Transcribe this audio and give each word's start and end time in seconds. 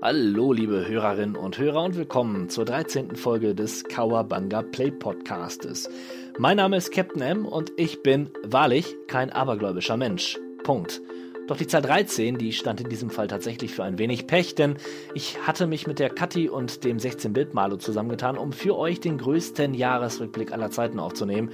Hallo, 0.00 0.52
liebe 0.52 0.86
Hörerinnen 0.86 1.34
und 1.34 1.58
Hörer 1.58 1.82
und 1.82 1.96
willkommen 1.96 2.48
zur 2.48 2.64
13. 2.64 3.16
Folge 3.16 3.56
des 3.56 3.82
Kawabanga 3.82 4.62
Play 4.62 4.92
Podcastes. 4.92 5.90
Mein 6.38 6.58
Name 6.58 6.76
ist 6.76 6.92
Captain 6.92 7.20
M 7.20 7.44
und 7.44 7.72
ich 7.76 8.04
bin 8.04 8.30
wahrlich 8.44 8.94
kein 9.08 9.30
abergläubischer 9.30 9.96
Mensch. 9.96 10.38
Punkt. 10.62 11.02
Doch 11.48 11.56
die 11.56 11.66
Zahl 11.66 11.82
13, 11.82 12.38
die 12.38 12.52
stand 12.52 12.80
in 12.80 12.88
diesem 12.88 13.10
Fall 13.10 13.26
tatsächlich 13.26 13.74
für 13.74 13.82
ein 13.82 13.98
wenig 13.98 14.28
Pech, 14.28 14.54
denn 14.54 14.76
ich 15.14 15.44
hatte 15.44 15.66
mich 15.66 15.88
mit 15.88 15.98
der 15.98 16.10
Kathi 16.10 16.48
und 16.48 16.84
dem 16.84 16.98
16-Bit-Malo 16.98 17.78
zusammengetan, 17.78 18.38
um 18.38 18.52
für 18.52 18.78
euch 18.78 19.00
den 19.00 19.18
größten 19.18 19.74
Jahresrückblick 19.74 20.52
aller 20.52 20.70
Zeiten 20.70 21.00
aufzunehmen. 21.00 21.50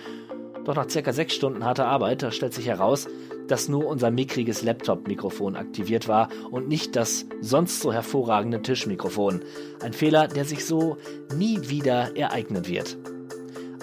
Doch 0.67 0.75
nach 0.75 0.91
circa 0.91 1.15
sechs 1.15 1.35
Stunden 1.35 1.65
harter 1.65 1.87
Arbeit, 1.87 2.23
da 2.23 2.31
stellt 2.31 2.53
sich 2.53 2.67
heraus, 2.67 3.09
dass 3.49 3.69
nur 3.69 3.87
unser 3.87 4.11
mickriges 4.11 4.63
Laptop-Mikrofon 4.63 5.57
aktiviert 5.57 6.09
war 6.09 6.29
und 6.51 6.69
nicht 6.69 6.97
das 6.97 7.27
sonst 7.41 7.81
so 7.81 7.93
hervorragende 7.93 8.63
Tischmikrofon. 8.63 9.43
Ein 9.83 9.93
Fehler, 9.93 10.29
der 10.29 10.45
sich 10.45 10.65
so 10.65 10.97
nie 11.37 11.69
wieder 11.69 12.17
ereignen 12.17 12.67
wird. 12.67 12.97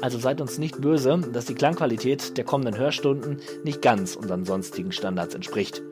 Also 0.02 0.17
seid 0.17 0.41
uns 0.41 0.58
nicht 0.58 0.81
böse, 0.81 1.20
dass 1.31 1.45
die 1.45 1.53
Klangqualität 1.53 2.36
der 2.38 2.44
kommenden 2.44 2.77
Hörstunden 2.77 3.38
nicht 3.63 3.81
ganz 3.81 4.16
unseren 4.16 4.45
sonstigen 4.45 4.91
Standards 4.91 5.36
entspricht. 5.36 5.84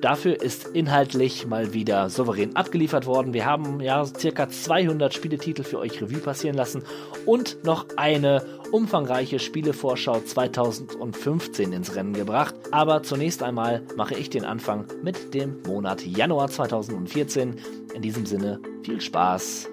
Dafür 0.00 0.40
ist 0.40 0.68
inhaltlich 0.68 1.46
mal 1.46 1.74
wieder 1.74 2.08
souverän 2.08 2.54
abgeliefert 2.54 3.06
worden. 3.06 3.34
Wir 3.34 3.46
haben 3.46 3.80
ja 3.80 4.04
circa 4.04 4.48
200 4.48 5.12
Spieletitel 5.12 5.64
für 5.64 5.78
euch 5.78 6.00
Revue 6.00 6.20
passieren 6.20 6.56
lassen 6.56 6.84
und 7.26 7.64
noch 7.64 7.86
eine 7.96 8.42
umfangreiche 8.72 9.38
Spielevorschau 9.38 10.20
2015 10.20 11.72
ins 11.72 11.94
Rennen 11.94 12.12
gebracht. 12.12 12.54
Aber 12.70 13.02
zunächst 13.02 13.42
einmal 13.42 13.82
mache 13.96 14.14
ich 14.14 14.30
den 14.30 14.44
Anfang 14.44 14.86
mit 15.02 15.34
dem 15.34 15.62
Monat 15.62 16.04
Januar 16.04 16.48
2014. 16.48 17.56
In 17.94 18.02
diesem 18.02 18.26
Sinne 18.26 18.60
viel 18.82 19.00
Spaß. 19.00 19.68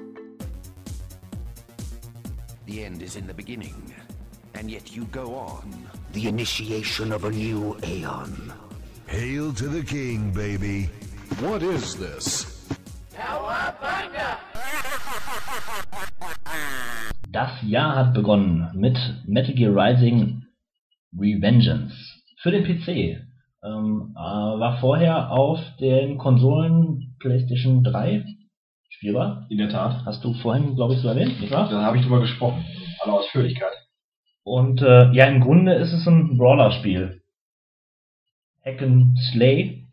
The 2.68 2.82
end 2.82 3.02
is 3.04 3.16
in 3.16 3.28
the 3.28 3.34
beginning, 3.34 3.76
and 4.54 4.72
yet 4.72 4.90
you 4.90 5.06
go 5.12 5.36
on. 5.36 5.72
The 6.14 6.28
initiation 6.28 7.12
of 7.14 7.24
a 7.24 7.30
new 7.30 7.76
aeon. 7.84 8.52
Hail 9.06 9.54
to 9.54 9.68
the 9.68 9.84
king, 9.84 10.32
baby. 10.34 10.90
What 11.40 11.62
is 11.62 11.96
this? 11.96 12.56
Das 17.36 17.52
Jahr 17.64 17.98
hat 17.98 18.14
begonnen 18.14 18.70
mit 18.76 18.98
Metal 19.28 19.54
Gear 19.54 19.76
Rising 19.76 20.44
Revengeance 21.14 21.94
für 22.38 22.50
den 22.50 22.64
PC. 22.64 22.88
Ähm, 23.62 24.16
äh, 24.16 24.18
war 24.18 24.78
vorher 24.80 25.32
auf 25.32 25.60
den 25.82 26.18
Konsolen 26.18 27.18
PlayStation 27.20 27.84
3 27.84 28.24
spielbar. 28.88 29.48
In 29.50 29.58
der 29.58 29.68
Tat. 29.68 30.06
Hast 30.06 30.24
du 30.24 30.34
vorhin, 30.36 30.76
glaube 30.76 30.94
ich, 30.94 31.02
so 31.02 31.10
erwähnt, 31.10 31.42
nicht 31.42 31.52
wahr? 31.52 31.68
Da 31.68 31.82
habe 31.82 31.98
ich 31.98 32.04
drüber 32.04 32.22
gesprochen. 32.22 32.64
Alle 33.02 33.12
Ausführlichkeit. 33.12 33.74
Und 34.46 34.82
äh, 34.82 35.12
ja, 35.12 35.26
im 35.26 35.42
Grunde 35.42 35.74
ist 35.74 35.92
es 35.92 36.08
ein 36.08 36.38
Brawler-Spiel. 36.38 37.22
Hack 38.64 38.82
and 38.82 39.20
Slay. 39.34 39.90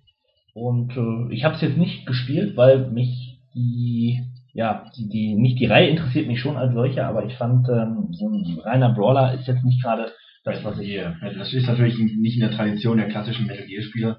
Und 0.55 0.97
äh, 0.97 1.35
ich 1.35 1.43
habe 1.43 1.57
es 1.57 1.61
jetzt 1.61 1.77
nicht 1.77 2.07
gespielt, 2.07 2.57
weil 2.57 2.89
mich 2.93 3.41
die, 3.53 4.32
ja, 4.53 4.91
die, 4.97 5.08
die, 5.08 5.34
nicht 5.34 5.58
die 5.58 5.67
Reihe 5.67 5.89
interessiert 5.89 6.27
mich 6.27 6.41
schon 6.41 6.56
als 6.56 6.75
solche, 6.75 7.06
aber 7.06 7.25
ich 7.25 7.34
fand, 7.36 7.69
ähm, 7.69 8.08
so 8.12 8.28
ein 8.28 8.61
reiner 8.61 8.95
Brawler 8.95 9.34
ist 9.34 9.47
jetzt 9.47 9.64
nicht 9.64 9.83
gerade 9.83 10.12
das, 10.45 10.62
was 10.64 10.78
ich 10.78 10.89
hier. 10.89 11.17
Das 11.36 11.53
ist 11.53 11.67
natürlich 11.67 11.98
nicht 11.98 12.34
in 12.34 12.41
der 12.41 12.50
Tradition 12.50 12.98
der 12.98 13.08
klassischen 13.08 13.47
Metal 13.47 13.67
Gear 13.67 13.83
Spieler. 13.83 14.19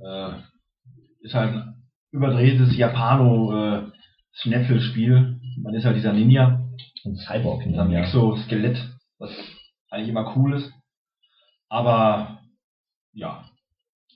Äh, 0.00 0.32
ist 1.20 1.34
halt 1.34 1.54
ein 1.54 1.74
überdrehtes 2.10 2.76
Japano 2.76 3.52
äh, 3.52 3.82
Schnetzelspiel. 4.32 5.40
Man 5.62 5.74
ist 5.74 5.84
halt 5.84 5.96
dieser 5.96 6.12
Ninja. 6.12 6.68
ein 7.04 7.16
Cyborg 7.16 7.66
mit 7.66 7.78
einem 7.78 7.92
ja. 7.92 8.00
Exoskelett, 8.00 8.78
was 9.18 9.30
eigentlich 9.90 10.08
immer 10.08 10.34
cool 10.36 10.54
ist. 10.54 10.72
Aber 11.68 12.40
ja, 13.12 13.44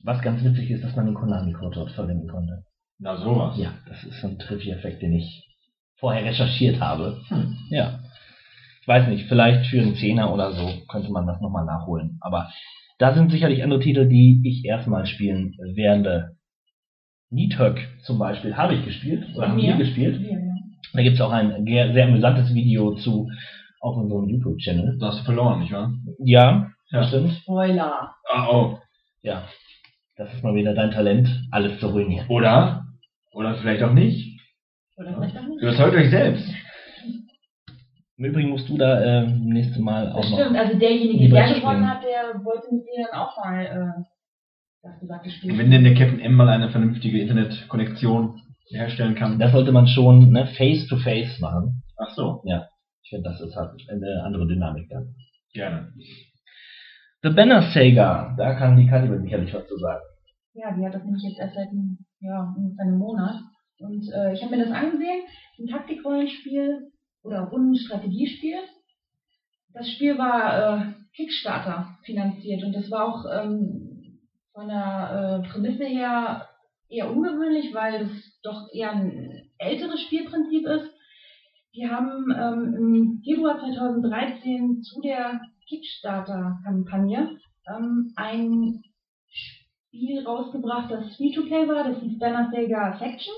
Was 0.02 0.22
ganz 0.22 0.42
witzig 0.44 0.70
ist, 0.70 0.84
dass 0.84 0.96
man 0.96 1.06
den 1.06 1.14
Konami-Code 1.14 1.74
dort 1.74 1.92
verwenden 1.92 2.28
konnte. 2.28 2.66
Na 2.98 3.16
sowas. 3.16 3.56
Ja, 3.58 3.72
das 3.88 4.02
ist 4.04 4.20
so 4.20 4.28
ein 4.28 4.38
Trivia-Effekt, 4.38 5.02
den 5.02 5.12
ich 5.14 5.44
vorher 5.98 6.24
recherchiert 6.24 6.80
habe. 6.80 7.20
Hm. 7.28 7.56
Ja. 7.70 8.00
Ich 8.82 8.88
weiß 8.88 9.08
nicht, 9.08 9.26
vielleicht 9.28 9.66
für 9.70 9.80
einen 9.80 9.96
Zehner 9.96 10.32
oder 10.32 10.52
so 10.52 10.70
könnte 10.88 11.10
man 11.10 11.26
das 11.26 11.40
nochmal 11.40 11.64
nachholen. 11.64 12.18
Aber 12.20 12.50
da 12.98 13.14
sind 13.14 13.30
sicherlich 13.30 13.62
andere 13.62 13.80
Titel, 13.80 14.08
die 14.08 14.40
ich 14.44 14.64
erstmal 14.64 15.06
spielen 15.06 15.52
werde. 15.74 16.36
Nidhogg 17.30 17.80
zum 18.04 18.18
Beispiel 18.18 18.56
habe 18.56 18.74
ich 18.74 18.84
gespielt 18.84 19.26
oder 19.34 19.48
haben 19.48 19.56
wir 19.56 19.70
Ja. 19.70 19.76
gespielt. 19.76 20.20
Ja, 20.22 20.38
ja. 20.38 20.44
Da 20.92 21.02
gibt 21.02 21.16
es 21.16 21.20
auch 21.20 21.32
ein 21.32 21.64
sehr 21.66 22.04
amüsantes 22.06 22.54
Video 22.54 22.94
zu 22.94 23.28
auf 23.80 23.96
unserem 23.96 24.28
YouTube-Channel. 24.28 24.96
Da 25.00 25.08
hast 25.08 25.20
du 25.20 25.24
verloren, 25.24 25.60
nicht 25.60 25.72
wahr? 25.72 25.92
Ja, 26.24 26.70
Ja. 26.90 27.02
stimmt. 27.08 27.32
Spoiler. 27.42 28.14
Ah, 28.32 28.48
oh. 28.50 28.78
Ja. 29.22 29.42
Das 30.16 30.32
ist 30.32 30.42
mal 30.44 30.54
wieder 30.54 30.74
dein 30.74 30.92
Talent, 30.92 31.28
alles 31.50 31.78
zu 31.80 31.88
ruinieren. 31.88 32.26
Oder? 32.28 32.85
Oder 33.36 33.54
vielleicht 33.56 33.82
auch 33.82 33.92
nicht. 33.92 34.41
Oder 34.97 35.14
vielleicht 35.14 35.36
auch 35.36 35.47
nicht. 35.47 35.62
Überzeugt 35.62 35.94
euch 35.94 36.10
selbst. 36.10 36.48
Im 38.19 38.24
Übrigen 38.24 38.48
musst 38.48 38.69
du 38.69 38.78
da 38.78 39.00
äh, 39.02 39.26
nächste 39.26 39.82
Mal 39.82 40.10
auch 40.10 40.22
Das 40.22 40.30
noch. 40.30 40.38
stimmt, 40.41 40.56
also 40.56 40.78
derjenige, 40.78 41.28
der 41.28 41.54
gewonnen 41.54 41.86
hat, 41.88 42.02
der 42.02 42.42
wollte 42.42 42.74
mit 42.74 42.84
dir 42.84 43.06
dann 43.10 43.20
auch 43.20 43.36
mal, 43.36 43.62
äh, 43.66 44.02
das 44.82 44.98
gesagt 45.00 45.24
gespielt. 45.24 45.58
Wenn 45.58 45.70
denn 45.70 45.84
der 45.84 45.94
Captain 45.94 46.20
M 46.20 46.34
mal 46.34 46.48
eine 46.48 46.70
vernünftige 46.70 47.20
Internetkonnektion 47.20 48.41
herstellen 48.70 49.14
kann. 49.14 49.38
Das 49.38 49.53
sollte 49.53 49.70
man 49.70 49.86
schon 49.86 50.32
ne, 50.32 50.47
face 50.56 50.86
to 50.88 50.97
face 50.97 51.38
machen. 51.41 51.82
Ach 51.98 52.10
so, 52.14 52.42
Ich 53.03 53.10
finde, 53.10 53.28
das 53.30 53.41
ist 53.41 53.54
halt 53.54 53.70
eine 53.91 54.22
andere 54.24 54.47
Dynamik 54.48 54.88
dann. 54.88 55.14
gerne. 55.53 55.92
The 57.22 57.30
Banner 57.30 57.62
Saga, 57.72 58.34
da 58.38 58.54
kann 58.54 58.76
die 58.76 58.86
Kategorie 58.86 59.22
sicherlich 59.22 59.53
was 59.54 59.66
zu 59.66 59.76
sagen. 59.76 60.03
Ja, 60.54 60.74
die 60.74 60.84
hat 60.86 60.94
das 60.94 61.04
nämlich 61.04 61.22
jetzt 61.22 61.38
erst 61.38 61.54
seit 61.54 61.68
einem, 61.68 61.98
ja, 62.21 62.54
ungefähr 62.56 62.87
einem 62.87 62.99
Monat. 62.99 63.41
Und 63.78 64.09
äh, 64.12 64.32
ich 64.32 64.43
habe 64.43 64.56
mir 64.56 64.65
das 64.65 64.72
angesehen, 64.72 65.22
ein 65.59 65.66
Taktikrollenspiel 65.66 66.91
oder 67.22 67.41
Rundenstrategiespiel. 67.43 68.59
Das 69.72 69.91
Spiel 69.91 70.16
war 70.16 70.78
äh, 70.78 70.93
Kickstarter 71.15 71.99
finanziert 72.04 72.65
und 72.65 72.72
das 72.72 72.91
war 72.91 73.04
auch 73.06 73.25
ähm, 73.31 74.21
von 74.53 74.69
der 74.69 75.43
äh, 75.44 75.49
Prämisse 75.49 75.84
her 75.84 76.49
eher 76.88 77.10
ungewöhnlich, 77.10 77.75
weil 77.75 78.06
das 78.06 78.41
doch 78.43 78.69
eher 78.72 78.93
ein 78.93 79.50
älteres 79.59 80.00
Spielprinzip 80.03 80.66
ist. 80.66 80.91
Die 81.75 81.88
haben 81.88 82.31
ähm, 82.31 82.75
im 82.75 83.22
Februar 83.22 83.59
2013 83.59 84.83
zu 84.83 85.00
der 85.03 85.41
Kickstarter-Kampagne 85.69 87.37
ähm, 87.69 88.12
ein 88.16 88.83
Spiel 89.96 90.26
rausgebracht, 90.26 90.90
das 90.90 91.16
Free-to-Play 91.16 91.68
war, 91.68 91.84
das 91.84 92.00
hieß 92.02 92.18
Banner 92.18 92.50
Saga 92.50 92.98
Sections. 92.98 93.36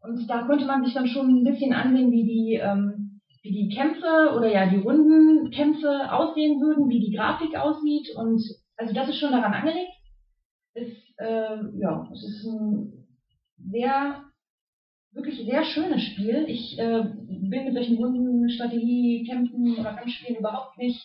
Und 0.00 0.28
da 0.28 0.42
konnte 0.42 0.64
man 0.64 0.84
sich 0.84 0.94
dann 0.94 1.08
schon 1.08 1.28
ein 1.28 1.44
bisschen 1.44 1.72
ansehen, 1.72 2.12
wie 2.12 2.24
die, 2.24 2.54
ähm, 2.54 3.20
wie 3.42 3.50
die 3.50 3.74
Kämpfe 3.74 4.34
oder 4.36 4.50
ja 4.50 4.66
die 4.66 4.76
Rundenkämpfe 4.76 6.12
aussehen 6.12 6.60
würden, 6.60 6.88
wie 6.88 7.00
die 7.00 7.16
Grafik 7.16 7.56
aussieht. 7.56 8.08
Und 8.16 8.40
also 8.76 8.94
das 8.94 9.08
ist 9.08 9.18
schon 9.18 9.32
daran 9.32 9.52
angelegt. 9.52 9.92
Ist, 10.74 11.18
äh, 11.18 11.56
ja, 11.80 12.08
es 12.12 12.22
ist 12.22 12.46
ein 12.46 13.06
sehr, 13.58 14.22
wirklich 15.12 15.44
sehr 15.44 15.64
schönes 15.64 16.02
Spiel. 16.02 16.44
Ich 16.46 16.78
äh, 16.78 17.02
bin 17.02 17.64
mit 17.64 17.74
solchen 17.74 17.96
Rundenstrategiekämpfen 17.96 19.78
oder 19.78 19.94
Kampfspielen 19.94 20.38
überhaupt 20.38 20.78
nicht, 20.78 21.04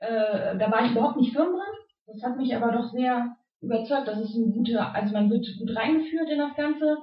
äh, 0.00 0.58
da 0.58 0.70
war 0.70 0.84
ich 0.84 0.90
überhaupt 0.90 1.16
nicht 1.16 1.32
firm 1.32 1.52
drin. 1.52 1.78
Das 2.06 2.22
hat 2.24 2.36
mich 2.36 2.54
aber 2.56 2.72
doch 2.72 2.90
sehr 2.90 3.36
überzeugt, 3.62 4.08
dass 4.08 4.18
es 4.18 4.34
ein 4.34 4.52
gute, 4.52 4.80
also 4.80 5.12
man 5.12 5.30
wird 5.30 5.46
gut 5.58 5.74
reingeführt 5.74 6.28
in 6.30 6.38
das 6.38 6.54
Ganze. 6.56 6.98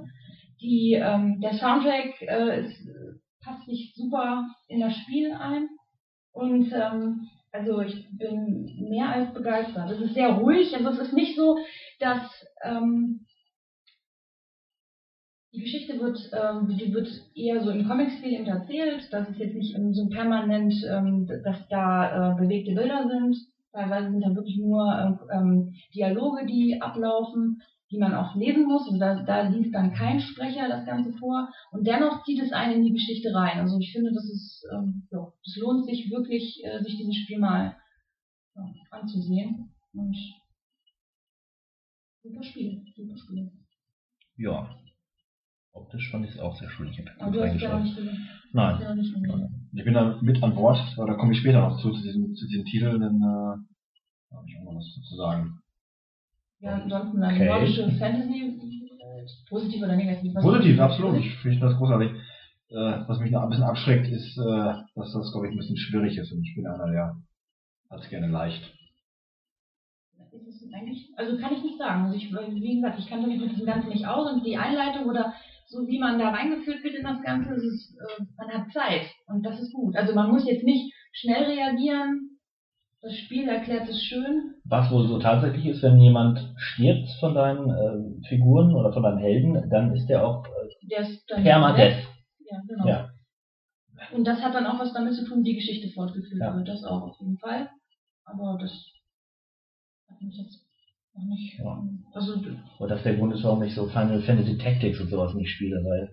Die, 0.61 0.93
ähm, 0.93 1.39
der 1.41 1.53
Soundtrack 1.53 2.21
äh, 2.21 2.65
ist, 2.65 2.87
passt 3.41 3.65
sich 3.65 3.93
super 3.95 4.45
in 4.67 4.81
das 4.81 4.93
Spiel 4.95 5.31
ein. 5.31 5.69
Und 6.33 6.71
ähm, 6.73 7.27
also 7.51 7.81
ich 7.81 8.05
bin 8.11 8.69
mehr 8.89 9.09
als 9.09 9.33
begeistert. 9.33 9.89
Es 9.89 10.01
ist 10.01 10.13
sehr 10.13 10.29
ruhig, 10.29 10.75
also 10.75 10.89
es 10.89 10.99
ist 10.99 11.13
nicht 11.13 11.35
so, 11.35 11.57
dass 11.99 12.45
ähm, 12.63 13.25
die 15.53 15.61
Geschichte 15.61 15.99
wird, 15.99 16.19
ähm, 16.31 16.77
die 16.77 16.93
wird 16.93 17.09
eher 17.33 17.63
so 17.63 17.71
im 17.71 17.87
Comic-Stil 17.87 18.45
erzählt. 18.45 19.07
Das 19.11 19.29
ist 19.29 19.39
jetzt 19.39 19.55
nicht 19.55 19.75
so 19.93 20.07
permanent, 20.09 20.73
ähm, 20.87 21.27
dass 21.43 21.67
da 21.69 22.33
äh, 22.33 22.35
bewegte 22.35 22.75
Bilder 22.75 23.07
sind. 23.07 23.35
Teilweise 23.71 24.11
sind 24.11 24.21
da 24.21 24.35
wirklich 24.35 24.57
nur 24.57 24.85
ähm, 24.99 25.19
ähm, 25.31 25.73
Dialoge, 25.93 26.45
die 26.45 26.81
ablaufen, 26.81 27.61
die 27.91 27.99
man 27.99 28.13
auch 28.13 28.35
lesen 28.35 28.65
muss. 28.65 28.87
Also 28.87 28.97
da, 28.99 29.23
da 29.23 29.49
liest 29.49 29.73
dann 29.73 29.93
kein 29.93 30.19
Sprecher 30.19 30.67
das 30.67 30.85
Ganze 30.85 31.13
vor. 31.13 31.49
Und 31.71 31.85
dennoch 31.85 32.23
zieht 32.23 32.41
es 32.41 32.51
einen 32.51 32.77
in 32.77 32.83
die 32.85 32.93
Geschichte 32.93 33.33
rein. 33.33 33.59
Also 33.59 33.77
ich 33.79 33.91
finde, 33.91 34.11
das 34.13 34.25
ist, 34.25 34.65
ähm, 34.73 35.07
ja, 35.11 35.31
es 35.45 35.57
lohnt 35.57 35.85
sich 35.85 36.09
wirklich, 36.09 36.63
äh, 36.63 36.83
sich 36.83 36.97
dieses 36.97 37.17
Spiel 37.17 37.39
mal 37.39 37.75
ja, 38.55 38.63
anzusehen. 38.91 39.71
Und 39.93 40.17
super 42.23 42.43
Spiel, 42.43 42.83
super 42.95 43.17
Spiel. 43.17 43.51
Ja. 44.37 44.75
Optisch 45.71 46.09
fand 46.11 46.25
ich 46.25 46.31
es 46.31 46.39
auch 46.39 46.55
sehr 46.57 46.69
schön. 46.69 46.89
Ich 46.89 46.99
Aber 47.19 47.31
du 47.31 47.43
hast 47.43 47.61
Nein. 48.51 48.81
Ich 49.73 49.83
bin 49.83 49.93
da 49.93 50.17
mit 50.21 50.41
an 50.41 50.55
Bord, 50.55 50.79
aber 50.97 51.07
da 51.07 51.13
komme 51.13 51.33
ich 51.33 51.39
später 51.39 51.61
noch 51.61 51.77
zu, 51.79 51.91
zu 51.91 52.01
diesem, 52.01 52.35
zu 52.35 52.47
diesem 52.47 52.65
Titel, 52.65 52.99
denn 52.99 53.21
äh, 53.21 54.35
habe 54.35 54.45
ich 54.47 54.57
auch 54.57 54.63
noch 54.63 54.75
was 54.77 54.85
zu 55.07 55.15
sagen. 55.15 55.59
Ja, 56.59 56.75
ansonsten 56.75 57.21
eine 57.23 57.35
Okay. 57.35 57.47
nordische 57.47 57.91
Fantasy, 57.91 58.59
positiv 59.49 59.83
oder 59.83 59.95
negativ? 59.95 60.33
Was- 60.35 60.43
Positiv, 60.43 60.79
absolut. 60.79 61.17
Ich 61.19 61.35
finde 61.37 61.59
das 61.59 61.77
großartig. 61.77 62.11
Äh, 62.71 62.75
was 63.07 63.19
mich 63.19 63.31
noch 63.31 63.41
ein 63.43 63.49
bisschen 63.49 63.63
abschreckt, 63.65 64.07
ist, 64.09 64.37
äh, 64.37 64.73
dass 64.95 65.13
das, 65.13 65.31
glaube 65.31 65.47
ich, 65.47 65.53
ein 65.53 65.57
bisschen 65.57 65.77
schwierig 65.77 66.17
ist. 66.17 66.31
Und 66.31 66.43
ich 66.43 66.53
bin 66.55 66.67
einer, 66.67 66.91
der 66.91 67.15
hat 67.89 68.01
es 68.03 68.09
gerne 68.09 68.27
leicht. 68.27 68.61
Ist 70.31 70.61
es 70.61 70.73
eigentlich, 70.73 71.09
also 71.17 71.37
kann 71.37 71.53
ich 71.53 71.63
nicht 71.63 71.77
sagen. 71.79 72.03
Also 72.05 72.15
ich, 72.15 72.33
weil, 72.33 72.53
wie 72.53 72.75
gesagt, 72.75 72.99
ich 72.99 73.07
kann 73.07 73.25
mich 73.27 73.39
mit 73.39 73.57
dem 73.57 73.65
Ganzen 73.65 73.89
nicht 73.89 74.05
aus 74.05 74.31
und 74.31 74.45
die 74.45 74.57
Einleitung 74.57 75.05
oder 75.09 75.33
so 75.69 75.87
wie 75.87 75.99
man 75.99 76.17
da 76.19 76.29
reingeführt 76.29 76.83
wird 76.83 76.95
in 76.95 77.03
das 77.03 77.21
Ganze, 77.21 77.53
ist 77.53 77.95
äh, 77.95 78.23
man 78.37 78.49
hat 78.49 78.71
Zeit 78.73 79.03
und 79.27 79.45
das 79.45 79.59
ist 79.59 79.71
gut. 79.73 79.95
Also 79.95 80.13
man 80.15 80.29
muss 80.31 80.45
jetzt 80.47 80.63
nicht 80.63 80.93
schnell 81.13 81.43
reagieren. 81.45 82.39
Das 83.01 83.15
Spiel 83.15 83.47
erklärt 83.47 83.87
es 83.87 84.01
schön. 84.03 84.55
Was 84.65 84.91
wohl 84.91 85.07
so 85.07 85.19
tatsächlich 85.19 85.65
ist, 85.67 85.81
wenn 85.83 86.01
jemand 86.01 86.37
stirbt 86.57 87.07
von 87.21 87.33
deinen 87.33 87.69
äh, 87.69 88.27
Figuren 88.27 88.73
oder 88.75 88.91
von 88.91 89.03
deinen 89.03 89.19
Helden, 89.19 89.69
dann 89.69 89.95
ist 89.95 90.07
der 90.07 90.25
auch 90.25 90.45
äh, 90.45 90.87
Der 90.89 91.07
ist 91.07 91.23
dann 91.29 91.43
permadeath. 91.43 92.03
Ja, 92.39 92.57
genau. 92.67 92.87
Ja. 92.87 93.09
Und 94.13 94.25
das 94.25 94.41
hat 94.41 94.53
dann 94.53 94.65
auch 94.65 94.79
was 94.79 94.91
damit 94.93 95.13
zu 95.13 95.23
tun, 95.25 95.39
wie 95.41 95.51
die 95.51 95.55
Geschichte 95.55 95.89
fortgeführt 95.93 96.41
Ja. 96.41 96.55
wird. 96.55 96.67
Das 96.67 96.83
auch 96.83 97.03
auf 97.03 97.15
jeden 97.21 97.37
Fall. 97.37 97.69
Aber 98.25 98.57
das 98.59 98.71
hat 100.09 100.21
mich 100.21 100.35
jetzt 100.37 100.65
nicht. 101.27 101.59
Ja. 101.59 101.83
Also 102.13 102.33
Und 102.79 102.89
das 102.89 102.99
ist 102.99 103.05
der 103.05 103.15
Grund 103.15 103.33
ist, 103.33 103.43
warum 103.43 103.63
ich 103.63 103.73
so 103.75 103.87
Final 103.87 104.21
Fantasy 104.21 104.57
Tactics 104.57 104.99
und 104.99 105.09
sowas 105.09 105.33
nicht 105.35 105.49
spiele, 105.51 105.77
weil 105.83 106.09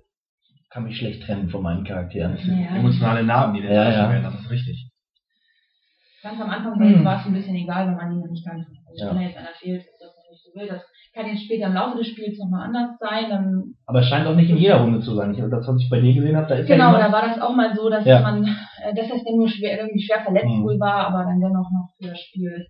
ich 0.63 0.69
kann 0.71 0.85
mich 0.85 0.97
schlecht 0.99 1.23
trennen 1.23 1.49
von 1.49 1.63
meinen 1.63 1.85
Charakteren. 1.85 2.37
ja, 2.37 2.77
Emotionale 2.77 3.23
Narben, 3.25 3.55
die 3.55 3.63
da 3.63 3.69
Ja, 3.73 3.91
ja. 3.91 4.11
werden, 4.11 4.25
das 4.25 4.41
ist 4.41 4.51
richtig. 4.51 4.91
ganz 6.23 6.41
am 6.41 6.51
Anfang 6.51 6.79
Hm. 6.81 7.05
war 7.05 7.21
es 7.21 7.27
ein 7.27 7.33
bisschen 7.35 7.55
egal, 7.55 7.87
wenn 7.87 7.95
man 7.97 8.13
ihn 8.13 8.21
noch 8.21 8.31
nicht 8.31 8.45
kannte. 8.45 8.67
Also 8.89 9.05
Ja. 9.05 9.11
wenn 9.11 9.17
da 9.17 9.23
jetzt 9.29 9.37
einer 9.39 9.55
fehlt, 9.61 9.81
ist 9.81 10.01
das 10.01 10.11
nicht 10.31 10.43
so 10.43 10.59
will. 10.61 10.67
Das 10.69 10.83
kann 11.15 11.27
jetzt 11.29 11.45
später 11.45 11.69
im 11.69 11.75
Laufe 11.75 11.97
des 11.99 12.09
Spiels 12.09 12.37
nochmal 12.39 12.67
anders 12.67 12.99
sein. 12.99 13.31
Dann, 13.31 13.63
Aber 13.87 14.01
es 14.01 14.07
scheint 14.09 14.27
auch 14.27 14.35
nicht 14.35 14.51
in 14.51 14.57
jeder 14.57 14.81
Runde 14.81 15.01
zu 15.01 15.15
sein. 15.15 15.33
Ich, 15.33 15.39
das, 15.41 15.67
was 15.69 15.81
ich 15.81 15.89
bei 15.89 16.01
dir 16.01 16.13
gesehen 16.15 16.37
habe, 16.37 16.49
da 16.49 16.57
ist 16.57 16.67
genau, 16.67 16.93
ja 16.93 16.99
da 17.07 17.13
war 17.13 17.23
das 17.29 17.41
auch 17.41 17.55
mal 17.55 17.75
so, 17.77 17.89
dass 17.89 18.05
Ja. 18.05 18.21
man, 18.23 18.45
äh, 18.45 18.93
dass 18.95 19.09
er 19.09 19.23
dann 19.25 19.37
nur 19.37 19.49
schwer, 19.49 19.79
irgendwie 19.79 20.03
schwer 20.03 20.21
verletzt 20.25 20.47
Hm. 20.51 20.63
wohl 20.65 20.79
war, 20.81 21.07
aber 21.09 21.25
dann 21.25 21.41
dennoch 21.41 21.71
noch 21.71 21.89
für 21.97 22.09
das 22.11 22.21
Spiel 22.21 22.67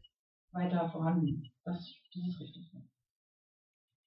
weiter 0.52 0.88
vorhanden. 0.90 1.42
Das, 1.66 1.78
das 2.14 2.28
ist 2.28 2.40
richtig. 2.40 2.62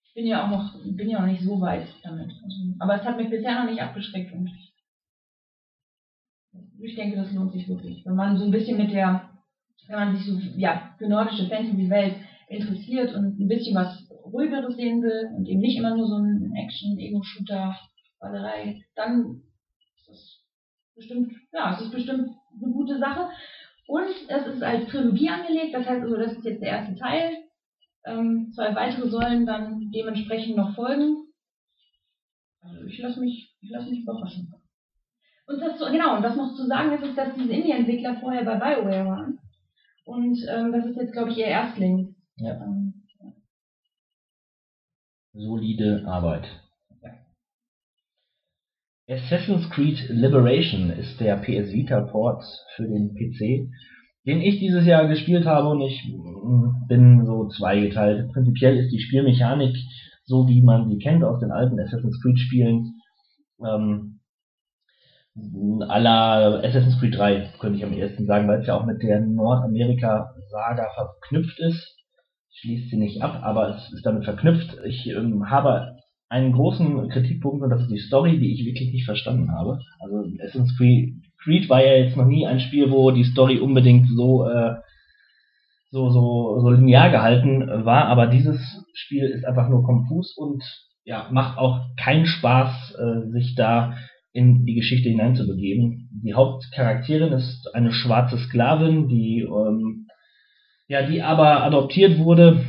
Ich 0.03 0.13
bin 0.13 0.25
ja 0.25 0.45
auch 0.45 0.49
noch, 0.49 0.81
bin 0.81 1.09
ja 1.09 1.21
auch 1.21 1.27
nicht 1.27 1.43
so 1.43 1.59
weit 1.59 1.87
damit. 2.03 2.31
Also, 2.41 2.57
aber 2.79 2.95
es 2.95 3.05
hat 3.05 3.17
mich 3.17 3.29
bisher 3.29 3.59
noch 3.59 3.69
nicht 3.69 3.81
abgeschreckt 3.81 4.33
und 4.33 4.49
ich, 6.79 6.95
denke, 6.95 7.17
das 7.17 7.33
lohnt 7.33 7.51
sich 7.51 7.67
wirklich. 7.67 8.05
Wenn 8.05 8.15
man 8.15 8.37
so 8.37 8.45
ein 8.45 8.51
bisschen 8.51 8.77
mit 8.77 8.91
der, 8.93 9.29
wenn 9.87 9.95
man 9.95 10.15
sich 10.15 10.25
so, 10.25 10.39
ja, 10.57 10.95
für 10.97 11.09
nordische 11.09 11.47
Fantasy-Welt 11.47 12.15
interessiert 12.47 13.13
und 13.13 13.39
ein 13.39 13.47
bisschen 13.49 13.75
was 13.75 14.09
ruhigeres 14.09 14.77
sehen 14.77 15.01
will 15.01 15.29
und 15.35 15.45
eben 15.47 15.59
nicht 15.59 15.77
immer 15.77 15.95
nur 15.95 16.07
so 16.07 16.15
ein 16.15 16.53
Action-Ego-Shooter, 16.55 17.77
Ballerei, 18.19 18.85
dann 18.95 19.41
ist 19.97 20.07
das 20.07 20.43
bestimmt, 20.95 21.33
ja, 21.51 21.75
es 21.75 21.81
ist 21.81 21.91
bestimmt 21.91 22.29
eine 22.61 22.71
gute 22.71 22.97
Sache. 22.97 23.29
Und 23.85 24.07
es 24.27 24.47
ist 24.47 24.63
als 24.63 24.87
Trilogie 24.87 25.29
angelegt, 25.29 25.73
das 25.73 25.85
heißt 25.85 26.03
also, 26.03 26.15
das 26.15 26.33
ist 26.33 26.45
jetzt 26.45 26.61
der 26.61 26.69
erste 26.69 26.95
Teil. 26.95 27.48
Ähm, 28.05 28.51
zwei 28.53 28.73
weitere 28.75 29.09
sollen 29.09 29.45
dann 29.45 29.91
dementsprechend 29.91 30.55
noch 30.55 30.75
folgen. 30.75 31.27
Also 32.61 32.83
ich 32.85 32.99
lasse 32.99 33.19
mich, 33.19 33.55
ich 33.61 33.69
lasse 33.69 33.89
mich 33.89 34.01
überraschen. 34.01 34.53
Und 35.47 35.59
das, 35.61 35.79
genau, 35.91 36.17
und 36.17 36.23
was 36.23 36.35
noch 36.35 36.55
zu 36.55 36.67
sagen 36.67 36.93
ist, 36.93 37.03
ist, 37.03 37.17
dass 37.17 37.33
diese 37.35 37.51
Indie-Entwickler 37.51 38.19
vorher 38.19 38.43
bei 38.43 38.55
BioWare 38.55 39.05
waren. 39.05 39.39
Und 40.05 40.37
ähm, 40.47 40.71
das 40.71 40.85
ist 40.85 40.95
jetzt, 40.95 41.13
glaube 41.13 41.31
ich, 41.31 41.37
ihr 41.37 41.47
Erstling. 41.47 42.15
Ja. 42.37 42.53
Ähm, 42.63 42.93
solide 45.33 46.03
Arbeit. 46.07 46.47
Assassin's 49.09 49.67
Creed 49.71 50.07
Liberation 50.09 50.91
ist 50.91 51.19
der 51.19 51.37
PS 51.37 51.73
Vita 51.73 52.01
Port 52.01 52.43
für 52.75 52.87
den 52.87 53.15
PC, 53.15 53.71
den 54.29 54.41
ich 54.41 54.59
dieses 54.59 54.85
Jahr 54.85 55.07
gespielt 55.07 55.47
habe 55.47 55.69
und 55.69 55.81
ich 55.81 56.03
mm, 56.05 56.87
bin 56.87 57.25
so 57.25 57.47
zweigeteilt. 57.47 58.31
Prinzipiell 58.31 58.77
ist 58.77 58.91
die 58.91 58.99
Spielmechanik 58.99 59.75
so, 60.25 60.47
wie 60.47 60.61
man 60.61 60.87
sie 60.87 60.99
kennt 60.99 61.23
aus 61.23 61.39
den 61.39 61.51
alten 61.51 61.79
Assassin's 61.79 62.21
Creed 62.21 62.37
Spielen. 62.37 62.93
Ähm, 63.59 64.19
à 65.35 65.97
la 65.97 66.59
Assassin's 66.59 66.99
Creed 66.99 67.17
3, 67.17 67.53
könnte 67.59 67.79
ich 67.79 67.83
am 67.83 67.93
ehesten 67.93 68.27
sagen, 68.27 68.47
weil 68.47 68.61
es 68.61 68.67
ja 68.67 68.75
auch 68.75 68.85
mit 68.85 69.01
der 69.01 69.19
Nordamerika-Saga 69.19 70.89
verknüpft 70.93 71.59
ist. 71.59 71.97
Schließt 72.51 72.91
sie 72.91 72.97
nicht 72.97 73.23
ab, 73.23 73.39
aber 73.41 73.77
es 73.77 73.91
ist 73.93 74.05
damit 74.05 74.25
verknüpft. 74.25 74.77
Ich 74.85 75.07
ähm, 75.07 75.49
habe 75.49 75.95
einen 76.29 76.51
großen 76.51 77.09
Kritikpunkt 77.09 77.63
und 77.63 77.71
das 77.71 77.81
ist 77.81 77.91
die 77.91 77.97
Story, 77.97 78.37
die 78.37 78.53
ich 78.53 78.63
wirklich 78.63 78.93
nicht 78.93 79.05
verstanden 79.05 79.51
habe. 79.51 79.79
Also 79.99 80.23
Assassin's 80.39 80.77
Creed, 80.77 81.15
Creed 81.43 81.69
war 81.69 81.83
ja 81.83 81.93
jetzt 81.93 82.17
noch 82.17 82.25
nie 82.25 82.45
ein 82.45 82.59
Spiel, 82.59 82.91
wo 82.91 83.11
die 83.11 83.23
Story 83.23 83.59
unbedingt 83.59 84.07
so 84.15 84.47
äh, 84.47 84.75
so 85.91 86.09
so 86.09 86.59
so 86.61 86.69
linear 86.69 87.09
gehalten 87.09 87.67
war, 87.85 88.05
aber 88.05 88.27
dieses 88.27 88.59
Spiel 88.93 89.25
ist 89.25 89.45
einfach 89.45 89.69
nur 89.69 89.83
konfus 89.83 90.35
und 90.37 90.63
ja 91.03 91.27
macht 91.31 91.57
auch 91.57 91.81
keinen 91.97 92.25
Spaß, 92.25 92.95
äh, 92.95 93.31
sich 93.31 93.55
da 93.55 93.95
in 94.31 94.65
die 94.65 94.75
Geschichte 94.75 95.09
hineinzubegeben. 95.09 96.09
Die 96.23 96.33
Hauptcharakterin 96.33 97.33
ist 97.33 97.73
eine 97.73 97.91
schwarze 97.91 98.37
Sklavin, 98.37 99.07
die 99.07 99.41
ähm, 99.41 100.07
ja 100.87 101.01
die 101.05 101.21
aber 101.21 101.63
adoptiert 101.63 102.19
wurde 102.19 102.63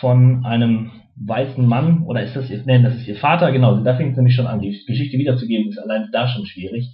von 0.00 0.44
einem 0.44 0.90
weißen 1.16 1.66
Mann, 1.66 2.04
oder 2.04 2.22
ist 2.22 2.34
das 2.34 2.50
ihr, 2.50 2.62
nein, 2.64 2.82
das 2.82 2.94
ist 2.94 3.06
ihr 3.06 3.16
Vater, 3.16 3.52
genau, 3.52 3.76
da 3.82 3.94
fängt 3.96 4.12
es 4.12 4.16
nämlich 4.16 4.34
schon 4.34 4.46
an. 4.46 4.60
Die 4.60 4.82
Geschichte 4.86 5.18
wiederzugeben 5.18 5.68
ist 5.68 5.78
allein 5.78 6.08
da 6.12 6.28
schon 6.28 6.46
schwierig. 6.46 6.88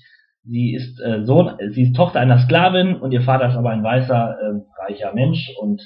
Sie 0.48 0.75
ist 0.75 1.00
äh, 1.00 1.25
Sohn, 1.25 1.56
sie 1.70 1.82
ist 1.82 1.96
Tochter 1.96 2.20
einer 2.20 2.38
Sklavin 2.38 2.96
und 2.96 3.12
ihr 3.12 3.22
Vater 3.22 3.48
ist 3.48 3.56
aber 3.56 3.70
ein 3.70 3.82
weißer, 3.82 4.37
äh, 4.40 4.82
reicher 4.82 5.12
Mensch 5.12 5.50
und 5.60 5.82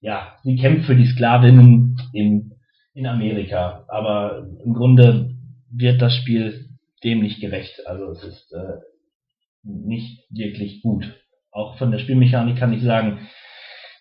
ja, 0.00 0.36
sie 0.42 0.56
kämpft 0.56 0.86
für 0.86 0.96
die 0.96 1.06
Sklavinnen 1.06 1.96
im, 2.12 2.52
in 2.94 3.06
Amerika. 3.06 3.84
Aber 3.88 4.46
im 4.64 4.74
Grunde 4.74 5.36
wird 5.70 6.02
das 6.02 6.14
Spiel 6.14 6.66
dem 7.04 7.20
nicht 7.20 7.40
gerecht. 7.40 7.86
Also 7.86 8.10
es 8.10 8.24
ist 8.24 8.52
äh, 8.52 8.78
nicht 9.62 10.24
wirklich 10.30 10.82
gut. 10.82 11.04
Auch 11.52 11.76
von 11.78 11.90
der 11.90 11.98
Spielmechanik 11.98 12.56
kann 12.56 12.72
ich 12.72 12.82
sagen, 12.82 13.28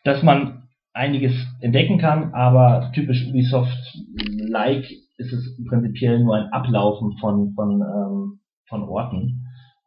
dass 0.03 0.23
man 0.23 0.69
einiges 0.93 1.33
entdecken 1.61 1.99
kann, 1.99 2.33
aber 2.33 2.91
typisch 2.93 3.27
Ubisoft-like 3.27 4.89
ist 5.17 5.33
es 5.33 5.57
prinzipiell 5.67 6.19
nur 6.19 6.35
ein 6.35 6.51
Ablaufen 6.51 7.17
von, 7.19 7.53
von, 7.53 7.81
ähm, 7.81 8.39
von 8.67 8.83
Orten. 8.83 9.38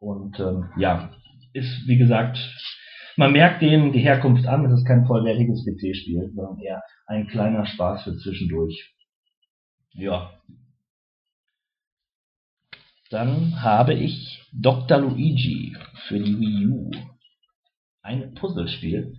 Und 0.03 0.37
ähm, 0.41 0.69
ja, 0.75 1.11
ist 1.53 1.87
wie 1.87 1.97
gesagt, 1.97 2.37
man 3.15 3.31
merkt 3.31 3.61
denen 3.61 3.93
die 3.93 4.01
Herkunft 4.01 4.45
an, 4.47 4.65
es 4.65 4.79
ist 4.79 4.85
kein 4.85 5.05
vollwertiges 5.05 5.63
PC-Spiel, 5.63 6.29
sondern 6.35 6.59
eher 6.59 6.83
ein 7.05 7.27
kleiner 7.27 7.65
Spaß 7.65 8.03
für 8.03 8.17
zwischendurch. 8.17 8.93
Ja. 9.93 10.33
Dann 13.11 13.61
habe 13.61 13.93
ich 13.93 14.43
Dr. 14.51 14.97
Luigi 14.97 15.77
für 16.07 16.19
die 16.19 16.37
Wii 16.37 16.67
U. 16.67 16.91
Ein 18.01 18.33
Puzzlespiel 18.33 19.15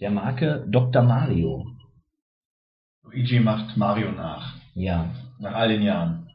der 0.00 0.10
Marke 0.10 0.66
Dr. 0.68 1.02
Mario. 1.02 1.66
Luigi 3.04 3.40
macht 3.40 3.74
Mario 3.78 4.12
nach. 4.12 4.54
Ja, 4.74 5.14
Nach 5.38 5.54
all 5.54 5.70
den 5.70 5.82
Jahren. 5.82 6.28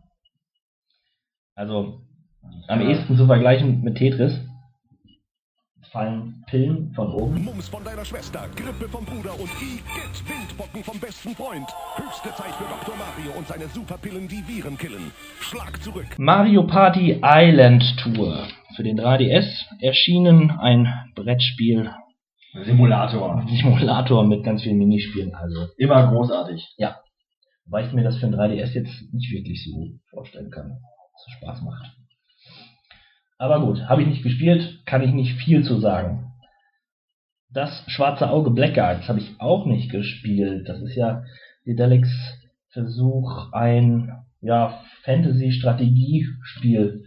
also 1.53 2.04
am 2.67 2.81
ehesten 2.81 3.17
zu 3.17 3.25
vergleichen 3.25 3.81
mit 3.81 3.97
Tetris. 3.97 4.39
Fallen 5.91 6.43
Pillen 6.47 6.91
von 6.93 7.07
oben. 7.13 7.45
Mumps 7.45 7.69
von 7.69 7.83
deiner 7.83 8.03
Schwester, 8.03 8.47
Grippe 8.55 8.89
vom 8.89 9.05
Bruder 9.05 9.31
und 9.39 9.49
Igitt, 9.61 10.27
Windpocken 10.27 10.83
vom 10.83 10.99
besten 10.99 11.29
Freund. 11.35 11.67
Höchste 11.95 12.29
Zeit 12.35 12.53
für 12.55 12.65
Dr. 12.65 12.95
Mario 12.97 13.31
und 13.37 13.47
seine 13.47 13.67
Superpillen, 13.67 14.27
die 14.27 14.43
Viren 14.45 14.77
killen. 14.77 15.11
Schlag 15.39 15.81
zurück. 15.81 16.07
Mario 16.17 16.67
Party 16.67 17.21
Island 17.23 17.83
Tour. 17.99 18.45
Für 18.75 18.83
den 18.83 18.99
3DS 18.99 19.47
erschienen 19.79 20.51
ein 20.51 20.91
Brettspiel, 21.15 21.89
Simulator. 22.63 23.45
Simulator 23.49 24.25
mit 24.25 24.43
ganz 24.43 24.63
vielen 24.63 24.77
Minispielen. 24.77 25.33
Also, 25.35 25.67
Immer 25.77 26.07
großartig. 26.11 26.75
weil 27.67 27.87
ich 27.87 27.93
mir 27.93 28.03
das 28.03 28.17
für 28.17 28.27
den 28.27 28.35
3DS 28.35 28.73
jetzt 28.73 29.13
nicht 29.13 29.31
wirklich 29.31 29.63
so 29.63 29.91
vorstellen 30.09 30.51
kann, 30.51 30.69
dass 30.69 31.27
es 31.27 31.33
Spaß 31.33 31.61
macht. 31.63 31.95
Aber 33.37 33.59
gut, 33.59 33.87
habe 33.89 34.01
ich 34.01 34.07
nicht 34.07 34.23
gespielt, 34.23 34.81
kann 34.85 35.01
ich 35.01 35.11
nicht 35.11 35.35
viel 35.37 35.63
zu 35.63 35.79
sagen. 35.79 36.31
Das 37.49 37.83
schwarze 37.87 38.29
Auge 38.29 38.51
Blackguards 38.51 39.07
habe 39.07 39.19
ich 39.19 39.35
auch 39.39 39.65
nicht 39.65 39.89
gespielt. 39.91 40.67
Das 40.67 40.81
ist 40.81 40.95
ja 40.95 41.23
Dedelics 41.65 42.09
Versuch, 42.69 43.51
ein 43.53 44.11
ja, 44.41 44.81
Fantasy-Strategiespiel 45.03 47.05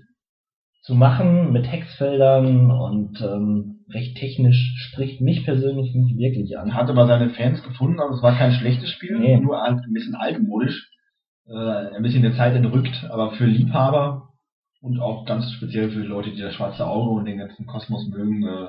zu 0.82 0.94
machen 0.94 1.52
mit 1.52 1.70
Hexfeldern 1.70 2.70
und 2.70 3.20
ähm, 3.20 3.84
recht 3.90 4.16
technisch 4.16 4.74
spricht 4.78 5.20
mich 5.20 5.44
persönlich 5.44 5.94
nicht 5.94 6.16
wirklich 6.16 6.58
an. 6.58 6.74
Hat 6.74 6.88
aber 6.88 7.06
seine 7.06 7.28
Fans 7.30 7.62
gefunden, 7.62 8.00
aber 8.00 8.14
es 8.14 8.22
war 8.22 8.34
kein 8.34 8.52
schlechtes 8.52 8.90
Spiel, 8.90 9.18
Nee. 9.18 9.38
nur 9.38 9.62
ein 9.62 9.82
bisschen 9.92 10.14
altmodisch, 10.14 10.90
äh, 11.46 11.94
ein 11.94 12.02
bisschen 12.02 12.22
der 12.22 12.34
Zeit 12.34 12.56
entrückt, 12.56 13.06
aber 13.10 13.32
für 13.32 13.44
Liebhaber 13.44 14.27
und 14.80 15.00
auch 15.00 15.24
ganz 15.24 15.50
speziell 15.52 15.90
für 15.90 16.02
die 16.02 16.06
Leute, 16.06 16.30
die 16.30 16.40
das 16.40 16.54
schwarze 16.54 16.86
Auge 16.86 17.10
und 17.10 17.24
den 17.24 17.38
ganzen 17.38 17.66
Kosmos 17.66 18.08
mögen, 18.08 18.46
äh, 18.46 18.68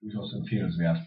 durchaus 0.00 0.32
empfehlenswert. 0.32 0.98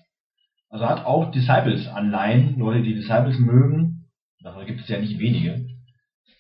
Also 0.70 0.86
hat 0.86 1.06
auch 1.06 1.32
Disciples-Anleihen, 1.32 2.58
Leute, 2.58 2.84
die 2.84 2.96
Disciples 2.96 3.38
mögen, 3.40 4.06
davon 4.42 4.66
gibt 4.66 4.82
es 4.82 4.88
ja 4.88 5.00
nicht 5.00 5.20
wenige, 5.20 5.68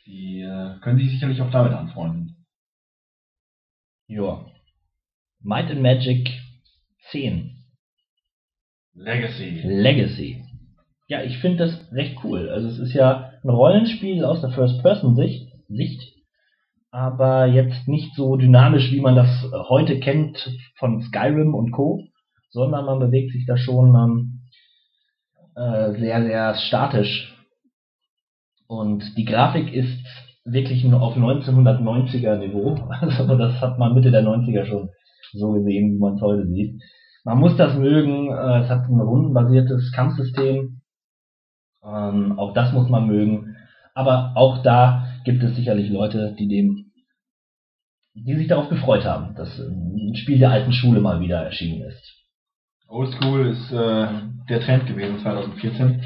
die 0.05 0.41
äh, 0.41 0.79
können 0.81 0.97
sich 0.97 1.11
sicherlich 1.11 1.41
auch 1.41 1.51
damit 1.51 1.73
anfreunden. 1.73 2.45
Ja. 4.07 4.45
Might 5.41 5.71
and 5.71 5.81
Magic 5.81 6.29
10. 7.11 7.51
Legacy. 8.93 9.61
Legacy. 9.63 10.43
Ja, 11.07 11.21
ich 11.23 11.37
finde 11.39 11.65
das 11.65 11.91
recht 11.91 12.17
cool. 12.23 12.49
Also 12.49 12.67
es 12.67 12.79
ist 12.79 12.93
ja 12.93 13.33
ein 13.43 13.49
Rollenspiel 13.49 14.23
aus 14.23 14.41
der 14.41 14.51
First-Person-Sicht, 14.51 15.51
Sicht, 15.67 16.12
aber 16.93 17.47
jetzt 17.47 17.87
nicht 17.87 18.13
so 18.15 18.35
dynamisch, 18.35 18.91
wie 18.91 19.01
man 19.01 19.15
das 19.15 19.43
äh, 19.45 19.57
heute 19.67 19.99
kennt 19.99 20.37
von 20.77 21.01
Skyrim 21.01 21.55
und 21.55 21.71
Co., 21.71 22.03
sondern 22.51 22.85
man 22.85 22.99
bewegt 22.99 23.31
sich 23.31 23.47
da 23.47 23.57
schon 23.57 23.95
ähm, 23.95 24.41
äh, 25.55 25.99
sehr, 25.99 26.21
sehr 26.21 26.53
statisch. 26.53 27.35
Und 28.67 29.17
die 29.17 29.25
Grafik 29.25 29.73
ist 29.73 30.05
wirklich 30.45 30.83
nur 30.83 31.01
auf 31.01 31.17
1990er 31.17 32.37
Niveau. 32.37 32.77
Also 33.01 33.37
das 33.37 33.59
hat 33.59 33.79
man 33.79 33.95
Mitte 33.95 34.11
der 34.11 34.23
90er 34.23 34.65
schon 34.65 34.89
so 35.31 35.53
gesehen, 35.53 35.95
wie 35.95 35.99
man 35.99 36.13
es 36.13 36.21
heute 36.21 36.45
sieht. 36.45 36.79
Man 37.23 37.39
muss 37.39 37.57
das 37.57 37.75
mögen. 37.75 38.27
Äh, 38.27 38.59
es 38.59 38.69
hat 38.69 38.87
ein 38.87 39.01
rundenbasiertes 39.01 39.91
Kampfsystem. 39.93 40.81
Ähm, 41.83 42.37
auch 42.37 42.53
das 42.53 42.71
muss 42.71 42.87
man 42.87 43.07
mögen. 43.07 43.55
Aber 43.95 44.33
auch 44.35 44.61
da 44.61 45.07
gibt 45.23 45.41
es 45.43 45.55
sicherlich 45.55 45.89
Leute, 45.89 46.35
die 46.37 46.47
dem, 46.47 46.82
die 48.15 48.35
sich 48.35 48.47
darauf 48.47 48.69
gefreut 48.69 49.05
haben, 49.05 49.35
dass 49.35 49.57
ein 49.59 50.15
Spiel 50.15 50.39
der 50.39 50.51
alten 50.51 50.71
Schule 50.73 51.01
mal 51.01 51.19
wieder 51.19 51.43
erschienen 51.43 51.81
ist. 51.83 52.19
Oldschool 52.87 53.47
ist 53.47 53.71
äh, 53.71 54.07
der 54.49 54.61
Trend 54.61 54.85
gewesen 54.87 55.19
2014. 55.19 56.03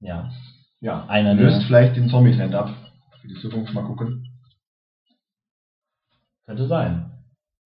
Ja, 0.00 0.30
Ja, 0.80 1.06
Einer 1.06 1.34
löst 1.34 1.64
vielleicht 1.66 1.96
den 1.96 2.08
Zombie-Trend 2.08 2.54
ab. 2.54 2.70
Für 3.20 3.28
die 3.28 3.34
Zukunft 3.40 3.72
mal 3.74 3.84
gucken. 3.84 4.26
könnte 6.46 6.66
sein. 6.66 7.10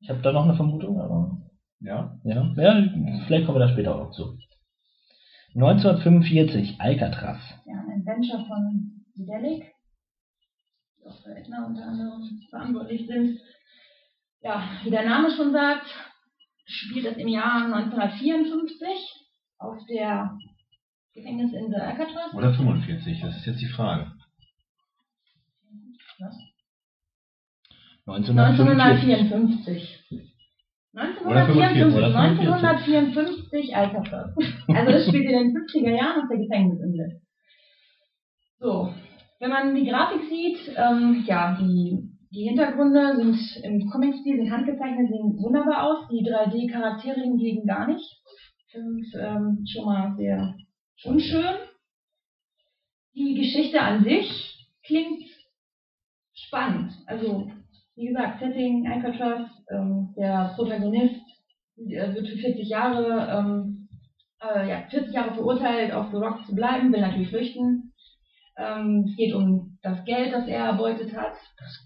Ich 0.00 0.10
habe 0.10 0.20
da 0.20 0.32
noch 0.32 0.44
eine 0.44 0.54
Vermutung, 0.56 1.00
aber 1.00 1.38
Ja. 1.80 2.18
ja, 2.24 2.52
ja, 2.56 2.88
vielleicht 3.26 3.46
kommen 3.46 3.58
wir 3.58 3.66
da 3.66 3.72
später 3.72 3.94
auch 3.94 4.04
noch 4.06 4.10
zu. 4.10 4.36
1945, 5.54 6.80
Alcatraz. 6.80 7.38
Ja, 7.66 7.74
ein 7.74 8.00
Adventure 8.00 8.44
von 8.46 9.04
Sidelic, 9.14 9.62
die 9.62 9.73
auch 11.06 11.22
für 11.22 11.34
Edna 11.34 11.66
unter 11.66 11.84
anderem 11.84 12.40
verantwortlich 12.50 13.06
sind. 13.06 13.40
Ja, 14.40 14.62
wie 14.82 14.90
der 14.90 15.04
Name 15.04 15.30
schon 15.30 15.52
sagt, 15.52 15.86
spielt 16.66 17.06
es 17.06 17.16
im 17.16 17.28
Jahr 17.28 17.64
1954 17.64 18.88
auf 19.58 19.78
der 19.88 20.36
Gefängnisinsel 21.14 21.80
Alcatraz. 21.80 22.34
Oder 22.34 22.52
45, 22.52 23.20
das 23.20 23.36
ist 23.36 23.46
jetzt 23.46 23.60
die 23.60 23.68
Frage. 23.68 24.12
Was? 26.18 26.36
1945. 28.06 29.14
1954. 29.14 30.04
Oder 31.24 31.46
45, 31.46 31.82
1954, 31.82 31.96
oder 31.96 32.16
1954 32.16 33.76
Alcatraz. 33.76 34.36
Also 34.68 34.92
das 34.92 35.08
spielt 35.08 35.24
in 35.24 35.32
den 35.32 35.56
50er 35.56 35.96
Jahren 35.96 36.22
auf 36.22 36.28
der 36.28 36.38
Gefängnisinsel. 36.38 37.20
So, 38.58 38.94
wenn 39.44 39.50
man 39.50 39.74
die 39.74 39.86
Grafik 39.86 40.22
sieht, 40.30 40.74
ähm, 40.74 41.22
ja, 41.26 41.54
die, 41.60 41.98
die 42.30 42.48
Hintergründe 42.48 43.14
sind 43.16 43.62
im 43.62 43.90
Comic-Stil, 43.90 44.38
sind 44.38 44.50
handgezeichnet, 44.50 45.10
sehen 45.10 45.36
wunderbar 45.36 45.82
aus. 45.82 46.08
Die 46.10 46.26
3D-Charaktere 46.26 47.20
hingegen 47.20 47.66
gar 47.66 47.86
nicht. 47.86 48.22
Sind 48.72 49.04
ähm, 49.20 49.62
schon 49.70 49.84
mal 49.84 50.16
sehr 50.16 50.54
unschön. 51.04 51.56
Die 53.14 53.34
Geschichte 53.34 53.82
an 53.82 54.02
sich 54.02 54.66
klingt 54.82 55.24
spannend. 56.32 56.92
Also, 57.06 57.52
wie 57.96 58.06
gesagt, 58.06 58.40
Setting, 58.40 58.90
Alcatraz, 58.90 59.50
ähm, 59.70 60.14
der 60.16 60.54
Protagonist 60.56 61.20
wird 61.76 62.28
für 62.28 62.38
40 62.38 62.66
Jahre, 62.66 63.28
ähm, 63.30 63.88
äh, 64.40 64.70
ja, 64.70 64.86
40 64.88 65.12
Jahre 65.12 65.34
verurteilt, 65.34 65.92
auf 65.92 66.06
The 66.10 66.16
Rock 66.16 66.46
zu 66.46 66.54
bleiben, 66.54 66.90
will 66.94 67.02
natürlich 67.02 67.28
flüchten. 67.28 67.90
Ähm, 68.56 69.04
es 69.08 69.16
geht 69.16 69.34
um 69.34 69.78
das 69.82 70.04
Geld, 70.04 70.32
das 70.32 70.46
er 70.46 70.66
erbeutet 70.66 71.14
hat. 71.16 71.34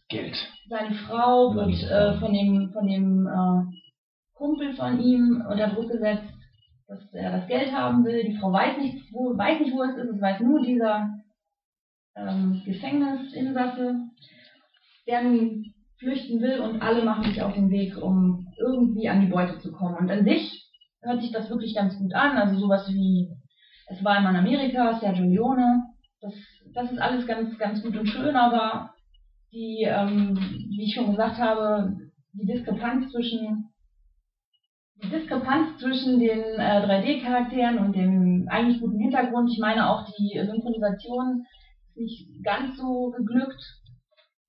Geld. 0.08 0.36
Seine 0.68 0.94
Frau 0.94 1.54
wird 1.54 1.82
äh, 1.82 2.18
von 2.18 2.32
dem, 2.32 2.70
von 2.72 2.86
dem 2.86 3.26
äh, 3.26 3.78
Kumpel 4.34 4.74
von 4.74 5.00
ihm 5.00 5.42
unter 5.48 5.68
Druck 5.68 5.88
gesetzt, 5.88 6.32
dass 6.86 7.12
er 7.12 7.32
das 7.32 7.46
Geld 7.48 7.72
haben 7.72 8.04
will. 8.04 8.22
Die 8.22 8.36
Frau 8.36 8.52
weiß 8.52 8.78
nicht, 8.78 9.12
wo, 9.12 9.36
weiß 9.36 9.60
nicht, 9.60 9.72
wo 9.72 9.82
es 9.82 9.96
ist. 9.96 10.14
Es 10.14 10.20
weiß 10.20 10.40
nur 10.40 10.62
dieser 10.62 11.10
ähm, 12.16 12.62
Gefängnisinsasse, 12.64 14.00
der 15.06 15.22
nun 15.22 15.74
flüchten 15.98 16.40
will 16.40 16.60
und 16.60 16.80
alle 16.80 17.04
machen 17.04 17.24
sich 17.24 17.42
auf 17.42 17.54
den 17.54 17.70
Weg, 17.70 17.96
um 17.96 18.46
irgendwie 18.58 19.08
an 19.08 19.20
die 19.20 19.26
Beute 19.26 19.58
zu 19.58 19.72
kommen. 19.72 19.96
Und 19.96 20.10
an 20.10 20.24
sich 20.24 20.68
hört 21.02 21.20
sich 21.20 21.32
das 21.32 21.50
wirklich 21.50 21.74
ganz 21.74 21.98
gut 21.98 22.14
an. 22.14 22.36
Also 22.36 22.58
sowas 22.58 22.88
wie 22.88 23.30
Es 23.86 24.02
war 24.04 24.16
einmal 24.16 24.34
in 24.34 24.40
Amerika, 24.40 24.98
Sergio 25.00 25.24
Leone. 25.24 25.82
Das, 26.20 26.34
das 26.78 26.92
ist 26.92 27.00
alles 27.00 27.26
ganz, 27.26 27.58
ganz 27.58 27.82
gut 27.82 27.96
und 27.96 28.06
schön, 28.06 28.36
aber 28.36 28.94
die, 29.52 29.84
ähm, 29.88 30.36
wie 30.36 30.84
ich 30.84 30.94
schon 30.94 31.10
gesagt 31.10 31.38
habe, 31.38 31.96
die 32.32 32.46
Diskrepanz 32.46 33.10
zwischen 33.10 33.70
die 35.02 35.10
Diskrepanz 35.10 35.78
zwischen 35.78 36.18
den 36.18 36.40
äh, 36.58 36.84
3D-Charakteren 36.84 37.78
und 37.78 37.94
dem 37.94 38.48
eigentlich 38.50 38.80
guten 38.80 38.98
Hintergrund, 38.98 39.50
ich 39.50 39.60
meine 39.60 39.88
auch 39.88 40.06
die 40.06 40.40
Synchronisation 40.44 41.44
ist 41.94 41.96
nicht 41.96 42.44
ganz 42.44 42.76
so 42.76 43.12
geglückt 43.16 43.62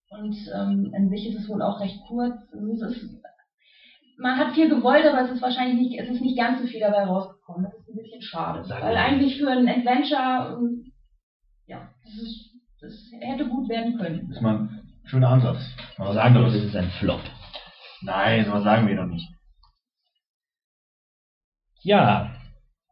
und 0.09 0.36
ähm, 0.53 0.91
an 0.95 1.09
sich 1.09 1.29
ist 1.29 1.41
es 1.41 1.50
wohl 1.50 1.62
auch 1.62 1.79
recht 1.79 2.00
kurz. 2.07 2.36
Also 2.51 2.86
ist, 2.86 3.21
man 4.17 4.38
hat 4.38 4.53
viel 4.53 4.69
gewollt, 4.69 5.05
aber 5.05 5.21
es 5.21 5.31
ist 5.31 5.41
wahrscheinlich 5.41 5.79
nicht, 5.79 6.00
es 6.00 6.09
ist 6.09 6.21
nicht 6.21 6.38
ganz 6.38 6.62
so 6.62 6.67
viel 6.67 6.79
dabei 6.79 7.05
rausgekommen. 7.05 7.63
Das 7.63 7.74
ist 7.79 7.89
ein 7.89 7.95
bisschen 7.95 8.21
schade. 8.21 8.67
Weil 8.67 8.98
eigentlich 8.98 9.39
für 9.39 9.50
ein 9.50 9.67
Adventure, 9.67 10.57
ähm, 10.57 10.88
ja, 11.69 11.88
das, 12.03 12.13
ist, 12.15 12.49
das 12.81 12.93
hätte 13.21 13.47
gut 13.47 13.69
werden 13.69 13.97
können. 13.97 14.27
Das 14.27 14.38
ist 14.38 14.41
mal 14.41 14.55
ein 14.57 14.79
schöner 15.05 15.29
Ansatz. 15.29 15.59
Mal 15.97 16.07
was 16.07 16.15
Sagen 16.15 16.33
wir, 16.35 16.41
anderes. 16.41 16.53
das 16.55 16.69
ist 16.69 16.75
ein 16.75 16.89
Flop. 16.99 17.21
Nein, 18.01 18.45
sowas 18.45 18.63
sagen 18.63 18.88
wir 18.88 18.95
doch 18.95 19.05
nicht. 19.05 19.27
Ja, 21.81 22.35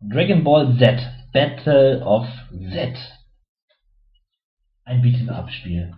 Dragon 0.02 0.44
Ball 0.44 0.78
Z, 0.78 1.02
Battle 1.34 2.04
of 2.06 2.28
Z. 2.52 2.98
Ein 4.86 5.02
Beat'em-up-Spiel. 5.02 5.94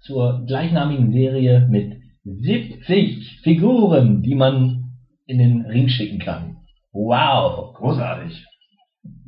Zur 0.00 0.44
gleichnamigen 0.46 1.12
Serie 1.12 1.66
mit 1.70 2.00
70 2.24 3.40
Figuren, 3.42 4.22
die 4.22 4.34
man 4.34 4.92
in 5.26 5.38
den 5.38 5.62
Ring 5.62 5.88
schicken 5.88 6.18
kann. 6.18 6.58
Wow. 6.92 7.74
Großartig. 7.74 8.44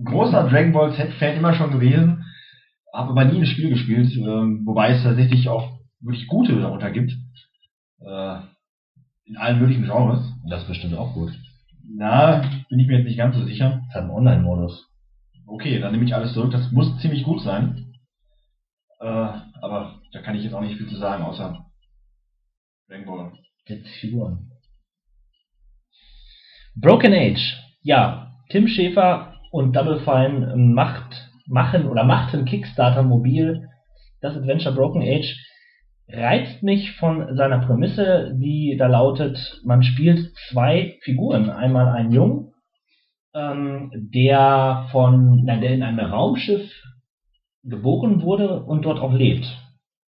Großer 0.05 0.49
Dragon 0.49 0.73
Ball 0.73 0.95
Z-Fan 0.95 1.37
immer 1.37 1.55
schon 1.55 1.71
gewesen, 1.71 2.25
habe 2.93 3.11
aber 3.11 3.25
nie 3.25 3.39
ein 3.39 3.47
Spiel 3.47 3.71
gespielt, 3.71 4.17
ähm, 4.17 4.63
wobei 4.65 4.91
es 4.91 5.03
tatsächlich 5.03 5.49
auch 5.49 5.79
wirklich 6.01 6.27
gute 6.27 6.59
darunter 6.59 6.91
gibt. 6.91 7.13
Äh, 8.01 8.39
in 9.25 9.37
allen 9.37 9.59
möglichen 9.59 9.85
Genres. 9.85 10.21
Das 10.49 10.63
ist 10.63 10.69
bestimmt 10.69 10.95
auch 10.95 11.13
gut. 11.13 11.33
Na, 11.91 12.43
bin 12.69 12.79
ich 12.79 12.87
mir 12.87 12.99
jetzt 12.99 13.07
nicht 13.07 13.19
ganz 13.19 13.37
so 13.37 13.45
sicher. 13.45 13.83
Das 13.87 13.95
hat 13.95 14.03
einen 14.03 14.11
Online-Modus. 14.11 14.87
Okay, 15.47 15.79
dann 15.81 15.93
nehme 15.93 16.05
ich 16.05 16.15
alles 16.15 16.33
zurück. 16.33 16.51
Das 16.51 16.71
muss 16.73 16.99
ziemlich 17.01 17.25
gut 17.25 17.43
sein. 17.43 17.95
Äh, 19.01 19.05
aber 19.05 20.01
da 20.13 20.23
kann 20.23 20.35
ich 20.35 20.45
jetzt 20.45 20.55
auch 20.55 20.61
nicht 20.61 20.77
viel 20.77 20.89
zu 20.89 20.97
sagen, 20.97 21.23
außer 21.23 21.65
Ball. 22.89 23.33
70 23.67 24.01
Figuren. 24.01 24.51
Broken 26.75 27.13
Age. 27.13 27.57
Ja, 27.83 28.35
Tim 28.49 28.67
Schäfer 28.67 29.35
und 29.51 29.75
Double 29.75 30.01
Fine 30.01 30.57
macht, 30.57 31.28
machen 31.49 31.89
oder 31.89 32.05
machten 32.05 32.45
Kickstarter 32.45 33.03
mobil. 33.03 33.69
Das 34.21 34.37
Adventure 34.37 34.75
Broken 34.75 35.03
Age 35.03 35.37
reizt 36.09 36.63
mich 36.63 36.93
von 36.93 37.37
seiner 37.37 37.59
Prämisse, 37.59 38.35
die 38.37 38.77
da 38.79 38.87
lautet, 38.87 39.61
man 39.65 39.83
spielt 39.83 40.33
zwei 40.51 40.99
Figuren. 41.03 41.51
Einmal 41.51 41.89
einen 41.89 42.13
Jungen, 42.13 42.53
ähm, 43.35 43.91
der 43.95 44.89
von, 44.93 45.45
nein, 45.45 45.61
der 45.61 45.71
in 45.71 45.83
einem 45.83 46.01
Raumschiff 46.01 46.71
geboren 47.65 48.23
wurde 48.23 48.63
und 48.63 48.85
dort 48.85 49.01
auch 49.01 49.13
lebt. 49.13 49.47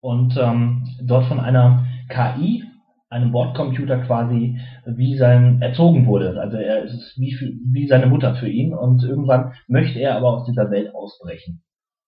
und 0.01 0.37
ähm, 0.37 0.87
dort 1.01 1.25
von 1.25 1.39
einer 1.39 1.85
KI, 2.09 2.63
einem 3.09 3.31
Bordcomputer 3.31 3.99
quasi, 4.05 4.59
wie 4.85 5.17
sein 5.17 5.61
erzogen 5.61 6.05
wurde. 6.05 6.39
Also 6.39 6.57
er 6.57 6.83
ist 6.83 7.17
wie, 7.17 7.35
wie 7.71 7.87
seine 7.87 8.05
Mutter 8.05 8.35
für 8.35 8.47
ihn 8.47 8.73
und 8.73 9.03
irgendwann 9.03 9.53
möchte 9.67 9.99
er 9.99 10.15
aber 10.15 10.33
aus 10.33 10.45
dieser 10.45 10.69
Welt 10.69 10.93
ausbrechen. 10.93 11.63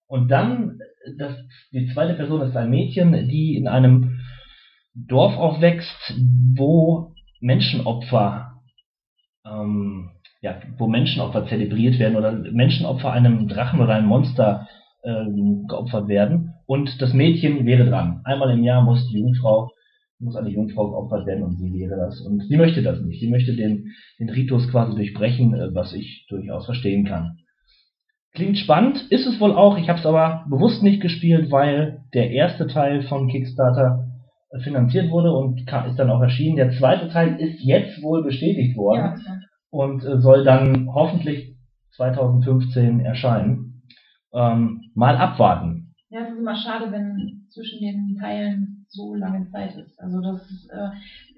Und 0.08 0.30
dann, 0.30 0.80
das, 1.18 1.34
die 1.72 1.88
zweite 1.94 2.14
Person 2.14 2.42
ist 2.42 2.56
ein 2.56 2.70
Mädchen, 2.70 3.14
die 3.30 3.56
in 3.56 3.68
einem 3.68 4.20
Dorf 4.94 5.38
aufwächst, 5.38 6.14
wo 6.56 7.14
Menschenopfer, 7.40 8.60
ähm, 9.46 10.12
ja, 10.42 10.58
wo 10.78 10.88
Menschenopfer 10.88 11.48
zelebriert 11.48 11.98
werden 11.98 12.18
oder 12.18 12.32
Menschenopfer 12.32 13.12
einem 13.12 13.48
Drachen 13.48 13.80
oder 13.80 13.96
einem 13.96 14.08
Monster 14.08 14.68
ähm, 15.04 15.66
geopfert 15.68 16.08
werden. 16.08 16.54
Und 16.68 17.02
das 17.02 17.14
Mädchen 17.14 17.66
wäre 17.66 17.86
dran. 17.86 18.22
Einmal 18.24 18.52
im 18.52 18.64
Jahr 18.64 18.84
muss 18.84 19.08
die 19.08 19.20
Jungfrau, 19.20 19.72
muss 20.22 20.36
eine 20.36 20.50
Jungfrau 20.50 20.90
geopfert 20.90 21.26
werden 21.26 21.44
und 21.44 21.58
sie 21.58 21.74
wäre 21.74 21.98
das. 21.98 22.22
Und 22.22 22.44
sie 22.48 22.58
möchte 22.58 22.82
das 22.84 23.02
nicht. 23.02 23.20
Sie 23.20 23.30
möchte 23.30 23.56
den, 23.56 23.92
den 24.20 24.30
Ritus 24.30 24.70
quasi 24.70 24.96
durchbrechen, 24.96 25.54
äh, 25.54 25.74
was 25.74 25.94
ich 25.94 26.26
durchaus 26.30 26.66
verstehen 26.66 27.06
kann. 27.06 27.38
Klingt 28.34 28.58
spannend, 28.58 29.08
ist 29.10 29.28
es 29.28 29.42
wohl 29.42 29.52
auch. 29.52 29.78
Ich 29.78 29.90
habe 29.90 30.00
es 30.00 30.06
aber 30.06 30.46
bewusst 30.50 30.84
nicht 30.84 31.02
gespielt, 31.02 31.52
weil 31.52 32.04
der 32.14 32.32
erste 32.32 32.68
Teil 32.68 33.02
von 33.04 33.28
Kickstarter 33.28 34.08
finanziert 34.64 35.10
wurde 35.10 35.32
und 35.32 35.60
ist 35.62 36.00
dann 36.00 36.10
auch 36.10 36.22
erschienen. 36.22 36.56
Der 36.56 36.72
zweite 36.72 37.10
Teil 37.10 37.40
ist 37.40 37.64
jetzt 37.64 38.02
wohl 38.02 38.24
bestätigt 38.24 38.78
worden 38.78 39.22
ja, 39.26 39.40
und 39.70 40.04
äh, 40.04 40.20
soll 40.20 40.44
dann 40.44 40.90
hoffentlich 40.94 41.56
2015 41.96 43.00
erscheinen. 43.02 43.84
Ähm, 44.34 44.82
mal 44.94 45.18
abwarten. 45.18 45.94
Ja, 46.10 46.22
es 46.22 46.34
ist 46.34 46.40
immer 46.40 46.56
schade, 46.56 46.92
wenn 46.92 47.48
zwischen 47.50 47.80
den 47.80 48.18
Teilen 48.20 48.71
so 48.92 49.16
lange 49.16 49.50
Zeit 49.52 49.76
ist. 49.76 50.00
Also 50.00 50.22
das 50.22 50.42
ist, 50.52 50.70
äh, 50.70 50.90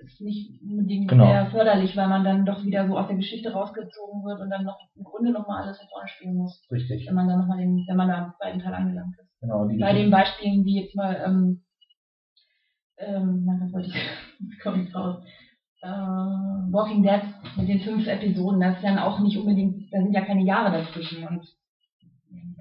ist 0.04 0.22
nicht 0.22 0.62
unbedingt 0.62 1.10
genau. 1.10 1.28
sehr 1.28 1.46
förderlich, 1.48 1.96
weil 1.96 2.08
man 2.08 2.24
dann 2.24 2.46
doch 2.46 2.64
wieder 2.64 2.88
so 2.88 2.98
aus 2.98 3.08
der 3.08 3.18
Geschichte 3.18 3.54
rausgezogen 3.54 4.24
wird 4.24 4.42
und 4.42 4.50
dann 4.50 4.66
noch 4.66 4.80
im 4.96 5.04
Grunde 5.04 5.32
nochmal 5.32 5.64
alles 5.64 5.78
von 5.78 5.88
vorne 5.88 6.08
spielen 6.08 6.36
muss. 6.36 6.62
Richtig. 6.72 7.08
Wenn 7.08 7.16
man 7.16 7.28
dann 7.28 7.40
nochmal 7.40 7.60
den, 7.60 7.86
wenn 7.88 7.98
man 7.98 8.08
da 8.08 8.26
am 8.26 8.34
zweiten 8.38 8.60
Teil 8.60 8.74
angelangt 8.74 9.16
ist. 9.20 9.30
Genau, 9.42 9.68
Bei 9.80 9.94
den 9.94 10.10
Beispielen, 10.10 10.66
wie 10.66 10.82
jetzt 10.82 10.96
mal 10.96 11.22
ähm, 11.26 11.64
ähm, 12.98 13.44
na, 13.46 13.60
was 13.62 13.74
wollte 13.74 13.90
ich, 13.90 14.60
komme 14.64 14.84
ich 14.84 14.96
raus. 14.96 15.24
Äh, 15.82 15.88
Walking 15.88 17.04
Dead 17.04 17.22
mit 17.58 17.68
den 17.68 17.82
fünf 17.82 18.08
Episoden, 18.08 18.62
das 18.62 18.78
ist 18.78 18.84
dann 18.84 19.00
auch 19.00 19.20
nicht 19.20 19.38
unbedingt, 19.38 19.92
da 19.92 20.02
sind 20.02 20.14
ja 20.14 20.22
keine 20.22 20.44
Jahre 20.44 20.72
dazwischen 20.72 21.28
und 21.28 21.46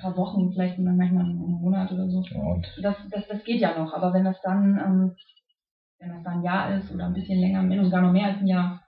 paar 0.02 0.16
Wochen, 0.16 0.52
vielleicht 0.52 0.78
manchmal 0.78 1.24
einen 1.24 1.38
Monat 1.38 1.90
oder 1.92 2.08
so. 2.08 2.18
Und 2.18 2.66
das, 2.82 2.96
das, 3.10 3.26
das 3.28 3.44
geht 3.44 3.60
ja 3.60 3.78
noch, 3.78 3.92
aber 3.94 4.12
wenn 4.12 4.24
das 4.24 4.40
dann, 4.42 4.78
ähm, 4.78 5.16
wenn 5.98 6.08
das 6.10 6.22
dann 6.24 6.38
ein 6.38 6.44
Jahr 6.44 6.76
ist 6.76 6.92
oder 6.92 7.06
ein 7.06 7.14
bisschen 7.14 7.38
länger, 7.38 7.60
und 7.60 7.90
gar 7.90 8.02
noch 8.02 8.12
mehr 8.12 8.26
als 8.26 8.40
ein 8.40 8.46
Jahr, 8.46 8.82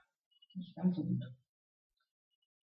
nicht 0.53 0.75
ganz 0.75 0.95
so 0.95 1.03
gut. 1.03 1.23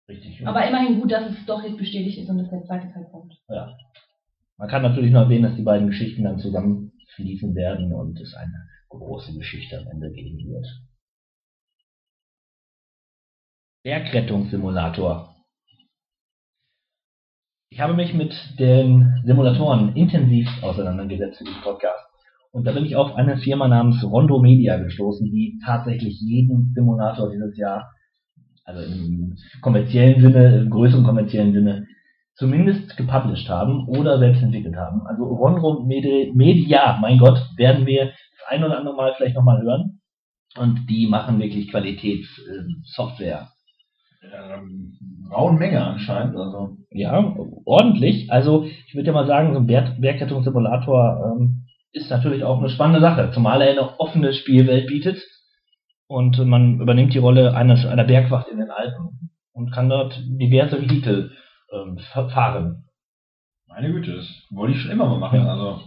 Richtig. 0.09 0.47
Aber 0.47 0.67
immerhin 0.67 1.01
gut, 1.01 1.11
dass 1.11 1.31
es 1.31 1.47
doch 1.47 1.63
jetzt 1.63 1.79
bestätigt 1.79 2.19
ist 2.19 2.29
und 2.29 2.39
dass 2.39 2.51
der 2.51 2.65
zweite 2.65 2.93
Teil 2.93 3.07
kommt. 3.11 3.35
Ja. 3.49 3.77
Man 4.59 4.69
kann 4.69 4.83
natürlich 4.83 5.11
nur 5.11 5.23
erwähnen, 5.23 5.45
dass 5.45 5.57
die 5.57 5.63
beiden 5.63 5.89
Geschichten 5.89 6.25
dann 6.25 6.39
zusammenfließen 6.39 7.55
werden 7.55 7.93
und 7.93 8.21
es 8.21 8.35
eine 8.35 8.69
große 8.91 9.35
Geschichte 9.35 9.79
am 9.79 9.89
Ende 9.89 10.13
geben 10.13 10.39
wird. 10.49 10.67
Bergrettungssimulator. 13.85 15.32
Ich 17.73 17.81
habe 17.81 17.95
mich 17.95 18.13
mit 18.13 18.35
den 18.59 19.23
Simulatoren 19.25 19.97
intensiv 19.97 20.47
auseinandergesetzt 20.63 21.39
für 21.39 21.45
diesen 21.45 21.63
Podcast. 21.63 22.05
Und 22.53 22.67
da 22.67 22.73
bin 22.73 22.85
ich 22.85 22.97
auf 22.97 23.15
eine 23.17 23.39
Firma 23.39 23.67
namens 23.67 24.05
Rondo 24.05 24.41
Media 24.41 24.77
gestoßen, 24.77 25.25
die 25.31 25.59
tatsächlich 25.65 26.21
jeden 26.21 26.75
Simulator 26.75 27.31
dieses 27.31 27.57
Jahr, 27.57 27.91
also 28.67 28.83
im 28.83 29.39
kommerziellen 29.63 30.21
Sinne, 30.21 30.59
im 30.59 30.69
größeren 30.69 31.03
kommerziellen 31.03 31.55
Sinne, 31.55 31.87
zumindest 32.35 32.95
gepublished 32.99 33.49
haben 33.49 33.89
oder 33.89 34.19
selbst 34.19 34.43
entwickelt 34.43 34.77
haben. 34.77 35.07
Also 35.07 35.25
Rondo 35.25 35.83
Media, 35.83 36.99
mein 37.01 37.17
Gott, 37.17 37.41
werden 37.57 37.87
wir 37.87 38.13
ein 38.49 38.63
oder 38.63 38.77
andere 38.77 38.97
Mal 38.97 39.15
vielleicht 39.17 39.37
nochmal 39.37 39.63
hören. 39.63 40.03
Und 40.59 40.91
die 40.91 41.07
machen 41.07 41.41
wirklich 41.41 41.71
Qualitätssoftware. 41.71 43.49
Ähm, 44.23 44.99
rauen 45.31 45.59
Menge 45.59 45.85
anscheinend. 45.85 46.37
Also. 46.37 46.77
Ja, 46.91 47.35
ordentlich. 47.65 48.31
Also 48.31 48.65
ich 48.65 48.95
würde 48.95 49.09
ja 49.09 49.13
mal 49.13 49.27
sagen, 49.27 49.53
so 49.53 49.61
ein 49.61 49.67
Berg 49.67 50.01
Bergrettungssimulator 50.01 51.35
ähm, 51.37 51.67
ist 51.93 52.11
natürlich 52.11 52.45
auch 52.45 52.59
eine 52.59 52.69
spannende 52.71 53.01
Sache, 53.01 53.31
zumal 53.33 53.61
er 53.63 53.71
eine 53.71 54.01
offene 54.01 54.33
Spielwelt 54.33 54.87
bietet 54.87 55.23
und 56.07 56.39
man 56.47 56.81
übernimmt 56.81 57.15
die 57.15 57.19
Rolle 57.19 57.55
eines, 57.55 57.85
einer 57.85 58.05
Bergwacht 58.05 58.49
in 58.49 58.59
den 58.59 58.71
Alpen 58.71 59.31
und 59.53 59.73
kann 59.73 59.89
dort 59.89 60.19
diverse 60.27 60.81
Vehikel 60.81 61.33
ähm, 61.73 61.99
fahren. 62.13 62.85
Meine 63.67 63.91
Güte, 63.91 64.17
das 64.17 64.47
wollte 64.51 64.75
ich 64.75 64.81
schon 64.81 64.91
immer 64.91 65.09
mal 65.09 65.19
machen. 65.19 65.41
Ja. 65.41 65.53
Also 65.53 65.81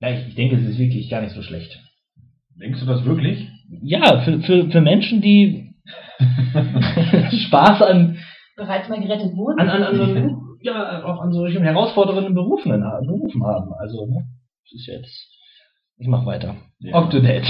ja, 0.00 0.10
ich, 0.10 0.28
ich 0.28 0.34
denke, 0.34 0.56
es 0.56 0.62
ist 0.62 0.78
wirklich 0.78 1.10
gar 1.10 1.22
nicht 1.22 1.34
so 1.34 1.42
schlecht. 1.42 1.78
Denkst 2.60 2.80
du 2.80 2.86
das 2.86 3.04
wirklich? 3.04 3.48
Ja, 3.82 4.20
für, 4.20 4.40
für, 4.40 4.70
für 4.70 4.80
Menschen, 4.80 5.20
die 5.20 5.67
Spaß 7.46 7.82
an 7.82 8.18
bereits 8.56 8.88
mal 8.88 9.00
gerettet 9.00 9.34
wurden. 9.36 9.60
An, 9.60 9.68
an, 9.68 10.00
an, 10.00 10.40
ja, 10.60 11.04
auch 11.04 11.20
an 11.20 11.32
solchen 11.32 11.62
herausfordernden 11.62 12.34
Berufen, 12.34 12.72
Berufen 12.72 13.44
haben. 13.44 13.72
Also, 13.74 14.06
ne? 14.06 14.26
Das 14.64 14.72
ist 14.72 14.86
jetzt. 14.86 15.28
Ich 15.98 16.08
mach 16.08 16.26
weiter. 16.26 16.56
Ja. 16.80 16.96
Octodate. 16.96 17.46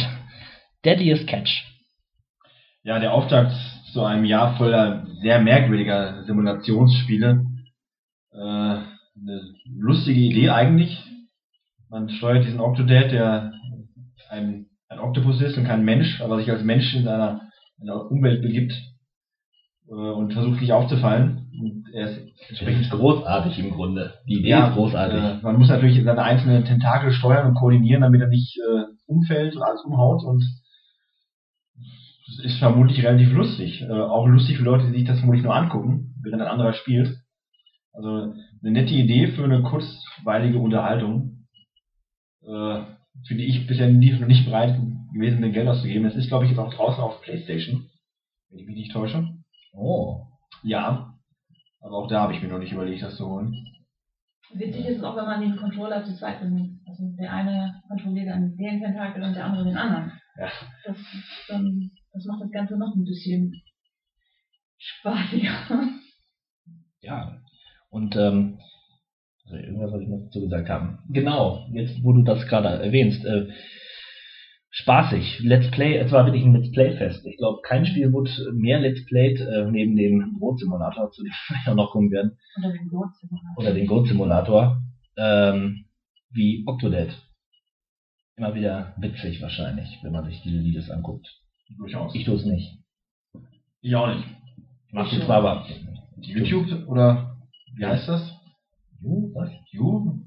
Deadliest 0.85 1.27
Catch. 1.27 1.65
Ja, 2.83 2.99
der 2.99 3.13
Auftakt 3.13 3.53
zu 3.93 4.05
einem 4.05 4.25
Jahr 4.25 4.57
voller 4.57 5.07
sehr 5.23 5.41
merkwürdiger 5.41 6.25
Simulationsspiele. 6.25 7.45
Äh, 8.33 8.39
eine 8.39 9.55
lustige 9.65 10.21
Idee 10.21 10.51
eigentlich, 10.51 11.03
man 11.91 12.09
steuert 12.11 12.45
diesen 12.45 12.61
Octodad, 12.61 13.11
der 13.11 13.53
ein, 14.29 14.67
ein 14.89 14.99
Oktopus 14.99 15.41
ist 15.41 15.57
und 15.57 15.65
kein 15.65 15.85
Mensch, 15.85 16.21
aber 16.21 16.39
sich 16.39 16.51
als 16.51 16.63
Mensch 16.63 16.95
in 16.95 17.09
einer, 17.09 17.48
in 17.81 17.89
einer 17.89 18.11
Umwelt 18.11 18.43
begibt 18.43 18.73
äh, 19.89 19.93
und 19.93 20.33
versucht 20.33 20.61
nicht 20.61 20.73
aufzufallen. 20.73 21.51
Und 21.61 21.85
er 21.93 22.11
ist 22.11 22.21
entsprechend 22.49 22.91
großartig 22.91 23.59
im 23.59 23.71
Grunde. 23.71 24.15
Die 24.29 24.41
Idee 24.41 24.51
ja, 24.51 24.69
ist 24.69 24.75
großartig. 24.75 25.19
Äh, 25.19 25.43
man 25.43 25.59
muss 25.59 25.69
natürlich 25.69 26.03
seine 26.03 26.23
einzelnen 26.23 26.65
Tentakel 26.65 27.13
steuern 27.13 27.49
und 27.49 27.55
koordinieren, 27.55 28.03
damit 28.03 28.21
er 28.21 28.29
nicht 28.29 28.59
äh, 28.59 28.85
umfällt 29.07 29.57
und 29.57 29.63
alles 29.63 29.85
umhaut 29.85 30.23
und 30.25 30.45
das 32.27 32.45
ist 32.45 32.59
vermutlich 32.59 33.03
relativ 33.03 33.33
lustig. 33.33 33.83
Äh, 33.83 33.91
auch 33.91 34.27
lustig 34.27 34.59
für 34.59 34.65
Leute, 34.65 34.87
die 34.87 34.99
sich 34.99 35.09
das 35.09 35.19
vermutlich 35.19 35.45
nur 35.45 35.55
angucken, 35.55 36.15
während 36.23 36.43
ein 36.43 36.49
anderer 36.49 36.75
spielt. 36.75 37.17
Also 37.93 38.35
eine 38.63 38.73
nette 38.73 38.95
Idee 38.95 39.29
für 39.29 39.45
eine 39.45 39.63
kurzweilige 39.63 40.59
Unterhaltung 40.59 41.39
äh, 42.49 42.83
für 43.27 43.35
die 43.35 43.47
ich 43.47 43.67
bisher 43.67 43.89
nie, 43.91 44.13
noch 44.13 44.27
nicht 44.27 44.45
bereit 44.45 44.79
gewesen 45.13 45.41
bin, 45.41 45.53
Geld 45.53 45.69
auszugeben. 45.69 46.05
Das 46.05 46.17
ist, 46.17 46.29
glaube 46.29 46.45
ich, 46.45 46.51
jetzt 46.51 46.61
auch 46.61 46.73
draußen 46.73 47.03
auf 47.03 47.21
PlayStation, 47.23 47.89
wenn 48.51 48.59
ich 48.59 48.67
mich 48.67 48.77
nicht 48.77 48.93
täusche. 48.93 49.27
Oh. 49.73 50.27
Ja. 50.63 51.15
Aber 51.81 51.97
auch 51.97 52.09
da 52.09 52.23
habe 52.23 52.35
ich 52.35 52.43
mir 52.43 52.49
noch 52.49 52.59
nicht 52.59 52.73
überlegt, 52.73 53.03
das 53.03 53.17
zu 53.17 53.29
holen. 53.29 53.55
Witzig 54.55 54.87
ist 54.87 54.99
es 54.99 55.05
auch, 55.05 55.17
wenn 55.17 55.27
man 55.27 55.41
den 55.41 55.57
Controller 55.57 56.05
zu 56.05 56.17
zweit 56.17 56.41
benutzt. 56.41 56.81
Also 56.87 57.05
der 57.19 57.33
eine 57.33 57.83
kontrolliert 57.87 58.29
dann 58.29 58.57
den 58.57 58.81
Tentakel 58.81 59.23
und 59.23 59.35
der 59.35 59.45
andere 59.45 59.65
den 59.65 59.77
anderen. 59.77 60.13
Ja. 60.39 60.51
Das, 60.85 60.97
dann, 61.49 61.91
das 62.13 62.25
macht 62.25 62.43
das 62.43 62.51
Ganze 62.51 62.79
noch 62.79 62.95
ein 62.95 63.05
bisschen 63.05 63.63
spaßiger. 64.79 65.91
Ja. 67.01 67.41
Und 67.91 68.17
ähm, 68.17 68.59
also 69.45 69.57
irgendwas 69.57 69.91
soll 69.91 70.03
ich 70.03 70.09
noch 70.09 70.25
dazu 70.25 70.41
gesagt 70.41 70.69
haben. 70.69 70.99
Genau, 71.09 71.67
jetzt 71.73 72.03
wo 72.03 72.13
du 72.13 72.23
das 72.23 72.47
gerade 72.47 72.69
erwähnst. 72.83 73.25
Äh, 73.25 73.49
spaßig. 74.71 75.41
Let's 75.41 75.71
Play, 75.71 75.97
es 75.97 76.13
war 76.13 76.27
wirklich 76.27 76.45
ein 76.45 76.55
Let's 76.55 76.71
Play-Fest. 76.73 77.27
Ich 77.27 77.37
glaube, 77.37 77.61
kein 77.63 77.87
Spiel 77.87 78.13
wurde 78.13 78.31
mehr 78.53 78.81
Let's 78.81 79.05
Played 79.07 79.41
äh, 79.41 79.71
neben 79.71 79.97
dem 79.97 80.39
Brot-Simulator, 80.39 81.11
zu 81.11 81.23
dem 81.23 81.33
wir 81.65 81.75
noch 81.75 81.91
kommen 81.91 82.11
werden. 82.11 82.39
Oder 82.59 82.73
dem 82.73 82.89
Goat-Simulator. 82.89 83.57
Oder 83.57 83.75
dem 83.75 83.87
Goat-Simulator. 83.87 84.83
Ähm, 85.17 85.85
wie 86.31 86.65
Octodad. 86.67 87.09
Immer 88.37 88.55
wieder 88.55 88.95
witzig 88.99 89.43
wahrscheinlich, 89.43 89.99
wenn 90.03 90.13
man 90.13 90.25
sich 90.27 90.41
diese 90.43 90.63
Videos 90.63 90.91
anguckt. 90.91 91.27
Durchaus. 91.77 92.15
Ich 92.15 92.25
tue 92.25 92.37
es 92.37 92.45
nicht. 92.45 92.79
Ich 93.81 93.95
auch 93.95 94.15
nicht. 94.15 94.25
Machst 94.93 95.13
du 95.13 95.25
zwar, 95.25 95.39
aber. 95.39 95.67
YouTube 96.21 96.89
oder 96.89 97.37
wie 97.75 97.85
heißt 97.85 98.09
das? 98.09 98.33
You? 99.01 99.33
Was? 99.35 99.51
You? 99.71 100.25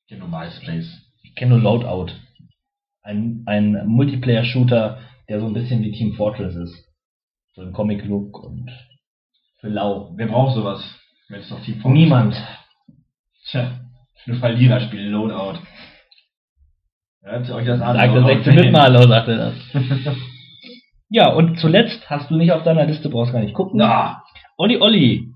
Ich 0.00 0.08
kenne 0.08 0.28
nur 0.28 0.28
MySpace. 0.28 1.12
Ich 1.22 1.34
kenne 1.34 1.58
nur 1.58 1.60
Loadout. 1.60 2.12
Ein, 3.02 3.42
ein 3.46 3.86
Multiplayer-Shooter, 3.86 4.98
der 5.28 5.40
so 5.40 5.46
ein 5.46 5.54
bisschen 5.54 5.82
wie 5.82 5.92
Team 5.92 6.14
Fortress 6.14 6.54
ist. 6.54 6.88
So 7.54 7.62
ein 7.62 7.72
Comic-Look 7.72 8.42
und 8.42 8.70
für 9.60 9.68
lau. 9.68 10.12
Wer 10.16 10.26
braucht 10.26 10.54
sowas, 10.54 10.82
wenn 11.28 11.40
es 11.40 11.48
doch 11.48 11.60
Team 11.62 11.80
Fortress 11.80 11.98
Niemand. 11.98 12.36
Tja, 13.46 13.80
für 14.24 14.34
Verlierer 14.36 14.80
spielen 14.80 15.12
Loadout. 15.12 15.58
Hört 17.22 17.50
euch 17.50 17.66
das 17.66 17.80
an. 17.80 17.96
Sagt 17.96 18.14
der 18.14 18.24
Eure 18.24 18.34
16 18.36 18.52
Fans. 18.52 18.64
Mitmaler, 18.64 19.08
sagt 19.08 19.28
er 19.28 19.36
das. 19.36 19.54
ja, 21.08 21.28
und 21.32 21.58
zuletzt 21.58 22.08
hast 22.10 22.30
du 22.30 22.36
nicht 22.36 22.52
auf 22.52 22.64
deiner 22.64 22.84
Liste, 22.84 23.08
brauchst 23.08 23.32
gar 23.32 23.40
nicht 23.40 23.54
gucken. 23.54 23.78
Na. 23.78 24.22
Olli 24.56 24.76
Olli. 24.76 25.32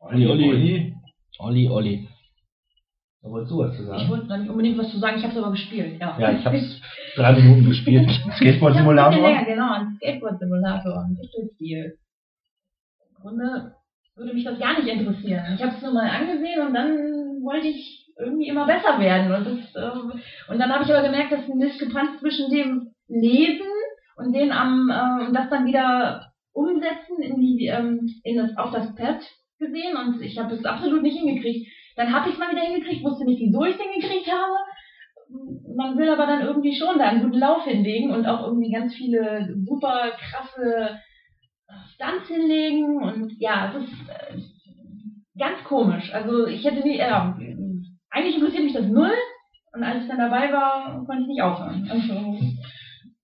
Olli, 0.00 0.26
Olli. 0.26 0.48
Olli. 0.48 0.94
Olli 1.38 1.68
Olli. 1.68 2.08
Da 3.22 3.30
wolltest 3.30 3.50
du 3.50 3.58
was 3.58 3.76
zu 3.76 3.82
Ich 3.82 3.88
sagen? 3.88 4.08
wollte 4.10 4.26
noch 4.28 4.36
nicht 4.38 4.50
unbedingt 4.50 4.78
was 4.78 4.90
zu 4.90 4.98
sagen, 4.98 5.16
ich 5.18 5.22
habe 5.24 5.32
es 5.32 5.38
aber 5.38 5.50
gespielt, 5.50 6.00
ja. 6.00 6.16
Ja, 6.18 6.30
ich 6.32 6.44
hab's 6.44 6.80
drei 7.16 7.32
Minuten 7.32 7.64
gespielt. 7.66 8.08
Skateboard-Simulator. 8.36 9.28
Ja, 9.30 9.42
genau, 9.42 9.72
ein 9.72 9.96
Skateboard-Simulator, 9.96 11.04
ein 11.04 11.16
Pistolspiel. 11.20 11.98
Im 13.10 13.22
Grunde 13.22 13.74
würde 14.14 14.34
mich 14.34 14.44
das 14.44 14.58
gar 14.58 14.78
nicht 14.78 14.88
interessieren. 14.88 15.54
Ich 15.56 15.62
habe 15.62 15.74
es 15.76 15.82
nur 15.82 15.92
mal 15.94 16.08
angesehen 16.08 16.60
und 16.66 16.74
dann 16.74 17.42
wollte 17.42 17.66
ich 17.66 18.06
irgendwie 18.18 18.48
immer 18.48 18.66
besser 18.66 18.98
werden. 18.98 19.32
Und, 19.32 19.46
das, 19.46 19.74
ähm, 19.94 20.12
und 20.48 20.58
dann 20.58 20.72
habe 20.72 20.84
ich 20.84 20.92
aber 20.92 21.02
gemerkt, 21.06 21.32
dass 21.32 21.48
eine 21.50 21.66
Diskrepanz 21.66 22.18
zwischen 22.20 22.50
dem 22.50 22.92
Lesen 23.08 23.66
und 24.16 24.32
den 24.32 24.52
am 24.52 24.90
äh, 24.90 25.26
und 25.26 25.34
das 25.34 25.48
dann 25.50 25.66
wieder 25.66 26.32
umsetzen 26.52 27.22
in 27.22 27.40
die 27.40 27.66
ähm, 27.66 28.08
in 28.24 28.36
das 28.36 28.56
auf 28.56 28.72
das 28.72 28.94
Pad 28.96 29.20
gesehen 29.58 29.96
und 29.96 30.20
ich 30.20 30.38
habe 30.38 30.54
es 30.54 30.64
absolut 30.64 31.02
nicht 31.02 31.18
hingekriegt. 31.18 31.68
Dann 31.98 32.14
habe 32.14 32.28
ich 32.28 32.34
es 32.34 32.38
mal 32.38 32.50
wieder 32.50 32.62
hingekriegt, 32.62 33.04
wusste 33.04 33.26
nicht, 33.26 33.40
wieso 33.40 33.64
ich 33.64 33.74
es 33.74 33.82
hingekriegt 33.82 34.32
habe 34.32 34.56
man 35.76 35.96
will 35.98 36.08
aber 36.08 36.26
dann 36.26 36.42
irgendwie 36.42 36.74
schon 36.74 36.98
da 36.98 37.08
einen 37.08 37.22
guten 37.22 37.38
Lauf 37.38 37.64
hinlegen 37.64 38.10
und 38.10 38.26
auch 38.26 38.46
irgendwie 38.46 38.72
ganz 38.72 38.94
viele 38.94 39.54
super 39.66 40.10
krasse 40.18 40.98
Stunts 41.94 42.28
hinlegen 42.28 43.02
und 43.02 43.32
ja, 43.38 43.72
es 43.74 43.84
ist 43.84 44.08
äh, 44.08 45.38
ganz 45.38 45.62
komisch. 45.64 46.12
Also 46.12 46.46
ich 46.46 46.64
hätte 46.64 46.86
nie, 46.86 46.98
äh, 46.98 47.12
eigentlich 48.10 48.36
interessiert 48.36 48.64
mich 48.64 48.72
das 48.72 48.86
null 48.86 49.12
und 49.72 49.82
als 49.82 50.02
ich 50.02 50.08
dann 50.08 50.18
dabei 50.18 50.52
war, 50.52 51.04
konnte 51.04 51.22
ich 51.22 51.28
nicht 51.28 51.42
aufhören. 51.42 51.86
Also, 51.90 52.38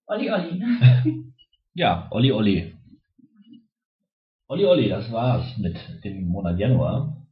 Olli 0.06 0.30
Olli. 0.30 0.62
Ja, 1.76 2.06
Olli 2.12 2.30
Olli. 2.30 2.72
Olli 4.46 4.64
Olli, 4.64 4.88
das 4.88 5.10
war's 5.10 5.58
mit 5.58 5.76
dem 6.04 6.28
Monat 6.28 6.56
Januar. 6.56 7.23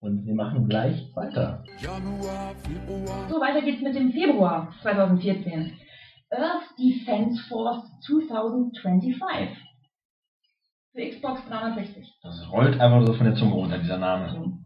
Und 0.00 0.26
wir 0.26 0.34
machen 0.34 0.68
gleich 0.68 1.10
weiter. 1.14 1.64
So, 1.80 3.40
weiter 3.40 3.62
geht's 3.62 3.82
mit 3.82 3.94
dem 3.94 4.12
Februar 4.12 4.74
2014. 4.82 5.72
Earth 6.30 6.64
Defense 6.78 7.42
Force 7.48 7.84
2025. 8.06 9.56
Für 10.92 11.08
Xbox 11.08 11.40
360. 11.48 12.06
Das 12.22 12.50
rollt 12.52 12.80
einfach 12.80 13.06
so 13.06 13.14
von 13.14 13.26
der 13.26 13.34
Zunge 13.36 13.54
runter, 13.54 13.78
dieser 13.78 13.98
Name. 13.98 14.58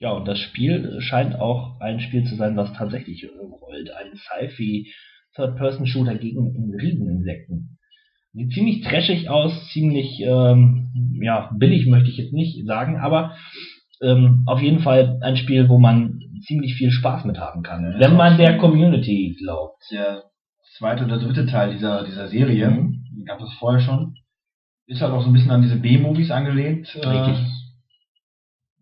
Ja, 0.00 0.12
und 0.12 0.26
das 0.28 0.38
Spiel 0.38 1.00
scheint 1.00 1.34
auch 1.36 1.80
ein 1.80 2.00
Spiel 2.00 2.24
zu 2.24 2.36
sein, 2.36 2.56
was 2.56 2.72
tatsächlich 2.72 3.28
rollt. 3.60 3.90
Ein 3.90 4.16
Sci-Fi 4.16 4.92
Third-Person-Shooter 5.34 6.16
gegen 6.16 6.74
Rieseninsekten. 6.74 7.78
Sieht 8.32 8.52
ziemlich 8.52 8.82
trashig 8.82 9.30
aus, 9.30 9.70
ziemlich 9.72 10.20
ähm, 10.20 11.18
ja, 11.22 11.50
billig 11.56 11.86
möchte 11.86 12.10
ich 12.10 12.18
jetzt 12.18 12.32
nicht 12.32 12.66
sagen, 12.66 12.98
aber 12.98 13.36
ähm, 14.02 14.44
auf 14.46 14.60
jeden 14.60 14.80
Fall 14.80 15.18
ein 15.22 15.36
Spiel, 15.36 15.68
wo 15.68 15.78
man 15.78 16.20
ziemlich 16.46 16.74
viel 16.74 16.90
Spaß 16.90 17.24
mit 17.24 17.38
haben 17.38 17.62
kann, 17.62 17.84
Ja, 17.92 17.98
wenn 18.00 18.16
man 18.16 18.36
der 18.38 18.58
Community 18.58 19.36
glaubt. 19.38 19.82
Der 19.90 20.22
zweite 20.76 21.04
oder 21.04 21.18
dritte 21.18 21.46
Teil 21.46 21.72
dieser, 21.72 22.04
dieser 22.04 22.28
Serie, 22.28 22.70
Mhm. 22.70 23.04
die 23.18 23.24
gab 23.24 23.40
es 23.40 23.52
vorher 23.54 23.80
schon, 23.80 24.14
ist 24.86 25.00
halt 25.02 25.12
auch 25.12 25.22
so 25.22 25.28
ein 25.28 25.32
bisschen 25.32 25.50
an 25.50 25.62
diese 25.62 25.76
B-Movies 25.76 26.30
angelehnt. 26.30 26.94
Äh, 27.02 27.06
Richtig. 27.06 27.38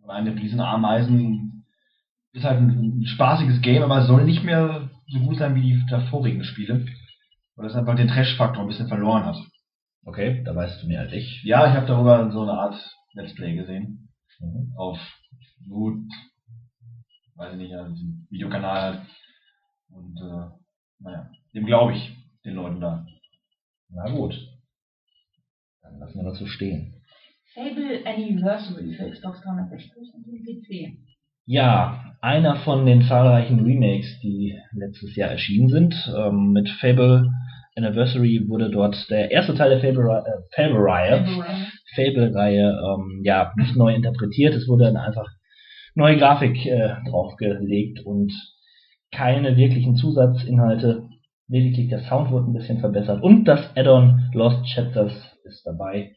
eine 0.09 0.35
riesen 0.37 0.61
Ameisen 0.61 1.65
ist 2.33 2.45
halt 2.45 2.59
ein, 2.61 3.01
ein 3.01 3.07
spaßiges 3.07 3.61
Game, 3.63 3.83
aber 3.83 3.99
es 4.03 4.07
soll 4.07 4.25
nicht 4.25 4.45
mehr 4.45 4.91
so 5.09 5.19
gut 5.21 5.39
sein 5.39 5.55
wie 5.55 5.63
die 5.63 5.83
davorigen 5.91 6.45
Spiele. 6.45 6.87
Weil 7.57 7.67
es 7.67 7.75
einfach 7.75 7.97
den 7.97 8.09
Trash-Faktor 8.09 8.63
ein 8.63 8.69
bisschen 8.69 8.89
verloren 8.89 9.25
hat. 9.25 9.37
Okay, 10.05 10.43
da 10.45 10.55
weißt 10.55 10.83
du 10.83 10.87
mehr 10.89 11.01
als 11.01 11.13
ich. 11.13 11.43
Ja, 11.45 11.67
ich 11.69 11.75
habe 11.75 11.87
darüber 11.87 12.31
so 12.31 12.43
eine 12.43 12.53
Art 12.53 12.75
Let's 13.15 13.35
Play 13.35 13.57
gesehen. 13.57 14.06
Mhm. 14.41 14.73
Auf 14.77 14.99
gut, 15.69 15.99
weiß 17.35 17.53
ich 17.53 17.59
nicht, 17.59 17.71
ja, 17.71 17.89
diesem 17.89 18.27
Videokanal 18.31 18.81
halt. 18.81 19.01
Und 19.91 20.17
äh, 20.19 20.51
naja, 21.01 21.31
dem 21.55 21.67
glaube 21.67 21.95
ich, 21.95 22.17
den 22.45 22.55
Leuten 22.55 22.81
da. 22.81 23.07
Na 23.89 24.11
gut. 24.11 24.35
Dann 25.83 25.99
lassen 25.99 26.19
wir 26.19 26.25
das 26.25 26.39
so 26.39 26.47
stehen. 26.47 26.95
Fable 27.55 28.05
Anniversary 28.05 28.95
für 28.95 29.11
Xbox 29.11 29.41
360 29.43 30.15
und 30.15 30.27
den 30.27 30.43
PC. 30.43 30.99
Ja, 31.47 32.17
einer 32.21 32.57
von 32.57 32.85
den 32.87 33.03
zahlreichen 33.03 33.61
Remakes, 33.61 34.19
die 34.21 34.59
letztes 34.73 35.15
Jahr 35.15 35.31
erschienen 35.31 35.69
sind. 35.69 35.95
Ähm, 36.17 36.53
mit 36.53 36.69
Fable 36.81 37.31
Anniversary 37.77 38.45
wurde 38.49 38.71
dort 38.71 39.09
der 39.11 39.31
erste 39.31 39.55
Teil 39.55 39.71
der 39.71 39.81
Fable- 39.81 40.25
äh, 40.25 40.43
Fable-Reihe 40.55 41.25
Fable. 41.25 41.45
Fable-Reihe 41.95 42.81
ähm, 42.83 43.21
ja 43.23 43.53
nicht 43.57 43.77
neu 43.77 43.95
interpretiert. 43.95 44.55
Es 44.55 44.67
wurde 44.69 44.85
dann 44.85 44.97
einfach 44.97 45.29
neue 45.95 46.17
Grafik 46.17 46.65
äh, 46.67 46.95
draufgelegt 47.09 48.01
und 48.05 48.33
keine 49.13 49.57
wirklichen 49.57 49.97
Zusatzinhalte. 49.97 51.05
Lediglich 51.49 51.89
der 51.89 52.01
Sound 52.01 52.31
wurde 52.31 52.51
ein 52.51 52.55
bisschen 52.55 52.81
verbessert 52.81 53.23
und 53.23 53.45
das 53.45 53.61
Add-on 53.77 54.31
Lost 54.35 54.67
Chapters 54.67 55.13
ist 55.45 55.65
dabei. 55.65 56.17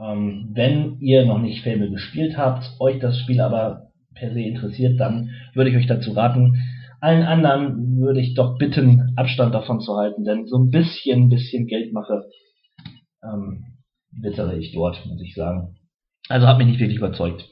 Ähm, 0.00 0.50
wenn 0.52 0.98
ihr 1.00 1.24
noch 1.24 1.38
nicht 1.38 1.64
Fable 1.64 1.90
gespielt 1.90 2.36
habt, 2.36 2.70
euch 2.78 2.98
das 2.98 3.18
Spiel 3.18 3.40
aber 3.40 3.88
per 4.14 4.32
se 4.32 4.40
interessiert, 4.42 5.00
dann 5.00 5.30
würde 5.54 5.70
ich 5.70 5.76
euch 5.76 5.86
dazu 5.86 6.12
raten. 6.12 6.56
Allen 7.00 7.22
anderen 7.22 7.98
würde 7.98 8.20
ich 8.20 8.34
doch 8.34 8.58
bitten, 8.58 9.12
Abstand 9.16 9.54
davon 9.54 9.80
zu 9.80 9.96
halten, 9.96 10.24
denn 10.24 10.46
so 10.46 10.58
ein 10.58 10.70
bisschen, 10.70 11.28
bisschen 11.28 11.66
Geldmache 11.66 12.28
ähm, 13.22 13.78
wittere 14.10 14.58
ich 14.58 14.72
dort, 14.72 15.04
muss 15.06 15.20
ich 15.22 15.34
sagen. 15.34 15.76
Also 16.28 16.46
hat 16.46 16.58
mich 16.58 16.66
nicht 16.66 16.80
wirklich 16.80 16.98
überzeugt. 16.98 17.48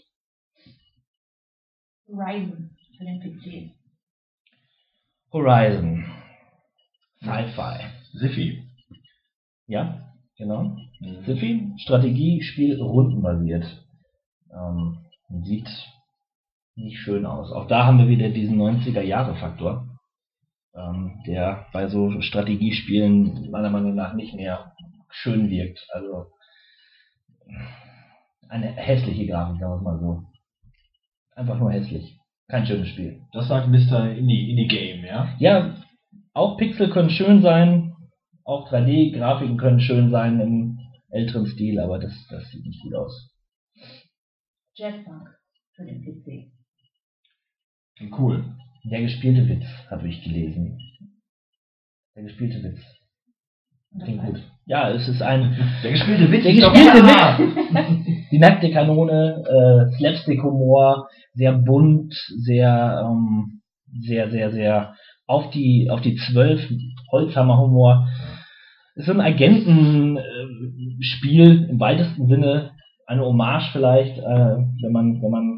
Horizon 2.09 2.71
für 2.97 3.05
den 3.05 3.21
PC. 3.21 3.73
Horizon. 5.33 6.05
Sci-Fi. 7.21 7.85
Siffy. 8.13 8.63
Ja, 9.67 10.13
genau. 10.37 10.77
Siffy, 11.25 11.73
Strategiespiel 11.79 12.81
rundenbasiert. 12.81 13.65
Ähm, 14.53 14.99
sieht 15.43 15.69
nicht 16.77 16.99
schön 16.99 17.27
aus. 17.27 17.51
Auch 17.51 17.67
da 17.67 17.87
haben 17.87 17.99
wir 17.99 18.09
wieder 18.09 18.29
diesen 18.29 18.61
90er-Jahre-Faktor, 18.61 19.89
ähm, 20.75 21.23
der 21.27 21.67
bei 21.73 21.89
so 21.89 22.21
Strategiespielen 22.21 23.51
meiner 23.51 23.71
Meinung 23.71 23.95
nach 23.95 24.15
nicht 24.15 24.35
mehr 24.35 24.73
schön 25.11 25.51
wirkt. 25.51 25.87
Also 25.93 26.27
eine 28.49 28.67
hässliche 28.67 29.27
Grafik, 29.27 29.59
sagen 29.61 29.73
wir 29.73 29.77
es 29.77 29.83
mal 29.83 29.99
so. 29.99 30.23
Einfach 31.35 31.59
nur 31.59 31.73
hässlich. 31.73 32.19
Kein 32.49 32.67
schönes 32.67 32.89
Spiel. 32.89 33.23
Das 33.33 33.49
sagt 33.49 33.69
Mr. 33.69 34.11
Indie, 34.11 34.51
Indie 34.51 34.69
Game, 34.69 35.05
ja? 35.05 35.35
Ja, 35.39 35.77
auch 36.33 36.57
Pixel 36.57 36.91
können 36.91 37.11
schön 37.11 37.43
sein, 37.43 37.97
auch 38.45 38.71
3D-Grafiken 38.71 39.57
können 39.57 39.81
schön 39.81 40.11
sein 40.11 40.39
im 40.41 40.79
älteren 41.11 41.47
Stil, 41.47 41.81
aber 41.81 41.99
das, 41.99 42.13
das 42.31 42.49
sieht 42.51 42.65
nicht 42.65 42.83
gut 42.83 42.95
aus. 42.95 43.35
Jetpunk 44.75 45.29
für 45.75 45.85
den 45.85 46.03
PC. 46.03 46.56
Cool. 48.19 48.45
Der 48.85 49.01
gespielte 49.01 49.49
Witz, 49.49 49.65
habe 49.91 50.07
ich 50.09 50.23
gelesen. 50.23 50.79
Der 52.15 52.25
gespielte 52.25 52.63
Witz. 52.63 52.79
Klingt 54.05 54.23
gut. 54.25 54.43
Ja, 54.67 54.91
es 54.91 55.09
ist 55.09 55.23
ein. 55.23 55.57
Der 55.83 55.93
gespielte 55.93 56.31
Witz 56.31 56.43
Der 56.45 56.53
gespielte. 56.53 57.03
Witz! 57.03 57.39
Die 58.31 58.39
nackte 58.39 58.71
Kanone, 58.71 59.43
äh, 59.47 59.87
Slapstick-Humor, 59.97 61.09
sehr 61.35 61.53
bunt, 61.53 62.15
sehr, 62.39 63.03
ähm, 63.05 63.63
sehr, 64.01 64.31
sehr, 64.31 64.53
sehr 64.53 64.95
auf 65.27 65.51
die, 65.51 65.89
auf 65.91 66.01
die 66.01 66.15
zwölf, 66.17 66.61
Holzhammer-Humor. 67.11 68.09
Es 68.95 69.03
ist 69.05 69.11
ein 69.11 69.21
Agentenspiel 69.21 71.67
im 71.71 71.81
weitesten 71.81 72.29
Sinne, 72.29 72.71
eine 73.07 73.25
Hommage 73.25 73.71
vielleicht, 73.73 74.19
äh, 74.19 74.23
wenn 74.23 74.93
man, 74.93 75.23
wenn 75.23 75.31
man, 75.31 75.56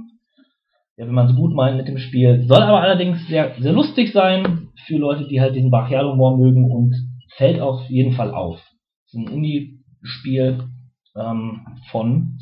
ja, 0.99 1.07
wenn 1.07 1.15
man 1.15 1.29
so 1.29 1.35
gut 1.35 1.55
meint 1.55 1.77
mit 1.77 1.87
dem 1.87 1.99
Spiel. 1.99 2.45
Soll 2.49 2.61
aber 2.61 2.81
allerdings 2.81 3.27
sehr, 3.29 3.55
sehr 3.61 3.73
lustig 3.73 4.13
sein 4.13 4.69
für 4.87 4.97
Leute, 4.97 5.29
die 5.29 5.41
halt 5.41 5.55
diesen 5.55 5.71
Brachialhumor 5.71 6.37
mögen 6.37 6.71
und 6.71 6.95
fällt 7.37 7.61
auf 7.61 7.89
jeden 7.89 8.15
Fall 8.15 8.35
auf. 8.35 8.59
Es 9.07 9.15
ist 9.15 9.21
ein 9.21 9.33
Indie-Spiel 9.33 10.65
ähm, 11.17 11.61
von, 11.93 12.39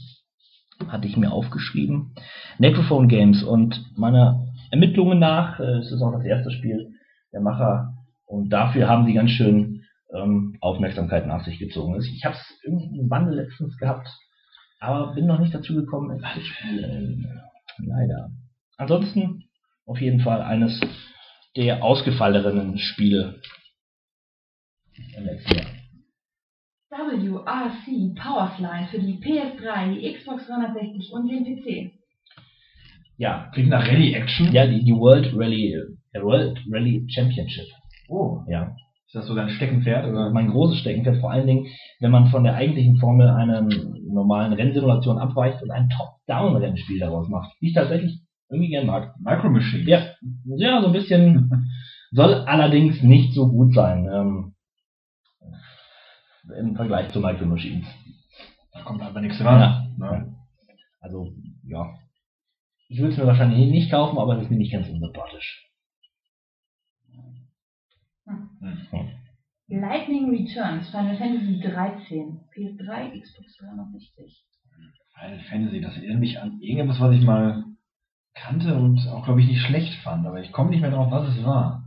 hatte 0.88 1.06
ich 1.06 1.18
mir 1.18 1.32
aufgeschrieben, 1.32 2.14
Necrophone 2.58 3.08
Games 3.08 3.42
und 3.42 3.84
meiner 3.94 4.46
Ermittlungen 4.70 5.18
nach, 5.18 5.60
äh, 5.60 5.78
es 5.80 5.92
ist 5.92 6.00
auch 6.00 6.12
das 6.12 6.24
erste 6.24 6.50
Spiel 6.50 6.92
der 7.34 7.42
Macher 7.42 7.92
und 8.24 8.48
dafür 8.48 8.88
haben 8.88 9.04
sie 9.04 9.12
ganz 9.12 9.32
schön 9.32 9.82
ähm, 10.14 10.56
Aufmerksamkeit 10.62 11.26
nach 11.26 11.44
sich 11.44 11.58
gezogen. 11.58 11.92
Also 11.92 12.08
Ich 12.08 12.24
habe 12.24 12.34
es 12.34 12.60
irgendeinen 12.64 13.08
Bundle 13.10 13.42
letztens 13.42 13.76
gehabt, 13.76 14.08
aber 14.80 15.12
bin 15.12 15.26
noch 15.26 15.40
nicht 15.40 15.54
dazu 15.54 15.74
gekommen, 15.74 16.18
es 16.18 16.34
zu 16.34 16.40
spielen. 16.40 17.26
Leider. 17.78 18.30
Ansonsten 18.76 19.44
auf 19.86 20.00
jeden 20.00 20.20
Fall 20.20 20.42
eines 20.42 20.80
der 21.56 21.82
ausgefalleneren 21.82 22.78
Spiele 22.78 23.40
im 25.16 25.24
letzten 25.24 25.58
Jahr. 25.58 25.66
WRC 26.90 28.14
Powerslide 28.14 28.88
für 28.90 28.98
die 28.98 29.18
PS3, 29.18 29.94
die 29.94 30.12
Xbox 30.12 30.46
360 30.46 31.12
und 31.12 31.28
den 31.28 31.44
PC. 31.44 31.92
Ja, 33.18 33.50
klingt 33.52 33.70
nach 33.70 33.86
Rallye-Action. 33.86 34.52
Ja, 34.52 34.66
die, 34.66 34.84
die 34.84 34.92
World 34.92 35.32
Rally, 35.34 35.74
der 36.12 36.22
World 36.22 36.58
Rally 36.70 37.06
Championship. 37.08 37.66
Oh, 38.08 38.40
Ja, 38.48 38.76
ist 39.06 39.14
das 39.14 39.26
so 39.26 39.34
dein 39.34 39.48
Steckenpferd? 39.48 40.06
Oder? 40.06 40.30
mein 40.30 40.50
großes 40.50 40.78
Steckenpferd, 40.80 41.20
vor 41.20 41.30
allen 41.30 41.46
Dingen, 41.46 41.66
wenn 42.00 42.10
man 42.10 42.26
von 42.26 42.44
der 42.44 42.54
eigentlichen 42.54 42.96
Formel 42.98 43.28
einer 43.28 43.66
normalen 44.06 44.52
Rennsimulation 44.52 45.18
abweicht 45.18 45.62
und 45.62 45.70
ein 45.70 45.88
Top-Down-Rennspiel 45.88 47.00
daraus 47.00 47.28
macht, 47.28 47.52
die 47.60 47.68
ich 47.68 47.74
tatsächlich 47.74 48.20
irgendwie 48.48 48.70
gern 48.70 48.86
mag. 48.86 49.14
Micro 49.20 49.50
Machines. 49.50 49.86
Ja, 49.88 50.06
ja, 50.44 50.80
so 50.80 50.88
ein 50.88 50.92
bisschen, 50.92 51.50
soll 52.12 52.34
allerdings 52.34 53.02
nicht 53.02 53.34
so 53.34 53.48
gut 53.48 53.74
sein, 53.74 54.08
ähm, 54.12 54.54
im 56.56 56.76
Vergleich 56.76 57.10
zu 57.12 57.20
Micro 57.20 57.46
Machines. 57.46 57.86
Da 58.72 58.82
kommt 58.82 59.02
einfach 59.02 59.20
nichts 59.20 59.42
ran. 59.42 59.60
Ja. 59.60 59.88
Ne? 59.98 60.36
Also, 61.00 61.32
ja. 61.64 61.94
Ich 62.88 63.00
würde 63.00 63.12
es 63.12 63.18
mir 63.18 63.26
wahrscheinlich 63.26 63.70
nicht 63.70 63.90
kaufen, 63.90 64.18
aber 64.18 64.36
es 64.36 64.44
ist 64.44 64.50
mir 64.50 64.58
nicht 64.58 64.72
ganz 64.72 64.88
unsympathisch. 64.88 65.66
Lightning 69.68 70.30
Returns, 70.30 70.88
Final 70.90 71.16
Fantasy 71.16 71.60
13, 71.60 72.40
PS3, 72.54 73.20
Xbox 73.20 73.56
360. 73.58 74.44
Final 75.14 75.40
Fantasy, 75.50 75.80
das 75.80 75.96
erinnert 75.96 76.20
mich 76.20 76.40
an 76.40 76.60
irgendwas, 76.60 77.00
was 77.00 77.14
ich 77.14 77.22
mal 77.22 77.64
kannte 78.36 78.74
und 78.74 79.06
auch, 79.08 79.24
glaube 79.24 79.40
ich, 79.40 79.48
nicht 79.48 79.62
schlecht 79.62 79.94
fand. 80.02 80.26
Aber 80.26 80.40
ich 80.40 80.52
komme 80.52 80.70
nicht 80.70 80.82
mehr 80.82 80.90
drauf, 80.90 81.10
was 81.10 81.28
es 81.28 81.44
war. 81.44 81.84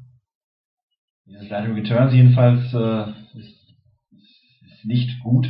Dieses 1.25 1.49
Lightning 1.49 1.75
Returns 1.75 2.13
jedenfalls 2.13 2.73
äh, 2.73 3.09
ist, 3.37 3.75
ist, 4.11 4.85
nicht 4.85 5.21
gut. 5.21 5.49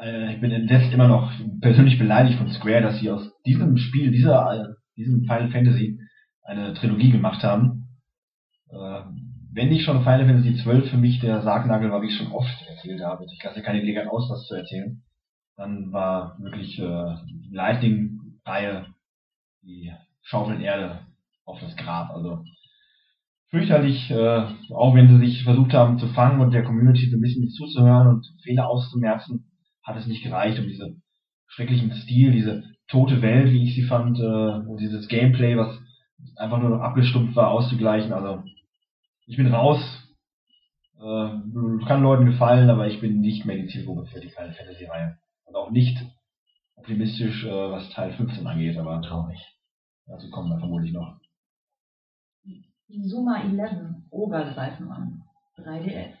Äh, 0.00 0.34
ich 0.34 0.40
bin 0.40 0.50
indes 0.50 0.92
immer 0.92 1.08
noch 1.08 1.32
persönlich 1.60 1.98
beleidigt 1.98 2.38
von 2.38 2.50
Square, 2.50 2.82
dass 2.82 3.00
sie 3.00 3.10
aus 3.10 3.32
diesem 3.46 3.76
Spiel, 3.78 4.10
dieser, 4.10 4.52
äh, 4.52 4.74
diesem 4.96 5.22
Final 5.22 5.50
Fantasy, 5.50 5.98
eine 6.42 6.74
Trilogie 6.74 7.10
gemacht 7.10 7.42
haben. 7.42 7.88
Äh, 8.70 9.00
wenn 9.52 9.68
nicht 9.68 9.84
schon 9.84 10.02
Final 10.02 10.26
Fantasy 10.26 10.56
12 10.56 10.90
für 10.90 10.96
mich 10.96 11.20
der 11.20 11.42
Sargnagel 11.42 11.90
war, 11.90 12.02
wie 12.02 12.08
ich 12.08 12.16
schon 12.16 12.32
oft 12.32 12.66
erzählt 12.68 13.02
habe, 13.02 13.24
ich 13.24 13.42
lasse 13.42 13.62
keine 13.62 13.80
Gelegenheit 13.80 14.10
aus, 14.10 14.28
was 14.28 14.46
zu 14.46 14.54
erzählen, 14.54 15.02
dann 15.56 15.92
war 15.92 16.36
wirklich 16.40 16.78
äh, 16.78 17.14
Lightning-Reihe 17.52 18.86
die 19.64 19.92
Schaufel 20.22 20.60
Erde 20.60 21.00
auf 21.44 21.60
das 21.60 21.76
Grab. 21.76 22.10
Also 22.10 22.44
fürchterlich, 23.50 24.10
äh, 24.10 24.46
auch 24.70 24.94
wenn 24.94 25.08
sie 25.08 25.24
sich 25.24 25.44
versucht 25.44 25.72
haben 25.72 25.98
zu 25.98 26.08
fangen 26.08 26.40
und 26.40 26.52
der 26.52 26.64
Community 26.64 27.08
so 27.08 27.16
ein 27.16 27.20
bisschen 27.20 27.48
zuzuhören 27.50 28.08
und 28.08 28.26
Fehler 28.42 28.68
auszumerzen, 28.68 29.50
hat 29.82 29.96
es 29.96 30.06
nicht 30.06 30.24
gereicht, 30.24 30.58
um 30.58 30.66
diese 30.66 30.96
schrecklichen 31.46 31.92
Stil, 31.92 32.32
diese 32.32 32.64
tote 32.88 33.22
Welt, 33.22 33.52
wie 33.52 33.64
ich 33.64 33.74
sie 33.74 33.84
fand, 33.84 34.18
äh, 34.18 34.68
und 34.68 34.80
dieses 34.80 35.08
Gameplay, 35.08 35.56
was 35.56 35.78
einfach 36.36 36.58
nur 36.58 36.70
noch 36.70 36.80
abgestumpft 36.80 37.36
war, 37.36 37.50
auszugleichen. 37.50 38.12
Also 38.12 38.42
ich 39.26 39.36
bin 39.36 39.52
raus. 39.52 39.80
Äh, 40.98 41.28
kann 41.86 42.02
Leuten 42.02 42.26
gefallen, 42.26 42.70
aber 42.70 42.86
ich 42.86 43.00
bin 43.00 43.20
nicht 43.20 43.44
mehr 43.44 43.56
die 43.56 43.66
Zielgruppe 43.66 44.06
für 44.06 44.20
die 44.20 44.30
Final 44.30 44.52
Fantasy 44.52 44.86
Reihe. 44.86 45.18
Und 45.44 45.56
auch 45.56 45.70
nicht 45.70 45.96
optimistisch, 46.76 47.44
äh, 47.44 47.50
was 47.50 47.90
Teil 47.90 48.12
15 48.12 48.46
angeht, 48.46 48.78
aber 48.78 49.00
traurig. 49.02 49.38
Dazu 50.06 50.30
kommen 50.30 50.50
wir 50.50 50.58
vermutlich 50.58 50.92
noch. 50.92 51.18
Izuma 52.88 53.42
11, 53.42 53.70
Obergreifenmann, 54.10 55.22
3DS. 55.56 56.12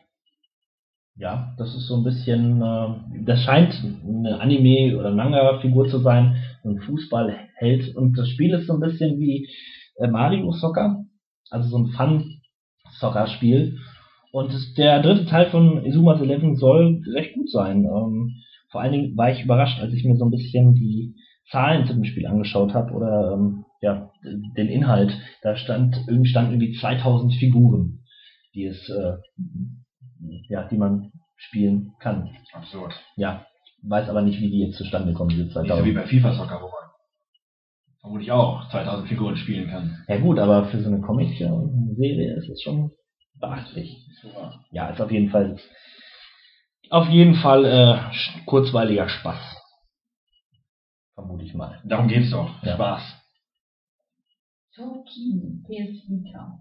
Ja, 1.16 1.54
das 1.58 1.74
ist 1.76 1.86
so 1.86 1.96
ein 1.98 2.04
bisschen, 2.04 2.60
äh, 2.60 3.24
das 3.24 3.40
scheint 3.42 3.74
eine 4.04 4.40
Anime- 4.40 4.98
oder 4.98 5.12
Manga-Figur 5.12 5.88
zu 5.88 5.98
sein, 5.98 6.36
ein 6.64 6.80
Fußballheld. 6.80 7.94
Und 7.94 8.18
das 8.18 8.28
Spiel 8.30 8.52
ist 8.54 8.66
so 8.66 8.74
ein 8.74 8.80
bisschen 8.80 9.20
wie 9.20 9.48
äh, 9.96 10.08
Mario 10.08 10.50
Soccer, 10.52 11.04
also 11.50 11.68
so 11.68 11.78
ein 11.78 11.88
Fun-Soccer-Spiel. 11.88 13.78
Und 14.32 14.76
der 14.76 15.02
dritte 15.02 15.26
Teil 15.26 15.50
von 15.50 15.84
Izuma's 15.84 16.20
Eleven 16.20 16.56
soll 16.56 17.00
recht 17.14 17.34
gut 17.34 17.48
sein. 17.48 17.84
Ähm, 17.84 18.34
vor 18.72 18.80
allen 18.80 18.92
Dingen 18.92 19.16
war 19.16 19.30
ich 19.30 19.44
überrascht, 19.44 19.78
als 19.80 19.92
ich 19.92 20.04
mir 20.04 20.16
so 20.16 20.24
ein 20.24 20.32
bisschen 20.32 20.74
die 20.74 21.14
Zahlen 21.48 21.86
zu 21.86 21.94
dem 21.94 22.04
Spiel 22.04 22.26
angeschaut 22.26 22.74
habe 22.74 22.92
oder 22.92 23.34
ähm, 23.34 23.63
ja, 23.84 24.10
den 24.56 24.68
Inhalt. 24.68 25.12
Da 25.42 25.56
stand 25.56 25.96
irgendwie 26.08 26.30
stand 26.30 26.50
irgendwie 26.50 26.72
2000 26.78 27.34
Figuren, 27.34 28.00
die 28.54 28.64
es 28.64 28.88
äh, 28.88 29.16
ja, 30.48 30.66
die 30.68 30.76
man 30.76 31.12
spielen 31.36 31.92
kann. 32.00 32.30
Absurd. 32.52 32.94
Ja, 33.16 33.46
weiß 33.82 34.08
aber 34.08 34.22
nicht, 34.22 34.40
wie 34.40 34.50
die 34.50 34.60
jetzt 34.60 34.78
zustande 34.78 35.12
kommen, 35.12 35.30
diese 35.30 35.44
Nicht 35.44 35.54
so 35.54 35.84
wie 35.84 35.92
2000. 35.92 35.94
bei 35.94 36.06
FIFA 36.06 36.32
Soccer, 36.32 36.62
wo 36.62 36.66
man 36.66 36.90
vermutlich 38.00 38.32
auch 38.32 38.70
2000 38.70 39.08
Figuren 39.08 39.36
spielen 39.36 39.68
kann. 39.68 40.02
Ja 40.08 40.18
gut, 40.18 40.38
aber 40.38 40.66
für 40.66 40.80
so 40.80 40.88
eine 40.88 41.00
Comic-Serie 41.00 42.36
ist 42.36 42.48
es 42.48 42.62
schon 42.62 42.90
beachtlich. 43.38 44.06
Ja, 44.70 44.88
ist 44.88 45.00
auf 45.00 45.10
jeden 45.10 45.28
Fall 45.28 45.58
auf 46.90 47.08
jeden 47.08 47.34
Fall 47.34 47.64
äh, 47.64 48.44
kurzweiliger 48.46 49.08
Spaß. 49.08 49.40
Vermute 51.14 51.44
ich 51.44 51.54
mal. 51.54 51.80
Darum 51.84 52.08
geht's 52.08 52.30
doch. 52.30 52.62
Ja. 52.62 52.74
Spaß. 52.74 53.23
Toki, 54.76 55.62
PS 55.62 56.08
Vita. 56.08 56.58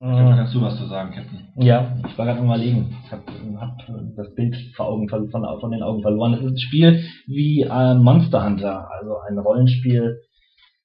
Ich 0.00 0.06
glaube, 0.06 0.30
da 0.30 0.36
kannst 0.36 0.54
du 0.54 0.62
was 0.62 0.78
zu 0.78 0.86
sagen, 0.86 1.12
Captain. 1.12 1.48
Ja, 1.56 1.98
ich 2.06 2.16
war 2.16 2.24
gerade 2.24 2.42
überlegen. 2.42 2.96
Ich 3.04 3.12
habe 3.12 3.24
hab 3.60 3.76
das 4.16 4.34
Bild 4.34 4.56
vor 4.74 4.86
Augen, 4.86 5.08
von, 5.08 5.28
von 5.28 5.70
den 5.70 5.82
Augen 5.82 6.00
verloren. 6.00 6.32
Es 6.34 6.40
ist 6.40 6.52
ein 6.52 6.58
Spiel 6.58 7.04
wie 7.26 7.62
äh, 7.62 7.94
Monster 7.94 8.42
Hunter, 8.42 8.90
also 8.90 9.18
ein 9.28 9.38
Rollenspiel, 9.38 10.22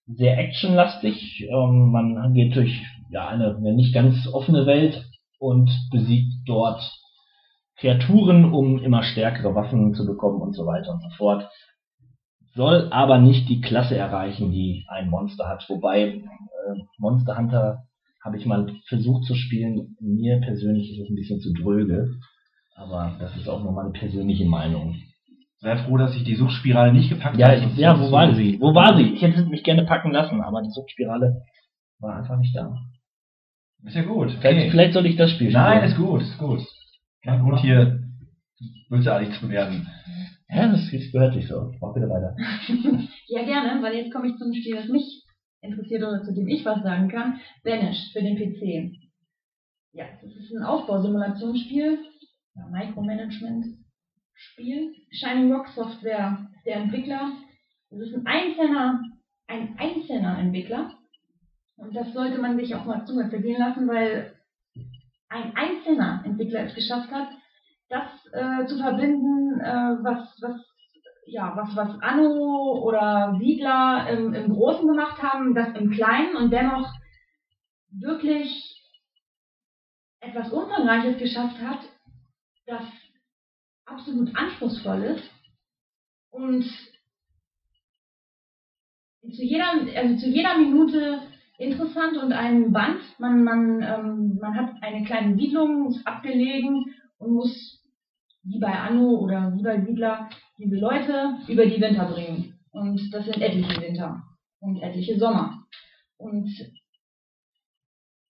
sehr 0.08 0.38
actionlastig. 0.40 1.48
Ähm, 1.48 1.92
man 1.92 2.34
geht 2.34 2.56
durch 2.58 2.84
ja, 3.10 3.30
eine, 3.30 3.56
eine 3.56 3.74
nicht 3.74 3.94
ganz 3.94 4.28
offene 4.28 4.66
Welt 4.66 5.06
und 5.40 5.70
besiegt 5.92 6.34
dort 6.46 6.82
Kreaturen, 7.78 8.52
um 8.52 8.80
immer 8.80 9.04
stärkere 9.04 9.56
Waffen 9.56 9.94
zu 9.94 10.06
bekommen 10.06 10.42
und 10.42 10.54
so 10.54 10.66
weiter 10.66 10.92
und 10.92 11.02
so 11.02 11.10
fort. 11.16 11.50
Soll 12.56 12.90
aber 12.92 13.18
nicht 13.18 13.50
die 13.50 13.62
Klasse 13.62 13.98
erreichen, 13.98 14.52
die 14.52 14.86
ein 14.88 15.10
Monster 15.10 15.48
hat. 15.48 15.66
Wobei 15.70 16.02
äh, 16.08 16.22
Monster 17.00 17.38
Hunter 17.38 17.84
habe 18.24 18.38
ich 18.38 18.46
mal 18.46 18.72
versucht 18.88 19.26
zu 19.26 19.36
spielen. 19.36 19.96
Mir 20.00 20.40
persönlich 20.40 20.92
ist 20.92 21.04
es 21.04 21.10
ein 21.10 21.16
bisschen 21.16 21.40
zu 21.40 21.52
dröge. 21.54 22.10
Aber 22.76 23.16
das 23.20 23.36
ist 23.38 23.48
auch 23.50 23.64
nur 23.64 23.72
meine 23.74 23.92
persönliche 23.92 24.46
Meinung. 24.46 24.96
Sei 25.60 25.78
froh, 25.78 25.98
dass 25.98 26.16
ich 26.16 26.24
die 26.24 26.36
Suchtspirale 26.36 26.92
nicht 26.94 27.10
gepackt 27.10 27.38
Ja, 27.38 27.48
habe. 27.50 27.58
ich, 27.72 27.78
ja, 27.78 28.00
wo 28.00 28.06
du- 28.08 28.12
war 28.12 28.36
sie? 28.36 28.60
Wo 28.60 28.74
war 28.76 28.98
sie? 28.98 29.14
Ich 29.14 29.22
hätte 29.22 29.46
mich 29.46 29.64
gerne 29.64 29.86
packen 29.86 30.12
lassen, 30.12 30.42
aber 30.42 30.62
die 30.62 30.72
Suchtspirale 30.72 31.42
war 32.00 32.18
einfach 32.18 32.38
nicht 32.38 32.56
da. 32.56 32.76
Ist 33.86 33.96
ja 33.96 34.04
gut. 34.04 34.32
Vielleicht, 34.32 34.58
Okay. 34.60 34.72
vielleicht 34.72 34.94
soll 34.94 35.06
ich 35.06 35.16
das 35.16 35.32
Spiel 35.32 35.50
spielen. 35.50 35.64
Nein, 35.64 35.84
ist 35.84 35.98
gut, 35.98 36.22
ist 36.22 36.38
gut. 36.38 36.62
Kein 37.24 37.42
Grund 37.42 37.60
hier 37.62 38.00
bösartig 38.90 39.32
zu 39.40 39.50
werden. 39.50 39.88
Ja, 40.54 40.68
das, 40.68 40.92
das 40.92 41.12
gehört 41.12 41.34
sich 41.34 41.48
so. 41.48 41.72
Mach 41.82 41.94
bitte 41.94 42.10
weiter. 42.10 42.36
Ja, 43.28 43.44
gerne, 43.44 43.82
weil 43.82 43.96
jetzt 43.96 44.14
komme 44.14 44.28
ich 44.28 44.38
zum 44.38 44.54
Spiel, 44.54 44.76
das 44.76 44.90
mich 44.90 45.24
interessiert 45.62 46.04
oder 46.04 46.22
zu 46.22 46.32
dem 46.34 46.48
ich 46.48 46.64
was 46.66 46.84
sagen 46.84 47.10
kann. 47.10 47.40
Banished 47.64 48.14
für 48.14 48.22
den 48.22 48.38
PC. 48.38 48.92
Ja, 49.94 50.06
das 50.22 50.36
ist 50.36 50.54
ein 50.54 50.62
Aufbausimulationsspiel, 50.64 51.98
ein 52.56 52.72
Micromanagement-Spiel. 52.72 54.94
Shining 55.10 55.52
Rock 55.52 55.70
Software 55.70 56.48
ist 56.56 56.64
der 56.66 56.76
Entwickler. 56.76 57.32
Das 57.90 58.02
ist 58.02 58.14
ein 58.14 58.28
einzelner, 58.28 59.02
ein 59.48 59.76
einzelner 59.80 60.38
Entwickler. 60.38 60.92
Und 61.78 61.96
das 61.96 62.14
sollte 62.14 62.38
man 62.40 62.58
sich 62.58 62.76
auch 62.76 62.86
mal 62.86 63.04
zu 63.06 63.16
vergehen 63.16 63.60
lassen, 63.60 63.88
weil 63.88 64.36
ein 65.30 65.56
einzelner 65.56 66.22
Entwickler 66.26 66.66
es 66.66 66.76
geschafft 66.76 67.10
hat, 67.12 67.30
das 67.94 68.34
äh, 68.34 68.66
zu 68.66 68.78
verbinden, 68.78 69.60
äh, 69.60 70.04
was, 70.04 70.36
was 70.42 70.74
ja, 71.26 71.54
was, 71.56 71.76
was 71.76 72.02
Anno 72.02 72.82
oder 72.84 73.38
Siedler 73.40 74.10
im, 74.10 74.34
im 74.34 74.52
Großen 74.52 74.88
gemacht 74.88 75.22
haben, 75.22 75.56
das 75.56 75.76
im 75.76 75.90
Kleinen 75.92 76.36
und 76.36 76.52
dennoch 76.52 76.92
wirklich 77.92 78.82
etwas 80.20 80.52
Umfangreiches 80.52 81.18
geschafft 81.18 81.62
hat, 81.62 81.80
das 82.66 82.84
absolut 83.86 84.36
anspruchsvoll 84.36 85.04
ist 85.04 85.30
und 86.32 86.64
zu 89.22 89.42
jeder, 89.42 89.72
also 89.96 90.18
zu 90.18 90.28
jeder 90.28 90.58
Minute 90.58 91.22
interessant 91.58 92.18
und 92.18 92.34
ein 92.34 92.74
Band. 92.74 93.00
Man, 93.20 93.44
man, 93.44 93.82
ähm, 93.82 94.38
man 94.42 94.56
hat 94.56 94.74
eine 94.82 95.06
kleine 95.06 95.36
Siedlung, 95.36 95.96
abgelegen 96.04 96.94
und 97.20 97.34
muss 97.34 97.83
wie 98.44 98.60
bei 98.60 98.72
Anno 98.72 99.20
oder 99.20 99.54
wie 99.56 99.64
bei 99.64 99.82
Siedler 99.82 100.30
diese 100.58 100.76
Leute 100.76 101.38
über 101.48 101.66
die 101.66 101.82
Winter 101.82 102.06
bringen. 102.06 102.60
Und 102.72 103.14
das 103.14 103.26
sind 103.26 103.42
etliche 103.42 103.82
Winter 103.82 104.24
und 104.60 104.82
etliche 104.82 105.18
Sommer. 105.18 105.66
Und 106.18 106.50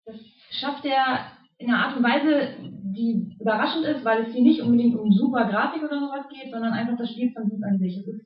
das 0.05 0.15
schafft 0.51 0.85
er 0.85 1.31
in 1.57 1.69
einer 1.69 1.85
Art 1.85 1.97
und 1.97 2.03
Weise, 2.03 2.55
die 2.59 3.35
überraschend 3.39 3.85
ist, 3.85 4.03
weil 4.03 4.23
es 4.23 4.33
hier 4.33 4.43
nicht 4.43 4.61
unbedingt 4.61 4.95
um 4.95 5.11
super 5.11 5.45
Grafik 5.45 5.83
oder 5.83 5.99
sowas 5.99 6.25
geht, 6.29 6.51
sondern 6.51 6.73
einfach 6.73 6.97
das 6.97 7.11
Spielprinzip 7.11 7.63
an 7.63 7.79
sich. 7.79 8.05
Ist, 8.05 8.25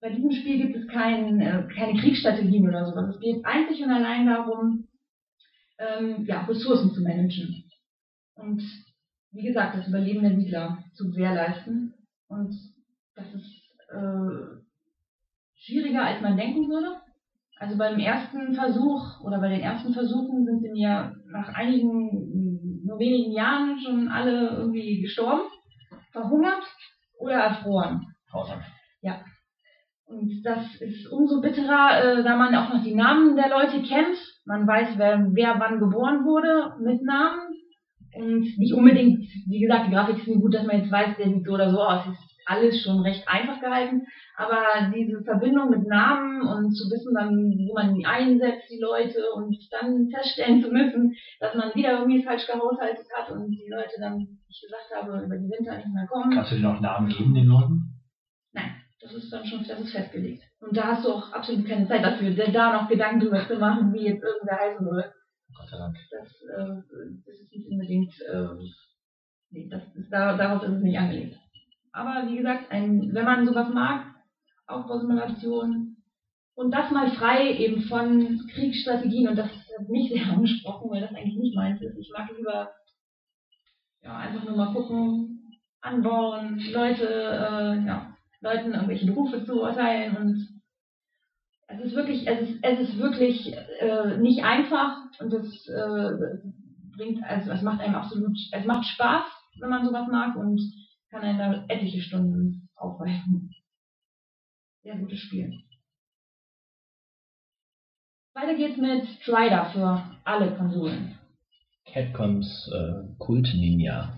bei 0.00 0.10
diesem 0.10 0.30
Spiel 0.30 0.58
gibt 0.58 0.76
es 0.76 0.88
kein, 0.88 1.40
äh, 1.40 1.66
keine 1.74 1.98
Kriegsstrategien 2.00 2.66
oder 2.66 2.86
sowas. 2.86 3.14
Es 3.14 3.20
geht 3.20 3.44
einzig 3.44 3.82
und 3.82 3.90
allein 3.90 4.26
darum, 4.26 4.88
ähm, 5.78 6.24
ja, 6.26 6.42
Ressourcen 6.44 6.92
zu 6.92 7.02
managen. 7.02 7.64
Und 8.34 8.62
wie 9.32 9.46
gesagt, 9.46 9.76
das 9.76 9.88
Überleben 9.88 10.22
der 10.22 10.36
Siedler 10.36 10.78
zu 10.94 11.10
gewährleisten. 11.10 11.94
Und 12.28 12.54
das 13.14 13.32
ist 13.34 13.70
äh, 13.88 14.60
schwieriger, 15.56 16.04
als 16.04 16.20
man 16.20 16.36
denken 16.36 16.68
würde. 16.68 16.96
Also 17.58 17.76
beim 17.76 17.98
ersten 17.98 18.54
Versuch 18.54 19.20
oder 19.22 19.38
bei 19.38 19.48
den 19.48 19.60
ersten 19.60 19.92
Versuchen 19.92 20.46
sind 20.46 20.62
sie 20.62 20.70
mir 20.70 21.14
nach 21.26 21.52
einigen, 21.54 22.82
nur 22.84 22.98
wenigen 22.98 23.32
Jahren 23.32 23.78
schon 23.78 24.08
alle 24.08 24.48
irgendwie 24.56 25.02
gestorben, 25.02 25.42
verhungert 26.10 26.62
oder 27.18 27.34
erfroren. 27.34 28.00
Grausam. 28.30 28.60
Ja. 29.02 29.20
Und 30.06 30.42
das 30.42 30.74
ist 30.80 31.06
umso 31.12 31.40
bitterer, 31.40 32.02
äh, 32.02 32.24
da 32.24 32.36
man 32.36 32.54
auch 32.54 32.72
noch 32.72 32.82
die 32.82 32.94
Namen 32.94 33.36
der 33.36 33.48
Leute 33.48 33.82
kennt. 33.82 34.16
Man 34.44 34.66
weiß, 34.66 34.96
wer, 34.96 35.24
wer 35.32 35.60
wann 35.60 35.78
geboren 35.78 36.24
wurde 36.24 36.74
mit 36.82 37.02
Namen. 37.02 37.49
Und 38.14 38.58
nicht 38.58 38.74
unbedingt, 38.74 39.20
wie 39.46 39.60
gesagt, 39.60 39.86
die 39.86 39.92
Grafik 39.92 40.18
ist 40.18 40.28
nicht 40.28 40.40
gut, 40.40 40.54
dass 40.54 40.66
man 40.66 40.80
jetzt 40.80 40.90
weiß, 40.90 41.16
der 41.16 41.28
sieht 41.28 41.46
so 41.46 41.52
oder 41.52 41.70
so 41.70 41.80
aus. 41.80 42.06
Ist 42.06 42.30
alles 42.46 42.82
schon 42.82 43.00
recht 43.00 43.22
einfach 43.28 43.60
gehalten. 43.60 44.02
Aber 44.36 44.90
diese 44.94 45.22
Verbindung 45.22 45.70
mit 45.70 45.86
Namen 45.86 46.42
und 46.42 46.72
zu 46.72 46.90
wissen 46.90 47.14
dann, 47.14 47.36
wo 47.36 47.74
man 47.74 47.94
die 47.94 48.06
einsetzt, 48.06 48.70
die 48.70 48.80
Leute, 48.80 49.20
und 49.36 49.56
dann 49.70 50.08
feststellen 50.08 50.62
zu 50.62 50.70
müssen, 50.70 51.14
dass 51.38 51.54
man 51.54 51.74
wieder 51.74 52.00
irgendwie 52.00 52.22
falsch 52.22 52.46
gehaushaltet 52.46 53.06
hat 53.14 53.30
und 53.30 53.50
die 53.50 53.68
Leute 53.70 54.00
dann, 54.00 54.18
wie 54.18 54.38
ich 54.48 54.62
gesagt 54.62 54.90
habe, 54.96 55.24
über 55.24 55.36
die 55.36 55.50
Winter 55.50 55.76
nicht 55.76 55.94
mehr 55.94 56.06
kommen. 56.06 56.32
Kannst 56.32 56.52
du 56.52 56.56
dir 56.56 56.62
noch 56.62 56.80
Namen 56.80 57.08
geben, 57.08 57.34
den 57.34 57.46
Leuten? 57.46 58.00
Nein, 58.52 58.72
das 59.00 59.12
ist 59.14 59.30
dann 59.32 59.44
schon, 59.44 59.64
das 59.66 59.78
ist 59.78 59.92
festgelegt. 59.92 60.42
Und 60.60 60.76
da 60.76 60.88
hast 60.88 61.04
du 61.04 61.10
auch 61.10 61.32
absolut 61.32 61.66
keine 61.66 61.86
Zeit 61.86 62.02
dafür, 62.02 62.30
da 62.30 62.72
noch 62.72 62.88
Gedanken 62.88 63.20
drüber 63.20 63.46
zu 63.46 63.58
machen, 63.58 63.92
wie 63.92 64.06
jetzt 64.06 64.24
irgendwer 64.24 64.58
heißen 64.58 64.84
soll. 64.84 65.04
Dank. 65.78 65.96
Das, 66.10 66.28
äh, 66.42 66.82
das 67.26 67.36
ist 67.36 67.52
nicht 67.52 67.68
unbedingt, 67.68 68.12
äh, 68.22 68.48
nee, 69.50 69.68
das 69.68 69.82
ist, 69.94 70.10
da, 70.10 70.36
darauf 70.36 70.62
ist 70.62 70.76
es 70.76 70.82
nicht 70.82 70.98
angelegt. 70.98 71.36
Aber 71.92 72.28
wie 72.28 72.36
gesagt, 72.36 72.70
ein, 72.70 73.12
wenn 73.12 73.24
man 73.24 73.46
sowas 73.46 73.68
mag, 73.72 74.06
Aufbausimulation 74.66 75.96
und 76.54 76.70
das 76.70 76.90
mal 76.90 77.10
frei 77.10 77.52
eben 77.56 77.82
von 77.82 78.40
Kriegsstrategien 78.52 79.28
und 79.28 79.36
das 79.36 79.48
hat 79.48 79.88
mich 79.88 80.10
sehr 80.10 80.26
angesprochen, 80.32 80.90
weil 80.90 81.00
das 81.00 81.14
eigentlich 81.14 81.38
nicht 81.38 81.56
meins 81.56 81.80
ist. 81.82 81.98
Ich 81.98 82.10
mag 82.16 82.28
lieber 82.36 82.70
ja, 84.02 84.16
einfach 84.16 84.44
nur 84.44 84.56
mal 84.56 84.72
gucken, 84.72 85.60
anbauen, 85.80 86.60
Leute, 86.72 87.06
äh, 87.06 87.86
ja, 87.86 88.16
Leuten 88.40 88.72
irgendwelche 88.72 89.06
Berufe 89.06 89.44
zu 89.44 89.60
urteilen 89.60 90.16
und 90.16 90.59
es 91.72 91.80
ist 91.80 91.94
wirklich, 91.94 92.26
es 92.26 92.48
ist, 92.48 92.58
es 92.62 92.80
ist 92.80 92.98
wirklich 92.98 93.54
äh, 93.80 94.16
nicht 94.18 94.42
einfach 94.42 94.96
und 95.20 95.32
es 95.32 95.68
äh, 95.68 96.10
bringt, 96.96 97.22
also 97.24 97.52
es 97.52 97.62
macht 97.62 97.80
einem 97.80 97.94
absolut, 97.94 98.36
es 98.52 98.64
macht 98.66 98.86
Spaß, 98.86 99.24
wenn 99.60 99.70
man 99.70 99.84
sowas 99.84 100.08
mag 100.10 100.36
und 100.36 100.60
kann 101.10 101.22
einen 101.22 101.38
da 101.38 101.64
etliche 101.68 102.00
Stunden 102.00 102.68
aufweisen. 102.74 103.54
Sehr 104.82 104.96
gutes 104.96 105.20
Spiel. 105.20 105.52
Weiter 108.34 108.54
geht's 108.54 108.78
mit 108.78 109.06
Strider 109.20 109.66
für 109.66 110.02
alle 110.24 110.56
Konsolen. 110.56 111.18
Capcoms 111.84 112.70
äh, 112.72 113.14
Kult-Ninja. 113.18 114.14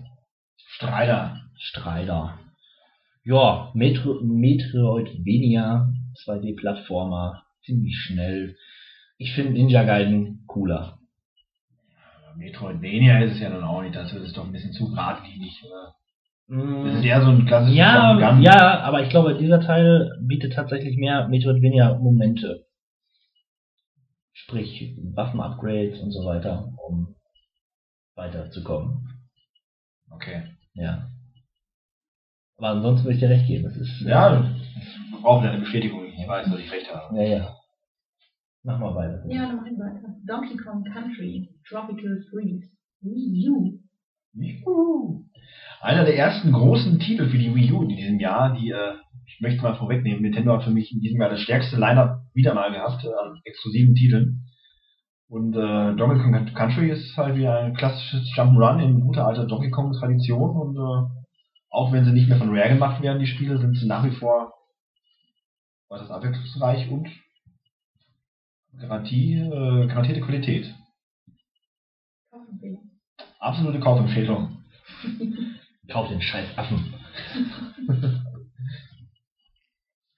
Streiter. 0.57 1.41
Strider. 1.57 2.39
Ja, 3.23 3.71
Metro, 3.73 4.19
Metroidvania, 4.21 5.93
2D-Plattformer, 6.15 7.43
ziemlich 7.65 7.95
schnell. 7.97 8.55
Ich 9.17 9.33
finde 9.33 9.53
Ninja 9.53 9.83
Gaiden 9.83 10.43
cooler. 10.47 10.99
Metroidvania 12.35 13.19
ist 13.23 13.33
es 13.35 13.39
ja 13.41 13.49
nun 13.49 13.63
auch 13.63 13.81
nicht, 13.81 13.95
das 13.95 14.11
ist 14.13 14.35
doch 14.35 14.45
ein 14.45 14.51
bisschen 14.51 14.73
zu 14.73 14.89
geradlinig. 14.89 15.61
Mm, 16.47 16.85
Das 16.85 16.95
ist 16.95 17.05
eher 17.05 17.21
so 17.21 17.29
ein 17.29 17.45
klassisches 17.45 17.77
ja, 17.77 18.11
Jump'n'Run. 18.13 18.41
ja, 18.41 18.79
aber 18.81 19.03
ich 19.03 19.09
glaube, 19.09 19.37
dieser 19.37 19.61
Teil 19.61 20.17
bietet 20.21 20.53
tatsächlich 20.53 20.97
mehr 20.97 21.27
Metroidvania-Momente. 21.27 22.65
Sprich, 24.33 24.95
Waffen-Upgrades 25.13 25.99
und 26.01 26.11
so 26.11 26.25
weiter, 26.25 26.73
um 26.87 27.15
weiterzukommen. 28.15 29.07
Okay. 30.09 30.43
Ja. 30.73 31.09
Aber 32.57 32.69
ansonsten 32.69 33.05
würde 33.05 33.15
ich 33.15 33.19
dir 33.19 33.29
recht 33.29 33.47
geben. 33.47 33.63
Das 33.63 33.77
ist, 33.77 34.01
Ja, 34.01 34.43
wir 35.11 35.19
brauchen 35.21 35.47
eine 35.47 35.59
Bestätigung. 35.59 36.02
Ich 36.17 36.27
weiß, 36.27 36.49
dass 36.49 36.59
ich 36.59 36.71
recht 36.71 36.93
habe. 36.93 37.15
ja, 37.17 37.23
ja. 37.23 37.55
Mach 38.63 38.79
mal 38.79 38.95
weiter. 38.95 39.23
Ja, 39.27 39.47
dann 39.47 39.57
mach 39.57 39.65
ich 39.65 39.77
weiter. 39.77 40.15
Donkey 40.25 40.55
Kong 40.57 40.83
Country, 40.85 41.49
Tropical 41.67 42.23
Freeze, 42.29 42.69
Wii 43.01 43.49
U. 43.49 43.79
Juhu. 44.35 45.25
Einer 45.81 46.05
der 46.05 46.17
ersten 46.17 46.51
großen 46.53 46.97
Titel 46.99 47.29
für 47.29 47.37
die 47.37 47.53
Wii 47.53 47.73
U 47.73 47.83
in 47.83 47.89
diesem 47.89 48.19
Jahr, 48.19 48.53
die, 48.53 48.71
äh, 48.71 48.93
ich 49.25 49.41
möchte 49.41 49.61
mal 49.61 49.75
vorwegnehmen, 49.75 50.21
Nintendo 50.21 50.53
hat 50.53 50.63
für 50.63 50.71
mich 50.71 50.93
in 50.93 51.01
diesem 51.01 51.19
Jahr 51.19 51.29
das 51.29 51.41
stärkste 51.41 51.77
Lineup 51.77 52.21
wieder 52.33 52.53
mal 52.53 52.71
gehabt 52.71 53.03
äh, 53.03 53.07
an 53.07 53.41
exklusiven 53.43 53.95
Titeln. 53.95 54.45
Und 55.27 55.55
äh, 55.55 55.95
Donkey 55.95 56.21
Kong 56.21 56.53
Country 56.53 56.89
ist 56.89 57.17
halt 57.17 57.35
wie 57.35 57.47
ein 57.47 57.73
klassisches 57.73 58.31
Jump'n'Run 58.35 58.81
in 58.81 59.01
guter 59.01 59.27
alter 59.27 59.45
Donkey 59.45 59.71
Kong 59.71 59.91
Tradition 59.91 60.55
und 60.55 60.77
äh, 60.77 61.23
auch 61.69 61.91
wenn 61.91 62.05
sie 62.05 62.13
nicht 62.13 62.29
mehr 62.29 62.37
von 62.37 62.55
Rare 62.55 62.69
gemacht 62.69 63.01
werden, 63.01 63.19
die 63.19 63.27
Spiele, 63.27 63.57
sind 63.57 63.75
sie 63.75 63.87
nach 63.87 64.05
wie 64.05 64.11
vor 64.11 64.53
äußerst 65.93 66.11
abwechslungsreich 66.11 66.89
und 66.89 67.07
Garantie, 68.81 69.35
äh, 69.35 69.85
garantierte 69.87 70.21
Qualität. 70.21 70.73
Kaufempfehlung. 72.31 72.89
Absolute 73.39 73.79
Kaufempfehlung. 73.79 74.57
Kauf 75.91 76.09
den 76.09 76.19
scheiß 76.21 76.57
Affen. 76.57 76.91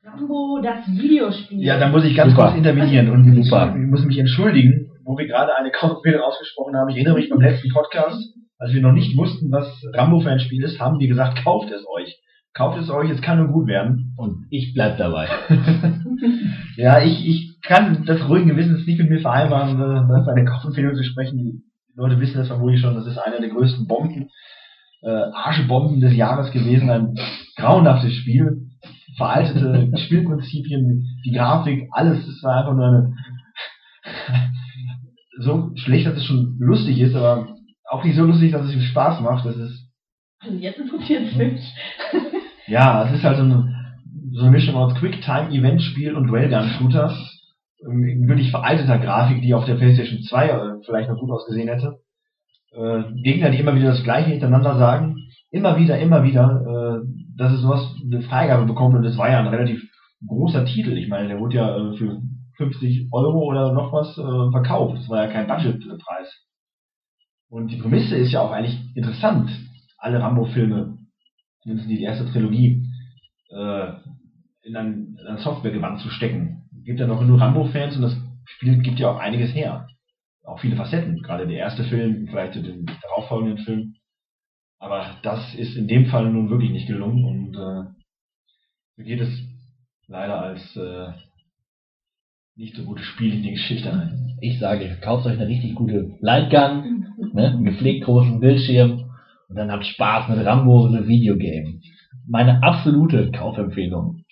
Rambo, 0.04 0.62
das 0.64 0.88
Videospiel. 0.88 1.62
Ja, 1.62 1.78
da 1.78 1.90
muss 1.90 2.06
ich 2.06 2.16
ganz 2.16 2.32
Super. 2.32 2.46
kurz 2.46 2.58
intervenieren 2.58 3.10
und 3.10 3.38
ich 3.38 3.52
muss 3.52 4.06
mich 4.06 4.18
entschuldigen, 4.18 4.92
wo 5.04 5.18
wir 5.18 5.28
gerade 5.28 5.54
eine 5.58 5.72
Kaufempfehlung 5.72 6.22
ausgesprochen 6.22 6.78
haben. 6.78 6.88
Ich 6.90 6.96
erinnere 6.96 7.16
mich 7.16 7.30
beim 7.30 7.42
letzten 7.42 7.70
Podcast, 7.74 8.34
als 8.58 8.72
wir 8.72 8.82
noch 8.82 8.94
nicht 8.94 9.18
wussten, 9.18 9.52
was 9.52 9.84
Rambo 9.94 10.22
für 10.22 10.30
ein 10.30 10.40
Spiel 10.40 10.64
ist, 10.64 10.80
haben 10.80 11.00
wir 11.00 11.10
gesagt, 11.10 11.44
kauft 11.44 11.70
es 11.72 11.86
euch. 11.88 12.22
Kauft 12.56 12.80
es 12.80 12.90
euch, 12.90 13.10
es 13.10 13.22
kann 13.22 13.38
nur 13.38 13.50
gut 13.50 13.68
werden. 13.68 14.16
Und 14.18 14.48
ich 14.50 14.74
bleib 14.74 14.98
dabei. 14.98 15.28
Ja, 16.78 17.02
ich, 17.02 17.26
ich 17.26 17.62
kann 17.62 18.06
das 18.06 18.28
ruhigen 18.28 18.50
Gewissens 18.50 18.86
nicht 18.86 19.00
mit 19.00 19.10
mir 19.10 19.22
vereinbaren, 19.22 19.80
äh, 19.80 20.08
das 20.10 20.28
eine 20.28 20.46
Kaufempfehlung 20.46 20.96
zu 20.96 21.04
sprechen. 21.04 21.38
Die 21.38 21.64
Leute 21.96 22.20
wissen 22.20 22.38
das 22.38 22.48
vermutlich 22.48 22.82
schon, 22.82 22.96
das 22.96 23.08
ist 23.08 23.18
eine 23.18 23.40
der 23.40 23.50
größten 23.50 23.88
Bomben, 23.88 24.30
äh, 25.02 25.10
Arschbomben 25.10 26.02
des 26.02 26.16
Jahres 26.16 26.52
gewesen. 26.52 26.90
Ein 26.90 27.16
grauenhaftes 27.56 28.14
Spiel, 28.14 28.68
veraltete 29.18 29.90
Spielprinzipien, 30.06 31.06
die 31.26 31.32
Grafik, 31.32 31.88
alles, 31.92 32.28
es 32.28 32.44
war 32.44 32.58
einfach 32.58 32.74
nur 32.74 32.88
eine 32.88 33.14
so 35.40 35.72
schlecht, 35.76 36.08
dass 36.08 36.18
es 36.18 36.26
schon 36.26 36.58
lustig 36.60 37.00
ist, 37.00 37.16
aber 37.16 37.56
auch 37.90 38.04
nicht 38.04 38.18
so 38.18 38.26
lustig, 38.26 38.52
dass 38.52 38.66
es 38.66 38.74
ihm 38.74 38.82
Spaß 38.82 39.22
macht. 39.22 39.46
Das 39.46 39.56
ist 39.56 39.90
jetzt 40.60 40.80
interessiert 40.80 41.24
es 41.32 41.36
mich. 41.36 41.74
Ja, 42.68 43.06
es 43.08 43.14
ist 43.14 43.24
halt 43.24 43.38
so 43.38 43.44
eine, 43.44 43.96
so 44.32 44.42
eine 44.42 44.52
Mischung 44.52 44.76
aus 44.76 44.96
Quicktime-Event-Spiel 44.96 46.16
und 46.16 46.30
Railgun-Shooter. 46.30 47.16
Ähm, 47.86 48.28
Wirklich 48.28 48.52
veralteter 48.52 49.00
Grafik, 49.00 49.42
die 49.42 49.54
auf 49.54 49.66
der 49.66 49.76
PlayStation 49.76 50.22
2 50.22 50.48
äh, 50.48 50.60
vielleicht 50.86 51.10
noch 51.10 51.20
gut 51.20 51.32
ausgesehen 51.32 51.68
hätte. 51.68 52.00
Äh, 52.72 53.04
Gegner, 53.22 53.52
die 53.52 53.60
immer 53.60 53.76
wieder 53.76 53.90
das 53.90 54.04
gleiche 54.04 54.32
hintereinander 54.32 54.78
sagen. 54.78 55.16
Immer 55.52 55.78
wieder, 55.78 56.00
immer 56.00 56.24
wieder, 56.24 57.02
äh, 57.04 57.08
dass 57.38 57.54
es 57.54 57.62
sowas 57.62 57.96
eine 58.04 58.22
Freigabe 58.22 58.66
bekommt 58.66 58.96
und 58.96 59.04
das 59.04 59.18
war 59.18 59.30
ja 59.30 59.40
ein 59.40 59.48
relativ 59.48 59.82
großer 60.28 60.66
Titel. 60.66 60.98
Ich 60.98 61.08
meine, 61.08 61.28
der 61.28 61.40
wurde 61.40 61.56
ja 61.56 61.78
äh, 61.78 61.98
für 61.98 62.22
50 62.58 63.10
Euro 63.12 63.44
oder 63.44 63.74
noch 63.74 63.92
was 63.94 64.18
äh, 64.18 64.52
verkauft. 64.52 64.98
Das 64.98 65.10
war 65.10 65.26
ja 65.26 65.32
kein 65.32 65.48
Budgetpreis. 65.48 66.46
Und 67.50 67.72
die 67.72 67.78
Prämisse 67.78 68.16
ist 68.16 68.32
ja 68.32 68.42
auch 68.42 68.52
eigentlich 68.52 68.80
interessant. 68.96 69.50
Alle 69.98 70.20
Rambo-Filme, 70.20 70.98
zumindest 71.66 71.90
die 71.90 72.04
erste 72.04 72.32
Trilogie, 72.32 72.88
äh, 73.50 73.94
in 74.62 74.76
ein, 74.76 75.18
in 75.20 75.28
ein 75.28 75.38
Softwaregewand 75.38 76.00
zu 76.00 76.10
stecken. 76.10 76.64
Gibt 76.84 77.00
ja 77.00 77.08
noch 77.08 77.24
nur 77.24 77.42
Rambo-Fans 77.42 77.96
und 77.96 78.04
das 78.04 78.16
Spiel 78.46 78.78
gibt 78.82 79.00
ja 79.00 79.10
auch 79.10 79.20
einiges 79.20 79.54
her. 79.56 79.88
Auch 80.44 80.60
viele 80.60 80.76
Facetten. 80.76 81.24
Gerade 81.24 81.48
der 81.48 81.58
erste 81.58 81.84
Film, 81.84 82.28
vielleicht 82.28 82.54
zu 82.54 82.62
den 82.62 82.86
darauffolgenden 83.02 83.66
Filmen. 83.66 83.96
Aber 84.78 85.18
das 85.24 85.56
ist 85.56 85.76
in 85.76 85.88
dem 85.88 86.06
Fall 86.06 86.32
nun 86.32 86.52
wirklich 86.52 86.70
nicht 86.70 86.88
gelungen 86.88 87.26
und 87.26 87.56
äh, 87.56 87.90
so 88.98 89.04
geht 89.04 89.22
es 89.22 89.30
leider 90.08 90.40
als 90.40 90.76
äh, 90.76 91.08
nicht 92.56 92.76
so 92.76 92.84
gutes 92.84 93.06
Spiel 93.06 93.34
in 93.34 93.44
die 93.44 93.54
Geschichte 93.54 93.92
ein. 93.92 94.38
Ich 94.42 94.60
sage, 94.60 94.98
kauft 95.02 95.26
euch 95.26 95.40
eine 95.40 95.48
richtig 95.48 95.74
gute 95.74 96.16
Lightgun, 96.20 97.08
ne, 97.34 97.48
einen 97.48 97.66
gepflegt 97.66 98.06
großen 98.06 98.40
Bildschirm 98.40 99.05
und 99.56 99.60
dann 99.60 99.72
habt 99.72 99.86
Spaß 99.86 100.28
mit 100.28 100.46
Rambo 100.46 100.90
The 100.90 101.08
Videogame. 101.08 101.80
Meine 102.28 102.62
absolute 102.62 103.32
Kaufempfehlung. 103.32 104.26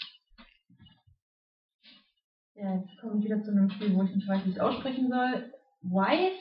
Ja, 2.56 2.76
jetzt 2.76 3.00
komme 3.00 3.20
ich 3.20 3.26
wieder 3.26 3.42
zu 3.42 3.52
einem 3.52 3.70
Spiel, 3.70 3.96
wo 3.96 4.04
ich 4.04 4.14
nicht 4.14 4.28
weiß, 4.28 4.44
wie 4.44 4.50
ich 4.50 4.56
es 4.58 4.62
aussprechen 4.62 5.08
soll. 5.10 5.46
Wise 5.82 6.36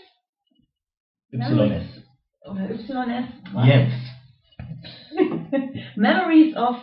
YS. 1.31 2.05
oder 2.45 2.71
YS? 2.71 3.25
Jetzt. 3.65 4.03
Memories 5.97 6.57
of 6.57 6.75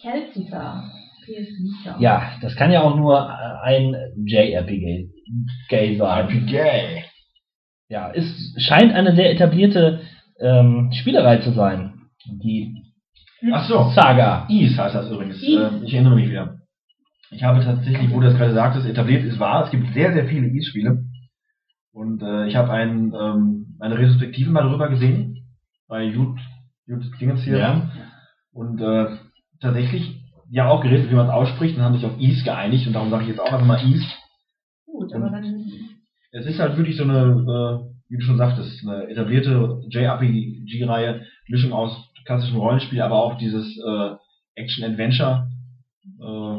Kelcita. 0.00 0.90
PS 1.26 1.48
Vita. 1.60 1.96
Ja, 2.00 2.32
das 2.40 2.56
kann 2.56 2.72
ja 2.72 2.80
auch 2.80 2.96
nur 2.96 3.14
äh, 3.14 3.68
ein 3.68 3.94
JRPG 4.24 5.10
Gay 5.68 5.98
sein. 5.98 6.46
Gay. 6.46 7.04
Ja, 7.88 8.10
es 8.10 8.24
scheint 8.56 8.94
eine 8.94 9.14
sehr 9.14 9.30
etablierte 9.30 10.00
ähm, 10.42 10.90
Spielerei 10.92 11.38
zu 11.38 11.52
sein. 11.52 11.94
Die 12.26 12.82
Ach 13.50 13.66
so. 13.66 13.90
Saga. 13.90 14.46
Ease 14.48 14.80
heißt 14.80 14.94
das 14.94 15.10
übrigens. 15.10 15.42
Ease. 15.42 15.80
Äh, 15.80 15.84
ich 15.84 15.94
erinnere 15.94 16.14
mich 16.14 16.28
wieder. 16.28 16.58
Ich 17.30 17.42
habe 17.42 17.64
tatsächlich, 17.64 18.10
wo 18.10 18.20
du 18.20 18.26
das 18.26 18.36
gerade 18.36 18.54
sagtest, 18.54 18.86
etabliert 18.86 19.24
ist 19.24 19.40
wahr. 19.40 19.64
Es 19.64 19.70
gibt 19.70 19.92
sehr, 19.94 20.12
sehr 20.12 20.26
viele 20.26 20.48
Ease-Spiele. 20.48 21.04
Und 21.92 22.22
äh, 22.22 22.46
ich 22.46 22.56
habe 22.56 22.70
ein, 22.72 23.12
ähm, 23.14 23.76
eine 23.80 23.98
Retrospektive 23.98 24.50
mal 24.50 24.64
darüber 24.64 24.88
gesehen. 24.88 25.46
Bei 25.88 26.04
Jut, 26.04 26.38
Jut 26.86 27.04
Dingens 27.20 27.42
hier. 27.42 27.58
Ja. 27.58 27.90
Und 28.52 28.80
äh, 28.80 29.16
tatsächlich, 29.60 30.20
ja 30.50 30.68
auch 30.68 30.82
geredet, 30.82 31.10
wie 31.10 31.14
man 31.14 31.26
es 31.26 31.32
ausspricht, 31.32 31.76
und 31.76 31.82
haben 31.82 31.94
sich 31.94 32.04
auf 32.04 32.18
Ease 32.18 32.44
geeinigt. 32.44 32.86
Und 32.86 32.92
darum 32.92 33.10
sage 33.10 33.22
ich 33.22 33.30
jetzt 33.30 33.40
auch 33.40 33.52
einfach 33.52 33.66
mal 33.66 33.82
Ease. 33.82 34.06
Gut, 34.84 35.12
aber 35.14 35.30
dann 35.30 35.64
Es 36.32 36.46
ist 36.46 36.58
halt 36.58 36.76
wirklich 36.76 36.96
so 36.96 37.04
eine, 37.04 37.18
äh, 37.18 37.92
wie 38.12 38.18
du 38.18 38.24
schon 38.24 38.36
sagtest, 38.36 38.86
eine 38.86 39.08
etablierte 39.08 39.80
JRPG-Reihe, 39.88 41.22
Mischung 41.48 41.72
aus 41.72 41.96
klassischem 42.26 42.58
Rollenspiel, 42.58 43.00
aber 43.00 43.24
auch 43.24 43.38
dieses 43.38 43.66
äh, 43.78 44.14
Action-Adventure. 44.54 45.48
Äh, 46.20 46.58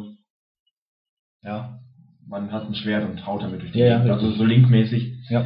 ja, 1.48 1.80
man 2.28 2.52
hat 2.52 2.66
ein 2.66 2.74
Schwert 2.74 3.08
und 3.08 3.24
haut 3.28 3.44
damit 3.44 3.62
durch 3.62 3.72
die 3.72 3.80
Ja, 3.80 4.00
Gegend. 4.00 4.12
Also 4.12 4.32
so 4.32 4.44
Link-mäßig. 4.44 5.30
Ja. 5.30 5.46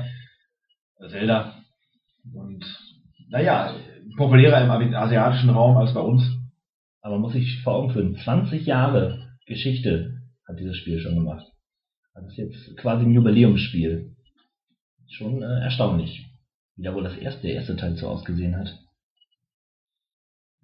Zelda. 1.09 1.55
Und 2.33 2.63
naja, 3.29 3.75
populärer 4.15 4.63
im 4.63 4.93
asiatischen 4.95 5.49
Raum 5.49 5.75
als 5.75 5.93
bei 5.93 5.99
uns. 5.99 6.23
Aber 7.01 7.19
muss 7.19 7.35
ich 7.35 7.61
vor 7.63 7.75
Augen 7.75 7.91
führen, 7.91 8.15
20 8.15 8.65
Jahre 8.65 9.27
Geschichte 9.45 10.21
hat 10.47 10.57
dieses 10.57 10.77
Spiel 10.77 11.01
schon 11.01 11.15
gemacht. 11.15 11.45
Das 12.13 12.25
ist 12.27 12.37
jetzt 12.37 12.77
quasi 12.77 13.05
ein 13.05 13.11
Jubiläumsspiel. 13.11 14.15
Schon 15.09 15.41
äh, 15.41 15.61
erstaunlich. 15.61 16.25
Wie 16.75 16.83
da 16.83 16.93
wohl 16.93 17.03
das 17.03 17.17
erste, 17.17 17.41
der 17.41 17.55
erste 17.55 17.75
Teil 17.75 17.95
so 17.95 18.07
ausgesehen 18.07 18.55
hat. 18.57 18.77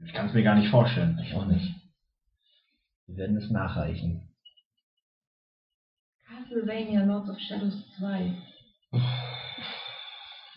Ich 0.06 0.14
kann 0.14 0.28
es 0.28 0.34
mir 0.34 0.44
gar 0.44 0.56
nicht 0.56 0.70
vorstellen. 0.70 1.20
Ich 1.24 1.34
auch 1.34 1.46
nicht. 1.46 1.74
Wir 3.08 3.18
werden 3.18 3.38
es 3.38 3.50
nachreichen. 3.50 4.30
Castlevania 6.26 7.04
Lords 7.04 7.30
of 7.30 7.40
Shadows 7.40 7.84
2. 7.98 8.34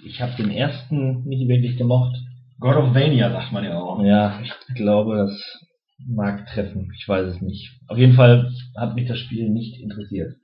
Ich 0.05 0.21
habe 0.21 0.37
den 0.37 0.51
ersten 0.51 1.25
nicht 1.25 1.49
wirklich 1.49 1.77
gemocht. 1.77 2.17
God 2.59 2.77
of 2.77 2.95
Vania 2.95 3.31
sagt 3.31 3.53
man 3.53 3.65
ja 3.65 3.79
auch. 3.79 4.03
Ja, 4.03 4.41
ich 4.43 4.53
glaube, 4.75 5.17
das 5.17 5.67
mag 6.07 6.47
treffen. 6.47 6.93
Ich 6.97 7.09
weiß 7.09 7.35
es 7.35 7.41
nicht. 7.41 7.81
Auf 7.89 7.99
jeden 7.99 8.15
Fall 8.15 8.53
hat 8.77 8.95
mich 8.95 9.09
das 9.09 9.19
Spiel 9.19 9.49
nicht 9.49 9.81
interessiert. 9.81 10.37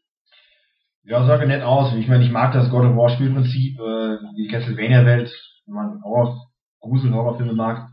Ja, 1.05 1.27
sah 1.27 1.45
nett 1.45 1.63
aus. 1.63 1.95
Ich 1.95 2.07
meine, 2.09 2.25
ich 2.25 2.31
mag 2.31 2.53
das 2.53 2.71
God 2.71 2.85
of 2.85 2.97
War 2.97 3.09
Spielprinzip, 3.11 3.79
äh, 3.81 4.19
die 4.37 4.47
Castlevania-Welt, 4.49 5.33
wenn 5.67 5.75
man 5.75 6.03
Horror, 6.05 6.49
Grusel-Horrorfilme 6.81 7.55
mag. 7.55 7.91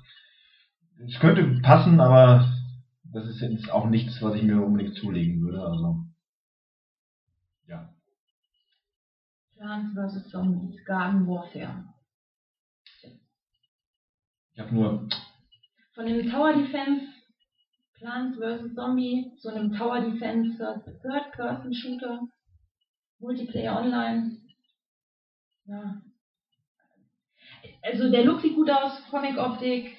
Es 1.07 1.19
könnte 1.19 1.43
passen, 1.61 1.99
aber 2.01 2.47
das 3.11 3.25
ist 3.27 3.41
jetzt 3.41 3.71
auch 3.71 3.87
nichts, 3.87 4.21
was 4.21 4.35
ich 4.35 4.43
mir 4.43 4.63
unbedingt 4.63 4.95
zulegen 4.95 5.41
würde. 5.41 5.59
Also, 5.59 6.05
ja. 7.67 7.89
Plants 9.57 9.93
vs. 9.95 10.29
Zombies, 10.29 10.85
Garden 10.85 11.25
Warfare. 11.25 11.85
Ich 14.53 14.59
habe 14.59 14.75
nur, 14.75 15.09
Von 15.95 16.05
dem 16.05 16.29
Tower 16.29 16.53
Defense 16.53 17.05
Plants 17.97 18.37
vs. 18.37 18.75
Zombie 18.75 19.31
zu 19.39 19.49
einem 19.49 19.73
Tower 19.73 19.99
Defense 20.01 20.57
Third-Person-Shooter. 21.01 22.19
Multiplayer 23.19 23.79
Online. 23.79 24.37
Ja. 25.65 26.01
Also 27.81 28.09
der 28.09 28.25
Look 28.25 28.41
sieht 28.41 28.55
gut 28.55 28.69
aus, 28.69 29.01
Comic-Optik. 29.09 29.95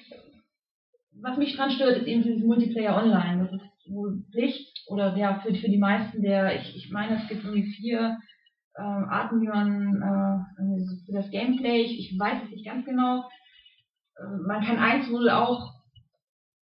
Was 1.21 1.37
mich 1.37 1.55
dran 1.55 1.71
stört, 1.71 1.97
ist 1.97 2.07
eben 2.07 2.23
dieses 2.23 2.43
Multiplayer 2.43 2.95
Online. 2.95 3.43
Das 3.43 3.61
ist 3.61 3.93
wohl 3.93 4.23
Pflicht 4.31 4.85
oder 4.87 5.15
ja 5.15 5.39
für, 5.39 5.53
für 5.53 5.69
die 5.69 5.77
meisten 5.77 6.21
der, 6.21 6.59
ich, 6.59 6.75
ich 6.75 6.91
meine, 6.91 7.21
es 7.21 7.27
gibt 7.27 7.43
irgendwie 7.43 7.71
vier 7.73 8.17
äh, 8.75 8.81
Arten, 8.81 9.41
wie 9.41 9.47
man 9.47 10.01
äh, 10.01 11.05
für 11.05 11.13
das 11.13 11.29
Gameplay, 11.29 11.81
ich, 11.81 11.99
ich 11.99 12.19
weiß 12.19 12.43
es 12.43 12.51
nicht 12.51 12.65
ganz 12.65 12.85
genau. 12.85 13.29
Äh, 14.17 14.47
man 14.47 14.63
kann 14.63 14.77
eins 14.77 15.11
wohl 15.11 15.29
auch 15.29 15.73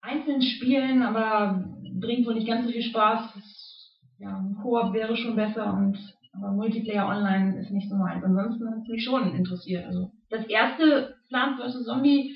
einzeln 0.02 0.42
spielen, 0.42 1.02
aber 1.02 1.64
bringt 2.00 2.26
wohl 2.26 2.36
nicht 2.36 2.48
ganz 2.48 2.66
so 2.66 2.72
viel 2.72 2.84
Spaß. 2.84 3.34
Das, 3.34 4.00
ja, 4.20 4.38
ein 4.38 4.58
Koop 4.62 4.94
wäre 4.94 5.16
schon 5.16 5.36
besser 5.36 5.74
und 5.74 5.98
aber 6.34 6.52
Multiplayer 6.52 7.08
Online 7.08 7.60
ist 7.60 7.72
nicht 7.72 7.90
so 7.90 7.96
meins. 7.96 8.24
Ansonsten 8.24 8.68
hat 8.68 8.82
es 8.82 8.88
mich 8.88 9.04
schon 9.04 9.36
interessiert. 9.36 9.86
Also 9.86 10.12
das 10.30 10.46
erste 10.48 11.16
Plant 11.30 11.60
vs. 11.60 11.86
Zombie, 11.86 12.36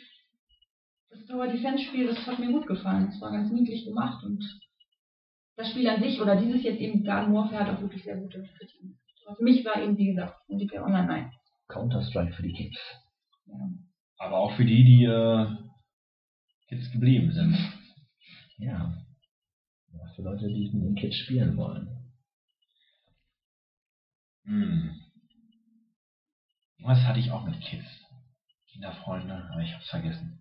das 1.10 1.26
Tower 1.26 1.48
Defense 1.48 1.84
Spiel, 1.84 2.08
das 2.08 2.26
hat 2.28 2.40
mir 2.40 2.52
gut 2.52 2.68
gefallen. 2.68 3.08
Das 3.08 3.20
war 3.22 3.32
ganz 3.32 3.52
niedlich 3.52 3.86
gemacht 3.86 4.24
und 4.24 4.44
das 5.56 5.72
Spiel 5.72 5.88
an 5.90 6.02
sich 6.02 6.22
oder 6.22 6.36
dieses 6.36 6.64
jetzt 6.64 6.80
eben 6.80 7.04
Garden 7.04 7.34
Warfare 7.34 7.66
hat 7.66 7.76
auch 7.76 7.82
wirklich 7.82 8.04
sehr 8.04 8.18
gute 8.18 8.44
Kritiken. 8.58 9.00
Aber 9.26 9.36
für 9.36 9.44
mich 9.44 9.66
war 9.66 9.82
eben, 9.82 9.98
wie 9.98 10.14
gesagt, 10.14 10.48
Multiplayer 10.48 10.84
Online 10.84 11.08
nein. 11.08 11.32
Counter-Strike 11.68 12.34
für 12.34 12.44
die 12.44 12.54
Kids. 12.54 12.78
Ja. 13.48 13.56
aber 14.20 14.38
auch 14.38 14.56
für 14.56 14.66
die, 14.66 14.84
die 14.84 15.06
äh, 15.06 15.48
jetzt 16.70 16.92
geblieben 16.92 17.32
sind. 17.32 17.58
Ja. 18.58 18.94
ja. 19.94 20.08
Für 20.16 20.22
Leute, 20.22 20.48
die 20.48 20.70
mit 20.74 20.84
den 20.84 20.96
Kids 20.96 21.16
spielen 21.16 21.56
wollen. 21.58 21.97
Hm. 24.48 24.92
Was 26.84 27.00
hatte 27.06 27.20
ich 27.20 27.32
auch 27.32 27.46
mit 27.46 27.60
Kids? 27.62 27.86
Kinderfreunde, 28.72 29.50
aber 29.52 29.62
ich 29.62 29.74
hab's 29.74 29.90
vergessen. 29.90 30.40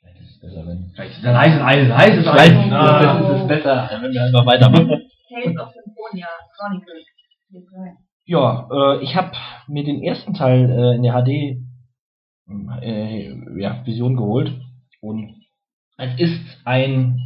Vielleicht 0.00 0.20
ist 0.20 0.30
es 0.32 0.40
besser, 0.40 0.66
wenn. 0.66 0.90
Vielleicht 0.94 1.16
ist 1.16 1.24
der 1.24 1.32
leise 1.32 1.64
Eisen, 1.64 1.96
heißes 1.96 2.28
Vielleicht 2.28 2.72
Eisen. 2.72 3.24
Ist 3.24 3.42
es 3.42 3.48
besser, 3.48 3.88
wenn 4.02 4.12
wir 4.12 4.22
einfach 4.22 4.46
weitermachen. 4.46 4.88
Tales 5.28 5.58
of 5.58 5.72
Symphonia, 5.72 6.28
Chronicles. 6.56 7.06
Ja, 8.24 8.68
äh, 8.70 9.02
ich 9.02 9.16
habe 9.16 9.32
mir 9.68 9.84
den 9.84 10.02
ersten 10.02 10.34
Teil 10.34 10.68
äh, 10.68 10.96
in 10.96 11.02
der 11.02 11.14
HD 11.14 11.62
äh, 12.82 13.60
ja, 13.60 13.84
Vision 13.86 14.16
geholt 14.16 14.52
und 15.00 15.42
es 15.96 16.18
ist 16.18 16.60
ein 16.64 17.18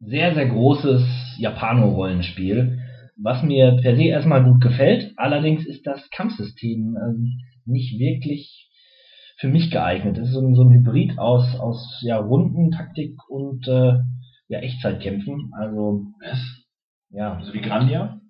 sehr, 0.00 0.34
sehr 0.34 0.46
großes 0.46 1.36
Japano-Rollenspiel, 1.38 2.83
was 3.16 3.42
mir 3.42 3.78
per 3.82 3.96
se 3.96 4.04
erstmal 4.04 4.44
gut 4.44 4.60
gefällt. 4.60 5.12
Allerdings 5.16 5.66
ist 5.66 5.86
das 5.86 6.08
Kampfsystem 6.10 6.96
ähm, 6.96 7.40
nicht 7.64 7.98
wirklich 7.98 8.70
für 9.38 9.48
mich 9.48 9.70
geeignet. 9.70 10.18
Es 10.18 10.28
ist 10.28 10.34
so 10.34 10.40
ein, 10.40 10.54
so 10.54 10.62
ein 10.62 10.72
Hybrid 10.72 11.18
aus, 11.18 11.58
aus 11.58 12.00
ja, 12.02 12.18
Runden, 12.18 12.70
Taktik 12.70 13.16
und 13.28 13.66
äh, 13.68 13.94
ja, 14.48 14.58
Echtzeitkämpfen. 14.60 15.52
Also, 15.58 16.06
Was? 16.20 16.38
ja. 17.10 17.34
Also 17.34 17.52
wie 17.54 17.60
Grandia? 17.60 18.20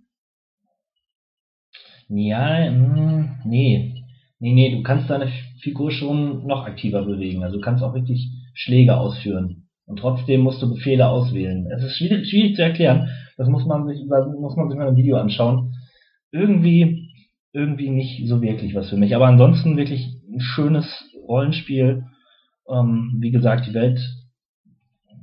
Ja, 2.08 2.70
mh, 2.70 3.40
nee. 3.44 4.04
Nee, 4.38 4.52
nee, 4.52 4.76
du 4.76 4.82
kannst 4.82 5.08
deine 5.08 5.28
Figur 5.60 5.90
schon 5.90 6.46
noch 6.46 6.66
aktiver 6.66 7.04
bewegen. 7.04 7.42
Also 7.42 7.56
du 7.56 7.62
kannst 7.62 7.82
auch 7.82 7.94
richtig 7.94 8.30
Schläge 8.52 8.96
ausführen. 8.96 9.68
Und 9.86 9.98
trotzdem 9.98 10.40
musst 10.40 10.62
du 10.62 10.70
Befehle 10.70 11.08
auswählen. 11.08 11.66
Es 11.74 11.82
ist 11.82 11.96
schwierig, 11.96 12.28
schwierig 12.28 12.56
zu 12.56 12.62
erklären. 12.62 13.08
Das 13.36 13.48
muss 13.48 13.66
man 13.66 13.86
sich, 13.86 14.04
muss 14.06 14.56
man 14.56 14.68
sich 14.68 14.78
mal 14.78 14.88
im 14.88 14.96
Video 14.96 15.16
anschauen. 15.16 15.74
Irgendwie, 16.30 17.10
irgendwie 17.52 17.90
nicht 17.90 18.26
so 18.28 18.40
wirklich 18.40 18.74
was 18.74 18.90
für 18.90 18.96
mich. 18.96 19.14
Aber 19.14 19.26
ansonsten 19.26 19.76
wirklich 19.76 20.20
ein 20.28 20.40
schönes 20.40 20.86
Rollenspiel. 21.26 22.04
Ähm, 22.68 23.16
wie 23.18 23.30
gesagt, 23.30 23.66
die 23.66 23.74
Welt 23.74 24.00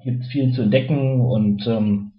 gibt 0.03 0.26
viel 0.26 0.53
zu 0.53 0.64
entdecken 0.64 1.22
und 1.22 1.66
ähm, 1.68 2.12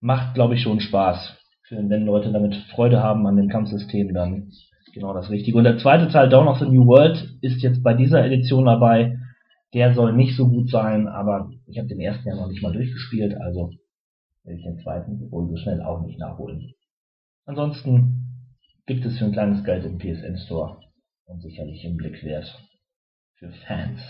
macht, 0.00 0.34
glaube 0.34 0.54
ich, 0.54 0.62
schon 0.62 0.80
Spaß. 0.80 1.36
Für, 1.62 1.88
wenn 1.88 2.06
Leute 2.06 2.32
damit 2.32 2.54
Freude 2.74 3.02
haben 3.02 3.26
an 3.26 3.36
dem 3.36 3.48
Kampfsystem, 3.48 4.14
dann 4.14 4.52
genau 4.94 5.12
das 5.12 5.30
Richtige. 5.30 5.58
Und 5.58 5.64
der 5.64 5.78
zweite 5.78 6.08
Teil, 6.08 6.28
Dawn 6.28 6.48
of 6.48 6.58
the 6.58 6.64
New 6.64 6.86
World, 6.86 7.36
ist 7.40 7.62
jetzt 7.62 7.82
bei 7.82 7.94
dieser 7.94 8.24
Edition 8.24 8.64
dabei. 8.64 9.18
Der 9.74 9.94
soll 9.94 10.12
nicht 10.12 10.36
so 10.36 10.48
gut 10.48 10.70
sein, 10.70 11.06
aber 11.08 11.50
ich 11.66 11.78
habe 11.78 11.88
den 11.88 12.00
ersten 12.00 12.28
ja 12.28 12.36
noch 12.36 12.48
nicht 12.48 12.62
mal 12.62 12.72
durchgespielt, 12.72 13.34
also 13.38 13.72
werde 14.46 14.58
ich 14.58 14.64
den 14.64 14.78
zweiten 14.78 15.30
wohl 15.30 15.48
so 15.48 15.56
schnell 15.56 15.82
auch 15.82 16.02
nicht 16.06 16.18
nachholen. 16.18 16.72
Ansonsten 17.44 18.52
gibt 18.86 19.04
es 19.04 19.18
für 19.18 19.24
ein 19.24 19.32
kleines 19.32 19.64
Geld 19.64 19.84
im 19.84 19.98
PSN 19.98 20.38
Store 20.38 20.80
und 21.26 21.42
sicherlich 21.42 21.84
im 21.84 21.96
Blick 21.96 22.22
wert 22.22 22.46
für 23.34 23.50
Fans. 23.66 24.00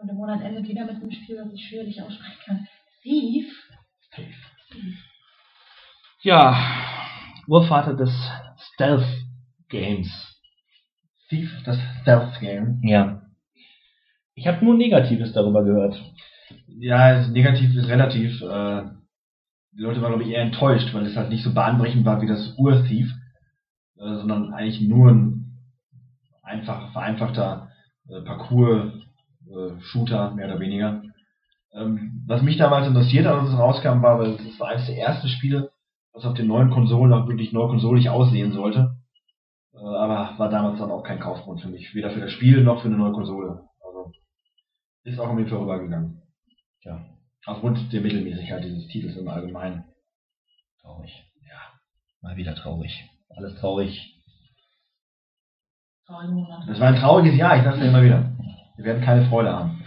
Und 0.00 0.08
der 0.08 0.16
Monat 0.16 0.42
endet 0.42 0.66
wieder 0.66 0.84
mit 0.84 0.96
einem 0.96 1.12
Spiel, 1.12 1.36
das 1.36 1.52
ich 1.52 1.68
schwerlich 1.68 2.02
aussprechen 2.02 2.40
kann. 2.44 2.68
Thief. 3.02 3.52
Ja, 6.22 6.56
Urvater 7.46 7.94
des 7.94 8.10
Stealth 8.74 9.06
Games. 9.68 10.40
Thief, 11.28 11.50
das 11.64 11.78
Stealth 12.00 12.40
Game. 12.40 12.80
Ja. 12.82 13.22
Ich 14.34 14.46
habe 14.46 14.64
nur 14.64 14.76
Negatives 14.76 15.32
darüber 15.32 15.62
gehört. 15.64 16.02
Ja, 16.66 17.20
es- 17.20 17.28
negativ 17.30 17.74
ist 17.76 17.88
relativ. 17.88 18.40
Äh, 18.42 18.82
die 19.72 19.82
Leute 19.82 20.00
waren, 20.02 20.10
glaube 20.12 20.24
ich, 20.24 20.30
eher 20.30 20.42
enttäuscht, 20.42 20.92
weil 20.94 21.06
es 21.06 21.16
halt 21.16 21.30
nicht 21.30 21.44
so 21.44 21.52
bahnbrechend 21.54 22.04
war 22.04 22.20
wie 22.22 22.26
das 22.26 22.54
Ur-Thief, 22.58 23.10
äh, 23.98 24.14
sondern 24.16 24.52
eigentlich 24.54 24.80
nur 24.82 25.10
ein 25.10 25.58
einfach, 26.42 26.92
vereinfachter 26.92 27.68
äh, 28.08 28.20
Parcours-Shooter, 28.22 30.32
mehr 30.34 30.46
oder 30.46 30.60
weniger. 30.60 31.02
Ähm, 31.74 32.22
was 32.26 32.42
mich 32.42 32.56
damals 32.58 32.86
interessiert 32.88 33.26
hat, 33.26 33.34
als 33.40 33.50
es 33.50 33.58
rauskam, 33.58 34.02
war, 34.02 34.18
weil 34.18 34.32
es 34.32 34.60
war 34.60 34.68
eines 34.68 34.86
der 34.86 34.98
ersten 34.98 35.28
Spiele, 35.28 35.70
was 36.12 36.24
auf 36.24 36.34
den 36.34 36.46
neuen 36.48 36.70
Konsolen 36.70 37.12
auch 37.12 37.28
wirklich 37.28 37.52
neu 37.52 37.68
konsolig 37.68 38.08
aussehen 38.10 38.52
sollte. 38.52 38.96
Aber 39.74 40.34
war 40.38 40.48
damals 40.50 40.78
dann 40.78 40.90
auch 40.90 41.02
kein 41.02 41.20
Kaufgrund 41.20 41.60
für 41.60 41.68
mich. 41.68 41.94
Weder 41.94 42.10
für 42.10 42.20
das 42.20 42.32
Spiel 42.32 42.62
noch 42.64 42.80
für 42.82 42.88
eine 42.88 42.96
neue 42.98 43.12
Konsole. 43.12 43.64
Also 43.84 44.12
ist 45.04 45.18
auch 45.20 45.28
an 45.30 45.36
mir 45.36 45.46
vorübergegangen. 45.46 46.21
Ja. 46.84 47.04
Aufgrund 47.46 47.92
der 47.92 48.00
Mittelmäßigkeit 48.00 48.64
dieses 48.64 48.88
Titels 48.88 49.16
im 49.16 49.28
Allgemeinen. 49.28 49.84
Traurig. 50.80 51.12
Ja, 51.48 51.80
mal 52.20 52.36
wieder 52.36 52.54
traurig. 52.54 52.92
Alles 53.30 53.54
traurig. 53.56 54.18
Das 56.66 56.80
war 56.80 56.88
ein 56.88 56.96
trauriges 56.96 57.36
Jahr, 57.36 57.56
ich 57.56 57.64
sag's 57.64 57.78
dir 57.78 57.86
immer 57.86 58.02
wieder. 58.02 58.32
Wir 58.76 58.84
werden 58.84 59.02
keine 59.02 59.24
Freude 59.26 59.52
haben. 59.52 59.84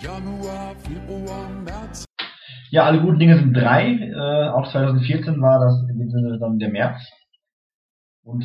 Januar, 0.00 0.74
Februar, 0.76 1.48
März. 1.64 2.04
Ja, 2.70 2.84
alle 2.84 3.00
guten 3.00 3.18
Dinge 3.18 3.38
sind 3.38 3.54
drei. 3.54 3.92
Äh, 3.92 4.48
auch 4.50 4.70
2014 4.70 5.40
war 5.40 5.60
das 5.60 5.88
in 5.90 5.98
dem 5.98 6.10
Sinne 6.10 6.38
dann 6.38 6.58
der 6.58 6.70
März. 6.70 7.00
Und 8.22 8.44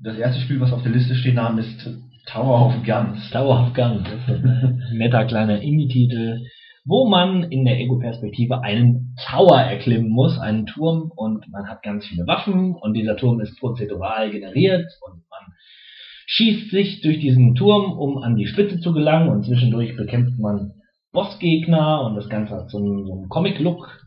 das 0.00 0.16
erste 0.16 0.40
Spiel, 0.42 0.60
was 0.60 0.72
auf 0.72 0.82
der 0.82 0.92
Liste 0.92 1.14
steht, 1.14 1.34
Name 1.34 1.62
ist 1.62 1.88
Tower 2.26 2.66
of 2.66 2.84
Guns. 2.84 3.30
Dauerhaft 3.30 3.74
Gang. 3.74 4.04
Das 4.04 4.36
ist 4.36 4.44
ein 4.44 4.98
netter 4.98 5.24
kleiner 5.24 5.60
Indie-Titel, 5.60 6.44
wo 6.84 7.08
man 7.08 7.44
in 7.44 7.64
der 7.64 7.78
Ego-Perspektive 7.78 8.62
einen 8.62 9.14
Tower 9.28 9.60
erklimmen 9.60 10.10
muss, 10.10 10.38
einen 10.38 10.66
Turm, 10.66 11.12
und 11.14 11.48
man 11.50 11.68
hat 11.68 11.82
ganz 11.82 12.06
viele 12.06 12.26
Waffen, 12.26 12.74
und 12.74 12.94
dieser 12.94 13.16
Turm 13.16 13.40
ist 13.40 13.58
prozedural 13.60 14.30
generiert, 14.30 14.90
und 15.02 15.22
man 15.30 15.54
schießt 16.26 16.70
sich 16.70 17.00
durch 17.00 17.20
diesen 17.20 17.54
Turm, 17.54 17.92
um 17.92 18.18
an 18.18 18.36
die 18.36 18.46
Spitze 18.46 18.80
zu 18.80 18.92
gelangen, 18.92 19.28
und 19.28 19.44
zwischendurch 19.44 19.96
bekämpft 19.96 20.38
man 20.38 20.72
Bossgegner, 21.12 22.02
und 22.04 22.16
das 22.16 22.28
Ganze 22.28 22.54
hat 22.54 22.70
so 22.70 22.78
einen, 22.78 23.06
so 23.06 23.12
einen 23.12 23.28
Comic-Look, 23.28 24.00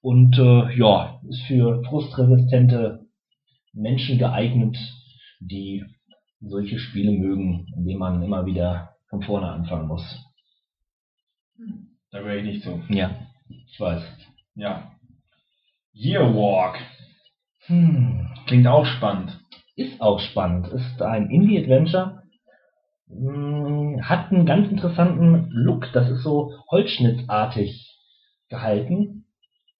und 0.00 0.38
äh, 0.38 0.76
ja, 0.76 1.20
ist 1.28 1.42
für 1.42 1.82
frustresistente 1.84 3.06
Menschen 3.72 4.18
geeignet, 4.18 4.76
die 5.40 5.84
solche 6.40 6.78
Spiele 6.78 7.12
mögen, 7.12 7.66
in 7.76 7.84
denen 7.84 7.98
man 7.98 8.22
immer 8.22 8.46
wieder 8.46 8.96
von 9.08 9.22
vorne 9.22 9.48
anfangen 9.48 9.88
muss. 9.88 10.24
Da 12.12 12.24
wäre 12.24 12.36
ich 12.38 12.44
nicht 12.44 12.62
so. 12.64 12.80
Ja, 12.88 13.10
ich 13.48 13.80
weiß. 13.80 14.02
Ja. 14.54 14.92
Yearwalk. 15.94 16.78
Hm. 17.66 18.28
Klingt 18.46 18.66
auch 18.66 18.84
spannend. 18.86 19.40
Ist 19.76 20.00
auch 20.00 20.20
spannend. 20.20 20.68
Ist 20.68 21.00
ein 21.00 21.30
Indie-Adventure. 21.30 22.22
Hm, 23.08 24.00
Hat 24.02 24.30
einen 24.30 24.46
ganz 24.46 24.70
interessanten 24.70 25.48
Look. 25.50 25.88
Das 25.92 26.08
ist 26.10 26.22
so 26.22 26.52
holzschnittartig 26.70 27.88
gehalten. 28.48 29.24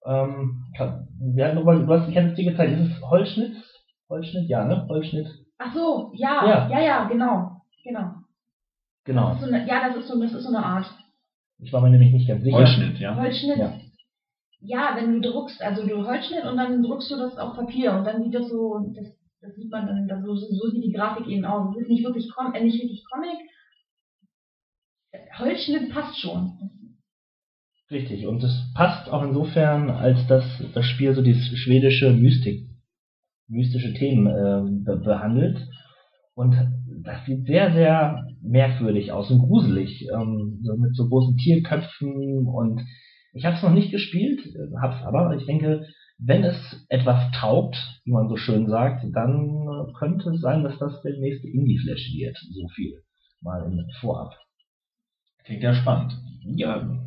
Ähm, 0.05 0.65
kann, 0.75 1.07
ja, 1.35 1.53
du 1.53 1.63
du 1.63 1.93
hast, 1.93 2.09
ich 2.09 2.15
hätte 2.15 2.29
es 2.29 2.35
dir 2.35 2.51
gezeigt. 2.51 2.73
Ist 2.73 2.97
es 2.97 3.01
Holzschnitt? 3.01 3.55
Holzschnitt? 4.09 4.49
Ja, 4.49 4.65
ne? 4.65 4.85
Holzschnitt. 4.89 5.27
Ach 5.57 5.73
so, 5.73 6.11
ja, 6.15 6.45
Ja. 6.45 6.69
ja, 6.69 6.79
ja, 6.81 7.03
genau. 7.07 7.61
Genau. 7.83 8.11
Genau. 9.05 9.29
Das 9.29 9.41
so 9.41 9.47
eine, 9.47 9.67
ja, 9.67 9.87
das 9.87 9.97
ist 9.97 10.07
so, 10.07 10.19
das 10.21 10.33
ist 10.33 10.43
so 10.43 10.49
eine 10.55 10.65
Art. 10.65 10.85
Ich 11.63 11.71
war 11.71 11.81
mir 11.81 11.89
nämlich 11.89 12.11
nicht 12.11 12.27
ganz 12.27 12.43
sicher. 12.43 12.57
Holzschnitt, 12.57 12.99
ja. 12.99 13.15
Holzschnitt. 13.15 13.57
Ja. 13.57 13.79
Ja. 14.59 14.95
wenn 14.95 15.21
du 15.21 15.31
druckst, 15.31 15.61
also 15.61 15.87
du 15.87 16.05
Holzschnitt 16.05 16.45
und 16.45 16.57
dann 16.57 16.83
druckst 16.83 17.09
du 17.11 17.17
das 17.17 17.37
auf 17.37 17.55
Papier 17.55 17.93
und 17.93 18.05
dann 18.05 18.23
sieht 18.23 18.33
das 18.33 18.49
so, 18.49 18.79
das, 18.95 19.07
das 19.41 19.55
sieht 19.55 19.71
man 19.71 19.87
dann, 19.87 20.07
das, 20.07 20.23
so, 20.23 20.35
so 20.35 20.69
sieht 20.69 20.83
die 20.83 20.91
Grafik 20.91 21.27
eben 21.27 21.45
aus. 21.45 21.75
Es 21.75 21.83
ist 21.83 21.89
nicht 21.89 22.03
wirklich, 22.03 22.29
Com 22.33 22.53
äh, 22.53 22.63
nicht 22.63 22.81
wirklich 22.81 23.03
Comic. 23.09 23.37
Holzschnitt 25.37 25.91
passt 25.91 26.19
schon. 26.19 26.73
Richtig, 27.91 28.25
und 28.25 28.43
es 28.43 28.73
passt 28.73 29.09
auch 29.09 29.23
insofern, 29.23 29.89
als 29.89 30.25
dass 30.27 30.43
das 30.73 30.85
Spiel 30.85 31.13
so 31.13 31.21
dieses 31.21 31.45
schwedische 31.57 32.11
Mystik, 32.11 32.67
mystische 33.47 33.93
Themen 33.93 34.27
äh, 34.27 34.83
be 34.83 34.97
behandelt. 34.97 35.59
Und 36.35 36.55
das 37.03 37.25
sieht 37.25 37.45
sehr, 37.45 37.71
sehr 37.73 38.25
merkwürdig 38.41 39.11
aus 39.11 39.29
und 39.29 39.39
gruselig, 39.39 40.07
ähm, 40.13 40.59
so 40.63 40.75
mit 40.77 40.95
so 40.95 41.07
großen 41.07 41.37
Tierköpfen. 41.37 42.47
Und 42.47 42.81
ich 43.33 43.45
habe 43.45 43.55
es 43.55 43.63
noch 43.63 43.73
nicht 43.73 43.91
gespielt, 43.91 44.41
hab's 44.81 45.03
aber. 45.03 45.35
Ich 45.35 45.45
denke, 45.45 45.85
wenn 46.17 46.43
es 46.43 46.85
etwas 46.89 47.31
taugt, 47.31 47.75
wie 48.05 48.11
man 48.11 48.29
so 48.29 48.37
schön 48.37 48.67
sagt, 48.67 49.05
dann 49.13 49.67
äh, 49.67 49.93
könnte 49.97 50.29
es 50.31 50.41
sein, 50.41 50.63
dass 50.63 50.77
das 50.79 51.01
der 51.01 51.17
nächste 51.19 51.47
Indie-Flash 51.47 52.13
wird. 52.15 52.37
So 52.51 52.67
viel 52.69 53.01
mal 53.41 53.65
in 53.65 53.85
Vorab. 53.99 54.33
Klingt 55.43 55.63
ja 55.63 55.73
spannend. 55.73 56.17
Ja, 56.45 56.97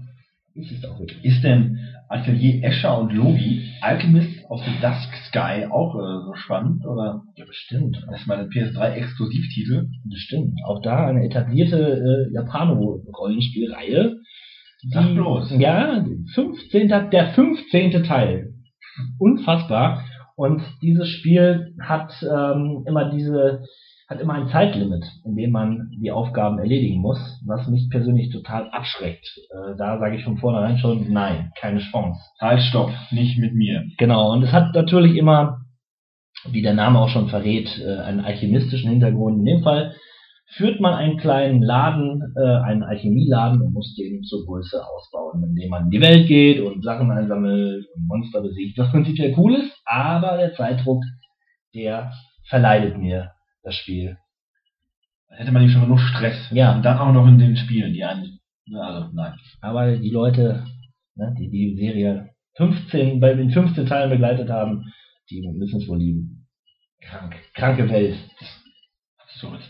ist 0.54 0.70
es 0.70 0.84
auch 0.84 0.98
wirklich. 0.98 1.24
Ist 1.24 1.42
denn 1.42 1.78
Atelier 2.08 2.62
Escher 2.62 2.98
und 2.98 3.12
Logi 3.12 3.72
Alchemist 3.80 4.35
of 4.48 4.60
the 4.64 4.72
Dusk 4.80 5.12
Sky 5.28 5.66
auch 5.70 5.94
äh, 5.94 6.24
so 6.26 6.34
spannend? 6.34 6.84
Oder 6.86 7.22
Ja, 7.36 7.44
bestimmt. 7.44 7.96
das 8.10 8.20
ist 8.20 8.26
mal 8.26 8.38
ein 8.38 8.48
PS3-Exklusivtitel? 8.48 9.88
Das 10.04 10.18
stimmt. 10.20 10.58
Auch 10.66 10.80
da 10.82 11.06
eine 11.06 11.24
etablierte 11.24 12.28
äh, 12.30 12.32
Japano-Rollenspielreihe. 12.34 14.16
Sag 14.90 15.14
bloß. 15.14 15.52
Ja, 15.58 16.04
15. 16.34 16.88
der 17.10 17.26
15. 17.34 18.04
Teil. 18.04 18.52
Unfassbar. 19.18 20.04
Und 20.36 20.62
dieses 20.82 21.08
Spiel 21.08 21.74
hat 21.80 22.12
ähm, 22.22 22.84
immer 22.86 23.10
diese, 23.10 23.64
hat 24.08 24.20
immer 24.20 24.34
ein 24.34 24.48
Zeitlimit, 24.48 25.04
in 25.24 25.34
dem 25.34 25.50
man 25.50 25.90
die 26.00 26.12
Aufgaben 26.12 26.58
erledigen 26.58 27.00
muss, 27.00 27.18
was 27.44 27.66
mich 27.66 27.88
persönlich 27.90 28.30
total 28.30 28.70
abschreckt. 28.70 29.26
Äh, 29.50 29.76
da 29.76 29.98
sage 29.98 30.16
ich 30.16 30.24
von 30.24 30.38
vornherein 30.38 30.78
schon, 30.78 31.12
nein, 31.12 31.50
keine 31.58 31.80
Chance. 31.80 32.20
Halt, 32.40 32.62
stopp, 32.62 32.92
nicht 33.10 33.38
mit 33.38 33.54
mir. 33.54 33.82
Genau, 33.98 34.32
und 34.32 34.44
es 34.44 34.52
hat 34.52 34.74
natürlich 34.74 35.16
immer, 35.16 35.62
wie 36.48 36.62
der 36.62 36.74
Name 36.74 37.00
auch 37.00 37.08
schon 37.08 37.28
verrät, 37.28 37.80
äh, 37.80 37.98
einen 37.98 38.20
alchemistischen 38.20 38.90
Hintergrund. 38.90 39.40
In 39.40 39.44
dem 39.44 39.62
Fall 39.64 39.96
führt 40.50 40.80
man 40.80 40.94
einen 40.94 41.18
kleinen 41.18 41.60
Laden, 41.60 42.32
äh, 42.36 42.58
einen 42.62 42.84
Alchemieladen 42.84 43.60
und 43.60 43.72
muss 43.72 43.96
den 43.96 44.22
zur 44.22 44.46
Größe 44.46 44.80
ausbauen, 44.86 45.42
indem 45.42 45.70
man 45.70 45.84
in 45.86 45.90
die 45.90 46.00
Welt 46.00 46.28
geht 46.28 46.60
und 46.60 46.84
Sachen 46.84 47.10
einsammelt 47.10 47.86
und 47.96 48.06
Monster 48.06 48.40
besiegt, 48.40 48.78
was 48.78 48.92
prinzipiell 48.92 49.34
cool 49.36 49.56
ist, 49.56 49.76
aber 49.84 50.36
der 50.36 50.54
Zeitdruck, 50.54 51.02
der 51.74 52.12
verleidet 52.48 52.96
mir 52.96 53.32
das 53.66 53.74
Spiel. 53.74 54.16
Da 55.28 55.36
hätte 55.36 55.52
man 55.52 55.62
nicht 55.62 55.72
schon 55.72 55.82
genug 55.82 55.98
Stress. 55.98 56.50
Ja. 56.52 56.74
Und 56.74 56.84
dann 56.84 56.98
auch 56.98 57.12
noch 57.12 57.26
in 57.26 57.38
den 57.38 57.56
Spielen, 57.56 57.92
die 57.92 58.04
einen. 58.04 58.38
Na, 58.66 58.80
Also, 58.80 59.10
nein. 59.12 59.34
Aber 59.60 59.96
die 59.96 60.10
Leute, 60.10 60.64
ne, 61.16 61.34
die 61.38 61.50
die 61.50 61.76
Serie 61.76 62.30
15, 62.56 63.20
bei 63.20 63.34
den 63.34 63.50
15 63.50 63.86
Teilen 63.86 64.10
begleitet 64.10 64.48
haben, 64.48 64.84
die 65.28 65.42
müssen 65.52 65.80
es 65.80 65.88
wohl 65.88 65.98
lieben. 65.98 66.46
Krank, 67.00 67.34
kranke 67.54 67.88
Welt. 67.90 68.16
Absurd. 69.18 69.60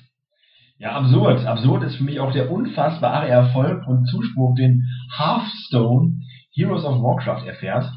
Ja, 0.78 0.92
absurd. 0.92 1.47
Absurd 1.47 1.84
ist 1.84 1.97
für 1.97 2.05
mich 2.05 2.20
auch 2.20 2.32
der 2.32 2.51
unfassbare 2.51 3.28
Erfolg 3.28 3.86
und 3.86 4.07
Zuspruch, 4.07 4.55
den 4.57 4.84
Hearthstone 5.16 6.20
Heroes 6.53 6.84
of 6.84 7.03
Warcraft 7.03 7.47
erfährt. 7.47 7.90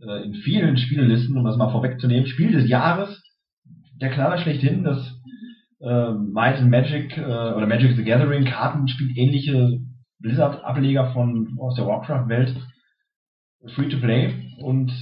Äh, 0.00 0.24
in 0.24 0.34
vielen 0.34 0.76
Spielelisten, 0.76 1.36
um 1.36 1.44
das 1.44 1.56
mal 1.56 1.70
vorwegzunehmen. 1.72 2.26
Spiel 2.26 2.52
des 2.52 2.68
Jahres, 2.68 3.20
der 4.00 4.10
Knaller 4.10 4.38
schlechthin, 4.38 4.84
das 4.84 5.20
äh, 5.82 6.12
Might 6.12 6.58
and 6.58 6.70
Magic 6.70 7.16
äh, 7.18 7.22
oder 7.22 7.66
Magic 7.66 7.96
the 7.96 8.04
Gathering 8.04 8.44
Kartenspiel 8.44 9.16
ähnliche 9.18 9.80
Blizzard-Ableger 10.20 11.12
von 11.12 11.56
aus 11.60 11.74
der 11.74 11.86
Warcraft-Welt. 11.86 12.54
Free 13.74 13.88
to 13.88 13.98
play 13.98 14.50
und 14.58 14.92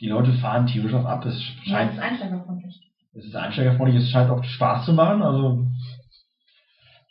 die 0.00 0.08
Leute 0.08 0.32
fahren 0.34 0.66
tierisch 0.66 0.92
auf 0.94 1.06
ab. 1.06 1.24
Es 1.24 1.40
Ja, 1.64 1.76
scheint 1.76 1.92
ist 1.94 1.98
einsteigerfreundlich. 2.00 2.80
es 3.14 3.24
ist 3.26 3.36
einsteigerfreundlich, 3.36 4.02
es 4.02 4.10
scheint 4.10 4.30
auch 4.30 4.42
Spaß 4.42 4.86
zu 4.86 4.92
machen. 4.92 5.22
Also 5.22 5.66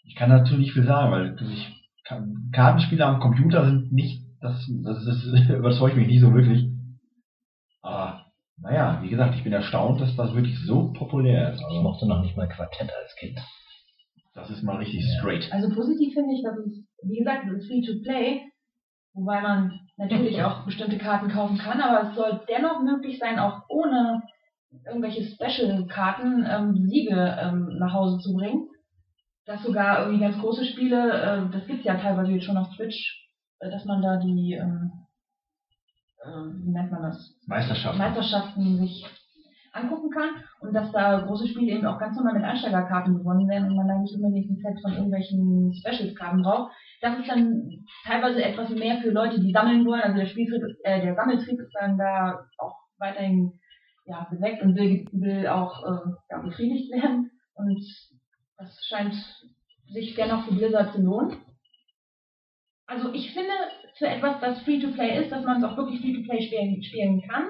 ich 0.03 0.15
kann 0.15 0.29
dazu 0.29 0.55
nicht 0.57 0.73
viel 0.73 0.83
sagen, 0.83 1.11
weil 1.11 1.35
ich, 1.53 1.71
kann- 2.03 2.49
Kartenspiele 2.51 3.05
am 3.05 3.19
Computer 3.21 3.65
sind 3.65 3.91
nicht, 3.93 4.25
das, 4.41 4.69
das, 4.83 5.05
das 5.05 5.49
überzeugt 5.49 5.95
mich 5.95 6.07
nicht 6.07 6.21
so 6.21 6.33
wirklich. 6.33 6.67
Naja, 8.61 8.99
wie 9.01 9.09
gesagt, 9.09 9.35
ich 9.35 9.43
bin 9.43 9.53
erstaunt, 9.53 9.99
dass 10.01 10.15
das 10.15 10.33
wirklich 10.35 10.57
so 10.65 10.93
populär 10.93 11.51
ist. 11.53 11.59
Ich 11.59 11.65
Also, 11.65 11.81
mochte 11.81 12.07
noch 12.07 12.21
nicht 12.21 12.37
mal 12.37 12.47
Quartett 12.47 12.91
als 12.93 13.15
Kind. 13.15 13.39
das 14.33 14.49
ist 14.49 14.63
mal 14.63 14.77
richtig 14.77 15.01
Ja. 15.03 15.19
straight. 15.19 15.51
Also 15.51 15.69
positiv 15.73 16.13
finde 16.13 16.33
ich, 16.35 16.43
dass 16.43 16.57
es, 16.57 16.85
wie 17.03 17.17
gesagt, 17.17 17.45
es 17.47 17.63
ist 17.63 17.67
free 17.67 17.81
to 17.81 18.01
play, 18.03 18.41
wobei 19.13 19.41
man 19.41 19.79
natürlich 19.97 20.41
auch 20.43 20.63
bestimmte 20.65 20.97
Karten 20.97 21.29
kaufen 21.29 21.57
kann, 21.57 21.81
aber 21.81 22.09
es 22.09 22.15
soll 22.15 22.41
dennoch 22.47 22.81
möglich 22.81 23.19
sein, 23.19 23.39
auch 23.39 23.63
ohne 23.67 24.21
irgendwelche 24.85 25.23
Special-Karten 25.23 26.45
ähm, 26.49 26.87
Siege 26.87 27.37
ähm, 27.41 27.77
nach 27.79 27.93
Hause 27.93 28.19
zu 28.19 28.33
bringen. 28.33 28.69
Dass 29.45 29.63
sogar 29.63 30.01
irgendwie 30.05 30.21
ganz 30.21 30.37
große 30.39 30.63
Spiele, 30.65 31.11
äh, 31.11 31.51
das 31.51 31.65
gibt's 31.67 31.83
ja 31.83 31.95
teilweise 31.95 32.31
jetzt 32.31 32.45
schon 32.45 32.57
auf 32.57 32.69
Twitch, 32.75 33.27
äh, 33.59 33.69
dass 33.69 33.83
man 33.85 34.01
da 34.01 34.17
die, 34.17 34.53
ähm, 34.53 34.91
äh, 34.93 35.00
wie 36.63 36.71
nennt 36.71 36.91
man 36.91 37.01
das? 37.03 37.35
Meisterschaft. 37.47 37.97
Meisterschaften 37.97 38.77
sich 38.77 39.05
angucken 39.73 40.09
kann 40.11 40.29
und 40.59 40.73
dass 40.73 40.91
da 40.91 41.21
große 41.21 41.47
Spiele 41.47 41.71
eben 41.77 41.85
auch 41.87 41.97
ganz 41.97 42.15
normal 42.17 42.33
mit 42.33 42.43
Einsteigerkarten 42.43 43.17
gewonnen 43.17 43.47
werden 43.47 43.69
und 43.69 43.77
man 43.77 43.87
da 43.87 43.97
nicht 43.99 44.13
unbedingt 44.15 44.51
ein 44.51 44.57
Set 44.57 44.81
von 44.81 44.91
irgendwelchen 44.91 45.73
Specials-Karten 45.73 46.41
braucht. 46.43 46.73
Das 47.01 47.17
ist 47.17 47.29
dann 47.29 47.85
teilweise 48.05 48.43
etwas 48.43 48.69
mehr 48.69 48.97
für 48.97 49.11
Leute, 49.11 49.39
die 49.39 49.51
sammeln 49.53 49.85
wollen. 49.85 50.01
Also 50.01 50.17
der 50.17 50.25
Spieltrieb, 50.25 50.61
ist- 50.63 50.79
äh, 50.83 51.01
der 51.01 51.15
Sammeltrieb 51.15 51.59
ist 51.59 51.73
dann 51.79 51.97
da 51.97 52.45
auch 52.57 52.75
weiterhin 52.99 53.53
ja, 54.05 54.27
geweckt 54.29 54.61
und 54.61 54.75
will, 54.75 55.07
will 55.13 55.47
auch 55.47 55.83
äh, 55.85 56.09
ja, 56.29 56.41
befriedigt 56.41 56.91
werden. 56.91 57.31
Und 57.55 57.79
das 58.57 58.77
scheint 58.85 59.15
sich 59.93 60.15
dennoch 60.15 60.43
für 60.45 60.53
Blizzard 60.53 60.93
zu 60.93 61.01
lohnen. 61.01 61.37
Also 62.91 63.13
ich 63.13 63.31
finde, 63.31 63.53
für 63.97 64.07
etwas, 64.07 64.41
das 64.41 64.61
Free-to-Play 64.63 65.23
ist, 65.23 65.31
dass 65.31 65.45
man 65.45 65.57
es 65.57 65.63
auch 65.63 65.77
wirklich 65.77 66.01
Free-to-Play 66.01 66.41
spielen, 66.41 66.83
spielen 66.83 67.21
kann, 67.21 67.43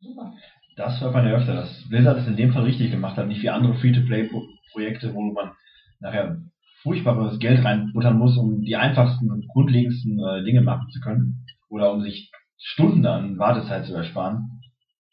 super. 0.00 0.32
Das 0.76 1.00
hört 1.02 1.12
man 1.12 1.26
ja 1.26 1.34
öfter, 1.34 1.54
dass 1.54 1.86
Blizzard 1.90 2.18
es 2.18 2.26
in 2.26 2.36
dem 2.36 2.52
Fall 2.52 2.64
richtig 2.64 2.90
gemacht 2.90 3.18
hat, 3.18 3.28
nicht 3.28 3.42
wie 3.42 3.50
andere 3.50 3.74
Free-to-Play-Projekte, 3.74 5.12
wo 5.12 5.20
man 5.32 5.52
nachher 6.00 6.40
furchtbares 6.82 7.38
Geld 7.38 7.62
reinbuttern 7.62 8.18
muss, 8.18 8.38
um 8.38 8.62
die 8.62 8.76
einfachsten 8.76 9.30
und 9.30 9.46
grundlegendsten 9.48 10.18
äh, 10.18 10.44
Dinge 10.44 10.62
machen 10.62 10.88
zu 10.90 11.00
können. 11.00 11.44
Oder 11.68 11.92
um 11.92 12.00
sich 12.00 12.32
Stunden 12.56 13.04
an 13.04 13.38
Wartezeit 13.38 13.84
zu 13.84 13.94
ersparen. 13.94 14.62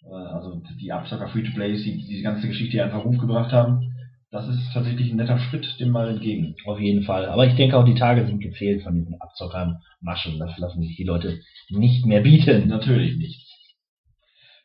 Äh, 0.03 0.13
also 0.13 0.61
die 0.79 0.91
Abzocker 0.93 1.27
Free-to-Plays, 1.27 1.83
die 1.83 2.05
diese 2.07 2.23
ganze 2.23 2.47
Geschichte 2.47 2.81
einfach 2.81 3.03
hochgebracht 3.03 3.51
haben, 3.51 3.90
das 4.31 4.47
ist 4.47 4.71
tatsächlich 4.73 5.11
ein 5.11 5.17
netter 5.17 5.37
Schritt 5.37 5.77
dem 5.79 5.89
mal 5.89 6.09
entgegen. 6.09 6.55
Auf 6.65 6.79
jeden 6.79 7.03
Fall. 7.03 7.25
Aber 7.25 7.45
ich 7.45 7.55
denke 7.55 7.77
auch, 7.77 7.83
die 7.83 7.95
Tage 7.95 8.25
sind 8.25 8.39
gezählt 8.39 8.81
von 8.81 8.95
diesen 8.95 9.19
Abzockern-Maschen. 9.19 10.39
Das 10.39 10.57
lassen 10.57 10.81
sich 10.81 10.95
die 10.95 11.03
Leute 11.03 11.41
nicht 11.69 12.05
mehr 12.05 12.21
bieten. 12.21 12.69
Natürlich 12.69 13.17
nicht. 13.17 13.45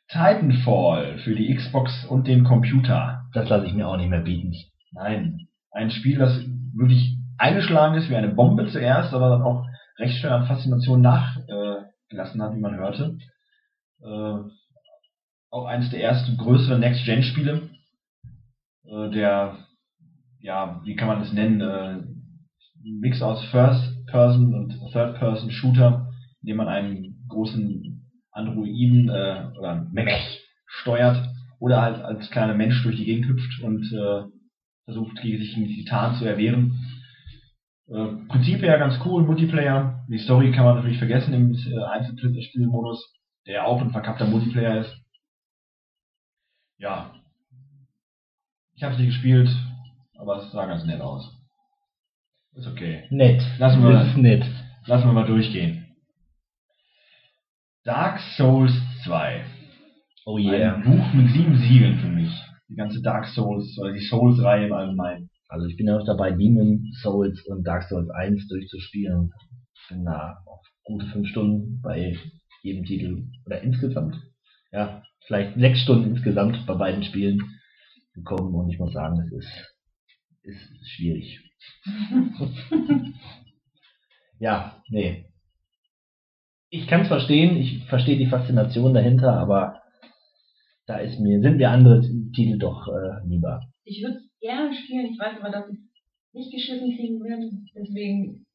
Titanfall 0.09 1.19
für 1.19 1.35
die 1.35 1.53
Xbox 1.53 2.05
und 2.05 2.29
den 2.29 2.45
Computer. 2.45 3.25
Das 3.35 3.49
lasse 3.49 3.67
ich 3.67 3.75
mir 3.75 3.89
auch 3.89 3.97
nicht 3.97 4.09
mehr 4.09 4.21
bieten. 4.21 4.55
Nein. 4.93 5.49
Ein 5.73 5.91
Spiel, 5.91 6.19
das 6.19 6.45
wirklich 6.73 7.17
eingeschlagen 7.37 7.97
ist 7.97 8.09
wie 8.09 8.17
eine 8.17 8.33
Bombe 8.33 8.69
zuerst, 8.69 9.13
aber 9.13 9.31
dann 9.31 9.43
auch 9.43 9.67
recht 9.99 10.17
schnell 10.19 10.33
an 10.33 10.47
Faszination 10.47 11.01
nachgelassen 11.01 12.41
hat, 12.41 12.55
wie 12.55 12.61
man 12.61 12.77
hörte. 12.77 13.19
Äh, 14.01 14.49
auch 15.51 15.65
eines 15.67 15.91
der 15.91 16.03
ersten 16.03 16.37
größeren 16.37 16.79
Next-Gen-Spiele. 16.79 17.71
Äh, 18.89 19.11
der, 19.11 19.59
ja, 20.41 20.81
wie 20.85 20.97
kann 20.97 21.09
man 21.09 21.21
das 21.21 21.33
nennen? 21.33 21.61
Äh, 21.61 22.03
Mix 22.83 23.21
aus 23.21 23.45
First-Person 23.47 24.55
und 24.55 24.93
Third-Person-Shooter, 24.93 26.13
in 26.43 26.47
dem 26.47 26.57
man 26.57 26.69
einen 26.69 27.27
großen 27.29 28.11
Androiden 28.31 29.09
äh, 29.09 29.51
oder 29.59 29.87
Mech 29.93 30.45
steuert 30.67 31.29
oder 31.59 31.83
halt 31.83 31.97
als 32.05 32.31
kleiner 32.31 32.55
Mensch 32.55 32.83
durch 32.83 32.97
die 32.97 33.05
Gegend 33.05 33.27
hüpft 33.27 33.63
und 33.63 33.85
äh, 33.93 34.25
versucht, 34.85 35.21
gegen 35.21 35.39
sich 35.39 35.55
die 35.55 35.83
Titanen 35.83 36.17
zu 36.17 36.25
erwehren. 36.25 36.79
Äh, 37.89 38.27
Prinzip 38.29 38.63
her 38.63 38.79
ganz 38.79 39.01
cool, 39.05 39.25
Multiplayer. 39.25 40.05
Die 40.09 40.19
Story 40.19 40.53
kann 40.53 40.65
man 40.65 40.77
natürlich 40.77 40.99
vergessen 40.99 41.35
im 41.35 41.55
äh, 41.55 41.85
Einzelspielmodus, 41.85 43.13
der 43.47 43.67
auch 43.67 43.81
ein 43.81 43.91
verkappter 43.91 44.27
Multiplayer 44.27 44.81
ist. 44.81 44.97
Ja. 46.79 47.16
Ich 48.77 48.83
habe 48.83 48.95
sie 48.97 49.07
gespielt, 49.07 49.49
aber 50.19 50.43
es 50.43 50.53
sah 50.53 50.67
ganz 50.67 50.85
nett 50.85 51.01
aus. 51.01 51.33
Ist 52.55 52.67
okay. 52.67 53.05
Nett. 53.11 53.43
Lassen 53.59 53.83
wir- 53.83 54.03
ist 54.03 54.17
nett. 54.17 54.45
Lassen 54.87 55.07
wir 55.09 55.13
mal 55.13 55.27
durchgehen. 55.27 55.87
Dark 57.85 58.21
Souls 58.37 58.73
2. 59.05 59.45
Oh 60.27 60.37
Ein 60.39 60.45
yeah. 60.45 60.77
Buch 60.79 61.13
mit 61.15 61.31
sieben 61.33 61.57
Siegeln 61.59 61.99
für 61.99 62.09
mich. 62.09 62.31
Die 62.69 62.75
ganze 62.75 63.01
Dark 63.01 63.27
Souls 63.29 63.79
oder 63.79 63.93
die 63.93 64.01
Souls-Reihe 64.07 64.67
im 64.67 64.73
Allgemeinen. 64.73 65.31
Also 65.49 65.67
ich 65.67 65.77
bin 65.77 65.87
ja 65.87 65.97
auch 65.99 66.05
dabei, 66.05 66.33
Demon 66.33 66.91
Souls 67.01 67.41
und 67.47 67.65
Dark 67.65 67.85
Souls 67.85 68.11
1 68.11 68.49
durchzuspielen. 68.49 69.31
Bin 69.89 70.05
da 70.05 70.43
auf 70.47 70.61
gute 70.85 71.07
fünf 71.07 71.29
Stunden 71.29 71.81
bei 71.81 72.17
jedem 72.63 72.85
Titel 72.85 73.25
oder 73.47 73.63
insgesamt. 73.63 74.17
Ja, 74.73 75.03
vielleicht 75.27 75.55
sechs 75.57 75.81
Stunden 75.81 76.11
insgesamt 76.17 76.67
bei 76.67 76.75
beiden 76.75 77.05
Spielen 77.05 77.41
gekommen 78.17 78.55
und 78.55 78.71
ich 78.71 78.79
muss 78.79 78.93
sagen, 78.93 79.21
es 79.21 79.33
ist, 79.33 79.77
ist 80.43 80.91
schwierig. 80.91 81.41
ja, 84.41 84.83
nee. 84.89 85.27
Ich 86.69 86.89
kann 86.89 87.03
es 87.03 87.09
verstehen, 87.09 87.57
ich 87.57 87.85
verstehe 87.85 88.19
die 88.19 88.27
Faszination 88.27 88.93
dahinter, 88.93 89.33
aber 89.35 89.81
da 90.87 90.97
ist 90.97 91.21
mir, 91.21 91.41
sind 91.41 91.59
mir 91.59 91.71
andere 91.71 92.01
Titel 92.35 92.59
doch 92.59 92.89
äh, 92.89 93.27
lieber. 93.27 93.61
Ich 93.85 94.03
würde 94.03 94.17
es 94.17 94.41
gerne 94.41 94.75
spielen, 94.75 95.07
ich 95.13 95.19
weiß 95.19 95.39
aber, 95.41 95.51
dass 95.51 95.71
ich 95.71 95.79
es 95.79 96.35
nicht 96.35 96.53
geschissen 96.53 96.97
kriegen 96.97 97.23
werde, 97.23 97.51
deswegen 97.75 98.47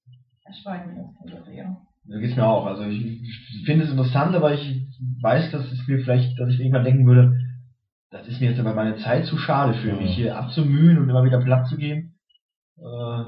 erspare 0.43 0.81
ich 0.81 0.87
mir 0.87 1.03
das 1.03 1.33
Ganze, 1.33 1.53
ja. 1.53 1.81
So 2.05 2.19
geht's 2.19 2.35
mir 2.35 2.47
auch. 2.47 2.65
Also 2.65 2.83
ich, 2.83 3.21
ich 3.21 3.65
finde 3.65 3.85
es 3.85 3.91
interessant, 3.91 4.35
aber 4.35 4.53
ich 4.53 4.87
weiß, 5.21 5.51
dass 5.51 5.71
es 5.71 5.87
mir 5.87 5.99
vielleicht, 5.99 6.37
dass 6.39 6.53
ich 6.53 6.59
irgendwann 6.59 6.83
denken 6.83 7.05
würde, 7.05 7.39
das 8.11 8.27
ist 8.27 8.41
mir 8.41 8.51
jetzt 8.51 8.59
aber 8.59 8.73
meine 8.73 8.97
Zeit 8.97 9.25
zu 9.25 9.37
schade 9.37 9.73
für 9.73 9.93
mich, 9.93 10.15
hier 10.15 10.37
abzumühen 10.37 10.99
und 10.99 11.09
immer 11.09 11.23
wieder 11.23 11.41
platt 11.41 11.67
zu 11.67 11.77
gehen. 11.77 12.15
Äh, 12.77 13.23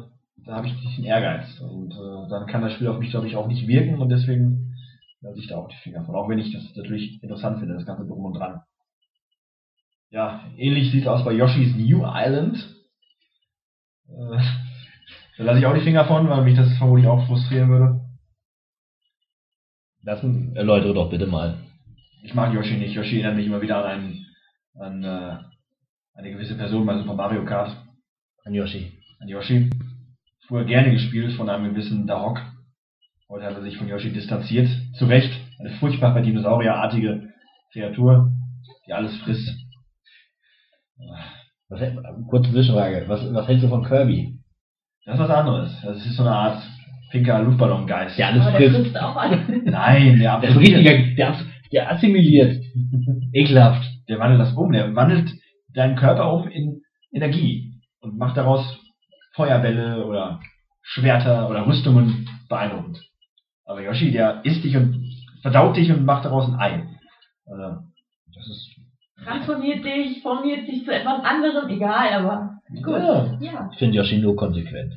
da 0.46 0.56
habe 0.56 0.68
ich 0.68 0.74
bisschen 0.82 1.06
Ehrgeiz. 1.06 1.60
Und 1.62 1.94
äh, 1.94 2.30
dann 2.30 2.48
kann 2.48 2.62
das 2.62 2.74
Spiel 2.74 2.90
auf 2.90 3.00
mich, 3.00 3.12
glaube 3.12 3.28
ich, 3.28 3.36
auch 3.36 3.48
nicht 3.48 3.68
wirken 3.68 4.00
und 4.00 4.10
deswegen 4.10 4.76
lasse 5.22 5.40
ich 5.40 5.48
da 5.48 5.58
auch 5.58 5.70
die 5.70 5.78
Finger 5.78 6.04
von. 6.04 6.16
Auch 6.16 6.28
wenn 6.28 6.40
ich 6.40 6.52
das 6.52 6.76
natürlich 6.76 7.24
interessant 7.24 7.60
finde, 7.60 7.76
das 7.76 7.86
ganze 7.86 8.06
Drum 8.06 8.26
und 8.26 8.34
Dran. 8.34 8.62
Ja, 10.10 10.44
ähnlich 10.58 10.92
sieht 10.92 11.04
es 11.04 11.08
aus 11.08 11.24
bei 11.24 11.32
Yoshi's 11.32 11.76
New 11.76 12.04
Island. 12.06 12.58
Äh, 14.10 14.38
da 15.38 15.44
lasse 15.44 15.60
ich 15.60 15.66
auch 15.66 15.74
die 15.74 15.82
Finger 15.82 16.06
von, 16.06 16.30
weil 16.30 16.44
mich 16.44 16.58
das 16.58 16.78
vermutlich 16.78 17.08
auch 17.08 17.26
frustrieren 17.26 17.70
würde. 17.70 18.02
Das 20.04 20.22
erläutere 20.54 20.94
doch 20.94 21.10
bitte 21.10 21.26
mal. 21.26 21.58
Ich 22.22 22.34
mag 22.34 22.54
Yoshi 22.54 22.76
nicht. 22.76 22.94
Yoshi 22.94 23.16
erinnert 23.16 23.38
mich 23.38 23.48
immer 23.48 23.62
wieder 23.62 23.78
an, 23.78 23.86
einen, 23.86 24.23
an 24.80 25.04
äh, 25.04 25.38
eine 26.16 26.32
gewisse 26.32 26.56
Person 26.56 26.86
bei 26.86 26.98
Super 26.98 27.14
Mario 27.16 27.46
Kart. 27.46 27.76
An 28.46 28.54
Yoshi. 28.54 28.92
An 29.20 29.28
Yoshi. 29.28 29.70
Früher 30.48 30.66
gerne 30.66 30.92
gespielt 30.92 31.34
von 31.34 31.50
einem 31.50 31.74
gewissen 31.74 32.06
Dahok. 32.08 32.40
Heute 33.30 33.46
hat 33.46 33.56
er 33.56 33.62
sich 33.64 33.78
von 33.78 33.88
Yoshi 33.88 34.12
distanziert. 34.12 34.68
Zu 34.98 35.06
Recht. 35.06 35.32
Eine 35.60 35.72
furchtbare 35.72 36.22
Dinosaurierartige 36.22 37.30
Kreatur, 37.72 38.32
die 38.88 38.94
alles 38.94 39.16
frisst. 39.22 39.50
Was, 41.70 41.80
hält- 41.80 41.98
kurze 42.30 42.52
Zwischenfrage. 42.52 43.06
Was, 43.08 43.34
was 43.34 43.48
hältst 43.48 43.64
du 43.64 43.70
von 43.70 43.84
Kirby? 43.86 44.40
Das 45.06 45.16
ist 45.16 45.22
was 45.22 45.30
anderes. 45.30 45.82
Das 45.84 46.06
ist 46.06 46.16
so 46.16 46.24
eine 46.24 46.32
Art 46.36 46.62
pinker 47.12 47.42
Luftballongeist. 47.42 48.18
Der 48.18 48.28
alles 48.28 48.46
frisst. 48.50 48.76
frisst 48.76 48.98
auch 49.00 49.16
alles. 49.16 49.40
Nein, 49.66 50.20
der 50.20 50.40
Der 50.40 50.50
ist 50.50 50.56
ein 50.56 50.60
richtiger, 50.60 51.16
der, 51.16 51.36
der 51.72 51.92
assimiliert. 51.92 52.64
Ekelhaft. 53.34 53.84
Der 54.14 54.20
wandelt 54.20 54.42
das 54.42 54.54
um. 54.54 54.72
Der 54.72 54.96
wandelt 54.96 55.32
deinen 55.74 55.96
Körper 55.96 56.32
um 56.32 56.48
in 56.48 56.84
Energie 57.12 57.82
und 58.00 58.16
macht 58.16 58.38
daraus 58.38 58.64
Feuerbälle 59.32 60.06
oder 60.06 60.40
Schwerter 60.84 61.50
oder 61.50 61.66
Rüstungen 61.66 62.30
beeindruckend. 62.48 63.02
Aber 63.66 63.82
Yoshi, 63.82 64.12
der 64.12 64.46
isst 64.46 64.64
dich 64.64 64.78
und 64.78 65.04
verdaut 65.42 65.76
dich 65.78 65.92
und 65.92 66.06
macht 66.06 66.26
daraus 66.26 66.48
ein 66.48 66.60
Ei. 66.60 66.88
Also, 67.48 67.80
das 68.36 68.48
ist 68.48 68.70
Transformiert 69.26 69.84
dich, 69.84 70.22
formiert 70.22 70.68
sich 70.68 70.86
zu 70.86 70.94
etwas 70.94 71.24
anderem, 71.24 71.70
egal, 71.70 72.14
aber 72.14 72.60
gut. 72.84 73.00
Ja. 73.00 73.38
Ja. 73.40 73.70
Ich 73.72 73.80
finde 73.80 73.98
Yoshi 73.98 74.20
nur 74.20 74.36
konsequent. 74.36 74.94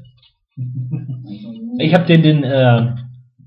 Ich 1.79 1.95
habe 1.95 2.05
den, 2.05 2.23
den, 2.23 2.45
äh, 2.45 2.95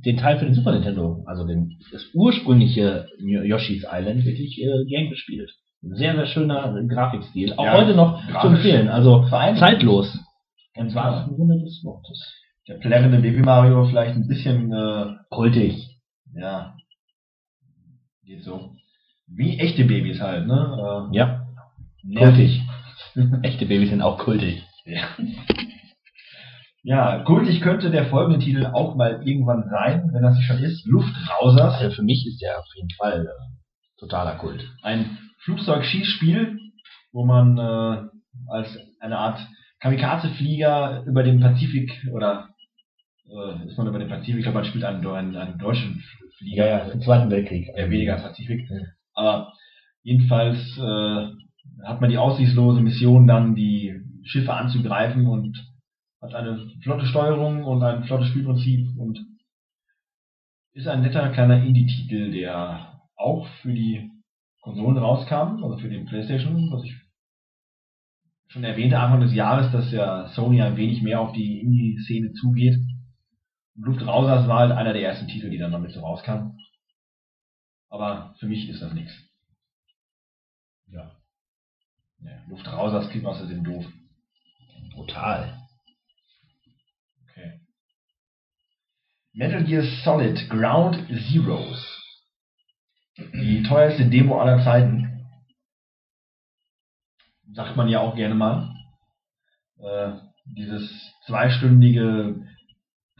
den 0.05 0.17
Teil 0.17 0.39
für 0.39 0.45
den 0.45 0.53
Super 0.53 0.71
Nintendo, 0.73 1.23
also 1.27 1.45
den, 1.45 1.79
das 1.91 2.03
ursprüngliche 2.13 3.07
Yoshi's 3.19 3.85
Island, 3.89 4.25
wirklich 4.25 4.61
äh, 4.61 4.85
gern 4.85 5.09
gespielt. 5.09 5.51
Sehr, 5.81 6.13
sehr 6.15 6.25
schöner 6.27 6.73
Grafikstil. 6.87 7.53
Auch 7.53 7.65
Ja, 7.65 7.73
heute 7.77 7.95
noch 7.95 8.21
zu 8.41 8.47
empfehlen. 8.47 8.89
Also 8.89 9.25
zeitlos. 9.29 10.17
Ganz 10.75 10.91
Im 10.91 10.95
wahrsten 10.95 11.35
Sinne 11.37 11.59
des 11.63 11.81
Wortes. 11.83 12.33
Der 12.67 12.75
plärrende 12.75 13.19
Baby 13.19 13.39
Mario 13.41 13.85
vielleicht 13.85 14.15
ein 14.15 14.27
bisschen, 14.27 14.71
äh, 14.73 15.05
Kultig. 15.29 15.87
ja, 16.35 16.75
geht 18.25 18.43
so. 18.43 18.75
Wie 19.27 19.57
echte 19.59 19.83
Babys 19.85 20.19
halt, 20.21 20.47
ne? 20.47 21.09
Ja, 21.13 21.47
Äh, 22.03 22.13
nervig. 22.13 22.61
echte 23.43 23.65
Babys 23.65 23.89
sind 23.89 24.01
auch 24.01 24.17
kultig. 24.19 24.63
Ja. 24.85 25.01
Ja, 26.89 27.19
kultig 27.23 27.61
könnte 27.61 27.91
der 27.91 28.05
folgende 28.07 28.39
Titel 28.39 28.65
auch 28.65 28.95
mal 28.95 29.21
irgendwann 29.23 29.69
sein, 29.69 30.09
wenn 30.11 30.23
das 30.23 30.35
nicht 30.35 30.47
schon 30.47 30.57
ist. 30.57 30.83
Luftrausers. 30.87 31.75
Also 31.75 31.95
für 31.97 32.01
mich 32.03 32.25
ist 32.25 32.41
der 32.41 32.57
auf 32.57 32.65
jeden 32.75 32.89
Fall 32.97 33.27
äh, 33.27 33.99
totaler 33.99 34.35
Kult. 34.37 34.67
ein 34.81 35.17
Flugzeugschießspiel, 35.43 36.57
wo 37.11 37.25
man 37.25 37.57
äh, 37.59 38.07
als 38.51 38.75
eine 38.99 39.17
Art 39.19 39.39
Kamikaze-Flieger 39.81 41.03
über 41.05 41.21
den 41.21 41.39
Pazifik 41.39 41.91
oder 42.11 42.49
äh, 43.29 43.67
ist 43.67 43.77
man 43.77 43.85
über 43.87 43.99
den 43.99 44.09
Pazifik, 44.09 44.37
ich 44.37 44.43
glaube, 44.43 44.57
man 44.57 44.65
spielt 44.65 44.83
einen, 44.83 45.05
einen, 45.05 45.35
einen 45.35 45.59
deutschen 45.59 46.01
Flieger, 46.39 46.65
Ja, 46.67 46.77
ja, 46.87 46.91
im 46.91 47.01
Zweiten 47.01 47.29
Weltkrieg. 47.29 47.67
eher 47.75 47.91
weniger 47.91 48.13
als 48.13 48.23
Pazifik. 48.23 48.67
Ja. 48.67 48.77
Aber 49.13 49.53
jedenfalls 50.01 50.57
äh, 50.77 51.27
hat 51.85 52.01
man 52.01 52.09
die 52.09 52.17
aussichtslose 52.17 52.81
Mission, 52.81 53.27
dann 53.27 53.53
die 53.53 53.93
Schiffe 54.23 54.53
anzugreifen 54.53 55.27
und 55.27 55.55
hat 56.21 56.33
eine 56.33 56.69
flotte 56.81 57.05
Steuerung 57.05 57.63
und 57.63 57.83
ein 57.83 58.03
flottes 58.03 58.29
Spielprinzip 58.29 58.97
und 58.97 59.19
ist 60.73 60.87
ein 60.87 61.01
netter 61.01 61.29
kleiner 61.29 61.63
Indie-Titel, 61.63 62.31
der 62.31 63.01
auch 63.15 63.47
für 63.61 63.73
die 63.73 64.09
Konsolen 64.61 64.97
rauskam, 64.97 65.63
also 65.63 65.77
für 65.77 65.89
den 65.89 66.05
PlayStation, 66.05 66.69
was 66.71 66.83
ich 66.83 66.95
schon 68.47 68.63
erwähnte 68.63 68.99
Anfang 68.99 69.21
des 69.21 69.33
Jahres, 69.33 69.71
dass 69.71 69.91
ja 69.91 70.27
Sony 70.29 70.61
ein 70.61 70.77
wenig 70.77 71.01
mehr 71.01 71.21
auf 71.21 71.33
die 71.33 71.59
Indie-Szene 71.59 72.33
zugeht. 72.33 72.75
Und 73.75 73.83
Luftrausers 73.83 74.47
war 74.47 74.59
halt 74.59 74.71
einer 74.71 74.93
der 74.93 75.03
ersten 75.03 75.27
Titel, 75.27 75.49
die 75.49 75.57
dann 75.57 75.71
damit 75.71 75.91
so 75.91 76.01
rauskamen. 76.01 76.57
Aber 77.89 78.35
für 78.39 78.47
mich 78.47 78.67
ist 78.69 78.81
das 78.81 78.93
nichts. 78.93 79.13
Ja. 80.87 81.15
Ja, 82.21 82.43
Luftrausers 82.49 83.09
klingt 83.09 83.25
außerdem 83.25 83.63
doof. 83.63 83.85
Brutal. 84.93 85.58
Okay. 87.39 87.59
Metal 89.33 89.63
Gear 89.63 89.83
Solid 90.03 90.49
Ground 90.49 90.97
Zeroes. 91.07 91.95
Die 93.17 93.63
teuerste 93.63 94.09
Demo 94.09 94.39
aller 94.39 94.63
Zeiten. 94.63 95.25
Sagt 97.53 97.75
man 97.75 97.87
ja 97.87 97.99
auch 97.99 98.15
gerne 98.15 98.35
mal. 98.35 98.73
Äh, 99.79 100.13
dieses 100.45 100.89
zweistündige 101.25 102.45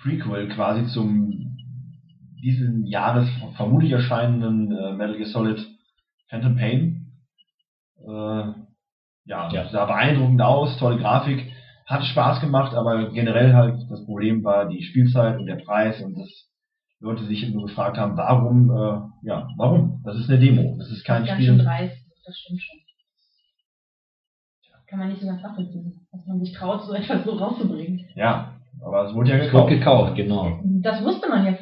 Prequel 0.01 0.49
quasi 0.49 0.88
zum 0.88 1.57
diesen 2.41 2.86
Jahres 2.86 3.30
vermutlich 3.57 3.91
erscheinenden 3.91 4.72
äh, 4.72 4.93
Metal 4.93 5.17
Gear 5.17 5.30
Solid 5.30 5.59
Phantom 6.30 6.55
Pain. 6.55 7.11
Äh, 7.97 8.53
ja, 9.26 9.51
Ja. 9.51 9.70
sah 9.70 9.86
beeindruckend 9.86 10.41
aus, 10.41 10.78
tolle 10.78 10.97
Grafik, 10.97 11.51
hat 11.89 12.05
Spaß 12.05 12.39
gemacht, 12.39 12.75
aber 12.75 13.09
generell 13.09 13.53
halt 13.53 13.79
das 13.89 14.05
Problem 14.05 14.43
war 14.43 14.69
die 14.69 14.83
Spielzeit 14.83 15.39
und 15.39 15.47
der 15.47 15.55
Preis 15.55 15.99
und 16.01 16.15
dass 16.17 16.29
Leute 16.99 17.23
sich 17.25 17.49
nur 17.51 17.65
gefragt 17.65 17.97
haben, 17.97 18.15
warum, 18.15 18.69
äh, 18.69 19.27
ja, 19.27 19.47
warum? 19.57 20.01
Das 20.05 20.15
ist 20.17 20.29
eine 20.29 20.39
Demo, 20.39 20.75
das 20.77 20.91
ist 20.91 21.03
kein 21.03 21.25
Ganz 21.25 21.41
schön 21.43 21.55
Spiel. 21.55 21.65
dreist, 21.65 21.97
das 22.25 22.37
stimmt 22.37 22.61
schon. 22.61 22.79
Kann 24.87 24.99
man 24.99 25.09
nicht 25.09 25.21
so 25.21 25.27
ganz 25.27 25.41
nachvollziehen, 25.41 26.07
dass 26.11 26.25
man 26.25 26.39
sich 26.39 26.51
traut, 26.53 26.81
so 26.83 26.93
etwas 26.95 27.23
so 27.23 27.31
rauszubringen. 27.31 28.05
Ja, 28.15 28.53
aber 28.83 29.07
es 29.07 29.13
wurde 29.15 29.31
ja 29.31 29.37
gekauft. 29.37 29.69
gekauft, 29.69 30.15
genau. 30.15 30.59
Das 30.81 31.03
wusste 31.03 31.27
man 31.29 31.45
ja. 31.45 31.53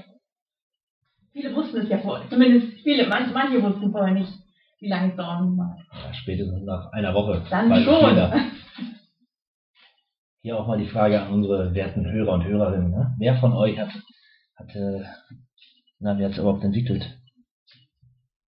Viele 1.31 1.55
wussten 1.55 1.77
es 1.77 1.89
ja 1.89 1.99
vorher. 1.99 2.27
Zumindest 2.29 2.81
viele, 2.83 3.07
manche, 3.07 3.31
manche 3.31 3.61
wussten 3.61 3.91
vorher 3.91 4.13
nicht, 4.13 4.31
wie 4.79 4.89
lange 4.89 5.11
es 5.11 5.15
dauern 5.15 5.55
mag. 5.55 5.77
Ja, 5.91 6.13
spätestens 6.13 6.63
nach 6.65 6.91
einer 6.91 7.13
Woche. 7.13 7.43
Dann 7.49 7.83
schon. 7.83 8.17
Hier 10.47 10.57
auch 10.57 10.65
mal 10.65 10.77
die 10.77 10.87
Frage 10.87 11.21
an 11.21 11.33
unsere 11.33 11.73
werten 11.73 12.09
Hörer 12.09 12.31
und 12.31 12.45
Hörerinnen. 12.45 12.89
Ne? 12.89 13.13
Wer 13.19 13.35
von 13.35 13.51
euch 13.51 13.77
hat, 13.77 13.89
hat 14.55 14.73
äh, 14.77 15.03
na, 15.99 16.17
wer 16.17 16.29
überhaupt 16.29 16.63
entwickelt? 16.63 17.19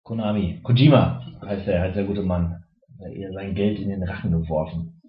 Konami. 0.02 0.60
Kojima 0.62 1.22
heißt 1.44 1.66
der, 1.66 1.82
heißt 1.82 1.96
der 1.96 2.04
gute 2.04 2.22
Mann. 2.22 2.64
Hat 2.98 3.00
er 3.00 3.12
ihr 3.12 3.30
sein 3.34 3.54
Geld 3.54 3.78
in 3.78 3.90
den 3.90 4.02
Rachen 4.04 4.30
geworfen. 4.30 5.02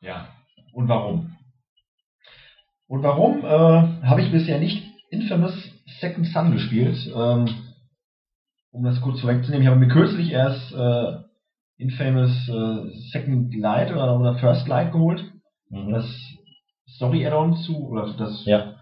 Ja. 0.00 0.28
Und 0.72 0.86
warum? 0.86 1.36
Und 2.86 3.02
warum 3.02 3.44
äh, 3.44 4.06
habe 4.06 4.22
ich 4.22 4.30
bisher 4.30 4.60
nicht 4.60 4.86
Infamous 5.10 5.52
Second 5.98 6.28
Son 6.28 6.52
gespielt? 6.52 6.96
Ähm, 7.12 7.48
um 8.70 8.84
das 8.84 9.00
kurz 9.00 9.20
vorwegzunehmen, 9.20 9.62
ich 9.62 9.68
habe 9.68 9.80
mir 9.80 9.88
kürzlich 9.88 10.30
erst 10.30 10.72
äh, 10.74 11.27
Infamous 11.78 12.48
äh, 12.48 12.90
Second 13.12 13.54
Light 13.54 13.92
oder, 13.92 14.18
oder 14.18 14.38
First 14.38 14.66
Light 14.68 14.92
geholt. 14.92 15.24
Mhm. 15.70 15.92
Das 15.92 16.06
Story 16.96 17.26
Add-on 17.26 17.56
zu, 17.56 17.88
oder 17.88 18.12
das 18.18 18.44
Ja, 18.44 18.74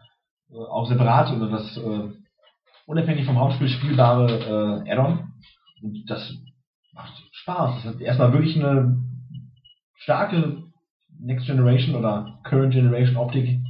äh, 0.51 0.57
auch 0.57 0.89
separat 0.89 1.37
oder 1.37 1.51
das 1.51 1.77
äh, 1.77 2.09
unabhängig 2.87 3.27
vom 3.27 3.39
Hauptspiel 3.39 3.69
spielbare 3.69 4.85
äh, 4.87 4.91
Add-on. 4.91 5.33
Und 5.83 6.05
das 6.09 6.35
macht 6.93 7.13
Spaß. 7.33 7.83
Das 7.83 7.95
hat 7.95 8.01
erstmal 8.01 8.33
wirklich 8.33 8.57
eine 8.57 8.99
starke 9.97 10.63
Next 11.19 11.47
Generation 11.47 11.97
oder 11.97 12.39
Current 12.45 12.73
Generation 12.73 13.17
Optik. 13.17 13.61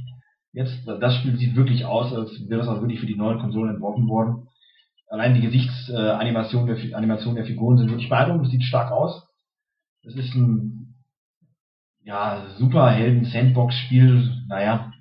Jetzt, 0.53 0.87
das 0.87 1.15
Spiel 1.15 1.37
sieht 1.37 1.55
wirklich 1.55 1.85
aus, 1.85 2.13
als 2.13 2.31
wäre 2.49 2.61
es 2.61 2.67
auch 2.67 2.81
wirklich 2.81 2.99
für 2.99 3.05
die 3.05 3.15
neuen 3.15 3.39
Konsolen 3.39 3.75
entworfen 3.75 4.07
worden. 4.07 4.47
Allein 5.09 5.33
die 5.33 5.41
Gesichtsanimationen 5.41 6.07
äh, 6.07 6.19
Animation 6.19 6.65
der, 6.65 6.97
Animation 6.97 7.35
der 7.35 7.45
Figuren 7.45 7.77
sind 7.77 7.89
wirklich 7.89 8.09
beeindruckend, 8.09 8.45
es 8.45 8.51
sieht 8.51 8.63
stark 8.63 8.91
aus. 8.91 9.27
Es 10.03 10.15
ist 10.15 10.35
ein 10.35 10.95
ja, 12.03 12.45
super 12.57 12.89
Helden-Sandbox-Spiel. 12.89 14.45
Naja, 14.47 14.91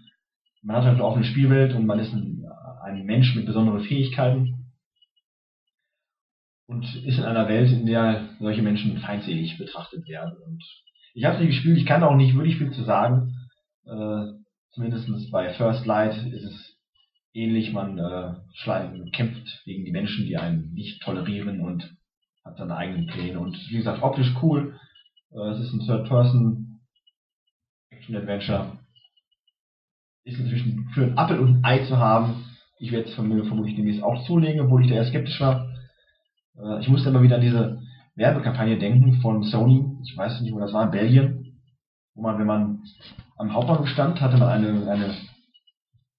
man 0.63 0.77
hat 0.77 0.85
halt 0.85 0.95
eine 0.95 1.05
offene 1.05 1.25
Spielwelt 1.25 1.75
und 1.75 1.87
man 1.87 1.99
ist 1.99 2.13
ein, 2.13 2.45
ein 2.83 3.05
Mensch 3.05 3.35
mit 3.35 3.47
besonderen 3.47 3.81
Fähigkeiten 3.81 4.73
und 6.67 6.85
ist 7.05 7.19
in 7.19 7.25
einer 7.25 7.49
Welt, 7.49 7.71
in 7.71 7.87
der 7.87 8.29
solche 8.41 8.63
Menschen 8.63 8.99
feindselig 8.99 9.57
betrachtet 9.59 10.09
werden. 10.09 10.37
Und 10.45 10.63
ich 11.15 11.25
habe 11.25 11.39
sie 11.39 11.47
gespielt, 11.47 11.79
ich 11.79 11.87
kann 11.87 12.03
auch 12.03 12.17
nicht 12.17 12.35
wirklich 12.35 12.59
viel 12.59 12.73
zu 12.73 12.83
sagen. 12.83 13.35
Äh, 13.85 14.33
zumindest 14.73 15.09
bei 15.31 15.53
First 15.55 15.87
Light 15.87 16.17
ist 16.33 16.45
es 16.45 16.76
ähnlich, 17.37 17.73
man 17.73 17.99
äh, 17.99 18.35
schlei- 18.55 19.11
kämpft 19.13 19.63
gegen 19.65 19.85
die 19.85 19.93
Menschen, 19.93 20.27
die 20.27 20.37
einen 20.37 20.73
nicht 20.73 21.03
tolerieren 21.03 21.61
und 21.61 21.95
hat 22.45 22.57
seine 22.57 22.77
eigenen 22.77 23.07
Pläne. 23.07 23.39
Und 23.39 23.57
wie 23.71 23.77
gesagt, 23.77 24.03
optisch 24.03 24.35
cool. 24.43 24.79
Äh, 25.33 25.51
es 25.51 25.61
ist 25.61 25.73
ein 25.75 25.81
Third-Person 25.87 26.81
Action-Adventure. 27.91 28.79
Ist 30.25 30.41
inzwischen 30.41 30.89
für 30.95 31.05
ein 31.05 31.19
Apfel 31.19 31.39
und 31.39 31.57
ein 31.59 31.65
Ei 31.65 31.85
zu 31.85 31.99
haben. 31.99 32.45
Ich 32.79 32.91
werde 32.93 33.09
es 33.09 33.15
verm- 33.17 33.47
vermutlich 33.47 33.77
demnächst 33.77 34.03
auch 34.03 34.27
zulegen, 34.27 34.61
obwohl 34.61 34.83
ich 34.83 34.89
da 34.89 34.97
eher 34.97 35.07
skeptisch 35.07 35.41
war. 35.41 35.69
Äh, 36.59 36.81
ich 36.81 36.89
musste 36.89 37.11
immer 37.11 37.23
wieder 37.23 37.37
an 37.37 37.43
diese 37.43 37.81
Werbekampagne 38.17 38.79
denken 38.79 39.21
von 39.21 39.43
Sony. 39.45 39.85
Ich 40.05 40.17
weiß 40.17 40.41
nicht, 40.41 40.55
wo 40.55 40.59
das 40.59 40.73
war, 40.73 40.85
in 40.85 40.91
Belgien. 40.91 41.61
Wo 42.15 42.23
man, 42.23 42.39
wenn 42.39 42.47
man 42.47 42.83
am 43.37 43.53
Hauptbahnhof 43.53 43.89
stand, 43.89 44.21
hatte 44.23 44.39
man 44.39 44.49
eine, 44.49 44.91
eine, 44.91 45.15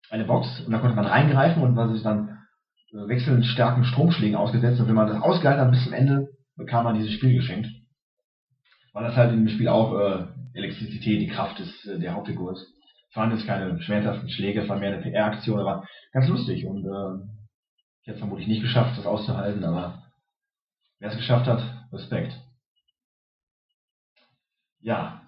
eine 0.09 0.25
Box 0.25 0.61
und 0.61 0.71
da 0.71 0.79
konnte 0.79 0.95
man 0.95 1.05
reingreifen 1.05 1.61
und 1.61 1.75
war 1.75 1.91
sich 1.91 2.03
dann 2.03 2.37
äh, 2.91 3.07
wechselnd 3.07 3.45
starken 3.45 3.83
Stromschlägen 3.83 4.35
ausgesetzt. 4.35 4.79
Und 4.79 4.87
wenn 4.87 4.95
man 4.95 5.07
das 5.07 5.21
ausgehalten 5.21 5.63
hat 5.63 5.71
bis 5.71 5.83
zum 5.83 5.93
Ende, 5.93 6.27
bekam 6.55 6.85
man 6.85 6.95
dieses 6.95 7.13
Spiel 7.13 7.35
geschenkt. 7.35 7.67
Weil 8.93 9.03
das 9.03 9.15
halt 9.15 9.31
dem 9.31 9.47
Spiel 9.47 9.67
auch 9.67 9.93
äh, 9.99 10.25
Elektrizität, 10.53 11.21
die 11.21 11.27
Kraft 11.27 11.59
des, 11.59 11.85
äh, 11.85 11.99
der 11.99 12.13
Hauptfigur 12.13 12.53
ist. 12.53 12.65
Es 13.09 13.15
waren 13.15 13.31
jetzt 13.31 13.45
keine 13.45 13.81
schmerzhaften 13.81 14.29
Schläge, 14.29 14.61
es 14.61 14.69
war 14.69 14.77
mehr 14.77 14.93
eine 14.93 15.01
PR-Aktion, 15.01 15.59
aber 15.59 15.85
ganz 16.11 16.27
lustig 16.27 16.65
und 16.65 16.85
äh, 16.85 17.33
ich 18.01 18.07
hätte 18.07 18.19
vermutlich 18.19 18.47
nicht 18.47 18.61
geschafft, 18.61 18.97
das 18.97 19.05
auszuhalten, 19.05 19.63
aber 19.63 20.03
wer 20.99 21.09
es 21.09 21.17
geschafft 21.17 21.47
hat, 21.47 21.61
Respekt. 21.91 22.33
Ja, 24.79 25.21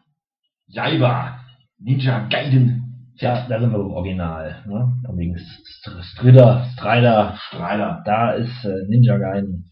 Jaiba, 0.67 1.39
Ninja 1.77 2.27
Gaiden, 2.27 2.78
ja, 3.21 3.45
da 3.47 3.59
sind 3.59 3.71
wir 3.71 3.79
im 3.79 3.91
Original. 3.91 4.63
Ne? 4.67 5.01
Von 5.05 5.17
wegen 5.17 5.37
Strider, 5.37 6.65
Strider. 6.73 7.37
Strider. 7.37 8.01
Da 8.05 8.31
ist 8.31 8.65
äh, 8.65 8.87
Ninja 8.87 9.17
Gaiden 9.17 9.71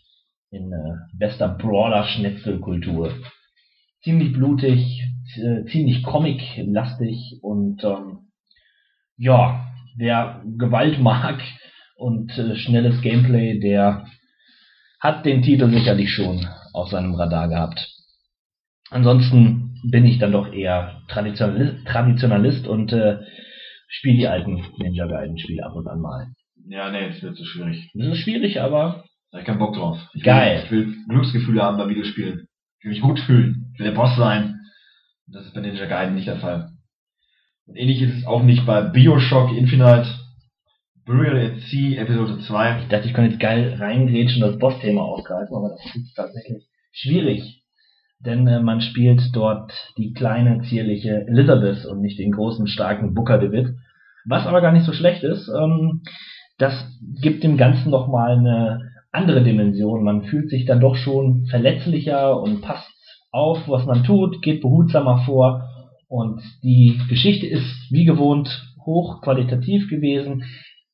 in 0.52 0.72
äh, 0.72 0.96
bester 1.14 1.50
Brawler-Schnetzelkultur. 1.50 3.14
Ziemlich 4.04 4.34
blutig, 4.34 5.04
äh, 5.36 5.66
ziemlich 5.66 6.04
comic-lastig 6.04 7.40
und 7.42 7.84
ähm, 7.84 8.20
ja, 9.18 9.66
wer 9.98 10.44
Gewalt 10.58 11.00
mag 11.02 11.42
und 11.96 12.38
äh, 12.38 12.56
schnelles 12.56 13.02
Gameplay, 13.02 13.60
der 13.60 14.06
hat 15.00 15.26
den 15.26 15.42
Titel 15.42 15.70
sicherlich 15.70 16.12
schon 16.12 16.48
auf 16.74 16.90
seinem 16.90 17.14
Radar 17.14 17.48
gehabt. 17.48 17.88
Ansonsten 18.90 19.67
bin 19.84 20.06
ich 20.06 20.20
dann 20.20 20.32
doch 20.32 20.52
eher 20.52 21.02
Traditionalist, 21.08 21.86
Traditionalist 21.86 22.68
und 22.68 22.94
äh, 22.94 23.20
spiele 23.88 24.18
die 24.18 24.28
alten 24.28 24.64
Ninja 24.78 25.08
Gaiden 25.08 25.38
Spiele 25.38 25.66
ab 25.66 25.76
und 25.76 25.88
an 25.88 26.02
mal. 26.02 26.28
Ja, 26.68 26.92
nee, 26.92 27.08
das 27.08 27.22
wird 27.22 27.38
zu 27.38 27.46
schwierig. 27.46 27.90
Das 27.94 28.08
ist 28.08 28.20
schwierig, 28.20 28.62
aber 28.62 29.04
Da 29.32 29.38
hab 29.38 29.42
ich 29.42 29.48
keinen 29.48 29.60
Bock 29.60 29.76
drauf. 29.76 29.98
Ich 30.14 30.24
Geil. 30.24 30.66
Will, 30.70 30.82
ich 30.82 30.88
will 30.88 31.06
Glücksgefühle 31.10 31.62
haben 31.62 31.78
bei 31.78 31.90
Videospielen. 31.90 32.48
Ich 32.80 32.86
will 32.86 32.92
mich 32.92 33.02
gut 33.02 33.20
fühlen. 33.20 33.72
Ich 33.74 33.80
will 33.80 33.88
der 33.88 33.96
Boss 33.96 34.16
sein. 34.16 34.60
Und 35.28 35.36
das 35.36 35.46
ist 35.46 35.54
bei 35.54 35.62
Ninja 35.62 35.86
Gaiden 35.86 36.16
nicht 36.16 36.28
der 36.28 36.40
Fall. 36.40 36.70
Und 37.66 37.76
ähnlich 37.76 38.02
ist 38.02 38.18
es 38.18 38.26
auch 38.26 38.44
nicht 38.44 38.66
bei 38.66 38.82
Bioshock 38.82 39.52
Infinite. 39.56 40.08
Burial 41.06 41.38
at 41.38 41.62
Sea 41.70 42.02
Episode 42.02 42.40
2. 42.40 42.82
Ich 42.82 42.88
dachte, 42.90 43.08
ich 43.08 43.14
könnte 43.14 43.32
jetzt 43.32 43.40
geil 43.40 43.76
reingrätschen 43.80 44.44
und 44.44 44.52
das 44.52 44.60
Boss-Thema 44.60 45.02
aufgreifen, 45.02 45.56
aber 45.56 45.70
das 45.70 45.96
ist 45.96 46.14
tatsächlich 46.16 46.68
schwierig. 46.92 47.64
Denn 48.20 48.48
äh, 48.48 48.60
man 48.60 48.82
spielt 48.82 49.22
dort 49.34 49.72
die 49.98 50.14
kleine, 50.14 50.62
zierliche 50.62 51.26
Elizabeth 51.28 51.86
und 51.86 52.02
nicht 52.02 52.20
den 52.20 52.32
großen, 52.32 52.68
starken 52.68 53.14
Booker 53.14 53.38
DeWitt. 53.38 53.76
Was 54.26 54.46
aber 54.46 54.62
gar 54.62 54.72
nicht 54.72 54.86
so 54.86 54.94
schlecht 54.94 55.24
ist. 55.24 55.50
Ähm, 55.50 56.02
das 56.58 56.74
gibt 57.22 57.44
dem 57.44 57.58
Ganzen 57.58 57.92
doch 57.92 58.08
mal 58.08 58.38
eine 58.38 58.92
andere 59.12 59.44
Dimension. 59.44 60.04
Man 60.04 60.24
fühlt 60.24 60.50
sich 60.50 60.66
dann 60.66 60.80
doch 60.80 60.96
schon 60.96 61.46
verletzlicher 61.46 62.42
und 62.42 62.62
passt 62.62 62.92
auf, 63.32 63.68
was 63.68 63.86
man 63.86 64.04
tut, 64.04 64.42
geht 64.42 64.62
behutsamer 64.62 65.20
vor. 65.26 65.70
Und 66.08 66.42
die 66.64 67.00
Geschichte 67.10 67.46
ist 67.46 67.92
wie 67.92 68.06
gewohnt 68.06 68.50
hochqualitativ 68.86 69.90
gewesen, 69.90 70.46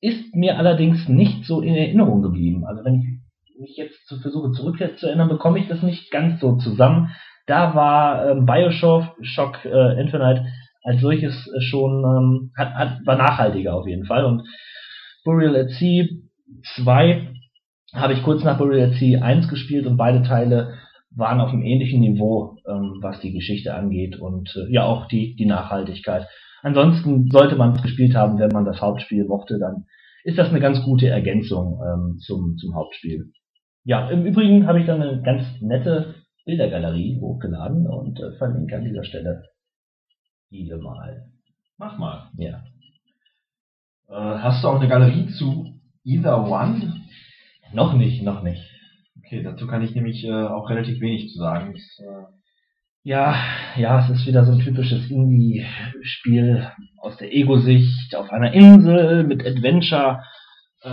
ist 0.01 0.35
mir 0.35 0.57
allerdings 0.57 1.07
nicht 1.07 1.45
so 1.45 1.61
in 1.61 1.75
Erinnerung 1.75 2.21
geblieben. 2.21 2.65
Also 2.65 2.83
wenn 2.83 2.99
ich 2.99 3.05
mich 3.59 3.75
jetzt 3.77 4.05
zu 4.07 4.19
versuche 4.19 4.51
zurückzuerinnern, 4.51 5.29
bekomme 5.29 5.59
ich 5.59 5.67
das 5.67 5.81
nicht 5.83 6.11
ganz 6.11 6.39
so 6.39 6.57
zusammen. 6.57 7.11
Da 7.45 7.75
war 7.75 8.29
ähm, 8.29 8.45
Bioshock 8.45 9.15
Shock, 9.21 9.65
äh, 9.65 9.99
Infinite 9.99 10.45
als 10.83 11.01
solches 11.01 11.33
äh, 11.47 11.61
schon 11.61 12.03
ähm, 12.03 12.51
hat, 12.57 12.73
hat, 12.73 13.05
war 13.05 13.17
nachhaltiger 13.17 13.75
auf 13.75 13.87
jeden 13.87 14.05
Fall. 14.05 14.25
Und 14.25 14.43
Burial 15.23 15.55
at 15.55 15.71
Sea 15.71 16.05
2 16.75 17.29
habe 17.93 18.13
ich 18.13 18.23
kurz 18.23 18.43
nach 18.43 18.57
Burial 18.57 18.89
at 18.89 18.95
Sea 18.95 19.21
1 19.21 19.47
gespielt 19.47 19.85
und 19.85 19.97
beide 19.97 20.23
Teile 20.23 20.75
waren 21.15 21.39
auf 21.39 21.51
einem 21.51 21.63
ähnlichen 21.63 22.01
Niveau, 22.01 22.57
ähm, 22.67 22.99
was 23.01 23.19
die 23.19 23.33
Geschichte 23.33 23.73
angeht 23.73 24.19
und 24.19 24.55
äh, 24.55 24.71
ja 24.71 24.85
auch 24.85 25.07
die, 25.07 25.35
die 25.35 25.45
Nachhaltigkeit. 25.45 26.27
Ansonsten 26.61 27.29
sollte 27.29 27.55
man 27.55 27.73
es 27.73 27.81
gespielt 27.81 28.15
haben, 28.15 28.39
wenn 28.39 28.51
man 28.51 28.65
das 28.65 28.81
Hauptspiel 28.81 29.25
mochte, 29.25 29.59
dann 29.59 29.85
ist 30.23 30.37
das 30.37 30.49
eine 30.49 30.61
ganz 30.61 30.81
gute 30.83 31.07
Ergänzung 31.07 31.79
ähm, 31.85 32.17
zum, 32.19 32.55
zum 32.57 32.75
Hauptspiel. 32.75 33.31
Ja, 33.85 34.09
im 34.09 34.25
Übrigen 34.25 34.67
habe 34.67 34.79
ich 34.79 34.85
dann 34.85 35.01
eine 35.01 35.21
ganz 35.21 35.45
nette 35.61 36.15
Bildergalerie 36.45 37.19
hochgeladen 37.19 37.87
und 37.87 38.19
äh, 38.19 38.31
verlinke 38.37 38.77
an 38.77 38.85
dieser 38.85 39.03
Stelle 39.03 39.43
diese 40.49 40.77
mal. 40.77 41.25
Mach 41.77 41.97
mal. 41.97 42.29
Ja. 42.37 42.63
Äh, 44.07 44.39
hast 44.39 44.63
du 44.63 44.67
auch 44.67 44.79
eine 44.79 44.87
Galerie 44.87 45.27
zu 45.27 45.79
Either 46.03 46.47
One? 46.47 47.01
Noch 47.73 47.93
nicht, 47.93 48.23
noch 48.23 48.43
nicht. 48.43 48.61
Okay, 49.17 49.41
dazu 49.41 49.67
kann 49.67 49.83
ich 49.83 49.95
nämlich 49.95 50.23
äh, 50.23 50.31
auch 50.31 50.69
relativ 50.69 51.01
wenig 51.01 51.31
zu 51.31 51.39
sagen. 51.39 51.73
Das, 51.73 52.05
äh, 52.05 52.25
Ja, 53.03 53.35
ja, 53.75 54.05
es 54.05 54.09
ist 54.11 54.27
wieder 54.27 54.45
so 54.45 54.53
ein 54.53 54.59
typisches 54.59 55.09
Indie-Spiel 55.09 56.69
aus 56.99 57.17
der 57.17 57.33
Ego-Sicht 57.33 58.15
auf 58.15 58.29
einer 58.31 58.53
Insel 58.53 59.23
mit 59.23 59.45
Adventure. 59.45 60.23
Äh, 60.83 60.89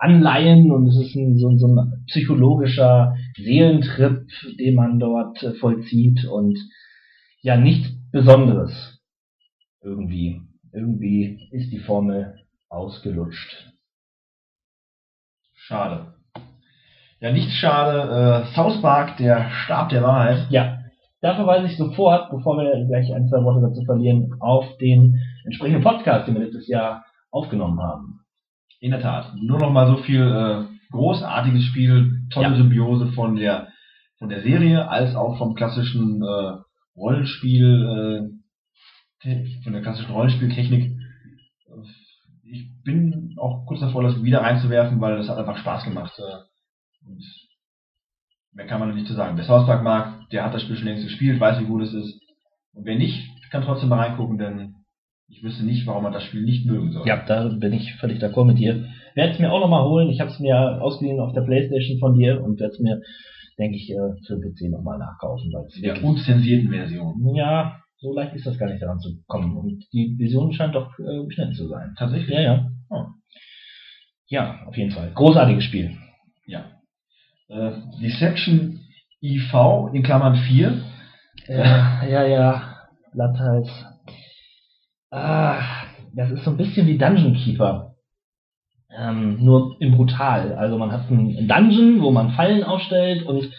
Anleihen 0.00 0.72
und 0.72 0.88
es 0.88 0.96
ist 0.98 1.14
ein, 1.14 1.38
so, 1.38 1.56
so 1.56 1.68
ein 1.68 2.04
psychologischer 2.08 3.14
Seelentrip, 3.36 4.26
den 4.58 4.74
man 4.74 4.98
dort 4.98 5.42
äh, 5.42 5.54
vollzieht 5.54 6.24
und 6.24 6.58
ja, 7.42 7.56
nichts 7.56 7.88
Besonderes. 8.10 9.00
Irgendwie. 9.80 10.42
Irgendwie 10.72 11.48
ist 11.52 11.70
die 11.70 11.78
Formel 11.78 12.34
ausgelutscht. 12.68 13.72
schade. 15.54 16.14
Ja, 17.20 17.32
nicht 17.32 17.50
schade. 17.52 18.44
Äh, 18.50 18.54
South 18.54 18.80
Park, 18.80 19.16
der 19.18 19.50
Stab 19.50 19.88
der 19.90 20.02
Wahrheit. 20.02 20.46
Ja, 20.50 20.78
da 21.20 21.34
verweise 21.34 21.66
ich 21.66 21.76
sofort, 21.76 22.30
bevor 22.30 22.56
wir 22.56 22.86
gleich 22.86 23.12
ein, 23.12 23.28
zwei 23.28 23.42
Worte 23.42 23.60
dazu 23.60 23.84
verlieren, 23.84 24.34
auf 24.40 24.64
den 24.78 25.20
entsprechenden 25.44 25.82
Podcast, 25.82 26.28
den 26.28 26.34
wir 26.34 26.44
letztes 26.44 26.68
Jahr 26.68 27.04
aufgenommen 27.30 27.80
haben. 27.80 28.17
In 28.80 28.90
der 28.92 29.00
Tat. 29.00 29.34
Nur 29.36 29.58
noch 29.58 29.72
mal 29.72 29.88
so 29.88 30.02
viel 30.02 30.22
äh, 30.22 30.64
großartiges 30.92 31.64
Spiel, 31.64 32.26
tolle 32.30 32.50
Ja. 32.50 32.56
Symbiose 32.56 33.08
von 33.12 33.36
der 33.36 33.68
von 34.18 34.28
der 34.28 34.42
Serie 34.42 34.88
als 34.88 35.14
auch 35.14 35.38
vom 35.38 35.54
klassischen 35.54 36.22
äh, 36.22 36.52
Rollenspiel, 36.96 38.30
äh, 39.22 39.62
von 39.62 39.72
der 39.72 39.82
klassischen 39.82 40.12
Rollenspieltechnik. 40.12 40.96
Ich 42.42 42.68
bin 42.82 43.36
auch 43.38 43.64
kurz 43.66 43.80
davor, 43.80 44.02
das 44.02 44.22
wieder 44.22 44.40
reinzuwerfen, 44.40 45.00
weil 45.00 45.18
das 45.18 45.28
hat 45.28 45.38
einfach 45.38 45.58
Spaß 45.58 45.84
gemacht. 45.84 46.18
Äh, 46.18 47.06
und 47.06 47.22
mehr 48.52 48.66
kann 48.66 48.80
man 48.80 48.94
nicht 48.94 49.06
zu 49.06 49.14
sagen. 49.14 49.36
Wer 49.36 49.44
Park 49.44 49.84
mag, 49.84 50.28
der 50.30 50.44
hat 50.44 50.54
das 50.54 50.62
Spiel 50.62 50.76
schon 50.76 50.86
längst 50.86 51.04
gespielt, 51.04 51.38
weiß, 51.38 51.60
wie 51.60 51.66
gut 51.66 51.82
es 51.82 51.94
ist. 51.94 52.20
Und 52.72 52.84
wer 52.84 52.96
nicht, 52.96 53.28
kann 53.50 53.62
trotzdem 53.62 53.88
mal 53.88 54.00
reingucken, 54.00 54.38
denn 54.38 54.74
ich 55.28 55.42
wüsste 55.42 55.64
nicht, 55.64 55.86
warum 55.86 56.02
man 56.02 56.12
das 56.12 56.24
Spiel 56.24 56.42
nicht 56.42 56.66
mögen 56.66 56.92
soll. 56.92 57.06
Ja, 57.06 57.22
da 57.26 57.48
bin 57.48 57.72
ich 57.72 57.94
völlig 57.96 58.22
d'accord 58.22 58.46
mit 58.46 58.58
dir. 58.58 58.86
Werde 59.14 59.32
es 59.32 59.38
mir 59.38 59.52
auch 59.52 59.60
nochmal 59.60 59.84
holen. 59.84 60.08
Ich 60.10 60.20
habe 60.20 60.30
es 60.30 60.38
mir 60.40 60.80
ausgeliehen 60.82 61.20
auf 61.20 61.32
der 61.32 61.42
Playstation 61.42 61.98
von 61.98 62.18
dir 62.18 62.42
und 62.42 62.58
werde 62.60 62.72
es 62.72 62.80
mir, 62.80 63.00
denke 63.58 63.76
ich, 63.76 63.90
äh, 63.90 63.96
für 64.26 64.40
PC 64.40 64.70
nochmal 64.70 64.98
nachkaufen. 64.98 65.52
Weil 65.52 65.66
In 65.76 65.82
der 65.82 66.04
unzensierten 66.04 66.70
Version. 66.70 67.34
ja, 67.34 67.80
so 67.98 68.14
leicht 68.14 68.34
ist 68.34 68.46
das 68.46 68.58
gar 68.58 68.70
nicht 68.70 68.82
daran 68.82 69.00
zu 69.00 69.10
kommen. 69.26 69.56
Und 69.56 69.84
die 69.92 70.14
Vision 70.18 70.52
scheint 70.52 70.74
doch 70.74 70.90
äh, 70.98 71.30
schnell 71.30 71.52
zu 71.52 71.68
sein. 71.68 71.94
Tatsächlich? 71.98 72.30
Ja, 72.30 72.40
ja. 72.40 72.70
Oh. 72.90 73.04
Ja, 74.28 74.60
auf 74.66 74.76
jeden 74.76 74.90
Fall. 74.92 75.10
Großartiges 75.14 75.64
Spiel. 75.64 75.96
Ja. 76.46 76.64
Äh, 77.48 77.72
die 78.00 78.10
Section 78.10 78.80
IV 79.20 79.52
in 79.92 80.02
Klammern 80.02 80.36
4. 80.36 80.80
Ja, 81.48 82.04
ja, 82.04 82.26
ja. 82.26 82.62
Blatthals. 83.12 83.68
Ah, 85.10 85.62
das 86.14 86.30
ist 86.30 86.44
so 86.44 86.50
ein 86.50 86.56
bisschen 86.56 86.86
wie 86.86 86.98
Dungeon 86.98 87.34
Keeper. 87.34 87.94
Ähm, 88.90 89.44
nur 89.44 89.76
in 89.80 89.92
brutal. 89.96 90.54
Also 90.54 90.78
man 90.78 90.92
hat 90.92 91.10
einen 91.10 91.46
Dungeon, 91.48 92.00
wo 92.02 92.10
man 92.10 92.32
Fallen 92.32 92.64
aufstellt 92.64 93.24
und 93.24 93.50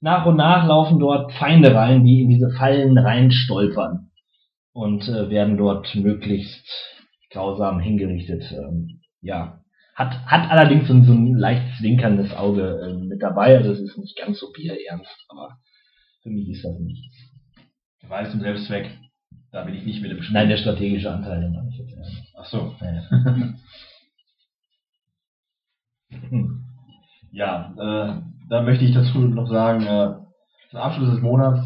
nach 0.00 0.24
und 0.26 0.36
nach 0.36 0.66
laufen 0.66 0.98
dort 0.98 1.32
Feinde 1.34 1.74
rein, 1.74 2.04
die 2.04 2.22
in 2.22 2.28
diese 2.30 2.50
Fallen 2.50 2.96
reinstolpern 2.96 4.10
und 4.72 5.06
äh, 5.08 5.28
werden 5.28 5.58
dort 5.58 5.94
möglichst 5.94 6.66
grausam 7.30 7.80
hingerichtet. 7.80 8.50
Ähm, 8.52 9.00
ja. 9.20 9.60
Hat, 9.94 10.24
hat 10.24 10.50
allerdings 10.50 10.88
so, 10.88 10.94
ein- 10.94 11.04
so 11.04 11.12
ein 11.12 11.34
leicht 11.34 11.76
zwinkerndes 11.78 12.32
Auge 12.34 12.80
ähm, 12.86 13.08
mit 13.08 13.20
dabei. 13.22 13.56
Also 13.58 13.72
es 13.72 13.80
ist 13.80 13.98
nicht 13.98 14.16
ganz 14.16 14.38
so 14.40 14.50
bierernst, 14.52 15.26
aber 15.28 15.58
für 16.22 16.30
mich 16.30 16.48
ist 16.48 16.64
das 16.64 16.78
nichts. 16.78 17.16
Weiß 18.08 18.30
zum 18.30 18.40
Selbstzweck. 18.40 18.90
Da 19.52 19.64
bin 19.64 19.74
ich 19.74 19.84
nicht 19.84 20.00
mit 20.02 20.10
dem 20.12 20.22
Spiel. 20.22 20.34
Nein, 20.34 20.48
der 20.48 20.58
strategische 20.58 21.12
Anteil, 21.12 21.40
den 21.40 21.52
meine 21.52 21.68
ich 21.70 21.78
jetzt. 21.78 21.96
Ach 22.36 22.44
so. 22.44 22.74
Ja. 22.80 23.54
Hm. 26.28 26.64
Ja, 27.30 27.72
äh, 27.78 28.20
da 28.48 28.62
möchte 28.62 28.84
ich 28.84 28.92
dazu 28.92 29.18
noch 29.18 29.48
sagen, 29.48 29.86
äh, 29.86 30.14
zum 30.70 30.80
Abschluss 30.80 31.10
des 31.10 31.20
Monats, 31.20 31.60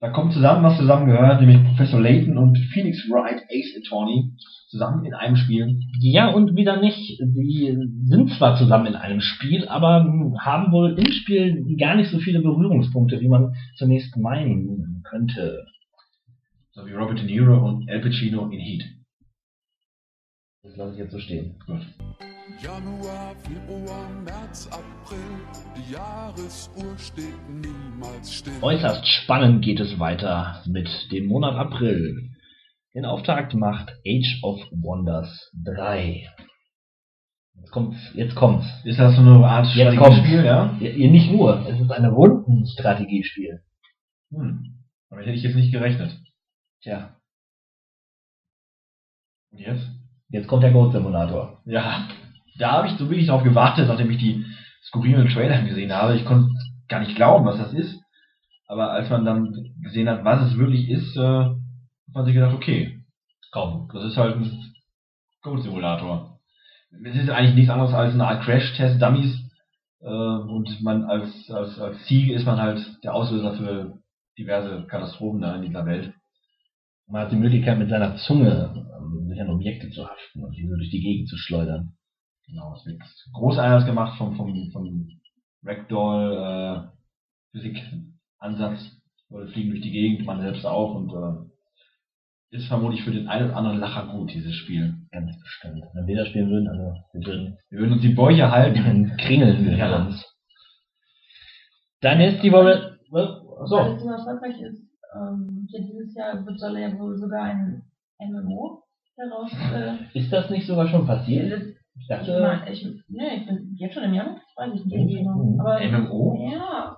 da 0.00 0.10
kommt 0.10 0.32
zusammen, 0.32 0.62
was 0.62 0.78
zusammengehört, 0.78 1.40
nämlich 1.40 1.62
Professor 1.64 2.00
Layton 2.00 2.38
und 2.38 2.56
Phoenix 2.72 3.08
Wright 3.10 3.42
Ace 3.50 3.76
Attorney 3.84 4.32
zusammen 4.68 5.04
in 5.04 5.12
einem 5.12 5.36
Spiel. 5.36 5.80
Ja, 6.00 6.28
und 6.30 6.56
wieder 6.56 6.80
nicht. 6.80 7.18
Die 7.20 7.76
sind 8.04 8.30
zwar 8.30 8.56
zusammen 8.56 8.86
in 8.86 8.94
einem 8.94 9.20
Spiel, 9.20 9.66
aber 9.68 10.06
haben 10.40 10.72
wohl 10.72 10.98
im 10.98 11.12
Spiel 11.12 11.76
gar 11.76 11.96
nicht 11.96 12.10
so 12.10 12.18
viele 12.20 12.40
Berührungspunkte, 12.40 13.20
wie 13.20 13.28
man 13.28 13.54
zunächst 13.76 14.16
meinen 14.16 15.02
könnte. 15.08 15.66
So 16.78 16.86
wie 16.86 16.92
Robert 16.92 17.18
De 17.18 17.24
Niro 17.24 17.58
und 17.58 17.90
Al 17.90 18.00
Pacino 18.00 18.50
in 18.50 18.60
Heat. 18.60 18.84
Das 20.62 20.76
lasse 20.76 20.92
ich 20.92 20.98
jetzt 20.98 21.10
so 21.10 21.18
stehen. 21.18 21.58
Gut. 21.66 21.84
Januar, 22.62 23.34
Februar, 23.42 24.08
März, 24.24 24.68
April, 24.68 25.18
die 25.76 25.92
Jahresuhr 25.92 26.96
steht 26.96 27.48
niemals 27.48 28.32
still. 28.32 28.52
Äußerst 28.62 29.04
spannend 29.08 29.64
geht 29.64 29.80
es 29.80 29.98
weiter 29.98 30.62
mit 30.68 30.88
dem 31.10 31.26
Monat 31.26 31.56
April. 31.56 32.30
Den 32.94 33.06
Auftakt 33.06 33.54
macht 33.54 33.90
Age 34.06 34.38
of 34.42 34.60
Wonders 34.70 35.50
3. 35.64 36.28
Jetzt 37.56 37.72
kommt's, 37.72 37.98
jetzt 38.14 38.36
kommt's. 38.36 38.66
Ist 38.84 39.00
das 39.00 39.16
so 39.16 39.22
eine 39.22 39.44
Art 39.44 39.66
Jetzt. 39.74 39.94
Strategiespiel, 39.94 40.44
ja? 40.44 40.76
Ja, 40.78 41.10
nicht 41.10 41.32
nur, 41.32 41.68
es 41.68 41.80
ist 41.80 41.90
eine 41.90 42.10
Rundenstrategiespiel. 42.10 43.64
Hm. 44.30 44.84
Damit 45.10 45.26
hätte 45.26 45.36
ich 45.36 45.42
jetzt 45.42 45.56
nicht 45.56 45.72
gerechnet. 45.72 46.16
Tja, 46.82 47.16
Und 49.50 49.58
jetzt? 49.58 49.88
jetzt 50.28 50.46
kommt 50.48 50.62
der 50.62 50.72
Goat 50.72 50.92
Simulator. 50.92 51.60
Ja, 51.64 52.08
da 52.58 52.72
habe 52.72 52.88
ich 52.88 52.94
so 52.94 53.08
wirklich 53.10 53.26
drauf 53.28 53.42
gewartet, 53.42 53.88
nachdem 53.88 54.10
ich 54.10 54.18
die 54.18 54.44
skurrilen 54.82 55.28
Trailer 55.28 55.62
gesehen 55.62 55.92
habe. 55.92 56.14
Ich 56.16 56.24
konnte 56.24 56.50
gar 56.88 57.00
nicht 57.00 57.16
glauben, 57.16 57.44
was 57.46 57.58
das 57.58 57.72
ist. 57.72 58.00
Aber 58.66 58.92
als 58.92 59.08
man 59.10 59.24
dann 59.24 59.74
gesehen 59.82 60.08
hat, 60.08 60.24
was 60.24 60.50
es 60.50 60.58
wirklich 60.58 60.88
ist, 60.88 61.16
äh, 61.16 61.20
hat 61.20 61.56
man 62.14 62.24
sich 62.24 62.34
gedacht, 62.34 62.54
okay, 62.54 63.00
komm, 63.50 63.88
das 63.92 64.04
ist 64.04 64.16
halt 64.16 64.36
ein 64.36 64.74
Code-Simulator. 65.42 66.38
Es 67.04 67.16
ist 67.16 67.30
eigentlich 67.30 67.54
nichts 67.54 67.70
anderes 67.70 67.94
als 67.94 68.14
eine 68.14 68.26
Art 68.26 68.44
Crash-Test-Dummies. 68.44 69.50
Äh, 70.00 70.06
und 70.06 70.80
man 70.82 71.04
als, 71.04 71.50
als, 71.50 71.78
als 71.80 72.04
Ziel 72.04 72.32
ist 72.32 72.46
man 72.46 72.58
halt 72.60 73.02
der 73.02 73.14
Auslöser 73.14 73.54
für 73.54 73.98
diverse 74.38 74.86
Katastrophen 74.86 75.40
da 75.40 75.56
in 75.56 75.62
dieser 75.62 75.84
Welt. 75.86 76.14
Man 77.10 77.22
hat 77.22 77.32
die 77.32 77.36
Möglichkeit, 77.36 77.78
mit 77.78 77.88
seiner 77.88 78.16
Zunge 78.16 78.86
ähm, 79.00 79.28
sich 79.28 79.40
an 79.40 79.50
Objekte 79.50 79.90
zu 79.90 80.06
haften 80.06 80.44
und 80.44 80.54
diese 80.56 80.76
durch 80.76 80.90
die 80.90 81.00
Gegend 81.00 81.28
zu 81.28 81.36
schleudern. 81.38 81.94
Genau, 82.46 82.74
es 82.74 82.84
wird 82.86 83.00
großartig 83.32 83.86
gemacht 83.86 84.16
vom, 84.18 84.36
vom, 84.36 84.70
vom 84.72 85.08
Ragdoll 85.64 86.32
äh, 86.36 86.88
Physik-Ansatz. 87.52 88.80
Leute 89.30 89.52
fliegen 89.52 89.70
durch 89.70 89.82
die 89.82 89.90
Gegend, 89.90 90.26
man 90.26 90.40
selbst 90.40 90.64
auch 90.64 90.94
und 90.94 91.10
äh, 91.12 92.56
ist 92.56 92.66
vermutlich 92.68 93.02
für 93.04 93.10
den 93.10 93.28
einen 93.28 93.48
oder 93.50 93.56
anderen 93.58 93.78
Lacher 93.78 94.06
gut, 94.06 94.32
dieses 94.32 94.54
Spiel. 94.54 94.94
Ganz 95.10 95.38
bestimmt. 95.40 95.84
Wenn 95.94 96.06
wir 96.06 96.16
das 96.16 96.28
spielen 96.28 96.48
würden, 96.50 96.68
also 96.68 96.94
wir 97.12 97.26
würden 97.26 97.58
Wir 97.68 97.78
würden 97.80 97.92
uns 97.94 98.02
die 98.02 98.14
Bäuche 98.14 98.50
halten. 98.50 98.82
dann 98.84 99.16
kringeln 99.18 99.66
wir 99.66 99.76
Ja. 99.76 100.06
uns. 100.06 100.24
Dann 102.00 102.20
ist 102.20 102.42
die 102.42 102.52
Woche. 102.52 102.98
Weil 103.10 103.26
So. 103.66 103.78
es 103.80 104.02
so 104.02 104.08
erfolgreich 104.10 104.60
ist, 104.60 104.82
ähm, 105.14 105.66
hier 105.70 105.80
dieses 105.82 106.14
Jahr 106.14 106.44
wird 106.44 106.58
soll 106.58 106.78
ja 106.78 106.98
wohl 106.98 107.16
sogar 107.18 107.42
ein 107.44 107.82
MMO 108.20 108.82
daraus. 109.16 109.52
Äh, 109.72 110.18
Ist 110.18 110.32
das 110.32 110.50
nicht 110.50 110.66
sogar 110.66 110.88
schon 110.88 111.06
passiert? 111.06 111.52
Ich 111.62 111.76
ich 112.02 112.06
dachte, 112.08 112.40
meine, 112.40 112.70
ich, 112.70 112.84
nee, 113.08 113.36
ich 113.38 113.46
bin 113.46 113.74
jetzt 113.76 113.94
schon 113.94 114.04
im 114.04 114.14
Januar, 114.14 114.36
das 114.36 114.56
weiß 114.56 114.74
ich 114.80 114.86
nicht 114.86 114.96
Mhm. 114.96 115.16
genau. 115.18 115.60
Aber 115.60 115.80
MMO? 115.80 116.48
ja, 116.52 116.96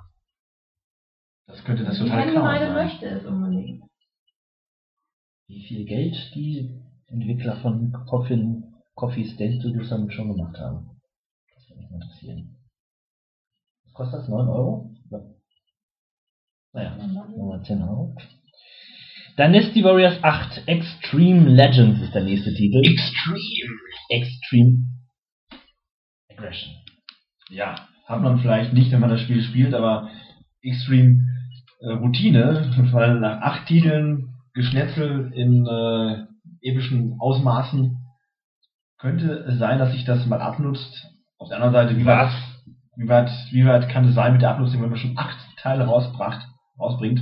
Das 1.46 1.64
könnte 1.64 1.84
das 1.84 1.98
total 1.98 2.24
Chaos 2.24 2.34
Fangemeinde 2.34 2.66
sein. 2.66 2.74
möchte 2.74 3.06
es 3.06 3.24
unbedingt. 3.24 3.82
wie 5.48 5.62
viel 5.66 5.84
Geld 5.84 6.14
die 6.34 6.80
Entwickler 7.08 7.56
von 7.56 7.92
Coffin, 8.06 8.74
Coffee 8.94 9.24
State 9.24 9.58
Studios 9.58 9.88
damit 9.88 10.12
schon 10.12 10.28
gemacht 10.28 10.56
haben. 10.58 11.00
Das 11.54 11.68
würde 11.68 11.80
mich 11.80 11.90
mal 11.90 11.96
interessieren. 12.02 12.56
Was 13.84 13.94
kostet 13.94 14.20
das? 14.20 14.28
9 14.28 14.48
Euro? 14.48 14.89
Ja. 16.72 16.96
Naja, 16.96 17.26
nochmal 17.36 17.62
10 17.62 17.82
Euro. 17.82 18.16
Dynasty 19.38 19.82
Warriors 19.82 20.22
8 20.22 20.62
Extreme 20.66 21.48
Legends 21.48 22.00
ist 22.00 22.14
der 22.14 22.24
nächste 22.24 22.54
Titel. 22.54 22.78
Extreme. 22.84 23.74
Extreme 24.08 24.84
Aggression. 26.30 26.74
Ja, 27.48 27.88
hat 28.06 28.22
man 28.22 28.40
vielleicht 28.40 28.72
nicht, 28.72 28.92
wenn 28.92 29.00
man 29.00 29.10
das 29.10 29.20
Spiel 29.22 29.42
spielt, 29.42 29.74
aber 29.74 30.10
Extreme 30.62 31.26
äh, 31.80 31.92
Routine, 31.92 32.70
weil 32.92 33.20
nach 33.20 33.40
acht 33.40 33.66
Titeln 33.66 34.34
Geschnetzel 34.52 35.32
in 35.34 35.66
äh, 35.66 36.68
epischen 36.68 37.16
Ausmaßen 37.18 37.96
könnte 38.98 39.44
es 39.48 39.58
sein, 39.58 39.78
dass 39.78 39.92
sich 39.92 40.04
das 40.04 40.26
mal 40.26 40.40
abnutzt. 40.40 41.06
Auf 41.38 41.48
der 41.48 41.62
anderen 41.62 41.88
Seite, 41.88 41.98
wie 41.98 42.04
weit, 42.04 42.32
wie 42.96 43.08
weit, 43.08 43.30
wie 43.52 43.64
weit 43.64 43.88
kann 43.88 44.04
es 44.04 44.14
sein 44.14 44.32
mit 44.32 44.42
der 44.42 44.50
Abnutzung, 44.50 44.82
wenn 44.82 44.90
man 44.90 44.98
schon 44.98 45.16
acht 45.16 45.38
Teile 45.56 45.84
rausbracht, 45.84 46.46
rausbringt? 46.80 47.20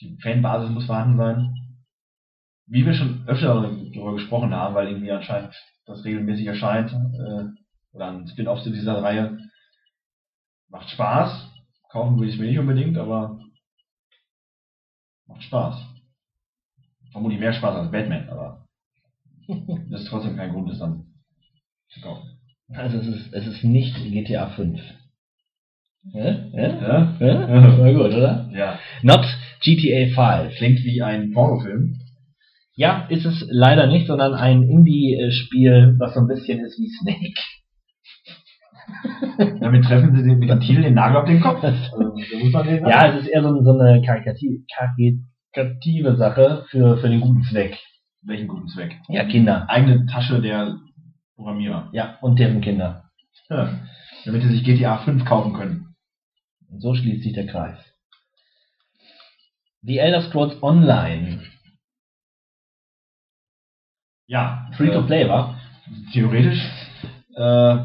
Die 0.00 0.16
Fanbasis 0.20 0.70
muss 0.70 0.86
vorhanden 0.86 1.16
sein. 1.16 1.54
Wie 2.66 2.84
wir 2.84 2.94
schon 2.94 3.26
öfter 3.26 3.54
darüber 3.54 4.12
gesprochen 4.12 4.54
haben, 4.54 4.74
weil 4.74 4.88
irgendwie 4.88 5.10
anscheinend 5.10 5.54
das 5.86 6.04
regelmäßig 6.04 6.46
erscheint, 6.46 6.92
äh, 6.92 7.44
oder 7.92 8.10
ein 8.10 8.28
Spin-off 8.28 8.62
zu 8.62 8.70
dieser 8.70 9.02
Reihe, 9.02 9.38
macht 10.68 10.90
Spaß. 10.90 11.50
Kaufen 11.90 12.16
würde 12.16 12.28
ich 12.28 12.34
es 12.34 12.40
mir 12.40 12.48
nicht 12.48 12.58
unbedingt, 12.58 12.98
aber 12.98 13.40
macht 15.26 15.42
Spaß. 15.42 15.82
Vermutlich 17.12 17.40
mehr 17.40 17.54
Spaß 17.54 17.76
als 17.76 17.90
Batman, 17.90 18.28
aber 18.28 18.66
das 19.88 20.02
ist 20.02 20.08
trotzdem 20.08 20.36
kein 20.36 20.52
Grund, 20.52 20.70
es 20.70 20.78
dann 20.78 21.14
zu 21.88 22.00
kaufen. 22.02 22.38
Also 22.68 22.98
es 22.98 23.06
ist, 23.06 23.32
es 23.32 23.46
ist 23.46 23.64
nicht 23.64 23.96
GTA 23.96 24.50
5. 24.50 24.78
Hä? 26.12 26.50
Hä? 26.52 26.78
Ja? 26.80 27.14
Hä? 27.18 27.78
War 27.78 27.92
gut, 27.92 28.14
oder? 28.14 28.48
Ja. 28.52 28.78
Not 29.02 29.24
GTA 29.60 30.06
5. 30.46 30.56
Klingt 30.56 30.84
wie 30.84 31.02
ein 31.02 31.32
Pornofilm. 31.32 31.96
Ja, 32.74 33.06
ist 33.08 33.26
es 33.26 33.44
leider 33.50 33.86
nicht, 33.88 34.06
sondern 34.06 34.34
ein 34.34 34.62
Indie-Spiel, 34.62 35.96
was 35.98 36.14
so 36.14 36.20
ein 36.20 36.28
bisschen 36.28 36.60
ist 36.64 36.78
wie 36.78 36.88
Snake. 36.88 37.40
Damit 39.60 39.84
treffen 39.84 40.14
sie 40.16 40.22
den, 40.22 40.38
mit 40.38 40.48
dem 40.48 40.60
Titel 40.60 40.82
den 40.82 40.94
Nagel 40.94 41.16
auf 41.18 41.24
den 41.26 41.40
Kopf. 41.40 41.62
Also, 41.64 42.70
Ja, 42.88 43.08
es 43.08 43.22
ist 43.24 43.28
eher 43.28 43.42
so, 43.42 43.62
so 43.62 43.72
eine 43.78 44.00
karikati- 44.00 44.64
karikative 45.52 46.16
Sache 46.16 46.64
für, 46.70 46.96
für 46.98 47.08
den 47.08 47.20
guten 47.20 47.42
Zweck. 47.42 47.76
Welchen 48.22 48.48
guten 48.48 48.68
Zweck? 48.68 48.92
Ja, 49.08 49.24
Kinder. 49.24 49.68
Eigene 49.68 50.06
Tasche 50.06 50.40
der 50.40 50.76
Programmierer. 51.36 51.88
Ja, 51.92 52.16
und 52.20 52.38
deren 52.38 52.60
Kinder. 52.60 53.04
Ja. 53.50 53.70
Damit 54.24 54.42
sie 54.42 54.48
sich 54.48 54.64
GTA 54.64 54.98
5 54.98 55.24
kaufen 55.24 55.52
können. 55.52 55.87
Und 56.70 56.80
so 56.80 56.94
schließt 56.94 57.22
sich 57.22 57.32
der 57.32 57.46
Kreis. 57.46 57.78
The 59.82 59.98
Elder 59.98 60.22
Scrolls 60.22 60.62
Online. 60.62 61.42
Ja. 64.26 64.70
Free 64.76 64.90
to 64.90 65.06
play, 65.06 65.28
war? 65.28 65.58
theoretisch 66.12 66.60
äh, 67.36 67.76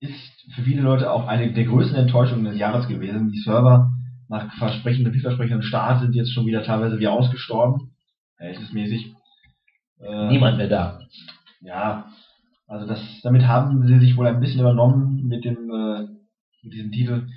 ist 0.00 0.52
für 0.54 0.62
viele 0.62 0.82
Leute 0.82 1.10
auch 1.10 1.26
eine 1.26 1.52
der 1.52 1.64
größten 1.64 1.96
Enttäuschungen 1.96 2.44
des 2.44 2.58
Jahres 2.58 2.88
gewesen. 2.88 3.32
Die 3.32 3.40
Server 3.40 3.90
nach 4.28 4.52
versprechenden, 4.54 5.12
vielversprechenden 5.12 5.62
Start 5.62 6.00
sind 6.00 6.14
jetzt 6.14 6.32
schon 6.32 6.46
wieder 6.46 6.62
teilweise 6.62 6.98
wie 6.98 7.06
ausgestorben, 7.06 7.92
verhältnismäßig. 8.36 9.14
Äh, 10.00 10.28
Niemand 10.28 10.56
mehr 10.56 10.68
da. 10.68 11.00
Ja, 11.60 12.06
also 12.66 12.86
das, 12.86 13.00
damit 13.22 13.46
haben 13.46 13.86
sie 13.86 14.00
sich 14.00 14.16
wohl 14.16 14.26
ein 14.26 14.40
bisschen 14.40 14.60
übernommen 14.60 15.26
mit 15.26 15.44
dem, 15.44 15.70
äh, 15.70 16.06
mit 16.62 16.72
diesem 16.72 16.90
Titel. 16.90 17.28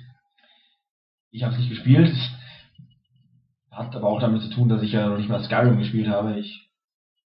Ich 1.30 1.42
habe 1.42 1.52
es 1.54 1.58
nicht 1.58 1.70
gespielt. 1.70 2.14
Hat 3.70 3.94
aber 3.94 4.08
auch 4.08 4.20
damit 4.20 4.42
zu 4.42 4.50
tun, 4.50 4.68
dass 4.68 4.82
ich 4.82 4.92
ja 4.92 5.08
noch 5.08 5.18
nicht 5.18 5.28
mal 5.28 5.42
Skyrim 5.42 5.78
gespielt 5.78 6.08
habe. 6.08 6.38
Ich 6.38 6.70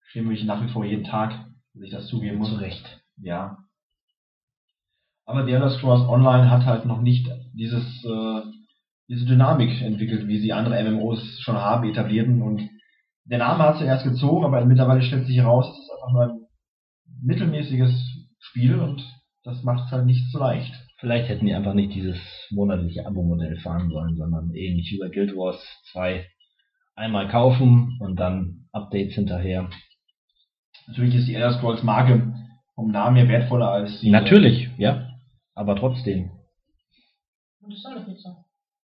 schäme 0.09 0.29
mich 0.29 0.45
nach 0.45 0.63
wie 0.65 0.71
vor 0.73 0.85
jeden 0.85 1.05
Tag, 1.05 1.47
dass 1.75 1.83
ich 1.83 1.91
das 1.91 2.09
zugeben 2.09 2.39
muss. 2.39 2.51
Zu 2.51 2.57
Recht. 2.57 3.01
Ja. 3.19 3.59
Aber 5.27 5.45
The 5.45 5.53
Elder 5.53 5.71
Scrolls 5.71 6.09
Online 6.09 6.51
hat 6.51 6.65
halt 6.65 6.87
noch 6.87 7.01
nicht 7.01 7.29
dieses, 7.53 8.05
äh, 8.05 8.43
diese 9.09 9.27
Dynamik 9.27 9.81
entwickelt, 9.81 10.27
wie 10.27 10.41
sie 10.41 10.53
andere 10.53 10.83
MMOs 10.83 11.41
schon 11.41 11.57
haben, 11.57 11.89
etablierten. 11.89 12.43
Und 12.43 12.69
der 13.25 13.39
Name 13.39 13.63
hat 13.63 13.79
zuerst 13.79 14.05
gezogen, 14.05 14.45
aber 14.45 14.65
mittlerweile 14.65 15.03
stellt 15.03 15.27
sich 15.27 15.37
heraus, 15.37 15.69
es 15.69 15.85
ist 15.85 15.91
einfach 15.93 16.13
nur 16.13 16.23
ein 16.25 16.47
mittelmäßiges 17.23 17.93
Spiel 18.41 18.79
und 18.81 19.05
das 19.45 19.63
macht 19.63 19.87
es 19.87 19.93
halt 19.93 20.07
nicht 20.07 20.33
so 20.33 20.39
leicht. 20.39 20.73
Vielleicht 21.01 21.29
hätten 21.29 21.47
die 21.47 21.55
einfach 21.55 21.75
nicht 21.75 21.95
dieses 21.95 22.19
monatliche 22.51 23.07
Abo-Modell 23.07 23.57
fahren 23.61 23.91
sollen, 23.91 24.17
sondern 24.17 24.55
ähnlich 24.55 24.91
wie 24.93 24.99
bei 24.99 25.09
Guild 25.09 25.35
Wars 25.35 25.59
2 25.93 26.27
einmal 26.95 27.29
kaufen 27.29 27.97
und 28.01 28.17
dann 28.21 28.67
Updates 28.73 29.15
hinterher. 29.15 29.71
Natürlich 30.87 31.15
ist 31.15 31.27
die 31.29 31.35
Elder 31.35 31.53
Scrolls 31.53 31.83
Marke 31.83 32.35
vom 32.75 32.91
Namen 32.91 33.17
her 33.17 33.29
wertvoller 33.29 33.71
als 33.71 34.01
die. 34.01 34.11
Natürlich, 34.11 34.69
ja. 34.77 35.09
Aber 35.55 35.77
trotzdem. 35.77 36.31
Und 37.63 37.73
das 37.73 37.83
soll 37.83 37.95
doch 37.95 38.09
jetzt 38.09 38.23
so. 38.23 38.37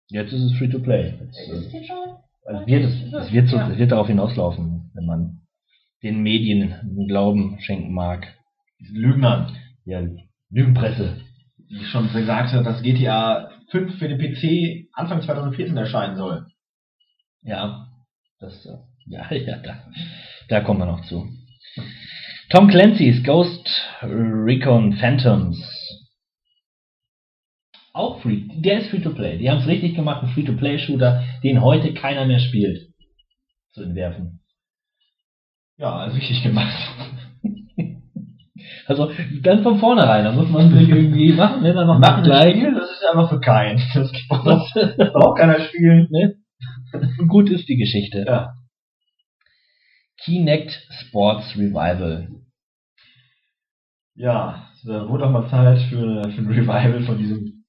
Jetzt 0.08 0.32
ist 0.32 0.42
es 0.42 0.58
free 0.58 0.68
to 0.68 0.80
play. 0.80 1.14
Jetzt, 1.20 1.38
Ist 1.38 1.48
es 1.48 1.72
äh, 1.74 1.78
jetzt 1.78 1.86
schon? 1.86 2.16
also 2.44 2.66
wird 2.66 2.84
es, 2.84 3.12
es, 3.12 3.32
wird 3.32 3.48
so, 3.48 3.56
Ja. 3.56 3.70
es 3.70 3.78
wird 3.78 3.92
darauf 3.92 4.08
hinauslaufen, 4.08 4.90
wenn 4.94 5.06
man 5.06 5.40
den 6.02 6.22
Medien 6.22 6.74
Glauben 7.06 7.60
schenken 7.60 7.92
mag. 7.92 8.26
Diesen 8.80 8.96
Lügnern, 8.96 9.56
Ja, 9.84 10.02
Lügenpresse. 10.50 11.20
Die 11.70 11.84
schon 11.84 12.12
gesagt 12.12 12.52
hat, 12.52 12.66
dass 12.66 12.82
GTA 12.82 13.50
5 13.70 13.98
für 13.98 14.08
den 14.08 14.18
PC 14.18 14.88
Anfang 14.92 15.22
2014 15.22 15.76
erscheinen 15.76 16.16
soll. 16.16 16.46
Ja, 17.42 17.86
das, 18.40 18.66
äh, 18.66 18.76
ja, 19.06 19.32
ja, 19.32 19.56
da, 19.58 19.84
da 20.48 20.60
kommen 20.60 20.80
wir 20.80 20.86
noch 20.86 21.04
zu. 21.06 21.28
Tom 22.50 22.68
Clancy's 22.68 23.22
Ghost 23.22 23.68
Recon 24.02 24.94
Phantoms. 24.94 25.58
Auch 27.92 28.20
free, 28.22 28.48
der 28.56 28.80
ist 28.80 28.90
free 28.90 29.00
to 29.00 29.10
play. 29.10 29.38
Die 29.38 29.50
haben 29.50 29.60
es 29.60 29.66
richtig 29.66 29.94
gemacht, 29.94 30.22
ein 30.22 30.30
free 30.30 30.44
to 30.44 30.54
play 30.54 30.78
Shooter, 30.78 31.24
den 31.42 31.62
heute 31.62 31.94
keiner 31.94 32.26
mehr 32.26 32.40
spielt. 32.40 32.88
Zu 33.72 33.84
entwerfen. 33.84 34.40
Ja, 35.76 35.96
also 35.96 36.16
richtig 36.16 36.42
gemacht. 36.42 36.76
Also, 38.90 39.08
dann 39.42 39.62
von 39.62 39.78
vornherein, 39.78 40.24
da 40.24 40.32
muss 40.32 40.50
man 40.50 40.76
sich 40.76 40.88
irgendwie 40.88 41.32
machen, 41.36 41.62
ne, 41.62 41.72
dann 41.72 41.86
noch 41.86 42.00
Machen 42.00 42.24
gleich. 42.24 42.56
Spiel, 42.56 42.74
das 42.74 42.90
ist 42.90 43.04
einfach 43.04 43.28
für 43.30 43.38
keinen. 43.38 43.80
Das 43.94 44.10
braucht 44.28 44.74
das 44.74 45.12
braucht 45.12 45.38
keiner 45.38 45.60
spielen. 45.60 46.08
ne? 46.10 46.34
Gut 47.28 47.50
ist 47.50 47.68
die 47.68 47.76
Geschichte. 47.76 48.24
Ja. 48.26 48.54
Kinect 50.24 50.72
Sports 50.90 51.56
Revival. 51.56 52.30
Ja, 54.16 54.66
da 54.84 55.08
wurde 55.08 55.26
auch 55.26 55.30
mal 55.30 55.48
Zeit 55.48 55.80
für, 55.82 56.28
für 56.28 56.40
ein 56.40 56.48
Revival 56.48 57.04
von 57.04 57.16
diesem 57.16 57.64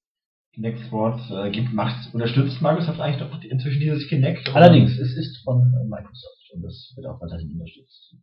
Kinect 0.55 0.79
Sports. 0.87 1.29
Äh, 1.29 1.51
gibt, 1.51 1.71
macht, 1.71 2.15
unterstützt 2.15 2.63
Microsoft 2.63 2.99
eigentlich 2.99 3.21
doch 3.21 3.43
inzwischen 3.43 3.79
dieses 3.79 4.07
Kinect? 4.07 4.49
Allerdings, 4.55 4.97
es 4.97 5.15
ist 5.15 5.43
von 5.43 5.59
äh, 5.59 5.87
Microsoft 5.87 6.49
und 6.55 6.63
das 6.63 6.93
wird 6.95 7.05
auch 7.05 7.21
weiterhin 7.21 7.51
unterstützt. 7.53 8.15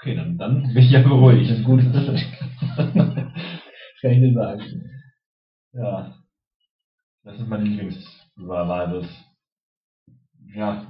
Okay, 0.00 0.14
dann, 0.16 0.38
dann 0.38 0.62
bin 0.62 0.78
ich 0.82 0.90
ja 0.90 1.02
beruhigt. 1.02 1.50
Das 1.50 1.58
ist 1.58 1.64
gut. 1.64 1.80
kann 2.76 3.32
ich 4.02 4.18
dir 4.20 4.32
sagen. 4.32 4.62
Ja. 5.74 6.14
Das 7.22 7.38
ist 7.38 7.48
meine 7.48 7.64
Lieblingswahl. 7.64 9.04
Ja, 10.54 10.86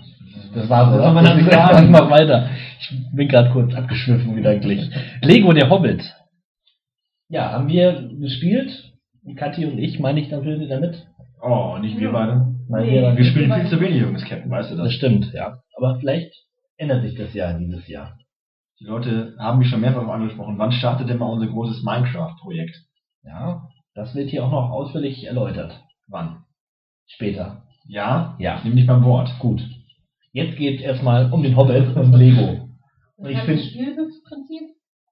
Das 0.54 0.68
war's, 0.70 0.94
oder? 0.94 1.12
man 1.12 1.38
Ich 1.38 1.90
mach 1.90 2.08
weiter. 2.10 2.48
Ich 2.80 2.90
bin 3.12 3.28
gerade 3.28 3.50
kurz 3.50 3.74
abgeschwiffen 3.74 4.34
gedanklich. 4.36 4.88
Lego 5.22 5.52
der 5.52 5.68
Hobbit. 5.68 6.02
Ja, 7.28 7.52
haben 7.52 7.68
wir 7.68 8.08
gespielt. 8.20 8.92
Kathi 9.36 9.66
und 9.66 9.78
ich, 9.78 9.98
meine 10.00 10.20
ich 10.20 10.30
natürlich 10.30 10.68
damit. 10.68 11.06
Oh, 11.42 11.76
nicht 11.78 11.98
wir 11.98 12.10
beide. 12.10 12.46
Meinen 12.68 12.86
Nee. 12.86 13.02
wir 13.02 13.16
Wir 13.16 13.24
spielen 13.24 13.52
viel 13.52 13.68
zu 13.68 13.80
wenig 13.80 14.00
Jungs 14.00 14.24
Captain, 14.24 14.50
weißt 14.50 14.70
du 14.70 14.76
Das 14.76 14.86
das? 14.86 14.94
stimmt, 14.94 15.32
ja. 15.32 15.58
Aber 15.76 15.98
vielleicht 16.00 16.32
ändert 16.78 17.02
sich 17.02 17.16
das 17.16 17.34
ja 17.34 17.52
dieses 17.52 17.86
Jahr. 17.88 18.16
Die 18.80 18.86
Leute 18.86 19.36
haben 19.38 19.58
mich 19.58 19.68
schon 19.68 19.82
mehrfach 19.82 20.08
angesprochen. 20.08 20.58
Wann 20.58 20.72
startet 20.72 21.08
denn 21.08 21.18
mal 21.18 21.26
unser 21.26 21.48
großes 21.48 21.82
Minecraft-Projekt? 21.82 22.76
Ja, 23.22 23.68
das 23.94 24.14
wird 24.14 24.30
hier 24.30 24.44
auch 24.44 24.50
noch 24.50 24.70
ausführlich 24.70 25.24
erläutert. 25.24 25.78
Wann? 26.08 26.44
Später. 27.06 27.66
Ja? 27.86 28.36
Ja. 28.38 28.56
Ich 28.56 28.64
nehme 28.64 28.76
dich 28.76 28.86
beim 28.86 29.04
Wort. 29.04 29.30
Gut. 29.38 29.60
Jetzt 30.32 30.56
geht 30.56 30.80
es 30.80 30.86
erstmal 30.86 31.30
um 31.30 31.42
den 31.42 31.56
Hobbit 31.56 31.94
und 31.94 32.12
Lego. 32.14 32.68
Und 33.16 33.28
ich 33.28 33.36
Das 33.36 33.44
finde 33.44 33.62
Spielprinzip, 33.62 34.62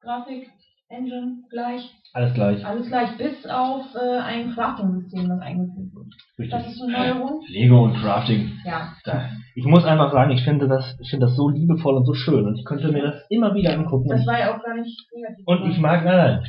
Grafik, 0.01 0.49
Engine 0.91 1.43
gleich, 1.51 1.83
alles 2.15 2.33
gleich. 2.35 2.65
alles 2.65 2.89
gleich, 2.89 3.17
bis 3.19 3.47
auf 3.47 3.85
äh, 3.95 4.19
ein 4.21 4.53
Crafting-System, 4.55 5.29
das 5.29 5.41
eingeführt 5.41 5.93
wird. 5.95 6.51
Das 6.51 6.61
Richtig. 6.65 6.73
ist 6.75 6.83
eine 6.83 6.93
Neuerung. 6.93 7.41
Lego 7.49 7.85
und 7.85 7.95
Crafting. 7.95 8.53
Ja. 8.65 8.95
Da. 9.05 9.29
Ich 9.55 9.65
muss 9.67 9.85
einfach 9.85 10.13
sagen, 10.13 10.31
ich 10.31 10.43
finde 10.45 10.67
das, 10.67 10.97
ich 11.01 11.11
finde 11.11 11.27
das 11.27 11.37
so 11.37 11.51
liebevoll 11.51 11.95
und 11.97 12.07
so 12.07 12.15
schön 12.15 12.47
und 12.47 12.57
ich 12.59 12.65
könnte 12.65 12.91
mir 12.91 13.03
das 13.03 13.27
immer 13.29 13.55
wieder 13.55 13.75
angucken. 13.75 14.09
Das 14.09 14.27
war 14.27 14.39
ja 14.39 14.57
auch 14.57 14.63
gar 14.65 14.75
nicht 14.77 14.99
negativ. 15.15 15.47
und 15.47 15.71
ich 15.71 15.79
mag, 15.79 16.05
nein, 16.05 16.17
nein, 16.41 16.45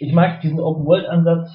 ich 0.00 0.12
mag 0.12 0.40
diesen 0.40 0.58
Open 0.58 0.84
World 0.84 1.06
Ansatz, 1.06 1.50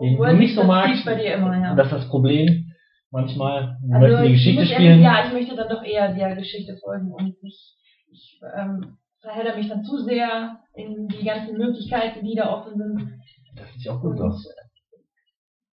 den 0.00 0.16
du 0.18 0.32
nicht 0.34 0.54
so 0.54 0.60
das 0.60 0.68
magst. 0.68 0.92
liegt 0.94 1.04
bei 1.06 1.14
dir 1.14 1.34
immer, 1.36 1.56
ja. 1.58 1.74
Das 1.74 1.86
ist 1.86 1.92
das 1.92 2.08
Problem. 2.08 2.72
Manchmal 3.10 3.76
Also 3.92 3.98
möchten 4.08 4.22
die 4.24 4.28
ich 4.28 4.32
Geschichte 4.34 4.60
muss 4.62 4.70
ehrlich- 4.72 4.88
spielen. 4.88 5.02
Ja, 5.02 5.24
ich 5.26 5.32
möchte 5.32 5.56
dann 5.56 5.68
doch 5.70 5.82
eher 5.82 6.12
der 6.12 6.34
Geschichte 6.36 6.76
folgen 6.84 7.12
und 7.12 7.42
nicht, 7.42 7.76
ich 8.12 8.40
ähm, 8.58 8.98
verhedder 9.26 9.56
mich 9.56 9.68
dann 9.68 9.84
zu 9.84 9.98
sehr 9.98 10.60
in 10.74 11.08
die 11.08 11.24
ganzen 11.24 11.58
Möglichkeiten, 11.58 12.24
die 12.24 12.36
da 12.36 12.52
offen 12.52 12.76
sind. 12.76 13.18
Das 13.56 13.72
sieht 13.72 13.84
ja 13.84 13.92
auch 13.92 14.00
gut 14.00 14.20
aus. 14.20 14.46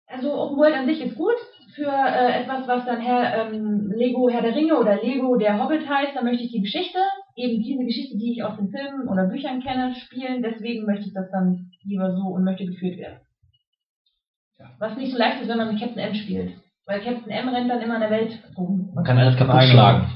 Also 0.08 0.34
Open 0.34 0.58
World 0.58 0.76
an 0.76 0.88
sich 0.88 1.02
ist 1.02 1.16
gut. 1.16 1.36
Für 1.76 1.90
äh, 1.90 2.42
etwas, 2.42 2.68
was 2.68 2.86
dann 2.86 3.02
Herr, 3.02 3.48
ähm, 3.48 3.92
Lego 3.96 4.30
Herr 4.30 4.44
der 4.44 4.56
Ringe 4.56 4.78
oder 4.78 5.02
Lego 5.02 5.36
der 5.38 5.62
Hobbit 5.62 5.90
heißt, 5.90 6.16
dann 6.16 6.26
möchte 6.26 6.44
ich 6.44 6.52
die 6.52 6.62
Geschichte, 6.62 7.00
eben 7.36 7.64
diese 7.64 7.84
Geschichte, 7.84 8.18
die 8.18 8.34
ich 8.34 8.44
aus 8.44 8.58
den 8.58 8.70
Filmen 8.70 9.08
oder 9.08 9.28
Büchern 9.28 9.62
kenne, 9.62 9.96
spielen. 9.96 10.44
Deswegen 10.44 10.86
möchte 10.86 11.08
ich 11.08 11.14
das 11.14 11.32
dann 11.32 11.72
lieber 11.84 12.16
so 12.16 12.28
und 12.28 12.44
möchte 12.44 12.66
geführt 12.66 12.98
werden. 13.00 13.20
Was 14.78 14.96
nicht 14.98 15.12
so 15.12 15.18
leicht 15.18 15.42
ist, 15.42 15.50
wenn 15.50 15.58
man 15.58 15.74
mit 15.74 15.80
Captain 15.80 16.00
M 16.00 16.14
spielt. 16.14 16.54
Weil 16.86 17.02
Captain 17.02 17.32
M 17.32 17.50
rennt 17.50 17.70
dann 17.70 17.82
immer 17.82 17.96
in 17.96 18.02
der 18.02 18.12
Welt 18.12 18.40
rum. 18.56 18.92
Man 18.94 19.04
kann 19.04 19.18
alles 19.18 19.36
kaputt 19.36 19.64
schlagen. 19.64 20.08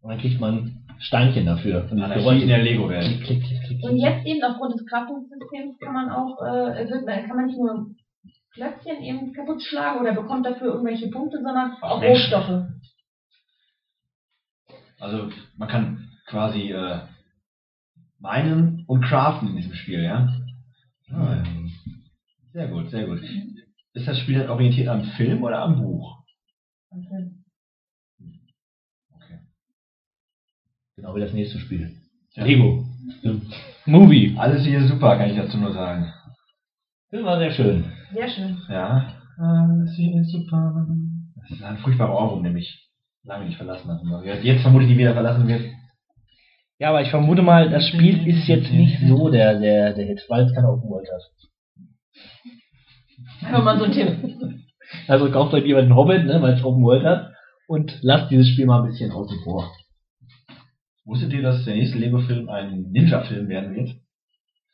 Und 0.00 0.10
dann 0.10 0.18
kriegt 0.18 0.40
man 0.40 0.87
Steinchen 1.00 1.46
dafür. 1.46 1.88
Und 1.90 1.98
das 1.98 2.10
Anarchie 2.10 2.42
in 2.42 2.48
der 2.48 2.62
Lego-Welt. 2.62 3.22
Klick, 3.22 3.24
klick, 3.24 3.42
klick, 3.42 3.62
klick, 3.80 3.84
Und 3.84 3.96
jetzt 3.98 4.26
eben 4.26 4.42
aufgrund 4.42 4.74
des 4.74 4.86
Kraftungssystems 4.86 5.78
kann 5.78 5.94
man 5.94 6.10
auch, 6.10 6.40
äh, 6.42 6.88
wird, 6.88 7.06
kann 7.06 7.36
man 7.36 7.46
nicht 7.46 7.58
nur 7.58 7.94
Klötzchen 8.52 9.02
eben 9.02 9.32
kaputt 9.32 9.62
schlagen 9.62 10.00
oder 10.00 10.14
bekommt 10.14 10.44
dafür 10.44 10.72
irgendwelche 10.72 11.08
Punkte, 11.08 11.38
sondern 11.42 11.76
auch 11.80 12.00
Menschen. 12.00 12.32
Rohstoffe. 12.34 12.64
Also 15.00 15.30
man 15.56 15.68
kann 15.68 16.08
quasi 16.26 16.72
äh, 16.72 16.98
meinen 18.18 18.84
und 18.86 19.02
craften 19.04 19.50
in 19.50 19.56
diesem 19.56 19.74
Spiel, 19.74 20.02
ja? 20.02 20.28
Ah, 21.12 21.42
Sehr 22.52 22.68
gut, 22.68 22.90
sehr 22.90 23.06
gut. 23.06 23.22
Ist 23.94 24.08
das 24.08 24.18
Spiel 24.18 24.38
dann 24.40 24.50
orientiert 24.50 24.88
am 24.88 25.04
Film 25.04 25.42
oder 25.42 25.62
am 25.62 25.80
Buch? 25.80 26.18
Okay. 26.90 27.06
Okay. 27.06 27.37
Genau 30.98 31.14
wie 31.14 31.20
das 31.20 31.32
nächste 31.32 31.60
Spiel. 31.60 31.92
Ja. 32.34 32.44
Lego. 32.44 32.84
Movie. 33.86 34.34
Alles 34.36 34.64
hier 34.64 34.82
super, 34.82 35.16
kann 35.16 35.30
ich 35.30 35.36
dazu 35.36 35.56
nur 35.56 35.72
sagen. 35.72 36.12
Das 37.12 37.22
war 37.22 37.38
sehr 37.38 37.52
schön. 37.52 37.84
Sehr 38.12 38.28
schön. 38.28 38.58
Ja. 38.68 39.14
Alles 39.38 39.94
hier 39.94 40.24
super. 40.24 40.88
Das 41.36 41.50
ist 41.52 41.62
ein 41.62 41.78
furchtbarer 41.78 42.12
Ohrwurm, 42.12 42.42
mich 42.52 42.90
lange 43.22 43.46
nicht 43.46 43.56
verlassen 43.56 43.88
hat. 43.88 44.24
Jetzt 44.42 44.62
vermutlich 44.62 44.90
nie 44.90 44.98
wieder 44.98 45.12
verlassen 45.12 45.46
wird. 45.46 45.66
Ja, 46.80 46.88
aber 46.88 47.02
ich 47.02 47.10
vermute 47.10 47.42
mal, 47.42 47.70
das 47.70 47.86
Spiel 47.86 48.26
ist 48.26 48.48
jetzt 48.48 48.72
nicht 48.72 48.98
so 49.06 49.30
der, 49.30 49.60
der, 49.60 49.94
der 49.94 50.04
Hit, 50.04 50.24
weil 50.28 50.46
es 50.46 50.54
keine 50.54 50.68
Open 50.68 50.90
World 50.90 51.08
hat. 51.12 51.22
Hör 53.52 53.62
mal 53.62 53.78
so 53.78 53.84
einen 53.84 53.92
Tipp. 53.92 54.58
Also 55.06 55.30
kauft 55.30 55.54
euch 55.54 55.64
lieber 55.64 55.82
den 55.82 55.94
Hobbit, 55.94 56.24
ne, 56.24 56.42
weil 56.42 56.54
es 56.54 56.64
Open 56.64 56.82
World 56.82 57.04
hat, 57.04 57.30
und 57.68 57.96
lasst 58.02 58.32
dieses 58.32 58.48
Spiel 58.48 58.66
mal 58.66 58.82
ein 58.82 58.90
bisschen 58.90 59.12
außen 59.12 59.38
vor. 59.44 59.70
Wusstet 61.08 61.32
ihr, 61.32 61.40
dass 61.40 61.64
der 61.64 61.74
nächste 61.74 61.96
Lego-Film 61.96 62.50
ein 62.50 62.82
Ninja-Film 62.90 63.48
werden 63.48 63.74
wird? 63.74 63.96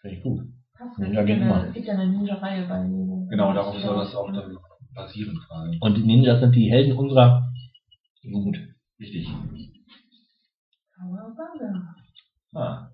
Finde 0.01 0.17
ich 0.17 0.23
gut. 0.25 0.41
Passt, 0.77 0.99
Ninja 0.99 1.23
geht 1.23 1.39
ja 1.39 1.45
immer. 1.45 1.69
es 1.69 1.75
gibt 1.75 1.87
ja 1.87 1.95
eine 1.95 2.09
Ninja-Reihe 2.09 2.67
bei 2.67 2.83
Lego. 2.83 3.29
Genau, 3.31 3.55
darauf 3.55 3.79
soll 3.79 3.97
das 3.99 4.17
auch 4.17 4.33
dann 4.33 4.59
basieren 4.93 5.39
quasi. 5.47 5.79
Und 5.81 5.97
die 5.97 6.03
Ninjas 6.03 6.41
sind 6.41 6.57
die 6.57 6.69
Helden 6.69 6.99
unserer 6.99 7.53
Jugend. 8.23 8.59
Richtig. 8.99 9.29
Kawabanga. 10.97 11.95
Ah, 12.53 12.89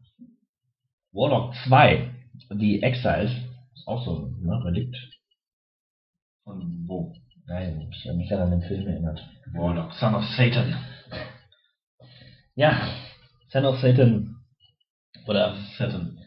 Warlock 1.13 1.55
2, 1.67 2.15
die 2.57 2.83
Exiles, 2.83 3.31
ist 3.75 3.89
auch 3.89 4.05
so 4.05 4.27
ein 4.27 4.43
ne, 4.43 4.63
Relikt. 4.67 4.97
von 6.45 6.85
wo? 6.87 7.15
Nein, 7.47 7.89
ich 7.91 8.07
habe 8.07 8.19
mich 8.19 8.31
an 8.35 8.51
den 8.51 8.63
Film 8.63 8.87
erinnert. 8.87 9.27
Warlock, 9.55 9.95
Son 9.95 10.15
of 10.15 10.25
Satan. 10.37 10.77
Ja, 12.55 12.87
Son 13.51 13.65
of 13.65 13.79
Satan. 13.81 14.37
Oder 15.27 15.57
Satan. 15.77 16.19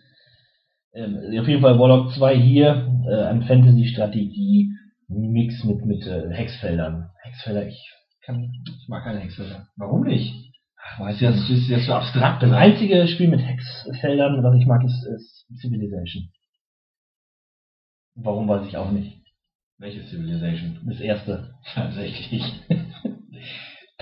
ähm, 0.94 1.18
auf 1.40 1.48
jeden 1.48 1.62
Fall 1.62 1.80
Warlock 1.80 2.12
2 2.14 2.38
hier, 2.40 2.88
äh, 3.10 3.24
ein 3.26 3.44
Fantasy-Strategie-Mix 3.44 5.64
mit, 5.64 5.86
mit 5.86 6.06
äh, 6.06 6.30
Hexfeldern. 6.32 7.10
Hexfelder, 7.24 7.68
ich 7.68 7.80
kann, 8.26 8.52
ich 8.68 8.88
mag 8.90 9.04
keine 9.04 9.20
Hexfelder. 9.20 9.68
Warum 9.78 10.04
nicht? 10.04 10.52
Ach, 10.78 11.10
Ist 11.10 11.22
das, 11.22 11.50
ist 11.50 11.72
das 11.72 11.86
so 11.86 11.94
abstrakt? 11.94 12.44
Das 12.44 12.52
einzige 12.52 13.08
Spiel 13.08 13.30
mit 13.30 13.40
Hexfeldern, 13.42 14.44
was 14.44 14.56
ich 14.60 14.66
mag, 14.66 14.84
ist, 14.84 15.06
ist 15.06 15.46
Civilization. 15.62 16.30
Warum 18.16 18.48
weiß 18.48 18.68
ich 18.68 18.78
auch 18.78 18.92
nicht. 18.92 19.18
Welche 19.80 20.04
Civilization? 20.06 20.80
Das 20.86 21.00
erste. 21.00 21.56
Tatsächlich. 21.74 22.44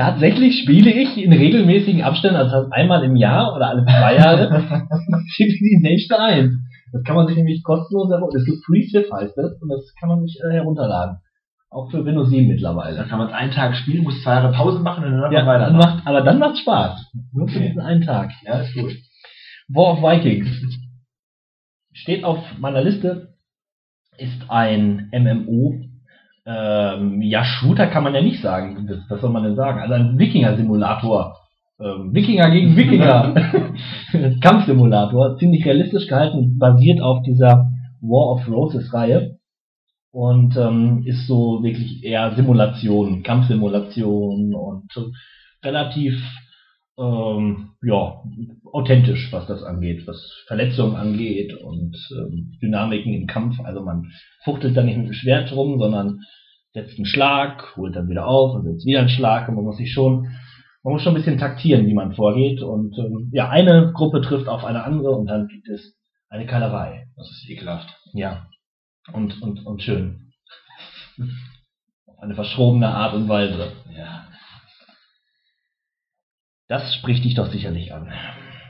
Tatsächlich 0.01 0.61
spiele 0.63 0.91
ich 0.91 1.15
in 1.17 1.31
regelmäßigen 1.31 2.01
Abständen, 2.01 2.37
also 2.37 2.69
einmal 2.71 3.03
im 3.03 3.15
Jahr 3.15 3.55
oder 3.55 3.69
alle 3.69 3.83
zwei 3.85 4.15
Jahre, 4.15 4.49
Civilization 5.35 6.19
1. 6.19 6.53
Das 6.91 7.03
kann 7.03 7.15
man 7.15 7.27
sich 7.27 7.37
nämlich 7.37 7.61
kostenlos 7.63 8.09
herunterladen. 8.09 8.39
Das 8.39 8.45
gibt 8.45 8.65
Free 8.65 8.83
Civ 8.87 9.11
heißt 9.11 9.37
das 9.37 9.61
und 9.61 9.69
das 9.69 9.93
kann 9.99 10.09
man 10.09 10.21
sich 10.25 10.39
äh, 10.43 10.53
herunterladen. 10.53 11.17
Auch 11.69 11.89
für 11.91 12.03
Windows 12.03 12.29
7 12.31 12.47
Da 12.47 12.53
mittlerweile. 12.53 13.05
kann 13.07 13.19
man 13.19 13.29
einen 13.31 13.51
Tag 13.51 13.75
spielen, 13.75 14.03
muss 14.03 14.21
zwei 14.23 14.31
Jahre 14.31 14.51
Pause 14.53 14.79
machen 14.79 15.05
und 15.05 15.21
dann 15.21 15.31
Ja, 15.31 15.45
weiter. 15.45 15.65
dann 15.67 15.77
macht, 15.77 16.05
aber 16.07 16.21
dann 16.21 16.39
macht's 16.39 16.59
Spaß. 16.61 17.11
Nur 17.33 17.47
für 17.47 17.57
Okay. 17.57 17.67
diesen 17.67 17.81
einen 17.81 18.01
Tag. 18.01 18.31
ja, 18.43 18.59
ist 18.61 18.73
gut. 18.73 18.91
War 19.69 19.93
of 19.93 20.01
Vikings. 20.01 20.49
Steht 21.93 22.23
auf 22.23 22.39
meiner 22.59 22.81
Liste, 22.81 23.35
ist 24.17 24.49
ein 24.49 25.09
MMO. 25.13 25.79
Ähm, 26.45 27.21
ja, 27.21 27.43
Shooter 27.43 27.87
kann 27.87 28.03
man 28.03 28.15
ja 28.15 28.21
nicht 28.21 28.41
sagen. 28.41 28.87
Das, 28.87 28.99
was 29.09 29.21
soll 29.21 29.29
man 29.29 29.43
denn 29.43 29.55
sagen? 29.55 29.79
Also 29.79 29.93
ein 29.93 30.17
Wikinger-Simulator. 30.17 31.37
Ähm, 31.79 32.13
Wikinger 32.13 32.49
gegen 32.49 32.75
Wikinger. 32.75 33.33
Kampfsimulator. 34.41 35.37
Ziemlich 35.37 35.65
realistisch 35.65 36.07
gehalten, 36.07 36.57
basiert 36.57 37.01
auf 37.01 37.23
dieser 37.23 37.71
War 38.01 38.33
of 38.33 38.47
Roses-Reihe. 38.47 39.37
Und 40.11 40.57
ähm, 40.57 41.03
ist 41.05 41.25
so 41.25 41.63
wirklich 41.63 42.03
eher 42.03 42.35
Simulation, 42.35 43.23
Kampfsimulation 43.23 44.53
und 44.53 44.91
relativ 45.63 46.21
ähm, 46.97 47.71
ja, 47.81 48.23
authentisch, 48.71 49.31
was 49.31 49.47
das 49.47 49.63
angeht, 49.63 50.05
was 50.07 50.43
Verletzungen 50.47 50.95
angeht 50.95 51.53
und 51.53 51.97
ähm, 52.11 52.57
Dynamiken 52.61 53.13
im 53.13 53.27
Kampf. 53.27 53.59
Also 53.61 53.81
man 53.83 54.11
fuchtelt 54.43 54.75
da 54.75 54.83
nicht 54.83 54.97
mit 54.97 55.07
dem 55.07 55.13
Schwert 55.13 55.51
rum, 55.53 55.79
sondern 55.79 56.19
setzt 56.73 56.97
einen 56.97 57.05
Schlag, 57.05 57.75
holt 57.75 57.95
dann 57.95 58.09
wieder 58.09 58.27
auf 58.27 58.55
und 58.55 58.63
setzt 58.63 58.85
wieder 58.85 58.99
einen 58.99 59.09
Schlag 59.09 59.49
und 59.49 59.55
man 59.55 59.65
muss 59.65 59.77
sich 59.77 59.91
schon, 59.91 60.27
man 60.83 60.93
muss 60.93 61.03
schon 61.03 61.13
ein 61.13 61.17
bisschen 61.17 61.37
taktieren, 61.37 61.85
wie 61.87 61.93
man 61.93 62.13
vorgeht. 62.13 62.61
Und 62.61 62.97
ähm, 62.97 63.29
ja, 63.33 63.49
eine 63.49 63.91
Gruppe 63.93 64.21
trifft 64.21 64.47
auf 64.47 64.63
eine 64.63 64.83
andere 64.83 65.11
und 65.11 65.27
dann 65.27 65.47
gibt 65.47 65.67
es 65.69 65.97
eine 66.29 66.45
Keilerei. 66.45 67.07
Das 67.15 67.29
ist 67.29 67.49
ekelhaft. 67.49 67.89
Ja. 68.13 68.47
Und, 69.11 69.41
und, 69.41 69.65
und 69.65 69.81
schön. 69.81 70.31
Auf 72.05 72.19
eine 72.19 72.35
verschrobene 72.35 72.87
Art 72.87 73.13
und 73.15 73.27
Weise. 73.27 73.71
Ja. 73.95 74.30
Das 76.71 76.95
spricht 76.95 77.25
dich 77.25 77.35
doch 77.35 77.51
sicherlich 77.51 77.93
an. 77.93 78.09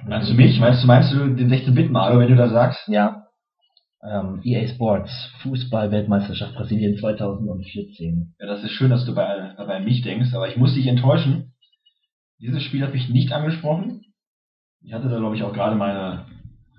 Meinst 0.08 0.32
du 0.32 0.34
mich? 0.34 0.60
Meinst 0.60 0.82
du, 0.82 0.88
meinst 0.88 1.14
du 1.14 1.36
den 1.36 1.52
16-Bit-Mario, 1.52 2.20
wenn 2.20 2.30
du 2.30 2.36
da 2.36 2.50
sagst? 2.50 2.88
Ja. 2.88 3.28
Ähm, 4.02 4.42
EA 4.44 4.68
Sports, 4.70 5.12
Fußball-Weltmeisterschaft 5.44 6.56
Brasilien 6.56 6.98
2014. 6.98 8.34
Ja, 8.40 8.48
das 8.48 8.64
ist 8.64 8.72
schön, 8.72 8.90
dass 8.90 9.06
du 9.06 9.14
bei, 9.14 9.54
dabei 9.56 9.76
an 9.76 9.86
mich 9.86 10.02
denkst, 10.02 10.34
aber 10.34 10.50
ich 10.50 10.58
muss 10.58 10.74
dich 10.74 10.88
enttäuschen. 10.88 11.54
Dieses 12.40 12.64
Spiel 12.64 12.82
hat 12.82 12.92
mich 12.92 13.08
nicht 13.10 13.32
angesprochen. 13.34 14.02
Ich 14.82 14.94
hatte 14.94 15.08
da, 15.08 15.20
glaube 15.20 15.36
ich, 15.36 15.44
auch 15.44 15.54
gerade 15.54 15.76
meine 15.76 16.26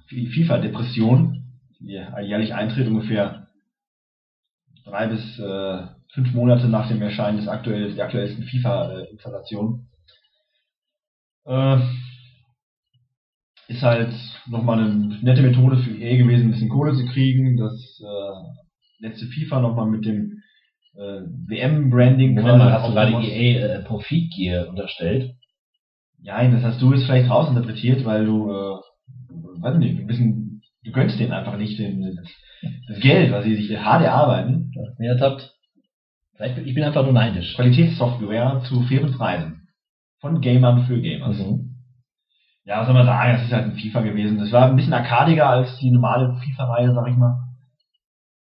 FIFA-Depression, 0.08 1.44
die 1.78 2.04
jährlich 2.22 2.52
eintritt, 2.52 2.88
ungefähr 2.88 3.46
drei 4.84 5.06
bis 5.06 5.38
äh, 5.38 5.86
fünf 6.14 6.34
Monate 6.34 6.66
nach 6.66 6.88
dem 6.88 7.00
Erscheinen 7.00 7.36
des 7.36 7.46
aktuell, 7.46 7.94
der 7.94 8.06
aktuellsten 8.06 8.42
FIFA-Installation. 8.42 9.86
Äh, 11.44 11.78
ist 13.68 13.82
halt 13.82 14.12
nochmal 14.48 14.80
eine 14.80 15.18
nette 15.22 15.42
Methode 15.42 15.78
für 15.78 15.90
EA 15.90 16.16
gewesen, 16.18 16.46
ein 16.46 16.50
bisschen 16.52 16.68
Kohle 16.68 16.94
zu 16.94 17.06
kriegen. 17.06 17.56
Das 17.56 18.00
äh, 18.00 19.06
letzte 19.06 19.26
FIFA 19.26 19.60
nochmal 19.60 19.86
mit 19.86 20.04
dem 20.04 20.42
äh, 20.94 21.20
WM-Branding. 21.48 22.34
Moment 22.34 22.58
mal, 22.58 22.72
hast 22.72 22.88
du 22.88 22.92
gerade 22.92 23.12
EA 23.12 23.78
äh, 23.78 23.82
Profitgier 23.82 24.66
unterstellt? 24.68 25.32
Ja, 26.20 26.46
das 26.48 26.62
hast 26.62 26.80
du 26.80 26.92
jetzt 26.92 27.04
vielleicht 27.04 27.30
rausinterpretiert, 27.30 28.04
weil 28.04 28.26
du, 28.26 28.50
äh, 28.50 28.76
weiß 29.60 29.78
nicht, 29.78 29.98
ein 29.98 30.06
bisschen, 30.06 30.62
du 30.84 30.92
gönnst 30.92 31.18
denen 31.18 31.32
einfach 31.32 31.56
nicht 31.56 31.78
den, 31.78 32.16
das, 32.86 33.00
Geld, 33.00 33.32
was 33.32 33.44
sie 33.44 33.56
sich 33.56 33.76
hart 33.76 34.04
erarbeiten. 34.04 34.70
Du 34.72 34.86
hast 34.86 34.98
mehr 35.00 35.14
ertappt. 35.14 35.52
Vielleicht, 36.36 36.58
ich 36.58 36.74
bin 36.74 36.84
einfach 36.84 37.02
nur 37.02 37.12
neidisch. 37.12 37.54
Qualitätssoftware 37.56 38.62
zu 38.68 38.82
fairen 38.82 39.12
Preisen. 39.12 39.61
Von 40.22 40.40
Gamern 40.40 40.86
für 40.86 41.00
Gamers. 41.00 41.36
Mhm. 41.36 41.74
Ja, 42.64 42.78
was 42.78 42.86
soll 42.86 42.94
man 42.94 43.06
sagen, 43.06 43.32
das 43.32 43.42
ist 43.42 43.52
halt 43.52 43.64
ein 43.64 43.76
FIFA 43.76 44.02
gewesen. 44.02 44.38
Das 44.38 44.52
war 44.52 44.68
ein 44.68 44.76
bisschen 44.76 44.92
arkadiger 44.94 45.48
als 45.48 45.76
die 45.78 45.90
normale 45.90 46.38
FIFA-Reihe, 46.40 46.94
sag 46.94 47.08
ich 47.08 47.16
mal. 47.16 47.40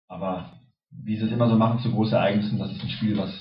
Aber 0.07 0.53
wie 0.89 1.17
sie 1.17 1.25
es 1.25 1.31
immer 1.31 1.49
so 1.49 1.57
machen 1.57 1.79
zu 1.79 1.91
großen 1.91 2.15
Ereignissen, 2.15 2.57
das 2.57 2.71
ist 2.71 2.81
ein 2.81 2.89
Spiel, 2.89 3.17
was 3.17 3.31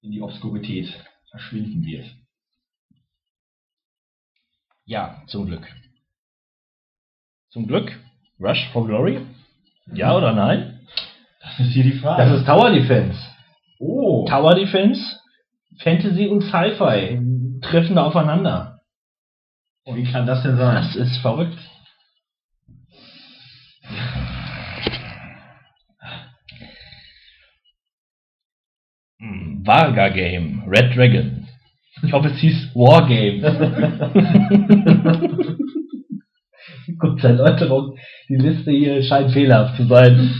in 0.00 0.12
die 0.12 0.22
Obskurität 0.22 0.88
verschwinden 1.30 1.84
wird. 1.84 2.06
Ja, 4.86 5.22
zum 5.26 5.44
Glück. 5.46 5.66
Zum 7.50 7.66
Glück? 7.66 7.92
Rush 8.40 8.68
for 8.72 8.86
Glory? 8.86 9.26
Ja 9.92 10.16
oder 10.16 10.32
nein? 10.32 10.80
Das 11.40 11.60
ist 11.60 11.72
hier 11.74 11.84
die 11.84 11.98
Frage. 11.98 12.22
Das 12.22 12.40
ist 12.40 12.46
Tower 12.46 12.70
Defense. 12.70 13.18
oh, 13.78 14.24
Tower 14.26 14.54
Defense, 14.54 15.20
Fantasy 15.82 16.28
und 16.28 16.42
Sci-Fi 16.42 17.20
treffen 17.62 17.98
aufeinander. 17.98 18.80
wie 19.86 20.10
kann 20.10 20.26
das 20.26 20.42
denn 20.42 20.56
sein? 20.56 20.76
Das 20.76 20.96
ist 20.96 21.18
verrückt. 21.18 21.58
Hm, 29.18 29.62
Varga 29.64 30.08
Game, 30.08 30.64
Red 30.66 30.96
Dragon. 30.96 31.46
Ich 32.02 32.12
hoffe, 32.12 32.28
es 32.28 32.38
hieß 32.38 32.74
War 32.74 33.06
Game. 33.06 33.42
Kurze 36.98 37.28
Erläuterung, 37.28 37.96
die 38.28 38.36
Liste 38.36 38.70
hier 38.70 39.02
scheint 39.02 39.32
fehlerhaft 39.32 39.76
zu 39.76 39.86
sein. 39.86 40.34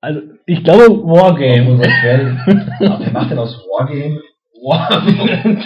Also, 0.00 0.20
ich 0.46 0.62
glaube 0.62 0.84
War 1.04 1.34
Game. 1.36 1.68
Aber 1.80 3.00
wer 3.00 3.12
macht 3.12 3.30
denn 3.30 3.38
aus 3.38 3.54
Wargame? 3.78 4.20
War 4.62 4.88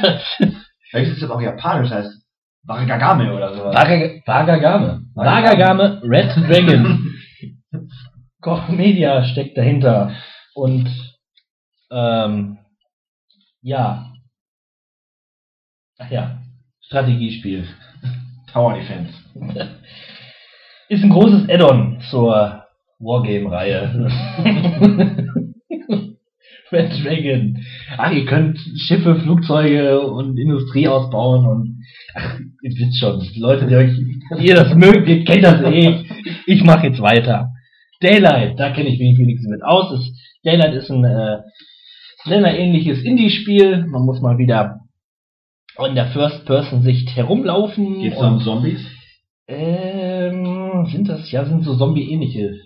Das 0.03 0.23
ist- 0.39 0.57
Vielleicht 0.91 1.13
ist 1.13 1.23
das 1.23 1.31
auch 1.31 1.41
japanisch, 1.41 1.91
heißt 1.91 2.23
Wargagame 2.65 3.35
oder 3.35 3.55
sowas. 3.55 3.75
Vagagame. 4.27 5.03
Vagagame 5.15 6.01
Red 6.05 6.31
Dragon. 6.49 7.15
Koch 8.41 8.69
Media 8.69 9.25
steckt 9.25 9.57
dahinter. 9.57 10.13
Und 10.55 10.89
ähm, 11.91 12.59
ja. 13.63 14.13
Ach 15.99 16.11
ja, 16.11 16.39
Strategiespiel. 16.83 17.67
Tower 18.53 18.75
Defense. 18.75 19.13
Ist 20.89 21.03
ein 21.05 21.11
großes 21.11 21.49
Add-on 21.49 22.01
zur 22.11 22.62
Wargame-Reihe. 23.03 24.09
Red 26.73 26.93
Dragon. 27.05 27.59
Ach, 27.99 28.13
ihr 28.13 28.25
könnt 28.25 28.59
Schiffe, 28.77 29.17
Flugzeuge 29.17 30.01
und 30.01 30.39
Industrie 30.39 30.89
ausbauen 30.89 31.47
und 31.47 31.83
ach, 32.15 32.39
ihr 32.63 32.71
wisst 32.71 32.99
schon, 32.99 33.21
Leute, 33.37 33.67
die 33.67 33.75
euch, 33.77 33.93
die 34.39 34.47
ihr 34.47 34.55
das 34.55 34.75
mögt, 34.75 35.09
ihr 35.09 35.25
kennt 35.25 35.45
das 35.45 35.61
eh. 35.63 36.05
Ich 36.47 36.63
mache 36.65 36.87
jetzt 36.87 37.01
weiter. 37.01 37.51
Daylight, 38.01 38.59
da 38.59 38.71
kenne 38.71 38.89
ich 38.89 38.99
mich 38.99 39.19
wenigstens 39.19 39.51
mit 39.51 39.63
aus. 39.63 39.93
Es, 39.93 40.13
Daylight 40.45 40.75
ist 40.75 40.91
ein 40.91 41.05
äh, 41.05 41.39
Slender-ähnliches 42.23 43.03
Indie-Spiel. 43.05 43.87
Man 43.87 44.03
muss 44.05 44.21
mal 44.21 44.39
wieder 44.39 44.81
in 45.87 45.95
der 45.95 46.07
First-Person-Sicht 46.07 47.15
herumlaufen. 47.17 48.01
Geht's 48.01 48.17
und- 48.19 48.27
um 48.35 48.41
Zombies? 48.41 48.81
ähm, 49.49 50.87
sind 50.91 51.09
das, 51.09 51.31
ja, 51.31 51.45
sind 51.45 51.65
so 51.65 51.77
Zombie-ähnliche 51.77 52.59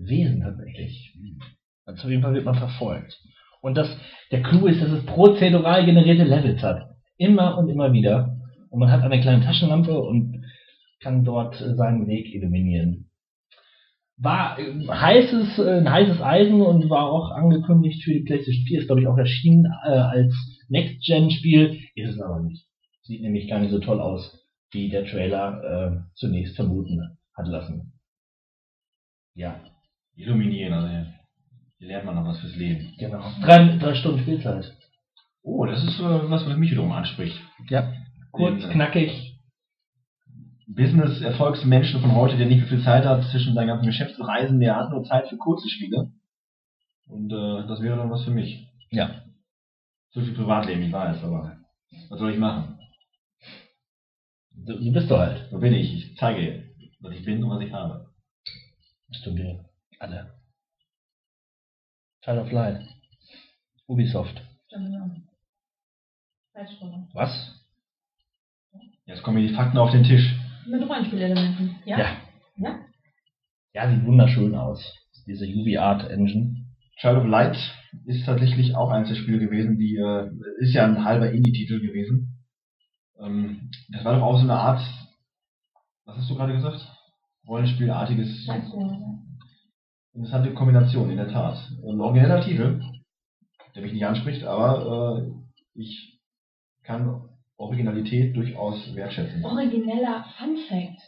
Wesen 0.00 0.40
tatsächlich. 0.40 1.14
Also 1.84 2.04
auf 2.04 2.10
jeden 2.10 2.22
Fall 2.22 2.34
wird 2.34 2.44
man 2.44 2.54
verfolgt. 2.54 3.18
Und 3.60 3.76
das, 3.76 3.88
der 4.30 4.42
Clou 4.42 4.66
ist, 4.66 4.80
dass 4.80 4.90
es 4.90 5.04
prozedural 5.06 5.84
generierte 5.84 6.24
Levels 6.24 6.62
hat. 6.62 6.90
Immer 7.16 7.58
und 7.58 7.68
immer 7.68 7.92
wieder. 7.92 8.38
Und 8.70 8.80
man 8.80 8.90
hat 8.90 9.02
eine 9.02 9.20
kleine 9.20 9.44
Taschenlampe 9.44 9.98
und 9.98 10.44
kann 11.00 11.24
dort 11.24 11.60
äh, 11.60 11.74
seinen 11.74 12.06
Weg 12.06 12.34
illuminieren. 12.34 13.10
War 14.16 14.58
äh, 14.58 14.86
heißes, 14.86 15.58
äh, 15.58 15.78
ein 15.78 15.90
heißes 15.90 16.20
Eisen 16.20 16.62
und 16.62 16.88
war 16.88 17.10
auch 17.10 17.30
angekündigt 17.30 18.02
für 18.04 18.12
die 18.12 18.20
PlayStation 18.20 18.64
4. 18.66 18.80
Ist, 18.80 18.86
glaube 18.86 19.02
ich, 19.02 19.08
auch 19.08 19.18
erschienen 19.18 19.66
äh, 19.84 19.90
als 19.90 20.34
Next-Gen-Spiel. 20.68 21.80
Ist 21.94 22.14
es 22.14 22.20
aber 22.20 22.40
nicht. 22.40 22.66
Sieht 23.02 23.22
nämlich 23.22 23.48
gar 23.48 23.60
nicht 23.60 23.70
so 23.70 23.80
toll 23.80 24.00
aus 24.00 24.46
wie 24.72 24.88
der 24.88 25.04
Trailer 25.04 25.64
äh, 25.64 26.14
zunächst 26.14 26.56
vermuten 26.56 27.18
hat 27.34 27.48
lassen. 27.48 27.92
Ja, 29.34 29.60
Illuminieren, 30.20 30.72
also 30.72 30.88
hier, 30.88 31.06
hier 31.78 31.88
lernt 31.88 32.04
man 32.04 32.14
noch 32.14 32.26
was 32.26 32.40
fürs 32.40 32.56
Leben. 32.56 32.94
genau. 32.98 33.22
Drei, 33.42 33.76
drei 33.78 33.94
Stunden 33.94 34.20
Spielzeit. 34.20 34.76
Oh, 35.42 35.64
das 35.64 35.82
ist 35.82 35.98
äh, 35.98 36.30
was, 36.30 36.46
was 36.46 36.56
mich 36.56 36.70
wiederum 36.70 36.92
anspricht. 36.92 37.40
Ja. 37.68 37.92
Kurz, 38.30 38.60
Den, 38.60 38.70
äh, 38.70 38.72
knackig. 38.72 39.38
Business-Erfolgsmenschen 40.66 42.00
von 42.00 42.14
heute, 42.14 42.36
der 42.36 42.46
nicht 42.46 42.66
viel 42.68 42.82
Zeit 42.82 43.04
hat 43.04 43.24
zwischen 43.24 43.54
seinen 43.54 43.68
ganzen 43.68 43.86
Geschäftsreisen, 43.86 44.60
der 44.60 44.76
hat 44.76 44.90
nur 44.90 45.02
Zeit 45.04 45.28
für 45.28 45.36
kurze 45.36 45.68
Spiele. 45.68 46.12
Und 47.08 47.32
äh, 47.32 47.66
das 47.66 47.80
wäre 47.80 47.96
dann 47.96 48.10
was 48.10 48.24
für 48.24 48.30
mich. 48.30 48.68
Ja. 48.90 49.22
So 50.10 50.20
viel 50.20 50.34
Privatleben, 50.34 50.82
ich 50.82 50.92
weiß, 50.92 51.24
aber 51.24 51.56
was 52.08 52.18
soll 52.18 52.32
ich 52.32 52.38
machen? 52.38 52.78
Du, 54.52 54.74
du 54.78 54.92
bist 54.92 55.10
doch 55.10 55.18
halt. 55.18 55.48
So 55.50 55.58
bin 55.58 55.72
ich. 55.72 56.12
Ich 56.12 56.16
zeige, 56.18 56.64
was 57.00 57.14
ich 57.14 57.24
bin 57.24 57.42
und 57.42 57.50
was 57.50 57.62
ich 57.64 57.72
habe. 57.72 58.06
Das 59.08 59.22
tun 59.22 59.36
wir 59.36 59.69
alle. 60.00 60.34
Child 62.22 62.38
of 62.38 62.52
Light. 62.52 62.82
Ubisoft. 63.86 64.42
Was? 67.14 67.64
Jetzt 69.04 69.22
kommen 69.22 69.40
mir 69.40 69.48
die 69.48 69.54
Fakten 69.54 69.78
auf 69.78 69.90
den 69.90 70.04
Tisch. 70.04 70.34
Mit 70.66 70.88
Rollenspielelementen. 70.88 71.76
Ja? 71.84 71.98
Ja. 71.98 72.16
Ja? 72.56 72.78
Ja, 73.72 73.90
sieht 73.90 74.04
wunderschön 74.04 74.54
aus. 74.54 74.82
Diese 75.26 75.46
UV 75.46 75.78
Art 75.78 76.10
Engine. 76.10 76.66
Child 76.96 77.18
of 77.18 77.26
Light 77.26 77.56
ist 78.06 78.26
tatsächlich 78.26 78.74
auch 78.76 78.90
eins 78.90 79.08
der 79.08 79.16
Spiele 79.16 79.38
gewesen, 79.38 79.78
die 79.78 79.96
äh, 79.96 80.30
ist 80.58 80.74
ja 80.74 80.84
ein 80.84 81.04
halber 81.04 81.30
Indie-Titel 81.30 81.80
gewesen. 81.80 82.44
Ähm, 83.18 83.70
das 83.88 84.04
war 84.04 84.14
doch 84.14 84.22
auch 84.22 84.36
so 84.36 84.42
eine 84.42 84.54
Art, 84.54 84.80
was 86.04 86.16
hast 86.18 86.30
du 86.30 86.34
gerade 86.34 86.54
gesagt? 86.54 86.86
Rollenspielartiges. 87.46 88.46
Interessante 90.14 90.54
Kombination, 90.54 91.10
in 91.10 91.16
der 91.16 91.30
Tat. 91.30 91.56
Ein 91.82 92.00
origineller 92.00 92.40
Titel, 92.42 92.82
der 93.74 93.82
mich 93.82 93.92
nicht 93.92 94.06
anspricht, 94.06 94.44
aber 94.44 95.22
äh, 95.22 95.80
ich 95.80 96.18
kann 96.82 97.28
Originalität 97.56 98.34
durchaus 98.34 98.94
wertschätzen. 98.94 99.44
Origineller 99.44 100.24
Fun 100.38 100.56
Fact. 100.68 101.00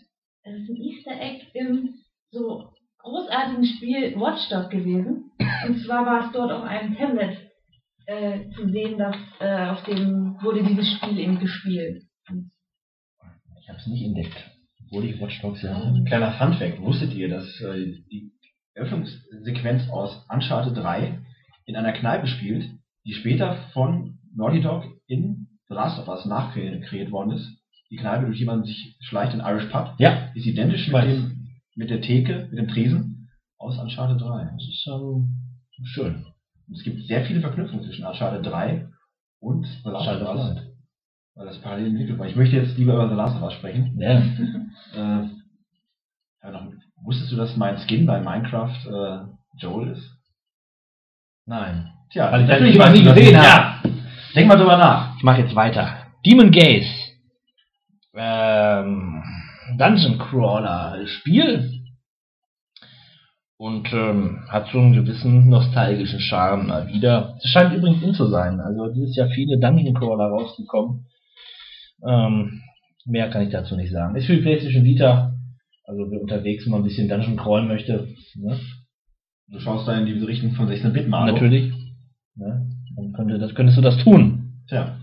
Es 0.44 0.54
ist 0.54 0.70
ein 0.70 0.76
Easter 0.76 1.20
Egg 1.20 1.46
im 1.54 1.94
so 2.30 2.72
großartigen 2.98 3.64
Spiel 3.64 4.14
Watchdog 4.18 4.70
gewesen. 4.70 5.30
Und 5.66 5.78
zwar 5.80 6.06
war 6.06 6.26
es 6.26 6.32
dort 6.32 6.52
auf 6.52 6.64
einem 6.64 6.96
Tablet 6.96 7.38
äh, 8.06 8.50
zu 8.50 8.68
sehen, 8.70 8.98
dass 8.98 9.16
äh, 9.40 9.70
auf 9.70 9.82
dem 9.84 10.36
wurde 10.42 10.64
dieses 10.64 10.92
Spiel 10.92 11.18
eben 11.18 11.38
gespielt. 11.38 12.02
Ich 13.60 13.68
habe 13.68 13.78
es 13.78 13.86
nicht 13.86 14.04
entdeckt. 14.04 14.50
Obwohl 14.86 15.04
ich 15.04 15.20
Watch 15.20 15.40
Dogs 15.40 15.62
ja. 15.62 15.82
ähm, 15.82 16.04
Kleiner 16.04 16.32
Funfact, 16.32 16.80
wusstet 16.80 17.14
ihr, 17.14 17.28
dass 17.28 17.60
äh, 17.60 18.02
die 18.10 18.31
Eröffnungssequenz 18.74 19.90
aus 19.90 20.26
Uncharted 20.28 20.76
3 20.76 21.18
in 21.66 21.76
einer 21.76 21.92
Kneipe 21.92 22.26
spielt, 22.26 22.68
die 23.04 23.12
später 23.12 23.56
von 23.72 24.18
Naughty 24.34 24.60
Dog 24.60 24.84
in 25.06 25.48
The 25.68 25.74
Last 25.74 25.98
of 25.98 26.08
Us 26.08 26.24
nachkreiert 26.26 27.10
worden 27.10 27.32
ist? 27.32 27.48
Die 27.90 27.96
Kneipe, 27.96 28.26
durch 28.26 28.38
die 28.38 28.46
man 28.46 28.64
sich 28.64 28.96
schleicht, 29.00 29.34
in 29.34 29.40
Irish 29.40 29.66
Pub, 29.66 29.94
Ja, 29.98 30.30
ist 30.34 30.46
identisch 30.46 30.88
mit 30.88 31.04
dem 31.04 31.42
mit 31.74 31.90
der 31.90 32.00
Theke, 32.00 32.48
mit 32.50 32.58
dem 32.58 32.68
Tresen 32.68 33.30
aus 33.58 33.78
Uncharted 33.78 34.20
3. 34.20 34.44
Das 34.44 34.68
ist 34.68 34.86
ähm, 34.86 35.28
schön. 35.84 36.26
Und 36.68 36.76
es 36.76 36.82
gibt 36.82 37.02
sehr 37.06 37.24
viele 37.24 37.40
Verknüpfungen 37.40 37.84
zwischen 37.84 38.04
Uncharted 38.04 38.44
3 38.44 38.88
und 39.40 39.66
The 39.66 39.90
Last 39.90 40.08
Uncharted 40.08 40.28
of 40.28 40.34
Us. 40.36 40.62
Weil 41.34 41.46
das 41.46 41.58
parallel 41.60 41.88
entwickelt 41.88 42.18
war. 42.18 42.26
Ich 42.26 42.36
möchte 42.36 42.56
jetzt 42.56 42.76
lieber 42.76 42.94
über 42.94 43.08
The 43.08 43.14
Last 43.14 43.36
of 43.36 43.42
Us 43.42 43.54
sprechen. 43.54 43.98
Ja. 43.98 44.22
Äh, 46.44 46.50
noch, 46.50 46.72
wusstest 47.02 47.32
du, 47.32 47.36
dass 47.36 47.56
mein 47.56 47.78
Skin 47.78 48.06
bei 48.06 48.20
Minecraft 48.20 48.86
äh, 48.86 49.58
Joel 49.58 49.92
ist? 49.92 50.16
Nein. 51.46 51.92
Tja, 52.12 52.30
Weil 52.30 52.42
ich 52.42 52.48
das 52.48 52.60
natürlich 52.60 52.78
noch 52.78 52.86
weißt 52.86 52.96
nie 52.96 53.04
gesehen 53.04 53.36
habe. 53.36 53.46
Ja, 53.46 53.82
denk 54.34 54.48
mal 54.48 54.56
drüber 54.56 54.76
nach. 54.76 55.16
Ich 55.16 55.22
mache 55.22 55.40
jetzt 55.40 55.54
weiter. 55.54 55.96
Demon 56.24 56.50
Gaze. 56.50 56.90
Ähm, 58.14 59.22
Dungeon 59.78 60.18
Crawler 60.18 61.06
Spiel. 61.06 61.80
Und 63.56 63.92
ähm, 63.92 64.44
hat 64.48 64.68
so 64.72 64.78
einen 64.78 64.92
gewissen 64.92 65.48
nostalgischen 65.48 66.20
Charme 66.20 66.66
mal 66.66 66.88
wieder. 66.88 67.38
Es 67.42 67.50
scheint 67.50 67.72
übrigens 67.72 68.02
in 68.02 68.12
zu 68.12 68.26
sein. 68.26 68.60
Also 68.60 68.88
dieses 68.92 69.16
Jahr 69.16 69.28
viele 69.28 69.58
Dungeon 69.58 69.94
Crawler 69.94 70.26
rausgekommen. 70.26 71.06
Ähm, 72.06 72.60
mehr 73.06 73.30
kann 73.30 73.42
ich 73.42 73.50
dazu 73.50 73.76
nicht 73.76 73.92
sagen. 73.92 74.16
Ist 74.16 74.26
für 74.26 74.34
die 74.34 74.42
PlayStation 74.42 74.84
Vita. 74.84 75.31
Also 75.92 76.10
wer 76.10 76.22
unterwegs 76.22 76.66
mal 76.66 76.78
ein 76.78 76.84
bisschen 76.84 77.06
Dungeon 77.08 77.36
crawlen 77.36 77.68
möchte. 77.68 78.08
Ne? 78.36 78.58
Du 79.48 79.58
schaust 79.60 79.86
da 79.86 79.94
in 79.98 80.06
diese 80.06 80.26
Richtung 80.26 80.52
von 80.52 80.66
16-Bit 80.66 81.06
Mario. 81.08 81.34
Natürlich. 81.34 81.70
Ne? 82.34 82.66
Dann 82.96 83.12
könnte, 83.12 83.38
das, 83.38 83.54
könntest 83.54 83.76
du 83.76 83.82
das 83.82 83.98
tun. 83.98 84.54
Tja. 84.68 84.96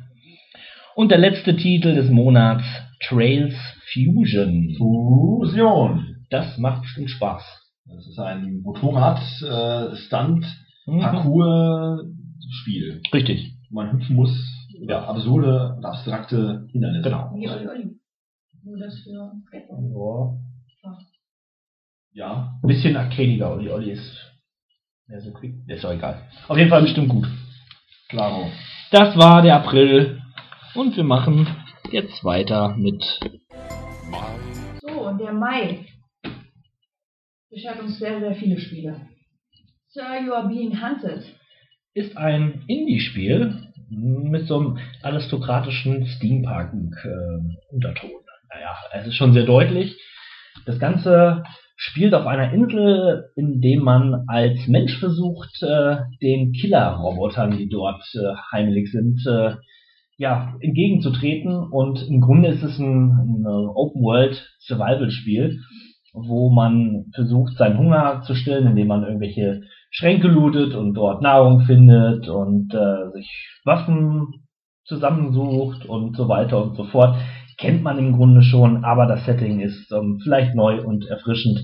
Und 0.96 1.12
der 1.12 1.20
letzte 1.20 1.56
Titel 1.56 1.94
des 1.94 2.10
Monats, 2.10 2.64
Trails 3.08 3.54
Fusion. 3.94 4.74
Fusion. 4.80 6.26
Das 6.32 6.58
macht 6.58 6.82
bestimmt 6.82 7.12
Spaß. 7.12 7.44
Das 7.86 8.08
ist 8.08 8.18
ein 8.20 8.62
Motorrad-Stunt, 8.64 10.46
Mhm. 10.88 11.00
Parcours-Spiel. 11.02 13.02
Richtig. 13.14 13.54
wo 13.70 13.76
man 13.76 13.92
hüpfen 13.94 14.16
muss 14.16 14.32
über 14.82 15.08
absurde 15.08 15.76
und 15.78 15.86
abstrakte 15.86 16.66
Hindernisse. 16.72 17.04
Genau. 17.04 17.32
Nur 18.64 18.78
das 18.80 18.98
für. 19.04 19.12
Ja. 19.12 19.32
Ja. 22.20 22.54
Ein 22.62 22.68
bisschen 22.68 22.98
arcadiger. 22.98 23.54
Olli 23.54 23.70
Olli 23.70 23.92
ist 23.92 24.30
mehr 25.08 25.22
so 25.22 25.32
quick. 25.32 25.56
Ist 25.68 25.86
doch 25.86 25.94
egal. 25.94 26.28
Auf 26.50 26.58
jeden 26.58 26.70
Fall 26.70 26.82
bestimmt 26.82 27.08
gut. 27.08 27.26
Klaro. 28.10 28.52
Das 28.92 29.16
war 29.16 29.42
der 29.42 29.56
April. 29.56 30.22
Und 30.76 30.98
wir 30.98 31.06
machen 31.06 31.48
jetzt 31.92 32.26
weiter 32.26 32.76
mit 32.76 33.02
So, 34.82 35.08
und 35.08 35.20
der 35.20 35.32
Mai 35.32 35.86
beschert 37.50 37.80
uns 37.80 37.98
sehr, 38.00 38.20
sehr 38.20 38.36
viele 38.36 38.60
Spiele. 38.60 39.00
Sir, 39.88 40.20
you 40.26 40.34
are 40.34 40.50
being 40.50 40.82
hunted. 40.82 41.24
ist 41.94 42.18
ein 42.18 42.66
Indie-Spiel 42.68 43.72
mit 43.90 44.46
so 44.46 44.60
einem 44.60 44.78
aristokratischen 45.04 46.06
Steampunk-Unterton. 46.06 48.12
naja, 48.54 48.76
es 48.92 49.08
ist 49.08 49.16
schon 49.16 49.32
sehr 49.32 49.46
deutlich. 49.46 49.98
Das 50.66 50.80
Ganze 50.80 51.46
spielt 51.82 52.14
auf 52.14 52.28
einer 52.28 52.52
Insel, 52.52 53.32
in 53.38 53.62
dem 53.62 53.84
man 53.84 54.26
als 54.28 54.68
Mensch 54.68 55.00
versucht, 55.00 55.64
äh, 55.64 55.96
den 56.22 56.52
Killer-Robotern, 56.52 57.58
die 57.58 57.70
dort 57.70 58.04
äh, 58.16 58.36
heimelig 58.52 58.92
sind, 58.92 59.26
äh, 59.26 59.56
ja, 60.18 60.56
entgegenzutreten. 60.60 61.70
Und 61.72 62.06
im 62.06 62.20
Grunde 62.20 62.50
ist 62.50 62.64
es 62.64 62.78
ein, 62.80 63.12
ein 63.12 63.48
Open-World-Survival-Spiel, 63.48 65.62
wo 66.12 66.50
man 66.50 67.06
versucht, 67.16 67.56
seinen 67.56 67.78
Hunger 67.78 68.24
zu 68.24 68.36
stillen, 68.36 68.68
indem 68.68 68.88
man 68.88 69.04
irgendwelche 69.04 69.62
Schränke 69.90 70.28
lootet 70.28 70.76
und 70.76 70.96
dort 70.96 71.22
Nahrung 71.22 71.62
findet 71.62 72.28
und 72.28 72.74
äh, 72.74 73.10
sich 73.14 73.48
Waffen 73.64 74.44
zusammensucht 74.84 75.86
und 75.86 76.18
so 76.18 76.28
weiter 76.28 76.62
und 76.62 76.76
so 76.76 76.84
fort. 76.84 77.16
Kennt 77.60 77.84
man 77.84 77.98
im 77.98 78.14
Grunde 78.14 78.42
schon, 78.42 78.86
aber 78.86 79.06
das 79.06 79.26
Setting 79.26 79.60
ist 79.60 79.92
ähm, 79.92 80.20
vielleicht 80.24 80.56
neu 80.56 80.82
und 80.82 81.06
erfrischend. 81.06 81.60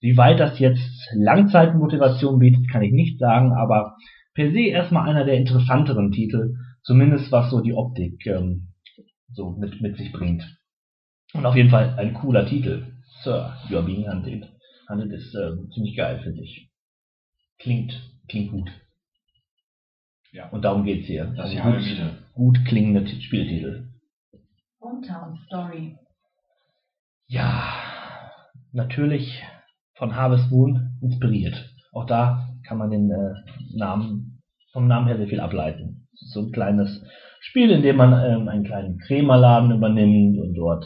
Wie 0.00 0.16
weit 0.16 0.40
das 0.40 0.58
jetzt 0.58 1.08
Langzeitmotivation 1.14 2.38
bietet, 2.38 2.70
kann 2.70 2.82
ich 2.82 2.92
nicht 2.92 3.18
sagen, 3.18 3.52
aber 3.52 3.96
per 4.34 4.50
se 4.50 4.60
erstmal 4.60 5.08
einer 5.08 5.24
der 5.24 5.36
interessanteren 5.36 6.12
Titel, 6.12 6.56
zumindest 6.82 7.30
was 7.30 7.50
so 7.50 7.60
die 7.60 7.74
Optik 7.74 8.26
ähm, 8.26 8.68
so 9.34 9.50
mit, 9.50 9.82
mit 9.82 9.98
sich 9.98 10.12
bringt. 10.12 10.44
Und 11.34 11.44
auf 11.44 11.56
jeden 11.56 11.70
Fall 11.70 11.94
ein 11.98 12.14
cooler 12.14 12.46
Titel. 12.46 12.86
Sir, 13.22 13.54
you 13.68 13.76
are 13.76 13.84
being 13.84 14.10
hunted. 14.10 14.48
Hunted 14.88 15.12
ist 15.12 15.34
äh, 15.34 15.52
ziemlich 15.74 15.96
geil, 15.96 16.20
finde 16.22 16.42
ich. 16.42 16.70
Klingt, 17.58 18.00
klingt 18.28 18.50
gut. 18.50 18.70
Ja. 20.32 20.48
Und 20.48 20.64
darum 20.64 20.84
geht's 20.84 21.06
hier. 21.06 21.32
Das 21.36 21.52
ist 21.52 21.62
halbe 21.62 21.78
gut, 21.78 22.56
gut 22.56 22.64
klingende 22.64 23.06
Spieltitel. 23.20 23.93
Hometown 24.84 25.38
Story. 25.46 25.96
Ja, 27.26 27.72
natürlich 28.72 29.42
von 29.96 30.14
Harvest 30.14 30.50
Moon 30.50 30.98
inspiriert. 31.00 31.54
Auch 31.92 32.04
da 32.04 32.50
kann 32.66 32.76
man 32.76 32.90
den 32.90 33.10
äh, 33.10 33.78
Namen, 33.78 34.42
vom 34.72 34.86
Namen 34.86 35.06
her 35.06 35.16
sehr 35.16 35.28
viel 35.28 35.40
ableiten. 35.40 36.06
Es 36.12 36.22
ist 36.22 36.32
so 36.34 36.40
ein 36.40 36.52
kleines 36.52 37.02
Spiel, 37.40 37.70
in 37.70 37.80
dem 37.80 37.96
man 37.96 38.12
ähm, 38.12 38.48
einen 38.48 38.64
kleinen 38.64 38.98
Krämerladen 38.98 39.72
übernimmt 39.72 40.38
und 40.38 40.54
dort 40.54 40.84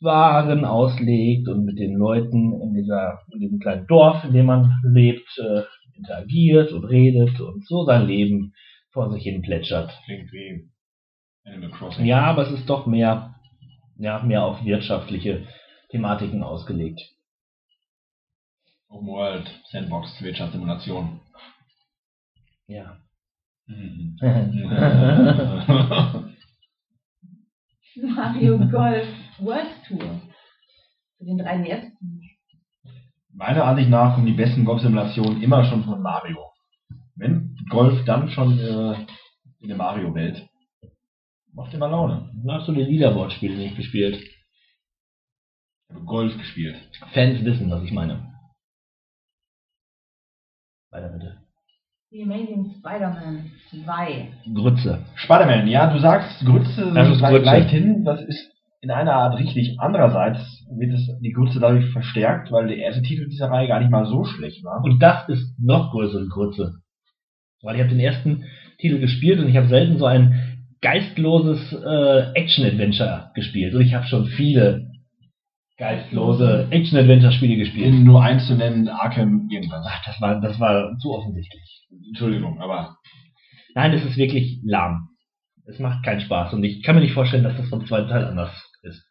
Waren 0.00 0.64
auslegt 0.64 1.48
und 1.48 1.64
mit 1.64 1.76
den 1.76 1.96
Leuten 1.96 2.52
in 2.62 2.72
dieser, 2.72 3.18
in 3.32 3.40
diesem 3.40 3.58
kleinen 3.58 3.88
Dorf, 3.88 4.22
in 4.22 4.32
dem 4.32 4.46
man 4.46 4.72
lebt, 4.84 5.28
äh, 5.38 5.62
interagiert 5.96 6.70
und 6.70 6.84
redet 6.84 7.40
und 7.40 7.66
so 7.66 7.84
sein 7.84 8.06
Leben 8.06 8.52
vor 8.92 9.10
sich 9.10 9.24
hin 9.24 9.42
plätschert. 9.42 9.90
Klingt 10.04 10.32
wie 10.32 10.70
Animal 11.48 11.70
Crossing. 11.70 12.04
Ja, 12.04 12.22
aber 12.22 12.46
es 12.46 12.52
ist 12.52 12.68
doch 12.68 12.86
mehr, 12.86 13.34
ja, 13.96 14.22
mehr 14.22 14.44
auf 14.44 14.64
wirtschaftliche 14.64 15.46
Thematiken 15.90 16.42
ausgelegt. 16.42 17.00
Open 18.88 19.08
World, 19.08 19.50
Sandbox, 19.70 20.22
Wirtschaftssimulation. 20.22 21.20
Ja. 22.66 22.98
Mhm. 23.66 24.16
Mario 27.96 28.58
Golf 28.70 29.08
World 29.38 29.68
Tour. 29.86 30.20
Für 31.18 31.24
den 31.24 31.40
3DS. 31.40 31.90
Meiner 33.32 33.64
Ansicht 33.64 33.90
nach 33.90 34.14
kommen 34.14 34.26
die 34.26 34.32
besten 34.32 34.64
Golf-Simulationen 34.64 35.42
immer 35.42 35.64
schon 35.64 35.84
von 35.84 36.00
Mario. 36.00 36.38
Wenn 37.16 37.56
Golf, 37.68 38.04
dann 38.04 38.30
schon 38.30 38.58
äh, 38.58 38.94
in 39.60 39.68
der 39.68 39.76
Mario-Welt. 39.76 40.48
Macht 41.58 41.74
immer 41.74 41.88
Laune. 41.88 42.30
Dann 42.44 42.56
hast 42.56 42.68
du 42.68 42.72
die 42.72 42.84
Leaderboard-Spiele 42.84 43.56
nicht 43.56 43.76
gespielt. 43.76 44.14
Ich 44.22 45.94
habe 45.94 46.04
Golf 46.04 46.38
gespielt. 46.38 46.76
Fans 47.12 47.44
wissen, 47.44 47.68
was 47.68 47.82
ich 47.82 47.90
meine. 47.90 48.32
Weiter 50.92 51.08
bitte. 51.08 51.38
The 52.12 52.22
Amazing 52.22 52.74
Spider-Man 52.78 53.50
2. 53.84 54.32
Grütze. 54.54 55.04
Spider-Man, 55.16 55.66
ja, 55.66 55.92
du 55.92 55.98
sagst 55.98 56.46
Grütze, 56.46 56.92
Das 56.94 57.08
ist 57.10 57.20
Grütze. 57.20 57.42
gleich 57.42 57.68
hin, 57.70 58.04
das 58.04 58.22
ist 58.22 58.52
in 58.80 58.92
einer 58.92 59.14
Art 59.14 59.36
richtig. 59.40 59.80
Andererseits 59.80 60.64
wird 60.70 60.92
es 60.94 61.10
die 61.20 61.32
Grütze 61.32 61.58
dadurch 61.58 61.90
verstärkt, 61.90 62.52
weil 62.52 62.68
der 62.68 62.76
erste 62.76 63.02
Titel 63.02 63.28
dieser 63.28 63.50
Reihe 63.50 63.66
gar 63.66 63.80
nicht 63.80 63.90
mal 63.90 64.06
so 64.06 64.24
schlecht 64.24 64.62
war. 64.62 64.84
Und 64.84 65.00
das 65.00 65.28
ist 65.28 65.58
noch 65.58 65.90
größere 65.90 66.28
Grütze. 66.28 66.76
Weil 67.62 67.74
ich 67.74 67.80
habe 67.80 67.90
den 67.90 67.98
ersten 68.00 68.44
Titel 68.78 69.00
gespielt 69.00 69.40
und 69.40 69.48
ich 69.48 69.56
habe 69.56 69.66
selten 69.66 69.98
so 69.98 70.06
ein 70.06 70.47
geistloses 70.80 71.72
äh, 71.72 72.32
Action-Adventure 72.34 73.30
gespielt. 73.34 73.74
Und 73.74 73.82
ich 73.82 73.94
habe 73.94 74.06
schon 74.06 74.26
viele 74.26 74.90
geistlose 75.76 76.68
Action-Adventure-Spiele 76.70 77.56
gespielt. 77.56 77.94
Um 77.94 78.04
nur 78.04 78.22
eins 78.22 78.46
zu 78.46 78.54
nennen, 78.54 78.88
Arkham 78.88 79.48
irgendwas. 79.50 79.86
Ach, 79.88 80.04
das 80.04 80.20
war, 80.20 80.40
das 80.40 80.58
war 80.58 80.96
zu 80.98 81.12
offensichtlich. 81.14 81.86
Entschuldigung, 82.08 82.60
aber 82.60 82.96
Nein, 83.78 83.92
es 83.92 84.04
ist 84.04 84.16
wirklich 84.16 84.60
lahm. 84.64 85.10
Es 85.64 85.78
macht 85.78 86.04
keinen 86.04 86.20
Spaß 86.20 86.52
und 86.54 86.64
ich 86.64 86.82
kann 86.82 86.96
mir 86.96 87.00
nicht 87.00 87.12
vorstellen, 87.12 87.44
dass 87.44 87.56
das 87.56 87.68
vom 87.68 87.86
zweiten 87.86 88.08
Teil 88.08 88.24
anders 88.24 88.50
ist. 88.82 89.06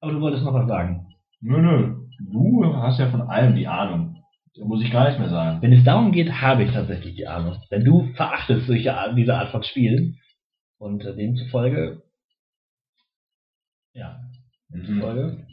Aber 0.00 0.12
du 0.12 0.20
wolltest 0.20 0.44
noch 0.44 0.54
was 0.54 0.68
sagen. 0.68 1.06
nö, 1.40 1.60
nö. 1.60 1.96
Du 2.30 2.64
hast 2.76 3.00
ja 3.00 3.10
von 3.10 3.22
allem 3.22 3.56
die 3.56 3.66
Ahnung. 3.66 4.22
Da 4.56 4.64
muss 4.64 4.82
ich 4.82 4.92
gar 4.92 5.08
nicht 5.08 5.18
mehr 5.18 5.28
sagen. 5.28 5.60
Wenn 5.60 5.72
es 5.72 5.82
darum 5.82 6.12
geht, 6.12 6.30
habe 6.40 6.62
ich 6.62 6.72
tatsächlich 6.72 7.16
die 7.16 7.26
Ahnung. 7.26 7.56
Denn 7.72 7.84
du 7.84 8.12
verachtest 8.14 8.68
solche 8.68 8.94
diese 9.16 9.34
Art 9.34 9.50
von 9.50 9.64
Spielen. 9.64 10.18
Und 10.78 11.04
äh, 11.04 11.14
demzufolge, 11.16 12.02
ja, 13.94 14.20
demzufolge, 14.72 15.44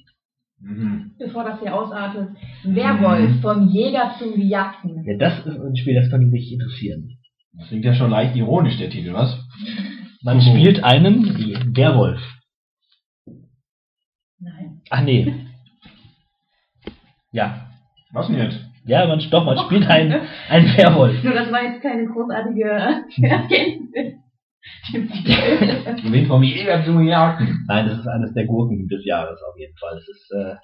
Mhm. 0.58 1.12
Bevor 1.20 1.44
das 1.44 1.60
hier 1.60 1.76
ausartet. 1.76 2.30
Werwolf 2.64 3.42
vom 3.42 3.68
Jäger 3.68 4.16
zum 4.18 4.36
Gejagten. 4.36 5.04
ja, 5.04 5.18
das 5.18 5.46
ist 5.46 5.60
ein 5.60 5.76
Spiel, 5.76 5.96
das 5.96 6.10
könnte 6.10 6.32
dich 6.32 6.50
interessieren. 6.54 7.18
Das 7.52 7.68
klingt 7.68 7.84
ja 7.84 7.94
schon 7.94 8.10
leicht 8.10 8.36
ironisch, 8.38 8.78
der 8.78 8.90
Titel, 8.90 9.12
was? 9.14 9.38
Man 10.24 10.38
Oh. 10.38 10.42
spielt 10.42 10.82
einen 10.82 11.76
Werwolf. 11.76 12.22
Nein. 14.40 14.82
Ach 14.90 15.02
nee. 15.02 15.34
Ja. 17.34 17.70
Was 18.14 18.28
denn 18.28 18.38
jetzt? 18.38 18.60
Ja, 18.86 19.06
man, 19.08 19.20
doch, 19.30 19.46
man 19.46 19.58
spielt 19.66 19.86
einen, 19.88 20.22
einen 20.50 20.78
Werwolf. 20.78 21.22
Nur 21.24 21.34
das 21.34 21.52
war 21.52 21.64
jetzt 21.64 21.82
keine 21.82 22.06
großartige 22.08 22.64
Erkenntnis. 23.22 24.14
Wen 24.94 26.28
vom 26.28 26.44
Jäger 26.44 26.84
zu 26.84 27.00
jagen. 27.00 27.66
Nein, 27.68 27.88
das 27.88 28.00
ist 28.00 28.08
eines 28.08 28.34
der 28.34 28.46
Gurken 28.46 28.88
des 28.88 29.06
Jahres 29.06 29.40
auf 29.42 29.58
jeden 29.58 29.76
Fall. 29.78 29.98
Es 29.98 30.08
ist, 30.08 30.32
äh, 30.32 30.56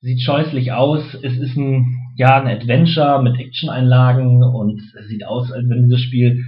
sieht 0.00 0.20
scheußlich 0.20 0.72
aus. 0.72 1.14
Es 1.14 1.36
ist 1.38 1.56
ein, 1.56 1.96
ja, 2.16 2.40
ein 2.40 2.48
Adventure 2.48 3.22
mit 3.22 3.38
Action-Einlagen 3.38 4.42
und 4.42 4.80
es 4.98 5.08
sieht 5.08 5.26
aus, 5.26 5.50
als 5.52 5.68
wenn 5.68 5.84
dieses 5.84 6.02
Spiel 6.02 6.44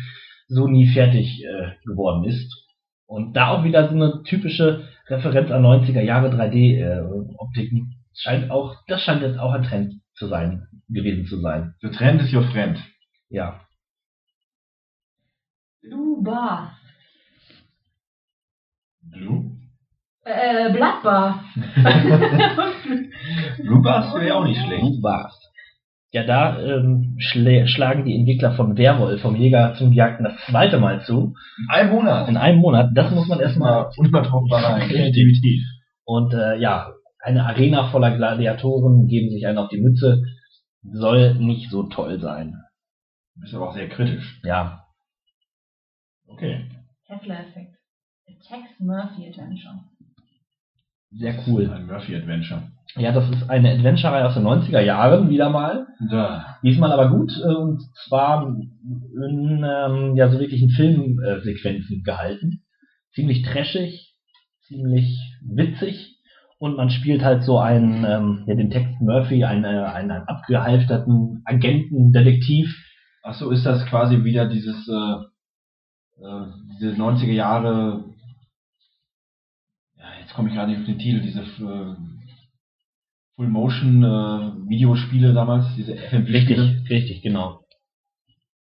so 0.49 0.69
nie 0.69 0.89
fertig 0.89 1.43
äh, 1.45 1.73
geworden 1.85 2.25
ist. 2.25 2.65
Und 3.07 3.35
da 3.35 3.49
auch 3.49 3.65
wieder 3.65 3.89
so 3.89 3.95
eine 3.95 4.23
typische 4.25 4.89
Referenz 5.09 5.51
an 5.51 5.65
90er 5.65 6.03
Jahre 6.03 6.31
3D-Optiken. 6.31 7.95
scheint 8.15 8.51
auch, 8.51 8.75
das 8.89 9.03
scheint 9.03 9.23
jetzt 9.23 9.39
auch 9.39 9.53
ein 9.53 9.63
Trend 9.63 9.95
zu 10.15 10.27
sein, 10.27 10.67
gewesen 10.89 11.27
zu 11.27 11.41
sein. 11.41 11.75
The 11.81 11.91
trend 11.91 12.23
is 12.23 12.33
your 12.35 12.43
friend. 12.51 12.79
Ja. 13.29 13.61
Bar. 16.23 16.77
Blue? 19.11 19.57
Äh, 20.25 20.73
Bloodbar. 20.73 21.45
Blue 23.63 23.83
Bars 23.83 24.15
wäre 24.15 24.37
auch 24.37 24.45
nicht 24.45 24.61
schlecht. 24.61 24.81
Blue 24.81 25.01
Bars. 25.01 25.39
Ja, 26.13 26.25
da 26.25 26.59
ähm, 26.61 27.17
schlä 27.19 27.67
schlagen 27.67 28.05
die 28.05 28.17
Entwickler 28.17 28.53
von 28.53 28.77
Werwolf, 28.77 29.21
vom 29.21 29.37
Jäger 29.37 29.75
zum 29.75 29.91
Gejagten, 29.91 30.25
das 30.25 30.37
zweite 30.47 30.79
Mal 30.79 31.03
zu. 31.05 31.35
In 31.59 31.69
einem 31.69 31.91
Monat. 31.91 32.29
In 32.29 32.37
einem 32.37 32.59
Monat. 32.59 32.91
Das 32.95 33.11
muss 33.13 33.29
man 33.29 33.41
erstmal 33.41 33.91
Unübertroffenbare 33.97 34.81
Kreativität. 34.89 35.61
Und 36.05 36.33
äh, 36.33 36.59
ja, 36.59 36.93
eine 37.21 37.45
Arena 37.45 37.91
voller 37.91 38.17
Gladiatoren 38.17 39.09
geben 39.09 39.31
sich 39.31 39.47
einen 39.47 39.59
auf 39.59 39.69
die 39.69 39.81
Mütze. 39.81 40.23
Soll 40.83 41.35
nicht 41.35 41.71
so 41.71 41.83
toll 41.85 42.21
sein. 42.21 42.55
Du 43.35 43.41
bist 43.43 43.55
aber 43.55 43.69
auch 43.69 43.75
sehr 43.75 43.89
kritisch. 43.89 44.41
Ja. 44.45 44.85
Okay. 46.29 46.69
Kessler-Effekt. 47.07 47.76
Tex 48.27 48.63
Murphy 48.79 49.29
Adventure. 49.29 49.81
Sehr 51.19 51.35
cool. 51.47 51.71
Ein 51.71 51.87
Murphy-Adventure. 51.87 52.63
Ja, 52.97 53.13
das 53.13 53.29
ist 53.31 53.49
eine 53.49 53.71
Adventure-Reihe 53.73 54.27
aus 54.27 54.35
den 54.35 54.45
90er 54.45 54.81
Jahren, 54.81 55.31
wieder 55.31 55.51
mal. 55.51 55.87
Da. 56.11 56.59
Diesmal 56.63 56.93
aber 56.93 57.11
gut, 57.11 57.33
äh, 57.43 57.55
und 57.55 57.83
zwar 58.07 58.47
in 58.47 59.65
ähm, 59.65 60.17
ja, 60.17 60.31
so 60.31 60.39
wirklichen 60.39 60.71
Filmsequenzen 60.71 62.03
gehalten. 62.03 62.63
Ziemlich 63.15 63.43
trashig, 63.43 64.15
ziemlich 64.67 65.17
witzig. 65.43 66.19
Und 66.59 66.77
man 66.77 66.91
spielt 66.91 67.23
halt 67.23 67.45
so 67.45 67.59
einen, 67.59 68.05
ähm, 68.05 68.45
ja, 68.47 68.55
den 68.55 68.71
Text 68.71 69.01
Murphy, 69.01 69.45
einen, 69.45 69.65
äh, 69.65 69.69
einen, 69.69 70.11
einen 70.11 70.29
abgehalfterten 70.29 71.43
Agenten, 71.45 72.13
Detektiv. 72.13 72.75
Ach 73.23 73.35
so, 73.35 73.51
ist 73.51 73.65
das 73.67 73.87
quasi 73.87 74.25
wieder 74.25 74.49
dieses, 74.49 74.89
äh, 74.89 76.25
äh, 76.25 76.47
diese 76.81 76.95
90er 76.95 77.33
Jahre, 77.33 78.05
komme 80.37 80.51
ich 80.51 80.55
gerade 80.55 80.71
nicht 80.71 80.81
auf 80.81 80.87
den 80.87 80.99
Titel, 80.99 81.21
diese 81.21 81.41
äh, 81.41 81.95
Full-Motion-Videospiele 83.37 85.33
damals, 85.35 85.67
diese 85.77 85.97
FMV-Spiele. 85.97 86.63
Richtig, 86.63 86.91
richtig, 86.91 87.23
genau. 87.23 87.61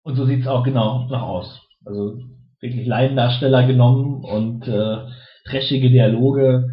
Und 0.03 0.15
so 0.15 0.25
sieht's 0.25 0.47
auch 0.47 0.63
genau 0.63 1.07
noch 1.09 1.21
aus. 1.21 1.61
Also 1.85 2.19
wirklich 2.61 2.85
Laiendarsteller 2.87 3.65
genommen 3.67 4.23
und 4.23 4.67
äh, 4.67 4.97
trashige 5.45 5.89
Dialoge. 5.89 6.67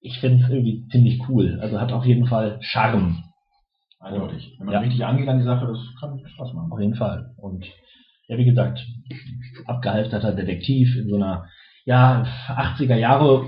Ich 0.00 0.18
finde 0.18 0.42
es 0.44 0.50
irgendwie 0.50 0.86
ziemlich 0.88 1.20
cool. 1.28 1.58
Also 1.60 1.80
hat 1.80 1.92
auf 1.92 2.04
jeden 2.04 2.26
Fall 2.26 2.58
Charme. 2.60 3.22
Eindeutig. 4.00 4.56
Wenn 4.58 4.66
man 4.66 4.74
Ja. 4.74 4.80
richtig 4.80 5.04
angeht 5.04 5.28
an 5.28 5.38
die 5.38 5.44
Sache, 5.44 5.66
das 5.66 5.78
kann 6.00 6.18
Spaß 6.26 6.54
machen. 6.54 6.72
Auf 6.72 6.80
jeden 6.80 6.96
Fall. 6.96 7.30
Und 7.36 7.64
ja, 8.28 8.36
wie 8.36 8.44
gesagt, 8.44 8.84
abgehalfterter 9.66 10.32
Detektiv 10.34 10.96
in 10.96 11.08
so 11.08 11.16
einer 11.16 11.46
ja, 11.84 12.24
80er 12.48 12.96
Jahre 12.96 13.46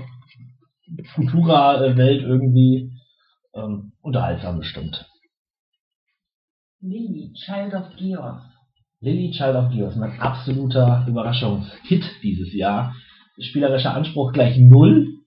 Futura-Welt 1.13 2.21
irgendwie. 2.21 2.91
Ähm, 3.53 3.93
unterhaltsam 4.01 4.59
bestimmt. 4.59 5.05
Lily, 6.81 7.33
Child 7.33 7.73
of 7.73 7.95
Geos. 7.97 8.41
Lily 9.05 9.31
Child 9.31 9.55
of 9.55 9.71
Gears, 9.71 9.95
ein 9.95 10.19
absoluter 10.19 11.05
Überraschungshit 11.07 12.03
dieses 12.23 12.53
Jahr. 12.53 12.93
Spielerischer 13.39 13.93
Anspruch 13.93 14.33
gleich 14.33 14.57
null. 14.57 15.19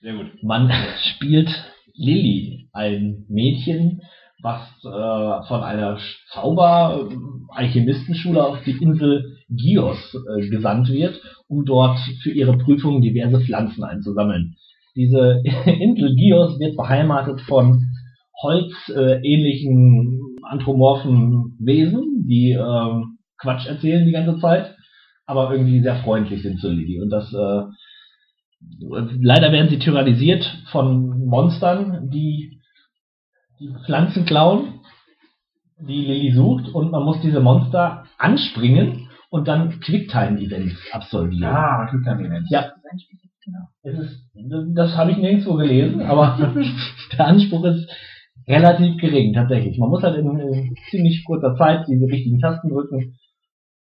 Sehr 0.00 0.14
gut. 0.14 0.42
Man 0.42 0.70
spielt 1.14 1.48
Lily, 1.94 2.68
ein 2.72 3.24
Mädchen, 3.28 4.02
was 4.42 4.62
äh, 4.84 5.46
von 5.46 5.62
einer 5.62 6.00
Zauber-Alchemistenschule 6.32 8.44
auf 8.44 8.64
die 8.64 8.76
Insel 8.82 9.35
Gios 9.48 10.14
äh, 10.14 10.48
gesandt 10.48 10.88
wird, 10.88 11.20
um 11.48 11.64
dort 11.64 11.98
für 12.22 12.30
ihre 12.30 12.58
Prüfungen 12.58 13.02
diverse 13.02 13.40
Pflanzen 13.40 13.84
einzusammeln. 13.84 14.56
Diese 14.94 15.42
Insel 15.66 16.14
Gios 16.16 16.58
wird 16.58 16.76
beheimatet 16.76 17.40
von 17.42 17.84
holzähnlichen 18.42 20.36
anthropomorphen 20.42 21.56
Wesen, 21.58 22.26
die 22.28 22.52
ähm, 22.52 23.18
Quatsch 23.38 23.66
erzählen 23.66 24.06
die 24.06 24.12
ganze 24.12 24.38
Zeit, 24.40 24.74
aber 25.26 25.50
irgendwie 25.50 25.80
sehr 25.80 25.96
freundlich 25.96 26.42
sind 26.42 26.60
zu 26.60 26.68
Lily. 26.68 27.00
Und 27.00 27.10
das 27.10 27.32
äh, 27.32 27.62
leider 29.20 29.52
werden 29.52 29.68
sie 29.68 29.78
tyrannisiert 29.78 30.44
von 30.70 31.26
Monstern, 31.26 32.10
die 32.10 32.60
die 33.58 33.74
Pflanzen 33.86 34.26
klauen, 34.26 34.80
die 35.78 36.02
Lily 36.02 36.32
sucht, 36.32 36.74
und 36.74 36.90
man 36.90 37.04
muss 37.04 37.20
diese 37.22 37.40
Monster 37.40 38.04
anspringen 38.18 39.05
und 39.36 39.48
dann 39.48 39.80
Quicktime-Events 39.80 40.76
absolvieren. 40.92 41.44
Ah, 41.44 41.86
Quicktime-Events. 41.90 42.50
Ja. 42.50 42.72
Es 43.82 43.98
ist, 43.98 44.30
das 44.74 44.96
habe 44.96 45.12
ich 45.12 45.18
nirgendwo 45.18 45.54
gelesen, 45.54 46.02
aber 46.02 46.36
der 47.16 47.26
Anspruch 47.26 47.64
ist 47.66 47.88
relativ 48.48 48.96
gering, 48.98 49.32
tatsächlich. 49.32 49.78
Man 49.78 49.90
muss 49.90 50.02
halt 50.02 50.16
in, 50.16 50.26
in 50.38 50.74
ziemlich 50.90 51.24
kurzer 51.24 51.54
Zeit 51.56 51.86
die 51.86 52.04
richtigen 52.04 52.40
Tasten 52.40 52.70
drücken 52.70 53.16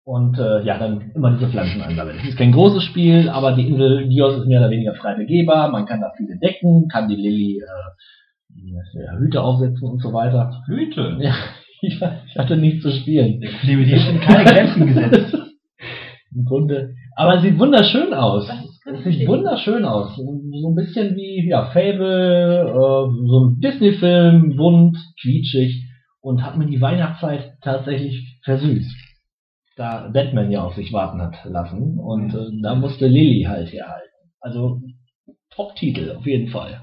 und 0.03 0.39
äh, 0.39 0.63
ja, 0.63 0.79
dann 0.79 1.11
immer 1.13 1.31
diese 1.31 1.49
Pflanzen 1.49 1.81
einsammeln. 1.81 2.17
Es 2.21 2.29
ist 2.29 2.37
kein 2.37 2.51
großes 2.51 2.83
Spiel, 2.83 3.29
aber 3.29 3.53
die 3.53 3.67
Insel 3.67 4.09
Dios 4.09 4.37
ist 4.39 4.47
mehr 4.47 4.59
oder 4.59 4.71
weniger 4.71 4.95
frei 4.95 5.15
begehbar. 5.15 5.69
Man 5.71 5.85
kann 5.85 6.01
da 6.01 6.11
viele 6.17 6.37
decken, 6.39 6.87
kann 6.87 7.07
die 7.07 7.15
Lilly 7.15 7.59
äh, 7.59 9.19
Hüte 9.19 9.41
aufsetzen 9.41 9.87
und 9.87 10.01
so 10.01 10.11
weiter. 10.11 10.63
Hüte? 10.65 11.17
Ja, 11.19 11.33
ich, 11.81 12.01
ich 12.27 12.37
hatte 12.37 12.57
nichts 12.57 12.81
zu 12.81 12.91
spielen. 12.91 13.43
Aktivität 13.43 13.99
sind 13.99 14.21
keine 14.21 14.45
Grenzen 14.45 14.87
gesetzt. 14.87 15.37
Im 16.33 16.45
Grunde. 16.45 16.95
Aber 17.15 17.35
es 17.35 17.41
sieht 17.43 17.59
wunderschön 17.59 18.13
aus. 18.13 18.49
Es 18.85 19.03
sieht 19.03 19.27
wunderschön 19.27 19.85
aus. 19.85 20.15
So 20.15 20.69
ein 20.69 20.75
bisschen 20.75 21.15
wie 21.15 21.47
ja, 21.47 21.71
Fable, 21.71 22.69
äh, 22.69 23.27
so 23.27 23.45
ein 23.45 23.59
Disney-Film, 23.59 24.55
bunt, 24.55 24.97
quietschig 25.21 25.85
und 26.21 26.43
hat 26.43 26.57
mir 26.57 26.67
die 26.67 26.81
Weihnachtszeit 26.81 27.57
tatsächlich 27.61 28.39
versüßt. 28.43 28.95
Da 29.75 30.09
Batman 30.09 30.51
ja 30.51 30.63
auf 30.63 30.75
sich 30.75 30.93
warten 30.93 31.21
hat 31.21 31.43
lassen 31.45 31.99
und 31.99 32.33
äh, 32.33 32.61
da 32.61 32.75
musste 32.75 33.07
Lilly 33.07 33.45
halt 33.47 33.71
herhalten. 33.71 34.09
Also 34.39 34.81
Top-Titel 35.51 36.15
auf 36.17 36.25
jeden 36.25 36.49
Fall. 36.49 36.81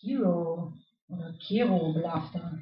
Hero 0.00 0.72
oder 1.08 1.32
Kero 1.46 1.92
Blaster. 1.92 2.52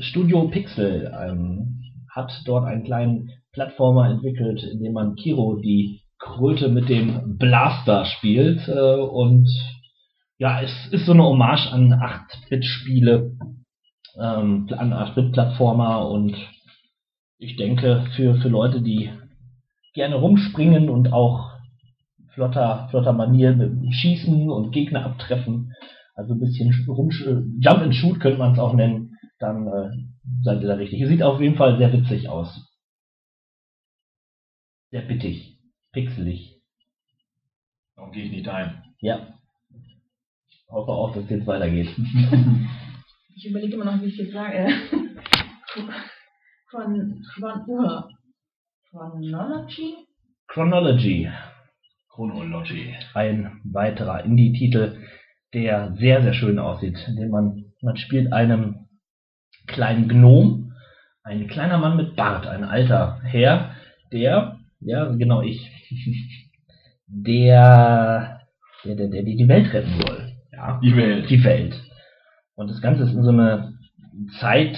Studio 0.00 0.48
Pixel 0.48 1.12
ähm, 1.20 1.80
hat 2.10 2.42
dort 2.44 2.66
einen 2.66 2.84
kleinen 2.84 3.30
Plattformer 3.52 4.10
entwickelt, 4.10 4.62
in 4.62 4.82
dem 4.82 4.94
man 4.94 5.14
Kiro 5.14 5.56
die 5.56 6.00
Kröte 6.18 6.68
mit 6.68 6.88
dem 6.88 7.36
Blaster 7.38 8.04
spielt. 8.06 8.66
Äh, 8.68 8.94
und 8.96 9.48
ja, 10.38 10.60
es 10.62 10.72
ist 10.90 11.06
so 11.06 11.12
eine 11.12 11.24
Hommage 11.24 11.70
an 11.70 11.92
8-Bit-Spiele, 11.92 13.36
ähm, 14.18 14.68
an 14.76 14.92
8-Bit-Plattformer 14.92 16.08
und 16.08 16.36
ich 17.38 17.56
denke, 17.56 18.06
für, 18.14 18.36
für 18.36 18.48
Leute, 18.48 18.80
die 18.82 19.10
gerne 19.94 20.14
rumspringen 20.14 20.88
und 20.88 21.12
auch 21.12 21.50
flotter, 22.34 22.88
flotter 22.90 23.12
Manier 23.12 23.54
schießen 23.90 24.48
und 24.48 24.72
Gegner 24.72 25.04
abtreffen, 25.04 25.72
also 26.14 26.34
ein 26.34 26.40
bisschen 26.40 26.70
Jump 27.60 27.80
and 27.80 27.94
Shoot 27.94 28.20
könnte 28.20 28.38
man 28.38 28.52
es 28.52 28.58
auch 28.58 28.74
nennen, 28.74 29.16
dann 29.38 29.66
äh, 29.66 29.90
seid 30.44 30.62
ihr 30.62 30.68
da 30.68 30.74
richtig. 30.74 31.06
Sieht 31.06 31.22
auf 31.22 31.40
jeden 31.40 31.56
Fall 31.56 31.78
sehr 31.78 31.92
witzig 31.92 32.28
aus. 32.28 32.71
Sehr 34.92 35.00
bittig, 35.00 35.58
pixelig. 35.92 36.60
Darum 37.96 38.12
gehe 38.12 38.24
ich 38.24 38.30
nicht 38.30 38.46
ein. 38.46 38.84
Ja. 39.00 39.38
Ich 40.50 40.68
hoffe 40.68 40.92
auch, 40.92 41.14
dass 41.14 41.24
es 41.24 41.30
jetzt 41.30 41.46
weitergeht. 41.46 41.88
Ich 43.34 43.48
überlege 43.48 43.76
immer 43.76 43.86
noch, 43.86 44.02
wie 44.02 44.08
ich 44.08 44.18
jetzt 44.18 44.34
sage. 44.34 44.68
Chron, 46.68 47.24
Chron, 47.32 47.64
uh, 47.66 48.02
Chronology? 48.90 49.94
Chronology, 50.48 51.30
Chronology. 52.10 52.94
ein 53.14 53.62
weiterer 53.64 54.22
Indie-Titel, 54.22 54.98
der 55.54 55.94
sehr, 55.94 56.22
sehr 56.22 56.34
schön 56.34 56.58
aussieht. 56.58 56.98
In 57.08 57.16
dem 57.16 57.30
man, 57.30 57.72
man 57.80 57.96
spielt 57.96 58.34
einen 58.34 58.86
kleinen 59.66 60.10
Gnom, 60.10 60.74
ein 61.22 61.48
kleiner 61.48 61.78
Mann 61.78 61.96
mit 61.96 62.14
Bart, 62.14 62.46
ein 62.46 62.64
alter 62.64 63.22
Herr, 63.22 63.74
der, 64.12 64.61
ja, 64.84 65.06
genau 65.14 65.42
ich, 65.42 65.70
der, 67.06 68.40
der, 68.84 68.94
der, 68.96 69.08
der 69.08 69.22
die 69.22 69.48
Welt 69.48 69.72
retten 69.72 69.92
soll. 70.00 70.32
Ja, 70.52 70.80
Die 70.82 70.96
Welt. 70.96 71.30
die 71.30 71.44
Welt. 71.44 71.82
Und 72.54 72.70
das 72.70 72.80
Ganze 72.80 73.04
ist 73.04 73.12
in 73.14 73.22
so 73.24 73.30
eine 73.30 73.72
Zeit, 74.38 74.76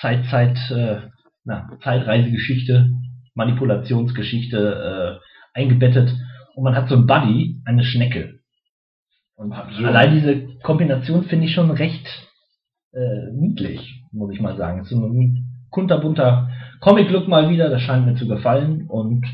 Zeit, 0.00 0.24
Zeit, 0.26 0.56
äh, 0.70 1.00
na, 1.44 1.68
Zeitreisegeschichte, 1.82 2.90
Manipulationsgeschichte 3.34 5.18
äh, 5.54 5.58
eingebettet. 5.58 6.14
Und 6.54 6.64
man 6.64 6.74
hat 6.74 6.88
so 6.88 6.96
ein 6.96 7.06
Buddy, 7.06 7.60
eine 7.64 7.84
Schnecke. 7.84 8.38
Und 9.36 9.52
Absurd. 9.52 9.84
allein 9.84 10.14
diese 10.14 10.58
Kombination 10.62 11.24
finde 11.24 11.46
ich 11.46 11.52
schon 11.54 11.70
recht 11.70 12.06
äh, 12.92 13.30
niedlich, 13.32 14.02
muss 14.12 14.32
ich 14.32 14.40
mal 14.40 14.56
sagen. 14.56 14.84
So 14.84 14.96
ein 15.06 15.66
kunterbunter 15.70 16.47
Comic-Look 16.80 17.28
mal 17.28 17.50
wieder, 17.50 17.68
das 17.68 17.82
scheint 17.82 18.06
mir 18.06 18.14
zu 18.14 18.28
gefallen. 18.28 18.86
Und 18.88 19.24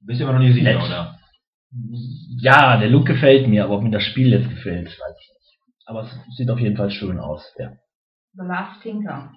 Bist 0.00 0.20
du 0.20 0.24
aber 0.24 0.34
noch 0.34 0.40
nicht 0.40 0.54
sicher, 0.54 0.76
oder? 0.84 1.18
ja, 2.40 2.76
der 2.78 2.88
Look 2.88 3.06
gefällt 3.06 3.48
mir, 3.48 3.64
aber 3.64 3.74
ob 3.76 3.82
mir 3.82 3.90
das 3.90 4.02
Spiel 4.04 4.30
jetzt 4.30 4.48
gefällt, 4.48 4.86
weiß 4.86 5.16
ich 5.20 5.28
nicht. 5.28 5.60
Aber 5.86 6.02
es 6.02 6.36
sieht 6.36 6.50
auf 6.50 6.58
jeden 6.58 6.76
Fall 6.76 6.90
schön 6.90 7.18
aus, 7.18 7.54
ja. 7.58 7.72
The 8.34 8.44
Last 8.46 8.82
Tinker. 8.82 9.32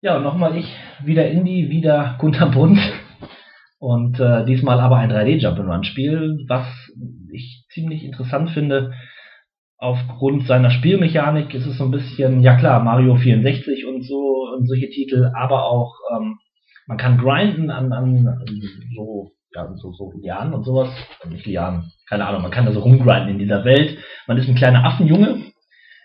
Ja, 0.00 0.16
und 0.16 0.22
nochmal 0.22 0.56
ich, 0.56 0.72
wieder 1.02 1.28
Indie, 1.28 1.70
wieder 1.70 2.16
kunterbunt. 2.18 2.78
Und 3.80 4.18
äh, 4.18 4.44
diesmal 4.44 4.80
aber 4.80 4.96
ein 4.96 5.10
3D-Jump-and-Run-Spiel, 5.10 6.44
was 6.48 6.66
ich 7.32 7.64
ziemlich 7.70 8.04
interessant 8.04 8.50
finde. 8.50 8.92
Aufgrund 9.78 10.46
seiner 10.46 10.70
Spielmechanik 10.70 11.54
ist 11.54 11.66
es 11.66 11.78
so 11.78 11.84
ein 11.84 11.92
bisschen, 11.92 12.42
ja 12.42 12.56
klar, 12.56 12.82
Mario 12.82 13.16
64 13.16 13.86
und 13.86 14.02
so 14.02 14.48
und 14.56 14.66
solche 14.66 14.90
Titel, 14.90 15.30
aber 15.34 15.64
auch 15.64 15.94
ähm, 16.16 16.38
man 16.88 16.96
kann 16.96 17.18
grinden 17.18 17.70
an, 17.70 17.92
an 17.92 18.44
so, 18.96 19.32
ja, 19.54 19.72
so, 19.76 19.92
so 19.92 20.12
Lianen 20.20 20.54
und 20.54 20.64
sowas. 20.64 20.88
Nicht 21.28 21.46
Lianen, 21.46 21.92
keine 22.08 22.26
Ahnung, 22.26 22.42
man 22.42 22.50
kann 22.50 22.66
da 22.66 22.72
so 22.72 22.80
rumgrinden 22.80 23.28
in 23.28 23.38
dieser 23.38 23.64
Welt. 23.64 23.98
Man 24.26 24.38
ist 24.38 24.48
ein 24.48 24.56
kleiner 24.56 24.84
Affenjunge, 24.84 25.42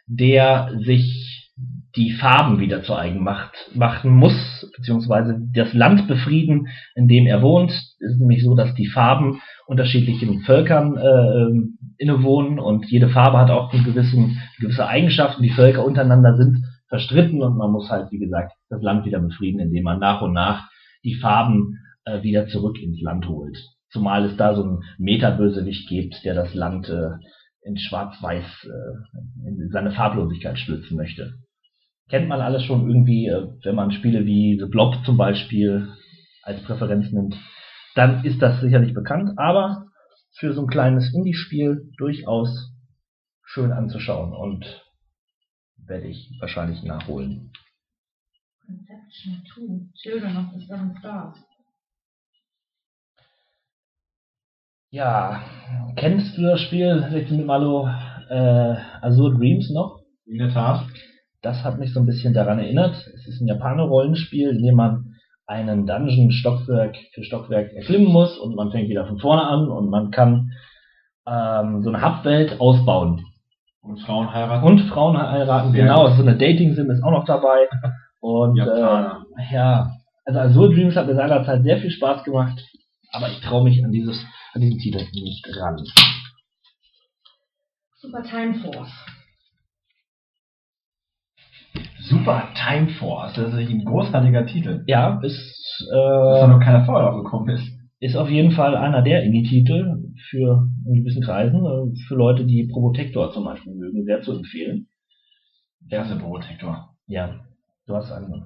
der 0.07 0.71
sich 0.85 1.51
die 1.95 2.11
Farben 2.11 2.59
wieder 2.59 2.83
zu 2.83 2.95
eigen 2.95 3.23
macht, 3.23 3.53
machen 3.75 4.11
muss, 4.11 4.69
beziehungsweise 4.75 5.39
das 5.53 5.73
Land 5.73 6.07
befrieden, 6.07 6.67
in 6.95 7.07
dem 7.07 7.27
er 7.27 7.41
wohnt. 7.41 7.71
Es 7.71 8.13
ist 8.13 8.19
nämlich 8.19 8.43
so, 8.43 8.55
dass 8.55 8.73
die 8.73 8.87
Farben 8.87 9.41
unterschiedlichen 9.67 10.41
Völkern 10.41 10.97
äh, 10.97 11.82
innewohnen 11.97 12.59
und 12.59 12.89
jede 12.89 13.09
Farbe 13.09 13.37
hat 13.37 13.49
auch 13.49 13.73
eine 13.73 13.83
gewissen, 13.83 14.41
gewisse 14.59 14.87
Eigenschaften. 14.87 15.43
Die 15.43 15.49
Völker 15.49 15.85
untereinander 15.85 16.35
sind 16.35 16.65
verstritten 16.87 17.41
und 17.41 17.57
man 17.57 17.71
muss 17.71 17.89
halt, 17.89 18.11
wie 18.11 18.19
gesagt, 18.19 18.53
das 18.69 18.81
Land 18.81 19.05
wieder 19.05 19.19
befrieden, 19.19 19.59
indem 19.59 19.83
man 19.83 19.99
nach 19.99 20.21
und 20.21 20.33
nach 20.33 20.69
die 21.03 21.15
Farben 21.15 21.79
äh, 22.05 22.21
wieder 22.23 22.47
zurück 22.47 22.81
ins 22.81 23.01
Land 23.01 23.27
holt. 23.27 23.57
Zumal 23.89 24.25
es 24.25 24.37
da 24.37 24.55
so 24.55 24.63
einen 24.63 24.83
Metabösewicht 24.97 25.87
gibt, 25.89 26.23
der 26.23 26.35
das 26.35 26.53
Land 26.53 26.89
äh, 26.89 27.11
in 27.61 27.77
Schwarz-Weiß 27.77 28.45
äh, 28.65 29.47
in 29.47 29.69
seine 29.71 29.91
Farblosigkeit 29.91 30.57
stürzen 30.59 30.97
möchte 30.97 31.33
kennt 32.09 32.27
man 32.27 32.41
alles 32.41 32.63
schon 32.63 32.87
irgendwie, 32.87 33.27
äh, 33.27 33.47
wenn 33.63 33.75
man 33.75 33.91
Spiele 33.91 34.25
wie 34.25 34.57
The 34.59 34.69
Blob 34.69 34.95
zum 35.05 35.17
Beispiel 35.17 35.89
als 36.43 36.61
Präferenz 36.61 37.11
nimmt, 37.11 37.35
dann 37.95 38.23
ist 38.23 38.41
das 38.41 38.61
sicherlich 38.61 38.93
bekannt, 38.93 39.31
aber 39.37 39.87
für 40.33 40.53
so 40.53 40.61
ein 40.61 40.67
kleines 40.67 41.13
Indie-Spiel 41.13 41.91
durchaus 41.97 42.71
schön 43.43 43.71
anzuschauen 43.71 44.33
und 44.33 44.65
werde 45.77 46.07
ich 46.07 46.31
wahrscheinlich 46.39 46.83
nachholen. 46.83 47.51
Conception 48.65 49.43
2. 49.53 50.01
Children 50.01 50.37
of 50.37 50.45
the 50.53 50.65
Seven 50.65 50.95
Stars. 50.99 51.37
Ja, 54.89 55.43
kennst 55.95 56.37
du 56.37 56.43
das 56.43 56.61
Spiel 56.61 57.05
16 57.09 57.45
Malo 57.45 57.87
äh, 58.29 58.75
Azure 59.01 59.35
Dreams 59.37 59.71
noch? 59.71 60.03
In 60.25 60.37
der 60.37 60.53
Tat. 60.53 60.87
Das 61.41 61.63
hat 61.63 61.77
mich 61.77 61.93
so 61.93 61.99
ein 61.99 62.05
bisschen 62.05 62.33
daran 62.33 62.59
erinnert. 62.59 62.95
Es 63.15 63.27
ist 63.27 63.41
ein 63.41 63.47
Japaner-Rollenspiel, 63.47 64.49
in 64.49 64.63
dem 64.63 64.75
man 64.75 65.02
einen 65.45 65.85
Dungeon 65.85 66.31
Stockwerk 66.31 66.95
für 67.13 67.23
Stockwerk 67.23 67.73
erklimmen 67.73 68.11
muss 68.11 68.37
und 68.37 68.55
man 68.55 68.71
fängt 68.71 68.89
wieder 68.89 69.05
von 69.05 69.19
vorne 69.19 69.43
an 69.43 69.67
und 69.69 69.89
man 69.89 70.11
kann 70.11 70.51
ähm, 71.27 71.83
so 71.83 71.89
eine 71.89 72.01
Hubwelt 72.01 72.59
ausbauen. 72.59 73.25
Und 73.81 73.99
Frauen 73.99 74.33
heiraten. 74.33 74.65
Und 74.65 74.79
Frauen 74.89 75.17
heiraten, 75.17 75.73
Sehr 75.73 75.83
genau, 75.83 76.07
gut. 76.07 76.15
so 76.15 76.21
eine 76.21 76.37
Dating-Sim 76.37 76.89
ist 76.89 77.03
auch 77.03 77.11
noch 77.11 77.25
dabei. 77.25 77.67
Und 78.21 78.57
äh, 78.57 78.63
ja, 79.51 79.91
also 80.23 80.39
Azure 80.39 80.73
Dreams 80.73 80.95
hat 80.95 81.07
mir 81.07 81.15
seinerzeit 81.15 81.63
sehr 81.63 81.79
viel 81.79 81.91
Spaß 81.91 82.23
gemacht, 82.23 82.57
aber 83.11 83.27
ich 83.27 83.41
traue 83.41 83.65
mich 83.65 83.83
an 83.83 83.91
dieses 83.91 84.25
an 84.53 84.61
diesen 84.61 84.79
Titel 84.79 85.03
nicht 85.11 85.45
ran. 85.57 85.83
Super 87.97 88.23
Time 88.23 88.53
Force. 88.55 88.91
Super 92.09 92.49
Time 92.55 92.89
Force. 92.99 93.33
Das 93.33 93.53
ist 93.53 93.59
ein 93.69 93.85
großartiger 93.85 94.45
Titel. 94.45 94.83
Ja, 94.87 95.19
ist 95.21 95.87
Dass 95.89 96.39
da 96.39 96.45
äh, 96.45 96.47
noch 96.47 96.59
keiner 96.59 96.85
vorher 96.85 97.09
drauf 97.09 97.23
gekommen 97.23 97.49
ist. 97.49 97.63
ist 97.99 98.15
auf 98.15 98.29
jeden 98.29 98.51
Fall 98.51 98.75
einer 98.75 99.01
der 99.01 99.23
Indie-Titel 99.23 100.03
für 100.29 100.67
in 100.87 100.95
gewissen 100.95 101.23
Kreisen, 101.23 101.59
äh, 101.65 101.95
für 102.07 102.15
Leute, 102.15 102.45
die 102.45 102.67
Probotector 102.71 103.31
zum 103.31 103.45
Beispiel 103.45 103.73
mögen, 103.73 104.03
sehr 104.05 104.21
zu 104.21 104.33
empfehlen. 104.33 104.87
Der 105.91 106.03
ist 106.03 106.11
ein 106.11 106.19
Protector. 106.19 106.95
Ja, 107.07 107.45
du 107.87 107.95
hast 107.95 108.11
ein 108.11 108.45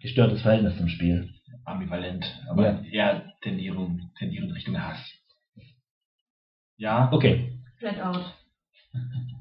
gestörtes 0.00 0.40
Verhältnis 0.42 0.76
zum 0.78 0.88
Spiel. 0.88 1.28
Ambivalent. 1.64 2.24
Aber 2.50 2.64
Ja. 2.64 2.80
eher 2.90 3.22
tendieren, 3.42 4.10
tendieren 4.18 4.50
Richtung 4.50 4.80
Hass. 4.80 4.98
Ja. 6.78 7.10
Okay. 7.12 7.52
Flat 7.78 8.00
Out. 8.00 8.34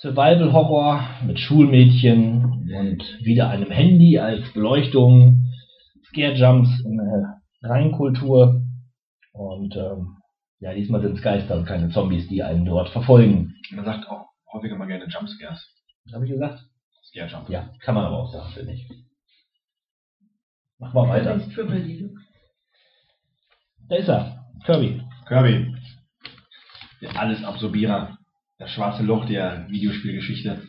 Survival-Horror 0.00 1.04
mit 1.26 1.38
Schulmädchen 1.38 2.42
und 2.74 3.04
wieder 3.22 3.50
einem 3.50 3.70
Handy 3.70 4.18
als 4.18 4.50
Beleuchtung, 4.54 5.44
Scare-Jumps 6.08 6.80
in 6.86 6.96
der 6.96 7.42
Reinkultur 7.62 8.62
und 9.32 9.76
ähm, 9.76 10.16
ja, 10.60 10.72
diesmal 10.72 11.02
sind 11.02 11.16
es 11.16 11.22
Geister 11.22 11.56
und 11.56 11.66
keine 11.66 11.90
Zombies, 11.90 12.28
die 12.28 12.42
einen 12.42 12.64
dort 12.64 12.88
verfolgen. 12.88 13.54
Man 13.72 13.84
sagt 13.84 14.08
auch 14.08 14.28
häufiger 14.50 14.76
mal 14.76 14.86
gerne 14.86 15.06
Jumpscares. 15.06 15.68
Habe 16.14 16.24
ich 16.24 16.32
gesagt? 16.32 16.60
Scare 17.04 17.28
Jump. 17.28 17.50
Ja, 17.50 17.70
kann 17.80 17.94
man 17.94 18.06
aber 18.06 18.20
auch 18.20 18.32
sagen, 18.32 18.50
finde 18.54 18.72
ich. 18.72 18.88
Mach 20.78 20.94
mal 20.94 21.08
weiter. 21.10 21.38
Triple 21.54 21.82
Deluxe. 21.82 22.24
Da 23.88 23.96
ist 23.96 24.08
er, 24.08 24.46
Kirby. 24.64 25.02
Kirby. 25.28 25.74
Der 27.02 27.18
Alles-Absorbierer. 27.18 28.16
Das 28.60 28.70
schwarze 28.72 29.02
Loch 29.02 29.24
der 29.24 29.66
Videospielgeschichte. 29.70 30.62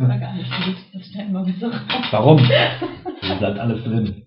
War 0.00 0.18
gar 0.18 0.34
nicht 0.34 0.50
gut. 0.50 0.76
Das 0.92 1.06
schneiden 1.06 1.32
wir 1.32 1.44
bitte 1.44 1.70
raus. 1.70 2.08
Warum? 2.10 2.38
Ihr 2.40 3.38
seid 3.38 3.56
alles 3.56 3.84
drin. 3.84 4.26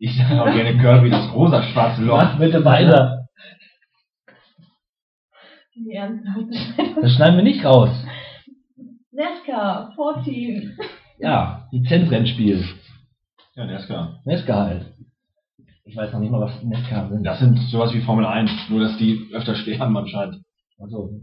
Ich 0.00 0.16
sage 0.16 0.42
auch 0.42 0.52
gerne 0.52 0.76
Kirby, 0.76 1.10
das 1.10 1.32
rosa 1.32 1.62
schwarze 1.62 2.02
Loch. 2.02 2.16
Mach 2.16 2.36
bitte 2.36 2.64
weiter. 2.64 3.28
Die 5.76 5.92
ernsthaft. 5.92 7.00
Das 7.00 7.12
schneiden 7.14 7.36
wir 7.36 7.44
nicht 7.44 7.64
raus. 7.64 7.90
Nesca 9.12 9.92
14. 9.94 10.76
Ja, 11.20 11.68
Lizenzrennspiel. 11.70 12.64
Ja, 13.54 13.82
klar. 13.86 14.20
Nesca 14.24 14.64
halt. 14.64 14.91
Ich 15.84 15.96
weiß 15.96 16.12
noch 16.12 16.20
nicht 16.20 16.30
mal, 16.30 16.40
was 16.40 16.62
Nesca 16.62 17.08
sind. 17.08 17.24
Das 17.24 17.40
sind 17.40 17.58
sowas 17.70 17.92
wie 17.92 18.02
Formel 18.02 18.24
1, 18.24 18.50
nur 18.70 18.80
dass 18.80 18.96
die 18.98 19.28
öfter 19.32 19.54
sterben 19.56 19.96
anscheinend. 19.96 20.42
Also, 20.78 21.20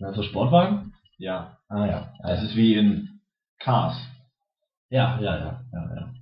also 0.00 0.22
Sportwagen? 0.22 0.92
Ja. 1.18 1.58
Ah 1.68 1.86
ja. 1.86 2.12
Das 2.22 2.42
ist 2.42 2.56
wie 2.56 2.74
in 2.74 3.20
Cars. 3.58 3.96
Ja, 4.90 5.18
ja, 5.20 5.38
ja, 5.38 5.64
ja, 5.72 5.94
ja. 5.96 6.12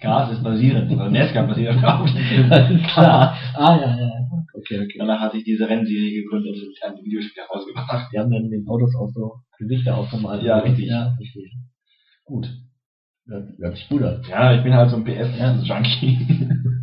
Cars 0.00 0.32
ist 0.32 0.42
basierend, 0.42 0.90
also 0.90 1.08
NASCAR 1.08 1.46
basiert 1.46 1.84
auf 1.84 2.10
Das 2.48 2.70
ist 2.70 2.84
klar. 2.88 3.36
Ah 3.54 3.76
ja, 3.76 3.96
ja. 3.96 4.10
Okay, 4.54 4.80
okay. 4.80 4.98
Danach 4.98 5.20
hatte 5.20 5.38
ich 5.38 5.44
diese 5.44 5.68
Rennserie 5.68 6.22
gegründet 6.22 6.56
und 6.56 6.74
ein 6.82 7.04
Videospiel 7.04 7.42
herausgebracht. 7.44 8.10
Die 8.12 8.18
haben 8.18 8.30
dann 8.30 8.50
den 8.50 8.66
Autos 8.68 8.94
auch 8.96 9.10
so 9.14 9.34
Gesichter 9.58 9.96
aufgemalt. 9.96 10.42
Ja, 10.42 10.58
richtig. 10.58 10.88
Ja, 10.88 11.14
verstehe. 11.16 11.50
Gut. 12.24 12.48
Sich 13.24 13.88
gut 13.88 14.02
an. 14.02 14.22
Ja, 14.28 14.54
ich 14.54 14.62
bin 14.62 14.74
halt 14.74 14.90
so 14.90 14.96
ein 14.96 15.04
PS-Junkie. 15.04 16.48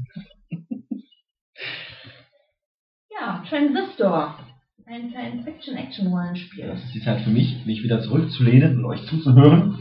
Ja, 3.12 3.44
Transistor. 3.50 4.40
Ein 4.86 5.12
Science-Fiction-Action-Rollenspiel. 5.12 6.68
Das 6.68 6.82
ist 6.86 6.94
die 6.94 7.02
Zeit 7.02 7.22
für 7.22 7.30
mich, 7.30 7.66
mich 7.66 7.84
wieder 7.84 8.02
zurückzulehnen 8.02 8.78
und 8.78 8.86
euch 8.86 9.06
zuzuhören. 9.08 9.78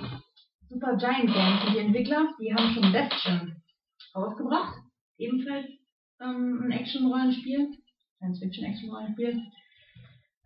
Super 0.69 0.97
Giant 0.97 1.33
Games 1.33 1.61
die 1.73 1.79
Entwickler. 1.79 2.35
Die 2.41 2.53
haben 2.53 2.75
schon 2.75 2.93
Bastion 2.93 3.63
rausgebracht. 4.15 4.75
Ebenfalls 5.19 5.67
ähm, 6.21 6.63
ein 6.65 6.73
Action-Rollenspiel. 6.73 7.69
Science-Fiction-Action-Rollenspiel. 8.17 9.41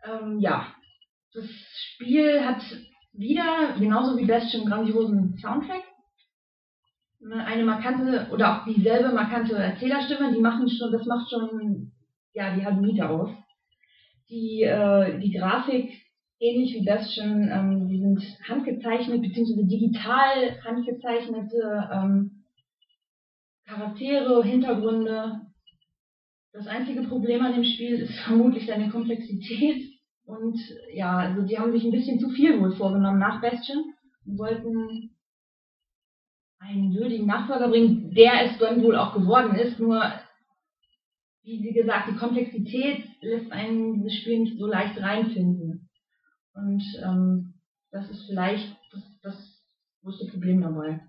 Ähm, 0.05 0.39
ja, 0.41 0.67
das 1.33 1.47
Spiel 1.95 2.45
hat 2.45 2.63
wieder, 3.15 3.75
genauso 3.79 4.19
wie 4.19 4.27
Bastion, 4.27 4.63
einen 4.63 4.71
grandiosen 4.71 5.39
Soundtrack. 5.39 5.83
Ne, 7.25 7.45
Eine 7.45 7.65
markante, 7.65 8.29
oder 8.33 8.53
auch 8.53 8.65
dieselbe 8.65 9.13
markante 9.13 9.55
Erzählerstimme, 9.55 10.33
die 10.35 10.41
machen 10.41 10.69
schon, 10.69 10.91
das 10.91 11.07
macht 11.07 11.31
schon, 11.31 11.93
ja, 12.33 12.55
die 12.55 12.65
halbe 12.65 12.81
Miete 12.81 13.09
aus. 13.09 13.31
Die, 14.29 14.63
äh, 14.63 15.21
die 15.21 15.31
Grafik, 15.31 15.89
ähnlich 16.41 16.75
wie 16.75 16.85
Bastion, 16.85 17.49
ähm, 17.49 17.89
die 17.89 18.01
sind 18.01 18.21
handgezeichnet, 18.49 19.23
beziehungsweise 19.23 19.69
digital 19.69 20.61
handgezeichnete 20.65 21.91
ähm, 21.93 22.43
Charaktere, 23.67 24.43
Hintergründe. 24.43 25.43
Das 26.53 26.67
einzige 26.67 27.05
Problem 27.05 27.43
an 27.43 27.55
dem 27.55 27.65
Spiel 27.65 28.01
ist 28.01 28.19
vermutlich 28.27 28.67
seine 28.67 28.91
Komplexität. 28.91 29.93
Und 30.25 30.59
ja, 30.93 31.19
also 31.19 31.43
die 31.43 31.57
haben 31.57 31.71
sich 31.71 31.85
ein 31.85 31.93
bisschen 31.93 32.19
zu 32.19 32.31
viel 32.31 32.61
wohl 32.61 32.75
vorgenommen 32.75 33.21
nach 33.21 33.41
Bastion 33.41 33.95
und 34.27 34.39
wollten 34.39 35.12
einen 36.63 36.95
würdigen 36.95 37.27
Nachfolger 37.27 37.69
bringen, 37.69 38.15
der 38.15 38.45
es 38.45 38.59
dann 38.59 38.83
wohl 38.83 38.97
auch 38.97 39.15
geworden 39.15 39.55
ist. 39.57 39.79
Nur, 39.79 40.03
wie 41.43 41.63
Sie 41.63 41.73
gesagt, 41.73 42.09
die 42.09 42.17
Komplexität 42.17 43.05
lässt 43.21 43.51
einen 43.53 43.95
dieses 43.95 44.15
Spiel 44.19 44.41
nicht 44.41 44.59
so 44.59 44.67
leicht 44.67 45.01
reinfinden. 45.01 45.89
Und 46.55 46.83
ähm, 47.03 47.55
das 47.91 48.09
ist 48.11 48.27
vielleicht 48.27 48.77
das, 48.93 49.03
das 49.23 49.63
größte 50.03 50.27
Problem 50.31 50.63
dabei. 50.63 51.01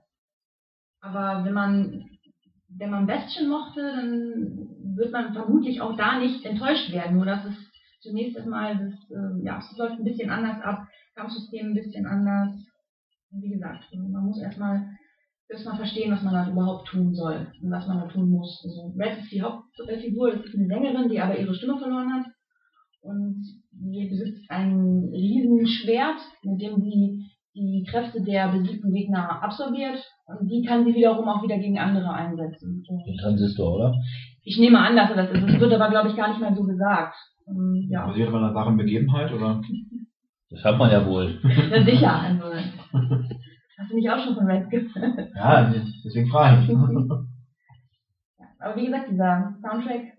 Aber 1.02 1.44
wenn 1.46 1.54
man 1.54 2.10
wenn 2.78 2.90
man 2.90 3.08
Bastion 3.08 3.50
mochte, 3.50 3.82
dann 3.82 4.96
wird 4.96 5.12
man 5.12 5.34
vermutlich 5.34 5.82
auch 5.82 5.96
da 5.96 6.20
nicht 6.20 6.46
enttäuscht 6.46 6.92
werden. 6.92 7.18
Nur 7.18 7.26
dass 7.26 7.46
es 7.46 7.56
zunächst 8.02 8.38
einmal 8.38 8.78
das, 8.78 9.12
äh, 9.12 9.44
ja, 9.44 9.60
es 9.60 9.78
läuft 9.78 10.00
ein 10.00 10.04
bisschen 10.04 10.30
anders 10.30 10.62
ab, 10.62 10.88
Kampfsystem 11.16 11.68
ein 11.68 11.74
bisschen 11.74 12.06
anders. 12.06 12.52
Wie 13.32 13.50
gesagt, 13.50 13.84
man 13.94 14.26
muss 14.26 14.42
erstmal 14.42 14.93
erstmal 15.49 15.78
verstehen, 15.78 16.11
was 16.11 16.24
man 16.24 16.34
da 16.34 16.49
überhaupt 16.49 16.88
tun 16.88 17.14
soll 17.14 17.48
und 17.61 17.72
was 17.72 17.88
man 17.88 17.99
da 17.99 18.07
tun 18.07 18.30
muss. 18.30 18.61
Also 18.65 18.94
Red 18.98 19.20
ist 19.20 19.32
die 19.32 19.41
Hauptfigur, 19.41 20.32
das 20.32 20.45
ist 20.45 20.56
eine 20.56 20.68
Sängerin, 20.68 21.10
die 21.10 21.20
aber 21.20 21.38
ihre 21.38 21.53
Stimme 21.53 21.78
verloren 21.78 22.14
hat. 22.14 22.26
Und 23.02 23.44
sie 23.72 24.07
besitzt 24.10 24.49
ein 24.49 25.10
Riesenschwert, 25.11 26.20
mit 26.44 26.61
dem 26.61 26.82
sie 26.82 27.26
die 27.56 27.86
Kräfte 27.88 28.22
der 28.22 28.48
besiegten 28.52 28.94
Gegner 28.94 29.44
absorbiert 29.44 29.99
und 30.26 30.49
die 30.49 30.64
kann 30.64 30.86
sie 30.86 30.95
wiederum 30.95 31.28
auch 31.28 31.44
wieder 31.44 31.57
gegen 31.57 31.78
andere 31.78 32.11
einsetzen. 32.11 32.84
Ein 32.90 33.18
Transistor, 33.18 33.76
oder? 33.76 33.95
Ich 34.44 34.57
nehme 34.57 34.80
an, 34.80 34.95
dass 34.95 35.11
er 35.11 35.18
das 35.18 35.32
ist. 35.32 35.44
Es 35.44 35.60
wird 35.60 35.74
aber, 35.74 35.90
glaube 35.90 36.10
ich, 36.10 36.15
gar 36.15 36.30
nicht 36.30 36.40
mehr 36.40 36.56
so 36.56 36.64
gesagt. 36.64 37.15
Ähm, 37.48 37.88
ja, 37.90 38.07
Basiert 38.07 38.30
auf 38.30 38.36
einer 38.36 38.56
wahren 38.56 38.78
Begebenheit, 38.78 39.32
oder? 39.32 39.61
Das 40.49 40.64
hört 40.64 40.80
man 40.80 40.91
ja 40.91 41.06
wohl. 41.06 41.40
ja 41.72 41.84
sicher. 41.84 42.22
Also, 42.22 42.45
hast 43.78 43.91
du 43.91 43.95
mich 43.95 44.10
auch 44.10 44.24
schon 44.24 44.36
von 44.36 44.45
Red 44.45 44.70
gehört? 44.70 45.30
Ja, 45.36 45.74
deswegen 46.04 46.30
frage 46.30 46.64
ich. 46.64 46.70
Ja, 48.40 48.48
aber 48.60 48.76
wie 48.76 48.86
gesagt, 48.86 49.10
dieser 49.12 49.56
Soundtrack, 49.62 50.14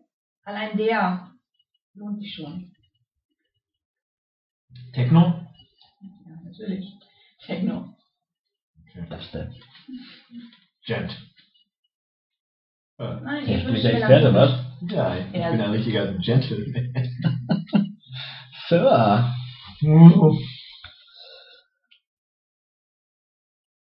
allein 0.45 0.77
der 0.77 1.31
lohnt 1.95 2.19
sich 2.21 2.35
schon. 2.35 2.71
Techno? 4.93 5.21
Ja, 6.01 6.41
natürlich. 6.45 6.93
Techno. 7.45 7.95
Das 9.09 9.31
denn. 9.33 9.53
Jet. 10.85 11.11
Äh, 12.99 13.21
Nein, 13.23 13.49
ich 13.49 13.65
wünsche 13.67 13.83
der 13.83 13.95
Experte, 13.95 14.33
was? 14.35 14.65
Ja, 14.89 15.17
ich 15.17 15.33
Ja. 15.35 15.51
bin 15.51 15.61
ein 15.61 15.71
richtiger 15.71 16.13
Gentleman. 16.19 16.95
Sir. 18.69 19.35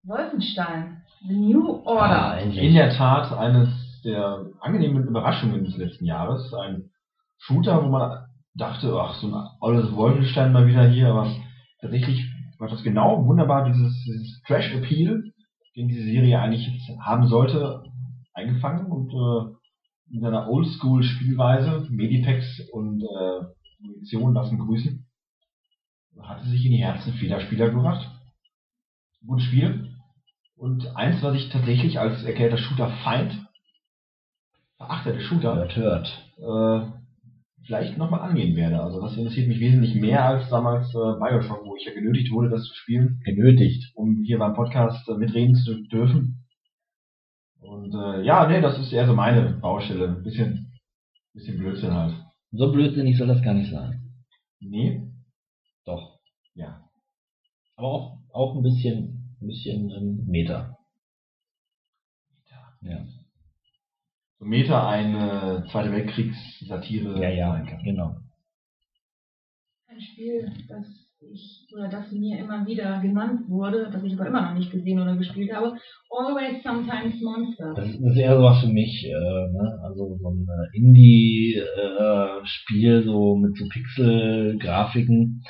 Wolfenstein. 0.07 1.03
The 1.27 1.35
New 1.35 1.83
Ah, 1.87 1.91
Order. 1.91 2.39
In 2.43 2.49
endlich. 2.51 2.75
der 2.75 2.91
Tat 2.91 3.33
eines 3.33 3.69
der 4.05 4.47
angenehmen 4.61 5.05
Überraschungen 5.07 5.65
des 5.65 5.77
letzten 5.77 6.05
Jahres. 6.05 6.53
Ein 6.55 6.91
Shooter, 7.39 7.83
wo 7.85 7.89
man 7.89 8.25
dachte, 8.55 8.95
ach, 9.01 9.15
so 9.15 9.29
ein 9.29 9.49
olles 9.61 9.95
Wolfenstein 9.95 10.53
mal 10.53 10.67
wieder 10.67 10.87
hier, 10.89 11.09
aber 11.09 11.35
tatsächlich 11.81 12.23
war 12.59 12.69
das 12.69 12.83
genau 12.83 13.25
wunderbar 13.27 13.65
dieses, 13.65 14.03
dieses 14.05 14.43
Trash-Appeal, 14.47 15.33
den 15.77 15.89
diese 15.89 16.05
Serie 16.05 16.39
eigentlich 16.39 16.67
jetzt 16.69 16.99
haben 17.01 17.27
sollte, 17.27 17.83
eingefangen 18.35 18.87
und 18.87 19.11
äh, 19.13 19.55
in 20.15 20.21
seiner 20.21 20.49
Oldschool-Spielweise, 20.49 21.87
Medipacks 21.91 22.61
und 22.73 23.03
äh, 23.03 23.41
Munition 23.81 24.35
lassen 24.35 24.59
grüßen, 24.59 25.07
hatte 26.21 26.45
sich 26.49 26.65
in 26.67 26.73
die 26.73 26.85
Herzen 26.85 27.15
vieler 27.15 27.41
Spieler 27.41 27.71
gebracht. 27.71 28.09
Gutes 29.27 29.47
Spiel. 29.47 29.94
Und 30.65 30.97
eins, 30.97 31.23
was 31.23 31.37
ich 31.37 31.51
tatsächlich 31.51 31.99
als 32.01 32.25
erklärter 32.25 32.57
Shooter-Feind, 32.57 33.39
verachtete 34.79 35.21
Shooter, 35.21 35.57
Hört, 35.57 35.77
hört. 35.77 36.09
äh, 36.39 36.91
vielleicht 37.67 37.99
nochmal 37.99 38.21
angehen 38.21 38.57
werde. 38.57 38.81
Also 38.81 38.99
das 39.03 39.15
interessiert 39.15 39.47
mich 39.47 39.61
wesentlich 39.61 39.95
mehr 39.95 40.25
als 40.25 40.49
damals 40.49 40.89
äh, 40.95 41.19
Bioshock, 41.21 41.67
wo 41.67 41.77
ich 41.77 41.85
ja 41.85 41.93
genötigt 41.93 42.33
wurde, 42.33 42.49
das 42.49 42.65
zu 42.65 42.75
spielen, 42.77 43.21
Genötigt. 43.27 43.93
um 43.95 44.23
hier 44.25 44.39
beim 44.39 44.55
Podcast 44.55 45.07
äh, 45.07 45.19
mitreden 45.19 45.55
zu 45.55 45.83
dürfen. 45.89 46.47
Und 47.61 47.93
äh, 47.95 48.23
ja, 48.25 48.49
nee, 48.49 48.63
das 48.63 48.79
ist 48.79 48.91
eher 48.91 49.07
so 49.07 49.13
meine 49.13 49.59
Baustelle. 49.61 50.17
Ein 50.17 50.23
bisschen, 50.23 50.73
bisschen 51.35 51.59
Blödsinn 51.59 51.93
halt. 51.93 52.15
So 52.53 52.73
blödsinnig 52.73 53.19
soll 53.19 53.27
das 53.27 53.43
gar 53.43 53.53
nicht 53.53 53.71
sein. 53.71 54.15
Nee? 54.61 55.03
Doch. 55.85 56.21
Ja. 56.55 56.89
Aber 57.77 57.89
auch, 57.89 58.19
auch 58.33 58.57
ein 58.57 58.63
bisschen, 58.63 59.24
ein 59.45 59.49
bisschen 59.49 59.91
ähm, 59.91 60.25
Meter. 60.27 60.77
Ja. 62.83 63.05
So 64.39 64.45
Meta 64.45 64.89
eine 64.89 65.65
Zweite 65.71 65.91
Weltkriegssatire 65.93 67.21
Ja, 67.21 67.31
ja, 67.31 67.65
genau. 67.83 68.17
Ein 69.87 70.01
Spiel, 70.01 70.53
das 70.69 70.87
ich, 71.33 71.67
oder 71.75 71.89
das 71.89 72.13
mir 72.13 72.39
immer 72.39 72.67
wieder 72.67 73.01
genannt 73.01 73.49
wurde, 73.49 73.89
das 73.91 74.03
ich 74.03 74.13
aber 74.13 74.27
immer 74.27 74.43
noch 74.43 74.53
nicht 74.59 74.71
gesehen 74.71 75.01
oder 75.01 75.17
gespielt 75.17 75.51
habe. 75.55 75.79
Always 76.11 76.63
Sometimes 76.63 77.19
Monster. 77.23 77.73
Das 77.75 77.89
ist, 77.89 78.03
das 78.03 78.13
ist 78.13 78.19
eher 78.19 78.37
sowas 78.37 78.61
für 78.61 78.69
mich, 78.69 79.07
äh, 79.07 79.09
ne? 79.09 79.81
also 79.83 80.19
so 80.21 80.29
ein 80.29 80.47
äh, 80.47 80.77
Indie-Spiel, 80.77 81.63
so 83.05 83.37
mit 83.37 83.57
so 83.57 83.67
Pixel-Grafiken 83.69 85.43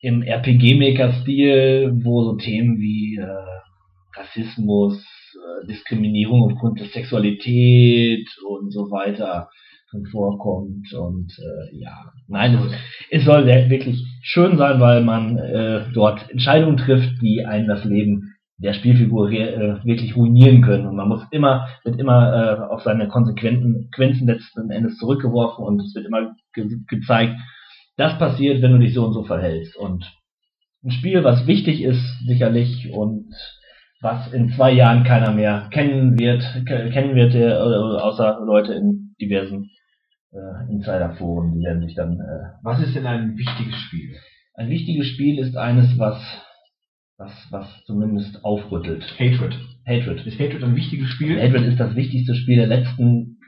im 0.00 0.22
RPG-Maker-Stil, 0.22 2.00
wo 2.02 2.24
so 2.24 2.36
Themen 2.36 2.78
wie 2.78 3.16
äh, 3.16 4.18
Rassismus, 4.18 5.04
äh, 5.34 5.66
Diskriminierung 5.66 6.42
aufgrund 6.50 6.80
der 6.80 6.88
Sexualität 6.88 8.26
und 8.48 8.72
so 8.72 8.90
weiter 8.90 9.50
drin 9.90 10.06
vorkommt 10.06 10.92
und 10.94 11.32
äh, 11.38 11.76
ja, 11.76 12.12
nein, 12.28 12.54
es, 12.54 12.72
es 13.10 13.24
soll 13.24 13.46
wirklich 13.46 14.04
schön 14.22 14.56
sein, 14.56 14.80
weil 14.80 15.02
man 15.02 15.36
äh, 15.36 15.86
dort 15.92 16.30
Entscheidungen 16.30 16.76
trifft, 16.76 17.20
die 17.20 17.44
einem 17.44 17.66
das 17.66 17.84
Leben 17.84 18.34
der 18.58 18.74
Spielfigur 18.74 19.30
äh, 19.30 19.84
wirklich 19.84 20.14
ruinieren 20.16 20.62
können. 20.62 20.86
Und 20.86 20.94
man 20.94 21.08
muss 21.08 21.22
immer, 21.30 21.66
wird 21.82 21.98
immer 21.98 22.32
äh, 22.32 22.72
auf 22.72 22.82
seine 22.82 23.08
Konsequenzen 23.08 23.88
Konsequenzen 23.90 24.26
letzten 24.26 24.70
Endes 24.70 24.98
zurückgeworfen 24.98 25.64
und 25.64 25.80
es 25.80 25.94
wird 25.94 26.06
immer 26.06 26.34
ge 26.52 26.68
gezeigt, 26.86 27.36
das 27.96 28.18
passiert, 28.18 28.62
wenn 28.62 28.72
du 28.72 28.78
dich 28.78 28.94
so 28.94 29.04
und 29.04 29.12
so 29.12 29.24
verhältst. 29.24 29.76
Und 29.76 30.04
ein 30.84 30.90
Spiel, 30.90 31.22
was 31.24 31.46
wichtig 31.46 31.82
ist, 31.82 32.02
sicherlich, 32.26 32.90
und 32.92 33.26
was 34.00 34.32
in 34.32 34.48
zwei 34.50 34.72
Jahren 34.72 35.04
keiner 35.04 35.32
mehr 35.32 35.68
kennen 35.70 36.18
wird, 36.18 36.42
ke- 36.66 36.90
kennen 36.90 37.14
wird, 37.14 37.34
äh, 37.34 37.52
außer 37.52 38.40
Leute 38.46 38.72
in 38.74 39.14
diversen 39.20 39.68
äh, 40.32 40.72
Insiderforen, 40.72 41.52
die 41.52 41.64
werden 41.64 41.82
sich 41.86 41.94
dann 41.94 42.12
äh, 42.14 42.56
Was 42.62 42.80
ist 42.80 42.94
denn 42.94 43.06
ein 43.06 43.36
wichtiges 43.36 43.74
Spiel? 43.76 44.16
ein 44.54 44.68
wichtiges 44.68 45.06
Spiel 45.06 45.38
ist 45.38 45.56
eines, 45.56 45.98
was, 45.98 46.22
was, 47.18 47.32
was 47.50 47.84
zumindest 47.86 48.44
aufrüttelt. 48.44 49.02
Hatred. 49.18 49.54
Hatred. 49.86 50.26
Ist 50.26 50.38
Hatred 50.38 50.62
ein 50.62 50.76
wichtiges 50.76 51.08
Spiel? 51.10 51.40
Hatred 51.40 51.64
ist 51.66 51.80
das 51.80 51.94
wichtigste 51.96 52.34
Spiel 52.34 52.56
der 52.56 52.66
letzten 52.66 53.38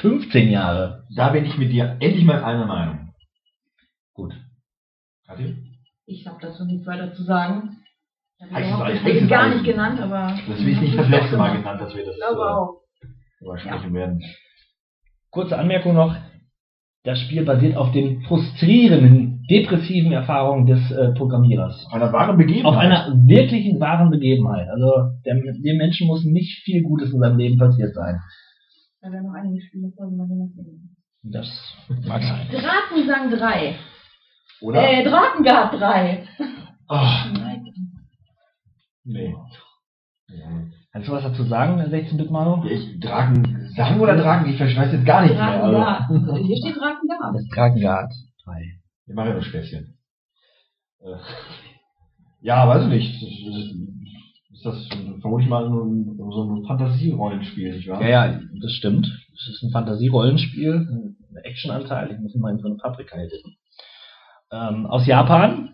15 0.00 0.50
Jahre. 0.50 1.04
Da 1.16 1.30
bin 1.30 1.44
ich 1.46 1.56
mit 1.56 1.72
dir 1.72 1.96
endlich 2.00 2.24
mal 2.24 2.42
einer 2.44 2.66
Meinung. 2.66 3.03
Gut. 4.14 4.32
Kathi? 5.26 5.56
Ich 6.06 6.26
habe 6.26 6.38
dazu 6.40 6.64
nichts 6.64 6.86
weiter 6.86 7.12
zu 7.14 7.22
sagen. 7.24 7.78
Ich 8.38 8.52
habe 8.52 8.92
das 8.92 9.02
heißes 9.02 9.28
gar 9.28 9.48
nicht 9.48 9.64
genannt, 9.64 10.00
aber. 10.00 10.36
Das 10.48 10.58
ist 10.58 10.64
nicht 10.80 10.98
das 10.98 11.08
letzte 11.08 11.36
Mal 11.36 11.56
genannt, 11.56 11.80
dass 11.80 11.94
wir 11.94 12.04
das 12.04 12.14
Ich 12.14 12.20
glaube 12.20 12.40
äh, 12.40 12.44
auch. 12.44 12.80
übersprechen 13.40 13.94
werden. 13.94 14.22
Kurze 15.30 15.58
Anmerkung 15.58 15.94
noch. 15.94 16.14
Das 17.04 17.20
Spiel 17.20 17.44
basiert 17.44 17.76
auf 17.76 17.92
dem 17.92 18.22
frustrierenden 18.22 19.46
depressiven 19.50 20.12
Erfahrung 20.12 20.64
des 20.66 20.90
äh, 20.90 21.12
Programmierers. 21.12 21.84
Auf 21.86 21.92
einer 21.94 22.12
wahren 22.12 22.38
Begebenheit. 22.38 22.64
Auf 22.64 22.76
einer 22.78 23.12
wirklichen, 23.26 23.78
wahren 23.78 24.10
Begebenheit. 24.10 24.68
Also 24.70 24.90
der, 25.26 25.34
dem 25.34 25.76
Menschen 25.76 26.06
muss 26.06 26.24
nicht 26.24 26.62
viel 26.64 26.82
Gutes 26.82 27.12
in 27.12 27.20
seinem 27.20 27.36
Leben 27.36 27.58
passiert 27.58 27.94
sein. 27.94 28.20
Da 29.02 29.12
werden 29.12 29.26
noch 29.26 29.34
einige 29.34 29.60
Spiele 29.60 29.92
folgen, 29.96 30.18
was 30.18 30.28
wir 30.28 30.36
machen. 30.36 30.96
Das 31.22 31.76
mag 32.06 32.22
sein. 32.22 32.46
Drakensang 32.50 33.30
3. 33.30 33.74
Oder? 34.60 34.82
Äh, 34.90 35.04
Drakengard 35.04 35.74
3. 35.80 36.26
Ach, 36.88 37.32
Nein. 37.32 37.64
nee. 39.04 39.34
Kannst 40.92 41.08
du 41.08 41.12
was 41.12 41.24
dazu 41.24 41.42
sagen, 41.44 41.80
16-Bit 41.80 42.30
Manu? 42.30 42.64
Ich, 42.66 43.00
Draken, 43.00 43.68
sagen 43.76 44.00
oder 44.00 44.16
Draken? 44.16 44.48
Ich 44.52 44.60
weiß 44.60 44.92
jetzt 44.92 45.04
gar 45.04 45.22
nichts 45.22 45.36
mehr. 45.36 45.58
Drakengard. 45.58 46.10
Also, 46.10 46.36
Hier 46.36 46.56
steht 46.56 46.76
Drakengard. 46.76 47.34
Das 47.34 47.48
Dragengard 47.48 48.12
3. 48.44 48.62
wir 49.06 49.14
machen 49.14 49.28
ja 49.28 49.32
nur 49.34 49.42
Späßchen. 49.42 49.98
Äh, 51.00 51.16
ja, 52.42 52.68
weiß 52.68 52.84
ich 52.84 52.88
nicht. 52.88 53.22
Das 53.22 53.56
ist- 53.56 53.74
Ist 54.52 54.64
das 54.64 54.88
vermutlich 55.20 55.48
mal 55.50 55.68
so 55.68 55.82
ein, 55.84 56.64
Fantasierollenspiel, 56.66 57.74
nicht 57.74 57.88
wahr? 57.88 58.00
Ja, 58.00 58.26
ja, 58.26 58.40
das 58.62 58.72
stimmt. 58.72 59.06
Es 59.34 59.48
ist 59.48 59.62
ein 59.64 59.72
Fantasierollenspiel, 59.72 60.74
ein 60.74 61.36
Actionanteil. 61.42 62.12
Ich 62.12 62.20
muss 62.20 62.34
mal 62.36 62.52
in 62.52 62.58
so 62.60 62.68
eine 62.68 62.76
Paprika 62.76 63.16
tippen. 63.16 63.56
Ähm, 64.54 64.86
aus 64.86 65.06
Japan 65.06 65.70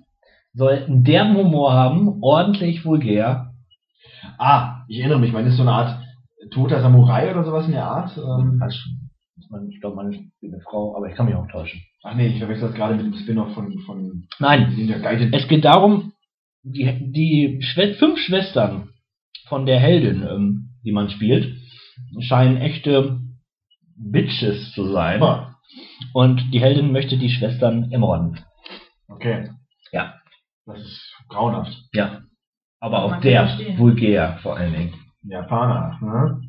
soll 0.55 0.73
einen 0.87 1.05
derben 1.05 1.37
Humor 1.37 1.73
haben, 1.73 2.23
ordentlich 2.23 2.85
vulgär. 2.85 3.53
Ah, 4.39 4.85
ich 4.89 4.99
erinnere 5.01 5.19
mich, 5.21 5.33
man 5.33 5.47
ist 5.47 5.57
so 5.57 5.63
eine 5.63 5.73
Art 5.73 6.03
toter 6.51 6.81
Samurai 6.81 7.31
oder 7.31 7.45
sowas 7.45 7.67
in 7.67 7.73
der 7.73 7.87
Art. 7.87 8.17
Ähm. 8.17 8.59
Man- 9.51 9.69
Ich 9.71 9.81
glaube, 9.81 9.97
man 9.97 10.13
ist 10.13 10.21
eine 10.43 10.61
Frau, 10.69 10.97
aber 10.97 11.09
ich 11.09 11.15
kann 11.17 11.27
mich 11.27 11.35
auch 11.35 11.47
täuschen. 11.49 11.81
ach 12.05 12.15
nee, 12.15 12.29
ich 12.29 12.39
verwechsel 12.39 12.69
das 12.69 12.77
gerade 12.77 12.95
mit 12.95 13.07
dem 13.07 13.15
Spin-off 13.15 13.53
von, 13.55 13.73
von 13.87 14.25
Nein, 14.39 14.73
es 15.33 15.49
geht 15.49 15.65
darum, 15.65 16.13
die, 16.63 16.85
die 17.13 17.61
Schwe 17.63 17.95
fünf 17.95 18.19
Schwestern 18.19 18.91
von 19.49 19.67
der 19.67 19.81
Heldin, 19.81 20.23
ähm, 20.23 20.71
die 20.85 20.93
man 20.93 21.11
spielt, 21.11 21.57
scheinen 22.21 22.59
echte 22.59 23.19
Bitches 23.97 24.73
zu 24.73 24.87
sein. 24.93 25.21
Und 26.13 26.53
die 26.53 26.61
Heldin 26.61 26.93
möchte 26.93 27.17
die 27.19 27.31
Schwestern 27.31 27.91
ermorden. 27.93 28.39
Okay. 29.11 29.51
Ja. 29.93 30.15
Das 30.67 30.79
ist 30.79 31.15
grauenhaft. 31.29 31.73
Ja. 31.93 32.23
Aber 32.81 33.03
auch 33.05 33.21
der 33.21 33.47
verstehen. 33.49 33.79
vulgär 33.79 34.39
vor 34.43 34.57
allen 34.57 34.73
Dingen. 34.73 34.95
Japaner, 35.23 35.99
ne? 36.01 36.41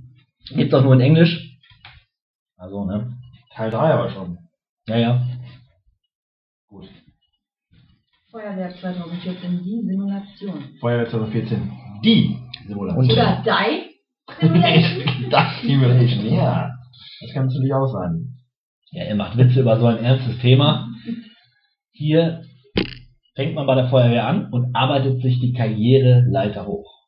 Gibt's 0.56 0.74
auch 0.74 0.84
nur 0.84 0.94
in 0.94 1.02
Englisch. 1.02 1.58
Also, 2.58 2.86
ne? 2.86 3.18
Teil 3.54 3.70
3 3.70 3.94
aber 3.94 4.10
schon. 4.12 4.38
Ja, 4.88 4.98
ja. 4.98 5.22
Gut. 6.68 6.88
Feuerwehr 8.32 8.74
2014, 8.80 9.62
die 9.64 9.82
Simulation. 9.86 10.64
Feuerwehr 10.80 11.10
2014. 11.10 11.72
Die 12.04 12.38
Simulation. 12.66 13.04
Und- 13.04 13.12
Oder 13.12 13.44
Die 13.46 14.46
Simulation. 14.46 15.30
das 15.30 15.62
Simulation, 15.62 16.26
ja. 16.34 16.72
Das 17.20 17.34
kann 17.34 17.48
natürlich 17.48 17.74
auch 17.74 17.88
sein. 17.88 18.38
Ja, 18.92 19.04
er 19.04 19.16
macht 19.16 19.38
Witze 19.38 19.60
über 19.62 19.80
so 19.80 19.88
ein 19.88 19.98
ernstes 20.04 20.40
Thema. 20.40 20.88
Hier 21.92 22.44
fängt 23.42 23.56
man 23.56 23.66
bei 23.66 23.74
der 23.74 23.90
Feuerwehr 23.90 24.28
an 24.28 24.52
und 24.52 24.76
arbeitet 24.76 25.24
sich 25.24 25.40
die 25.40 25.54
Karriereleiter 25.54 26.68
hoch. 26.68 27.08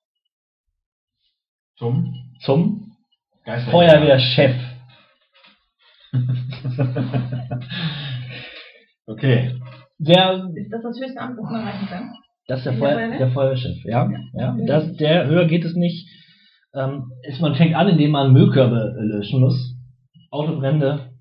Zum 1.77 2.15
Zum. 2.39 2.95
Feuerwehrchef. 3.45 4.55
Okay. 9.05 9.59
Der, 9.99 10.47
Ist 10.55 10.71
das 10.71 10.81
das 10.81 10.97
höchste 10.97 11.19
Amt, 11.19 11.37
das 11.37 11.51
man 11.51 11.67
erreichen 11.67 11.87
kann? 11.87 12.13
das 12.47 12.59
ist 12.59 12.65
der, 12.67 12.73
Feuer, 12.75 13.17
der 13.17 13.31
Feuerwehrchef, 13.31 13.83
ja. 13.83 14.09
ja. 14.33 14.57
Das, 14.65 14.95
der 14.95 15.27
höher 15.27 15.45
geht 15.45 15.65
es 15.65 15.75
nicht. 15.75 16.07
Ähm, 16.73 17.11
ist, 17.23 17.41
man 17.41 17.55
fängt 17.55 17.75
an, 17.75 17.89
indem 17.89 18.11
man 18.11 18.31
Müllkörbe 18.31 18.95
äh, 18.97 19.03
löschen 19.03 19.41
muss. 19.41 19.75
Autobrände. 20.31 21.12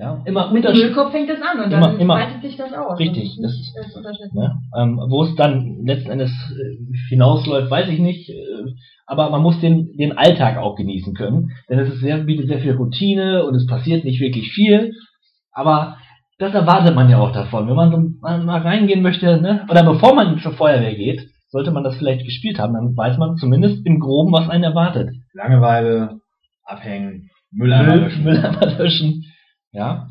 Ja. 0.00 0.22
Immer 0.24 0.50
Mit. 0.50 0.64
Müllkopf 0.64 1.12
fängt 1.12 1.28
das 1.28 1.40
an 1.42 1.62
und 1.62 1.70
Immer- 1.72 1.88
dann 1.88 2.00
immer. 2.00 2.14
weitet 2.14 2.40
sich 2.42 2.56
das 2.56 2.72
aus. 2.72 2.98
Richtig, 2.98 3.36
Das 3.36 3.52
das- 3.52 3.60
ist 3.60 3.74
das 3.76 3.96
unterschätzen. 3.96 4.38
Ne? 4.38 4.52
Ähm, 4.78 4.98
wo 5.10 5.24
es 5.24 5.34
dann 5.36 5.84
letzten 5.84 6.10
Endes 6.10 6.30
äh, 6.30 6.96
hinausläuft, 7.10 7.70
weiß 7.70 7.88
ich 7.90 7.98
nicht. 7.98 8.30
Äh, 8.30 8.34
aber 9.06 9.28
man 9.28 9.42
muss 9.42 9.60
den, 9.60 9.94
den 9.98 10.16
Alltag 10.16 10.56
auch 10.56 10.76
genießen 10.76 11.14
können. 11.14 11.50
Denn 11.68 11.80
es 11.80 11.92
ist 11.92 12.00
sehr, 12.00 12.18
bietet 12.18 12.46
sehr 12.48 12.60
viel 12.60 12.72
Routine 12.76 13.44
und 13.44 13.54
es 13.56 13.66
passiert 13.66 14.04
nicht 14.04 14.20
wirklich 14.20 14.50
viel. 14.52 14.92
Aber 15.52 15.96
das 16.38 16.54
erwartet 16.54 16.94
man 16.94 17.10
ja 17.10 17.18
auch 17.18 17.32
davon. 17.32 17.68
Wenn 17.68 17.76
man 17.76 17.90
so 17.90 17.98
mal, 18.22 18.42
mal 18.42 18.62
reingehen 18.62 19.02
möchte, 19.02 19.40
ne? 19.40 19.66
oder 19.68 19.82
bevor 19.84 20.14
man 20.14 20.38
zur 20.38 20.52
Feuerwehr 20.52 20.94
geht, 20.94 21.28
sollte 21.48 21.72
man 21.72 21.84
das 21.84 21.96
vielleicht 21.98 22.24
gespielt 22.24 22.58
haben. 22.58 22.72
Dann 22.72 22.96
weiß 22.96 23.18
man 23.18 23.36
zumindest 23.36 23.84
im 23.84 23.98
Groben, 24.00 24.32
was 24.32 24.48
einen 24.48 24.64
erwartet. 24.64 25.10
Langeweile, 25.34 26.20
abhängen, 26.64 27.28
Mülleimer 27.52 27.92
Müll, 27.96 28.00
löschen. 28.04 28.24
Mülleimer 28.24 28.66
löschen. 28.78 29.24
Ja. 29.72 30.10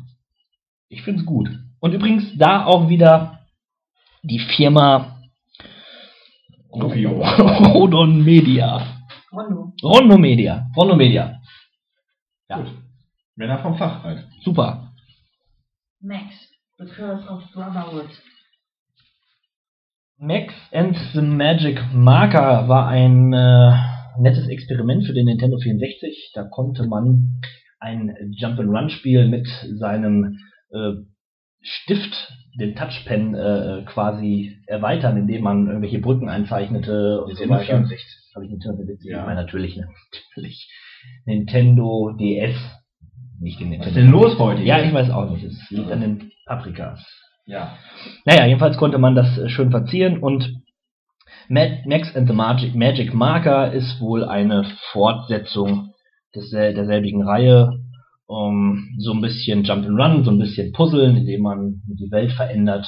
Ich 0.88 1.02
find's 1.02 1.24
gut. 1.24 1.50
Und 1.80 1.92
übrigens 1.92 2.36
da 2.36 2.64
auch 2.64 2.88
wieder 2.88 3.40
die 4.22 4.38
Firma. 4.38 5.16
Rodon 6.72 8.24
Media. 8.24 9.00
Rondo. 9.32 9.72
Rondo 9.82 10.18
Media. 10.18 10.68
Rondo 10.76 10.96
Media. 10.96 11.40
Ja. 12.48 12.58
Gut. 12.58 12.72
Männer 13.36 13.58
vom 13.58 13.76
Fach 13.76 14.02
halt. 14.02 14.26
Super. 14.42 14.92
Max. 16.00 16.34
The 16.78 16.86
Curse 16.86 17.28
of 17.28 17.42
Brotherhood. 17.52 18.08
Max 20.18 20.52
and 20.72 20.96
the 21.14 21.22
Magic 21.22 21.80
Marker 21.94 22.68
war 22.68 22.88
ein 22.88 23.32
äh, 23.32 23.72
nettes 24.18 24.48
Experiment 24.48 25.06
für 25.06 25.14
den 25.14 25.26
Nintendo 25.26 25.58
64. 25.58 26.32
Da 26.34 26.44
konnte 26.44 26.86
man 26.86 27.40
ein 27.80 28.14
Jump-and-Run 28.32 28.90
spielen 28.90 29.30
mit 29.30 29.46
seinem 29.78 30.38
äh, 30.70 30.92
Stift, 31.62 32.32
den 32.58 32.74
Touchpen 32.74 33.34
äh, 33.34 33.82
quasi 33.86 34.56
erweitern, 34.66 35.16
indem 35.16 35.42
man 35.42 35.66
irgendwelche 35.66 35.98
Brücken 35.98 36.28
einzeichnete 36.28 37.22
und 37.22 37.36
so 37.36 37.48
weiter. 37.48 37.64
64. 37.64 37.98
Habe 38.34 38.44
ich 38.46 38.50
Nintendo 38.50 38.76
64? 38.78 39.10
Ja. 39.10 39.20
Ich 39.20 39.26
meine 39.26 39.40
natürlich, 39.42 39.76
natürlich. 39.76 40.68
Nintendo 41.24 42.12
DS. 42.18 42.56
Nicht 43.40 43.60
den 43.60 43.70
Was 43.70 43.78
Nintendo. 43.78 43.88
ist 43.88 43.96
denn 43.96 44.10
los 44.10 44.38
heute? 44.38 44.62
Ja, 44.62 44.82
ich 44.82 44.92
weiß 44.92 45.10
auch 45.10 45.30
nicht. 45.30 45.44
Es 45.44 45.70
liegt 45.70 45.90
an 45.90 46.00
den 46.00 46.32
Paprikas. 46.46 47.04
Ja. 47.46 47.76
Naja, 48.26 48.46
jedenfalls 48.46 48.76
konnte 48.76 48.98
man 48.98 49.14
das 49.14 49.36
äh, 49.38 49.48
schön 49.48 49.70
verzieren 49.70 50.18
und 50.18 50.60
Ma- 51.48 51.78
Max 51.86 52.14
and 52.14 52.28
the 52.28 52.34
Magic, 52.34 52.74
Magic 52.74 53.12
Marker 53.14 53.72
ist 53.72 54.00
wohl 54.00 54.24
eine 54.24 54.64
Fortsetzung 54.92 55.92
des, 56.34 56.50
derselbigen 56.50 57.22
Reihe. 57.22 57.70
Um, 58.26 58.94
so 58.98 59.12
ein 59.12 59.20
bisschen 59.20 59.64
Jump 59.64 59.84
and 59.84 59.98
Run, 59.98 60.24
so 60.24 60.30
ein 60.30 60.38
bisschen 60.38 60.72
Puzzeln, 60.72 61.16
indem 61.16 61.42
man 61.42 61.82
die 61.86 62.10
Welt 62.12 62.30
verändert. 62.32 62.86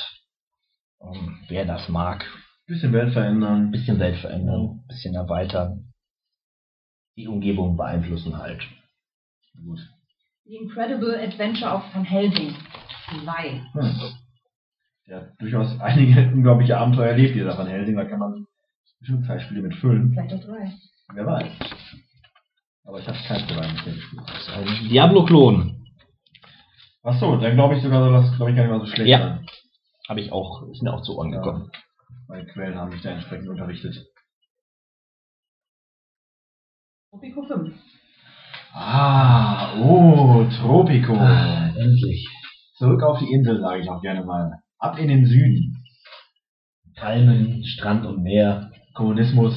Um, 0.98 1.40
wer 1.48 1.64
das 1.64 1.88
mag, 1.88 2.24
Bisschen 2.68 2.92
Welt 2.92 3.08
ein 3.08 3.12
verändern. 3.12 3.70
bisschen 3.72 3.98
Welt 3.98 4.16
verändern, 4.18 4.82
ein 4.82 4.86
bisschen 4.86 5.14
erweitern. 5.16 5.92
Die 7.16 7.26
Umgebung 7.26 7.76
beeinflussen 7.76 8.38
halt. 8.38 8.62
Gut. 9.66 9.80
The 10.44 10.56
Incredible 10.56 11.18
Adventure 11.18 11.74
of 11.74 11.82
Van 11.92 12.04
Helsing. 12.04 12.54
2. 13.24 13.62
Hm. 13.72 14.00
Ja, 15.06 15.28
durchaus 15.40 15.78
einige 15.80 16.30
unglaubliche 16.32 16.78
Abenteuer 16.78 17.08
erlebt, 17.08 17.34
dieser 17.34 17.58
Van 17.58 17.66
Helsing. 17.66 17.96
Da 17.96 18.04
kann 18.04 18.20
man 18.20 18.46
bestimmt 19.00 19.26
zwei 19.26 19.40
Spiele 19.40 19.62
mit 19.62 19.74
füllen. 19.74 20.12
Vielleicht 20.12 20.34
auch 20.34 20.44
3. 20.46 20.72
Wer 21.14 21.26
weiß. 21.26 21.48
Aber 22.84 22.98
ich 22.98 23.06
habe 23.06 23.18
beiden 23.18 23.76
bisher 23.76 23.92
gespielt. 23.92 24.22
Ein 24.54 24.88
Diablo-Klon 24.88 25.78
Ach 27.04 27.18
so, 27.18 27.36
dann 27.36 27.54
glaube 27.54 27.76
ich 27.76 27.82
sogar, 27.82 28.00
soll 28.00 28.12
das 28.12 28.36
glaube 28.36 28.52
ich 28.52 28.56
gar 28.56 28.64
nicht 28.64 28.72
mal 28.72 28.80
so 28.80 28.86
schlecht 28.86 29.08
Ja. 29.08 29.18
sein. 29.18 29.46
habe 30.08 30.20
ich 30.20 30.30
auch, 30.32 30.62
ist 30.70 30.82
mir 30.82 30.92
auch 30.92 31.02
zu 31.02 31.16
Ohren 31.16 31.32
gekommen. 31.32 31.70
Meine 32.28 32.46
Quellen 32.46 32.76
haben 32.76 32.90
mich 32.90 33.02
da 33.02 33.10
entsprechend 33.10 33.48
unterrichtet. 33.48 33.96
Tropico 37.10 37.42
5. 37.42 37.74
Ah, 38.72 39.74
oh, 39.80 40.44
Tropico. 40.60 41.14
Ah, 41.14 41.68
endlich. 41.76 42.26
Zurück 42.76 43.02
auf 43.02 43.18
die 43.18 43.32
Insel, 43.32 43.60
sage 43.60 43.82
ich 43.82 43.90
auch 43.90 44.00
gerne 44.00 44.24
mal. 44.24 44.60
Ab 44.78 44.98
in 44.98 45.08
den 45.08 45.26
Süden. 45.26 45.84
Palmen, 46.96 47.64
Strand 47.64 48.06
und 48.06 48.22
Meer. 48.22 48.70
Kommunismus 48.94 49.54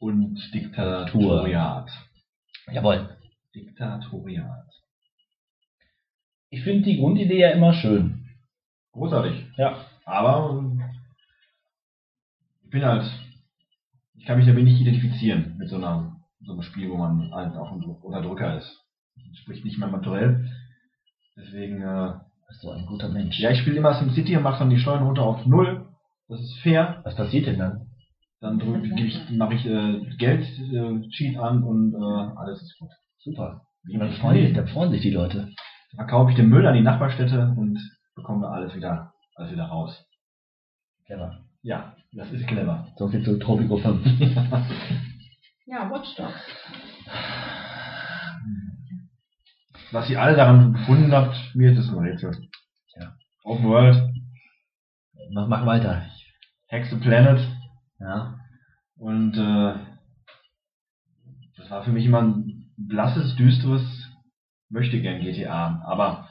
und 0.00 0.38
Diktatoriat. 0.54 1.90
Jawohl. 2.72 3.16
Diktatoriat. 3.54 4.66
Ich 6.50 6.62
finde 6.62 6.84
die 6.84 6.98
Grundidee 6.98 7.40
ja 7.40 7.50
immer 7.50 7.72
schön. 7.72 8.26
Großartig. 8.92 9.46
Ja. 9.56 9.84
Aber 10.04 10.50
ähm, 10.50 10.82
ich 12.64 12.70
bin 12.70 12.84
halt, 12.84 13.04
ich 14.14 14.24
kann 14.24 14.38
mich 14.38 14.46
damit 14.46 14.64
nicht 14.64 14.80
identifizieren 14.80 15.56
mit 15.58 15.68
so 15.68 15.76
einer 15.76 16.16
so 16.40 16.52
einem 16.52 16.62
Spiel, 16.62 16.88
wo 16.90 16.96
man 16.96 17.32
halt 17.32 17.56
auch 17.56 17.72
ein 17.72 17.82
Unterdrücker 17.82 18.56
ist. 18.58 18.84
Das 19.16 19.38
spricht 19.38 19.64
nicht 19.64 19.78
mein 19.78 19.90
Naturell. 19.90 20.50
Deswegen 21.36 21.82
äh, 21.82 22.14
Bist 22.48 22.64
du 22.64 22.70
ein 22.70 22.86
guter 22.86 23.10
Mensch. 23.10 23.38
Ja, 23.38 23.50
ich 23.50 23.58
spiele 23.58 23.76
immer 23.76 23.92
SimCity 23.94 24.36
und 24.36 24.42
mache 24.42 24.60
dann 24.60 24.70
die 24.70 24.78
Steuern 24.78 25.02
runter 25.04 25.22
auf 25.22 25.44
null. 25.44 25.86
Das 26.28 26.40
ist 26.40 26.58
fair. 26.60 27.02
Was 27.04 27.14
passiert 27.14 27.46
denn 27.46 27.58
dann? 27.58 27.87
Dann 28.40 28.58
mache 29.36 29.54
ich 29.54 29.66
äh, 29.66 30.00
Geld 30.16 30.42
äh, 30.58 31.08
Cheat 31.10 31.36
an 31.38 31.62
und 31.64 31.94
äh, 31.94 32.38
alles 32.38 32.62
ist 32.62 32.78
gut. 32.78 32.90
Super. 33.18 33.62
Dann 33.84 34.12
freuen, 34.12 34.46
sich, 34.46 34.54
dann 34.54 34.68
freuen 34.68 34.92
sich 34.92 35.02
die 35.02 35.10
Leute. 35.10 35.50
Verkaufe 35.96 36.30
ich 36.30 36.36
den 36.36 36.48
Müll 36.48 36.66
an 36.66 36.74
die 36.74 36.82
Nachbarstädte 36.82 37.54
und 37.56 37.78
bekomme 38.14 38.48
alles 38.48 38.74
wieder, 38.76 39.12
alles 39.34 39.52
wieder 39.52 39.64
raus. 39.64 40.04
Clever. 41.06 41.44
Ja, 41.62 41.96
das 42.12 42.30
ist 42.30 42.46
clever. 42.46 42.86
So 42.96 43.08
viel 43.08 43.24
zu 43.24 43.38
Tropico 43.38 43.78
5. 43.78 44.04
Ja, 45.70 45.90
Watch 45.90 46.14
Dogs. 46.16 46.32
Was 49.92 50.08
ihr 50.08 50.18
alle 50.18 50.34
daran 50.34 50.72
gefunden 50.72 51.12
habt, 51.12 51.36
mir 51.54 51.72
ist 51.72 51.78
es 51.78 51.90
ein 51.90 51.98
Rätsel. 51.98 52.34
Ja. 52.96 53.14
Open 53.44 53.66
World, 53.66 54.14
mach, 55.30 55.46
mach 55.46 55.66
weiter. 55.66 56.06
The 56.70 56.96
Planet 56.96 57.46
Ja. 58.00 58.38
und 58.96 59.36
äh, 59.36 59.74
das 61.56 61.70
war 61.70 61.84
für 61.84 61.90
mich 61.90 62.06
immer 62.06 62.22
ein 62.22 62.70
blasses, 62.76 63.34
düsteres 63.36 63.82
möchte 64.70 65.00
gern 65.00 65.20
GTA. 65.20 65.82
Aber 65.84 66.28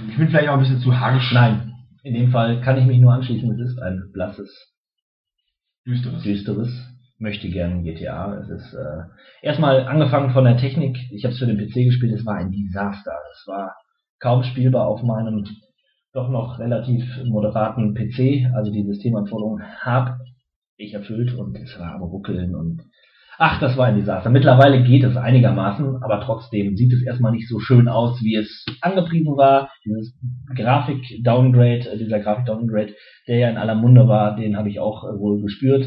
ich 0.00 0.16
bin 0.16 0.28
vielleicht 0.28 0.48
auch 0.48 0.54
ein 0.54 0.60
bisschen 0.60 0.80
zu 0.80 0.98
harsch. 0.98 1.32
Nein. 1.32 1.72
In 2.02 2.14
dem 2.14 2.30
Fall 2.30 2.60
kann 2.60 2.76
ich 2.76 2.84
mich 2.84 2.98
nur 3.00 3.12
anschließen. 3.14 3.50
Es 3.52 3.72
ist 3.72 3.78
ein 3.80 4.10
blasses, 4.12 4.50
Düsteres. 5.86 6.22
düsteres, 6.22 6.94
möchte 7.18 7.48
gern 7.48 7.82
GTA. 7.82 8.34
Es 8.40 8.48
ist 8.50 8.74
äh, 8.74 9.02
erstmal 9.42 9.86
angefangen 9.86 10.32
von 10.32 10.44
der 10.44 10.58
Technik. 10.58 10.98
Ich 11.12 11.24
habe 11.24 11.32
es 11.32 11.38
für 11.38 11.46
den 11.46 11.56
PC 11.56 11.86
gespielt. 11.86 12.12
Es 12.12 12.26
war 12.26 12.36
ein 12.36 12.50
Desaster. 12.50 13.14
Es 13.32 13.46
war 13.46 13.74
kaum 14.20 14.42
spielbar 14.42 14.86
auf 14.86 15.02
meinem 15.02 15.46
doch 16.14 16.30
noch 16.30 16.58
relativ 16.60 17.04
moderaten 17.26 17.92
PC. 17.92 18.54
Also 18.54 18.70
die 18.70 18.84
Systemanforderungen 18.84 19.62
habe 19.80 20.18
ich 20.76 20.94
erfüllt 20.94 21.34
und 21.34 21.56
es 21.58 21.78
war 21.78 21.94
am 21.96 22.02
ruckeln 22.02 22.54
und 22.54 22.82
ach, 23.36 23.60
das 23.60 23.76
war 23.76 23.86
ein 23.86 23.96
Desaster. 23.96 24.30
Mittlerweile 24.30 24.84
geht 24.84 25.02
es 25.02 25.16
einigermaßen, 25.16 26.02
aber 26.02 26.20
trotzdem 26.20 26.76
sieht 26.76 26.92
es 26.92 27.02
erstmal 27.04 27.32
nicht 27.32 27.48
so 27.48 27.58
schön 27.58 27.88
aus, 27.88 28.22
wie 28.22 28.36
es 28.36 28.64
angepriesen 28.80 29.36
war. 29.36 29.70
Dieses 29.84 30.16
Grafik-Downgrade, 30.54 31.90
äh, 31.90 31.98
dieser 31.98 32.20
Grafik-Downgrade, 32.20 32.94
der 33.26 33.38
ja 33.38 33.50
in 33.50 33.56
aller 33.56 33.74
Munde 33.74 34.06
war, 34.06 34.36
den 34.36 34.56
habe 34.56 34.68
ich 34.68 34.78
auch 34.78 35.04
äh, 35.04 35.18
wohl 35.18 35.42
gespürt. 35.42 35.86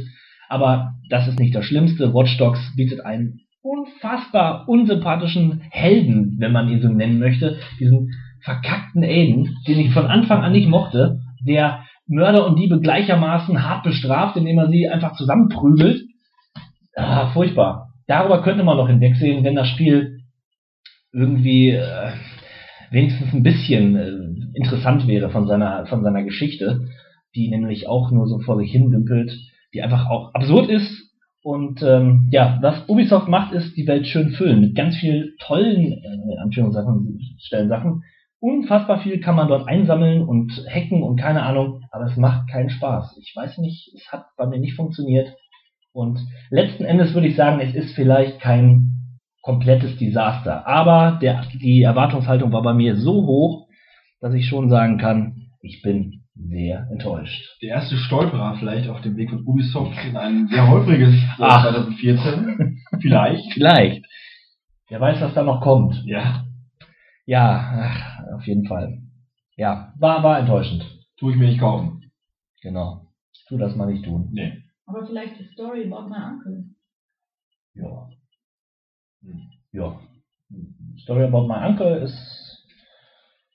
Aber 0.49 0.95
das 1.09 1.27
ist 1.27 1.39
nicht 1.39 1.55
das 1.55 1.65
Schlimmste. 1.65 2.13
Watch 2.13 2.37
Dogs 2.37 2.59
bietet 2.75 3.05
einen 3.05 3.39
unfassbar 3.61 4.67
unsympathischen 4.67 5.61
Helden, 5.71 6.35
wenn 6.39 6.53
man 6.53 6.69
ihn 6.69 6.81
so 6.81 6.89
nennen 6.89 7.19
möchte. 7.19 7.59
Diesen 7.79 8.11
verkackten 8.47 9.03
Aiden, 9.03 9.57
den 9.67 9.79
ich 9.79 9.91
von 9.91 10.05
Anfang 10.05 10.41
an 10.41 10.53
nicht 10.53 10.69
mochte, 10.69 11.19
der 11.45 11.83
Mörder 12.07 12.47
und 12.47 12.57
Diebe 12.57 12.79
gleichermaßen 12.79 13.61
hart 13.61 13.83
bestraft, 13.83 14.37
indem 14.37 14.57
er 14.57 14.69
sie 14.69 14.87
einfach 14.87 15.17
zusammenprügelt. 15.17 16.01
Ah, 16.95 17.27
furchtbar. 17.33 17.89
Darüber 18.07 18.41
könnte 18.41 18.63
man 18.63 18.77
noch 18.77 18.87
hinwegsehen, 18.87 19.43
wenn 19.43 19.55
das 19.55 19.67
Spiel 19.67 20.21
irgendwie 21.11 21.71
äh, 21.71 22.11
wenigstens 22.89 23.33
ein 23.33 23.43
bisschen 23.43 23.95
äh, 23.97 24.57
interessant 24.57 25.07
wäre 25.07 25.29
von 25.29 25.45
seiner, 25.45 25.85
von 25.87 26.01
seiner 26.01 26.23
Geschichte, 26.23 26.87
die 27.35 27.49
nämlich 27.49 27.89
auch 27.89 28.11
nur 28.11 28.27
so 28.27 28.39
vor 28.39 28.57
sich 28.57 28.71
hin 28.71 28.91
dümpelt, 28.91 29.37
die 29.73 29.81
einfach 29.81 30.09
auch 30.09 30.33
absurd 30.33 30.69
ist. 30.69 31.11
Und 31.43 31.83
ähm, 31.83 32.29
ja, 32.31 32.59
was 32.61 32.87
Ubisoft 32.87 33.27
macht, 33.27 33.53
ist 33.53 33.75
die 33.75 33.87
Welt 33.87 34.07
schön 34.07 34.31
füllen 34.31 34.61
mit 34.61 34.75
ganz 34.75 34.95
viel 34.95 35.35
tollen, 35.39 35.91
äh, 35.91 36.37
Anführungszeichen, 36.41 37.19
Stellen 37.39 37.67
Sachen. 37.67 38.03
Unfassbar 38.39 39.01
viel 39.01 39.19
kann 39.19 39.35
man 39.35 39.47
dort 39.47 39.67
einsammeln 39.67 40.21
und 40.21 40.51
hacken 40.69 41.01
und 41.01 41.19
keine 41.19 41.43
Ahnung, 41.43 41.81
aber 41.91 42.05
es 42.05 42.17
macht 42.17 42.49
keinen 42.49 42.69
Spaß. 42.69 43.17
Ich 43.19 43.35
weiß 43.35 43.57
nicht, 43.57 43.91
es 43.95 44.11
hat 44.11 44.25
bei 44.37 44.45
mir 44.45 44.59
nicht 44.59 44.75
funktioniert. 44.75 45.33
Und 45.91 46.19
letzten 46.51 46.85
Endes 46.85 47.15
würde 47.15 47.27
ich 47.27 47.35
sagen, 47.35 47.59
es 47.59 47.73
ist 47.73 47.95
vielleicht 47.95 48.39
kein 48.39 48.97
komplettes 49.41 49.97
Desaster. 49.97 50.67
Aber 50.67 51.17
der, 51.19 51.45
die 51.53 51.81
Erwartungshaltung 51.81 52.51
war 52.51 52.61
bei 52.61 52.73
mir 52.73 52.95
so 52.95 53.25
hoch, 53.25 53.67
dass 54.21 54.33
ich 54.33 54.45
schon 54.47 54.69
sagen 54.69 54.99
kann, 54.99 55.47
ich 55.61 55.81
bin 55.81 56.23
sehr 56.35 56.87
enttäuscht. 56.91 57.57
Der 57.61 57.69
erste 57.69 57.97
Stolperer 57.97 58.57
vielleicht 58.59 58.89
auf 58.89 59.01
dem 59.01 59.17
Weg 59.17 59.31
von 59.31 59.43
Ubisoft 59.45 59.97
in 60.07 60.15
ein 60.15 60.47
sehr 60.47 60.67
holpriges 60.67 61.15
Jahr 61.21 61.35
Ach. 61.39 61.63
2014. 61.63 62.77
vielleicht. 63.01 63.53
Vielleicht. 63.53 64.05
Wer 64.89 65.01
weiß, 65.01 65.21
was 65.21 65.33
da 65.33 65.43
noch 65.43 65.61
kommt. 65.61 66.03
Ja, 66.05 66.45
Ja, 67.27 67.89
ach, 67.91 68.35
auf 68.35 68.47
jeden 68.47 68.65
Fall. 68.65 69.01
Ja, 69.57 69.93
war, 69.99 70.23
war 70.23 70.39
enttäuschend. 70.39 70.85
tue 71.17 71.33
ich 71.33 71.37
mir 71.37 71.47
nicht 71.47 71.59
kaufen. 71.59 72.09
Genau. 72.61 73.07
Tu 73.47 73.57
das 73.57 73.75
mal 73.75 73.91
nicht 73.91 74.05
tun. 74.05 74.29
Nee. 74.31 74.63
Aber 74.85 75.05
vielleicht 75.05 75.37
die 75.37 75.43
Story 75.53 75.85
about 75.85 76.07
my 76.09 76.15
uncle. 76.15 76.63
Ja. 77.73 78.07
Hm. 79.21 79.41
Ja. 79.73 79.99
Story 81.03 81.25
about 81.25 81.47
my 81.47 81.67
uncle 81.67 81.97
ist, 81.97 82.65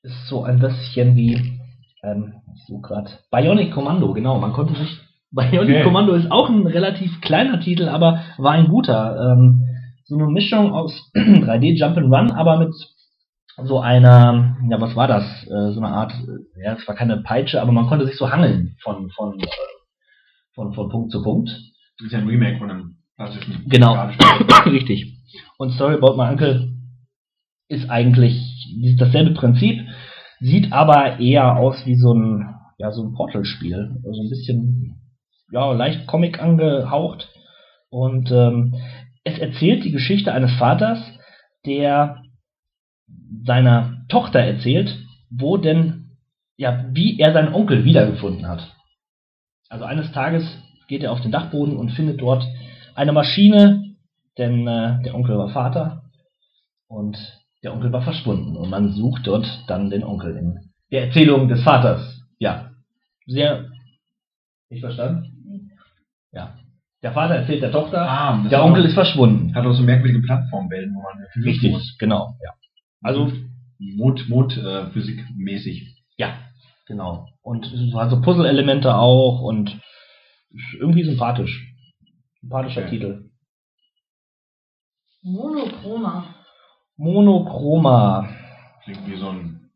ist 0.02 0.28
so 0.28 0.44
ein 0.44 0.58
bisschen 0.58 1.16
wie, 1.16 1.58
ähm, 2.02 2.34
ich 2.54 2.66
suche 2.66 2.82
gerade, 2.82 3.10
Bionic 3.30 3.72
Commando, 3.72 4.12
genau, 4.12 4.38
man 4.38 4.52
konnte 4.52 4.74
sich, 4.74 5.00
Bionic 5.30 5.76
Okay. 5.76 5.82
Commando 5.82 6.12
ist 6.12 6.30
auch 6.30 6.50
ein 6.50 6.66
relativ 6.66 7.22
kleiner 7.22 7.58
Titel, 7.60 7.88
aber 7.88 8.22
war 8.36 8.52
ein 8.52 8.68
guter. 8.68 9.32
Ähm, 9.32 9.66
so 10.04 10.16
eine 10.16 10.26
Mischung 10.26 10.72
aus 10.72 11.10
3D 11.14 11.78
Jump'n'Run, 11.78 12.32
aber 12.32 12.58
mit 12.58 12.74
so 13.56 13.80
einer, 13.80 14.56
ja, 14.68 14.80
was 14.80 14.96
war 14.96 15.08
das? 15.08 15.24
Äh, 15.44 15.72
so 15.72 15.80
eine 15.80 15.88
Art, 15.88 16.12
äh, 16.12 16.64
ja, 16.64 16.74
es 16.74 16.86
war 16.88 16.94
keine 16.94 17.18
Peitsche, 17.18 17.60
aber 17.60 17.72
man 17.72 17.86
konnte 17.86 18.06
sich 18.06 18.16
so 18.16 18.30
hangeln 18.30 18.76
von, 18.82 19.10
von, 19.10 19.38
äh, 19.38 19.46
von, 20.54 20.72
von 20.74 20.88
Punkt 20.90 21.12
zu 21.12 21.22
Punkt. 21.22 21.50
Das 21.98 22.06
ist 22.06 22.12
ja 22.12 22.18
ein 22.18 22.26
Remake 22.26 22.58
von 22.58 22.70
einem 22.70 22.96
klassischen 23.16 23.68
Genau. 23.68 23.94
Richtig. 24.66 25.18
Und 25.58 25.72
Story 25.72 25.94
About 25.94 26.16
My 26.16 26.30
Uncle 26.30 26.72
ist 27.68 27.88
eigentlich 27.90 28.36
ist 28.82 29.00
dasselbe 29.00 29.34
Prinzip, 29.34 29.80
sieht 30.40 30.72
aber 30.72 31.20
eher 31.20 31.56
aus 31.56 31.86
wie 31.86 31.94
so 31.94 32.14
ein, 32.14 32.54
ja, 32.78 32.90
so 32.90 33.02
ein 33.02 33.14
Portal-Spiel. 33.14 34.00
Also 34.04 34.22
ein 34.22 34.28
bisschen, 34.30 35.00
ja, 35.50 35.72
leicht 35.72 36.06
Comic 36.06 36.42
angehaucht. 36.42 37.28
Und 37.90 38.30
ähm, 38.30 38.74
es 39.24 39.38
erzählt 39.38 39.84
die 39.84 39.92
Geschichte 39.92 40.32
eines 40.32 40.52
Vaters, 40.52 40.98
der 41.64 42.22
seiner 43.44 44.04
Tochter 44.08 44.40
erzählt, 44.40 44.96
wo 45.30 45.56
denn, 45.56 46.16
ja, 46.56 46.84
wie 46.92 47.18
er 47.18 47.32
seinen 47.32 47.54
Onkel 47.54 47.84
wiedergefunden 47.84 48.46
hat. 48.46 48.74
Also 49.68 49.84
eines 49.84 50.12
Tages 50.12 50.44
geht 50.88 51.02
er 51.02 51.12
auf 51.12 51.20
den 51.22 51.32
Dachboden 51.32 51.76
und 51.76 51.90
findet 51.92 52.20
dort 52.20 52.44
eine 52.94 53.12
Maschine, 53.12 53.94
denn 54.38 54.66
äh, 54.66 55.02
der 55.02 55.14
Onkel 55.14 55.38
war 55.38 55.48
Vater 55.48 56.02
und 56.88 57.16
der 57.62 57.72
Onkel 57.72 57.92
war 57.92 58.02
verschwunden 58.02 58.56
und 58.56 58.68
man 58.70 58.92
sucht 58.92 59.26
dort 59.26 59.46
dann 59.68 59.88
den 59.90 60.04
Onkel 60.04 60.36
in 60.36 60.58
der 60.90 61.06
Erzählung 61.06 61.48
des 61.48 61.62
Vaters. 61.62 62.20
Ja, 62.38 62.70
sehr. 63.26 63.70
Nicht 64.68 64.80
verstanden? 64.80 65.70
Ja. 66.32 66.54
Der 67.02 67.12
Vater 67.12 67.34
erzählt 67.36 67.62
der 67.62 67.72
Tochter, 67.72 68.02
Ah, 68.08 68.44
der 68.50 68.64
Onkel 68.64 68.84
ist 68.84 68.94
verschwunden. 68.94 69.54
Hat 69.54 69.64
auch 69.66 69.72
so 69.72 69.82
merkwürdige 69.82 70.22
Plattformwelten, 70.22 70.94
wo 70.94 71.02
man 71.02 71.24
Richtig, 71.44 71.72
muss. 71.72 71.96
genau. 71.98 72.36
Ja. 72.44 72.50
Also 73.02 73.32
Mond, 73.78 74.28
Mond 74.28 74.56
äh, 74.56 74.90
Physikmäßig. 74.90 76.04
Ja, 76.16 76.38
genau. 76.86 77.28
Und 77.42 77.66
so 77.66 78.00
hat 78.00 78.10
so 78.10 78.20
Puzzle-Elemente 78.20 78.94
auch 78.94 79.40
und 79.40 79.80
irgendwie 80.78 81.04
sympathisch. 81.04 81.74
Sympathischer 82.40 82.82
Okay. 82.82 82.90
Titel. 82.90 83.30
Monochroma. 85.22 86.34
Monochroma. 86.96 88.28
Klingt 88.84 89.06
wie 89.06 89.16
so 89.16 89.28
ein 89.28 89.70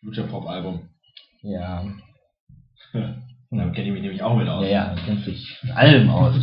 Future 0.00 0.26
Pop 0.28 0.46
Album. 0.46 0.88
Ja. 1.42 1.84
Da 3.56 3.70
kenne 3.70 3.86
ich 3.86 3.92
mich 3.92 4.02
nämlich 4.02 4.22
auch 4.22 4.36
mit 4.36 4.48
aus. 4.48 4.64
Ja, 4.64 4.68
ja, 4.68 4.94
kennt 5.04 5.24
sich 5.24 5.56
mit 5.62 5.76
allem 5.76 6.10
aus. 6.10 6.34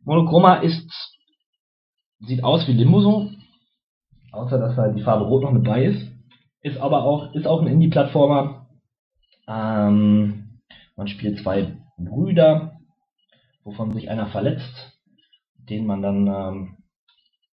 Monochroma 0.00 0.56
ist, 0.56 0.90
sieht 2.20 2.42
aus 2.42 2.66
wie 2.66 2.72
Limbo 2.72 3.02
so, 3.02 3.30
außer 4.32 4.58
dass 4.58 4.76
halt 4.76 4.96
die 4.96 5.02
Farbe 5.02 5.24
Rot 5.24 5.42
noch 5.42 5.52
mit 5.52 5.64
bei 5.64 5.84
ist. 5.84 6.10
Ist 6.62 6.78
aber 6.78 7.04
auch, 7.04 7.32
ist 7.34 7.46
auch 7.46 7.60
ein 7.62 7.68
Indie-Plattformer. 7.68 8.66
Ähm, 9.46 10.60
man 10.96 11.08
spielt 11.08 11.38
zwei 11.40 11.76
Brüder, 11.96 12.78
wovon 13.64 13.92
sich 13.94 14.10
einer 14.10 14.26
verletzt, 14.26 14.98
den 15.56 15.86
man 15.86 16.02
dann 16.02 16.26
ähm, 16.26 16.76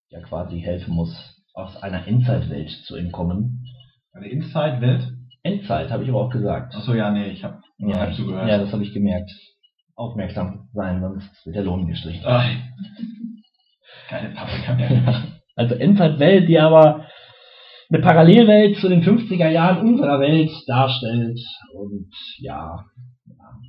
ja 0.10 0.22
quasi 0.22 0.60
helfen 0.60 0.94
muss, 0.94 1.44
aus 1.54 1.76
einer 1.82 2.08
Endzeitwelt 2.08 2.70
zu 2.86 2.96
entkommen. 2.96 3.66
Eine 4.14 4.28
Inside-Welt? 4.28 5.14
Endzeit, 5.44 5.92
habe 5.92 6.04
ich 6.04 6.10
aber 6.10 6.22
auch 6.22 6.32
gesagt. 6.32 6.74
Achso, 6.76 6.94
ja, 6.94 7.12
nee, 7.12 7.28
ich 7.28 7.44
habe 7.44 7.62
Ja, 7.78 8.00
halb 8.00 8.16
zugehört. 8.16 8.50
ja, 8.50 8.58
das 8.58 8.72
habe 8.74 8.84
ich 8.84 8.94
gemerkt. 8.94 9.32
Aufmerksam 9.96 10.68
sein, 10.74 11.00
sonst 11.02 11.30
wird 11.46 11.56
der 11.56 11.64
Lohn 11.64 11.88
gestrichen. 11.88 12.24
Keine 14.10 14.30
Paprika 14.34 14.74
mehr. 14.74 15.24
Also 15.56 15.76
Endzeitwelt, 15.76 16.50
die 16.50 16.60
aber 16.60 17.06
eine 17.90 18.02
Parallelwelt 18.02 18.78
zu 18.78 18.90
den 18.90 19.04
50er 19.04 19.50
Jahren 19.50 19.88
unserer 19.88 20.20
Welt 20.20 20.52
darstellt. 20.68 21.40
Und 21.74 22.10
ja, 22.40 22.84
ja. 23.26 23.60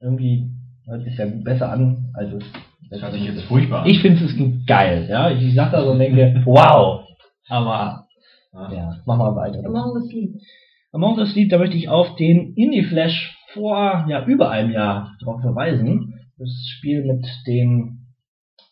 irgendwie 0.00 0.50
hört 0.86 1.04
sich 1.04 1.18
ja 1.18 1.26
besser 1.26 1.72
an, 1.72 2.10
als 2.14 2.32
es 2.32 2.44
Das 2.90 3.02
hört 3.02 3.12
sich 3.12 3.24
jetzt 3.24 3.42
furchtbar 3.44 3.82
an. 3.82 3.88
Ich 3.88 4.00
finde 4.00 4.24
es 4.24 4.66
geil, 4.66 5.06
ja. 5.10 5.30
Ich 5.30 5.54
sag 5.54 5.72
da 5.72 5.82
so 5.82 5.90
und 5.90 5.98
denke, 5.98 6.42
wow. 6.46 7.04
Aber 7.48 8.06
Ja. 8.52 8.72
ja, 8.72 8.96
mach 9.04 9.16
mal 9.16 9.36
weiter. 9.36 9.64
Among 9.64 10.00
the 10.00 10.08
Sleep. 10.08 10.34
Among 10.92 11.16
the 11.16 11.30
Sleep, 11.30 11.50
da 11.50 11.58
möchte 11.58 11.76
ich 11.76 11.88
auf 11.88 12.16
den 12.16 12.54
Indie-Flash 12.54 13.36
vor 13.52 14.06
ja, 14.08 14.24
über 14.24 14.50
einem 14.50 14.72
Jahr 14.72 15.14
darauf 15.20 15.40
verweisen. 15.40 16.14
Das 16.38 16.48
Spiel 16.76 17.04
mit 17.04 17.26
dem, 17.46 18.06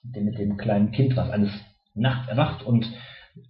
dem, 0.02 0.24
mit 0.24 0.38
dem 0.38 0.56
kleinen 0.56 0.90
Kind, 0.92 1.16
was 1.16 1.30
eines 1.30 1.50
Nachts 1.94 2.28
erwacht 2.28 2.62
und 2.64 2.86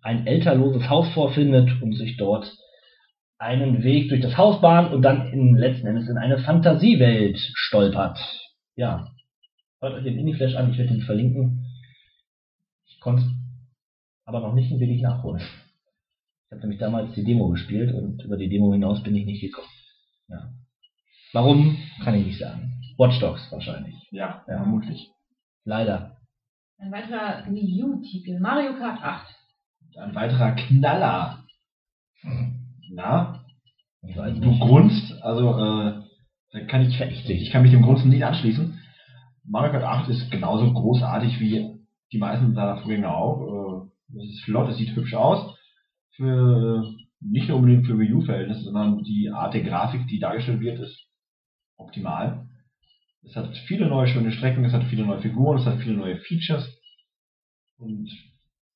ein 0.03 0.27
elterloses 0.27 0.89
Haus 0.89 1.09
vorfindet 1.13 1.83
und 1.83 1.95
sich 1.95 2.17
dort 2.17 2.51
einen 3.39 3.83
Weg 3.83 4.09
durch 4.09 4.21
das 4.23 4.37
Haus 4.37 4.61
bahnt 4.61 4.93
und 4.93 5.03
dann 5.03 5.29
in, 5.33 5.57
letzten 5.57 5.87
Endes 5.87 6.09
in 6.09 6.17
eine 6.19 6.39
Fantasiewelt 6.39 7.39
stolpert. 7.55 8.19
Ja. 8.77 9.09
Hört 9.81 9.95
euch 9.95 10.05
den 10.05 10.19
Indie-Flash 10.19 10.55
an, 10.55 10.71
ich 10.71 10.79
werde 10.79 10.95
ihn 10.95 11.03
verlinken. 11.03 11.67
Ich 12.87 13.01
konnte 13.01 13.25
aber 14.25 14.41
noch 14.41 14.55
nicht 14.55 14.71
ein 14.73 14.81
wenig 14.81 15.03
nachholen. 15.03 15.41
Ich 15.43 16.53
habe 16.53 16.61
nämlich 16.63 16.79
damals 16.81 17.13
die 17.15 17.25
Demo 17.25 17.49
gespielt 17.49 17.93
und 17.95 18.23
über 18.25 18.37
die 18.37 18.49
Demo 18.49 18.73
hinaus 18.73 19.03
bin 19.03 19.15
ich 19.17 19.27
nicht 19.27 19.41
gekommen. 19.43 19.69
Ja. 20.29 20.51
Warum, 21.33 21.77
kann 22.03 22.15
ich 22.15 22.27
nicht 22.27 22.39
sagen. 22.39 22.81
Watch 22.97 23.19
Dogs 23.21 23.51
wahrscheinlich. 23.51 23.95
Ja, 24.11 24.45
Ja. 24.49 24.59
vermutlich. 24.59 25.09
Leider. 25.65 26.14
Ein 26.79 26.93
weiterer 26.93 27.45
Wii 27.49 27.83
U-Titel. 27.85 28.41
Mario 28.41 28.75
Kart 28.79 29.01
8. 29.03 29.35
Ein 29.97 30.15
weiterer 30.15 30.53
Knaller. 30.53 31.45
Na, 32.91 33.45
Ich 34.03 34.17
weiß 34.17 34.41
du 34.41 34.59
grunzt, 34.59 35.23
also 35.23 35.51
äh, 35.51 36.03
da 36.53 36.61
kann 36.67 36.83
ich, 36.83 37.01
ich 37.01 37.51
kann 37.51 37.63
mich 37.63 37.71
dem 37.71 37.83
Grunzen 37.83 38.11
nicht 38.11 38.25
anschließen. 38.25 38.79
Mario 39.45 39.73
Kart 39.73 39.85
8 39.85 40.11
ist 40.11 40.31
genauso 40.31 40.73
großartig 40.73 41.41
wie 41.41 41.79
die 42.13 42.19
meisten 42.19 42.55
seiner 42.55 42.79
Vorgänger 42.79 43.17
auch. 43.17 43.89
Äh, 44.15 44.19
es 44.19 44.31
ist 44.35 44.45
flott, 44.45 44.69
es 44.71 44.77
sieht 44.77 44.95
hübsch 44.95 45.15
aus. 45.15 45.57
Für, 46.17 46.85
äh, 46.85 47.05
nicht 47.21 47.49
nur 47.49 47.59
unbedingt 47.59 47.87
für 47.87 47.99
Wii 47.99 48.13
U-Verhältnisse, 48.15 48.65
sondern 48.65 49.03
die 49.03 49.31
Art 49.31 49.55
der 49.55 49.63
Grafik, 49.63 50.07
die 50.09 50.19
dargestellt 50.19 50.61
wird, 50.61 50.81
ist 50.81 51.07
optimal. 51.77 52.49
Es 53.27 53.37
hat 53.37 53.57
viele 53.67 53.87
neue 53.87 54.07
schöne 54.07 54.33
Strecken, 54.33 54.65
es 54.65 54.73
hat 54.73 54.85
viele 54.85 55.07
neue 55.07 55.21
Figuren, 55.21 55.59
es 55.59 55.67
hat 55.67 55.79
viele 55.81 55.97
neue 55.97 56.19
Features. 56.19 56.69
Und 57.79 58.11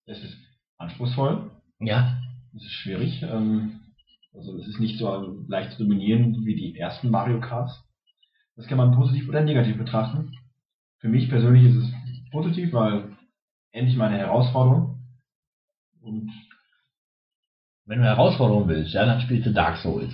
es 0.06 0.22
ist 0.22 0.36
anspruchsvoll. 0.78 1.50
Ja. 1.80 2.20
Es 2.54 2.62
ist 2.62 2.72
schwierig. 2.72 3.22
Ähm, 3.22 3.80
also 4.34 4.56
es 4.58 4.66
ist 4.68 4.80
nicht 4.80 4.98
so 4.98 5.44
leicht 5.48 5.72
zu 5.72 5.84
dominieren 5.84 6.44
wie 6.44 6.54
die 6.54 6.76
ersten 6.76 7.10
Mario 7.10 7.40
Karts. 7.40 7.84
Das 8.56 8.66
kann 8.66 8.78
man 8.78 8.94
positiv 8.94 9.28
oder 9.28 9.42
negativ 9.42 9.78
betrachten. 9.78 10.32
Für 10.98 11.08
mich 11.08 11.28
persönlich 11.28 11.64
ist 11.64 11.76
es 11.76 11.92
positiv, 12.30 12.72
weil 12.72 13.16
endlich 13.72 13.96
mal 13.96 14.08
eine 14.08 14.18
Herausforderung. 14.18 14.98
Und 16.00 16.30
Wenn 17.84 18.00
du 18.00 18.04
Herausforderungen 18.04 18.68
willst, 18.68 18.94
ja, 18.94 19.04
dann 19.06 19.20
spielst 19.20 19.46
du 19.46 19.52
Dark 19.52 19.78
Souls. 19.78 20.12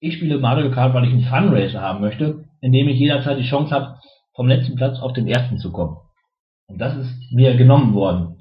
Ich 0.00 0.14
spiele 0.16 0.38
Mario 0.38 0.70
Kart, 0.70 0.94
weil 0.94 1.04
ich 1.04 1.12
einen 1.12 1.24
Funracer 1.24 1.80
haben 1.80 2.00
möchte, 2.00 2.49
in 2.60 2.72
dem 2.72 2.88
ich 2.88 2.98
jederzeit 2.98 3.38
die 3.38 3.48
Chance 3.48 3.74
habe, 3.74 3.98
vom 4.34 4.48
letzten 4.48 4.76
Platz 4.76 4.98
auf 5.00 5.12
den 5.12 5.26
ersten 5.26 5.58
zu 5.58 5.72
kommen. 5.72 5.96
Und 6.66 6.78
das 6.78 6.96
ist 6.96 7.32
mir 7.32 7.56
genommen 7.56 7.94
worden. 7.94 8.36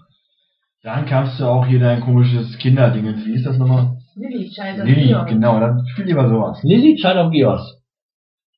dann 0.84 1.06
kannst 1.06 1.40
du 1.40 1.46
auch 1.46 1.66
hier 1.66 1.80
dein 1.80 2.02
komisches 2.02 2.58
Kinderding, 2.58 3.06
wie 3.26 3.34
ist 3.34 3.46
das 3.46 3.58
nochmal? 3.58 3.98
Lilly, 4.16 4.52
Scheiße. 4.54 4.84
Lilly, 4.84 5.16
genau, 5.28 5.60
dann 5.60 5.86
spiel 5.88 6.06
lieber 6.06 6.28
sowas. 6.30 6.62
Lilly 6.64 6.96
Child 6.96 7.18
of 7.18 7.32
Geos. 7.32 7.82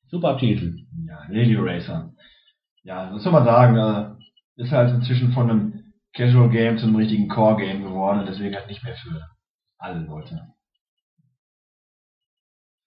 Super 0.08 0.36
Titel. 0.36 0.76
Ja, 1.06 1.20
Lily 1.28 1.56
Racer. 1.56 2.10
Ja, 2.82 3.10
was 3.12 3.22
soll 3.22 3.32
man 3.32 3.44
sagen, 3.44 3.76
äh, 3.76 4.62
ist 4.62 4.72
halt 4.72 4.92
inzwischen 4.94 5.32
von 5.32 5.50
einem 5.50 5.92
Casual 6.14 6.50
Game 6.50 6.78
zu 6.78 6.86
einem 6.86 6.96
richtigen 6.96 7.28
Core 7.28 7.56
Game 7.56 7.82
geworden 7.82 8.20
und 8.20 8.28
deswegen 8.28 8.54
halt 8.54 8.68
nicht 8.68 8.84
mehr 8.84 8.94
für 8.94 9.20
alle 9.78 10.00
Leute. 10.00 10.40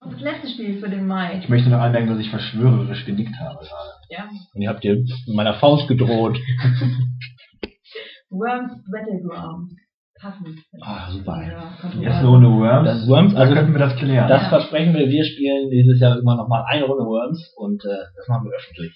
Und 0.06 0.14
das 0.14 0.22
letzte 0.22 0.50
Spiel 0.50 0.80
für 0.80 0.90
den 0.90 1.08
Mai. 1.08 1.40
Ich 1.42 1.50
möchte 1.50 1.70
noch 1.70 1.80
anmerken, 1.80 2.10
dass 2.10 2.20
ich 2.20 2.30
verschwörerisch 2.30 3.06
genickt 3.06 3.36
habe 3.40 3.56
gerade. 3.58 3.70
Ja. 4.10 4.30
Und 4.54 4.62
ihr 4.62 4.70
habt 4.70 4.84
dir 4.84 4.96
mit 4.98 5.36
meiner 5.36 5.56
Faust 5.56 5.88
gedroht. 5.88 6.38
Worms 8.30 8.74
Battleground. 8.92 9.72
Passend. 10.20 10.58
Ah, 10.82 11.12
super. 11.12 11.34
Eine 11.34 12.26
Runde 12.26 12.50
Worms. 12.50 12.86
Das 12.88 13.08
Worms, 13.08 13.34
da 13.34 13.40
also 13.42 13.54
könnten 13.54 13.74
wir 13.74 13.80
das 13.80 13.96
klären. 13.98 14.30
das 14.30 14.44
Ja. 14.44 14.50
versprechen 14.50 14.94
wir, 14.94 15.08
wir 15.10 15.26
spielen 15.26 15.70
dieses 15.70 16.00
Jahr 16.00 16.18
immer 16.18 16.36
noch 16.36 16.48
mal 16.48 16.64
eine 16.70 16.86
Runde 16.86 17.04
Worms 17.04 17.54
und 17.58 17.84
äh, 17.84 17.98
das 18.16 18.28
machen 18.28 18.46
wir 18.46 18.56
öffentlich. 18.56 18.94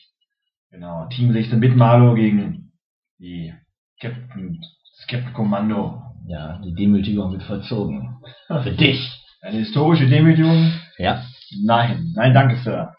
Genau, 0.71 1.07
Team 1.09 1.33
16 1.33 1.59
Bit 1.59 1.75
Malo 1.75 2.13
gegen 2.13 2.71
die 3.19 3.53
Captain, 3.99 4.59
das 4.97 5.07
Captain 5.07 5.33
Kommando. 5.33 6.01
Ja, 6.27 6.59
die 6.63 6.73
Demütigung 6.73 7.31
wird 7.31 7.43
vollzogen. 7.43 8.17
Für 8.47 8.71
dich. 8.71 8.99
Eine 9.41 9.57
historische 9.59 10.07
Demütigung? 10.07 10.71
Ja. 10.99 11.23
Nein, 11.63 12.11
nein, 12.13 12.33
danke, 12.33 12.57
Sir. 12.57 12.93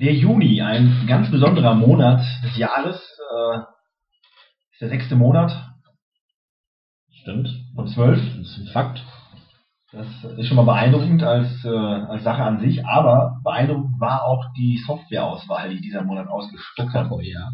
Der 0.00 0.12
Juni, 0.12 0.60
ein 0.60 1.06
ganz 1.06 1.30
besonderer 1.30 1.74
Monat 1.74 2.22
des 2.42 2.56
Jahres, 2.56 2.96
äh, 2.96 3.58
ist 4.72 4.80
der 4.80 4.88
sechste 4.88 5.14
Monat 5.14 5.52
Stimmt. 7.22 7.48
von 7.76 7.86
zwölf. 7.86 8.18
Das 8.18 8.48
ist 8.48 8.58
ein 8.58 8.66
Fakt. 8.72 9.04
Das 9.92 10.06
ist 10.36 10.48
schon 10.48 10.56
mal 10.56 10.64
beeindruckend 10.64 11.22
als, 11.22 11.64
äh, 11.64 11.68
als 11.68 12.24
Sache 12.24 12.42
an 12.42 12.58
sich, 12.58 12.84
aber 12.84 13.40
beeindruckend 13.44 14.00
war 14.00 14.24
auch 14.24 14.44
die 14.56 14.82
Softwareauswahl, 14.84 15.70
die 15.70 15.80
dieser 15.80 16.02
Monat 16.02 16.26
ausgespuckt 16.26 16.94
hat. 16.94 17.12
Oh 17.12 17.20
ja. 17.20 17.50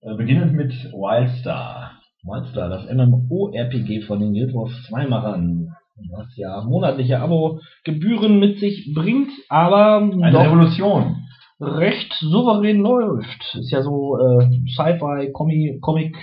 Äh, 0.00 0.16
beginnend 0.16 0.54
mit 0.54 0.72
Wildstar. 0.92 1.92
Monster, 2.22 2.68
das 2.70 2.86
MMO-RPG 2.90 4.06
von 4.06 4.18
den 4.18 4.32
Guild 4.32 4.52
Wars 4.54 4.72
2 4.88 5.06
Machern. 5.06 5.75
Was 6.10 6.36
ja 6.36 6.62
monatliche 6.62 7.20
Abo-Gebühren 7.20 8.38
mit 8.38 8.58
sich 8.58 8.92
bringt, 8.94 9.30
aber 9.48 9.96
Eine 9.98 10.30
doch 10.32 10.44
Revolution. 10.44 11.24
recht 11.60 12.12
souverän 12.20 12.80
läuft. 12.80 13.54
Ist 13.54 13.70
ja 13.70 13.82
so 13.82 14.18
äh, 14.18 14.46
Sci-Fi, 14.68 15.30
Comi 15.32 15.78
Comic 15.80 16.16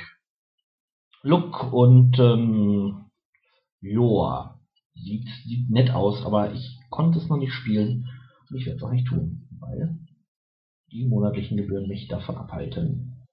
Look 1.24 1.72
und 1.74 2.20
ähm, 2.20 3.06
joa, 3.82 4.60
sieht, 4.94 5.28
sieht 5.46 5.70
nett 5.70 5.90
aus, 5.92 6.24
aber 6.26 6.52
ich 6.54 6.78
konnte 6.90 7.18
es 7.18 7.30
noch 7.30 7.38
nicht 7.38 7.54
spielen 7.54 8.06
und 8.50 8.58
ich 8.58 8.66
werde 8.66 8.78
es 8.78 8.84
auch 8.84 8.92
nicht 8.92 9.08
tun, 9.08 9.48
weil 9.60 9.98
die 10.92 11.06
monatlichen 11.08 11.58
Gebühren 11.58 11.88
mich 11.88 12.08
davon 12.10 12.36
abhalten. 12.38 13.26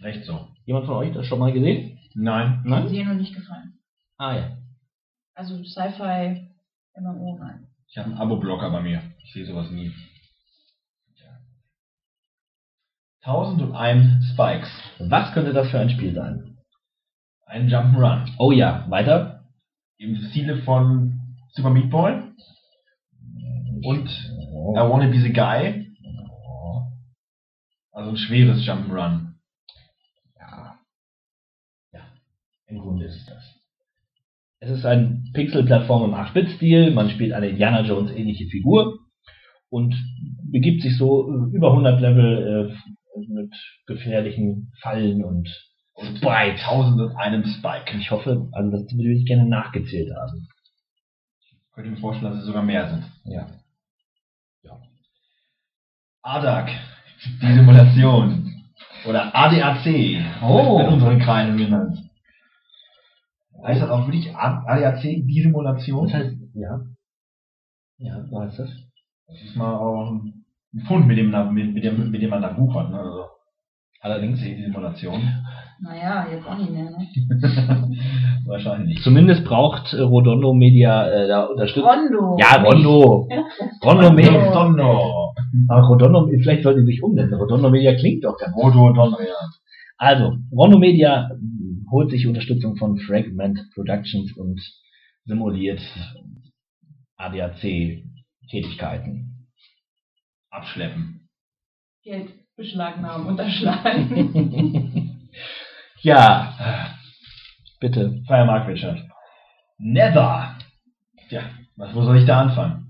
Recht 0.00 0.24
so. 0.24 0.48
Jemand 0.64 0.86
von 0.86 0.94
euch 0.96 1.12
das 1.12 1.26
schon 1.26 1.38
mal 1.40 1.52
gesehen? 1.52 1.98
Nein. 2.14 2.62
Nein? 2.64 2.88
Sie 2.88 3.02
noch 3.04 3.14
nicht 3.14 3.34
gefallen. 3.34 3.74
Ah 4.16 4.36
ja. 4.36 4.56
Also 5.34 5.62
Sci-Fi 5.64 6.48
MMO 6.98 7.36
rein. 7.40 7.66
Ich 7.88 7.96
habe 7.98 8.10
einen 8.10 8.18
Abo-Blocker 8.18 8.70
bei 8.70 8.80
mir. 8.82 9.02
Ich 9.24 9.32
sehe 9.32 9.46
sowas 9.46 9.70
nie. 9.70 9.92
Ja. 11.16 11.38
1001 13.22 14.32
Spikes. 14.32 14.70
Was 14.98 15.32
könnte 15.32 15.52
das 15.52 15.70
für 15.70 15.80
ein 15.80 15.90
Spiel 15.90 16.14
sein? 16.14 16.58
Ein 17.46 17.68
Jump'n'Run. 17.68 18.34
Oh 18.38 18.52
ja, 18.52 18.88
weiter. 18.90 19.48
Im 19.98 20.16
Stile 20.16 20.62
von 20.62 21.36
Super 21.52 21.70
Meat 21.70 21.90
Boy. 21.90 22.22
Und 23.84 24.08
Oh. 24.54 24.74
I 24.76 24.80
Wanna 24.88 25.08
Be 25.08 25.18
the 25.20 25.32
Guy. 25.32 25.88
Also 27.90 28.10
ein 28.10 28.16
schweres 28.16 28.64
Jump'n'Run. 28.66 29.34
Ja. 30.38 30.78
Ja, 31.92 32.00
im 32.66 32.78
Grunde 32.78 33.06
ist 33.06 33.16
es 33.16 33.26
das. 33.26 33.61
Es 34.62 34.70
ist 34.70 34.86
ein 34.86 35.28
Pixel-Plattform 35.34 36.04
im 36.04 36.14
8-Bit-Stil. 36.14 36.92
Man 36.92 37.10
spielt 37.10 37.32
eine 37.32 37.48
Indiana 37.48 37.82
Jones 37.82 38.12
ähnliche 38.12 38.46
Figur 38.46 39.00
und 39.70 39.92
begibt 40.52 40.82
sich 40.82 40.96
so 40.96 41.28
äh, 41.28 41.56
über 41.56 41.70
100 41.70 42.00
Level 42.00 42.70
äh, 42.70 43.22
mit 43.26 43.52
gefährlichen 43.88 44.70
Fallen 44.80 45.24
und 45.24 45.48
Und 45.94 46.16
Spikes. 46.18 46.62
1001 46.62 47.56
Spike. 47.56 47.98
Ich 47.98 48.12
hoffe, 48.12 48.48
also 48.52 48.70
dass 48.70 48.86
die 48.86 48.96
würde 48.98 49.14
ich 49.14 49.26
gerne 49.26 49.48
nachgezählt 49.48 50.14
haben. 50.14 50.46
Ich 51.40 51.74
könnte 51.74 51.90
mir 51.90 51.96
vorstellen, 51.96 52.30
dass 52.30 52.42
es 52.42 52.46
sogar 52.46 52.62
mehr 52.62 52.88
sind. 52.88 53.04
Ja. 53.24 53.48
ADAC. 56.22 56.70
Die 57.42 57.52
Simulation. 57.52 58.62
Oder 59.08 59.34
ADAC. 59.34 60.22
Oh. 60.40 60.78
In 60.78 60.86
unseren 60.86 61.18
Kreisen 61.18 61.56
genannt. 61.56 61.98
Heißt 63.64 63.80
das 63.82 63.90
auch 63.90 64.06
wirklich 64.06 64.34
A- 64.34 64.64
ADAC, 64.66 65.02
die 65.02 65.42
Simulation? 65.42 66.06
Das 66.08 66.14
heißt, 66.14 66.34
ja. 66.54 66.80
Ja, 67.98 68.24
so 68.28 68.40
heißt 68.40 68.58
das. 68.58 68.70
Das 69.28 69.40
ist 69.42 69.56
mal 69.56 69.74
auch 69.76 70.10
ein 70.10 70.44
Fund, 70.88 71.06
mit 71.06 71.16
dem, 71.18 71.30
man- 71.30 71.52
mit, 71.54 71.72
mit 71.74 71.84
dem, 71.84 72.10
mit 72.10 72.20
dem 72.22 72.30
man 72.30 72.42
da 72.42 72.48
buchert. 72.52 72.90
Ne? 72.90 72.98
Also, 72.98 73.24
Allerdings, 74.04 74.40
die 74.40 74.60
Simulation. 74.64 75.20
Naja, 75.80 76.26
jetzt 76.28 76.44
auch 76.44 76.58
nicht 76.58 76.72
mehr, 76.72 76.90
ne? 76.90 77.06
Wahrscheinlich. 78.46 79.00
Zumindest 79.04 79.44
braucht 79.44 79.92
äh, 79.94 80.00
Rodondo 80.00 80.52
Media 80.54 81.08
äh, 81.08 81.28
da 81.28 81.44
Unterstützung. 81.44 81.88
Rondo. 81.88 82.36
Ja, 82.40 82.62
Rondo. 82.62 83.28
Rondo 83.84 84.12
Media. 84.12 84.32
Rodondo. 84.48 85.34
Aber 85.68 85.86
Rodondo, 85.86 86.28
vielleicht 86.42 86.64
sollte 86.64 86.80
sie 86.80 86.86
sich 86.86 87.02
umnennen. 87.02 87.32
Rodondo 87.34 87.70
Media 87.70 87.94
klingt 87.94 88.24
doch 88.24 88.36
ganz 88.38 88.52
gut. 88.54 88.74
Rodondo, 88.74 89.20
ja. 89.20 89.34
Also, 89.98 90.32
Rondo 90.50 90.78
Media 90.78 91.30
holt 91.92 92.10
sich 92.10 92.26
Unterstützung 92.26 92.74
von 92.76 92.98
Fragment 92.98 93.60
Productions 93.74 94.36
und 94.36 94.60
simuliert 95.24 95.80
ADAC-Tätigkeiten. 97.16 99.46
Abschleppen. 100.50 101.28
Geld 102.02 102.32
beschlagnahmen, 102.56 103.28
unterschlagen. 103.28 105.28
ja, 106.00 106.96
bitte. 107.78 108.20
Freie 108.26 108.44
Marktwirtschaft. 108.44 109.04
Nether. 109.78 110.58
Tja, 111.28 111.42
was, 111.76 111.94
wo 111.94 112.02
soll 112.02 112.18
ich 112.18 112.26
da 112.26 112.40
anfangen? 112.40 112.82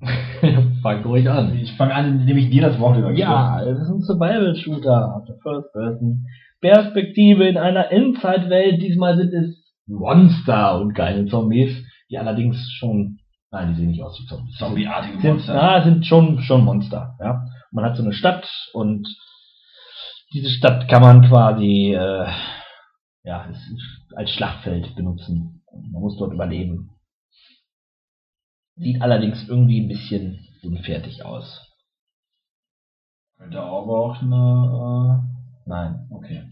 Fang 0.82 1.02
ruhig 1.02 1.28
an. 1.28 1.58
Ich 1.58 1.76
fange 1.76 1.94
an, 1.94 2.20
indem 2.20 2.36
ich 2.36 2.50
dir 2.50 2.62
das 2.62 2.78
Wort 2.78 2.96
übergebe. 2.96 3.20
Ja, 3.20 3.60
es 3.62 3.80
ist 3.80 3.88
ein 3.88 4.02
Survival-Shooter 4.02 5.24
First 5.42 5.72
Person. 5.72 6.24
Perspektive 6.60 7.46
in 7.48 7.56
einer 7.56 7.90
Endzeitwelt. 7.90 8.82
Diesmal 8.82 9.16
sind 9.16 9.32
es 9.32 9.64
Monster 9.86 10.80
und 10.80 10.94
keine 10.94 11.26
Zombies, 11.26 11.84
die 12.10 12.18
allerdings 12.18 12.70
schon, 12.78 13.18
nein, 13.50 13.70
die 13.70 13.80
sehen 13.80 13.90
nicht 13.90 14.02
aus 14.02 14.18
wie 14.20 14.26
Zombies. 14.26 14.56
Zombieartige 14.56 15.20
Sind, 15.20 15.30
Monster. 15.30 15.54
na, 15.54 15.82
sind 15.82 16.06
schon, 16.06 16.40
schon 16.40 16.64
Monster, 16.64 17.16
ja. 17.20 17.44
Man 17.70 17.84
hat 17.84 17.96
so 17.96 18.02
eine 18.02 18.12
Stadt 18.12 18.48
und 18.72 19.06
diese 20.32 20.50
Stadt 20.50 20.88
kann 20.88 21.02
man 21.02 21.26
quasi, 21.28 21.94
äh, 21.94 22.26
ja, 23.24 23.50
als 24.14 24.30
Schlachtfeld 24.32 24.94
benutzen. 24.94 25.62
Man 25.72 26.00
muss 26.02 26.16
dort 26.18 26.32
überleben. 26.32 26.90
Sieht 28.76 29.02
allerdings 29.02 29.48
irgendwie 29.48 29.80
ein 29.80 29.88
bisschen 29.88 30.38
unfertig 30.62 31.24
aus. 31.24 31.64
Könnte 33.36 33.60
aber 33.60 33.98
auch 33.98 34.22
eine, 34.22 35.24
Nein. 35.68 36.08
okay. 36.10 36.42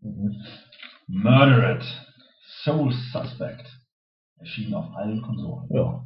Mhm. 0.00 0.34
Murdered. 1.06 1.82
Soul 2.64 2.92
Suspect. 3.12 3.66
Erschienen 4.38 4.74
auf 4.74 4.94
allen 4.96 5.20
Konsolen. 5.22 5.68
Ja. 5.70 6.04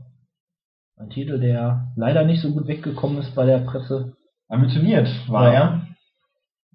Ein 0.96 1.10
Titel, 1.10 1.38
der 1.40 1.92
leider 1.96 2.24
nicht 2.24 2.42
so 2.42 2.52
gut 2.52 2.66
weggekommen 2.66 3.18
ist 3.18 3.34
bei 3.34 3.46
der 3.46 3.58
Presse. 3.58 4.16
Ambitioniert 4.48 5.08
war 5.28 5.52
Ja. 5.52 5.52
er. 5.52 5.86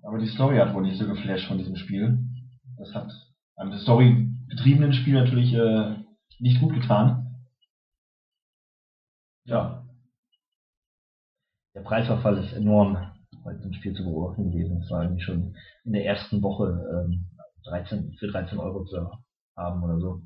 Aber 0.04 0.20
die 0.20 0.28
Story 0.28 0.58
hat 0.58 0.74
wohl 0.74 0.84
nicht 0.84 0.98
so 1.00 1.06
geflasht 1.08 1.48
von 1.48 1.58
diesem 1.58 1.76
Spiel. 1.76 2.18
Das 2.78 2.94
hat 2.94 3.12
einem 3.58 3.72
das 3.72 3.82
Story-getriebenen 3.82 4.94
Spiel 4.94 5.16
natürlich 5.16 5.54
äh, 5.54 5.96
nicht 6.40 6.60
gut 6.62 6.74
getan. 6.74 7.36
Ja. 9.46 9.84
Der 11.76 11.82
Preisverfall 11.82 12.38
ist 12.38 12.54
enorm 12.54 12.98
bei 13.48 13.54
diesem 13.54 13.74
Spiel 13.74 13.94
zu 13.94 14.04
beobachten 14.04 14.52
gewesen. 14.52 14.82
Es 14.84 14.92
war 14.92 15.02
eigentlich 15.02 15.24
schon 15.24 15.56
in 15.86 15.94
der 15.94 16.06
ersten 16.06 16.42
Woche 16.44 16.66
ähm, 16.92 17.28
13, 17.64 18.14
für 18.20 18.28
13 18.28 18.60
Euro 18.60 18.84
zu 18.84 19.10
haben 19.56 19.84
oder 19.84 20.00
so. 20.00 20.22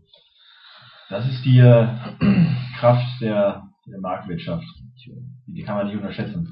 Das 1.09 1.27
ist 1.27 1.45
die 1.45 1.59
äh, 1.59 1.87
Kraft 2.79 3.21
der, 3.21 3.69
der 3.85 3.99
Marktwirtschaft. 3.99 4.65
Die, 5.45 5.63
kann 5.63 5.77
man 5.77 5.87
nicht 5.87 5.97
unterschätzen. 5.97 6.51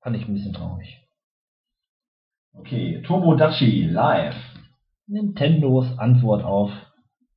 Fand 0.00 0.16
ich 0.16 0.28
ein 0.28 0.34
bisschen 0.34 0.52
traurig. 0.52 1.04
Okay, 2.52 3.02
Tomodachi 3.02 3.82
Live. 3.82 4.36
Nintendos 5.08 5.98
Antwort 5.98 6.44
auf 6.44 6.70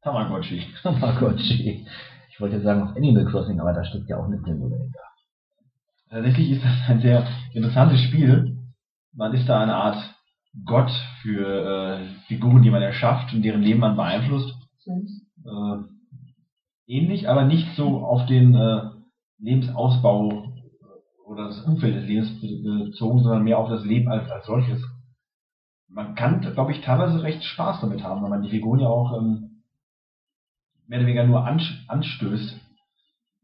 Tamagotchi. 0.04 0.62
Tamagotchi. 0.84 1.88
Ich 2.30 2.40
wollte 2.40 2.58
jetzt 2.58 2.66
sagen 2.66 2.84
auf 2.84 2.96
Animal 2.96 3.26
Crossing, 3.26 3.60
aber 3.60 3.74
da 3.74 3.84
steckt 3.84 4.10
ja 4.10 4.18
auch 4.18 4.28
Nintendo 4.28 4.70
dahinter. 4.70 5.11
Tatsächlich 6.12 6.52
ist 6.52 6.64
das 6.64 6.90
ein 6.90 7.00
sehr 7.00 7.26
interessantes 7.54 8.02
Spiel. 8.02 8.58
Man 9.14 9.34
ist 9.34 9.48
da 9.48 9.62
eine 9.62 9.76
Art 9.76 10.14
Gott 10.66 10.92
für 11.22 12.02
äh, 12.02 12.06
Figuren, 12.28 12.62
die 12.64 12.70
man 12.70 12.82
erschafft 12.82 13.34
und 13.34 13.44
deren 13.44 13.62
Leben 13.62 13.80
man 13.80 13.96
beeinflusst. 13.96 14.54
Äh, 14.86 15.78
ähnlich, 16.86 17.30
aber 17.30 17.46
nicht 17.46 17.66
so 17.78 18.06
auf 18.06 18.26
den 18.26 18.54
äh, 18.54 18.82
Lebensausbau 19.40 20.52
oder 21.26 21.48
das 21.48 21.62
Umfeld 21.62 21.96
des 21.96 22.06
Lebens 22.06 22.42
be- 22.42 22.88
bezogen, 22.88 23.24
sondern 23.24 23.46
mehr 23.46 23.58
auf 23.58 23.70
das 23.70 23.86
Leben 23.86 24.12
als, 24.12 24.30
als 24.30 24.46
solches. 24.46 24.84
Man 25.88 26.16
kann, 26.16 26.42
glaube 26.42 26.74
ich, 26.74 26.82
teilweise 26.82 27.24
recht 27.24 27.42
Spaß 27.42 27.80
damit 27.80 28.04
haben, 28.04 28.22
weil 28.22 28.30
man 28.30 28.42
die 28.42 28.50
Figuren 28.50 28.82
ja 28.82 28.88
auch 28.88 29.18
ähm, 29.18 29.64
mehr 30.88 31.00
oder 31.00 31.08
weniger 31.08 31.26
nur 31.26 31.46
anstößt 31.46 32.60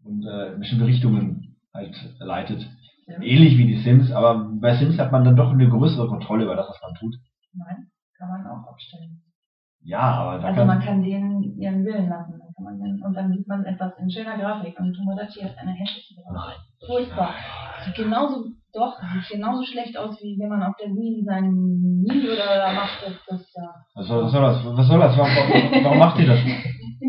und 0.03 0.25
äh, 0.25 0.51
in 0.51 0.59
bestimmte 0.59 0.85
Richtungen 0.85 1.46
halt 1.77 1.95
leitet. 2.19 2.59
Sims. 3.05 3.23
Ähnlich 3.23 3.57
wie 3.57 3.67
die 3.67 3.81
Sims, 3.83 4.11
aber 4.11 4.49
bei 4.59 4.75
Sims 4.75 4.97
hat 4.99 5.11
man 5.11 5.23
dann 5.23 5.37
doch 5.37 5.51
eine 5.51 5.69
größere 5.69 6.07
Kontrolle 6.07 6.43
über 6.43 6.55
das, 6.55 6.67
was 6.67 6.81
man 6.81 6.93
tut. 6.95 7.15
Nein, 7.53 7.87
kann 8.17 8.29
man 8.29 8.45
auch 8.45 8.67
abstellen. 8.67 9.21
Ja, 9.83 10.01
aber 10.01 10.39
da 10.39 10.47
Also 10.47 10.59
kann 10.59 10.67
man 10.67 10.81
kann 10.81 11.01
denen 11.01 11.57
ihren 11.57 11.85
Willen 11.85 12.09
lassen. 12.09 12.33
Dann 12.37 12.53
kann 12.53 12.65
man 12.65 12.79
den, 12.79 13.01
und 13.01 13.13
dann 13.13 13.31
sieht 13.31 13.47
man 13.47 13.63
etwas 13.63 13.93
in 13.99 14.09
schöner 14.09 14.37
Grafik. 14.37 14.77
Und 14.77 14.93
Tomodachi 14.93 15.39
hat 15.41 15.57
eine 15.57 15.71
hässliche 15.71 16.21
Grafik. 16.21 16.35
Nein. 16.35 16.85
Furchtbar. 16.85 17.33
Sieht 17.85 17.95
genauso, 17.95 18.51
doch, 18.73 18.99
sieht 18.99 19.37
genauso 19.37 19.63
schlecht 19.63 19.97
aus, 19.97 20.21
wie 20.21 20.37
wenn 20.39 20.49
man 20.49 20.63
auf 20.63 20.75
der 20.75 20.89
Wii 20.89 21.23
seinen 21.23 22.03
Video 22.03 22.35
da 22.35 22.73
macht. 22.73 22.99
Das, 23.05 23.13
das, 23.27 23.53
ja. 23.55 23.73
was 23.95 24.07
soll, 24.07 24.23
was 24.23 24.31
soll 24.33 24.41
das? 24.41 24.65
Was 24.65 24.87
soll 24.87 24.99
das? 24.99 25.17
Warum, 25.17 25.83
warum, 25.85 25.99
macht 25.99 26.19
ihr 26.19 26.27
das? 26.27 26.39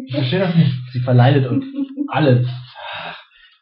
Ich 0.07 0.15
verstehe 0.15 0.39
das 0.39 0.55
nicht. 0.55 0.73
Sie 0.93 1.01
verleidet 1.01 1.51
uns 1.51 1.65
alles. 2.09 2.47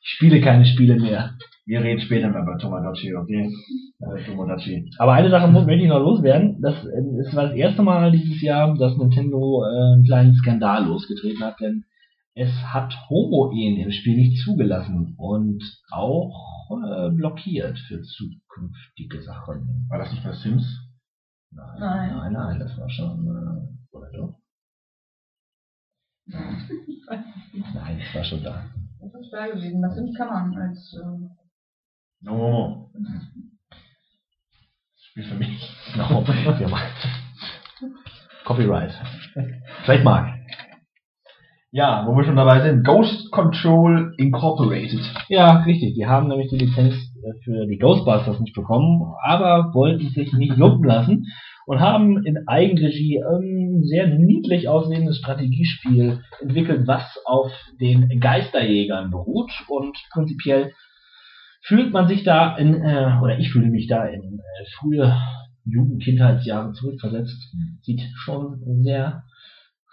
Ich 0.07 0.13
spiele 0.13 0.41
keine 0.41 0.65
Spiele 0.65 0.95
mehr. 1.01 1.37
Wir 1.65 1.83
reden 1.83 2.01
später 2.01 2.29
mal 2.29 2.43
über 2.43 2.57
Tomodachi, 2.59 3.13
okay? 3.17 3.51
Äh, 3.99 4.25
Tomodachi. 4.25 4.89
Aber 4.99 5.15
eine 5.15 5.31
Sache 5.31 5.49
muss, 5.49 5.67
möchte 5.67 5.83
ich 5.83 5.89
noch 5.89 5.99
loswerden. 5.99 6.63
Das 6.63 6.77
äh, 6.85 7.19
es 7.21 7.35
war 7.35 7.49
das 7.49 7.57
erste 7.57 7.83
Mal 7.83 8.13
dieses 8.13 8.41
Jahr, 8.41 8.73
dass 8.79 8.97
Nintendo 8.97 9.65
äh, 9.65 9.95
einen 9.95 10.05
kleinen 10.05 10.35
Skandal 10.37 10.87
losgetreten 10.87 11.43
hat, 11.43 11.59
denn 11.61 11.85
es 12.35 12.53
hat 12.73 12.95
Homo-Ehen 13.11 13.79
im 13.79 13.91
Spiel 13.91 14.17
nicht 14.17 14.45
zugelassen 14.45 15.17
und 15.19 15.61
auch 15.91 16.71
äh, 16.71 17.11
blockiert 17.11 17.77
für 17.89 18.01
zukünftige 18.01 19.23
Sachen. 19.23 19.89
War 19.89 19.99
das 19.99 20.13
nicht 20.13 20.23
bei 20.23 20.35
Sims? 20.35 20.65
Nein, 21.51 21.81
Nein. 21.81 22.17
nein, 22.17 22.33
nein, 22.33 22.59
das 22.61 22.79
war 22.79 22.89
schon. 22.89 23.27
Äh, 23.27 23.97
oder 23.97 24.13
doch? 24.13 24.39
Nein, 26.29 27.99
das 27.99 28.15
war 28.15 28.25
schon 28.25 28.45
da. 28.45 28.67
Das 29.01 29.15
ist 29.15 29.31
klar 29.31 29.49
gewesen. 29.49 29.83
Das 29.83 29.95
Sims 29.95 30.17
kann 30.17 30.29
man 30.29 30.57
als, 30.57 30.95
äh, 30.95 31.47
No, 32.23 32.37
no, 32.37 32.51
no. 32.51 32.91
Spiel 34.97 35.25
für 35.25 35.35
mich. 35.35 35.73
No. 35.97 36.25
Copyright. 38.45 38.93
Trademark. 39.85 40.37
Ja, 41.73 42.07
wo 42.07 42.17
wir 42.17 42.25
schon 42.25 42.37
dabei 42.37 42.63
sind. 42.63 42.85
Ghost 42.85 43.31
Control 43.33 44.15
Incorporated. 44.19 45.01
Ja, 45.29 45.63
richtig. 45.63 45.95
Die 45.95 46.07
haben 46.07 46.29
nämlich 46.29 46.49
die 46.51 46.59
Lizenz 46.59 46.95
äh, 46.95 47.33
für 47.45 47.67
die 47.67 47.79
Ghostbusters 47.79 48.41
nicht 48.41 48.55
bekommen, 48.55 49.15
aber 49.23 49.75
wollten 49.75 50.09
sich 50.11 50.33
nicht 50.33 50.57
lumpen 50.57 50.85
lassen 50.85 51.27
und 51.67 51.81
haben 51.81 52.25
in 52.25 52.47
Eigenregie 52.49 53.23
ein 53.23 53.83
sehr 53.83 54.07
niedlich 54.07 54.69
aussehendes 54.69 55.19
Strategiespiel 55.19 56.21
entwickelt, 56.41 56.87
was 56.87 57.03
auf 57.25 57.53
den 57.81 58.21
Geisterjägern 58.21 59.11
beruht 59.11 59.51
und 59.69 59.97
prinzipiell 60.13 60.73
fühlt 61.63 61.93
man 61.93 62.07
sich 62.07 62.23
da 62.23 62.57
in, 62.57 62.75
äh, 62.75 63.19
oder 63.21 63.39
ich 63.39 63.51
fühle 63.51 63.69
mich 63.69 63.89
da 63.89 64.07
in 64.07 64.39
äh, 64.39 64.65
frühe 64.79 65.21
Jugend-, 65.65 66.03
Kindheitsjahre 66.03 66.73
zurückversetzt. 66.73 67.53
Sieht 67.83 68.01
schon 68.15 68.63
sehr 68.85 69.25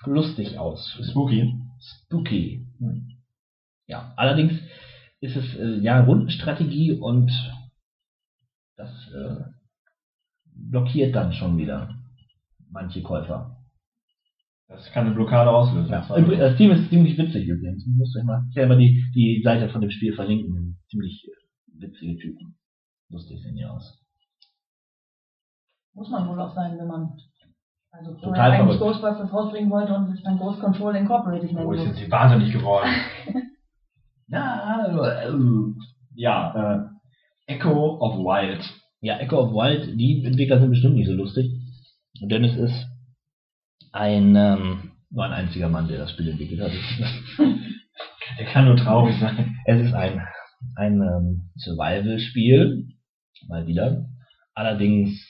lustig 0.06 0.60
aus. 0.60 1.00
Spooky. 1.10 1.54
Spooky. 1.80 2.68
Ja, 3.88 4.14
allerdings 4.16 4.54
ist 5.20 5.36
es 5.36 5.56
äh, 5.56 5.80
ja 5.80 6.02
Rundenstrategie 6.02 6.92
und 6.92 7.32
das 8.76 8.92
äh, 9.12 9.44
blockiert 10.56 11.16
dann 11.16 11.34
schon 11.34 11.58
wieder 11.58 11.96
manche 12.72 13.02
Käufer. 13.02 13.58
Das 14.68 14.92
kann 14.92 15.06
eine 15.06 15.16
Blockade 15.16 15.50
auslösen. 15.52 15.92
Ja. 15.92 16.02
Das 16.02 16.58
Team 16.58 16.72
ist 16.72 16.90
ziemlich 16.90 17.18
witzig 17.18 17.48
übrigens. 17.48 17.86
Ich 17.86 17.94
muss 17.96 18.18
mal 18.24 18.44
selber 18.54 18.76
die, 18.76 19.06
die 19.14 19.42
Seite 19.44 19.70
von 19.70 19.82
dem 19.82 19.92
Spiel 19.92 20.16
verlinken. 20.16 20.80
Ziemlich 20.90 21.28
äh, 21.28 21.82
witzige 21.82 22.18
Typen. 22.18 22.56
Lustig 23.10 23.42
sehen 23.44 23.56
die 23.56 23.66
aus. 23.66 24.00
muss 25.94 26.10
man 26.10 26.28
wohl 26.28 26.40
auch 26.40 26.56
sein, 26.56 26.78
wenn 26.80 26.88
man 26.88 27.14
also 27.92 28.14
Total 28.14 28.24
vorher 28.24 28.44
eigentlich. 28.44 28.80
Ghostbusters 28.80 29.32
rausbringen 29.32 29.70
wollte 29.70 29.94
und 29.94 30.08
sich 30.12 30.24
dann 30.24 30.40
Ghost 30.40 30.60
Control 30.60 30.96
Incorporated 30.96 31.54
nennen 31.54 31.68
Oh, 31.68 31.74
jetzt 31.74 31.84
sind 31.84 31.96
sie 31.96 32.12
wahnsinnig 32.12 32.52
geworden. 32.52 32.90
Ja, 34.28 34.88
äh, 34.88 35.32
Ja, 36.16 36.90
äh, 37.46 37.54
Echo 37.54 37.98
of 38.00 38.18
Wild. 38.18 38.64
Ja, 39.04 39.18
Echo 39.18 39.38
of 39.38 39.52
Wild, 39.52 40.00
die 40.00 40.24
Entwickler 40.24 40.60
sind 40.60 40.70
bestimmt 40.70 40.96
nicht 40.96 41.08
so 41.08 41.14
lustig. 41.14 41.52
Denn 42.22 42.46
es 42.46 42.56
ist 42.56 42.88
ein, 43.92 44.34
ähm, 44.38 44.92
nur 45.10 45.26
ein 45.26 45.34
einziger 45.34 45.68
Mann, 45.68 45.90
der 45.90 45.98
das 45.98 46.12
Spiel 46.12 46.30
entwickelt 46.30 46.62
hat. 46.62 46.72
Der 48.40 48.46
kann 48.48 48.66
nur 48.66 48.78
traurig 48.78 49.16
sein. 49.20 49.58
Es 49.66 49.86
ist 49.86 49.94
ein, 49.94 50.20
ein 50.76 51.02
ähm, 51.02 51.52
Survival-Spiel, 51.58 52.88
mal 53.48 53.68
wieder. 53.68 54.08
Allerdings 54.56 55.22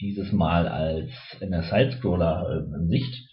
dieses 0.00 0.30
Mal 0.30 0.68
als 0.68 1.10
in 1.40 1.50
der 1.50 1.62
Sidescroller-Sicht. 1.62 3.28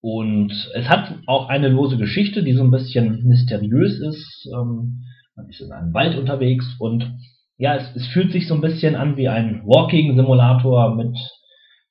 Und 0.00 0.52
es 0.74 0.88
hat 0.88 1.18
auch 1.26 1.48
eine 1.48 1.68
lose 1.68 1.98
Geschichte, 1.98 2.44
die 2.44 2.52
so 2.52 2.62
ein 2.62 2.70
bisschen 2.70 3.24
mysteriös 3.24 3.98
ist. 3.98 4.48
Ähm, 4.54 5.02
man 5.34 5.48
ist 5.50 5.60
in 5.60 5.72
einem 5.72 5.92
Wald 5.92 6.16
unterwegs 6.16 6.64
und 6.78 7.12
ja, 7.58 7.76
es, 7.76 7.96
es 7.96 8.06
fühlt 8.08 8.32
sich 8.32 8.48
so 8.48 8.54
ein 8.54 8.60
bisschen 8.60 8.94
an 8.94 9.16
wie 9.16 9.28
ein 9.28 9.62
Walking-Simulator 9.64 10.94
mit 10.94 11.16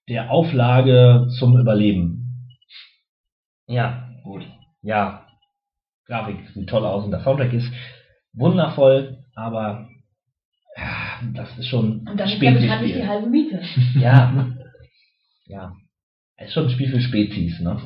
der 0.08 0.32
Auflage 0.32 1.28
zum 1.40 1.58
Überleben. 1.58 2.50
Ja, 3.68 4.10
Gut. 4.24 4.46
ja, 4.84 5.26
Grafik 6.06 6.38
sieht 6.54 6.70
toll 6.70 6.86
aus 6.86 7.04
und 7.06 7.12
der 7.12 7.22
Soundtrack 7.22 7.54
ist 7.54 7.72
wundervoll, 8.34 9.24
aber 9.36 9.90
ja, 10.78 11.20
das 11.34 11.58
ist 11.58 11.68
schon 11.68 12.06
Und 12.08 12.20
dann 12.20 12.30
ist 12.30 12.42
ja 12.42 12.52
bekanntlich 12.52 12.94
die 12.94 13.08
halbe 13.08 13.28
Miete. 13.28 13.62
Ja, 14.00 14.48
ja, 15.48 15.74
ist 16.38 16.54
schon 16.54 16.66
ein 16.66 16.70
Spiel 16.70 16.92
für 16.92 17.02
Spezies, 17.02 17.60
ne? 17.60 17.80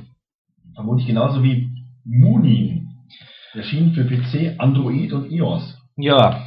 Vermutlich 0.75 1.07
genauso 1.07 1.43
wie 1.43 1.69
Moonin. 2.03 2.87
Erschienen 3.53 3.93
für 3.93 4.05
PC, 4.05 4.59
Android 4.59 5.11
und 5.13 5.31
iOS. 5.31 5.77
Ja, 5.97 6.45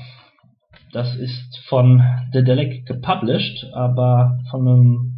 das 0.92 1.16
ist 1.16 1.58
von 1.68 2.02
Dedelic 2.34 2.86
gepublished, 2.86 3.66
aber 3.74 4.38
von 4.50 4.60
einem 4.68 5.08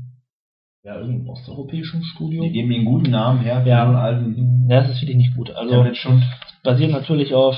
ja, 0.85 0.97
irgendeinem 1.01 1.29
osteuropäischen 1.31 2.03
Studio. 2.05 2.43
Die 2.45 2.53
geben 2.53 2.69
mir 2.69 2.77
einen 2.77 2.85
guten 2.85 3.11
Namen 3.11 3.41
her 3.41 3.63
für 3.63 3.69
Ja. 3.69 3.85
einen 3.85 3.97
alten 3.97 4.67
Ja, 4.69 4.81
das 4.83 4.91
ist 4.91 5.01
wirklich 5.03 5.17
nicht 5.17 5.37
gut. 5.37 5.51
Also 5.51 5.85
basiert 6.63 6.91
natürlich 6.93 7.35
auf 7.35 7.57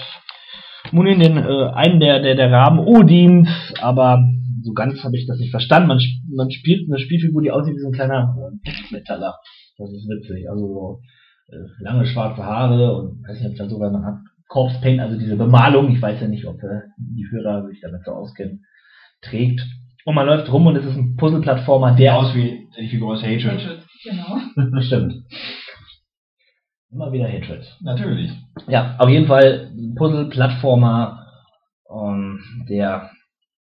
Munin, 0.93 1.18
den 1.20 1.36
äh, 1.36 1.66
einen 1.74 1.98
der, 2.01 2.20
der, 2.20 2.36
der 2.36 2.51
Raben 2.52 2.78
Odins, 2.78 3.48
aber 3.80 4.22
so 4.62 4.72
ganz 4.72 5.02
habe 5.02 5.16
ich 5.16 5.26
das 5.26 5.38
nicht 5.38 5.51
verstanden. 5.51 5.88
Man, 5.88 5.98
sp- 5.98 6.22
man 6.34 6.51
spielt 6.51 6.88
eine 6.88 6.98
Spielfigur, 7.01 7.43
die 7.43 7.51
aussieht 7.51 7.74
wie 7.74 7.80
so 7.80 7.88
ein 7.88 7.93
kleiner 7.93 8.34
äh, 8.64 8.93
Metaller. 8.94 9.34
Das 9.78 9.90
ist 9.90 10.09
witzig. 10.09 10.48
Also 10.48 10.66
so 10.66 11.01
äh, 11.52 11.82
lange 11.82 12.06
schwarze 12.06 12.44
Haare 12.44 12.94
und 12.97 13.22
weiß 13.28 13.40
nicht, 13.40 13.51
ob 13.51 13.56
da 13.56 13.68
sogar 13.68 13.90
noch 13.90 14.02
hat. 14.05 14.18
Corpse 14.48 14.81
Paint, 14.81 15.01
also 15.01 15.18
diese 15.18 15.36
Bemalung, 15.36 15.90
ich 15.90 16.01
weiß 16.01 16.20
ja 16.20 16.28
nicht, 16.28 16.47
ob 16.47 16.62
äh, 16.62 16.82
die 16.98 17.27
Hörer 17.31 17.66
sich 17.66 17.81
damit 17.81 18.05
so 18.05 18.12
auskennen, 18.12 18.64
trägt. 19.23 19.60
Und 20.05 20.14
man 20.14 20.27
läuft 20.27 20.51
rum 20.52 20.66
und 20.66 20.77
es 20.77 20.85
ist 20.85 20.97
ein 20.97 21.16
Puzzle-Plattformer, 21.16 21.90
Sieht 21.90 22.01
der 22.01 22.16
aus 22.16 22.35
wie 22.35 22.68
die 22.78 22.89
Figur 22.89 23.14
aus 23.14 23.23
Hatred. 23.23 23.82
Genau. 24.05 24.81
Stimmt. 24.82 25.24
Immer 26.90 27.12
wieder 27.12 27.28
Hatred. 27.28 27.66
Natürlich. 27.81 28.31
Ja, 28.68 28.97
auf 28.98 29.09
jeden 29.09 29.27
Fall 29.27 29.73
ein 29.77 29.94
Puzzle-Plattformer, 29.97 31.27
ähm, 31.90 32.66
der 32.68 33.10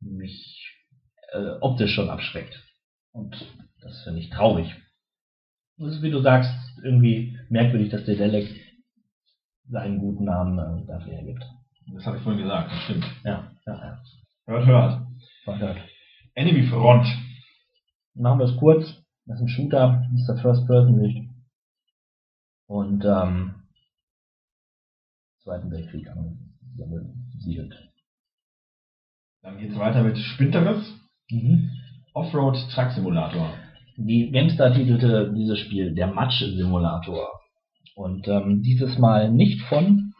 mich 0.00 0.74
äh, 1.32 1.58
optisch 1.60 1.94
schon 1.94 2.08
abschreckt. 2.08 2.58
Und 3.12 3.36
das 3.82 4.02
finde 4.04 4.20
ich 4.20 4.30
traurig. 4.30 4.74
Das 5.76 5.96
ist, 5.96 6.02
wie 6.02 6.10
du 6.10 6.20
sagst, 6.20 6.50
irgendwie 6.82 7.38
merkwürdig, 7.48 7.90
dass 7.90 8.04
der 8.04 8.16
Delec 8.16 8.48
seinen 9.70 9.98
guten 9.98 10.24
Namen 10.24 10.58
äh, 10.58 10.86
dafür 10.86 11.12
hergibt. 11.12 11.44
Das 11.94 12.06
habe 12.06 12.18
ich 12.18 12.22
vorhin 12.22 12.42
gesagt, 12.42 12.70
das 12.70 12.82
stimmt. 12.82 13.04
Ja, 13.24 13.50
ja, 13.66 13.74
ja. 13.74 14.02
Hört, 14.46 14.66
hört. 14.66 15.02
Verhört. 15.44 15.78
Enemy 16.34 16.66
Front. 16.68 17.06
Machen 18.14 18.38
wir 18.38 18.46
es 18.46 18.56
kurz. 18.56 18.84
Das 19.26 19.36
ist 19.36 19.42
ein 19.42 19.48
Shooter, 19.48 20.06
das 20.10 20.20
ist 20.20 20.28
der 20.28 20.36
First-Person-Sicht. 20.38 21.30
Und 22.66 23.04
ähm, 23.04 23.54
Zweiten 25.42 25.70
Weltkrieg 25.70 26.06
angesiedelt. 26.08 27.74
Dann 29.42 29.58
geht's 29.58 29.78
weiter 29.78 30.02
mit 30.02 30.18
Spinteres. 30.18 30.94
Mhm. 31.30 31.70
Offroad 32.12 32.56
Truck 32.74 32.90
Simulator. 32.92 33.54
Die 33.96 34.30
GameStar 34.30 34.74
titelte 34.74 35.32
dieses 35.32 35.58
Spiel 35.60 35.94
der 35.94 36.08
Matsch-Simulator. 36.08 37.39
Und 38.00 38.26
ähm, 38.28 38.62
dieses 38.62 38.96
Mal 38.96 39.30
nicht 39.30 39.60
von 39.68 40.14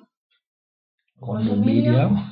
Rondo 1.22 1.56
Media. 1.56 2.30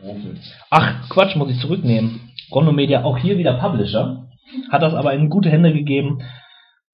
Rofels. 0.00 0.54
Ach, 0.70 1.08
Quatsch, 1.08 1.34
muss 1.34 1.50
ich 1.50 1.58
zurücknehmen. 1.58 2.30
Rondo 2.52 2.70
Media, 2.70 3.02
auch 3.02 3.18
hier 3.18 3.36
wieder 3.36 3.54
Publisher, 3.54 4.28
hat 4.70 4.82
das 4.82 4.94
aber 4.94 5.12
in 5.14 5.28
gute 5.28 5.50
Hände 5.50 5.72
gegeben, 5.72 6.22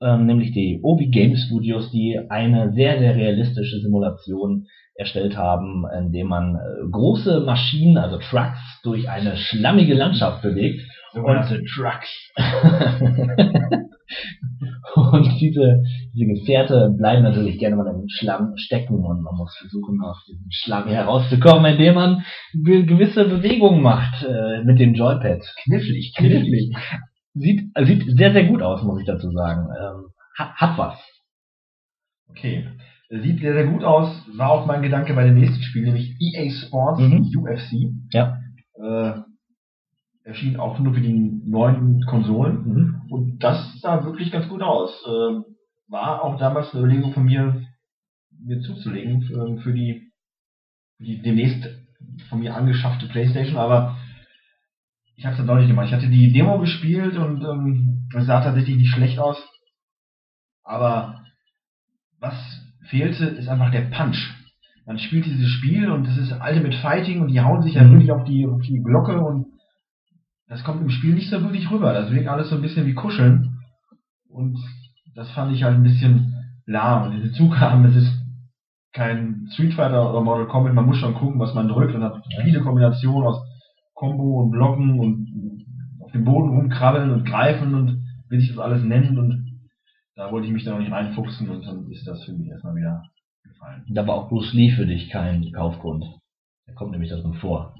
ähm, 0.00 0.24
nämlich 0.24 0.52
die 0.52 0.80
Obi 0.82 1.08
Game 1.08 1.36
Studios, 1.36 1.90
die 1.90 2.18
eine 2.30 2.72
sehr, 2.72 2.98
sehr 2.98 3.14
realistische 3.14 3.80
Simulation 3.80 4.66
erstellt 4.94 5.36
haben, 5.36 5.84
indem 5.98 6.28
man 6.28 6.56
äh, 6.56 6.90
große 6.90 7.40
Maschinen, 7.40 7.98
also 7.98 8.16
Trucks, 8.16 8.80
durch 8.82 9.10
eine 9.10 9.36
schlammige 9.36 9.92
Landschaft 9.92 10.40
bewegt. 10.40 10.80
Sogenannte 11.12 11.62
Trucks. 11.64 12.08
Und 14.94 15.40
diese, 15.40 15.82
diese 16.14 16.26
Gefährte 16.26 16.94
bleiben 16.96 17.22
natürlich 17.22 17.58
gerne 17.58 17.76
mal 17.76 17.86
im 17.86 18.08
Schlamm 18.08 18.56
stecken 18.56 19.04
und 19.04 19.22
man 19.22 19.36
muss 19.36 19.56
versuchen, 19.58 20.00
aus 20.02 20.24
diesem 20.26 20.46
Schlamm 20.50 20.88
herauszukommen, 20.88 21.72
indem 21.72 21.94
man 21.94 22.24
gewisse 22.54 23.24
Bewegungen 23.26 23.82
macht 23.82 24.24
äh, 24.24 24.64
mit 24.64 24.78
dem 24.78 24.94
Joypad. 24.94 25.42
Knifflig, 25.64 26.14
knifflig. 26.16 26.74
Sieht, 27.34 27.70
sieht 27.84 28.16
sehr, 28.18 28.32
sehr 28.32 28.44
gut 28.46 28.62
aus, 28.62 28.82
muss 28.82 29.00
ich 29.00 29.06
dazu 29.06 29.30
sagen. 29.30 29.68
Ähm, 29.78 30.06
hat, 30.36 30.54
hat 30.56 30.78
was. 30.78 30.98
Okay. 32.30 32.66
Sieht 33.10 33.40
sehr, 33.40 33.54
sehr 33.54 33.66
gut 33.66 33.84
aus. 33.84 34.10
War 34.36 34.50
auch 34.50 34.66
mein 34.66 34.82
Gedanke 34.82 35.14
bei 35.14 35.24
dem 35.24 35.34
nächsten 35.38 35.62
Spiel, 35.62 35.84
nämlich 35.84 36.14
EA 36.20 36.50
Sports 36.50 37.00
Mhm. 37.00 37.30
UFC. 37.36 37.94
Ja. 38.12 38.38
Äh, 38.74 39.20
erschien 40.28 40.58
auch 40.60 40.78
nur 40.78 40.94
für 40.94 41.00
die 41.00 41.40
neuen 41.46 42.04
Konsolen. 42.04 42.64
Mhm. 42.64 43.02
Und 43.10 43.38
das 43.42 43.80
sah 43.80 44.04
wirklich 44.04 44.30
ganz 44.30 44.46
gut 44.48 44.62
aus. 44.62 44.90
Ähm, 45.08 45.44
war 45.88 46.22
auch 46.22 46.38
damals 46.38 46.70
eine 46.72 46.84
Überlegung 46.84 47.12
von 47.14 47.24
mir, 47.24 47.62
mir 48.38 48.60
zuzulegen 48.60 49.22
für, 49.22 49.58
für 49.62 49.72
die, 49.72 50.12
die 50.98 51.22
demnächst 51.22 51.66
von 52.28 52.40
mir 52.40 52.54
angeschaffte 52.54 53.06
Playstation, 53.08 53.56
aber 53.56 53.96
ich 55.16 55.24
habe 55.24 55.32
es 55.32 55.38
dann 55.38 55.46
doch 55.48 55.56
nicht 55.56 55.68
gemacht. 55.68 55.86
Ich 55.86 55.94
hatte 55.94 56.08
die 56.08 56.32
Demo 56.32 56.58
gespielt 56.60 57.16
und 57.16 57.42
ähm, 57.42 58.08
es 58.14 58.26
sah 58.26 58.42
tatsächlich 58.42 58.76
nicht 58.76 58.92
schlecht 58.92 59.18
aus. 59.18 59.42
Aber 60.62 61.24
was 62.20 62.34
fehlte, 62.88 63.24
ist 63.24 63.48
einfach 63.48 63.72
der 63.72 63.90
Punch. 63.90 64.34
Man 64.86 64.98
spielt 64.98 65.26
dieses 65.26 65.50
Spiel 65.50 65.90
und 65.90 66.06
es 66.06 66.18
ist 66.18 66.32
Ultimate 66.32 66.76
Fighting 66.78 67.20
und 67.22 67.28
die 67.28 67.40
hauen 67.40 67.62
sich 67.62 67.74
ja 67.74 67.82
Mhm. 67.82 67.92
wirklich 67.92 68.12
auf 68.12 68.24
die, 68.24 68.46
auf 68.46 68.60
die 68.62 68.82
Glocke 68.82 69.20
und 69.20 69.46
das 70.48 70.64
kommt 70.64 70.80
im 70.80 70.90
Spiel 70.90 71.14
nicht 71.14 71.30
so 71.30 71.42
wirklich 71.42 71.70
rüber. 71.70 71.92
Das 71.92 72.10
wirkt 72.10 72.28
alles 72.28 72.48
so 72.50 72.56
ein 72.56 72.62
bisschen 72.62 72.86
wie 72.86 72.94
Kuscheln. 72.94 73.58
Und 74.28 74.58
das 75.14 75.30
fand 75.32 75.52
ich 75.52 75.62
halt 75.62 75.76
ein 75.76 75.82
bisschen 75.82 76.34
lahm. 76.66 77.04
Und 77.04 77.16
diese 77.16 77.32
Zugaben, 77.32 77.84
es 77.84 77.96
ist 77.96 78.12
kein 78.92 79.48
Street 79.52 79.74
Fighter 79.74 80.10
oder 80.10 80.22
Mortal 80.22 80.48
Kombat, 80.48 80.74
man 80.74 80.86
muss 80.86 80.96
schon 80.96 81.14
gucken, 81.14 81.38
was 81.38 81.54
man 81.54 81.68
drückt 81.68 81.94
und 81.94 82.02
hat 82.02 82.22
viele 82.42 82.60
Kombinationen 82.60 83.28
aus 83.28 83.42
Combo 83.94 84.42
und 84.42 84.50
Blocken 84.50 84.98
und 84.98 85.66
auf 86.00 86.12
dem 86.12 86.24
Boden 86.24 86.50
rumkrabbeln 86.50 87.10
und 87.10 87.24
greifen 87.24 87.74
und 87.74 88.02
wie 88.30 88.40
sich 88.40 88.48
das 88.48 88.58
alles 88.58 88.82
nennt 88.82 89.18
und 89.18 89.60
da 90.14 90.32
wollte 90.32 90.46
ich 90.46 90.52
mich 90.52 90.64
dann 90.64 90.74
noch 90.74 90.80
nicht 90.80 90.92
reinfuchsen 90.92 91.48
und 91.48 91.64
dann 91.64 91.90
ist 91.90 92.06
das 92.06 92.24
für 92.24 92.32
mich 92.32 92.48
erstmal 92.48 92.74
wieder 92.74 93.04
gefallen. 93.44 93.84
Da 93.88 94.06
war 94.06 94.16
auch 94.16 94.28
Bruce 94.28 94.52
Lee 94.52 94.70
für 94.70 94.86
dich 94.86 95.10
kein 95.10 95.52
Kaufgrund. 95.52 96.04
Er 96.66 96.74
kommt 96.74 96.92
nämlich 96.92 97.10
darin 97.10 97.34
vor. 97.34 97.74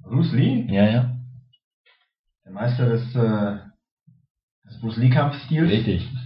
Bruce 0.00 0.32
Lee, 0.32 0.66
Ja, 0.70 0.88
ja. 0.88 1.11
Der 2.52 2.60
Meister 2.60 2.88
des, 2.88 3.14
äh, 3.14 3.58
des 4.68 4.80
Bruce 4.80 4.96
Lee 4.98 5.10
Kampfstils. 5.10 5.70
Richtig. 5.70 6.08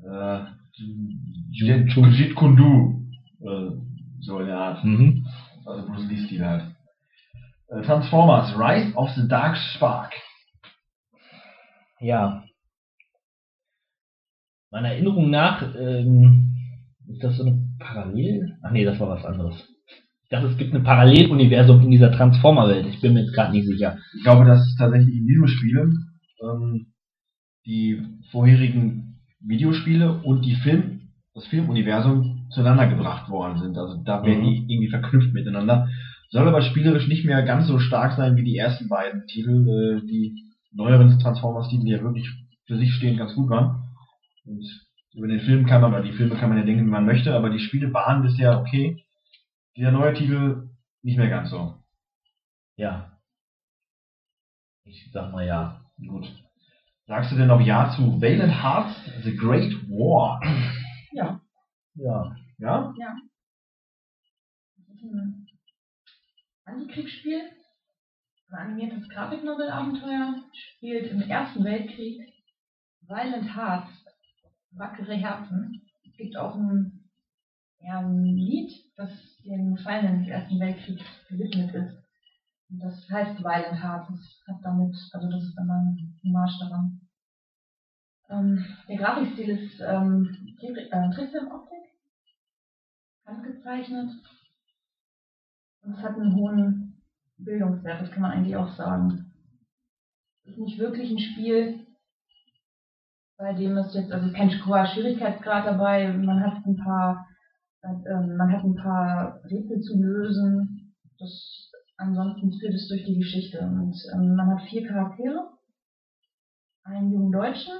Äh, 0.00 0.44
Jeet 1.50 2.34
Kundu. 2.36 3.02
Äh, 3.40 3.70
so 4.20 4.38
in 4.38 4.46
der 4.46 4.56
Art. 4.56 4.84
Mhm. 4.84 5.26
Also 5.66 5.86
Bruce 5.86 6.08
Lee 6.08 6.24
Stil 6.24 6.46
halt. 6.46 6.76
Äh, 7.66 7.82
Transformers, 7.82 8.56
Rise 8.56 8.94
of 8.94 9.10
the 9.16 9.26
Dark 9.28 9.56
Spark. 9.56 10.14
Ja. 12.00 12.44
Meiner 14.70 14.90
Erinnerung 14.90 15.30
nach 15.30 15.62
ähm, 15.74 16.56
ist 17.08 17.22
das 17.22 17.36
so 17.36 17.42
eine 17.42 17.68
Parallel. 17.80 18.56
Ach 18.62 18.70
nee, 18.70 18.84
das 18.84 19.00
war 19.00 19.08
was 19.08 19.24
anderes. 19.24 19.68
Dachte, 20.30 20.48
es 20.48 20.58
gibt 20.58 20.74
ein 20.74 20.82
Paralleluniversum 20.82 21.80
in 21.82 21.90
dieser 21.90 22.12
Transformer-Welt. 22.12 22.86
Ich 22.86 23.00
bin 23.00 23.14
mir 23.14 23.22
jetzt 23.22 23.34
gerade 23.34 23.52
nicht 23.52 23.66
sicher. 23.66 23.96
Ich 24.16 24.22
glaube, 24.22 24.44
dass 24.44 24.74
tatsächlich 24.76 25.16
in 25.16 25.26
diesem 25.26 25.46
Spiel 25.46 25.92
ähm, 26.42 26.86
die 27.66 28.02
vorherigen 28.30 29.20
Videospiele 29.40 30.20
und 30.22 30.44
die 30.44 30.56
Film, 30.56 31.12
das 31.34 31.46
Filmuniversum 31.46 32.46
zueinander 32.50 32.88
gebracht 32.88 33.30
worden 33.30 33.58
sind. 33.58 33.78
Also 33.78 34.02
da 34.04 34.22
werden 34.24 34.40
Mhm. 34.40 34.44
die 34.44 34.72
irgendwie 34.74 34.90
verknüpft 34.90 35.32
miteinander. 35.32 35.88
Soll 36.30 36.46
aber 36.46 36.60
spielerisch 36.60 37.08
nicht 37.08 37.24
mehr 37.24 37.42
ganz 37.42 37.66
so 37.66 37.78
stark 37.78 38.12
sein 38.16 38.36
wie 38.36 38.44
die 38.44 38.56
ersten 38.56 38.88
beiden 38.88 39.26
Titel, 39.28 39.66
äh, 40.02 40.06
die 40.06 40.34
neueren 40.72 41.18
Transformers-Titel, 41.18 41.84
die 41.84 41.92
ja 41.92 42.02
wirklich 42.02 42.28
für 42.66 42.76
sich 42.76 42.92
stehend 42.92 43.18
ganz 43.18 43.34
gut 43.34 43.48
waren. 43.48 43.82
Und 44.44 44.62
über 45.14 45.26
den 45.28 45.40
Film 45.40 45.64
kann 45.64 45.80
man, 45.80 45.94
oder 45.94 46.02
die 46.02 46.12
Filme 46.12 46.34
kann 46.36 46.50
man 46.50 46.58
ja 46.58 46.64
denken, 46.64 46.84
wie 46.86 46.90
man 46.90 47.06
möchte, 47.06 47.34
aber 47.34 47.48
die 47.48 47.60
Spiele 47.60 47.92
waren 47.94 48.22
bisher 48.22 48.58
okay. 48.60 49.02
Dieser 49.78 49.92
neue 49.92 50.12
Titel 50.12 50.70
nicht 51.02 51.18
mehr 51.18 51.28
ganz 51.28 51.50
so. 51.50 51.80
Ja. 52.74 53.16
Ich 54.82 55.08
sag 55.12 55.30
mal 55.30 55.46
ja. 55.46 55.88
Gut. 56.04 56.26
Sagst 57.06 57.30
du 57.30 57.36
denn 57.36 57.46
noch 57.46 57.60
Ja 57.60 57.94
zu 57.94 58.20
Valiant 58.20 58.60
Hearts 58.60 58.96
The 59.22 59.36
Great 59.36 59.72
War? 59.88 60.42
Ja. 61.12 61.40
Ja. 61.94 62.36
Ja? 62.58 62.92
Ja. 62.98 63.16
Das 64.78 64.96
ist 64.96 65.04
ein 65.04 65.46
Antikriegsspiel. 66.64 67.40
Ein 68.50 68.70
animiertes 68.70 69.08
Grafiknovel-Abenteuer. 69.10 70.42
Spielt 70.74 71.08
im 71.12 71.22
Ersten 71.22 71.62
Weltkrieg. 71.62 72.20
Violent 73.02 73.54
Hearts. 73.54 73.90
Wackere 74.72 75.14
Herzen. 75.14 75.88
Es 76.04 76.16
gibt 76.16 76.36
auch 76.36 76.56
ein, 76.56 77.08
ja, 77.78 78.00
ein 78.00 78.24
Lied, 78.24 78.72
das 78.96 79.37
dem 79.56 79.74
Gefallenen 79.74 80.20
des 80.20 80.28
Ersten 80.28 80.60
Weltkriegs 80.60 81.04
gewidmet 81.28 81.74
ist. 81.74 81.96
Und 82.70 82.80
das 82.80 83.08
heißt 83.10 83.42
Violent 83.42 83.82
Hearts. 83.82 84.08
Das 84.08 84.56
hat 84.56 84.64
damit, 84.64 84.94
also 85.12 85.30
das 85.30 85.42
ist 85.42 85.56
dann 85.56 85.70
ein 85.70 86.32
Marsch 86.32 86.58
daran. 86.60 87.00
Ähm, 88.30 88.64
der 88.88 88.98
Grafikstil 88.98 89.48
ist 89.48 89.80
ähm, 89.80 90.56
äh, 90.60 91.10
Trickfilm-Optik, 91.14 91.84
handgezeichnet. 93.26 94.10
Und 95.82 95.92
es 95.94 96.02
hat 96.02 96.16
einen 96.16 96.34
hohen 96.34 97.02
Bildungswert, 97.38 98.02
das 98.02 98.10
kann 98.10 98.22
man 98.22 98.32
eigentlich 98.32 98.56
auch 98.56 98.68
sagen. 98.76 99.32
Es 100.44 100.52
ist 100.52 100.58
nicht 100.58 100.78
wirklich 100.78 101.10
ein 101.10 101.18
Spiel, 101.18 101.86
bei 103.38 103.52
dem 103.52 103.76
es 103.78 103.94
jetzt, 103.94 104.12
also 104.12 104.32
kein 104.32 104.50
hoher 104.66 104.86
Schwierigkeitsgrad 104.86 105.66
dabei, 105.66 106.12
man 106.12 106.42
hat 106.42 106.66
ein 106.66 106.76
paar, 106.76 107.27
man 107.82 108.52
hat 108.52 108.64
ein 108.64 108.74
paar 108.74 109.40
Rätsel 109.44 109.80
zu 109.80 110.00
lösen. 110.00 110.94
Das 111.18 111.70
ansonsten 111.98 112.52
führt 112.52 112.74
es 112.74 112.88
durch 112.88 113.04
die 113.04 113.18
Geschichte. 113.18 113.60
Und 113.60 113.96
ähm, 114.14 114.36
man 114.36 114.50
hat 114.50 114.68
vier 114.68 114.86
Charaktere. 114.86 115.50
Einen 116.84 117.12
jungen 117.12 117.32
Deutschen, 117.32 117.74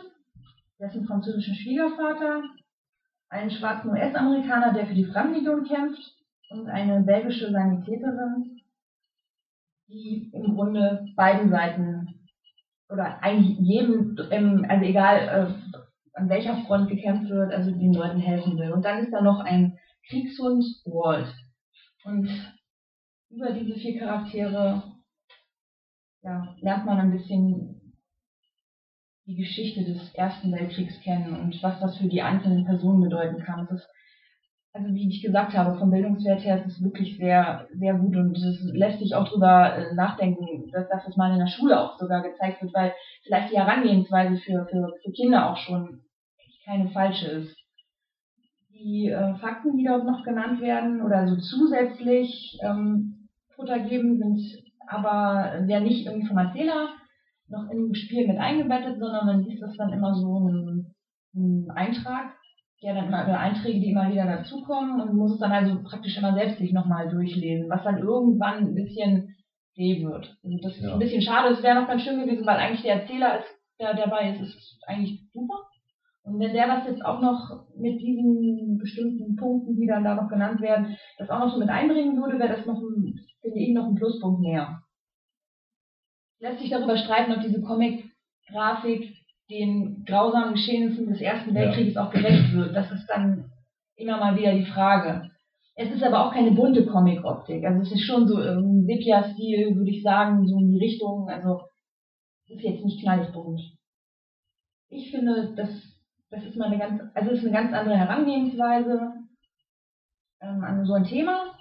dessen 0.79 1.07
französischen 1.07 1.55
Schwiegervater, 1.55 2.43
einen 3.31 3.51
schwarzen 3.51 3.91
US-Amerikaner, 3.91 4.75
der 4.75 4.87
für 4.87 4.95
die 4.95 5.07
Fremdenlegion 5.07 5.65
kämpft, 5.65 6.19
und 6.51 6.69
eine 6.69 7.03
belgische 7.03 7.51
Sanitäterin, 7.51 8.61
die 9.89 10.31
im 10.33 10.55
Grunde 10.55 11.07
beiden 11.15 11.51
Seiten 11.51 12.09
oder 12.89 13.23
eigentlich 13.23 13.59
jedem, 13.59 14.17
ähm, 14.31 14.65
also 14.69 14.85
egal 14.85 15.17
äh, 15.17 15.79
an 16.15 16.29
welcher 16.29 16.57
Front 16.67 16.89
gekämpft 16.89 17.31
wird, 17.31 17.53
also 17.53 17.71
den 17.71 17.93
Leuten 17.93 18.19
helfen 18.19 18.59
will. 18.59 18.73
Und 18.73 18.85
dann 18.85 18.99
ist 18.99 19.13
da 19.13 19.21
noch 19.21 19.41
ein 19.41 19.79
Kriegshund, 20.09 20.65
Walt. 20.85 21.35
Und 22.05 22.29
über 23.31 23.53
diese 23.53 23.79
vier 23.79 23.99
Charaktere 23.99 24.83
ja, 26.23 26.57
lernt 26.61 26.87
man 26.87 26.99
ein 26.99 27.13
bisschen 27.13 27.79
die 29.27 29.37
Geschichte 29.37 29.85
des 29.85 30.15
Ersten 30.15 30.53
Weltkriegs 30.53 31.01
kennen 31.03 31.39
und 31.39 31.63
was 31.63 31.79
das 31.81 31.99
für 31.99 32.09
die 32.09 32.23
einzelnen 32.23 32.65
Personen 32.65 33.03
bedeuten 33.03 33.43
kann. 33.43 33.69
Ist, 33.69 33.87
also 34.73 34.89
wie 34.95 35.09
ich 35.09 35.23
gesagt 35.23 35.53
habe, 35.53 35.79
vom 35.79 35.91
Bildungswert 35.91 36.43
her 36.43 36.65
ist 36.65 36.77
es 36.77 36.83
wirklich 36.83 37.19
sehr, 37.19 37.69
sehr 37.75 37.95
gut 37.95 38.17
und 38.17 38.37
es 38.37 38.63
lässt 38.73 39.01
sich 39.01 39.15
auch 39.15 39.29
drüber 39.29 39.77
äh, 39.77 39.95
nachdenken, 39.95 40.71
dass, 40.73 40.89
dass 40.89 41.07
es 41.07 41.17
mal 41.17 41.33
in 41.33 41.41
der 41.41 41.49
Schule 41.49 41.79
auch 41.79 41.99
sogar 41.99 42.23
gezeigt 42.23 42.63
wird, 42.63 42.73
weil 42.73 42.95
vielleicht 43.23 43.53
die 43.53 43.59
Herangehensweise 43.59 44.39
für, 44.39 44.67
für, 44.71 44.95
für 45.05 45.13
Kinder 45.13 45.51
auch 45.51 45.59
schon 45.59 46.05
keine 46.65 46.89
falsche 46.91 47.27
ist. 47.27 47.58
Die 48.79 49.09
äh, 49.09 49.35
Fakten, 49.37 49.77
die 49.77 49.85
dort 49.85 50.05
noch 50.05 50.23
genannt 50.23 50.61
werden 50.61 51.03
oder 51.03 51.27
so 51.27 51.37
zusätzlich 51.37 52.59
ähm, 52.63 53.29
Futter 53.57 53.81
geben, 53.81 54.19
sind 54.19 54.41
aber 54.87 55.65
ja 55.67 55.81
nicht 55.81 56.07
irgendwie 56.07 56.27
vom 56.29 56.39
Erzähler 56.39 56.89
noch 57.49 57.69
im 57.71 57.95
Spiel 57.95 58.27
mit 58.27 58.39
eingebettet, 58.39 58.99
sondern 58.99 59.27
man 59.27 59.43
liest 59.43 59.63
das 59.63 59.77
dann 59.77 59.93
immer 59.93 60.15
so 60.15 60.37
einen, 60.37 60.95
einen 61.35 61.71
Eintrag, 61.71 62.35
der 62.83 62.95
dann 62.95 63.07
immer, 63.09 63.25
oder 63.25 63.41
Einträge, 63.41 63.81
die 63.81 63.91
immer 63.91 64.11
wieder 64.11 64.27
dazukommen 64.27 65.01
und 65.01 65.17
muss 65.17 65.33
es 65.33 65.39
dann 65.41 65.53
also 65.53 65.83
praktisch 65.83 66.17
immer 66.17 66.35
selbst 66.35 66.59
sich 66.59 66.73
nochmal 66.73 67.09
durchlesen, 67.09 67.69
was 67.69 67.83
dann 67.85 67.99
irgendwann 67.99 68.59
ein 68.69 68.75
bisschen 68.75 69.35
weh 69.75 70.05
wird. 70.05 70.37
Also 70.45 70.59
das 70.63 70.77
ist 70.77 70.83
Ja. 70.85 70.93
ein 70.93 70.99
bisschen 70.99 71.23
schade, 71.23 71.49
es 71.55 71.63
wäre 71.63 71.81
noch 71.81 71.89
ganz 71.89 72.03
schön 72.03 72.21
gewesen, 72.21 72.47
weil 72.47 72.57
eigentlich 72.57 72.83
der 72.83 73.03
Erzähler, 73.03 73.39
ist, 73.39 73.49
der 73.81 73.95
dabei 73.95 74.31
ist, 74.31 74.41
ist 74.41 74.83
eigentlich 74.87 75.23
super. 75.33 75.68
Und 76.29 76.41
wenn 76.41 76.53
der 76.53 76.67
das 76.67 76.87
jetzt 76.87 77.05
auch 77.05 77.21
noch 77.21 77.67
mit 77.77 78.01
diesen 78.01 78.79
bestimmten 78.79 79.37
Punkten, 79.37 79.77
die 79.77 79.87
dann 79.87 80.05
da 80.05 80.15
noch 80.15 80.29
genannt 80.29 80.61
werden, 80.61 80.97
das 81.19 81.31
auch 81.31 81.39
noch 81.39 81.53
so 81.53 81.59
mit 81.59 81.69
einbringen 81.69 82.17
würde, 82.17 82.39
wäre 82.39 82.57
das 82.57 82.67
noch 82.67 82.81
ein, 82.81 83.19
finde 83.41 83.59
ich, 83.59 83.75
noch 83.75 83.87
ein 83.87 83.95
Pluspunkt 83.95 84.41
mehr 84.41 84.83
lässt 86.41 86.61
sich 86.61 86.71
darüber 86.71 86.97
streiten, 86.97 87.33
ob 87.33 87.43
diese 87.43 87.63
Comic-Grafik 87.63 89.15
den 89.51 90.05
grausamen 90.05 90.55
Geschehnissen 90.55 91.09
des 91.09 91.21
Ersten 91.21 91.55
Ja. 91.55 91.63
Weltkrieges 91.63 91.97
auch 91.97 92.11
gerecht 92.11 92.53
wird. 92.53 92.75
Das 92.75 92.91
ist 92.91 93.07
dann 93.09 93.51
immer 93.97 94.19
mal 94.19 94.37
wieder 94.37 94.55
die 94.55 94.67
Frage. 94.67 95.31
Es 95.75 95.91
ist 95.91 96.03
aber 96.03 96.27
auch 96.27 96.33
keine 96.33 96.53
bunte 96.53 96.87
Comic-Optik. 96.87 97.65
Also 97.65 97.83
es 97.83 97.93
ist 97.93 98.05
schon 98.05 98.27
so 98.27 98.41
im 98.43 98.85
Sepia-Stil, 98.85 99.77
würde 99.77 99.91
ich 99.91 100.03
sagen, 100.03 100.47
so 100.47 100.59
in 100.59 100.73
die 100.73 100.79
Richtung. 100.79 101.29
Also 101.29 101.61
es 102.45 102.57
ist 102.57 102.63
jetzt 102.63 102.85
nicht 102.85 103.01
knallbunt. 103.03 103.61
Ich 104.91 105.11
finde, 105.11 105.55
das, 105.57 105.71
das 106.31 106.45
ist 106.45 106.57
mal 106.57 106.67
eine 106.67 106.79
ganz, 106.79 107.03
also 107.15 107.31
es 107.31 107.39
ist 107.39 107.45
eine 107.45 107.55
ganz 107.55 107.73
andere 107.73 107.97
Herangehensweise 107.97 109.13
ähm, 110.41 110.65
an 110.65 110.85
so 110.85 110.95
ein 110.95 111.05
Thema 111.05 111.55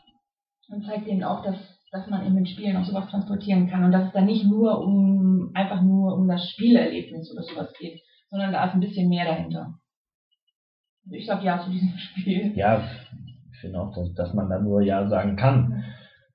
und 0.70 0.86
zeigt 0.86 1.08
eben 1.08 1.24
auch, 1.24 1.44
dass 1.44 1.78
dass 1.92 2.08
man 2.10 2.26
in 2.26 2.36
den 2.36 2.46
Spielen 2.46 2.76
auch 2.78 2.86
sowas 2.86 3.10
transportieren 3.10 3.70
kann 3.70 3.84
und 3.84 3.92
dass 3.92 4.08
es 4.08 4.14
dann 4.14 4.26
nicht 4.26 4.46
nur 4.46 4.82
um 4.82 5.52
einfach 5.54 5.82
nur 5.82 6.16
um 6.16 6.28
das 6.28 6.50
Spielerlebnis 6.52 7.32
oder 7.32 7.44
sowas 7.44 7.74
geht, 7.80 8.02
sondern 8.30 8.52
da 8.52 8.66
ist 8.66 8.74
ein 8.74 8.82
bisschen 8.82 9.10
mehr 9.10 9.26
dahinter. 9.26 9.80
Also 11.06 11.16
ich 11.16 11.26
sag 11.26 11.44
ja 11.44 11.62
zu 11.62 11.72
diesem 11.72 11.98
Spiel. 11.98 12.58
Ja, 12.58 12.84
ich 13.52 13.60
finde 13.60 13.80
auch, 13.80 13.96
dass, 13.96 14.14
dass 14.14 14.34
man 14.34 14.50
da 14.50 14.60
nur 14.60 14.82
Ja 14.82 15.08
sagen 15.08 15.38
kann. 15.38 15.84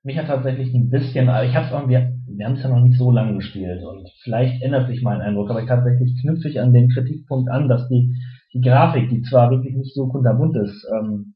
Mich 0.01 0.17
hat 0.17 0.27
tatsächlich 0.27 0.73
ein 0.73 0.89
bisschen, 0.89 1.29
aber 1.29 1.45
ich 1.45 1.55
hab's 1.55 1.71
auch, 1.71 1.87
wir, 1.87 2.12
wir 2.27 2.45
haben 2.45 2.55
es 2.55 2.63
ja 2.63 2.69
noch 2.69 2.81
nicht 2.81 2.97
so 2.97 3.11
lange 3.11 3.35
gespielt 3.35 3.83
und 3.83 4.09
vielleicht 4.23 4.61
ändert 4.61 4.87
sich 4.87 5.01
mein 5.01 5.21
Eindruck, 5.21 5.49
aber 5.49 5.61
ich 5.61 5.67
tatsächlich 5.67 6.19
knüpfe 6.21 6.49
ich 6.49 6.59
an 6.59 6.73
den 6.73 6.89
Kritikpunkt 6.89 7.49
an, 7.49 7.67
dass 7.67 7.87
die, 7.89 8.15
die 8.53 8.61
Grafik, 8.61 9.09
die 9.09 9.21
zwar 9.21 9.49
wirklich 9.51 9.75
nicht 9.75 9.93
so 9.93 10.07
kunterbunt 10.07 10.55
ist, 10.57 10.87
ähm, 10.93 11.35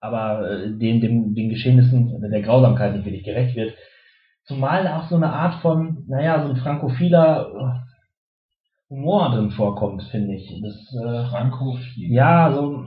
aber 0.00 0.50
äh, 0.50 0.70
den, 0.70 1.00
den, 1.00 1.34
den 1.34 1.48
Geschehnissen, 1.48 2.20
der 2.20 2.42
Grausamkeit 2.42 2.94
nicht 2.94 3.06
wirklich 3.06 3.24
gerecht 3.24 3.56
wird. 3.56 3.74
Zumal 4.44 4.86
auch 4.86 5.08
so 5.08 5.16
eine 5.16 5.32
Art 5.32 5.62
von, 5.62 6.04
naja, 6.06 6.42
so 6.42 6.50
ein 6.50 6.56
frankophiler 6.56 7.48
äh, 7.48 7.84
Humor 8.90 9.30
drin 9.30 9.50
vorkommt, 9.50 10.02
finde 10.10 10.34
ich. 10.34 10.60
Das, 10.62 10.94
äh, 11.02 11.24
Frankophil. 11.30 12.12
ja, 12.12 12.52
so, 12.52 12.84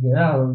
ja, 0.00 0.38
so 0.38 0.52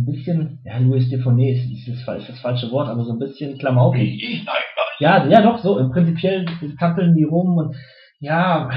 ein 0.00 0.06
bisschen, 0.06 0.60
ja, 0.64 0.78
Louis 0.78 1.10
Defonet 1.10 1.56
ist, 1.56 1.88
ist, 1.88 2.06
das, 2.06 2.18
ist 2.18 2.28
das 2.28 2.40
falsche 2.40 2.70
Wort, 2.70 2.88
aber 2.88 3.04
so 3.04 3.12
ein 3.12 3.18
bisschen 3.18 3.58
klamaukig. 3.58 4.22
Ich, 4.22 4.44
nein, 4.44 4.54
Ja, 5.00 5.26
ja, 5.26 5.40
doch, 5.40 5.58
so, 5.58 5.76
prinzipiell 5.90 6.44
kappeln 6.78 7.14
die 7.14 7.24
rum 7.24 7.56
und, 7.56 7.74
ja, 8.18 8.70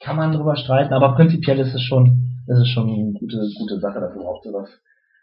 kann 0.00 0.16
man 0.16 0.32
drüber 0.32 0.56
streiten, 0.56 0.92
aber 0.92 1.14
prinzipiell 1.14 1.58
ist 1.58 1.74
es 1.74 1.80
schon, 1.80 2.44
ist 2.46 2.58
es 2.58 2.68
schon 2.68 2.90
eine 2.90 3.12
gute, 3.18 3.38
gute 3.58 3.80
Sache, 3.80 3.98
dass 3.98 4.14
überhaupt 4.14 4.44
sowas, 4.44 4.68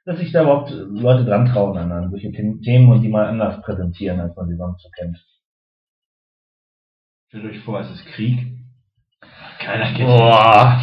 dass 0.03 0.17
sich 0.17 0.31
da 0.31 0.41
überhaupt 0.41 0.71
Leute 0.71 1.25
dran 1.25 1.45
trauen 1.45 1.77
an, 1.77 1.91
an 1.91 2.09
solche 2.09 2.31
Themen 2.31 2.91
und 2.91 3.03
die 3.03 3.09
mal 3.09 3.27
anders 3.27 3.61
präsentieren, 3.61 4.19
als 4.19 4.35
man 4.35 4.47
sie 4.47 4.55
sonst 4.55 4.81
so 4.81 4.89
kennt. 4.89 5.23
Stellt 7.27 7.45
euch 7.45 7.59
vor, 7.59 7.79
es 7.79 7.91
ist 7.91 8.05
Krieg. 8.07 8.57
Keiner 9.59 9.93
kennt 9.93 10.07
Boah. 10.07 10.81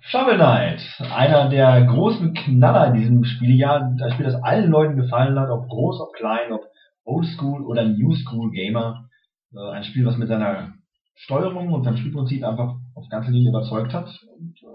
Shovel 0.00 0.34
Knight, 0.34 0.80
einer 1.14 1.48
der 1.48 1.84
großen 1.86 2.34
Knaller 2.34 2.88
in 2.88 2.94
diesem 2.94 3.24
Spieljahr, 3.24 3.82
ein 3.82 4.12
Spiel, 4.12 4.26
das 4.26 4.42
allen 4.42 4.70
Leuten 4.70 4.96
gefallen 4.96 5.38
hat, 5.38 5.48
ob 5.48 5.68
groß, 5.68 6.00
ob 6.00 6.12
klein, 6.14 6.52
ob 6.52 6.73
Oldschool 7.04 7.62
oder 7.64 7.84
New 7.84 8.14
School 8.14 8.50
Gamer. 8.50 9.08
Äh, 9.54 9.70
ein 9.70 9.84
Spiel, 9.84 10.06
was 10.06 10.16
mit 10.16 10.28
seiner 10.28 10.74
Steuerung 11.16 11.72
und 11.72 11.84
seinem 11.84 11.96
Spielprinzip 11.96 12.44
einfach 12.44 12.76
auf 12.94 13.08
ganze 13.08 13.30
Linie 13.30 13.50
überzeugt 13.50 13.92
hat 13.92 14.08
und 14.36 14.56
äh, 14.62 14.66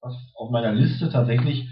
was 0.00 0.14
auf 0.36 0.50
meiner 0.50 0.72
Liste 0.72 1.10
tatsächlich 1.10 1.68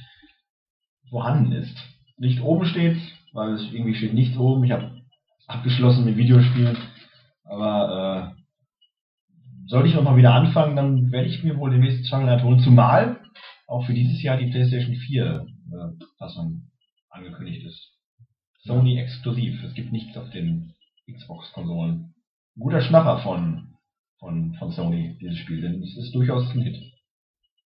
vorhanden 1.10 1.52
ist. 1.52 1.76
Nicht 2.18 2.42
oben 2.42 2.66
steht, 2.66 2.98
weil 3.32 3.54
es 3.54 3.72
irgendwie 3.72 3.94
steht 3.94 4.14
nichts 4.14 4.36
oben. 4.36 4.64
Ich 4.64 4.72
habe 4.72 5.02
abgeschlossen 5.46 6.04
mit 6.04 6.16
Videospielen, 6.16 6.76
aber 7.44 8.34
äh, 8.36 9.68
sollte 9.68 9.88
ich 9.88 9.94
noch 9.94 10.02
mal 10.02 10.16
wieder 10.16 10.34
anfangen, 10.34 10.76
dann 10.76 11.12
werde 11.12 11.28
ich 11.28 11.42
mir 11.42 11.56
wohl 11.56 11.70
demnächst 11.70 12.08
Shovel 12.08 12.24
Knight 12.24 12.42
holen, 12.42 12.60
zumal 12.60 13.20
auch 13.66 13.84
für 13.84 13.94
dieses 13.94 14.22
Jahr 14.22 14.36
die 14.36 14.50
PlayStation 14.50 14.94
4 14.94 15.46
äh, 15.72 16.04
Fassung 16.18 16.70
angekündigt 17.10 17.66
ist. 17.66 17.95
Sony 18.66 18.98
exklusiv. 18.98 19.62
Es 19.64 19.74
gibt 19.74 19.92
nichts 19.92 20.16
auf 20.16 20.30
den 20.30 20.74
Xbox-Konsolen. 21.10 22.14
Guter 22.58 22.80
Schnapper 22.80 23.18
von 23.18 23.76
von, 24.18 24.54
von 24.54 24.70
Sony, 24.72 25.16
dieses 25.20 25.38
Spiel, 25.38 25.60
denn 25.60 25.82
es 25.82 25.96
ist 25.96 26.14
durchaus 26.14 26.50
ein 26.50 26.62
Hit. 26.62 26.76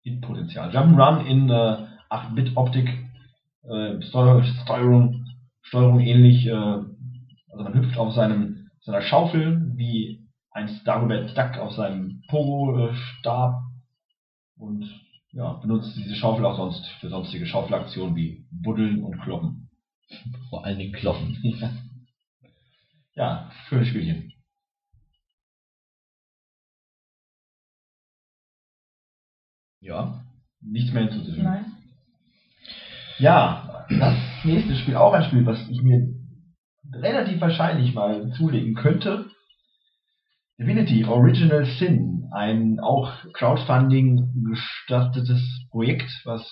Hit-Potenzial. 0.03 0.71
Jump'n'Run 0.71 1.27
in 1.27 1.51
äh, 1.51 1.87
8-Bit-Optik, 2.11 2.89
äh, 3.65 4.01
Steuerung, 4.03 5.25
Steuerung, 5.63 6.01
ähnlich, 6.01 6.47
äh, 6.47 6.53
also 6.53 7.65
man 7.65 7.75
hüpft 7.75 7.99
auf 7.99 8.15
seinem, 8.15 8.71
seiner 8.81 9.03
Schaufel 9.03 9.73
wie 9.77 10.27
ein 10.51 10.81
Dagobert 10.85 11.37
Duck 11.37 11.59
auf 11.59 11.73
seinem 11.73 12.23
Pogo-Stab 12.29 13.61
und 14.57 14.89
ja, 15.33 15.53
benutzt 15.55 15.95
diese 15.97 16.15
Schaufel 16.15 16.47
auch 16.47 16.57
sonst 16.57 16.87
für 17.01 17.11
sonstige 17.11 17.47
Schaufelaktionen 17.47 18.17
wie 18.17 18.47
Buddeln 18.51 19.05
und 19.05 19.21
Kloppen. 19.21 19.68
Vor 20.51 20.65
allen 20.65 20.79
Dingen 20.79 20.93
Kloppen. 20.93 21.37
Ja, 23.15 23.51
schönes 23.69 23.89
Spielchen. 23.89 24.33
Ja. 29.81 30.25
Nichts 30.61 30.93
mehr 30.93 31.03
hinzuzufügen. 31.03 31.43
Nein. 31.43 31.65
Ja, 33.19 33.87
das 33.89 34.17
nächste 34.45 34.77
Spiel, 34.77 34.95
auch 34.95 35.13
ein 35.15 35.25
Spiel, 35.25 35.45
was 35.47 35.69
ich 35.69 35.83
mir 35.83 36.15
relativ 36.93 37.41
wahrscheinlich 37.41 37.93
mal 37.93 38.31
zulegen 38.37 38.75
könnte. 38.75 39.29
Divinity 40.59 41.05
Original 41.05 41.65
Sin, 41.65 42.29
ein 42.33 42.79
auch 42.81 43.13
Crowdfunding 43.33 44.45
gestattetes 44.49 45.43
Projekt, 45.71 46.11
was 46.25 46.49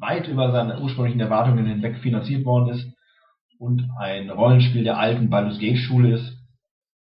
weit 0.00 0.28
über 0.28 0.52
seine 0.52 0.80
ursprünglichen 0.80 1.20
Erwartungen 1.20 1.66
hinweg 1.66 1.98
finanziert 1.98 2.44
worden 2.44 2.74
ist 2.74 2.92
und 3.58 3.88
ein 3.98 4.30
Rollenspiel 4.30 4.84
der 4.84 4.98
alten 4.98 5.30
Baldur's 5.30 5.58
Gate 5.58 5.78
Schule 5.78 6.16
ist, 6.16 6.38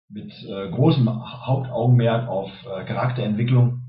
mit 0.08 0.30
äh, 0.44 0.70
großem 0.70 1.08
Hauptaugenmerk 1.08 2.28
auf 2.28 2.50
äh, 2.66 2.84
Charakterentwicklung 2.84 3.80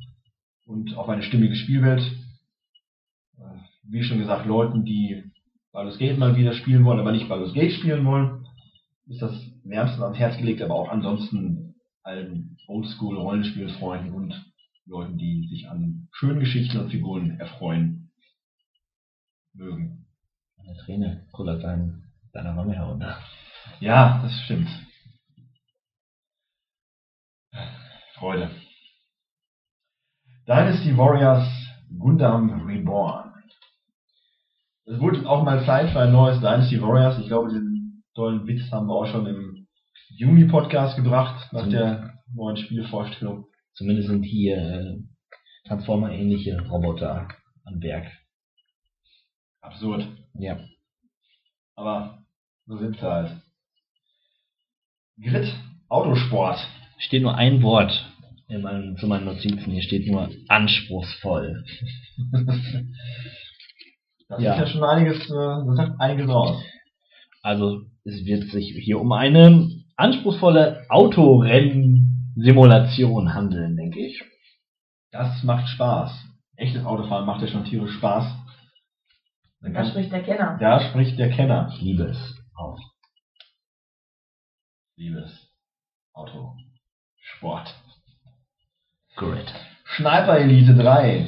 und 0.66 0.96
auf 0.96 1.10
eine 1.10 1.24
stimmige 1.24 1.56
Spielwelt. 1.56 2.02
Äh, 3.38 3.44
wie 3.84 4.04
schon 4.04 4.20
gesagt, 4.20 4.46
Leuten, 4.46 4.86
die 4.86 5.24
Baldur's 5.74 5.98
Gate 5.98 6.18
mal 6.18 6.38
wieder 6.38 6.54
spielen 6.54 6.86
wollen, 6.86 7.00
aber 7.00 7.12
nicht 7.12 7.28
Baldur's 7.28 7.54
Gate 7.54 7.74
spielen 7.74 8.06
wollen, 8.06 8.46
ist 9.08 9.22
das 9.22 9.34
wärmstens 9.66 10.02
ans 10.02 10.18
Herz 10.18 10.38
gelegt, 10.38 10.62
aber 10.62 10.76
auch 10.76 10.90
ansonsten 10.90 11.76
allen 12.04 12.58
Oldschool-Rollenspielfreunden 12.68 14.14
und 14.14 14.34
Leuten, 14.86 15.18
die 15.18 15.48
sich 15.50 15.70
an 15.70 16.08
schönen 16.12 16.40
Geschichten 16.40 16.78
und 16.78 16.90
Figuren 16.90 17.40
erfreuen 17.40 18.03
mögen. 19.54 20.06
Eine 20.58 20.76
Träne 20.78 21.28
kullert 21.32 21.64
dein, 21.64 22.04
deiner 22.34 22.54
Mama 22.54 22.74
herunter. 22.74 23.18
Ja, 23.80 24.22
das 24.24 24.34
stimmt. 24.44 24.70
Freude. 28.16 28.50
Dynasty 30.48 30.98
Warriors 30.98 31.48
Gundam 31.98 32.66
Reborn. 32.66 33.32
Es 34.86 35.00
wurde 35.00 35.28
auch 35.28 35.44
mal 35.44 35.66
Zeit 35.66 35.92
für 35.92 36.02
ein 36.02 36.12
neues 36.12 36.40
Dynasty 36.40 36.82
Warriors. 36.82 37.20
Ich 37.20 37.28
glaube, 37.28 37.54
den 37.54 38.04
tollen 38.16 38.46
Witz 38.48 38.72
haben 38.72 38.88
wir 38.88 38.96
auch 38.96 39.06
schon 39.06 39.26
im 39.28 39.68
Juni-Podcast 40.18 40.96
gebracht, 40.98 41.52
nach 41.54 41.70
der 41.70 42.20
neuen 42.34 42.58
Spielvorstellung. 42.58 43.46
Zumindest 43.74 44.10
sind 44.10 44.24
hier 44.24 44.58
äh, 44.58 45.68
Transformer-ähnliche 45.68 46.62
Roboter 46.70 47.28
am 47.66 47.82
Werk. 47.82 48.12
Absurd. 49.64 50.06
Ja. 50.36 50.60
Aber 51.76 52.20
so 52.68 52.78
sind 52.78 52.96
sie 52.98 53.02
halt. 53.02 53.32
Grid 55.22 55.52
Autosport. 55.90 56.60
Steht 57.00 57.24
nur 57.24 57.36
ein 57.36 57.62
Wort 57.64 57.92
in 58.48 58.62
meinen, 58.62 58.96
zu 58.98 59.08
meinen 59.08 59.26
Notizen. 59.26 59.72
Hier 59.72 59.82
steht 59.82 60.08
nur 60.12 60.30
anspruchsvoll. 60.50 61.66
Das 64.30 64.42
Ja. 64.42 64.54
ist 64.54 64.60
ja 64.62 64.68
schon 64.68 64.84
einiges, 64.86 65.18
äh, 65.30 65.66
das 65.68 65.76
sagt 65.76 66.00
einiges 66.00 66.30
aus. 66.30 66.64
Also 67.44 67.82
es 68.06 68.24
wird 68.26 68.50
sich 68.50 68.74
hier 68.84 68.98
um 69.00 69.12
eine 69.12 69.70
anspruchsvolle 69.98 70.86
Autorennen-Simulation 70.90 73.34
handeln, 73.36 73.76
denke 73.76 74.00
ich. 74.00 74.24
Das 75.12 75.44
macht 75.44 75.68
Spaß. 75.70 76.12
Echtes 76.56 76.84
Autofahren 76.86 77.26
macht 77.28 77.42
ja 77.42 77.48
schon 77.48 77.66
tierisch 77.66 77.94
Spaß. 77.98 78.26
Dann 79.64 79.74
Da 79.74 79.86
spricht 79.86 80.12
der 80.12 80.24
Kenner. 80.24 80.58
da 80.60 80.80
spricht 80.82 81.18
der 81.18 81.30
Kenner. 81.32 81.70
Ich 81.74 81.82
liebe 81.82 82.04
es 82.04 82.38
auch. 82.56 82.78
Liebes 84.96 85.50
Auto. 86.14 86.54
Sport. 87.18 87.74
Grid. 89.16 89.52
Sniper 89.98 90.38
Elite 90.40 90.76
3. 90.76 91.26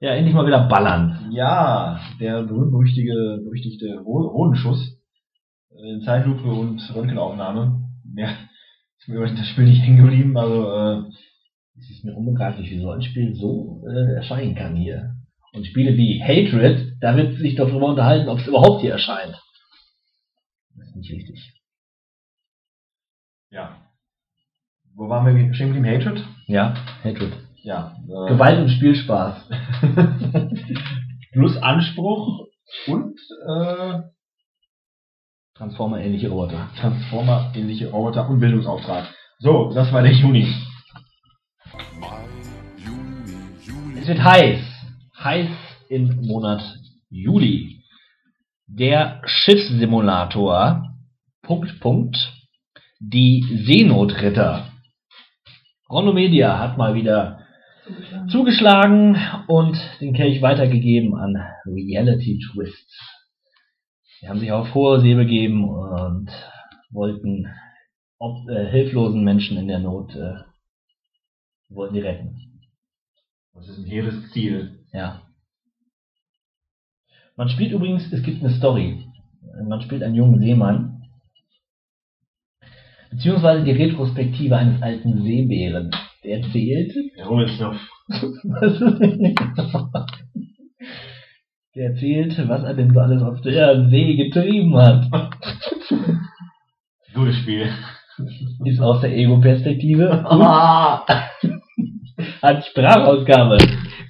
Ja, 0.00 0.10
endlich 0.14 0.34
mal 0.34 0.46
wieder 0.46 0.66
ballern. 0.68 1.30
Ja, 1.32 2.00
der 2.20 2.42
berühmt-berüchtigte 2.42 3.40
berüchtigte 3.44 3.98
Ro- 4.00 4.28
Rodenschuss. 4.28 4.98
äh, 5.70 5.92
In 5.94 6.02
Zeitlupe 6.02 6.44
und 6.50 6.80
Röntgenaufnahme. 6.94 7.88
Ja, 8.16 8.30
ist 8.98 9.08
mir 9.08 9.16
über 9.16 9.28
das 9.28 9.46
Spiel 9.48 9.64
nicht 9.64 9.82
hängen 9.82 9.98
geblieben. 10.04 10.36
Also, 10.36 10.72
äh, 10.74 11.08
Es 11.78 11.90
ist 11.90 12.04
mir 12.04 12.14
unbegreiflich, 12.16 12.70
wie 12.70 12.80
so 12.80 12.90
ein 12.90 13.02
Spiel 13.02 13.34
so 13.34 13.82
äh, 13.88 14.14
erscheinen 14.16 14.54
kann 14.54 14.76
hier. 14.76 15.14
Und 15.52 15.66
Spiele 15.66 15.96
wie 15.96 16.22
Hatred, 16.22 16.91
da 17.02 17.16
wird 17.16 17.36
sich 17.36 17.56
doch 17.56 17.66
darüber 17.68 17.88
unterhalten, 17.88 18.28
ob 18.28 18.38
es 18.38 18.46
überhaupt 18.46 18.80
hier 18.80 18.92
erscheint. 18.92 19.36
Das 20.76 20.86
ist 20.86 20.96
nicht 20.96 21.10
richtig. 21.10 21.52
ja. 23.50 23.76
Wo 24.94 25.08
waren 25.08 25.26
wir 25.26 25.54
stehen 25.54 25.72
geblieben? 25.72 25.86
Hatred? 25.86 26.24
Ja, 26.46 26.74
Hatred. 27.02 27.32
Ja. 27.64 27.96
Äh, 28.04 28.28
Gewalt 28.28 28.60
und 28.60 28.68
Spielspaß. 28.68 29.48
Plus 31.32 31.56
Anspruch 31.56 32.46
und 32.86 33.18
äh, 33.48 34.00
Transformer-ähnliche 35.54 36.28
Roboter. 36.28 36.68
Transformer-ähnliche 36.78 37.90
Roboter 37.90 38.28
und 38.28 38.38
Bildungsauftrag. 38.38 39.12
So, 39.38 39.72
das 39.74 39.92
war 39.92 40.02
der 40.02 40.12
Juni. 40.12 40.54
Mai, 41.98 42.24
Juni, 42.76 43.56
Juli. 43.64 43.98
Es 43.98 44.06
wird 44.06 44.22
heiß. 44.22 44.60
Heiß 45.18 45.48
im 45.88 46.26
Monat 46.26 46.62
Juli. 47.12 47.82
Der 48.66 49.20
Schiffssimulator. 49.26 50.96
Punkt, 51.42 51.78
Punkt. 51.80 52.16
Die 53.00 53.44
Seenotretter. 53.66 54.72
Ronomedia 55.90 56.58
hat 56.58 56.78
mal 56.78 56.94
wieder 56.94 57.40
Zugeschlagen. 57.84 58.28
zugeschlagen 58.30 59.16
und 59.46 59.76
den 60.00 60.14
Kelch 60.14 60.40
weitergegeben 60.40 61.14
an 61.14 61.36
Reality 61.66 62.38
Twists. 62.38 62.98
Sie 64.18 64.28
haben 64.28 64.38
sich 64.38 64.52
auf 64.52 64.72
hohe 64.72 65.00
See 65.00 65.14
begeben 65.14 65.68
und 65.68 66.30
wollten 66.90 67.46
ob, 68.18 68.48
äh, 68.48 68.70
hilflosen 68.70 69.22
Menschen 69.22 69.58
in 69.58 69.68
der 69.68 69.80
Not 69.80 70.14
äh, 70.14 70.36
wollten 71.68 71.94
die 71.94 72.00
retten. 72.00 72.60
Das 73.52 73.68
ist 73.68 73.78
ein 73.78 73.84
hehres 73.84 74.30
Ziel. 74.30 74.86
Ja. 74.92 75.21
Man 77.42 77.48
spielt 77.48 77.72
übrigens, 77.72 78.04
es 78.12 78.22
gibt 78.22 78.40
eine 78.40 78.52
Story. 78.54 79.02
Man 79.64 79.82
spielt 79.82 80.04
einen 80.04 80.14
jungen 80.14 80.38
Seemann. 80.38 81.02
Beziehungsweise 83.10 83.64
die 83.64 83.72
Retrospektive 83.72 84.56
eines 84.56 84.80
alten 84.80 85.24
Seebären. 85.24 85.90
Der 86.22 86.36
erzählt, 86.38 86.94
Der 87.16 87.26
Rummelsdorf. 87.26 87.76
der 91.74 91.86
erzählt, 91.90 92.48
was 92.48 92.62
er 92.62 92.74
denn 92.74 92.94
so 92.94 93.00
alles 93.00 93.22
auf 93.22 93.40
der 93.40 93.88
See 93.88 94.14
getrieben 94.14 94.76
hat. 94.76 95.10
Gutes 97.12 97.38
Spiel. 97.38 97.68
Ist 98.66 98.80
aus 98.80 99.00
der 99.00 99.16
Ego-Perspektive 99.16 100.24
Ah! 100.30 101.04
hat 102.40 102.64
Sprachausgabe. 102.66 103.58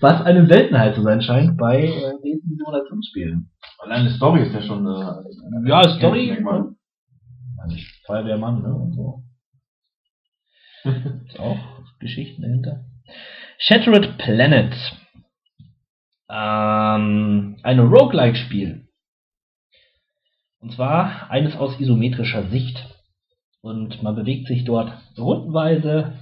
Was 0.02 0.20
eine 0.22 0.46
Seltenheit 0.46 0.96
zu 0.96 1.02
sein 1.02 1.22
scheint 1.22 1.56
bei 1.56 1.84
äh, 1.84 2.12
diesen 2.24 2.56
Simulationsspielen. 2.56 3.50
Allein 3.78 4.06
die 4.06 4.14
Story 4.14 4.42
ist 4.42 4.52
ja 4.52 4.60
schon. 4.62 4.84
Äh, 4.84 5.68
Ja, 5.68 5.82
Story. 5.96 6.26
Merkmal. 6.26 6.74
Also 7.56 7.76
Feuerwehrmann, 8.06 8.62
ne? 8.62 8.74
Und 8.74 8.94
so. 8.94 9.22
Ist 10.84 11.38
auch 11.38 11.58
Geschichten 12.00 12.42
dahinter. 12.42 12.84
Shattered 13.58 14.18
Planet. 14.18 14.74
Ähm, 16.28 17.58
ein 17.62 17.78
Roguelike-Spiel. 17.78 18.88
Und 20.58 20.72
zwar 20.72 21.30
eines 21.30 21.54
aus 21.56 21.78
isometrischer 21.78 22.48
Sicht. 22.48 22.88
Und 23.60 24.02
man 24.02 24.16
bewegt 24.16 24.48
sich 24.48 24.64
dort 24.64 24.92
rundenweise 25.16 26.14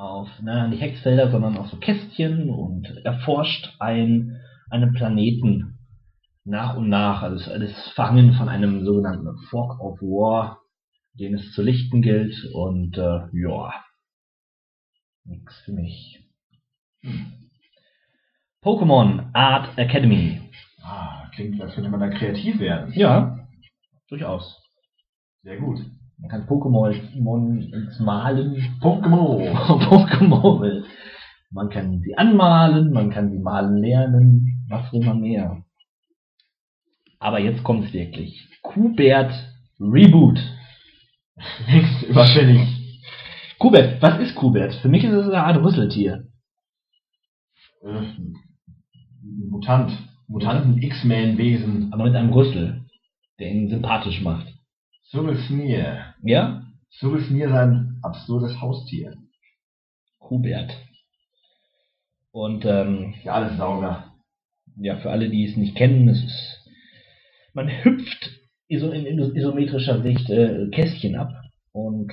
auf, 0.00 0.28
naja, 0.40 0.66
nicht 0.66 0.80
Hexfelder, 0.80 1.30
sondern 1.30 1.58
auf 1.58 1.68
so 1.68 1.76
Kästchen 1.76 2.48
und 2.48 2.88
erforscht 3.04 3.76
ein, 3.78 4.40
einen 4.70 4.94
Planeten 4.94 5.78
nach 6.44 6.76
und 6.76 6.88
nach. 6.88 7.22
Also 7.22 7.36
es 7.36 7.42
ist 7.42 7.52
alles 7.52 7.88
verhangen 7.90 8.32
von 8.32 8.48
einem 8.48 8.84
sogenannten 8.84 9.36
Fog 9.50 9.78
of 9.80 10.00
War, 10.00 10.62
den 11.12 11.34
es 11.34 11.52
zu 11.52 11.62
lichten 11.62 12.00
gilt. 12.00 12.34
Und 12.54 12.96
äh, 12.96 13.26
ja, 13.32 13.72
Nix 15.24 15.60
für 15.60 15.72
mich. 15.72 16.18
Pokémon 18.62 19.30
Art 19.34 19.76
Academy. 19.78 20.40
Ah, 20.82 21.28
klingt, 21.34 21.60
als 21.60 21.74
könnte 21.74 21.90
man 21.90 22.00
da 22.00 22.08
kreativ 22.08 22.58
werden. 22.58 22.92
Ja, 22.94 23.46
durchaus. 24.08 24.62
Sehr 25.42 25.58
gut. 25.58 25.80
Man 26.20 26.30
kann 26.30 26.46
Pokémon 26.46 26.94
Malen. 28.00 28.78
Pokémon. 28.80 29.40
Pokémon. 29.88 30.84
Man 31.50 31.68
kann 31.68 32.00
sie 32.00 32.16
anmalen, 32.16 32.92
man 32.92 33.10
kann 33.10 33.30
sie 33.30 33.38
malen 33.38 33.78
lernen. 33.78 34.66
Was 34.68 34.92
will 34.92 35.04
man 35.04 35.20
mehr? 35.20 35.64
Aber 37.18 37.40
jetzt 37.40 37.64
kommt's 37.64 37.92
wirklich. 37.92 38.48
Kubert 38.62 39.32
Reboot. 39.80 40.38
Längst 41.66 42.02
überfällig. 42.04 42.68
Kubert, 43.58 44.00
was 44.00 44.20
ist 44.20 44.34
Kubert? 44.36 44.74
Für 44.76 44.88
mich 44.88 45.04
ist 45.04 45.12
es 45.12 45.26
eine 45.26 45.44
Art 45.44 45.62
Rüsseltier. 45.62 46.28
Äh, 47.82 48.02
Mutant. 49.50 49.92
Mutanten 50.28 50.80
X-Men-Wesen. 50.80 51.92
Aber 51.92 52.04
mit 52.04 52.14
einem 52.14 52.32
Rüssel, 52.32 52.84
der 53.38 53.50
ihn 53.50 53.68
sympathisch 53.68 54.22
macht. 54.22 54.46
Cyril 55.10 55.36
Sneer. 55.46 56.14
Ja? 56.22 56.62
Cyril 56.98 57.22
Sneer 57.24 57.48
ist 57.48 57.54
ein 57.54 57.98
absurdes 58.02 58.60
Haustier. 58.60 59.14
Kubert. 60.18 60.72
Und 62.32 62.64
ähm, 62.64 63.14
Ja, 63.24 63.32
alles 63.34 63.56
Sauger. 63.56 64.14
ja, 64.76 64.96
für 64.98 65.10
alle, 65.10 65.28
die 65.30 65.44
es 65.46 65.56
nicht 65.56 65.76
kennen, 65.76 66.08
es 66.08 66.22
ist, 66.22 66.70
man 67.54 67.68
hüpft 67.68 68.30
iso, 68.68 68.92
in 68.92 69.04
iso- 69.04 69.34
isometrischer 69.34 70.00
Sicht 70.02 70.30
äh, 70.30 70.68
Kästchen 70.70 71.16
ab. 71.16 71.32
Und 71.72 72.12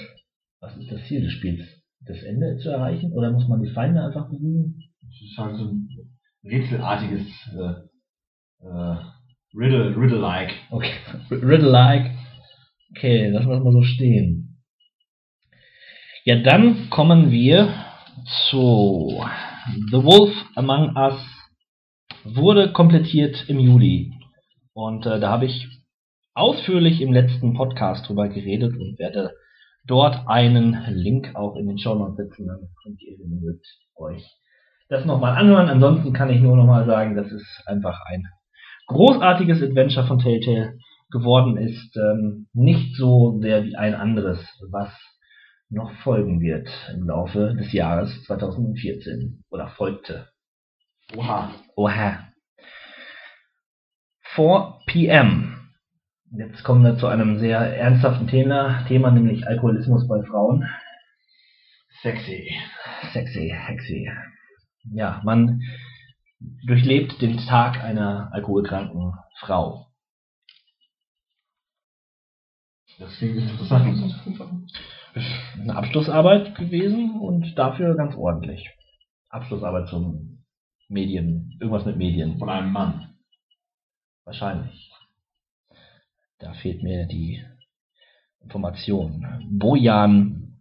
was 0.59 0.75
ist 0.77 0.91
das 0.91 1.03
Ziel 1.07 1.21
des 1.21 1.33
Spiels? 1.33 1.61
Das 2.01 2.21
Ende 2.23 2.57
zu 2.57 2.69
erreichen? 2.69 3.13
Oder 3.13 3.31
muss 3.31 3.47
man 3.47 3.61
die 3.61 3.69
Feinde 3.69 4.03
einfach 4.03 4.29
besiegen? 4.29 4.83
Das 5.01 5.21
ist 5.21 5.37
halt 5.37 5.55
so 5.57 5.65
ein 5.65 5.87
rätselartiges 6.43 7.27
äh, 7.53 8.65
äh, 8.65 8.97
Riddle, 9.53 9.95
Riddle-like. 9.95 10.51
Okay, 10.71 10.93
Riddle-like. 11.31 12.11
Okay, 12.97 13.27
lassen 13.29 13.49
wir 13.49 13.57
es 13.57 13.63
mal 13.63 13.73
so 13.73 13.83
stehen. 13.83 14.57
Ja, 16.25 16.41
dann 16.41 16.89
kommen 16.89 17.29
wir 17.29 17.71
zu 18.49 19.23
The 19.91 20.03
Wolf 20.03 20.33
Among 20.55 20.95
Us. 20.95 21.21
Wurde 22.23 22.71
komplettiert 22.73 23.47
im 23.49 23.59
Juli. 23.59 24.13
Und 24.73 25.05
äh, 25.05 25.19
da 25.19 25.29
habe 25.29 25.45
ich 25.45 25.67
ausführlich 26.33 27.01
im 27.01 27.13
letzten 27.13 27.53
Podcast 27.53 28.09
drüber 28.09 28.29
geredet 28.29 28.73
und 28.73 28.97
werde 28.97 29.31
dort 29.85 30.27
einen 30.27 30.75
Link 30.89 31.35
auch 31.35 31.55
in 31.55 31.67
den 31.67 31.77
Show 31.77 31.93
Notes 31.93 32.17
setzen. 32.17 32.47
Dann 32.47 32.67
könnt 32.81 32.99
ihr, 33.03 33.15
wenn 33.19 33.59
euch 33.97 34.25
das 34.89 35.05
nochmal 35.05 35.37
anhören. 35.37 35.69
Ansonsten 35.69 36.13
kann 36.13 36.31
ich 36.31 36.41
nur 36.41 36.57
nochmal 36.57 36.87
sagen, 36.87 37.15
das 37.15 37.31
ist 37.31 37.61
einfach 37.67 38.01
ein 38.07 38.23
großartiges 38.87 39.61
Adventure 39.61 40.07
von 40.07 40.17
Telltale 40.17 40.79
geworden 41.11 41.57
ist. 41.57 41.95
Ähm, 41.97 42.47
nicht 42.53 42.95
so 42.95 43.39
sehr 43.41 43.63
wie 43.63 43.75
ein 43.75 43.95
anderes, 43.95 44.39
was 44.71 44.91
noch 45.69 45.91
folgen 46.03 46.39
wird 46.39 46.69
im 46.93 47.07
Laufe 47.07 47.55
des 47.55 47.73
Jahres 47.73 48.23
2014 48.23 49.43
oder 49.49 49.67
folgte. 49.67 50.27
Oha. 51.15 51.51
Oha. 51.75 52.27
4 54.35 54.79
PM. 54.85 55.57
Jetzt 56.31 56.63
kommen 56.63 56.83
wir 56.83 56.97
zu 56.97 57.07
einem 57.07 57.39
sehr 57.39 57.59
ernsthaften 57.59 58.27
Thema, 58.27 58.83
Thema 58.87 59.11
nämlich 59.11 59.47
Alkoholismus 59.47 60.07
bei 60.07 60.21
Frauen. 60.23 60.67
Sexy. 62.01 62.51
Sexy, 63.13 63.55
sexy. 63.65 64.11
Ja, 64.93 65.21
man 65.23 65.61
durchlebt 66.65 67.21
den 67.21 67.37
Tag 67.37 67.83
einer 67.83 68.29
alkoholkranken 68.33 69.13
Frau. 69.39 69.86
Das 72.99 73.15
klingt 73.17 73.37
interessant. 73.37 74.15
Eine 75.59 75.75
Abschlussarbeit 75.75 76.55
gewesen 76.55 77.19
und 77.19 77.57
dafür 77.57 77.95
ganz 77.95 78.15
ordentlich. 78.15 78.69
Abschlussarbeit 79.29 79.89
zum 79.89 80.43
Medien, 80.89 81.57
irgendwas 81.59 81.85
mit 81.85 81.97
Medien. 81.97 82.39
Von 82.39 82.49
einem 82.49 82.71
Mann. 82.71 83.15
Wahrscheinlich. 84.25 84.91
Da 86.39 86.53
fehlt 86.53 86.83
mir 86.83 87.05
die 87.05 87.43
Information. 88.41 89.25
Bojan 89.49 90.57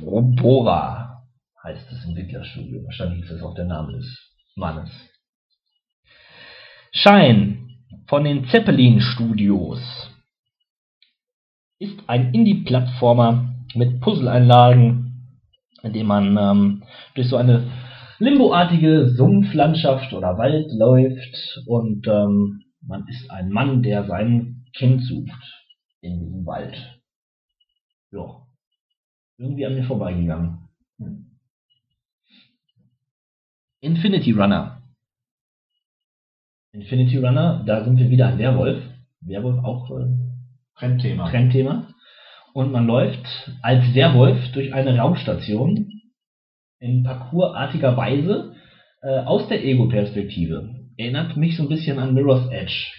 Bora 0.00 1.24
heißt 1.62 1.90
das 1.90 2.04
Entwicklerstudio. 2.04 2.84
Wahrscheinlich 2.84 3.22
ist 3.22 3.32
das 3.32 3.42
auch 3.42 3.54
der 3.54 3.64
Name 3.64 3.92
des 3.92 4.34
Mannes. 4.54 4.90
Shine 6.92 7.68
von 8.06 8.24
den 8.24 8.46
Zeppelin 8.46 9.00
Studios 9.00 10.15
ist 11.78 11.98
ein 12.06 12.32
Indie-Plattformer 12.32 13.54
mit 13.74 14.00
Puzzleinlagen, 14.00 15.40
in 15.82 15.92
dem 15.92 16.06
man 16.06 16.36
ähm, 16.36 16.82
durch 17.14 17.28
so 17.28 17.36
eine 17.36 17.70
limboartige 18.18 19.10
Sumpflandschaft 19.10 20.12
oder 20.12 20.38
Wald 20.38 20.72
läuft 20.72 21.62
und 21.66 22.06
ähm, 22.06 22.62
man 22.80 23.06
ist 23.08 23.30
ein 23.30 23.50
Mann, 23.50 23.82
der 23.82 24.04
sein 24.04 24.64
Kind 24.74 25.02
sucht 25.02 25.66
in 26.00 26.20
diesem 26.20 26.46
Wald. 26.46 27.00
Ja. 28.12 28.46
Irgendwie 29.38 29.66
an 29.66 29.74
mir 29.74 29.84
vorbeigegangen. 29.84 30.68
Hm. 30.98 31.38
Infinity 33.80 34.32
Runner. 34.32 34.82
Infinity 36.72 37.18
Runner, 37.18 37.62
da 37.66 37.84
sind 37.84 37.98
wir 37.98 38.08
wieder 38.08 38.28
ein 38.28 38.38
Werwolf. 38.38 38.82
Werwolf 39.20 39.62
auch 39.64 39.90
äh, 39.90 40.25
Trendthema. 40.78 41.30
Trendthema. 41.30 41.88
Und 42.52 42.72
man 42.72 42.86
läuft 42.86 43.26
als 43.62 43.94
Werwolf 43.94 44.52
durch 44.52 44.72
eine 44.72 44.98
Raumstation 44.98 45.90
in 46.78 47.02
parkourartiger 47.02 47.96
Weise 47.96 48.54
äh, 49.02 49.18
aus 49.20 49.48
der 49.48 49.64
Ego-Perspektive. 49.64 50.74
Erinnert 50.96 51.36
mich 51.36 51.56
so 51.56 51.64
ein 51.64 51.68
bisschen 51.68 51.98
an 51.98 52.14
Mirror's 52.14 52.50
Edge. 52.50 52.92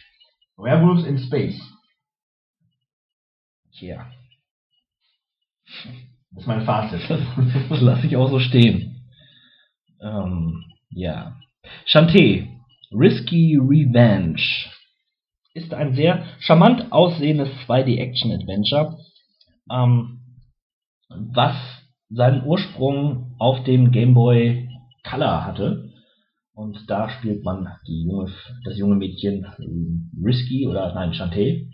Werewolves 0.57 1.05
in 1.05 1.19
Space. 1.19 1.59
Tja, 3.73 4.07
Das 6.31 6.41
ist 6.41 6.47
mein 6.47 6.65
Fazit. 6.65 7.01
das 7.69 7.81
lasse 7.81 8.07
ich 8.07 8.15
auch 8.15 8.29
so 8.29 8.39
stehen. 8.39 9.05
Ähm, 10.01 10.63
ja. 10.89 11.35
Shantae, 11.85 12.47
Risky 12.91 13.57
Revenge, 13.59 14.41
ist 15.57 15.73
ein 15.73 15.93
sehr 15.93 16.23
charmant 16.39 16.91
aussehendes 16.91 17.49
2D-Action-Adventure, 17.65 18.97
ähm, 19.71 20.19
was 21.09 21.55
seinen 22.09 22.45
Ursprung 22.45 23.35
auf 23.39 23.63
dem 23.63 23.91
Game 23.91 24.13
Boy 24.13 24.69
Color 25.03 25.45
hatte. 25.45 25.89
Und 26.53 26.89
da 26.89 27.09
spielt 27.09 27.43
man 27.43 27.67
die 27.87 28.05
junge, 28.05 28.31
das 28.63 28.77
junge 28.77 28.95
Mädchen 28.95 29.45
Risky 30.23 30.67
oder 30.67 30.93
nein, 30.93 31.13
Shantae. 31.13 31.67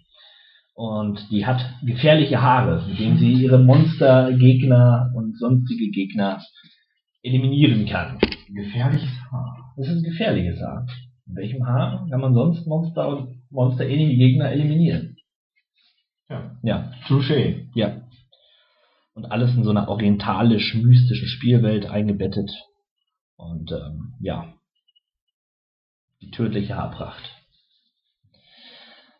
Und 0.75 1.19
die 1.29 1.45
hat 1.45 1.61
gefährliche 1.85 2.41
Haare, 2.41 2.83
mit 2.87 2.99
denen 2.99 3.17
sie 3.17 3.31
ihre 3.31 3.59
Monster, 3.59 4.33
Gegner 4.33 5.11
und 5.15 5.37
sonstige 5.37 5.91
Gegner 5.91 6.41
eliminieren 7.21 7.85
kann. 7.85 8.17
Gefährliches 8.53 9.09
Haar. 9.31 9.73
Das 9.77 9.87
ist 9.87 9.97
ein 9.97 10.03
gefährliches 10.03 10.59
Haar. 10.59 10.85
Mit 11.27 11.37
welchem 11.37 11.65
Haar 11.65 12.07
kann 12.09 12.19
man 12.19 12.33
sonst 12.33 12.67
Monster 12.67 13.07
und 13.07 13.32
monsterähnliche 13.53 14.17
Gegner 14.17 14.51
eliminieren? 14.51 15.17
Ja. 16.29 16.57
Ja, 16.63 16.91
Touché. 17.07 17.67
ja. 17.75 18.01
Und 19.13 19.25
alles 19.25 19.55
in 19.55 19.63
so 19.63 19.69
einer 19.69 19.87
orientalisch-mystischen 19.87 21.27
Spielwelt 21.27 21.85
eingebettet. 21.85 22.49
Und 23.35 23.71
ähm, 23.71 24.15
ja, 24.19 24.53
die 26.21 26.31
tödliche 26.31 26.75
Haarpracht. 26.75 27.29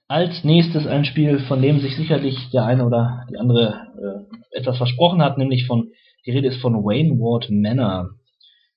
Als 0.08 0.44
nächstes 0.44 0.88
ein 0.88 1.06
Spiel, 1.06 1.40
von 1.48 1.62
dem 1.62 1.80
sich 1.80 1.96
sicherlich 1.96 2.50
der 2.52 2.66
eine 2.66 2.86
oder 2.86 3.26
die 3.30 3.38
andere 3.38 4.28
äh, 4.52 4.58
etwas 4.58 4.78
versprochen 4.78 5.22
hat, 5.22 5.38
nämlich 5.38 5.68
von, 5.68 5.92
die 6.26 6.32
Rede 6.32 6.48
ist 6.48 6.62
von 6.62 6.74
Wayne 6.74 7.20
Ward 7.20 7.50
Manor. 7.50 8.10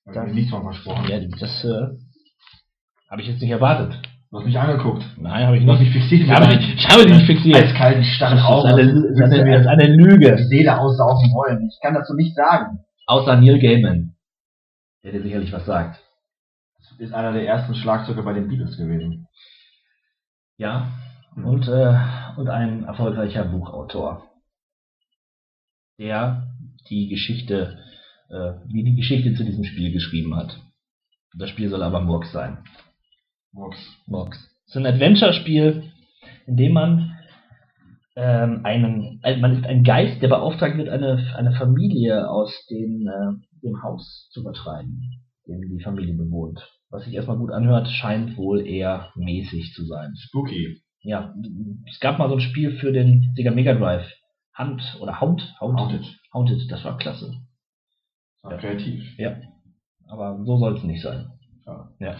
Da 0.05 0.21
habe 0.21 0.29
ich 0.29 0.35
nichts 0.35 0.51
von 0.51 0.63
versprochen. 0.63 1.07
Ja, 1.09 1.19
das 1.19 1.63
äh, 1.63 1.97
habe 3.09 3.21
ich 3.21 3.27
jetzt 3.27 3.41
nicht 3.41 3.51
erwartet. 3.51 3.97
Du 4.29 4.37
hast 4.39 4.45
mich 4.45 4.59
angeguckt. 4.59 5.03
Nein, 5.17 5.47
habe 5.47 5.57
ich 5.57 5.65
Du 5.65 5.71
hast 5.71 5.79
nicht. 5.79 5.93
mich 5.93 6.03
fixiert. 6.03 6.27
Ich 6.27 6.31
habe, 6.33 6.47
dich- 6.57 6.75
ich 6.75 6.87
habe 6.89 7.03
dich 7.05 7.13
nicht 7.15 7.25
fixiert. 7.25 7.55
Eiskalten 7.55 8.03
starren 8.03 8.35
Das 8.37 8.43
ist 8.43 8.49
Augen. 8.49 8.67
das 8.67 8.79
ist 8.79 9.21
eine, 9.39 9.51
das 9.51 9.61
ist 9.61 9.67
eine 9.67 9.87
Lüge. 9.95 10.35
die 10.35 10.43
Seele 10.43 10.77
aussaugen 10.79 11.31
wollen. 11.33 11.67
Ich 11.69 11.79
kann 11.81 11.93
das 11.93 12.07
so 12.07 12.13
nicht 12.13 12.35
sagen. 12.35 12.79
Außer 13.05 13.37
Neil 13.37 13.59
Gaiman. 13.59 14.15
Der 15.03 15.13
dir 15.13 15.21
sicherlich 15.23 15.51
was 15.53 15.65
sagt. 15.65 15.99
Das 16.79 16.99
ist 16.99 17.13
einer 17.13 17.31
der 17.31 17.47
ersten 17.47 17.73
Schlagzeuger 17.75 18.23
bei 18.23 18.33
den 18.33 18.49
Beatles 18.49 18.77
gewesen. 18.77 19.27
Ja. 20.57 20.87
Hm. 21.35 21.45
Und, 21.45 21.67
äh, 21.69 21.95
und 22.35 22.49
ein 22.49 22.83
erfolgreicher 22.83 23.45
Buchautor. 23.45 24.23
Der 25.99 26.47
die 26.89 27.07
Geschichte 27.07 27.79
äh, 28.29 28.53
wie 28.67 28.83
die 28.83 28.95
Geschichte 28.95 29.33
zu 29.35 29.45
diesem 29.45 29.63
Spiel 29.63 29.93
geschrieben 29.93 30.35
hat. 30.35 30.59
Das 31.37 31.49
Spiel 31.49 31.69
soll 31.69 31.81
aber 31.83 32.01
Murks 32.01 32.31
sein. 32.33 32.57
Murks. 34.05 34.37
Es 34.67 34.75
ist 34.75 34.77
ein 34.77 34.85
Adventure-Spiel, 34.85 35.83
in 36.45 36.57
dem 36.57 36.73
man 36.73 37.17
ähm, 38.15 38.61
einen, 38.63 39.19
also 39.23 39.39
man 39.39 39.57
ist 39.57 39.65
ein 39.65 39.83
Geist, 39.83 40.21
der 40.21 40.27
beauftragt 40.27 40.77
wird, 40.77 40.89
eine, 40.89 41.33
eine 41.35 41.51
Familie 41.53 42.29
aus 42.29 42.51
den, 42.69 43.07
äh, 43.07 43.61
dem 43.63 43.81
Haus 43.83 44.29
zu 44.31 44.41
vertreiben, 44.43 45.01
den 45.47 45.61
die 45.61 45.83
Familie 45.83 46.15
bewohnt. 46.15 46.59
Was 46.89 47.03
sich 47.03 47.13
erstmal 47.13 47.37
gut 47.37 47.51
anhört, 47.51 47.87
scheint 47.89 48.37
wohl 48.37 48.65
eher 48.65 49.11
mäßig 49.15 49.73
zu 49.73 49.85
sein. 49.85 50.13
Spooky. 50.15 50.81
Ja, 51.01 51.33
es 51.89 51.99
gab 51.99 52.17
mal 52.17 52.29
so 52.29 52.35
ein 52.35 52.41
Spiel 52.41 52.77
für 52.77 52.91
den 52.91 53.33
Sega 53.35 53.51
Mega 53.51 53.73
Drive. 53.73 54.11
Hunt 54.57 54.97
oder 54.99 55.21
Hound? 55.21 55.55
Haunted. 55.59 56.05
Haunted, 56.33 56.71
das 56.71 56.83
war 56.83 56.97
klasse. 56.97 57.33
War 58.41 58.57
kreativ. 58.57 59.03
Ja. 59.17 59.37
Aber 60.07 60.43
so 60.43 60.57
soll 60.57 60.75
es 60.75 60.83
nicht 60.83 61.03
sein. 61.03 61.27
Ja. 61.65 61.89
Ja. 61.99 62.15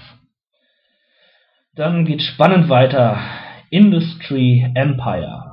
Dann 1.78 2.06
geht 2.06 2.24
spannend 2.24 2.70
weiter. 2.70 3.20
Industry 3.70 4.66
Empire. 4.74 5.44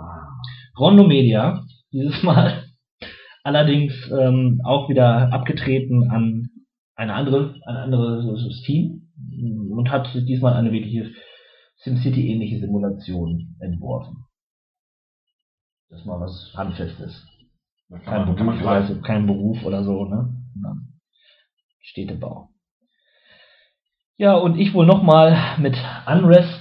Rondo 0.78 1.06
Media, 1.06 1.66
dieses 1.92 2.22
Mal 2.22 2.64
allerdings 3.44 3.92
ähm, 4.10 4.62
auch 4.64 4.88
wieder 4.88 5.30
abgetreten 5.34 6.10
an 6.10 6.48
eine 6.96 7.12
andere, 7.12 7.56
ein 7.66 7.76
anderes 7.76 8.62
Team 8.62 9.10
und 9.70 9.90
hat 9.90 10.14
diesmal 10.14 10.54
eine 10.54 10.72
wirkliche 10.72 11.12
SimCity-ähnliche 11.80 12.58
Simulation 12.58 13.56
entworfen. 13.60 14.24
Das 15.90 16.00
ist 16.00 16.06
mal 16.06 16.20
was 16.20 16.54
Handfestes. 16.56 17.26
Kein, 18.02 18.34
Beruf, 18.34 18.66
also 18.66 18.98
kein 19.02 19.26
Beruf 19.26 19.62
oder 19.62 19.84
so, 19.84 20.06
ne? 20.06 20.34
Städtebau. 21.82 22.53
Ja, 24.16 24.36
und 24.36 24.60
ich 24.60 24.72
wohl 24.74 24.86
nochmal 24.86 25.36
mit 25.58 25.76
Unrest. 26.06 26.60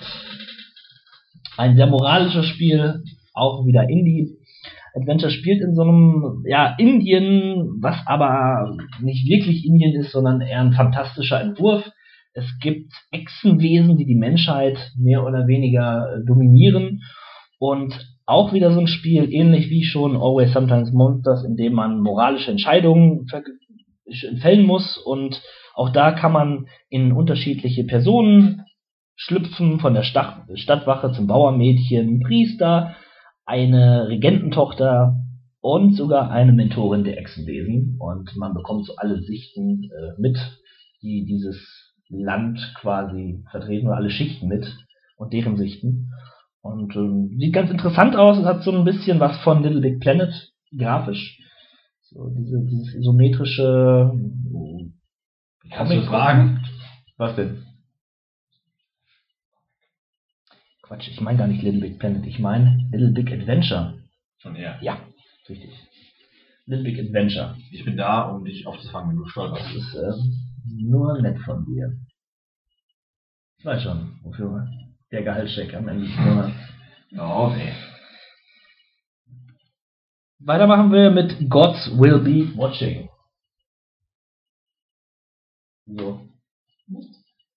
Ein 1.56 1.76
sehr 1.76 1.86
moralisches 1.86 2.48
Spiel, 2.48 3.04
auch 3.36 3.64
wieder 3.68 3.88
Indie. 3.88 4.38
Adventure 4.96 5.30
spielt 5.30 5.62
in 5.62 5.76
so 5.76 5.84
einem, 5.84 6.44
ja, 6.48 6.76
Indien, 6.80 7.78
was 7.80 7.98
aber 8.08 8.76
nicht 9.02 9.30
wirklich 9.30 9.66
Indien 9.66 9.94
ist, 9.94 10.12
sondern 10.12 10.42
eher 10.42 10.62
ein 10.62 10.74
fantastischer 10.74 11.42
Entwurf. 11.42 11.88
Es 12.34 12.46
gibt 12.60 12.92
Echsenwesen, 13.12 13.98
die 13.98 14.06
die 14.06 14.16
Menschheit 14.16 14.92
mehr 14.98 15.24
oder 15.24 15.46
weniger 15.46 16.08
äh, 16.12 16.26
dominieren. 16.26 17.02
Und 17.60 17.94
auch 18.26 18.52
wieder 18.52 18.72
so 18.72 18.80
ein 18.80 18.88
Spiel, 18.88 19.32
ähnlich 19.32 19.70
wie 19.70 19.84
schon 19.84 20.16
Always 20.16 20.54
Sometimes 20.54 20.92
Monsters, 20.92 21.44
in 21.44 21.56
dem 21.56 21.74
man 21.74 22.02
moralische 22.02 22.50
Entscheidungen 22.50 23.28
fällen 24.42 24.66
muss. 24.66 24.98
Und 24.98 25.40
auch 25.74 25.92
da 25.92 26.12
kann 26.12 26.32
man 26.32 26.68
in 26.90 27.12
unterschiedliche 27.12 27.84
Personen 27.84 28.64
schlüpfen, 29.16 29.80
von 29.80 29.94
der 29.94 30.04
Stach 30.04 30.42
Stadtwache 30.56 31.12
zum 31.12 31.28
Bauermädchen, 31.28 32.22
Priester, 32.22 32.96
eine 33.46 34.08
Regententochter 34.08 35.16
und 35.62 35.96
sogar 35.96 36.30
eine 36.32 36.52
Mentorin 36.52 37.04
der 37.04 37.18
Echsenwesen. 37.18 37.98
Und 38.00 38.36
man 38.38 38.54
bekommt 38.54 38.86
so 38.86 38.96
alle 38.98 39.22
Sichten 39.22 39.84
äh, 39.84 40.22
mit, 40.22 40.38
die 41.02 41.26
dieses 41.26 41.94
Land 42.10 42.60
quasi 42.80 43.44
vertreten, 43.50 43.88
oder 43.88 43.98
alle 43.98 44.10
Schichten 44.10 44.48
mit 44.48 44.66
und 45.18 45.34
deren 45.34 45.58
Sichten. 45.58 46.12
Und 46.62 46.96
ähm, 46.96 47.36
sieht 47.38 47.54
ganz 47.54 47.72
interessant 47.72 48.16
aus. 48.16 48.38
Es 48.38 48.46
hat 48.46 48.64
so 48.64 48.72
ein 48.72 48.86
bisschen 48.86 49.20
was 49.20 49.38
von 49.40 49.64
Little 49.64 49.82
Big 49.82 50.00
Planet 50.00 50.32
grafisch. 50.78 51.40
So 52.04 52.30
diese, 52.38 52.64
dieses 52.66 52.96
isometrische. 52.96 54.12
Kannst 55.72 55.94
du 55.94 56.02
fragen? 56.04 56.64
Was 57.18 57.36
denn? 57.36 57.66
Quatsch, 60.82 61.08
ich 61.08 61.22
meine 61.22 61.38
gar 61.38 61.48
nicht 61.48 61.64
Little 61.64 61.80
Big 61.82 62.00
Planet, 62.00 62.26
ich 62.26 62.40
meine 62.40 62.88
Little 62.92 63.12
Big 63.12 63.32
Adventure. 63.32 64.00
Schon 64.40 64.56
eher. 64.56 64.78
Ja, 64.82 65.00
richtig. 65.48 65.72
Little 66.66 66.84
Big 66.84 67.00
Adventure. 67.00 67.56
Ich 67.72 67.86
bin 67.86 67.98
da, 67.98 68.24
um 68.24 68.44
dich 68.44 68.68
aufzufangen, 68.68 69.10
wenn 69.12 69.18
du 69.18 69.24
Das 69.24 69.32
stolperst. 69.32 69.74
ist 69.76 69.96
äh, 69.96 70.12
nur 70.84 71.22
nett 71.22 71.40
von 71.40 71.66
dir. 71.66 71.98
Ich 73.58 73.66
weiß 73.66 73.82
schon, 73.84 74.20
wofür 74.24 74.68
der 75.12 75.24
Gehaltscheck 75.24 75.74
am 75.74 75.88
Ende 75.88 76.06
des 76.08 76.16
Monats. 76.18 76.56
Oh, 77.18 77.54
ey. 77.56 77.72
Weitermachen 80.40 80.92
wir 80.92 81.10
mit 81.12 81.50
Gods 81.50 81.98
Will 81.98 82.20
Be 82.20 82.58
Watching. 82.58 83.08
So. 85.86 86.22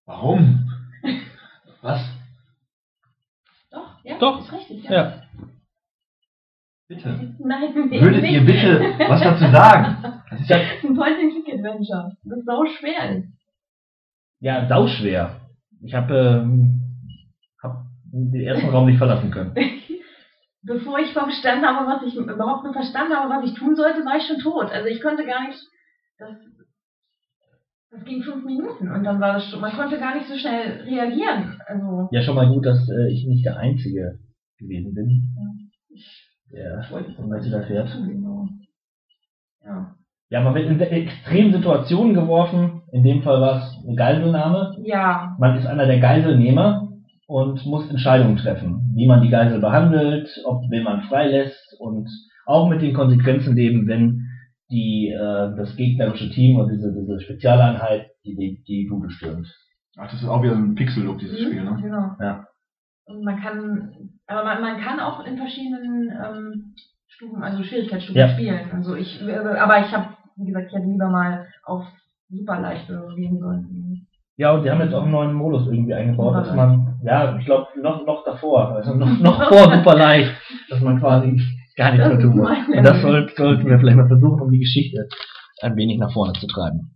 Warum? 0.04 0.70
Was? 1.82 2.00
Doch, 3.70 4.04
ja, 4.04 4.18
Doch, 4.18 4.40
ist 4.40 4.52
richtig. 4.52 4.84
Ja. 4.84 4.92
Ja. 4.92 5.22
Bitte. 6.88 7.34
Nein, 7.40 7.74
Würdet 7.74 8.22
nicht. 8.22 8.32
ihr 8.32 8.44
bitte 8.44 8.94
was 9.08 9.20
dazu 9.20 9.50
sagen? 9.50 10.22
Das 10.30 10.40
ist 10.40 10.48
ja 10.48 10.58
Das 10.58 10.76
ist 10.78 10.84
ein 10.84 10.94
Point-and-Click-Adventure. 10.94 12.16
Das 12.22 12.44
sau 12.44 12.64
schwer 12.64 13.16
ist. 13.18 13.28
Ja, 14.38 14.68
sauschwer. 14.68 15.40
Ich 15.82 15.94
habe 15.94 16.42
ähm, 16.44 16.80
hab 17.60 17.86
den 18.12 18.40
ersten 18.40 18.68
Raum 18.68 18.86
nicht 18.86 18.98
verlassen 18.98 19.32
können. 19.32 19.52
Bevor 20.62 21.00
ich 21.00 21.12
verstanden 21.12 21.66
habe, 21.66 21.88
was 21.88 22.02
ich 22.04 22.14
überhaupt 22.14 22.62
nur 22.62 22.72
verstanden 22.72 23.16
habe, 23.16 23.30
was 23.30 23.50
ich 23.50 23.58
tun 23.58 23.74
sollte, 23.74 24.04
war 24.04 24.16
ich 24.16 24.26
schon 24.26 24.38
tot. 24.38 24.70
Also 24.70 24.86
ich 24.88 25.02
konnte 25.02 25.26
gar 25.26 25.46
nicht. 25.48 25.58
Das, 26.18 26.36
das 27.90 28.04
ging 28.04 28.22
fünf 28.22 28.44
Minuten 28.44 28.90
und 28.90 29.04
dann 29.04 29.20
war 29.20 29.34
das 29.34 29.48
schon. 29.48 29.60
Man 29.60 29.72
konnte 29.72 29.98
gar 29.98 30.14
nicht 30.14 30.28
so 30.28 30.36
schnell 30.36 30.82
reagieren. 30.82 31.60
Also 31.66 32.08
Ja, 32.10 32.22
schon 32.22 32.34
mal 32.34 32.48
gut, 32.48 32.66
dass 32.66 32.88
äh, 32.88 33.10
ich 33.12 33.26
nicht 33.26 33.44
der 33.44 33.56
Einzige 33.58 34.18
gewesen 34.58 34.94
bin, 34.94 35.28
der 36.52 36.82
zum 37.16 37.28
Beispiel 37.28 37.52
da 37.52 37.62
fährt. 37.62 37.88
so. 37.88 38.48
Ja. 39.64 39.96
Ja, 40.28 40.40
man 40.40 40.54
wird 40.54 40.68
in 40.68 40.80
extremen 40.80 41.52
Situationen 41.52 42.14
geworfen. 42.14 42.82
In 42.92 43.04
dem 43.04 43.22
Fall 43.22 43.40
war 43.40 43.58
es 43.58 43.84
eine 43.84 43.94
Geiselnahme. 43.94 44.76
Ja. 44.82 45.36
Man 45.38 45.56
ist 45.56 45.66
einer 45.66 45.86
der 45.86 46.00
Geiselnehmer 46.00 46.88
und 47.28 47.64
muss 47.66 47.88
Entscheidungen 47.88 48.36
treffen, 48.36 48.92
wie 48.94 49.06
man 49.06 49.22
die 49.22 49.30
Geisel 49.30 49.60
behandelt, 49.60 50.28
ob 50.44 50.62
wen 50.70 50.82
man 50.84 51.02
freilässt 51.02 51.76
und 51.78 52.08
auch 52.44 52.68
mit 52.68 52.82
den 52.82 52.94
Konsequenzen 52.94 53.54
leben, 53.54 53.86
wenn 53.86 54.25
die 54.70 55.08
äh, 55.10 55.56
das 55.56 55.76
gegnerische 55.76 56.30
Team 56.30 56.58
oder 56.58 56.68
diese, 56.70 56.92
diese 56.92 57.20
Spezialeinheit 57.20 58.10
die, 58.24 58.34
die, 58.36 58.62
die 58.66 58.88
Bude 58.88 59.10
stürmt. 59.10 59.46
Ach, 59.98 60.10
das 60.10 60.22
ist 60.22 60.28
auch 60.28 60.42
wieder 60.42 60.54
so 60.54 60.60
ein 60.60 60.74
Pixel-Look, 60.74 61.18
dieses 61.18 61.40
Spiel, 61.40 61.64
ne? 61.64 61.78
Genau. 61.80 62.10
Ja. 62.20 62.46
Und 63.06 63.24
man 63.24 63.40
kann, 63.40 64.10
aber 64.26 64.44
man, 64.44 64.60
man 64.60 64.80
kann 64.80 64.98
auch 65.00 65.24
in 65.24 65.38
verschiedenen 65.38 66.10
ähm, 66.10 66.74
Stufen, 67.06 67.42
also 67.42 67.62
Schwierigkeitsstufen 67.62 68.20
Ja. 68.20 68.28
spielen. 68.28 68.60
Also 68.72 68.94
ich, 68.96 69.22
äh, 69.22 69.36
aber 69.36 69.80
ich 69.80 69.92
habe, 69.94 70.08
wie 70.36 70.46
gesagt, 70.46 70.66
ich 70.68 70.74
hätte 70.76 70.86
lieber 70.86 71.08
mal 71.08 71.46
auf 71.64 71.84
super 72.28 72.60
leichte 72.60 73.08
gehen 73.14 73.38
sollen. 73.38 74.06
Ja, 74.36 74.52
und 74.52 74.64
die 74.64 74.70
haben 74.70 74.80
jetzt 74.82 74.92
auch 74.92 75.02
einen 75.04 75.12
neuen 75.12 75.32
Modus 75.32 75.66
irgendwie 75.66 75.94
eingebaut, 75.94 76.34
dass 76.34 76.54
man, 76.54 76.98
ja, 77.02 77.38
ich 77.38 77.46
glaube, 77.46 77.68
noch, 77.80 78.04
noch 78.04 78.22
davor, 78.24 78.72
also 78.74 78.94
noch, 78.94 79.18
noch 79.20 79.48
vor 79.48 79.72
super 79.72 79.96
leicht, 79.96 80.30
dass 80.68 80.80
man 80.82 80.98
quasi 80.98 81.40
gar 81.76 81.92
nichts 81.92 82.08
Das 82.08 82.12
mehr 82.18 82.22
tun 82.22 82.36
muss. 82.36 82.48
Und 82.76 82.84
das 82.84 83.02
soll, 83.02 83.32
sollten 83.36 83.66
wir 83.68 83.78
vielleicht 83.78 83.96
mal 83.96 84.08
versuchen, 84.08 84.40
um 84.40 84.50
die 84.50 84.60
Geschichte 84.60 85.08
ein 85.62 85.76
wenig 85.76 85.98
nach 85.98 86.12
vorne 86.12 86.32
zu 86.34 86.46
treiben. 86.46 86.92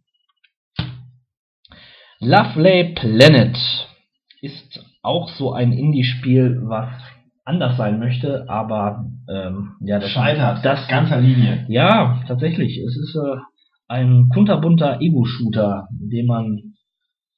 Lovely 2.20 2.94
Planet 2.94 3.56
ist 4.42 4.84
auch 5.02 5.28
so 5.30 5.52
ein 5.52 5.72
Indie-Spiel, 5.72 6.60
was 6.64 6.90
anders 7.44 7.76
sein 7.78 7.98
möchte, 7.98 8.48
aber 8.48 9.06
ähm, 9.28 9.72
ja, 9.80 9.98
das 9.98 10.10
Scheitert. 10.10 10.64
Das 10.64 10.86
ganzer 10.88 11.20
Linie. 11.20 11.64
ja, 11.68 12.22
tatsächlich. 12.28 12.78
Es 12.78 12.96
ist 12.96 13.16
äh, 13.16 13.38
ein 13.88 14.28
kunterbunter 14.32 15.00
Ego-Shooter, 15.00 15.88
in 16.00 16.10
dem 16.10 16.26
man 16.26 16.74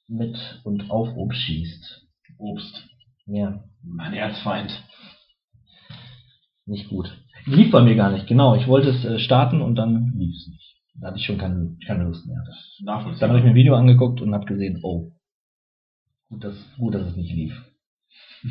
mit 0.08 0.36
und 0.64 0.90
auf 0.90 1.08
Obst 1.16 1.38
schießt. 1.40 2.06
Obst. 2.38 2.88
Ja, 3.26 3.62
Mein 3.84 4.12
Erzfeind. 4.14 4.70
nicht 6.66 6.88
gut. 6.88 7.16
Lief 7.46 7.70
bei 7.70 7.82
mir 7.82 7.96
gar 7.96 8.10
nicht, 8.10 8.26
genau. 8.26 8.54
Ich 8.54 8.68
wollte 8.68 8.90
es 8.90 9.04
äh, 9.04 9.18
starten 9.18 9.62
und 9.62 9.74
dann 9.74 10.12
lief 10.16 10.34
es 10.36 10.48
nicht. 10.48 10.76
Da 10.94 11.08
hatte 11.08 11.18
ich 11.18 11.24
schon 11.24 11.38
keine, 11.38 11.76
keine 11.86 12.04
Lust 12.04 12.26
mehr. 12.26 12.42
Dann 12.84 13.04
habe 13.04 13.38
ich 13.38 13.44
mir 13.44 13.50
ein 13.50 13.54
Video 13.54 13.74
angeguckt 13.74 14.20
und 14.20 14.34
habe 14.34 14.44
gesehen, 14.44 14.80
oh, 14.82 15.10
gut 16.28 16.44
dass, 16.44 16.54
gut, 16.76 16.94
dass 16.94 17.06
es 17.06 17.16
nicht 17.16 17.34
lief. 17.34 17.54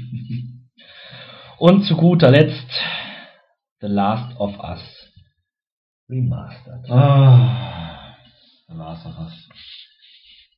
und 1.59 1.83
zu 1.83 1.95
guter 1.95 2.31
Letzt 2.31 2.69
The 3.79 3.87
Last 3.87 4.37
of 4.39 4.57
Us 4.59 5.01
Remastered. 6.09 6.89
Ah, 6.91 8.15
da 8.67 8.77
war's 8.77 9.03
doch 9.03 9.17
was. 9.17 9.47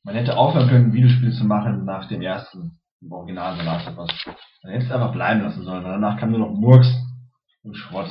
Man 0.02 0.16
hätte 0.16 0.36
aufhören 0.36 0.68
können, 0.68 0.92
Videospiele 0.92 1.32
zu 1.32 1.44
machen 1.44 1.84
nach 1.84 2.08
dem 2.08 2.22
ersten, 2.22 2.78
im 3.00 3.12
Original 3.12 3.56
The 3.56 3.64
Last 3.64 3.86
of 3.86 3.98
Us. 3.98 4.10
Man 4.62 4.72
hätte 4.72 4.86
es 4.86 4.90
einfach 4.90 5.12
bleiben 5.12 5.42
lassen 5.42 5.62
sollen, 5.62 5.84
weil 5.84 5.92
danach 5.92 6.18
kam 6.18 6.32
nur 6.32 6.40
noch 6.40 6.52
Murks 6.52 6.92
und 7.64 7.74
Schrott 7.74 8.10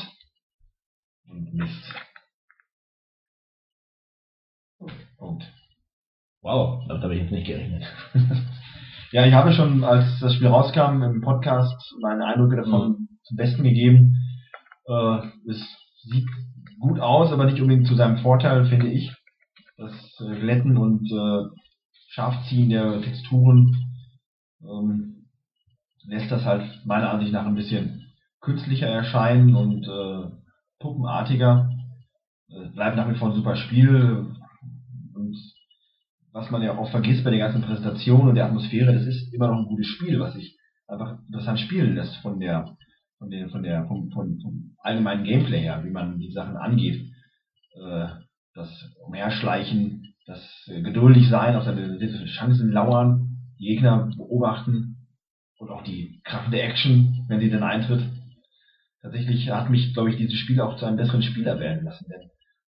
und 1.30 1.54
Mist. 1.54 1.94
Wow, 6.42 6.84
damit 6.88 7.04
habe 7.04 7.16
ich 7.16 7.22
jetzt 7.22 7.32
nicht 7.32 7.48
gerechnet. 7.48 7.84
Ja, 9.14 9.28
ich 9.28 9.34
habe 9.36 9.54
schon, 9.54 9.84
als 9.84 10.20
das 10.22 10.34
Spiel 10.34 10.48
rauskam, 10.48 11.04
im 11.04 11.22
Podcast 11.22 11.94
meine 12.02 12.26
Eindrücke 12.26 12.56
davon 12.56 13.10
zum 13.22 13.38
Besten 13.38 13.62
gegeben. 13.64 14.18
Äh, 14.88 15.18
es 15.52 15.64
sieht 16.02 16.28
gut 16.80 17.00
aus, 17.00 17.32
aber 17.32 17.46
nicht 17.46 17.62
unbedingt 17.62 17.86
zu 17.86 17.94
seinem 17.94 18.18
Vorteil, 18.24 18.66
finde 18.66 18.88
ich. 18.88 19.14
Das 19.78 19.94
äh, 20.20 20.40
Glätten 20.40 20.78
und 20.78 21.06
äh, 21.12 21.46
Scharfziehen 22.10 22.72
der 22.72 23.04
Texturen 23.04 23.76
ähm, 24.64 25.28
lässt 26.06 26.32
das 26.32 26.44
halt 26.44 26.84
meiner 26.84 27.12
Ansicht 27.12 27.34
nach 27.34 27.46
ein 27.46 27.54
bisschen 27.54 28.03
künstlicher 28.44 28.88
erscheinen 28.88 29.56
und 29.56 29.88
äh, 29.88 30.30
puppenartiger. 30.80 31.72
Äh, 32.50 32.70
bleibt 32.70 32.98
nach 32.98 33.10
wie 33.10 33.16
vor 33.16 33.30
ein 33.30 33.36
super 33.36 33.56
Spiel. 33.56 34.28
Und 35.16 35.38
was 36.32 36.52
man 36.52 36.62
ja 36.62 36.78
auch 36.78 36.92
vergisst 36.92 37.24
bei 37.24 37.32
der 37.32 37.40
ganzen 37.40 37.64
Präsentation 37.64 38.28
und 38.28 38.36
der 38.36 38.46
Atmosphäre, 38.46 38.94
das 38.94 39.08
ist 39.08 39.34
immer 39.34 39.48
noch 39.48 39.60
ein 39.60 39.68
gutes 39.68 39.88
Spiel, 39.88 40.20
was 40.20 40.34
sich 40.34 40.58
einfach 40.88 41.18
interessant 41.28 41.60
spielen 41.62 41.96
lässt 41.96 42.16
von 42.18 42.40
der, 42.40 42.76
von 43.18 43.30
der, 43.30 43.50
von 43.50 43.64
der, 43.64 43.86
vom, 43.88 44.12
vom, 44.12 44.40
vom 44.42 44.76
allgemeinen 44.80 45.24
Gameplay 45.24 45.62
her, 45.62 45.82
wie 45.84 45.92
man 45.92 46.20
die 46.20 46.32
Sachen 46.32 46.58
angeht. 46.58 47.02
Äh, 47.76 48.08
das 48.56 48.70
Umherschleichen, 49.08 50.14
das 50.26 50.68
äh, 50.68 50.82
geduldig 50.82 51.30
sein, 51.30 51.56
auf 51.56 51.64
seine 51.64 51.98
Chancen 52.26 52.72
lauern, 52.72 53.38
die 53.58 53.68
Gegner 53.68 54.12
beobachten 54.18 54.98
und 55.58 55.70
auch 55.70 55.84
die 55.84 56.22
krachende 56.26 56.62
Action, 56.62 57.26
wenn 57.30 57.40
sie 57.40 57.50
denn 57.50 57.64
eintritt. 57.64 58.04
Tatsächlich 59.04 59.50
hat 59.52 59.70
mich, 59.70 59.94
glaube 59.94 60.10
ich, 60.10 60.18
dieses 60.18 60.40
Spiel 60.40 60.60
auch 60.62 60.78
zu 60.78 60.86
einem 60.86 60.98
besseren 60.98 61.22
Spieler 61.22 61.60
werden 61.60 61.84
lassen, 61.84 62.06
denn 62.10 62.30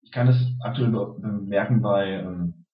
ich 0.03 0.11
kann 0.11 0.27
es 0.27 0.37
aktuell 0.61 0.91
be- 0.91 1.15
bemerken 1.19 1.81
bei 1.81 2.19
ähm, 2.19 2.65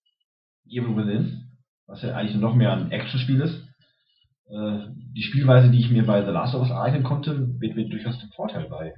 Evil 0.67 0.97
Within, 0.97 1.51
was 1.87 2.01
ja 2.01 2.15
eigentlich 2.15 2.35
noch 2.35 2.55
mehr 2.55 2.73
ein 2.73 2.91
Action-Spiel 2.91 3.41
ist. 3.41 3.55
Äh, 4.49 4.87
die 5.15 5.21
Spielweise, 5.21 5.69
die 5.69 5.79
ich 5.79 5.91
mir 5.91 6.05
bei 6.05 6.25
The 6.25 6.31
Last 6.31 6.55
of 6.55 6.61
Us 6.63 6.71
ereignen 6.71 7.03
konnte, 7.03 7.59
wird 7.59 7.75
mir 7.75 7.87
durchaus 7.87 8.19
zum 8.19 8.31
Vorteil 8.31 8.67
bei 8.69 8.93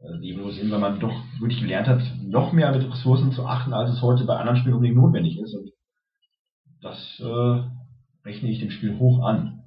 äh, 0.00 0.16
Evil 0.28 0.46
Within, 0.46 0.70
weil 0.72 0.80
man 0.80 0.98
doch 1.00 1.14
wirklich 1.40 1.60
gelernt 1.60 1.86
hat, 1.86 2.02
noch 2.20 2.52
mehr 2.52 2.72
mit 2.76 2.90
Ressourcen 2.90 3.30
zu 3.32 3.46
achten, 3.46 3.72
als 3.72 3.90
es 3.90 4.02
heute 4.02 4.24
bei 4.24 4.36
anderen 4.36 4.58
Spielen 4.58 4.74
unbedingt 4.74 4.98
notwendig 5.00 5.38
ist. 5.38 5.54
Und 5.54 5.70
das 6.80 7.20
äh, 7.20 8.26
rechne 8.26 8.50
ich 8.50 8.58
dem 8.58 8.70
Spiel 8.70 8.98
hoch 8.98 9.24
an. 9.24 9.62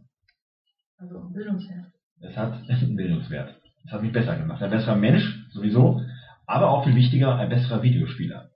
Also 0.98 1.30
Bildungswert. 1.30 1.94
Es 2.20 2.36
hat 2.36 2.54
einen 2.70 2.96
Bildungswert. 2.98 3.61
Es 3.86 3.92
hat 3.92 4.02
mich 4.02 4.12
besser 4.12 4.38
gemacht. 4.38 4.62
Ein 4.62 4.70
besserer 4.70 4.96
Mensch, 4.96 5.24
sowieso, 5.52 6.02
aber 6.46 6.70
auch 6.70 6.84
viel 6.84 6.96
wichtiger, 6.96 7.36
ein 7.36 7.50
besserer 7.50 7.82
Videospieler. 7.82 8.52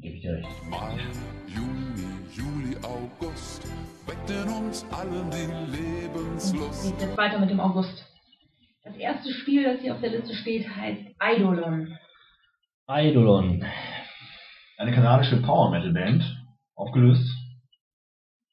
Gebe 0.00 0.16
ich 0.16 0.22
dir 0.22 0.32
recht. 0.32 0.48
Mai, 0.68 0.98
Juni, 1.46 2.08
Juli, 2.34 2.76
August 2.82 3.66
weckten 4.06 4.48
uns 4.48 4.84
allen 4.90 5.30
die 5.30 5.76
Lebenslust. 5.76 6.84
Geht 6.84 7.00
jetzt 7.00 7.16
weiter 7.16 7.38
mit 7.38 7.50
dem 7.50 7.60
August. 7.60 8.04
Das 8.84 8.96
erste 8.96 9.32
Spiel, 9.32 9.64
das 9.64 9.80
hier 9.80 9.94
auf 9.94 10.00
der 10.00 10.10
Liste 10.10 10.34
steht, 10.34 10.68
heißt 10.68 11.02
Eidolon. 11.18 11.96
Eidolon. 12.86 13.64
Eine 14.76 14.92
kanadische 14.92 15.40
Power 15.40 15.70
Metal 15.70 15.92
Band, 15.92 16.24
aufgelöst, 16.74 17.30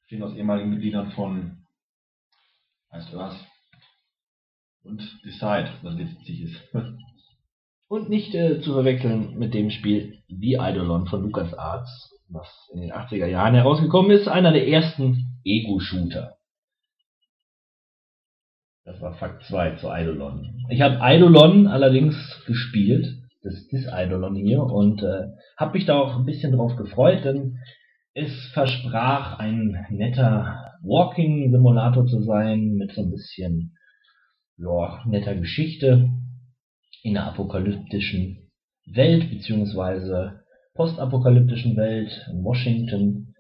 bestehend 0.02 0.24
aus 0.24 0.36
ehemaligen 0.36 0.70
Mitgliedern 0.70 1.12
von 1.12 1.66
heißt 2.92 3.16
was 3.16 3.49
und 4.84 5.02
Decide, 5.26 5.70
was 5.82 5.98
witzig 5.98 6.42
ist. 6.44 6.74
Und 7.88 8.08
nicht 8.08 8.36
äh, 8.36 8.62
zu 8.62 8.74
verwechseln 8.74 9.40
mit 9.40 9.56
dem 9.56 9.72
Spiel 9.72 10.20
The 10.28 10.60
Eidolon 10.60 11.08
von 11.08 11.24
LucasArts, 11.24 12.12
was 12.30 12.48
in 12.72 12.82
den 12.82 12.92
80er 12.92 13.26
Jahren 13.26 13.56
herausgekommen 13.56 14.12
ist. 14.12 14.28
Einer 14.28 14.52
der 14.52 14.68
ersten 14.68 15.40
Ego-Shooter. 15.44 16.36
Das 18.86 19.02
war 19.02 19.16
Fakt 19.16 19.44
2 19.46 19.78
zu 19.78 19.90
Eidolon. 19.90 20.66
Ich 20.70 20.82
habe 20.82 21.02
Eidolon 21.02 21.66
allerdings 21.66 22.16
gespielt, 22.46 23.08
das 23.42 23.54
ist 23.54 23.74
das 23.74 23.94
Eidolon 23.94 24.36
hier, 24.36 24.62
und 24.62 25.02
äh, 25.02 25.28
habe 25.58 25.74
mich 25.74 25.86
da 25.86 25.98
auch 25.98 26.18
ein 26.18 26.26
bisschen 26.26 26.52
drauf 26.52 26.76
gefreut, 26.76 27.26
denn 27.26 27.58
es 28.14 28.32
versprach 28.54 29.40
ein 29.40 29.86
netter 29.90 30.76
Walking-Simulator 30.84 32.06
zu 32.06 32.22
sein, 32.22 32.76
mit 32.76 32.92
so 32.94 33.02
ein 33.02 33.12
bisschen 33.12 33.76
ja, 34.60 35.04
netter 35.06 35.36
Geschichte 35.36 36.10
in 37.04 37.18
einer 37.18 37.28
apokalyptischen 37.28 38.52
Welt, 38.86 39.30
beziehungsweise 39.30 40.42
postapokalyptischen 40.74 41.78
Welt 41.78 42.28
in 42.32 42.44
Washington. 42.44 43.36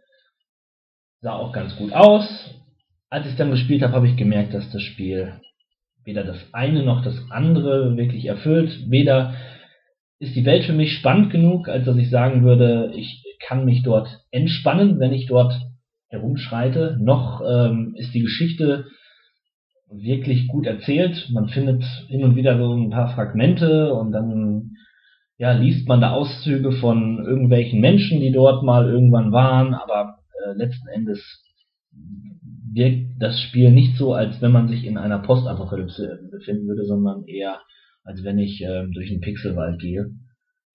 Sah 1.22 1.34
auch 1.34 1.52
ganz 1.52 1.76
gut 1.76 1.94
aus. 1.94 2.56
Als 3.10 3.28
ich 3.28 3.36
dann 3.36 3.52
gespielt 3.52 3.82
habe, 3.82 3.94
habe 3.94 4.08
ich 4.08 4.16
gemerkt, 4.16 4.54
dass 4.54 4.72
das 4.72 4.82
Spiel 4.82 5.34
weder 6.06 6.24
das 6.24 6.38
eine 6.54 6.84
noch 6.84 7.04
das 7.04 7.16
andere 7.30 7.98
wirklich 7.98 8.26
erfüllt. 8.26 8.90
Weder 8.90 9.36
ist 10.20 10.36
die 10.36 10.46
Welt 10.46 10.66
für 10.66 10.74
mich 10.74 10.94
spannend 10.94 11.32
genug, 11.32 11.68
als 11.68 11.86
dass 11.86 11.98
ich 11.98 12.10
sagen 12.10 12.44
würde, 12.44 12.94
ich 12.96 13.24
kann 13.46 13.66
mich 13.66 13.84
dort 13.84 14.08
entspannen, 14.32 15.00
wenn 15.00 15.14
ich 15.14 15.28
dort 15.28 15.54
herumschreite, 16.08 16.98
noch 17.00 17.42
ähm, 17.42 17.94
ist 17.98 18.14
die 18.14 18.22
Geschichte 18.22 18.86
wirklich 19.92 20.48
gut 20.48 20.66
erzählt. 20.66 21.30
Man 21.32 21.50
findet 21.50 21.84
hin 22.08 22.24
und 22.24 22.36
wieder 22.36 22.58
so 22.58 22.74
ein 22.74 22.90
paar 22.90 23.14
Fragmente 23.14 23.94
und 23.94 24.12
dann 24.12 24.72
ja, 25.38 25.54
liest 25.54 25.88
man 25.88 26.02
da 26.02 26.12
Auszüge 26.12 26.74
von 26.74 27.26
irgendwelchen 27.26 27.80
Menschen, 27.80 28.20
die 28.20 28.32
dort 28.32 28.64
mal 28.64 28.90
irgendwann 28.90 29.32
waren, 29.32 29.74
aber 29.74 30.20
äh, 30.46 30.54
letzten 30.54 30.88
Endes 30.90 31.44
wirkt 32.74 33.22
das 33.22 33.40
Spiel 33.42 33.72
nicht 33.72 33.98
so, 33.98 34.14
als 34.14 34.42
wenn 34.42 34.52
man 34.52 34.68
sich 34.68 34.86
in 34.86 34.98
einer 34.98 35.20
Postapokalypse 35.20 36.20
befinden 36.30 36.68
würde, 36.68 36.86
sondern 36.86 37.24
eher, 37.26 37.62
als 38.04 38.24
wenn 38.24 38.38
ich 38.38 38.62
ähm, 38.62 38.92
durch 38.92 39.10
einen 39.10 39.22
Pixelwald 39.22 39.80
gehe, 39.80 40.12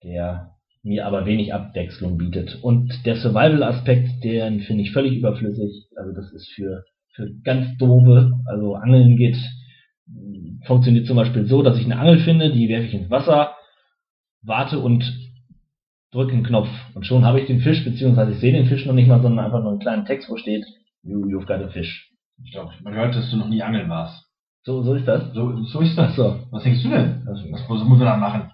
der 0.03 0.51
mir 0.83 1.05
aber 1.05 1.25
wenig 1.25 1.53
Abwechslung 1.53 2.17
bietet. 2.17 2.59
Und 2.61 3.05
der 3.05 3.15
Survival-Aspekt, 3.15 4.23
den 4.23 4.61
finde 4.61 4.83
ich 4.83 4.91
völlig 4.91 5.17
überflüssig. 5.17 5.87
Also 5.95 6.11
das 6.13 6.31
ist 6.31 6.49
für, 6.53 6.83
für 7.15 7.29
ganz 7.43 7.77
doofe, 7.77 8.33
also 8.45 8.75
Angeln 8.75 9.17
geht, 9.17 9.37
funktioniert 10.65 11.07
zum 11.07 11.15
Beispiel 11.15 11.45
so, 11.45 11.61
dass 11.61 11.77
ich 11.77 11.85
eine 11.85 11.99
Angel 11.99 12.19
finde, 12.19 12.51
die 12.51 12.69
werfe 12.69 12.85
ich 12.85 12.93
ins 12.93 13.09
Wasser, 13.09 13.55
warte 14.43 14.79
und 14.79 15.03
drücke 16.11 16.33
einen 16.33 16.43
Knopf. 16.43 16.69
Und 16.93 17.05
schon 17.05 17.25
habe 17.25 17.39
ich 17.39 17.47
den 17.47 17.61
Fisch, 17.61 17.83
beziehungsweise 17.83 18.31
ich 18.31 18.39
sehe 18.39 18.53
den 18.53 18.67
Fisch 18.67 18.85
noch 18.85 18.93
nicht 18.93 19.07
mal, 19.07 19.21
sondern 19.21 19.45
einfach 19.45 19.61
nur 19.61 19.71
einen 19.71 19.79
kleinen 19.79 20.05
Text, 20.05 20.29
wo 20.29 20.37
steht, 20.37 20.65
you, 21.03 21.25
you've 21.25 21.45
got 21.45 21.63
a 21.63 21.69
fish. 21.69 22.11
Ich 22.43 22.51
glaube, 22.51 22.71
man 22.83 22.93
hört, 22.93 23.15
dass 23.15 23.29
du 23.31 23.37
noch 23.37 23.49
nie 23.49 23.61
angeln 23.61 23.89
warst. 23.89 24.25
So, 24.63 24.81
so 24.81 24.95
ist 24.95 25.07
das. 25.07 25.33
So, 25.33 25.63
so 25.63 25.79
ist 25.79 25.97
das. 25.97 26.11
Achso. 26.11 26.39
Was 26.51 26.63
denkst 26.63 26.83
du 26.83 26.89
denn? 26.89 27.21
Was, 27.25 27.39
was 27.51 27.83
muss 27.83 27.99
man 27.99 27.99
da 27.99 28.17
machen? 28.17 28.51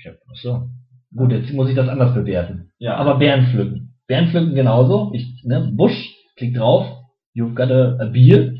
Ich 0.00 0.06
hab, 0.06 0.16
achso. 0.28 0.68
Gut, 1.16 1.30
jetzt 1.30 1.52
muss 1.52 1.68
ich 1.68 1.76
das 1.76 1.88
anders 1.88 2.12
bewerten. 2.12 2.72
Ja, 2.78 2.96
Aber 2.96 3.18
Bären 3.18 3.46
pflücken. 3.46 3.94
Bären 4.06 4.28
pflücken 4.28 4.54
genauso. 4.54 5.12
Ich, 5.14 5.42
ne, 5.44 5.70
Busch, 5.72 6.12
klick 6.36 6.54
drauf, 6.54 7.03
you've 7.34 7.54
got 7.54 7.70
a, 7.70 7.96
a 8.00 8.06
beer. 8.06 8.54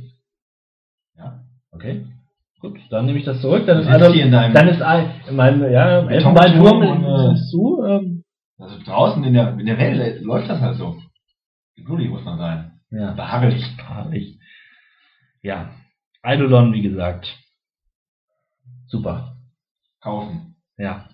Ja. 1.16 1.44
Okay. 1.70 2.06
Gut, 2.60 2.78
dann 2.90 3.06
nehme 3.06 3.18
ich 3.18 3.24
das 3.24 3.40
zurück. 3.40 3.66
Dann 3.66 3.80
ist, 3.80 3.86
also, 3.88 4.12
hier 4.12 4.24
in 4.24 4.32
deinem 4.32 4.54
dann 4.54 4.68
ist 4.68 4.80
in 5.28 5.36
meinem, 5.36 5.70
ja, 5.70 6.00
Elfenbeinturm 6.08 6.82
äh, 6.82 7.34
zu. 7.50 7.84
Ähm, 7.86 8.24
Also 8.58 8.78
draußen 8.84 9.22
in 9.24 9.34
der, 9.34 9.58
in 9.58 9.66
der 9.66 9.76
Welt 9.78 10.22
läuft 10.22 10.48
das 10.48 10.60
halt 10.60 10.76
so. 10.78 10.96
Geduldig 11.76 12.08
muss 12.08 12.24
man 12.24 12.38
sein. 12.38 12.80
ja, 12.90 13.12
Beharrlich. 13.12 13.64
beharrlich. 13.76 14.38
Ja, 15.42 15.74
Eidolon, 16.22 16.72
wie 16.72 16.82
gesagt. 16.82 17.36
Super. 18.86 19.36
Kaufen. 20.00 20.56
Ja, 20.78 21.08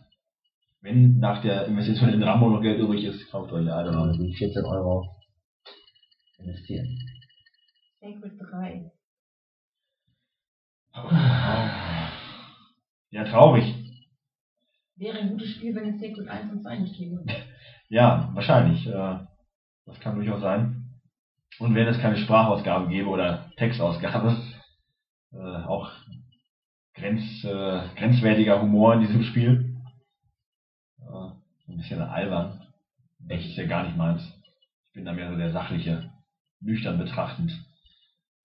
Wenn 0.83 1.19
nach 1.19 1.43
der 1.43 1.67
Investition 1.67 2.11
in 2.11 2.23
Rambo 2.23 2.49
noch 2.49 2.63
Geld 2.63 2.79
übrig 2.79 3.05
ist, 3.05 3.29
kauft 3.31 3.53
euch 3.53 3.69
also 3.71 4.13
die 4.13 4.35
14 4.35 4.65
Euro 4.65 5.17
investieren. 6.39 6.97
Sacred 8.01 8.33
3. 8.41 8.91
Ja, 13.11 13.25
traurig. 13.25 13.75
Wäre 14.97 15.19
ein 15.19 15.31
gutes 15.31 15.51
Spiel, 15.51 15.75
wenn 15.75 15.95
es 15.95 16.01
Sacred 16.01 16.29
1 16.29 16.53
und 16.53 16.63
2 16.63 16.79
nicht 16.79 16.97
gäbe. 16.97 17.25
Ja, 17.93 18.31
wahrscheinlich. 18.35 18.87
Äh, 18.87 19.19
das 19.85 19.99
kann 19.99 20.15
durchaus 20.15 20.41
sein. 20.41 21.01
Und 21.59 21.75
wenn 21.75 21.89
es 21.89 21.99
keine 21.99 22.17
Sprachausgabe 22.17 22.89
gäbe 22.89 23.09
oder 23.09 23.51
Textausgabe, 23.57 24.37
äh, 25.33 25.37
auch 25.37 25.91
grenz, 26.95 27.43
äh, 27.43 27.89
grenzwertiger 27.97 28.63
Humor 28.63 28.95
in 28.95 29.01
diesem 29.01 29.25
Spiel. 29.25 29.77
Ein 31.01 31.77
bisschen 31.79 32.01
albern. 32.01 32.65
Echt 33.27 33.51
ist 33.51 33.57
ja 33.57 33.67
gar 33.67 33.83
nicht 33.83 33.97
meins. 33.97 34.23
Ich 34.87 34.93
bin 34.93 35.05
da 35.05 35.13
mehr 35.13 35.29
so 35.29 35.37
der 35.37 35.51
sachliche, 35.51 36.13
nüchtern 36.61 36.97
betrachtend 36.97 37.51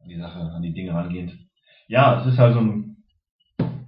an 0.05 0.09
die 0.09 0.19
Sache, 0.19 0.39
an 0.39 0.61
die 0.61 0.73
Dinge 0.73 0.93
rangehend. 0.93 1.35
Ja, 1.87 2.21
es 2.21 2.27
ist 2.27 2.37
halt 2.37 2.53
so 2.53 2.61
ein 2.61 3.03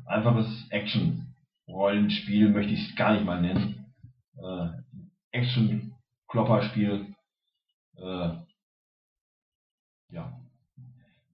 einfaches 0.06 0.68
Action-Rollenspiel, 0.72 2.50
möchte 2.50 2.74
ich 2.74 2.90
es 2.90 2.96
gar 2.96 3.14
nicht 3.14 3.26
mal 3.26 3.42
nennen. 3.42 3.94
Äh, 4.38 4.70
Action 5.32 5.94
Klopperspiel. 6.28 7.14
Äh, 7.98 8.30
ja. 10.10 10.42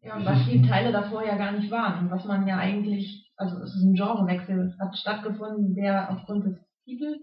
Ja, 0.02 0.18
und 0.18 0.26
was 0.26 0.46
die 0.50 0.62
Teile 0.62 0.92
davor 0.92 1.26
ja 1.26 1.38
gar 1.38 1.54
nicht 1.54 1.72
waren 1.72 2.06
und 2.06 2.12
was 2.12 2.26
man 2.26 2.46
ja 2.46 2.58
eigentlich, 2.58 3.32
also 3.38 3.58
es 3.60 3.74
ist 3.76 3.84
ein 3.84 3.94
Genrewechsel, 3.94 4.76
hat 4.78 4.98
stattgefunden, 4.98 5.76
der 5.76 6.12
aufgrund 6.12 6.46
des 6.46 6.58
Titels 6.84 7.22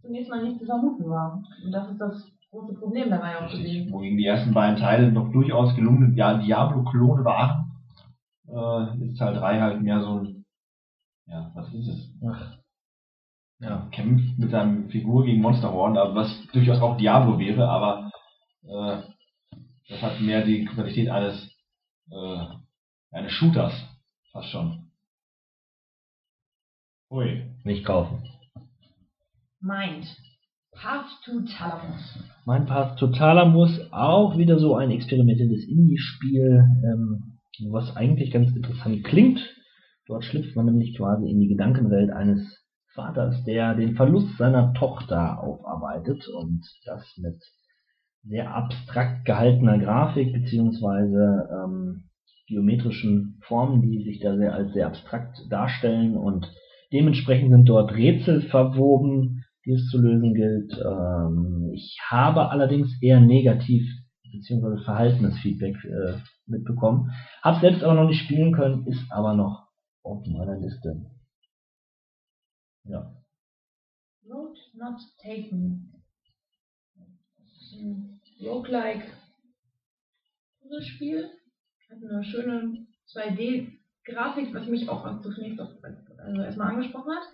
zunächst 0.00 0.28
mal 0.28 0.42
nicht 0.42 0.58
zu 0.58 0.66
vermuten 0.66 1.08
war. 1.08 1.40
Und 1.64 1.70
das 1.70 1.88
ist 1.88 1.98
das 1.98 2.32
große 2.50 2.74
Problem 2.74 3.10
dabei 3.10 3.38
auch 3.38 3.50
gewesen. 3.50 3.92
Wohingegen 3.92 4.18
die 4.18 4.26
ersten 4.26 4.52
beiden 4.52 4.76
Teile 4.76 5.12
noch 5.12 5.30
durchaus 5.32 5.74
gelungene 5.74 6.14
ja, 6.16 6.38
Diablo-Klone 6.38 7.24
waren, 7.24 7.72
äh, 8.48 9.04
ist 9.06 9.18
Teil 9.18 9.34
3 9.34 9.60
halt 9.60 9.82
mehr 9.82 10.00
so 10.02 10.20
ein, 10.20 10.44
ja, 11.26 11.50
was 11.54 11.72
ist 11.72 11.88
es? 11.88 12.14
Ach. 12.26 12.58
Ja. 13.60 13.88
Kämpft 13.92 14.38
mit 14.38 14.50
seiner 14.50 14.88
Figur 14.88 15.24
gegen 15.26 15.42
Monsterhorn, 15.42 15.96
aber 15.98 16.14
was 16.14 16.46
durchaus 16.52 16.80
auch 16.80 16.96
Diablo 16.96 17.38
wäre, 17.38 17.68
aber 17.68 18.10
äh, 18.64 19.02
das 19.88 20.02
hat 20.02 20.20
mehr 20.20 20.44
die 20.44 20.64
Qualität 20.64 21.10
eines 21.10 21.50
äh, 22.10 22.46
eines 23.12 23.32
Shooters, 23.32 23.74
fast 24.32 24.48
schon. 24.50 24.90
Ui. 27.10 27.44
Nicht 27.64 27.84
kaufen. 27.84 28.22
Meint. 29.60 30.06
Path 30.82 31.10
to 31.26 31.42
Talamus. 31.42 32.24
Mein 32.46 32.64
Path 32.64 32.98
Totaler 32.98 33.44
muss 33.44 33.92
auch 33.92 34.38
wieder 34.38 34.58
so 34.58 34.76
ein 34.76 34.90
experimentelles 34.90 35.68
Indie-Spiel, 35.68 36.64
ähm, 36.84 37.38
was 37.70 37.94
eigentlich 37.96 38.30
ganz 38.30 38.50
interessant 38.56 39.04
klingt. 39.04 39.40
Dort 40.06 40.24
schlüpft 40.24 40.56
man 40.56 40.64
nämlich 40.64 40.96
quasi 40.96 41.28
in 41.28 41.38
die 41.38 41.48
Gedankenwelt 41.48 42.10
eines 42.10 42.64
Vaters, 42.94 43.44
der 43.44 43.74
den 43.74 43.94
Verlust 43.94 44.38
seiner 44.38 44.72
Tochter 44.72 45.42
aufarbeitet 45.42 46.26
und 46.28 46.62
das 46.86 47.04
mit 47.18 47.36
sehr 48.22 48.54
abstrakt 48.54 49.26
gehaltener 49.26 49.78
Grafik 49.78 50.32
beziehungsweise 50.32 51.46
ähm, 51.52 52.04
geometrischen 52.48 53.38
Formen, 53.42 53.82
die 53.82 54.02
sich 54.02 54.20
da 54.20 54.34
sehr 54.34 54.54
als 54.54 54.72
sehr 54.72 54.86
abstrakt 54.86 55.44
darstellen 55.50 56.16
und 56.16 56.50
dementsprechend 56.90 57.50
sind 57.50 57.68
dort 57.68 57.92
Rätsel 57.92 58.40
verwoben, 58.40 59.39
es 59.74 59.88
zu 59.88 59.98
lösen 59.98 60.34
gilt. 60.34 60.72
Ähm, 60.78 61.70
ich 61.74 61.98
habe 62.08 62.50
allerdings 62.50 63.00
eher 63.02 63.20
negativ 63.20 63.84
beziehungsweise 64.32 64.82
verhaltenes 64.84 65.38
Feedback 65.38 65.76
äh, 65.84 66.18
mitbekommen. 66.46 67.10
Hab 67.42 67.60
selbst 67.60 67.82
aber 67.82 67.94
noch 67.94 68.08
nicht 68.08 68.24
spielen 68.24 68.52
können, 68.52 68.86
ist 68.86 69.10
aber 69.10 69.34
noch 69.34 69.68
auf 70.02 70.24
meiner 70.26 70.58
Liste. 70.58 71.04
Ja. 72.84 73.14
Road 74.24 74.56
Not 74.74 75.00
Taken. 75.22 75.92
Roguelike 78.42 79.04
Spiel. 80.80 81.28
Hat 81.90 81.98
eine 81.98 82.22
schöne 82.22 82.86
2D-Grafik, 83.08 84.54
was 84.54 84.66
mich 84.68 84.88
auch 84.88 85.20
zunächst 85.20 85.60
also 85.60 86.42
erstmal 86.42 86.74
angesprochen 86.74 87.12
hat. 87.12 87.24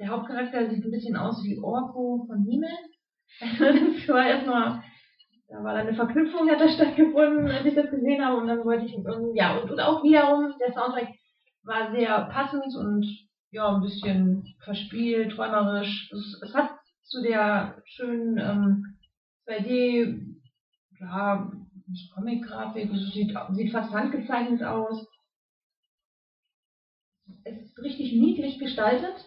Der 0.00 0.08
Hauptcharakter 0.08 0.70
sieht 0.70 0.82
ein 0.82 0.90
bisschen 0.90 1.14
aus 1.14 1.44
wie 1.44 1.60
Orko 1.60 2.24
von 2.26 2.42
Himmel. 2.44 2.70
das 3.40 4.08
war 4.08 4.26
erstmal, 4.26 4.82
da 5.46 5.62
war 5.62 5.74
dann 5.74 5.88
eine 5.88 5.94
Verknüpfung, 5.94 6.48
hat 6.48 6.58
da 6.58 6.70
stattgefunden, 6.70 7.50
als 7.50 7.66
ich 7.66 7.74
das 7.74 7.90
gesehen 7.90 8.24
habe. 8.24 8.38
Und 8.40 8.48
dann 8.48 8.64
wollte 8.64 8.86
ich 8.86 8.94
irgendwie, 8.94 9.38
ja, 9.38 9.58
und, 9.58 9.70
und 9.70 9.78
auch 9.78 10.02
wiederum, 10.02 10.54
der 10.58 10.72
Soundtrack 10.72 11.08
war 11.64 11.92
sehr 11.92 12.18
passend 12.32 12.74
und 12.76 13.06
ja, 13.50 13.74
ein 13.74 13.82
bisschen 13.82 14.54
verspielt, 14.64 15.32
träumerisch. 15.32 16.10
Es, 16.12 16.40
es 16.48 16.54
hat 16.54 16.70
zu 17.02 17.20
der 17.22 17.82
schönen 17.84 18.38
ähm, 18.38 18.96
2D, 19.46 20.38
ja, 20.98 21.52
Comic-Grafik, 22.14 22.90
es 22.90 23.12
sieht, 23.12 23.36
sieht 23.50 23.72
fast 23.72 23.92
handgezeichnet 23.92 24.62
aus. 24.62 25.06
Es 27.44 27.60
ist 27.60 27.78
richtig 27.82 28.12
niedlich 28.14 28.58
gestaltet. 28.58 29.26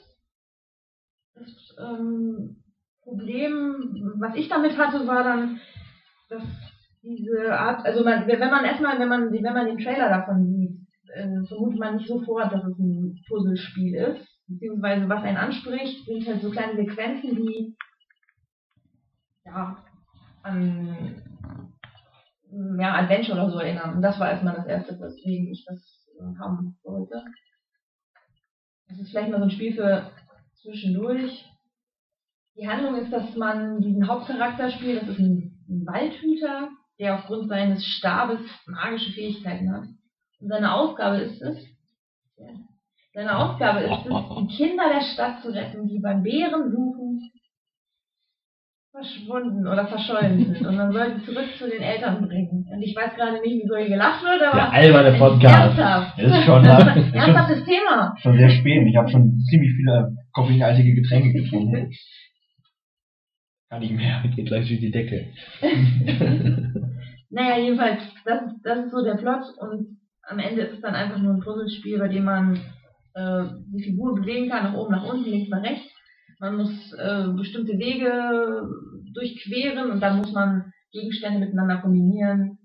Ähm, 1.80 2.64
Problem, 3.02 4.16
was 4.20 4.36
ich 4.36 4.48
damit 4.48 4.78
hatte, 4.78 5.06
war 5.08 5.24
dann, 5.24 5.60
dass 6.30 6.44
diese 7.02 7.54
Art, 7.58 7.86
also 7.86 8.04
man, 8.04 8.28
wenn 8.28 8.40
man 8.40 8.64
erstmal, 8.64 8.98
wenn 9.00 9.10
man, 9.10 9.32
wenn 9.32 9.44
man 9.44 9.66
den 9.66 9.78
Trailer 9.78 10.10
davon 10.10 10.46
sieht, 10.48 10.80
äh, 11.14 11.46
vermutet 11.46 11.80
man 11.80 11.98
nicht 11.98 12.08
sofort, 12.08 12.52
dass 12.52 12.64
es 12.64 12.80
ein 12.80 13.22
Puzzlespiel 13.28 13.96
ist. 13.96 14.28
Beziehungsweise 14.48 15.08
was 15.10 15.24
einen 15.24 15.38
anspricht, 15.38 16.06
sind 16.06 16.26
halt 16.28 16.42
so 16.42 16.50
kleine 16.50 16.76
Sequenzen, 16.76 17.36
die 17.36 17.76
ja, 19.46 19.84
an 20.44 21.22
ja, 22.80 22.96
Adventure 22.96 23.38
oder 23.38 23.52
so 23.52 23.60
erinnern. 23.60 23.96
Und 23.96 24.02
das 24.02 24.20
war 24.20 24.30
erstmal 24.30 24.56
das 24.56 24.66
erste, 24.66 25.00
weswegen 25.00 25.52
ich 25.52 25.66
das 25.66 26.08
äh, 26.20 26.40
haben 26.40 26.78
wollte. 26.84 27.24
Das 28.88 29.00
ist 29.00 29.10
vielleicht 29.10 29.30
mal 29.30 29.40
so 29.40 29.46
ein 29.46 29.52
Spiel 29.52 29.74
für 29.74 30.12
zwischendurch. 30.62 31.50
Die 32.56 32.68
Handlung 32.68 32.96
ist, 32.96 33.12
dass 33.12 33.36
man 33.36 33.82
diesen 33.82 34.08
Hauptcharakter 34.08 34.70
spielt, 34.72 35.02
das 35.02 35.10
ist 35.10 35.20
ein, 35.20 35.66
ein 35.68 35.86
Waldhüter, 35.86 36.70
der 37.00 37.16
aufgrund 37.16 37.50
seines 37.50 37.84
Stabes 37.86 38.40
magische 38.68 39.12
Fähigkeiten 39.12 39.72
hat. 39.72 39.86
Und 40.40 40.50
seine 40.50 40.74
Aufgabe 40.74 41.18
ist 41.18 41.42
es, 41.42 41.58
seine 43.14 43.38
Aufgabe 43.38 43.82
ist 43.82 44.06
es, 44.06 44.14
die 44.40 44.56
Kinder 44.56 44.84
der 44.94 45.02
Stadt 45.02 45.42
zu 45.42 45.50
retten, 45.50 45.88
die 45.88 46.00
beim 46.00 46.22
Bärensuchen 46.22 47.32
verschwunden 48.92 49.68
oder 49.68 49.88
verschollen 49.88 50.46
sind. 50.46 50.68
Und 50.68 50.76
man 50.76 50.92
soll 50.92 51.16
sie 51.16 51.26
zurück 51.26 51.48
zu 51.58 51.68
den 51.68 51.82
Eltern 51.82 52.28
bringen. 52.28 52.68
Und 52.72 52.82
ich 52.84 52.96
weiß 52.96 53.16
gerade 53.16 53.42
nicht, 53.42 53.64
wieso 53.64 53.76
hier 53.76 53.90
gelacht 53.90 54.24
wird, 54.24 54.42
aber. 54.44 54.56
Der 54.56 54.72
alberne 54.72 55.18
Podcast. 55.18 55.78
Ernsthaft. 55.80 56.20
Ist 56.20 56.44
schon, 56.46 56.64
äh, 56.64 56.70
Ernsthaftes 57.14 57.66
Thema. 57.66 58.16
schon 58.22 58.38
sehr 58.38 58.50
spät. 58.50 58.88
Ich 58.88 58.96
habe 58.96 59.10
schon 59.10 59.40
ziemlich 59.50 59.72
viele 59.76 60.16
koffeinhaltige 60.32 60.94
Getränke 60.94 61.34
getrunken. 61.34 61.92
Kann 63.74 63.82
nicht 63.82 63.96
mehr. 63.96 64.24
Geht 64.36 64.46
gleich 64.46 64.68
durch 64.68 64.80
die 64.80 64.92
Decke. 64.92 65.34
Naja, 67.36 67.58
jedenfalls, 67.58 68.04
das, 68.26 68.42
das 68.62 68.86
ist 68.86 68.92
so 68.92 69.04
der 69.04 69.16
Plot 69.16 69.42
und 69.58 69.98
am 70.22 70.38
Ende 70.38 70.62
ist 70.62 70.74
es 70.74 70.82
dann 70.82 70.94
einfach 70.94 71.18
nur 71.18 71.34
ein 71.34 71.40
Puzzlespiel, 71.40 71.98
bei 71.98 72.08
dem 72.08 72.26
man 72.26 72.58
äh, 73.16 73.46
die 73.74 73.84
Figur 73.86 74.14
bewegen 74.14 74.52
kann, 74.52 74.66
nach 74.66 74.76
oben, 74.76 74.92
nach 74.92 75.12
unten, 75.12 75.28
links, 75.28 75.50
nach 75.50 75.64
rechts. 75.64 75.92
Man 76.40 76.58
muss 76.58 76.94
äh, 76.94 77.26
bestimmte 77.36 77.80
Wege 77.80 78.70
durchqueren 79.16 79.90
und 79.90 80.00
dann 80.00 80.18
muss 80.18 80.32
man 80.32 80.72
Gegenstände 80.92 81.40
miteinander 81.40 81.78
kombinieren. 81.78 82.60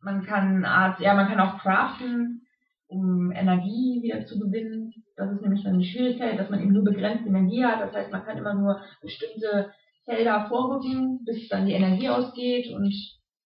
Man 0.00 0.24
kann 0.24 0.64
Art, 0.64 1.00
ja, 1.00 1.12
man 1.12 1.28
kann 1.28 1.40
auch 1.40 1.58
craften, 1.58 2.46
um 2.86 3.30
Energie 3.32 4.00
wieder 4.02 4.24
zu 4.24 4.38
gewinnen. 4.38 4.94
Das 5.16 5.30
ist 5.30 5.42
nämlich 5.42 5.64
dann 5.64 5.78
die 5.78 5.86
Schwierigkeit, 5.86 6.38
dass 6.38 6.48
man 6.48 6.62
eben 6.62 6.72
nur 6.72 6.84
begrenzte 6.84 7.28
Energie 7.28 7.62
hat. 7.62 7.82
Das 7.82 7.94
heißt, 7.94 8.10
man 8.10 8.24
kann 8.24 8.38
immer 8.38 8.54
nur 8.54 8.80
bestimmte 9.02 9.70
Felder 10.08 10.46
vorrücken, 10.48 11.24
bis 11.24 11.48
dann 11.48 11.66
die 11.66 11.74
Energie 11.74 12.08
ausgeht 12.08 12.72
und 12.72 12.94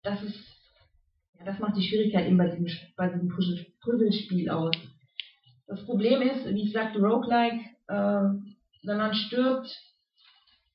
das 0.05 0.23
ist, 0.23 0.39
das 1.45 1.59
macht 1.59 1.77
die 1.77 1.83
Schwierigkeit 1.83 2.27
eben 2.27 2.39
bei 2.39 2.49
diesem, 2.49 2.69
bei 2.97 3.09
diesem 3.09 3.29
Puzzle, 3.29 3.67
Puzzlespiel 3.83 4.49
aus. 4.49 4.75
Das 5.67 5.85
Problem 5.85 6.23
ist, 6.23 6.47
wie 6.47 6.63
ich 6.63 6.73
sagte, 6.73 7.01
Roguelike, 7.01 7.61
äh, 7.89 8.29
wenn 8.85 8.97
man 8.97 9.15
stirbt, 9.15 9.77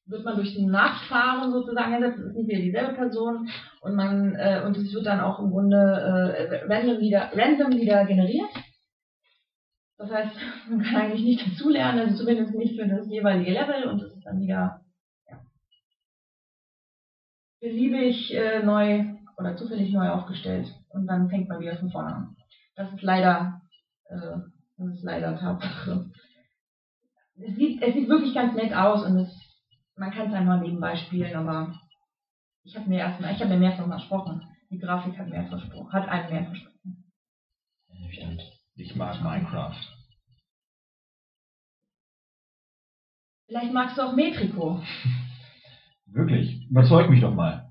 wird 0.05 0.23
man 0.25 0.35
durch 0.35 0.55
den 0.55 0.69
Nachfahren 0.69 1.51
sozusagen 1.51 1.93
ersetzt, 1.93 2.19
es 2.19 2.27
ist 2.27 2.35
nicht 2.35 2.49
wieder 2.49 2.61
dieselbe 2.61 2.93
Person 2.93 3.49
und 3.81 3.95
man 3.95 4.35
äh, 4.35 4.63
und 4.65 4.77
es 4.77 4.93
wird 4.93 5.05
dann 5.05 5.19
auch 5.19 5.39
im 5.39 5.51
Grunde 5.51 5.77
äh, 5.77 6.65
random 6.65 6.99
wieder 6.99 7.31
random 7.33 7.71
wieder 7.71 8.05
generiert. 8.05 8.49
Das 9.97 10.11
heißt, 10.11 10.35
man 10.69 10.83
kann 10.83 10.95
eigentlich 10.95 11.23
nicht 11.23 11.47
dazulernen, 11.47 11.99
also 12.01 12.23
zumindest 12.23 12.55
nicht 12.55 12.79
für 12.79 12.87
das 12.87 13.07
jeweilige 13.09 13.51
Level 13.51 13.89
und 13.89 14.01
es 14.01 14.13
ist 14.13 14.25
dann 14.25 14.39
wieder 14.39 14.81
beliebig 17.59 18.33
äh, 18.33 18.63
neu 18.63 19.05
oder 19.37 19.55
zufällig 19.55 19.91
neu 19.93 20.09
aufgestellt 20.09 20.73
und 20.89 21.07
dann 21.07 21.29
fängt 21.29 21.49
man 21.49 21.59
wieder 21.59 21.77
von 21.77 21.91
vorne 21.91 22.15
an. 22.15 22.35
Das 22.75 22.91
ist 22.91 23.01
leider 23.01 23.61
äh, 24.09 24.37
das 24.77 24.93
ist 24.93 25.03
leider 25.03 25.37
Tatsache. 25.37 26.11
Es 27.35 27.55
sieht, 27.55 27.81
es 27.81 27.93
sieht 27.93 28.09
wirklich 28.09 28.33
ganz 28.33 28.53
nett 28.55 28.73
aus 28.73 29.03
und 29.03 29.17
es, 29.17 29.29
man 29.95 30.11
kann 30.11 30.27
es 30.27 30.33
einmal 30.33 30.59
nebenbei 30.59 30.95
spielen, 30.95 31.35
aber 31.35 31.73
ich 32.63 32.75
habe 32.75 32.87
mir 32.89 32.99
erstmal, 32.99 33.33
ich 33.33 33.39
habe 33.39 33.51
mir 33.51 33.59
mehr 33.59 33.71
davon 33.71 33.89
versprochen. 33.89 34.47
Die 34.69 34.77
Grafik 34.77 35.17
hat 35.17 35.29
mehr 35.29 35.47
versprochen, 35.47 35.91
hat 35.91 36.07
einem 36.09 36.31
mehr 36.31 36.45
versprochen. 36.45 37.11
Ich 38.75 38.95
mag 38.95 39.21
Minecraft. 39.21 39.79
Vielleicht 43.47 43.73
magst 43.73 43.97
du 43.97 44.01
auch 44.01 44.13
Metrico. 44.13 44.81
Wirklich. 46.11 46.67
Überzeug 46.69 47.09
mich 47.09 47.21
doch 47.21 47.33
mal. 47.33 47.67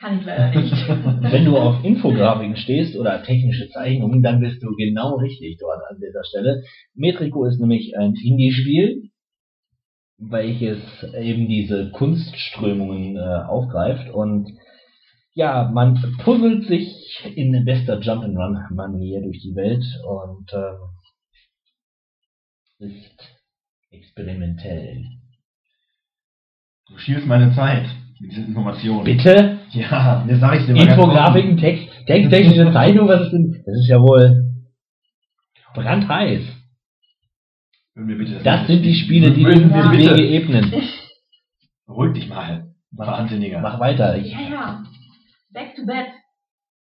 Kann 0.00 0.20
ich 0.20 0.26
leider 0.26 0.60
nicht. 0.60 0.72
Wenn 1.32 1.44
du 1.44 1.56
auf 1.56 1.84
Infografiken 1.84 2.56
stehst 2.56 2.96
oder 2.96 3.22
technische 3.22 3.68
Zeichnungen, 3.70 4.22
dann 4.22 4.40
bist 4.40 4.62
du 4.62 4.74
genau 4.76 5.16
richtig 5.16 5.58
dort 5.58 5.80
an 5.90 5.98
dieser 6.00 6.24
Stelle. 6.24 6.62
Metrico 6.94 7.44
ist 7.46 7.58
nämlich 7.60 7.96
ein 7.98 8.14
Indie-Spiel. 8.14 9.10
welches 10.18 10.80
eben 11.14 11.48
diese 11.48 11.90
Kunstströmungen 11.92 13.16
äh, 13.16 13.44
aufgreift 13.46 14.10
und 14.10 14.50
ja, 15.34 15.70
man 15.72 15.94
puzzelt 16.24 16.66
sich 16.66 17.22
in 17.36 17.64
bester 17.64 18.00
Jump'n'Run-Manier 18.00 19.22
durch 19.22 19.40
die 19.40 19.54
Welt 19.54 19.84
und 20.04 20.52
ähm, 20.52 20.78
ist 22.80 23.38
experimentell. 23.90 25.04
Du 26.88 26.98
schielst 26.98 27.26
meine 27.26 27.52
Zeit 27.54 27.86
mit 28.20 28.30
diesen 28.32 28.46
Informationen. 28.48 29.04
Bitte? 29.04 29.58
Ja, 29.72 30.24
das 30.26 30.40
sag 30.40 30.58
ich 30.60 30.66
dir 30.66 30.74
mal 30.74 30.88
Infografiken, 30.88 31.56
Text, 31.58 31.88
texttechnische 32.06 32.72
Zeichnung, 32.72 33.08
was 33.08 33.22
ist 33.26 33.32
denn? 33.32 33.62
Das 33.66 33.74
ist 33.76 33.88
ja 33.88 34.00
wohl 34.00 34.44
brandheiß. 35.74 36.40
offen. 36.40 36.54
Würden 37.94 38.08
wir 38.08 38.18
bitte 38.18 38.42
Das 38.42 38.66
sind 38.66 38.82
die 38.82 38.94
Spiele, 38.94 39.32
die 39.32 39.44
Würden 39.44 39.70
den 39.70 39.74
wir 39.74 39.90
Wege 39.92 40.10
bitte. 40.14 40.22
ebnen. 40.24 40.72
Beruhig 41.86 42.14
dich 42.14 42.28
mal. 42.28 42.72
Wahnsinniger. 42.92 43.60
Mach 43.60 43.78
weiter. 43.80 44.16
Ich, 44.16 44.32
Ja, 44.32 44.40
ja. 44.50 44.84
Back 45.52 45.74
to 45.76 45.84
bed. 45.84 46.06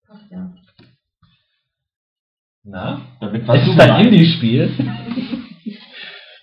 Passt 0.07 0.31
ja. 0.31 0.53
na? 2.65 3.01
Damit 3.21 3.43
Es 3.43 3.49
warst 3.49 3.67
du 3.67 3.73
ist 3.73 3.81
ein. 3.81 4.07
Indie-Spiel, 4.07 4.71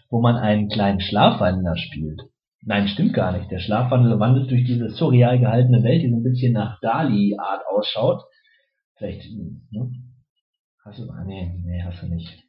wo 0.09 0.21
man 0.21 0.35
einen 0.37 0.69
kleinen 0.69 0.99
Schlafwandler 1.01 1.75
spielt. 1.77 2.21
Nein, 2.69 2.87
stimmt 2.87 3.13
gar 3.15 3.31
nicht. 3.35 3.49
Der 3.49 3.57
Schlafwandler 3.59 4.19
wandelt 4.19 4.51
durch 4.51 4.63
diese 4.63 4.89
surreal 4.91 5.39
gehaltene 5.39 5.81
Welt, 5.81 6.03
die 6.03 6.09
so 6.11 6.17
ein 6.17 6.23
bisschen 6.23 6.53
nach 6.53 6.79
Dali-Art 6.81 7.63
ausschaut. 7.67 8.21
Vielleicht, 8.95 9.23
ne? 9.71 9.91
Hast 10.85 10.99
du, 10.99 11.09
ah, 11.09 11.23
nee, 11.25 11.51
nee, 11.65 11.81
hast 11.83 12.03
du 12.03 12.07
nicht. 12.07 12.43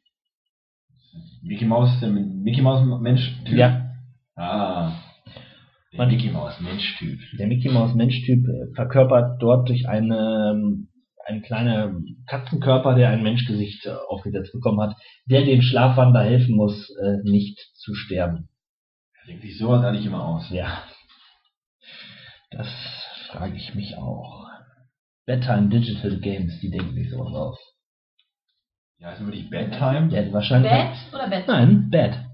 Mickey 1.41 1.65
Mouse, 1.65 1.99
der 2.01 2.09
Mickey 2.09 2.61
Mouse 2.61 2.85
Mensch 3.01 3.35
Typ. 3.45 3.57
Ja, 3.57 3.87
Ah. 4.35 4.93
Der 5.91 5.97
Man- 5.97 6.09
Mickey 6.09 6.29
Mouse 6.29 6.59
Mensch 6.61 6.97
Typ. 6.99 7.19
der 7.39 7.47
Mickey 7.47 7.69
Mouse 7.69 7.95
Mensch-Typ 7.95 8.45
äh, 8.47 8.73
verkörpert 8.75 9.41
dort 9.41 9.67
durch 9.69 9.89
eine, 9.89 10.51
ähm, 10.53 10.87
einen 11.25 11.41
kleinen 11.41 12.23
Katzenkörper, 12.27 12.93
der 12.93 13.09
ein 13.09 13.23
Menschgesicht 13.23 13.87
äh, 13.87 13.95
aufgesetzt 14.07 14.53
bekommen 14.53 14.79
hat, 14.81 14.95
der 15.25 15.43
dem 15.45 15.61
Schlafwandler 15.63 16.23
helfen 16.23 16.55
muss, 16.55 16.89
äh, 17.03 17.17
nicht 17.23 17.57
zu 17.73 17.95
sterben. 17.95 18.47
Er 19.21 19.27
denkt 19.27 19.43
sich 19.43 19.57
sowas 19.57 19.83
eigentlich 19.85 20.05
immer 20.05 20.25
aus. 20.25 20.49
Ja. 20.49 20.83
Das 22.51 22.67
frage 23.29 23.55
ich 23.55 23.73
mich 23.75 23.97
auch. 23.97 24.47
Bedtime 25.25 25.69
Digital 25.69 26.19
Games, 26.19 26.59
die 26.59 26.69
denken 26.69 26.93
sich 26.95 27.09
sowas 27.09 27.33
aus. 27.33 27.59
Ja, 28.97 29.13
ist 29.13 29.21
immer 29.21 29.31
die 29.31 29.43
Bedtime. 29.43 30.09
Ja, 30.11 30.31
wahrscheinlich. 30.33 30.71
Bed 30.71 31.13
oder 31.13 31.29
Bett? 31.29 31.47
Nein, 31.47 31.89
Bad. 31.89 32.25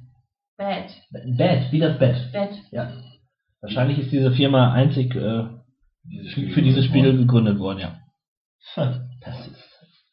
Bed. 0.58 0.92
Bad, 1.38 1.72
wie 1.72 1.80
das 1.80 2.00
Bett. 2.00 2.32
Bed. 2.32 2.52
Ja. 2.72 2.92
Wahrscheinlich 3.62 4.00
ist 4.00 4.12
diese 4.12 4.32
Firma 4.32 4.74
einzig 4.74 5.16
äh, 5.16 5.48
Dieses 6.04 6.34
für, 6.34 6.50
für 6.50 6.62
dieses 6.62 6.86
Spiel 6.86 7.18
gegründet 7.18 7.60
worden, 7.60 7.80
ja. 7.80 8.00
Hm. 8.76 9.10
Das 9.22 9.48
ist 9.48 9.64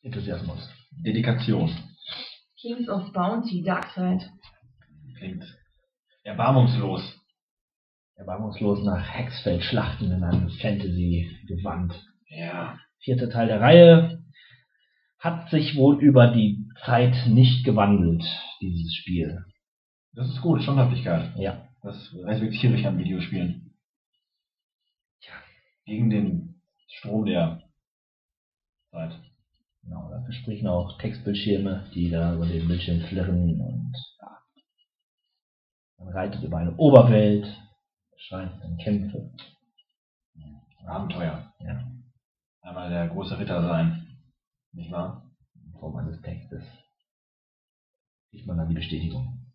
Enthusiasmus. 0.03 0.69
Dedikation. 0.91 1.71
Kings 2.61 2.89
of 2.89 3.13
Bounty, 3.13 3.63
Darkseid. 3.63 4.29
Klingt 5.19 5.45
erbarmungslos. 6.25 7.21
Erbarmungslos 8.17 8.85
nach 8.85 9.07
Hexfeld-Schlachten 9.15 10.11
in 10.11 10.23
einem 10.25 10.49
Fantasy-Gewand. 10.49 11.95
Ja. 12.29 12.79
Vierter 12.99 13.31
Teil 13.31 13.49
der 13.49 13.61
Reihe 13.61 14.25
hat 15.19 15.51
sich 15.51 15.77
wohl 15.77 16.03
über 16.03 16.29
die 16.29 16.69
Zeit 16.85 17.27
nicht 17.29 17.65
gewandelt, 17.65 18.25
dieses 18.61 18.95
Spiel. 18.95 19.45
Das 20.13 20.29
ist 20.29 20.41
gut, 20.41 20.63
Standhaftigkeit. 20.63 21.37
Ja. 21.37 21.69
Das 21.83 22.15
respektiere 22.25 22.75
ich 22.75 22.87
an 22.87 22.99
Videospielen. 22.99 23.75
Tja. 25.21 25.35
Gegen 25.85 26.09
den 26.09 26.63
Strom 26.89 27.27
der 27.27 27.63
Zeit. 28.91 29.13
Genau, 29.83 30.09
dafür 30.11 30.33
sprechen 30.33 30.67
auch 30.67 30.97
Textbildschirme, 30.99 31.91
die 31.95 32.11
da 32.11 32.35
über 32.35 32.47
den 32.47 32.67
Bildschirm 32.67 33.01
flirren 33.01 33.61
und 33.61 33.93
ja. 33.93 34.14
Man 35.99 36.09
reitet 36.09 36.43
über 36.43 36.59
eine 36.59 36.77
Oberwelt, 36.77 37.47
scheint 38.17 38.63
dann 38.63 38.77
Kämpfe. 38.79 39.33
Abenteuer. 40.87 41.53
Ja. 41.61 41.91
Einmal 42.61 42.91
der 42.91 43.09
große 43.09 43.39
Ritter 43.39 43.63
sein. 43.63 44.19
Nicht 44.73 44.93
wahr? 44.93 45.31
In 45.55 45.73
Form 45.79 45.97
eines 45.97 46.21
Textes. 46.23 46.63
Kriegt 48.31 48.47
man 48.47 48.59
dann 48.59 48.69
die 48.69 48.75
Bestätigung. 48.75 49.51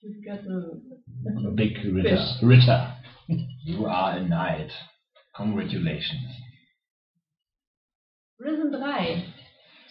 You've 0.00 0.22
got 0.24 0.40
a 1.46 1.50
Big 1.50 1.76
Ritter. 1.84 2.16
Fish. 2.16 2.42
Ritter. 2.42 2.96
You 3.64 3.86
are 3.86 4.18
a 4.18 4.20
knight. 4.20 4.72
Congratulations. 5.34 6.30
Risen 8.38 8.72
3. 8.72 9.24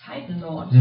Titan 0.06 0.40
Lord. 0.40 0.72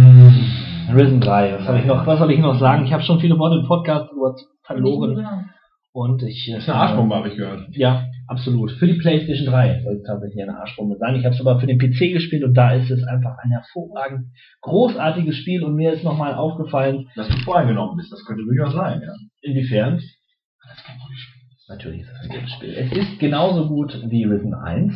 Risen 0.94 1.20
3. 1.20 1.54
Was 1.54 1.66
soll 1.66 1.78
ich 1.78 1.86
noch, 1.86 2.06
was 2.06 2.18
soll 2.18 2.30
ich 2.32 2.38
noch 2.38 2.58
sagen? 2.58 2.84
Ich 2.84 2.92
habe 2.92 3.02
schon 3.02 3.20
viele 3.20 3.38
Worte 3.38 3.60
im 3.60 3.66
Podcast 3.66 4.10
über 4.12 4.34
verloren. 4.64 5.50
Und 5.92 6.22
ich. 6.22 6.50
Das 6.50 6.62
ist 6.62 6.70
eine 6.70 6.78
Arschbombe, 6.78 7.14
habe 7.14 7.28
ich 7.28 7.36
gehört. 7.36 7.68
Ja, 7.72 8.06
absolut. 8.26 8.72
Für 8.72 8.86
die 8.86 8.94
PlayStation 8.94 9.46
3 9.46 9.82
soll 9.82 9.96
es 9.96 10.02
tatsächlich 10.04 10.42
eine 10.42 10.58
Arschbombe 10.58 10.96
sein. 10.96 11.16
Ich 11.16 11.24
habe 11.24 11.34
es 11.34 11.40
aber 11.40 11.60
für 11.60 11.66
den 11.66 11.78
PC 11.78 12.14
gespielt 12.14 12.44
und 12.44 12.54
da 12.54 12.72
ist 12.72 12.90
es 12.90 13.04
einfach 13.04 13.36
ein 13.42 13.50
hervorragend 13.50 14.28
großartiges 14.62 15.36
Spiel 15.36 15.62
und 15.64 15.74
mir 15.74 15.92
ist 15.92 16.02
nochmal 16.02 16.34
aufgefallen, 16.34 17.08
Dass 17.14 17.28
du 17.28 17.36
voreingenommen 17.44 17.96
bist, 17.96 18.10
das 18.10 18.24
könnte 18.24 18.42
durchaus 18.44 18.72
sein, 18.72 19.02
ja. 19.02 19.12
inwiefern. 19.42 19.96
Das 19.96 20.78
ist 20.78 20.84
kein 20.84 20.96
gutes 20.98 21.18
Spiel. 21.18 21.42
Natürlich 21.68 22.00
ist 22.00 22.10
es 22.10 22.20
ein 22.22 22.28
gutes 22.36 22.52
Spiel. 22.52 22.74
Es 22.74 22.92
ist 22.92 23.18
genauso 23.18 23.68
gut 23.68 24.02
wie 24.08 24.24
Risen 24.24 24.54
1. 24.54 24.94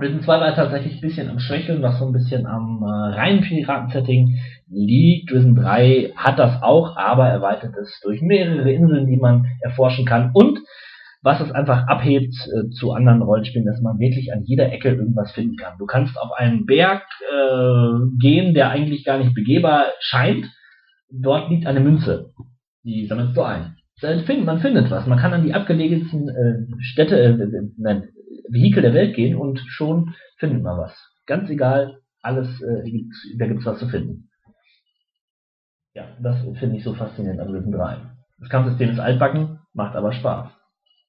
Risen 0.00 0.22
2 0.22 0.40
war 0.40 0.54
tatsächlich 0.54 0.94
ein 0.94 1.00
bisschen 1.00 1.28
am 1.28 1.38
Schwächeln, 1.38 1.82
was 1.82 1.98
so 1.98 2.06
ein 2.06 2.12
bisschen 2.12 2.46
am 2.46 2.82
äh, 2.82 3.14
reinen 3.14 3.42
Piraten-Setting 3.42 4.38
liegt. 4.70 5.30
Risen 5.30 5.54
3 5.54 6.12
hat 6.16 6.38
das 6.38 6.62
auch, 6.62 6.96
aber 6.96 7.28
erweitert 7.28 7.76
es 7.76 8.00
durch 8.02 8.22
mehrere 8.22 8.72
Inseln, 8.72 9.06
die 9.06 9.18
man 9.18 9.46
erforschen 9.60 10.06
kann. 10.06 10.30
Und 10.32 10.58
was 11.22 11.40
es 11.40 11.52
einfach 11.52 11.86
abhebt 11.86 12.34
äh, 12.34 12.70
zu 12.70 12.92
anderen 12.92 13.22
Rollenspielen, 13.22 13.66
dass 13.66 13.80
man 13.80 13.98
wirklich 13.98 14.32
an 14.32 14.42
jeder 14.44 14.72
Ecke 14.72 14.90
irgendwas 14.90 15.30
finden 15.32 15.56
kann. 15.56 15.78
Du 15.78 15.86
kannst 15.86 16.18
auf 16.18 16.32
einen 16.32 16.66
Berg 16.66 17.02
äh, 17.30 18.18
gehen, 18.18 18.54
der 18.54 18.70
eigentlich 18.70 19.04
gar 19.04 19.18
nicht 19.18 19.34
begehbar 19.34 19.84
scheint. 20.00 20.46
Dort 21.10 21.50
liegt 21.50 21.66
eine 21.66 21.80
Münze. 21.80 22.32
Die 22.82 23.06
sammelst 23.06 23.36
du 23.36 23.42
ein. 23.42 23.76
Man 24.44 24.58
findet 24.58 24.90
was. 24.90 25.06
Man 25.06 25.18
kann 25.18 25.32
an 25.32 25.44
die 25.44 25.54
abgelegensten 25.54 26.28
äh, 26.28 26.82
Städte, 26.82 27.16
äh, 27.16 27.28
äh, 27.30 27.68
nein, 27.76 28.08
Vehikel 28.48 28.82
der 28.82 28.94
Welt 28.94 29.14
gehen 29.16 29.36
und 29.36 29.58
schon 29.68 30.14
findet 30.38 30.62
man 30.62 30.78
was. 30.78 30.94
Ganz 31.26 31.48
egal, 31.50 32.00
alles, 32.20 32.48
äh, 32.62 32.90
gibt's, 32.90 33.16
da 33.38 33.46
gibt's 33.46 33.64
was 33.66 33.78
zu 33.78 33.88
finden. 33.88 34.30
Ja, 35.94 36.16
das 36.22 36.40
finde 36.58 36.76
ich 36.76 36.84
so 36.84 36.94
faszinierend 36.94 37.40
an 37.40 37.50
Risen 37.54 37.72
3. 37.72 37.98
Das 38.38 38.48
Kampfsystem 38.48 38.90
ist 38.90 38.98
altbacken, 38.98 39.60
macht 39.72 39.94
aber 39.94 40.12
Spaß. 40.12 40.50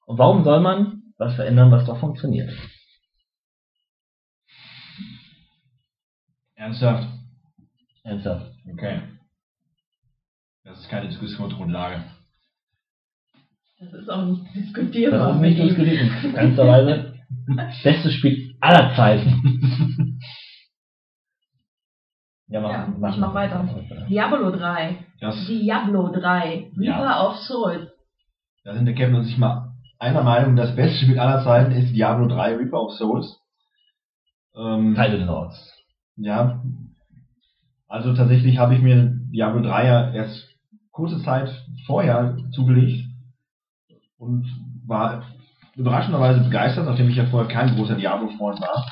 Und 0.05 0.17
warum 0.17 0.43
soll 0.43 0.59
man 0.59 1.03
was 1.17 1.35
verändern, 1.35 1.71
was 1.71 1.85
doch 1.85 1.99
funktioniert? 1.99 2.51
Ernsthaft? 6.55 7.07
Ernsthaft. 8.03 8.51
Okay. 8.71 9.01
Das 10.63 10.79
ist 10.79 10.89
keine 10.89 11.07
Diskussionsgrundlage. 11.09 12.03
Das 13.79 13.93
ist 13.93 14.09
auch 14.09 14.25
nicht 14.25 14.45
Das 14.45 14.53
diskutierbar. 14.53 15.35
ist 15.35 15.41
nicht 15.41 15.59
diskutiert. 15.59 16.23
in 16.23 16.33
keinster 16.33 16.67
Weise. 16.67 17.12
Bestes 17.83 18.13
Spiel 18.13 18.55
aller 18.59 18.95
Zeiten. 18.95 20.19
Ja, 22.47 22.61
Ja, 22.61 22.87
ich 23.09 23.17
mach 23.17 23.33
weiter. 23.33 23.67
Diablo 24.09 24.51
3. 24.51 24.97
Das, 25.19 25.47
Diablo 25.47 26.11
3. 26.11 26.71
Reaper 26.77 26.83
Ja. 26.83 27.27
of 27.27 27.37
Souls. 27.37 27.89
da 28.63 28.73
sind 28.75 28.85
der 28.85 28.93
Kevin 28.93 29.15
und 29.15 29.25
ich 29.27 29.37
mal 29.37 29.73
einer 29.97 30.21
Meinung, 30.21 30.55
das 30.55 30.75
beste 30.75 31.03
Spiel 31.05 31.17
aller 31.17 31.43
Zeiten 31.43 31.71
ist 31.71 31.93
Diablo 31.95 32.27
3 32.27 32.57
Reaper 32.57 32.81
of 32.83 32.91
Souls. 32.93 33.39
Ähm, 34.55 34.93
Titan 34.93 35.25
Lords. 35.25 35.73
Ja. 36.17 36.61
Also 37.87 38.13
tatsächlich 38.13 38.57
habe 38.59 38.75
ich 38.75 38.81
mir 38.81 39.17
Diablo 39.31 39.61
3 39.63 39.87
ja 39.87 40.11
erst 40.11 40.47
kurze 40.91 41.23
Zeit 41.23 41.49
vorher 41.87 42.37
zugelegt 42.51 43.05
und 44.17 44.45
war 44.85 45.23
überraschenderweise 45.75 46.41
begeistert, 46.41 46.85
nachdem 46.85 47.09
ich 47.09 47.15
ja 47.15 47.25
vorher 47.25 47.51
kein 47.51 47.75
großer 47.75 47.95
Diablo-Freund 47.95 48.61
war. 48.61 48.85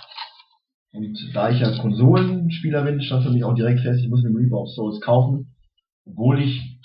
Und 0.93 1.17
da 1.33 1.49
ich 1.49 1.59
ja 1.59 1.77
Konsolenspieler 1.77 2.83
bin, 2.83 3.01
stand 3.01 3.23
für 3.23 3.31
mich 3.31 3.43
auch 3.43 3.53
direkt 3.53 3.81
fest, 3.81 4.01
ich 4.01 4.09
muss 4.09 4.23
mir 4.23 4.37
Reaper 4.37 4.61
of 4.61 4.69
Souls 4.69 4.99
kaufen, 5.01 5.55
obwohl 6.05 6.41
ich 6.41 6.79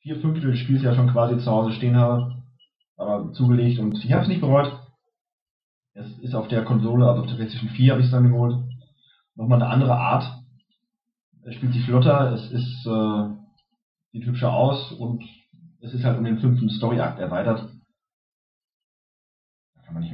vier 0.00 0.20
Fünftel 0.20 0.50
des 0.50 0.60
Spiels 0.60 0.82
ja 0.82 0.94
schon 0.94 1.10
quasi 1.10 1.38
zu 1.38 1.50
Hause 1.50 1.72
stehen 1.72 1.96
habe, 1.96 2.42
aber 2.96 3.32
zugelegt 3.32 3.80
und 3.80 4.02
ich 4.04 4.12
habe 4.12 4.22
es 4.22 4.28
nicht 4.28 4.40
bereut. 4.40 4.72
Es 5.94 6.18
ist 6.20 6.34
auf 6.34 6.48
der 6.48 6.64
Konsole, 6.64 7.06
also 7.06 7.22
auf 7.22 7.26
der 7.28 7.36
PlayStation 7.36 7.70
4 7.70 7.92
habe 7.92 8.00
ich 8.00 8.06
es 8.06 8.12
dann 8.12 8.28
geholt. 8.28 8.56
Nochmal 9.34 9.62
eine 9.62 9.70
andere 9.70 9.96
Art. 9.96 10.24
Es 11.42 11.54
spielt 11.54 11.72
sich 11.72 11.84
flotter, 11.84 12.32
es 12.32 12.50
ist, 12.50 12.86
äh, 12.86 13.28
sieht 14.12 14.26
hübscher 14.26 14.52
aus 14.52 14.92
und 14.92 15.22
es 15.80 15.92
ist 15.92 16.04
halt 16.04 16.18
um 16.18 16.24
den 16.24 16.38
fünften 16.38 16.70
Story-Akt 16.70 17.18
erweitert. 17.18 17.73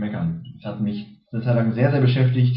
Meckern. 0.01 0.45
Es 0.59 0.65
hat 0.65 0.81
mich 0.81 1.07
eine 1.33 1.43
Zeit 1.43 1.55
lang 1.55 1.73
sehr, 1.75 1.91
sehr 1.93 2.01
beschäftigt, 2.01 2.57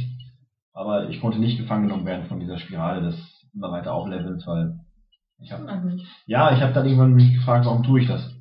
aber 0.74 1.10
ich 1.10 1.22
konnte 1.22 1.40
nicht 1.40 1.58
gefangen 1.58 1.84
genommen 1.84 2.06
werden 2.06 2.26
von 2.26 2.40
dieser 2.40 2.58
Spirale 2.58 3.02
des 3.02 3.16
immer 3.54 3.72
weiter 3.72 3.94
Auflevels, 3.94 4.46
weil 4.48 4.80
ich 5.40 5.52
habe 5.52 5.98
ja, 6.26 6.56
ich 6.56 6.62
habe 6.62 6.74
dann 6.74 6.86
irgendwann 6.86 7.14
mich 7.14 7.34
gefragt, 7.34 7.66
warum 7.66 7.84
tue 7.84 8.02
ich 8.02 8.08
das? 8.08 8.34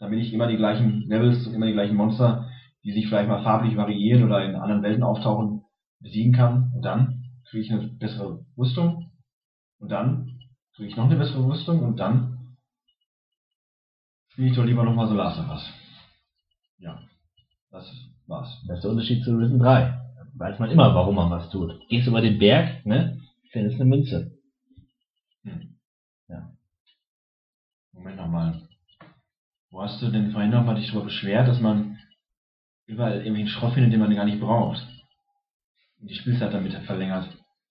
Will 0.00 0.20
ich 0.20 0.34
immer 0.34 0.48
die 0.48 0.58
gleichen 0.58 1.02
Levels 1.08 1.46
und 1.46 1.54
immer 1.54 1.64
die 1.64 1.72
gleichen 1.72 1.96
Monster, 1.96 2.50
die 2.84 2.92
sich 2.92 3.08
vielleicht 3.08 3.28
mal 3.28 3.42
farblich 3.42 3.74
variieren 3.74 4.24
oder 4.24 4.44
in 4.44 4.54
anderen 4.54 4.82
Welten 4.82 5.02
auftauchen, 5.02 5.62
besiegen 6.00 6.34
kann. 6.34 6.70
Und 6.74 6.82
dann 6.82 7.24
kriege 7.48 7.64
ich 7.64 7.72
eine 7.72 7.88
bessere 7.88 8.44
Rüstung. 8.58 9.10
Und 9.78 9.90
dann 9.90 10.38
kriege 10.74 10.90
ich 10.90 10.96
noch 10.96 11.06
eine 11.06 11.16
bessere 11.16 11.46
Rüstung. 11.46 11.82
Und 11.82 11.98
dann 11.98 12.56
spiele 14.28 14.48
ich 14.48 14.56
doch 14.56 14.64
lieber 14.64 14.84
nochmal 14.84 15.08
so 15.08 15.14
Us. 15.14 15.72
Ja, 16.76 17.00
das 17.70 17.90
war's. 18.26 18.62
Das 18.66 18.78
ist 18.78 18.82
der 18.82 18.90
Unterschied 18.90 19.24
zu 19.24 19.36
Risen 19.36 19.58
3. 19.58 20.00
Weiß 20.36 20.58
man 20.58 20.70
immer, 20.70 20.94
warum 20.94 21.14
man 21.14 21.30
was 21.30 21.50
tut. 21.50 21.80
Gehst 21.88 22.08
über 22.08 22.20
den 22.20 22.38
Berg, 22.38 22.84
ne? 22.84 23.20
Findest 23.50 23.76
eine 23.76 23.84
Münze. 23.84 24.32
Hm. 25.44 25.76
Ja. 26.28 26.50
Moment 27.92 28.16
nochmal. 28.16 28.62
Wo 29.70 29.82
hast 29.82 30.02
du 30.02 30.10
denn 30.10 30.32
vorhin 30.32 30.50
nochmal 30.50 30.74
dich 30.74 30.88
darüber 30.88 31.04
beschwert, 31.04 31.48
dass 31.48 31.60
man 31.60 31.98
überall 32.86 33.22
irgendwie 33.22 33.42
einen 33.42 33.48
Schrott 33.48 33.74
findet, 33.74 33.92
den 33.92 34.00
man 34.00 34.14
gar 34.14 34.24
nicht 34.24 34.40
braucht? 34.40 34.84
Und 36.00 36.10
die 36.10 36.14
Spielzeit 36.14 36.52
damit 36.52 36.72
verlängert. 36.72 37.28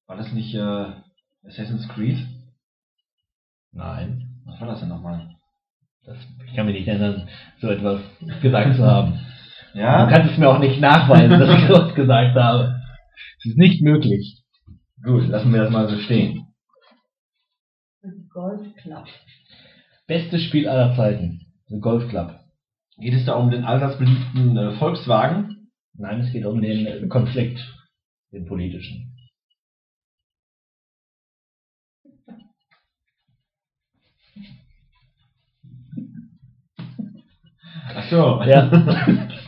War 0.07 0.17
das 0.17 0.32
nicht 0.32 0.53
äh, 0.56 0.85
Assassin's 1.45 1.88
Creed? 1.90 2.25
Nein. 3.72 4.41
Was 4.45 4.59
war 4.61 4.67
das 4.67 4.80
denn 4.80 4.90
nochmal? 4.90 5.35
Das, 6.06 6.17
ich 6.45 6.56
kann 6.56 6.65
mich 6.65 6.75
nicht 6.75 6.88
erinnern, 6.88 7.27
so 7.59 7.69
etwas 7.69 8.01
gesagt 8.41 8.75
zu 8.75 8.85
haben. 8.85 9.19
Ja? 9.74 10.06
Du 10.06 10.14
kannst 10.14 10.32
es 10.32 10.38
mir 10.38 10.50
auch 10.50 10.60
nicht 10.60 10.80
nachweisen, 10.80 11.40
dass 11.40 11.58
ich 11.58 11.68
sowas 11.68 11.95
gesagt 11.95 12.35
habe. 12.35 12.82
Es 13.40 13.45
ist 13.45 13.58
nicht 13.58 13.82
möglich. 13.82 14.43
Gut, 15.03 15.27
lassen 15.27 15.52
wir 15.52 15.64
das 15.64 15.72
mal 15.72 15.90
so 15.90 15.98
stehen. 15.98 16.48
Golf 18.30 18.61
Club. 18.77 19.06
Bestes 20.08 20.43
Spiel 20.43 20.68
aller 20.68 20.95
Zeiten. 20.95 21.42
The 21.68 21.80
Golf 21.80 22.10
Club. 22.10 22.40
Geht 22.98 23.14
es 23.14 23.26
da 23.26 23.34
um 23.34 23.50
den 23.50 23.64
allseits 23.64 23.98
beliebten 23.98 24.58
äh, 24.58 24.72
Volkswagen? 24.77 25.69
Nein, 25.95 26.22
es 26.22 26.32
geht 26.32 26.45
um 26.45 26.61
den 26.61 26.85
äh, 26.85 27.08
Konflikt, 27.08 27.60
den 28.32 28.45
politischen. 28.45 29.10
Ach 37.95 38.10
so. 38.10 38.42
Ja. 38.43 39.30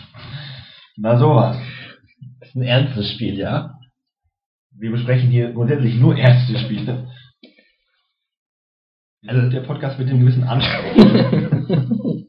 Na 0.98 1.18
sowas. 1.18 1.58
Das 2.40 2.50
ist 2.50 2.56
ein 2.56 2.64
ernstes 2.64 3.12
Spiel, 3.12 3.38
ja? 3.38 3.72
Wir 4.78 4.92
besprechen 4.92 5.30
hier 5.30 5.52
grundsätzlich 5.52 5.96
nur 5.96 6.16
erste 6.18 6.58
Spiele. 6.60 7.10
Also 9.28 9.50
der 9.50 9.62
Podcast 9.62 9.98
mit 10.00 10.10
dem 10.10 10.20
gewissen 10.20 10.44
Anspruch. 10.44 10.96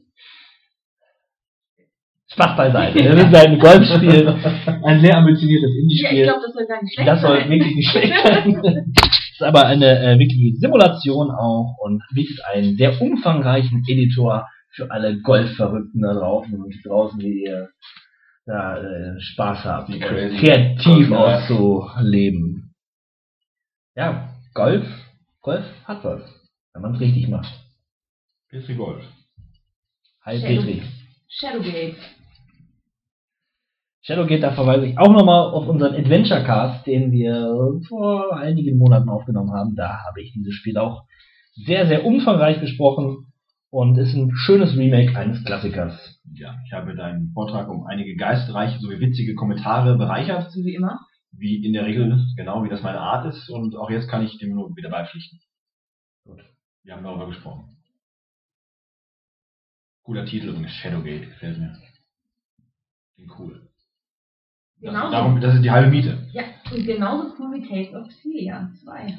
Spaß 2.29 2.55
beiseite. 2.57 3.03
Das 3.03 3.23
ist 3.25 3.35
ein 3.35 3.59
Golfspiel. 3.59 4.27
Ein 4.83 5.01
sehr 5.01 5.17
ambitioniertes 5.17 5.69
Ja, 5.71 5.75
ich 5.75 5.81
Indie-Spiel. 5.83 6.23
glaube, 6.23 6.41
das 6.45 6.53
soll 6.53 6.67
gar 6.67 6.81
nicht 6.83 6.93
schlecht 6.93 7.07
Das 7.07 7.21
soll 7.21 7.39
sein. 7.39 7.49
wirklich 7.49 7.75
nicht 7.75 7.89
schlecht 7.89 8.13
sein. 8.23 8.61
ist 9.31 9.41
aber 9.43 9.65
eine 9.65 9.99
äh, 9.99 10.19
wirkliche 10.19 10.57
Simulation 10.57 11.31
auch 11.31 11.77
und 11.79 12.03
bietet 12.13 12.39
einen 12.53 12.75
sehr 12.77 12.99
umfangreichen 13.01 13.83
Editor 13.87 14.47
für 14.71 14.91
alle 14.91 15.19
Golfverrückten 15.21 16.01
da 16.01 16.13
draußen 16.13 16.53
und 16.61 16.75
draußen, 16.85 17.19
die 17.19 17.43
ihr 17.45 17.53
da 17.61 17.67
äh, 18.47 19.19
Spaß 19.19 19.63
crazy 19.99 20.37
kreativ 20.37 21.11
auszuleben. 21.11 22.73
Ja, 23.95 24.29
Golf, 24.53 24.85
Golf 25.41 25.65
hat 25.85 26.03
was, 26.03 26.21
wenn 26.73 26.81
man 26.81 26.95
es 26.95 27.01
richtig 27.01 27.27
macht. 27.27 27.51
Petri 28.49 28.75
Golf. 28.75 29.03
Hi 30.23 30.37
Shadow- 30.39 30.47
Petri. 30.61 30.81
Shadowgate. 31.29 31.95
Shadowgate, 34.01 34.39
da 34.41 34.51
verweise 34.53 34.85
ich 34.87 34.97
auch 34.97 35.11
nochmal 35.11 35.49
auf 35.51 35.67
unseren 35.67 35.93
Adventure 35.95 36.43
Cast, 36.43 36.87
den 36.87 37.11
wir 37.11 37.81
vor 37.89 38.37
einigen 38.37 38.77
Monaten 38.77 39.09
aufgenommen 39.09 39.51
haben. 39.51 39.75
Da 39.75 40.03
habe 40.07 40.21
ich 40.21 40.31
dieses 40.31 40.53
Spiel 40.53 40.77
auch 40.77 41.03
sehr, 41.65 41.87
sehr 41.87 42.05
umfangreich 42.05 42.59
besprochen 42.61 43.25
und 43.69 43.97
ist 43.97 44.13
ein 44.13 44.31
schönes 44.35 44.75
Remake 44.77 45.17
eines 45.17 45.43
Klassikers. 45.43 46.21
Ja, 46.33 46.55
ich 46.65 46.73
habe 46.73 46.95
deinen 46.95 47.31
Vortrag 47.33 47.67
um 47.69 47.85
einige 47.85 48.15
geistreiche 48.15 48.79
sowie 48.79 48.99
witzige 48.99 49.35
Kommentare 49.35 49.97
bereichert, 49.97 50.51
So 50.51 50.63
wie 50.63 50.75
immer. 50.75 50.99
wie 51.31 51.63
in 51.65 51.73
der 51.73 51.85
Regel, 51.85 52.25
genau 52.35 52.63
wie 52.63 52.69
das 52.69 52.81
meine 52.83 52.99
Art 52.99 53.25
ist. 53.25 53.49
Und 53.49 53.75
auch 53.75 53.89
jetzt 53.89 54.09
kann 54.09 54.23
ich 54.25 54.37
dem 54.39 54.55
nur 54.55 54.75
wieder 54.75 54.89
beipflichten. 54.89 55.39
Gut. 56.25 56.43
Wir 56.83 56.95
haben 56.95 57.03
darüber 57.03 57.27
gesprochen. 57.27 57.77
Cooler 60.03 60.25
Titel 60.25 60.49
übrigens, 60.49 60.71
Shadowgate, 60.71 61.27
gefällt 61.27 61.57
mir. 61.59 61.77
Klingt 63.15 63.31
cool. 63.39 63.61
Das, 64.79 64.93
Genau. 64.93 65.11
darum, 65.11 65.41
das 65.41 65.55
ist 65.55 65.63
die 65.63 65.71
halbe 65.71 65.89
Miete. 65.89 66.27
Ja, 66.33 66.43
und 66.71 66.85
genauso 66.85 67.33
cool 67.39 67.55
wie 67.55 67.67
Tales 67.67 67.93
of 67.93 68.11
Celia 68.21 68.71
2. 68.83 69.17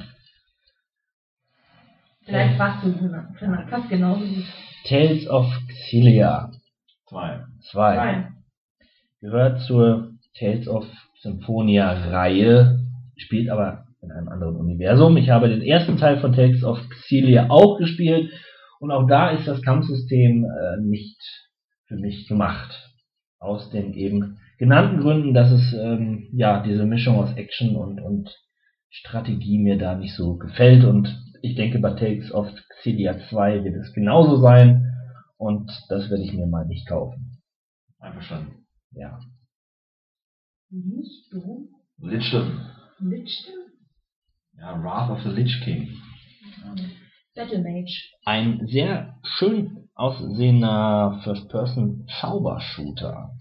Vielleicht 2.28 2.58
fast 2.58 2.84
so 2.84 2.92
gut, 2.92 3.10
fast 3.70 3.88
genauso 3.88 4.20
gut. 4.20 4.44
Tales 4.84 5.26
of 5.28 5.46
Xillia 5.66 6.50
Zwei. 7.08 7.40
2 7.70 7.94
Zwei. 7.94 8.28
gehört 9.22 9.60
zur 9.62 10.12
Tales 10.38 10.68
of 10.68 10.84
Symphonia 11.22 11.90
Reihe, 11.90 12.80
spielt 13.16 13.48
aber 13.48 13.86
in 14.02 14.12
einem 14.12 14.28
anderen 14.28 14.56
Universum. 14.56 15.16
Ich 15.16 15.30
habe 15.30 15.48
den 15.48 15.62
ersten 15.62 15.96
Teil 15.96 16.20
von 16.20 16.34
Tales 16.34 16.62
of 16.62 16.78
Xillia 16.90 17.48
auch 17.48 17.78
gespielt 17.78 18.30
und 18.78 18.90
auch 18.90 19.06
da 19.08 19.30
ist 19.30 19.48
das 19.48 19.62
Kampfsystem 19.62 20.44
äh, 20.44 20.82
nicht 20.82 21.18
für 21.86 21.96
mich 21.96 22.28
gemacht. 22.28 22.90
Aus 23.40 23.70
den 23.70 23.94
eben 23.94 24.38
genannten 24.58 25.00
Gründen, 25.00 25.32
dass 25.32 25.50
es 25.50 25.72
ähm, 25.72 26.28
ja 26.32 26.62
diese 26.62 26.84
Mischung 26.84 27.16
aus 27.16 27.34
Action 27.36 27.74
und, 27.74 28.00
und 28.02 28.36
Strategie 28.90 29.58
mir 29.58 29.78
da 29.78 29.94
nicht 29.94 30.14
so 30.14 30.36
gefällt 30.36 30.84
und 30.84 31.08
ich 31.42 31.56
denke 31.56 31.78
bei 31.78 31.92
Tales 31.94 32.32
of 32.32 32.48
Xillia 32.80 33.18
2 33.28 33.64
wird 33.64 33.76
es 33.76 33.92
genauso 33.92 34.38
sein 34.38 34.94
und 35.36 35.70
das 35.88 36.08
werde 36.10 36.22
ich 36.22 36.32
mir 36.32 36.46
mal 36.46 36.64
nicht 36.66 36.88
kaufen. 36.88 37.42
Einverstanden. 37.98 38.66
Ja. 38.92 39.18
Nicht 40.70 41.28
so. 41.30 41.68
Lichten. 41.98 42.60
Lichten? 43.00 43.52
Ja, 44.54 44.82
Wrath 44.82 45.10
of 45.10 45.22
the 45.22 45.28
Lich 45.30 45.60
King. 45.64 45.88
Battle 47.34 47.62
Mage. 47.62 48.10
Ein 48.24 48.66
sehr 48.66 49.18
schön 49.22 49.88
aussehender 49.94 51.20
First-Person-Schauber-Shooter. 51.24 53.36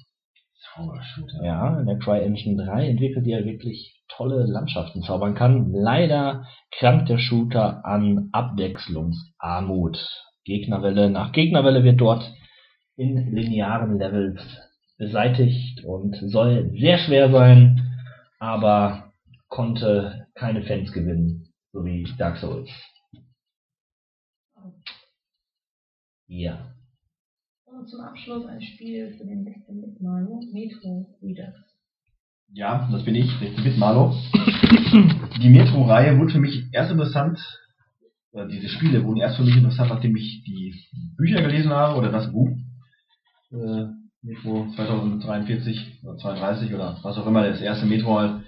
Zaubershooter. 0.73 1.43
Ja, 1.43 1.79
in 1.79 1.85
der 1.87 1.97
CryEngine 1.97 2.65
3 2.65 2.89
entwickelt, 2.89 3.25
die 3.25 3.31
ja 3.31 3.43
wirklich 3.43 3.96
tolle 4.09 4.45
Landschaften 4.45 5.01
zaubern 5.01 5.35
kann. 5.35 5.71
Leider 5.71 6.45
krankt 6.71 7.09
der 7.09 7.17
Shooter 7.17 7.85
an 7.85 8.29
Abwechslungsarmut. 8.31 9.97
Gegnerwelle 10.43 11.09
nach 11.09 11.31
Gegnerwelle 11.31 11.83
wird 11.83 11.99
dort 11.99 12.33
in 12.95 13.31
linearen 13.31 13.97
Levels 13.97 14.41
beseitigt 14.97 15.83
und 15.85 16.15
soll 16.15 16.71
sehr 16.79 16.97
schwer 16.97 17.31
sein, 17.31 17.87
aber 18.39 19.13
konnte 19.47 20.27
keine 20.33 20.63
Fans 20.63 20.91
gewinnen, 20.91 21.53
so 21.71 21.83
wie 21.85 22.07
Dark 22.17 22.37
Souls. 22.37 22.69
Ja. 26.27 26.73
Und 27.65 27.87
zum 27.87 28.01
Abschluss 28.01 28.45
ein 28.45 28.61
Spiel 28.61 29.13
für 29.17 29.25
den 29.25 29.43
16 29.43 29.79
mit 29.79 30.01
Mario, 30.01 30.41
Metro 30.51 31.17
Redux. 31.21 31.76
Ja, 32.53 32.87
das 32.91 33.03
bin 33.03 33.15
ich, 33.15 33.29
16-Bit 33.29 33.77
Malo. 33.77 34.15
Die 35.41 35.49
Metro-Reihe 35.49 36.17
wurde 36.17 36.31
für 36.31 36.39
mich 36.39 36.65
erst 36.71 36.91
interessant, 36.91 37.39
oder 38.31 38.47
diese 38.47 38.69
Spiele 38.69 39.03
wurden 39.03 39.19
erst 39.19 39.37
für 39.37 39.43
mich 39.43 39.55
interessant, 39.55 39.89
nachdem 39.89 40.15
ich 40.15 40.43
die 40.45 40.73
Bücher 41.17 41.41
gelesen 41.41 41.71
habe, 41.71 41.97
oder 41.97 42.11
das 42.11 42.31
Buch. 42.31 42.49
Äh, 43.51 43.85
Metro 44.23 44.67
2043 44.75 46.03
oder 46.03 46.17
32 46.17 46.73
oder 46.73 46.97
was 47.01 47.17
auch 47.17 47.27
immer, 47.27 47.47
das 47.47 47.61
erste 47.61 47.85
Metro 47.85 48.19
halt. 48.19 48.43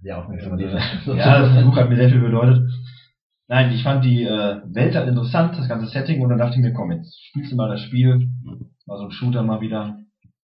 Sehr 0.00 0.18
aufmerksam. 0.18 0.58
Ja, 0.58 1.40
das 1.40 1.64
Buch 1.64 1.76
hat 1.76 1.88
mir 1.88 1.96
sehr 1.96 2.10
viel 2.10 2.20
bedeutet. 2.20 2.68
Nein, 3.48 3.72
ich 3.72 3.82
fand 3.82 4.04
die 4.04 4.24
äh, 4.24 4.60
Welt 4.66 4.94
halt 4.94 5.08
interessant, 5.08 5.58
das 5.58 5.68
ganze 5.68 5.86
Setting, 5.86 6.20
und 6.20 6.28
dann 6.28 6.38
dachte 6.38 6.56
ich 6.56 6.62
mir, 6.62 6.72
komm, 6.72 6.92
jetzt 6.92 7.18
spielst 7.28 7.50
du 7.50 7.56
mal 7.56 7.70
das 7.70 7.80
Spiel, 7.80 8.28
mal 8.86 8.98
so 8.98 9.04
ein 9.04 9.10
Shooter 9.10 9.42
mal 9.42 9.60
wieder, 9.60 9.98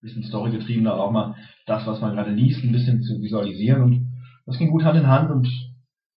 bisschen 0.02 0.24
Story 0.24 0.50
getrieben, 0.50 0.86
aber 0.86 1.04
auch 1.04 1.12
mal 1.12 1.36
das, 1.66 1.86
was 1.86 2.00
man 2.00 2.14
gerade 2.14 2.32
liest, 2.32 2.62
ein 2.62 2.72
bisschen 2.72 3.02
zu 3.02 3.20
visualisieren 3.22 3.82
und 3.82 4.12
das 4.46 4.58
ging 4.58 4.70
gut 4.70 4.84
Hand 4.84 4.98
in 4.98 5.06
Hand 5.06 5.30
und 5.30 5.48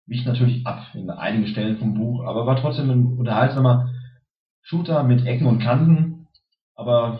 wich 0.05 0.25
natürlich 0.25 0.65
ab 0.65 0.87
in 0.93 1.09
einigen 1.09 1.47
Stellen 1.47 1.77
vom 1.77 1.93
Buch, 1.93 2.23
aber 2.25 2.45
war 2.45 2.55
trotzdem 2.55 2.89
ein 2.89 3.05
unterhaltsamer 3.05 3.89
Shooter 4.63 5.03
mit 5.03 5.25
Ecken 5.25 5.47
und 5.47 5.59
Kanten, 5.59 6.27
Aber 6.75 7.19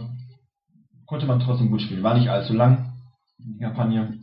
konnte 1.06 1.26
man 1.26 1.42
trotzdem 1.42 1.70
gut 1.70 1.82
spielen. 1.82 2.04
War 2.04 2.18
nicht 2.18 2.30
allzu 2.30 2.54
lang, 2.54 2.94
die 3.38 3.60
Kampagne. 3.60 4.20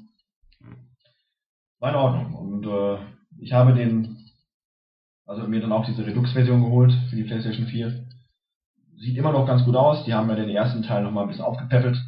War 1.78 1.90
in 1.90 1.96
Ordnung. 1.96 2.34
Und 2.34 2.66
äh, 2.66 2.98
ich 3.38 3.52
habe 3.52 3.74
den, 3.74 4.18
also 5.26 5.46
mir 5.46 5.60
dann 5.60 5.72
auch 5.72 5.84
diese 5.84 6.04
Redux-Version 6.04 6.62
geholt 6.62 6.92
für 7.08 7.16
die 7.16 7.24
PlayStation 7.24 7.66
4. 7.66 8.06
Sieht 8.96 9.16
immer 9.16 9.32
noch 9.32 9.46
ganz 9.46 9.64
gut 9.64 9.76
aus. 9.76 10.04
Die 10.04 10.14
haben 10.14 10.28
ja 10.28 10.34
den 10.34 10.48
ersten 10.48 10.82
Teil 10.82 11.02
nochmal 11.02 11.24
ein 11.24 11.28
bisschen 11.28 11.44
aufgepäppelt, 11.44 12.02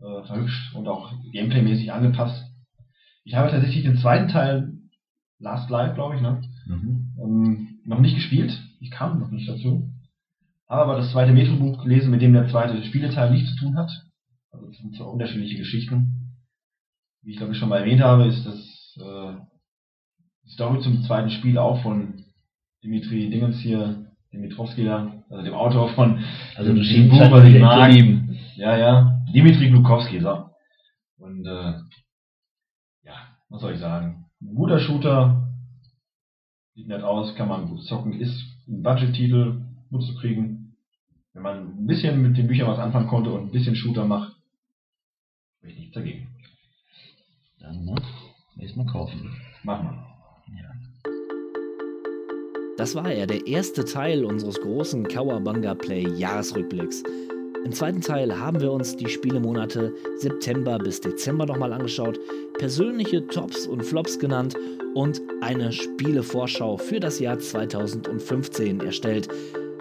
äh, 0.00 0.26
verhübscht 0.26 0.74
und 0.74 0.88
auch 0.88 1.12
gameplaymäßig 1.32 1.92
angepasst. 1.92 2.44
Ich 3.24 3.34
habe 3.34 3.50
tatsächlich 3.50 3.84
den 3.84 3.98
zweiten 3.98 4.28
Teil, 4.28 4.72
Last 5.38 5.70
Live, 5.70 5.94
glaube 5.94 6.16
ich, 6.16 6.22
ne? 6.22 6.42
Mhm. 6.66 7.12
Ähm, 7.20 7.78
noch 7.84 8.00
nicht 8.00 8.14
gespielt. 8.14 8.58
Ich 8.80 8.90
kam 8.90 9.18
noch 9.20 9.30
nicht 9.30 9.48
dazu. 9.48 9.90
Habe 10.68 10.82
aber 10.82 10.96
das 10.96 11.12
zweite 11.12 11.32
Metro-Buch 11.32 11.82
gelesen, 11.82 12.10
mit 12.10 12.20
dem 12.20 12.32
der 12.32 12.48
zweite 12.48 12.82
Spieleteil 12.84 13.30
nichts 13.30 13.54
zu 13.54 13.64
tun 13.64 13.76
hat. 13.76 13.90
Also 14.50 14.66
das 14.66 14.76
sind 14.76 14.94
zwei 14.96 15.04
unterschiedliche 15.04 15.58
Geschichten. 15.58 16.34
Wie 17.22 17.32
ich 17.32 17.36
glaube 17.36 17.52
ich 17.52 17.58
schon 17.58 17.68
mal 17.68 17.80
erwähnt 17.80 18.02
habe, 18.02 18.26
ist 18.26 18.44
das 18.44 18.96
äh, 19.00 19.36
die 20.44 20.50
Story 20.50 20.80
zum 20.80 21.02
zweiten 21.02 21.30
Spiel 21.30 21.58
auch 21.58 21.82
von 21.82 22.24
Dimitri 22.82 23.30
Dingens 23.30 23.58
hier, 23.60 24.06
Dimitrovski 24.32 24.84
da, 24.84 25.12
also 25.30 25.42
dem 25.42 25.54
Autor 25.54 25.88
von 25.90 26.18
also 26.56 26.72
dem, 26.72 27.08
Buch, 27.08 27.30
was 27.30 27.44
ich 27.44 27.60
mag. 27.60 27.92
Ja, 28.56 28.76
ja. 28.76 29.17
Dimitri 29.32 29.70
Glukowski, 29.70 30.20
so. 30.20 30.50
Und 31.18 31.46
äh, 31.46 31.74
ja, 33.02 33.36
was 33.48 33.60
soll 33.60 33.74
ich 33.74 33.80
sagen? 33.80 34.26
Ein 34.40 34.54
guter 34.54 34.78
Shooter, 34.78 35.48
sieht 36.74 36.88
nett 36.88 37.02
aus, 37.02 37.34
kann 37.34 37.48
man 37.48 37.68
gut 37.68 37.82
zocken, 37.84 38.12
ist 38.20 38.40
ein 38.68 38.82
Budget-Titel, 38.82 39.62
gut 39.90 40.02
zu 40.04 40.14
kriegen. 40.16 40.76
Wenn 41.32 41.42
man 41.42 41.78
ein 41.78 41.86
bisschen 41.86 42.22
mit 42.22 42.36
den 42.36 42.46
Büchern 42.46 42.68
was 42.68 42.78
anfangen 42.78 43.08
konnte 43.08 43.32
und 43.32 43.46
ein 43.46 43.50
bisschen 43.50 43.76
Shooter 43.76 44.04
macht, 44.04 44.36
habe 45.60 45.72
ich 45.72 45.78
nichts 45.78 45.94
dagegen. 45.94 46.28
Dann, 47.58 47.84
ne? 47.84 47.94
Mal 48.76 48.86
kaufen. 48.86 49.30
Mach 49.62 49.82
mal. 49.82 49.94
Ja. 50.56 50.72
Das 52.76 52.94
war 52.94 53.10
er, 53.10 53.26
der 53.26 53.46
erste 53.46 53.84
Teil 53.84 54.24
unseres 54.24 54.60
großen 54.60 55.06
Kawabanga 55.08 55.74
Play 55.74 56.06
Jahresrückblicks. 56.16 57.02
Im 57.64 57.72
zweiten 57.72 58.00
Teil 58.00 58.38
haben 58.38 58.60
wir 58.60 58.72
uns 58.72 58.96
die 58.96 59.08
Spielemonate 59.08 59.92
September 60.16 60.78
bis 60.78 61.00
Dezember 61.00 61.44
nochmal 61.46 61.72
angeschaut, 61.72 62.18
persönliche 62.58 63.26
Tops 63.26 63.66
und 63.66 63.84
Flops 63.84 64.18
genannt 64.18 64.54
und 64.94 65.20
eine 65.40 65.72
Spielevorschau 65.72 66.76
für 66.76 67.00
das 67.00 67.18
Jahr 67.18 67.38
2015 67.38 68.80
erstellt. 68.80 69.28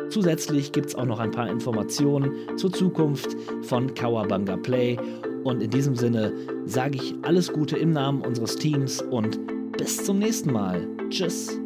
Zusätzlich 0.10 0.72
gibt 0.72 0.88
es 0.88 0.96
auch 0.96 1.06
noch 1.06 1.20
ein 1.20 1.32
paar 1.32 1.50
Informationen 1.50 2.32
zur 2.58 2.72
Zukunft 2.72 3.36
von 3.64 3.94
Kawabanga 3.94 4.58
Play 4.58 4.98
und 5.44 5.62
in 5.62 5.70
diesem 5.70 5.96
Sinne 5.96 6.34
sage 6.66 6.98
ich 6.98 7.16
alles 7.24 7.52
Gute 7.52 7.78
im 7.78 7.92
Namen 7.92 8.22
unseres 8.22 8.56
Teams 8.56 9.02
und 9.02 9.40
bis 9.78 10.04
zum 10.04 10.20
nächsten 10.20 10.52
Mal. 10.52 10.88
Tschüss. 11.10 11.58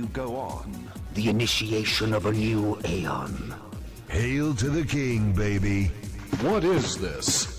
You 0.00 0.06
go 0.08 0.36
on. 0.36 0.90
The 1.14 1.28
initiation 1.28 2.14
of 2.14 2.24
a 2.24 2.32
new 2.32 2.78
aeon. 2.86 3.54
Hail 4.08 4.54
to 4.54 4.70
the 4.70 4.84
king, 4.84 5.32
baby. 5.32 5.90
What 6.40 6.64
is 6.64 6.96
this? 6.96 7.49